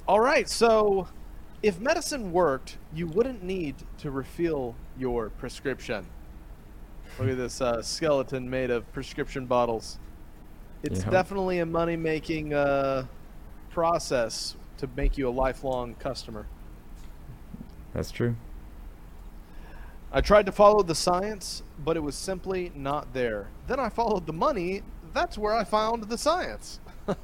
All 0.08 0.20
right, 0.20 0.48
so 0.48 1.08
if 1.62 1.78
medicine 1.80 2.32
worked, 2.32 2.76
you 2.92 3.06
wouldn't 3.06 3.42
need 3.42 3.76
to 3.98 4.10
refill 4.10 4.74
your 4.98 5.30
prescription. 5.30 6.04
Look 7.18 7.30
at 7.30 7.36
this 7.36 7.60
uh, 7.60 7.82
skeleton 7.82 8.48
made 8.48 8.70
of 8.70 8.90
prescription 8.92 9.46
bottles. 9.46 9.98
It's 10.82 11.04
Yeah. 11.04 11.10
definitely 11.10 11.60
a 11.60 11.66
money 11.66 11.96
making 11.96 12.52
uh, 12.52 13.06
process 13.70 14.56
to 14.78 14.88
make 14.96 15.16
you 15.16 15.28
a 15.28 15.30
lifelong 15.30 15.94
customer. 15.94 16.46
That's 17.94 18.10
true. 18.10 18.34
I 20.14 20.20
tried 20.20 20.44
to 20.46 20.52
follow 20.52 20.82
the 20.82 20.94
science, 20.94 21.62
but 21.82 21.96
it 21.96 22.00
was 22.00 22.14
simply 22.14 22.70
not 22.74 23.14
there. 23.14 23.48
Then 23.66 23.80
I 23.80 23.88
followed 23.88 24.26
the 24.26 24.32
money. 24.34 24.82
That's 25.14 25.38
where 25.38 25.54
I 25.54 25.64
found 25.64 26.04
the 26.04 26.18
science. 26.18 26.80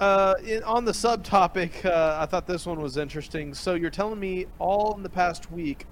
uh, 0.00 0.34
in, 0.42 0.62
on 0.62 0.86
the 0.86 0.92
subtopic, 0.92 1.84
uh, 1.84 2.16
I 2.18 2.24
thought 2.24 2.46
this 2.46 2.64
one 2.64 2.80
was 2.80 2.96
interesting. 2.96 3.52
So 3.52 3.74
you're 3.74 3.90
telling 3.90 4.18
me 4.18 4.46
all 4.58 4.96
in 4.96 5.02
the 5.02 5.10
past 5.10 5.52
week, 5.52 5.86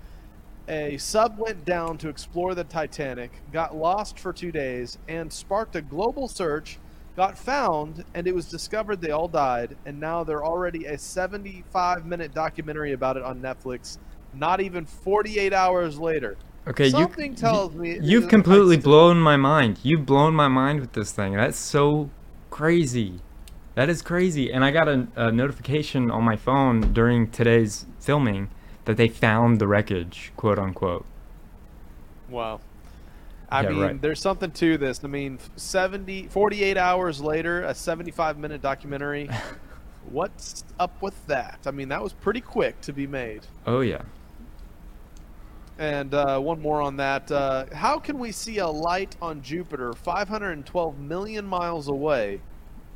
a 0.68 0.96
sub 0.96 1.38
went 1.38 1.66
down 1.66 1.98
to 1.98 2.08
explore 2.08 2.54
the 2.54 2.64
Titanic, 2.64 3.30
got 3.52 3.76
lost 3.76 4.18
for 4.18 4.32
two 4.32 4.52
days, 4.52 4.96
and 5.06 5.30
sparked 5.30 5.76
a 5.76 5.82
global 5.82 6.28
search, 6.28 6.78
got 7.18 7.36
found, 7.36 8.04
and 8.14 8.28
it 8.28 8.34
was 8.34 8.48
discovered 8.48 9.00
they 9.00 9.10
all 9.10 9.26
died, 9.26 9.76
and 9.84 9.98
now 9.98 10.22
they're 10.22 10.44
already 10.44 10.84
a 10.86 10.96
75 10.96 12.06
minute 12.06 12.32
documentary 12.32 12.92
about 12.92 13.16
it 13.16 13.24
on 13.24 13.40
Netflix, 13.40 13.98
not 14.34 14.60
even 14.60 14.86
48 14.86 15.52
hours 15.52 15.98
later. 15.98 16.36
Okay, 16.68 16.90
Something 16.90 17.32
you, 17.32 17.36
tells 17.36 17.74
you, 17.74 17.80
me 17.80 17.90
it 17.90 18.04
you've 18.04 18.28
completely 18.28 18.76
blown 18.76 19.18
my 19.18 19.36
mind. 19.36 19.80
You've 19.82 20.06
blown 20.06 20.32
my 20.32 20.46
mind 20.46 20.80
with 20.80 20.92
this 20.92 21.10
thing. 21.10 21.34
That's 21.34 21.58
so 21.58 22.08
crazy. 22.50 23.20
That 23.74 23.88
is 23.88 24.00
crazy. 24.00 24.52
And 24.52 24.64
I 24.64 24.70
got 24.70 24.86
a, 24.86 25.08
a 25.16 25.32
notification 25.32 26.12
on 26.12 26.22
my 26.22 26.36
phone 26.36 26.92
during 26.92 27.32
today's 27.32 27.86
filming 27.98 28.48
that 28.84 28.96
they 28.96 29.08
found 29.08 29.60
the 29.60 29.66
wreckage, 29.66 30.32
quote 30.36 30.58
unquote. 30.58 31.04
Wow. 32.28 32.60
I 33.50 33.62
Yeah, 33.62 33.68
mean, 33.70 33.80
right. 33.80 34.00
there's 34.02 34.20
something 34.20 34.50
to 34.52 34.76
this. 34.76 35.02
I 35.04 35.08
mean, 35.08 35.38
70, 35.56 36.28
48 36.28 36.76
hours 36.76 37.20
later, 37.20 37.62
a 37.64 37.74
75 37.74 38.38
minute 38.38 38.60
documentary. 38.62 39.28
What's 40.10 40.64
up 40.78 41.00
with 41.02 41.14
that? 41.26 41.60
I 41.66 41.70
mean, 41.70 41.88
that 41.88 42.02
was 42.02 42.12
pretty 42.12 42.40
quick 42.40 42.80
to 42.82 42.92
be 42.92 43.06
made. 43.06 43.46
Oh 43.66 43.80
yeah. 43.80 44.02
And 45.78 46.12
uh, 46.12 46.40
one 46.40 46.60
more 46.60 46.80
on 46.82 46.96
that. 46.96 47.30
Uh, 47.30 47.66
how 47.72 47.98
can 47.98 48.18
we 48.18 48.32
see 48.32 48.58
a 48.58 48.66
light 48.66 49.16
on 49.22 49.42
Jupiter 49.42 49.92
512 49.94 50.98
million 50.98 51.46
miles 51.46 51.88
away, 51.88 52.40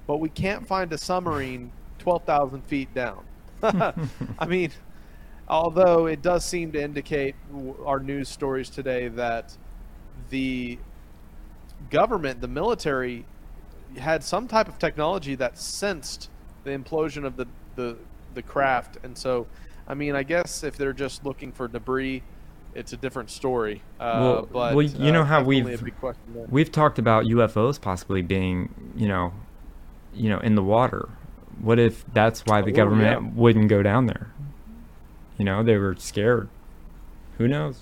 but 0.06 0.16
we 0.18 0.28
can't 0.28 0.66
find 0.66 0.92
a 0.92 0.98
submarine 0.98 1.70
12,000 1.98 2.62
feet 2.62 2.92
down? 2.92 3.24
I 3.62 4.46
mean, 4.48 4.72
although 5.48 6.06
it 6.06 6.22
does 6.22 6.44
seem 6.44 6.72
to 6.72 6.82
indicate 6.82 7.36
our 7.84 8.00
news 8.00 8.28
stories 8.28 8.68
today 8.68 9.06
that 9.08 9.56
the 10.30 10.78
government, 11.90 12.40
the 12.40 12.48
military, 12.48 13.24
had 13.98 14.22
some 14.24 14.48
type 14.48 14.68
of 14.68 14.78
technology 14.78 15.34
that 15.34 15.58
sensed 15.58 16.30
the 16.64 16.70
implosion 16.70 17.24
of 17.24 17.36
the, 17.36 17.46
the, 17.76 17.96
the 18.34 18.42
craft. 18.42 18.98
And 19.02 19.16
so, 19.16 19.46
I 19.86 19.94
mean, 19.94 20.14
I 20.14 20.22
guess 20.22 20.64
if 20.64 20.76
they're 20.76 20.92
just 20.92 21.24
looking 21.24 21.52
for 21.52 21.68
debris, 21.68 22.22
it's 22.74 22.92
a 22.92 22.96
different 22.96 23.30
story. 23.30 23.82
Uh, 24.00 24.18
well, 24.20 24.48
but, 24.50 24.74
well, 24.74 24.82
you 24.82 25.10
uh, 25.10 25.12
know 25.12 25.24
how 25.24 25.42
we've 25.42 25.84
big 25.84 25.98
question 25.98 26.22
there. 26.34 26.46
we've 26.48 26.72
talked 26.72 26.98
about 26.98 27.24
UFOs 27.24 27.80
possibly 27.80 28.22
being, 28.22 28.92
you 28.96 29.08
know, 29.08 29.32
you 30.14 30.30
know, 30.30 30.38
in 30.38 30.54
the 30.54 30.62
water. 30.62 31.08
What 31.60 31.78
if 31.78 32.04
that's 32.14 32.40
why 32.46 32.62
the 32.62 32.72
Oh, 32.72 32.74
government 32.74 33.22
yeah. 33.22 33.30
wouldn't 33.34 33.68
go 33.68 33.82
down 33.82 34.06
there? 34.06 34.32
You 35.36 35.44
know, 35.44 35.62
they 35.62 35.76
were 35.76 35.96
scared. 35.98 36.48
Who 37.38 37.46
knows? 37.46 37.80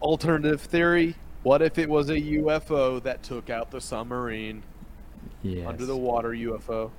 Alternative 0.00 0.60
theory: 0.60 1.16
What 1.42 1.60
if 1.60 1.78
it 1.78 1.88
was 1.88 2.08
a 2.08 2.20
UFO 2.20 3.02
that 3.02 3.22
took 3.22 3.50
out 3.50 3.70
the 3.70 3.80
submarine? 3.80 4.62
Yes. 5.42 5.66
Under 5.66 5.86
the 5.86 5.96
water 5.96 6.30
UFO. 6.30 6.90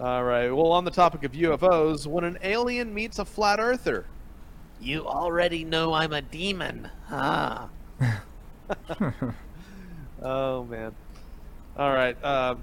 All 0.00 0.24
right. 0.24 0.50
Well, 0.50 0.72
on 0.72 0.84
the 0.84 0.90
topic 0.90 1.22
of 1.24 1.32
UFOs, 1.32 2.06
when 2.06 2.24
an 2.24 2.38
alien 2.42 2.94
meets 2.94 3.18
a 3.18 3.24
flat 3.24 3.60
earther, 3.60 4.06
you 4.80 5.06
already 5.06 5.64
know 5.64 5.92
I'm 5.92 6.14
a 6.14 6.22
demon, 6.22 6.88
huh? 7.08 7.66
oh 10.22 10.64
man. 10.64 10.94
All 11.76 11.92
right. 11.92 12.16
Uh, 12.22 12.54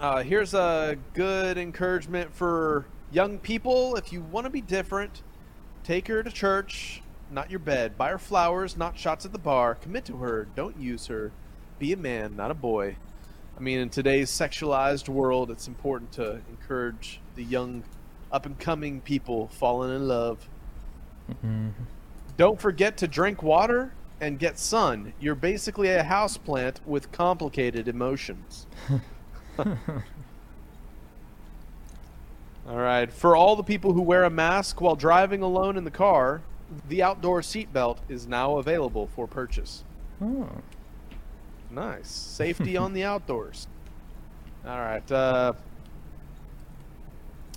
uh, 0.00 0.22
here's 0.24 0.52
a 0.52 0.96
good 1.14 1.58
encouragement 1.58 2.34
for 2.34 2.86
young 3.12 3.38
people. 3.38 3.94
If 3.94 4.12
you 4.12 4.20
want 4.20 4.46
to 4.46 4.50
be 4.50 4.60
different, 4.60 5.22
take 5.84 6.08
her 6.08 6.24
to 6.24 6.30
church, 6.30 7.02
not 7.34 7.50
your 7.50 7.58
bed. 7.58 7.98
Buy 7.98 8.10
her 8.10 8.18
flowers, 8.18 8.76
not 8.76 8.96
shots 8.96 9.26
at 9.26 9.32
the 9.32 9.38
bar. 9.38 9.74
Commit 9.74 10.04
to 10.06 10.18
her. 10.18 10.46
Don't 10.54 10.78
use 10.78 11.06
her. 11.08 11.32
Be 11.78 11.92
a 11.92 11.96
man, 11.96 12.36
not 12.36 12.50
a 12.50 12.54
boy. 12.54 12.96
I 13.56 13.60
mean, 13.60 13.78
in 13.80 13.90
today's 13.90 14.30
sexualized 14.30 15.08
world, 15.08 15.50
it's 15.50 15.68
important 15.68 16.12
to 16.12 16.40
encourage 16.48 17.20
the 17.34 17.44
young, 17.44 17.84
up 18.32 18.46
and 18.46 18.58
coming 18.58 19.00
people 19.00 19.48
falling 19.48 19.94
in 19.94 20.08
love. 20.08 20.48
Mm-hmm. 21.30 21.68
Don't 22.36 22.60
forget 22.60 22.96
to 22.98 23.08
drink 23.08 23.42
water 23.42 23.92
and 24.20 24.38
get 24.38 24.58
sun. 24.58 25.12
You're 25.20 25.34
basically 25.34 25.88
a 25.88 26.02
houseplant 26.02 26.76
with 26.84 27.12
complicated 27.12 27.86
emotions. 27.88 28.66
all 29.58 29.66
right. 32.66 33.12
For 33.12 33.36
all 33.36 33.54
the 33.54 33.62
people 33.62 33.92
who 33.92 34.02
wear 34.02 34.24
a 34.24 34.30
mask 34.30 34.80
while 34.80 34.96
driving 34.96 35.42
alone 35.42 35.76
in 35.76 35.84
the 35.84 35.90
car, 35.90 36.42
the 36.88 37.02
outdoor 37.02 37.40
seatbelt 37.40 37.98
is 38.08 38.26
now 38.26 38.58
available 38.58 39.06
for 39.08 39.26
purchase. 39.26 39.84
Oh. 40.22 40.48
Nice. 41.70 42.08
Safety 42.08 42.76
on 42.76 42.92
the 42.92 43.04
outdoors. 43.04 43.68
All 44.66 44.78
right. 44.78 45.10
Uh, 45.12 45.52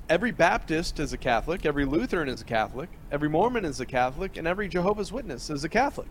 every 0.10 0.32
Baptist 0.32 1.00
is 1.00 1.14
a 1.14 1.18
Catholic, 1.18 1.66
every 1.66 1.86
Lutheran 1.86 2.30
is 2.30 2.42
a 2.42 2.46
Catholic, 2.46 2.90
every 3.12 3.30
Mormon 3.30 3.66
is 3.66 3.80
a 3.80 3.86
Catholic, 3.86 4.38
and 4.38 4.48
every 4.48 4.68
Jehovah's 4.68 5.12
Witness 5.12 5.50
is 5.50 5.64
a 5.64 5.70
Catholic. 5.70 6.10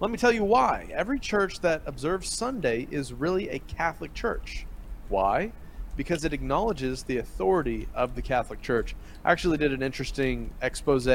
Let 0.00 0.10
me 0.10 0.16
tell 0.16 0.32
you 0.32 0.44
why. 0.44 0.88
Every 0.92 1.18
church 1.18 1.60
that 1.60 1.82
observes 1.84 2.28
Sunday 2.28 2.88
is 2.90 3.12
really 3.12 3.50
a 3.50 3.58
Catholic 3.58 4.14
church. 4.14 4.66
Why? 5.08 5.52
Because 5.96 6.24
it 6.24 6.32
acknowledges 6.32 7.02
the 7.02 7.18
authority 7.18 7.86
of 7.94 8.14
the 8.14 8.22
Catholic 8.22 8.62
Church. 8.62 8.94
I 9.24 9.32
actually 9.32 9.58
did 9.58 9.72
an 9.72 9.82
interesting 9.82 10.50
expose 10.62 11.06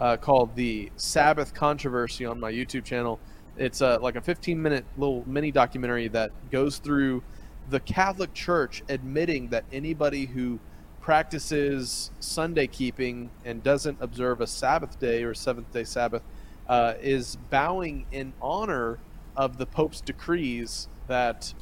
uh, 0.00 0.16
called 0.16 0.56
the 0.56 0.90
Sabbath 0.96 1.52
Controversy 1.52 2.24
on 2.24 2.40
my 2.40 2.50
YouTube 2.50 2.84
channel. 2.84 3.20
It's 3.56 3.82
uh, 3.82 3.98
like 4.00 4.16
a 4.16 4.20
15 4.20 4.60
minute 4.60 4.86
little 4.96 5.22
mini 5.26 5.52
documentary 5.52 6.08
that 6.08 6.32
goes 6.50 6.78
through 6.78 7.22
the 7.68 7.80
Catholic 7.80 8.32
Church 8.32 8.82
admitting 8.88 9.48
that 9.48 9.64
anybody 9.70 10.24
who 10.24 10.58
practices 11.02 12.10
Sunday 12.18 12.66
keeping 12.66 13.30
and 13.44 13.62
doesn't 13.62 13.98
observe 14.00 14.40
a 14.40 14.46
Sabbath 14.46 14.98
day 14.98 15.22
or 15.22 15.34
seventh 15.34 15.70
day 15.72 15.84
Sabbath 15.84 16.22
uh, 16.68 16.94
is 17.00 17.36
bowing 17.50 18.06
in 18.10 18.32
honor 18.40 18.98
of 19.36 19.58
the 19.58 19.66
Pope's 19.66 20.00
decrees 20.00 20.88
that 21.08 21.52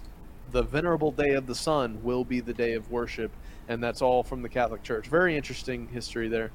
the 0.52 0.62
venerable 0.62 1.10
day 1.10 1.30
of 1.30 1.46
the 1.46 1.54
sun 1.54 2.02
will 2.02 2.24
be 2.24 2.40
the 2.40 2.54
day 2.54 2.74
of 2.74 2.90
worship, 2.90 3.32
and 3.68 3.82
that's 3.82 4.00
all 4.00 4.22
from 4.22 4.42
the 4.42 4.48
Catholic 4.48 4.82
Church. 4.82 5.08
Very 5.08 5.36
interesting 5.36 5.88
history 5.88 6.28
there. 6.28 6.50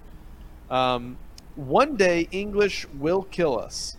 Um, 0.70 1.18
one 1.56 1.96
day, 1.96 2.28
English 2.32 2.88
will 3.00 3.24
kill 3.24 3.60
us. 3.60 3.98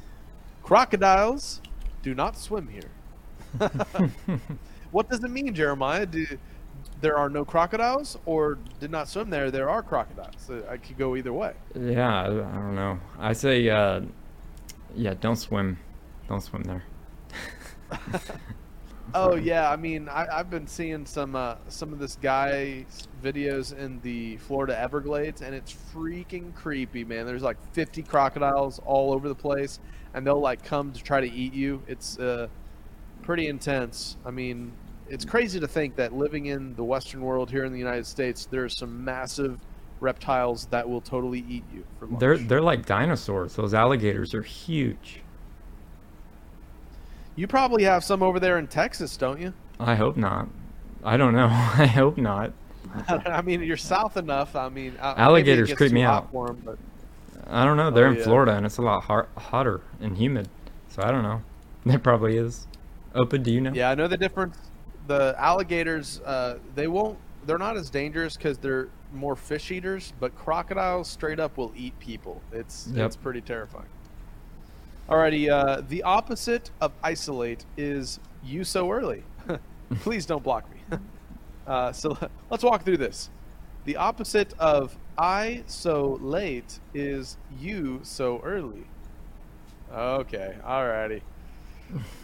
Crocodiles 0.63 1.61
do 2.03 2.15
not 2.15 2.37
swim 2.37 2.69
here. 2.69 2.91
what 4.91 5.09
does 5.09 5.23
it 5.23 5.31
mean, 5.31 5.55
Jeremiah? 5.55 6.07
Do, 6.07 6.27
there 7.01 7.17
are 7.17 7.29
no 7.29 7.45
crocodiles, 7.45 8.19
or 8.27 8.59
did 8.81 8.91
not 8.91 9.09
swim 9.09 9.31
there? 9.31 9.51
There 9.51 9.69
are 9.69 9.83
crocodiles. 9.83 10.51
Uh, 10.51 10.63
I 10.69 10.77
could 10.77 10.99
go 10.99 11.17
either 11.17 11.33
way. 11.33 11.53
Yeah, 11.75 12.23
I, 12.23 12.27
I 12.27 12.55
don't 12.55 12.75
know. 12.75 12.99
I 13.19 13.33
say, 13.33 13.69
uh, 13.69 14.01
yeah, 14.95 15.15
don't 15.21 15.37
swim. 15.37 15.79
Don't 16.29 16.41
swim 16.41 16.63
there. 16.63 16.85
Oh 19.17 19.37
yeah, 19.37 19.71
I 19.71 19.77
mean, 19.77 20.09
I, 20.09 20.27
have 20.39 20.51
been 20.51 20.67
seeing 20.67 21.07
some 21.07 21.37
uh, 21.37 21.55
some 21.69 21.93
of 21.93 22.01
this 22.01 22.17
guy's 22.17 23.07
videos 23.23 23.77
in 23.77 24.01
the 24.01 24.39
Florida 24.39 24.77
Everglades, 24.77 25.41
and 25.41 25.55
it's 25.55 25.73
freaking 25.95 26.53
creepy, 26.53 27.05
man. 27.05 27.25
There's 27.25 27.43
like 27.43 27.57
50 27.75 28.03
crocodiles 28.03 28.81
all 28.85 29.13
over 29.13 29.29
the 29.29 29.35
place, 29.35 29.79
and 30.15 30.27
they'll 30.27 30.41
like 30.41 30.65
come 30.65 30.93
to 30.93 31.01
try 31.01 31.21
to 31.21 31.31
eat 31.31 31.55
you. 31.55 31.81
It's 31.87 32.19
uh, 32.19 32.49
pretty 33.23 33.47
intense. 33.47 34.17
I 34.27 34.33
mean, 34.33 34.73
it's 35.09 35.25
crazy 35.25 35.61
to 35.61 35.69
think 35.69 35.95
that 35.95 36.13
living 36.13 36.47
in 36.47 36.75
the 36.75 36.85
Western 36.85 37.21
world 37.21 37.53
here 37.53 37.65
in 37.65 37.73
the 37.73 37.79
United 37.79 38.07
States, 38.07 38.47
there's 38.47 38.77
some 38.77 39.05
massive 39.05 39.61
reptiles 40.01 40.67
that 40.67 40.89
will 40.89 41.01
totally 41.01 41.45
eat 41.49 41.65
you. 41.73 41.85
For 42.01 42.07
lunch. 42.07 42.19
They're 42.19 42.39
they're 42.39 42.61
like 42.61 42.85
dinosaurs. 42.85 43.55
Those 43.55 43.75
alligators 43.75 44.35
are 44.35 44.43
huge. 44.43 45.21
You 47.37 47.47
probably 47.47 47.85
have 47.85 48.05
some 48.05 48.23
over 48.23 48.39
there 48.39 48.59
in 48.59 48.67
Texas, 48.67 49.17
don't 49.17 49.41
you? 49.41 49.53
I 49.81 49.95
hope 49.95 50.17
not. 50.17 50.49
I 51.03 51.17
don't 51.17 51.35
know. 51.35 51.47
I 51.51 51.87
hope 51.87 52.17
not. 52.17 52.53
I 53.09 53.43
mean, 53.43 53.63
you're 53.63 53.77
south 53.77 54.17
enough. 54.17 54.55
I 54.55 54.69
mean, 54.69 54.97
alligators 55.01 55.73
creep 55.73 55.93
me 55.93 56.03
out. 56.03 56.33
Them, 56.33 56.63
but... 56.65 56.79
I 57.47 57.65
don't 57.65 57.77
know. 57.77 57.91
They're 57.91 58.07
oh, 58.07 58.13
in 58.13 58.19
yeah. 58.19 58.25
Florida 58.25 58.57
and 58.57 58.65
it's 58.65 58.79
a 58.79 58.83
lot 58.83 59.05
hot, 59.05 59.29
hotter 59.37 59.81
and 60.01 60.17
humid, 60.17 60.49
so 60.89 61.03
I 61.03 61.11
don't 61.11 61.23
know. 61.23 61.43
There 61.87 61.99
probably 61.99 62.39
is. 62.39 62.67
Opa? 63.15 63.43
do 63.43 63.53
you 63.53 63.61
know? 63.61 63.71
Yeah, 63.75 63.91
I 63.91 63.95
know 63.95 64.09
the 64.09 64.17
difference. 64.17 64.57
The 65.07 65.35
alligators, 65.37 66.23
uh, 66.25 66.57
they 66.75 66.87
won't. 66.87 67.19
They're 67.45 67.59
not 67.59 67.77
as 67.77 67.91
dangerous 67.91 68.39
because 68.39 68.57
they're 68.57 68.89
more 69.13 69.37
fish 69.37 69.71
eaters. 69.71 70.15
But 70.19 70.35
crocodiles, 70.35 71.09
straight 71.09 71.39
up, 71.39 71.59
will 71.59 71.75
eat 71.77 71.99
people. 71.99 72.41
It's 72.53 72.89
Yep. 72.95 73.05
it's 73.05 73.17
pretty 73.17 73.43
terrifying. 73.43 73.85
Alrighty, 75.09 75.51
uh, 75.51 75.83
the 75.87 76.03
opposite 76.03 76.71
of 76.81 76.93
isolate 77.03 77.67
is 77.77 78.21
you 78.43 78.65
so 78.65 78.91
early. 78.91 79.23
Please 79.97 80.25
don't 80.25 80.43
block 80.43 80.65
me. 80.73 80.99
uh, 81.67 81.93
so 81.93 82.17
let's 82.51 82.65
walk 82.65 82.85
through 82.85 82.97
this. 82.97 83.29
The 83.85 83.97
opposite 83.97 84.55
of 84.59 84.97
I 85.19 85.63
so 85.67 86.19
late 86.23 86.81
is 86.95 87.37
you 87.61 88.01
so 88.03 88.41
early. 88.43 88.87
Okay, 89.93 90.57
alrighty. 90.65 91.21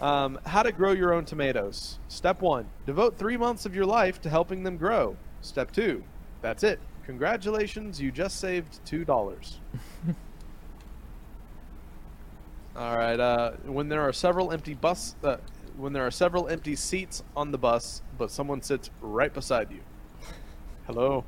Um, 0.00 0.38
how 0.46 0.62
to 0.62 0.72
grow 0.72 0.92
your 0.92 1.12
own 1.12 1.26
tomatoes. 1.26 1.98
Step 2.08 2.40
one: 2.40 2.66
devote 2.86 3.18
three 3.18 3.36
months 3.36 3.66
of 3.66 3.74
your 3.74 3.84
life 3.84 4.22
to 4.22 4.30
helping 4.30 4.62
them 4.62 4.78
grow. 4.78 5.18
Step 5.42 5.70
two: 5.70 6.02
that's 6.40 6.62
it. 6.62 6.80
Congratulations, 7.04 8.00
you 8.00 8.10
just 8.10 8.40
saved 8.40 8.80
two 8.86 9.04
dollars. 9.04 9.60
All 12.80 12.96
right. 12.96 13.20
Uh, 13.20 13.52
when 13.66 13.90
there 13.90 14.00
are 14.00 14.12
several 14.12 14.52
empty 14.52 14.72
bus, 14.72 15.14
uh, 15.22 15.36
when 15.76 15.92
there 15.92 16.06
are 16.06 16.10
several 16.10 16.48
empty 16.48 16.74
seats 16.74 17.22
on 17.36 17.52
the 17.52 17.58
bus, 17.58 18.00
but 18.16 18.30
someone 18.30 18.62
sits 18.62 18.88
right 19.02 19.34
beside 19.34 19.70
you. 19.70 19.80
Hello. 20.86 21.24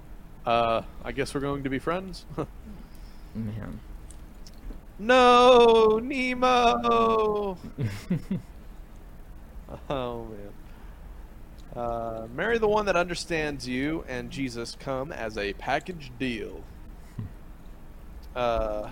Uh, 0.46 0.80
I 1.04 1.12
guess 1.12 1.34
we're 1.34 1.42
going 1.42 1.62
to 1.62 1.68
be 1.68 1.78
friends. 1.78 2.24
Man. 3.34 3.80
No, 4.98 6.00
Nemo. 6.02 7.58
oh 9.90 10.24
man. 10.24 10.52
Uh, 11.74 12.26
marry 12.34 12.58
the 12.58 12.68
one 12.68 12.86
that 12.86 12.96
understands 12.96 13.68
you 13.68 14.04
and 14.08 14.30
Jesus 14.30 14.74
come 14.78 15.12
as 15.12 15.36
a 15.36 15.52
package 15.54 16.10
deal. 16.18 16.62
Uh, 18.34 18.88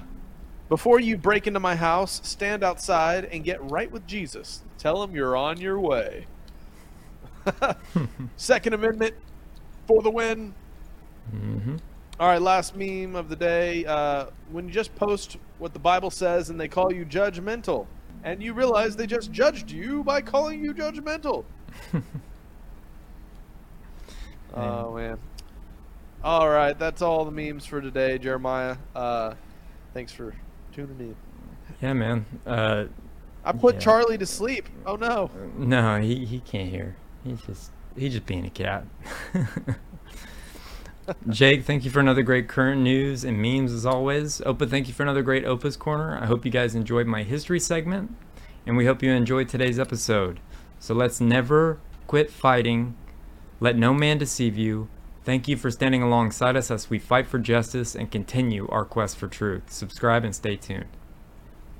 before 0.70 1.00
you 1.00 1.18
break 1.18 1.48
into 1.48 1.58
my 1.58 1.74
house, 1.74 2.20
stand 2.22 2.62
outside 2.62 3.24
and 3.26 3.42
get 3.42 3.60
right 3.70 3.90
with 3.90 4.06
Jesus. 4.06 4.62
Tell 4.78 5.02
him 5.02 5.14
you're 5.14 5.36
on 5.36 5.60
your 5.60 5.80
way. 5.80 6.26
Second 8.36 8.74
Amendment 8.74 9.16
for 9.88 10.00
the 10.00 10.10
win. 10.10 10.54
Mm-hmm. 11.34 11.76
All 12.20 12.28
right, 12.28 12.40
last 12.40 12.76
meme 12.76 13.16
of 13.16 13.28
the 13.28 13.34
day. 13.34 13.84
Uh, 13.84 14.26
when 14.52 14.68
you 14.68 14.72
just 14.72 14.94
post 14.94 15.38
what 15.58 15.72
the 15.72 15.80
Bible 15.80 16.10
says 16.10 16.50
and 16.50 16.60
they 16.60 16.68
call 16.68 16.92
you 16.92 17.04
judgmental, 17.04 17.88
and 18.22 18.40
you 18.40 18.54
realize 18.54 18.94
they 18.94 19.08
just 19.08 19.32
judged 19.32 19.72
you 19.72 20.04
by 20.04 20.20
calling 20.20 20.62
you 20.62 20.72
judgmental. 20.72 21.44
oh 24.54 24.94
man. 24.94 25.18
All 26.22 26.48
right, 26.48 26.78
that's 26.78 27.02
all 27.02 27.24
the 27.24 27.32
memes 27.32 27.66
for 27.66 27.80
today, 27.80 28.18
Jeremiah. 28.18 28.76
Uh, 28.94 29.34
thanks 29.94 30.12
for 30.12 30.32
tuning 30.72 30.98
in. 31.00 31.16
Yeah, 31.80 31.92
man. 31.92 32.26
Uh, 32.46 32.84
I 33.44 33.52
put 33.52 33.76
yeah. 33.76 33.80
Charlie 33.80 34.18
to 34.18 34.26
sleep. 34.26 34.68
Oh 34.86 34.96
no. 34.96 35.30
No, 35.56 36.00
he, 36.00 36.24
he 36.24 36.40
can't 36.40 36.68
hear. 36.68 36.96
He's 37.24 37.40
just 37.42 37.70
he's 37.96 38.12
just 38.12 38.26
being 38.26 38.46
a 38.46 38.50
cat. 38.50 38.84
Jake, 41.28 41.64
thank 41.64 41.84
you 41.84 41.90
for 41.90 41.98
another 42.00 42.22
great 42.22 42.48
current 42.48 42.82
news 42.82 43.24
and 43.24 43.40
memes 43.40 43.72
as 43.72 43.84
always. 43.84 44.40
Opa, 44.42 44.68
thank 44.68 44.86
you 44.86 44.94
for 44.94 45.02
another 45.02 45.22
great 45.22 45.44
Opa's 45.44 45.76
Corner. 45.76 46.16
I 46.16 46.26
hope 46.26 46.44
you 46.44 46.50
guys 46.52 46.74
enjoyed 46.74 47.06
my 47.06 47.24
history 47.24 47.58
segment, 47.58 48.14
and 48.64 48.76
we 48.76 48.86
hope 48.86 49.02
you 49.02 49.10
enjoyed 49.10 49.48
today's 49.48 49.78
episode. 49.78 50.38
So 50.78 50.94
let's 50.94 51.20
never 51.20 51.80
quit 52.06 52.30
fighting. 52.30 52.96
Let 53.58 53.76
no 53.76 53.92
man 53.92 54.18
deceive 54.18 54.56
you. 54.56 54.88
Thank 55.22 55.48
you 55.48 55.56
for 55.56 55.70
standing 55.70 56.02
alongside 56.02 56.56
us 56.56 56.70
as 56.70 56.88
we 56.88 56.98
fight 56.98 57.26
for 57.26 57.38
justice 57.38 57.94
and 57.94 58.10
continue 58.10 58.66
our 58.68 58.84
quest 58.84 59.16
for 59.18 59.28
truth. 59.28 59.70
Subscribe 59.70 60.24
and 60.24 60.34
stay 60.34 60.56
tuned. 60.56 60.86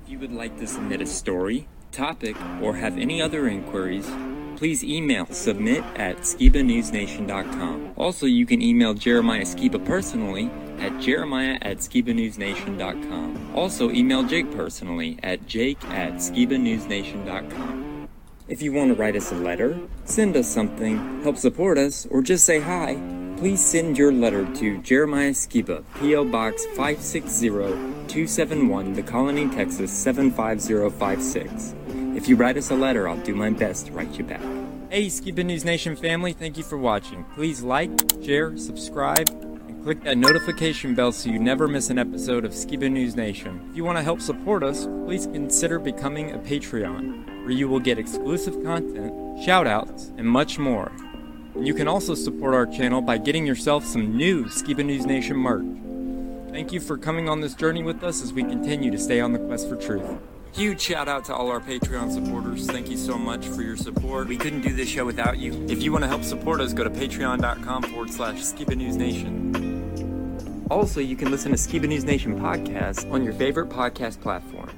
If 0.03 0.11
you 0.11 0.19
would 0.19 0.31
like 0.31 0.57
to 0.59 0.67
submit 0.67 1.01
a 1.01 1.07
story, 1.07 1.67
topic, 1.91 2.35
or 2.61 2.75
have 2.75 2.97
any 2.97 3.21
other 3.21 3.47
inquiries, 3.47 4.09
please 4.57 4.83
email 4.83 5.25
submit 5.27 5.83
at 5.95 6.17
skibanewsnation.com. 6.17 7.93
Also, 7.97 8.27
you 8.27 8.45
can 8.45 8.61
email 8.61 8.93
Jeremiah 8.93 9.41
Skiba 9.41 9.83
personally 9.83 10.51
at 10.79 10.99
jeremiah 10.99 11.57
at 11.61 11.77
skibanewsnation.com. 11.77 13.51
Also, 13.55 13.89
email 13.91 14.23
Jake 14.23 14.51
personally 14.51 15.17
at 15.23 15.47
jake 15.47 15.83
at 15.85 16.13
skibanewsnation.com. 16.13 17.90
If 18.51 18.61
you 18.61 18.71
want 18.73 18.89
to 18.89 18.95
write 18.95 19.15
us 19.15 19.31
a 19.31 19.35
letter, 19.35 19.79
send 20.03 20.35
us 20.35 20.45
something, 20.45 21.23
help 21.23 21.37
support 21.37 21.77
us, 21.77 22.05
or 22.11 22.21
just 22.21 22.43
say 22.43 22.59
hi, 22.59 23.01
please 23.37 23.63
send 23.63 23.97
your 23.97 24.11
letter 24.11 24.45
to 24.55 24.77
Jeremiah 24.79 25.31
Skiba, 25.31 25.85
P.O. 26.01 26.25
Box 26.25 26.65
560-271, 26.75 28.95
The 28.95 29.03
Colony, 29.03 29.47
Texas 29.51 29.89
75056. 29.93 31.75
If 32.17 32.27
you 32.27 32.35
write 32.35 32.57
us 32.57 32.71
a 32.71 32.75
letter, 32.75 33.07
I'll 33.07 33.21
do 33.21 33.33
my 33.33 33.51
best 33.51 33.85
to 33.85 33.93
write 33.93 34.17
you 34.17 34.25
back. 34.25 34.41
Hey, 34.89 35.07
Skiba 35.07 35.45
News 35.45 35.63
Nation 35.63 35.95
family, 35.95 36.33
thank 36.33 36.57
you 36.57 36.65
for 36.65 36.77
watching. 36.77 37.23
Please 37.35 37.63
like, 37.63 37.89
share, 38.21 38.57
subscribe, 38.57 39.29
and 39.29 39.81
click 39.81 40.03
that 40.03 40.17
notification 40.17 40.93
bell 40.93 41.13
so 41.13 41.29
you 41.29 41.39
never 41.39 41.69
miss 41.69 41.89
an 41.89 41.97
episode 41.97 42.43
of 42.43 42.51
Skiba 42.51 42.91
News 42.91 43.15
Nation. 43.15 43.65
If 43.71 43.77
you 43.77 43.85
want 43.85 43.97
to 43.97 44.03
help 44.03 44.19
support 44.19 44.61
us, 44.61 44.87
please 45.05 45.27
consider 45.27 45.79
becoming 45.79 46.33
a 46.33 46.37
Patreon, 46.37 47.30
where 47.41 47.51
you 47.51 47.67
will 47.67 47.79
get 47.79 47.97
exclusive 47.97 48.63
content, 48.63 49.13
shoutouts, 49.45 50.17
and 50.17 50.27
much 50.27 50.59
more. 50.59 50.91
And 51.55 51.67
you 51.67 51.73
can 51.73 51.87
also 51.87 52.15
support 52.15 52.53
our 52.53 52.65
channel 52.65 53.01
by 53.01 53.17
getting 53.17 53.45
yourself 53.45 53.85
some 53.85 54.15
new 54.15 54.45
Skiba 54.45 54.85
News 54.85 55.05
Nation 55.05 55.35
merch. 55.37 55.65
Thank 56.51 56.71
you 56.71 56.79
for 56.79 56.97
coming 56.97 57.29
on 57.29 57.41
this 57.41 57.53
journey 57.53 57.83
with 57.83 58.03
us 58.03 58.21
as 58.21 58.33
we 58.33 58.43
continue 58.43 58.91
to 58.91 58.97
stay 58.97 59.19
on 59.19 59.31
the 59.33 59.39
quest 59.39 59.69
for 59.69 59.75
truth. 59.75 60.03
Huge 60.53 60.81
shout 60.81 61.07
out 61.07 61.23
to 61.25 61.33
all 61.33 61.49
our 61.49 61.61
Patreon 61.61 62.11
supporters. 62.11 62.67
Thank 62.67 62.89
you 62.89 62.97
so 62.97 63.17
much 63.17 63.45
for 63.47 63.61
your 63.61 63.77
support. 63.77 64.27
We 64.27 64.35
couldn't 64.35 64.61
do 64.61 64.73
this 64.73 64.89
show 64.89 65.05
without 65.05 65.37
you. 65.37 65.65
If 65.69 65.81
you 65.81 65.93
want 65.93 66.03
to 66.03 66.09
help 66.09 66.23
support 66.23 66.59
us, 66.59 66.73
go 66.73 66.83
to 66.83 66.89
patreon.com 66.89 67.83
forward 67.83 68.11
slash 68.11 68.35
Skiba 68.35 68.75
News 68.75 68.97
Nation. 68.97 70.67
Also, 70.69 70.99
you 70.99 71.15
can 71.15 71.31
listen 71.31 71.51
to 71.51 71.57
Skiba 71.57 71.87
News 71.87 72.03
Nation 72.03 72.37
podcast 72.39 73.09
on 73.11 73.23
your 73.23 73.33
favorite 73.33 73.69
podcast 73.69 74.19
platform. 74.21 74.69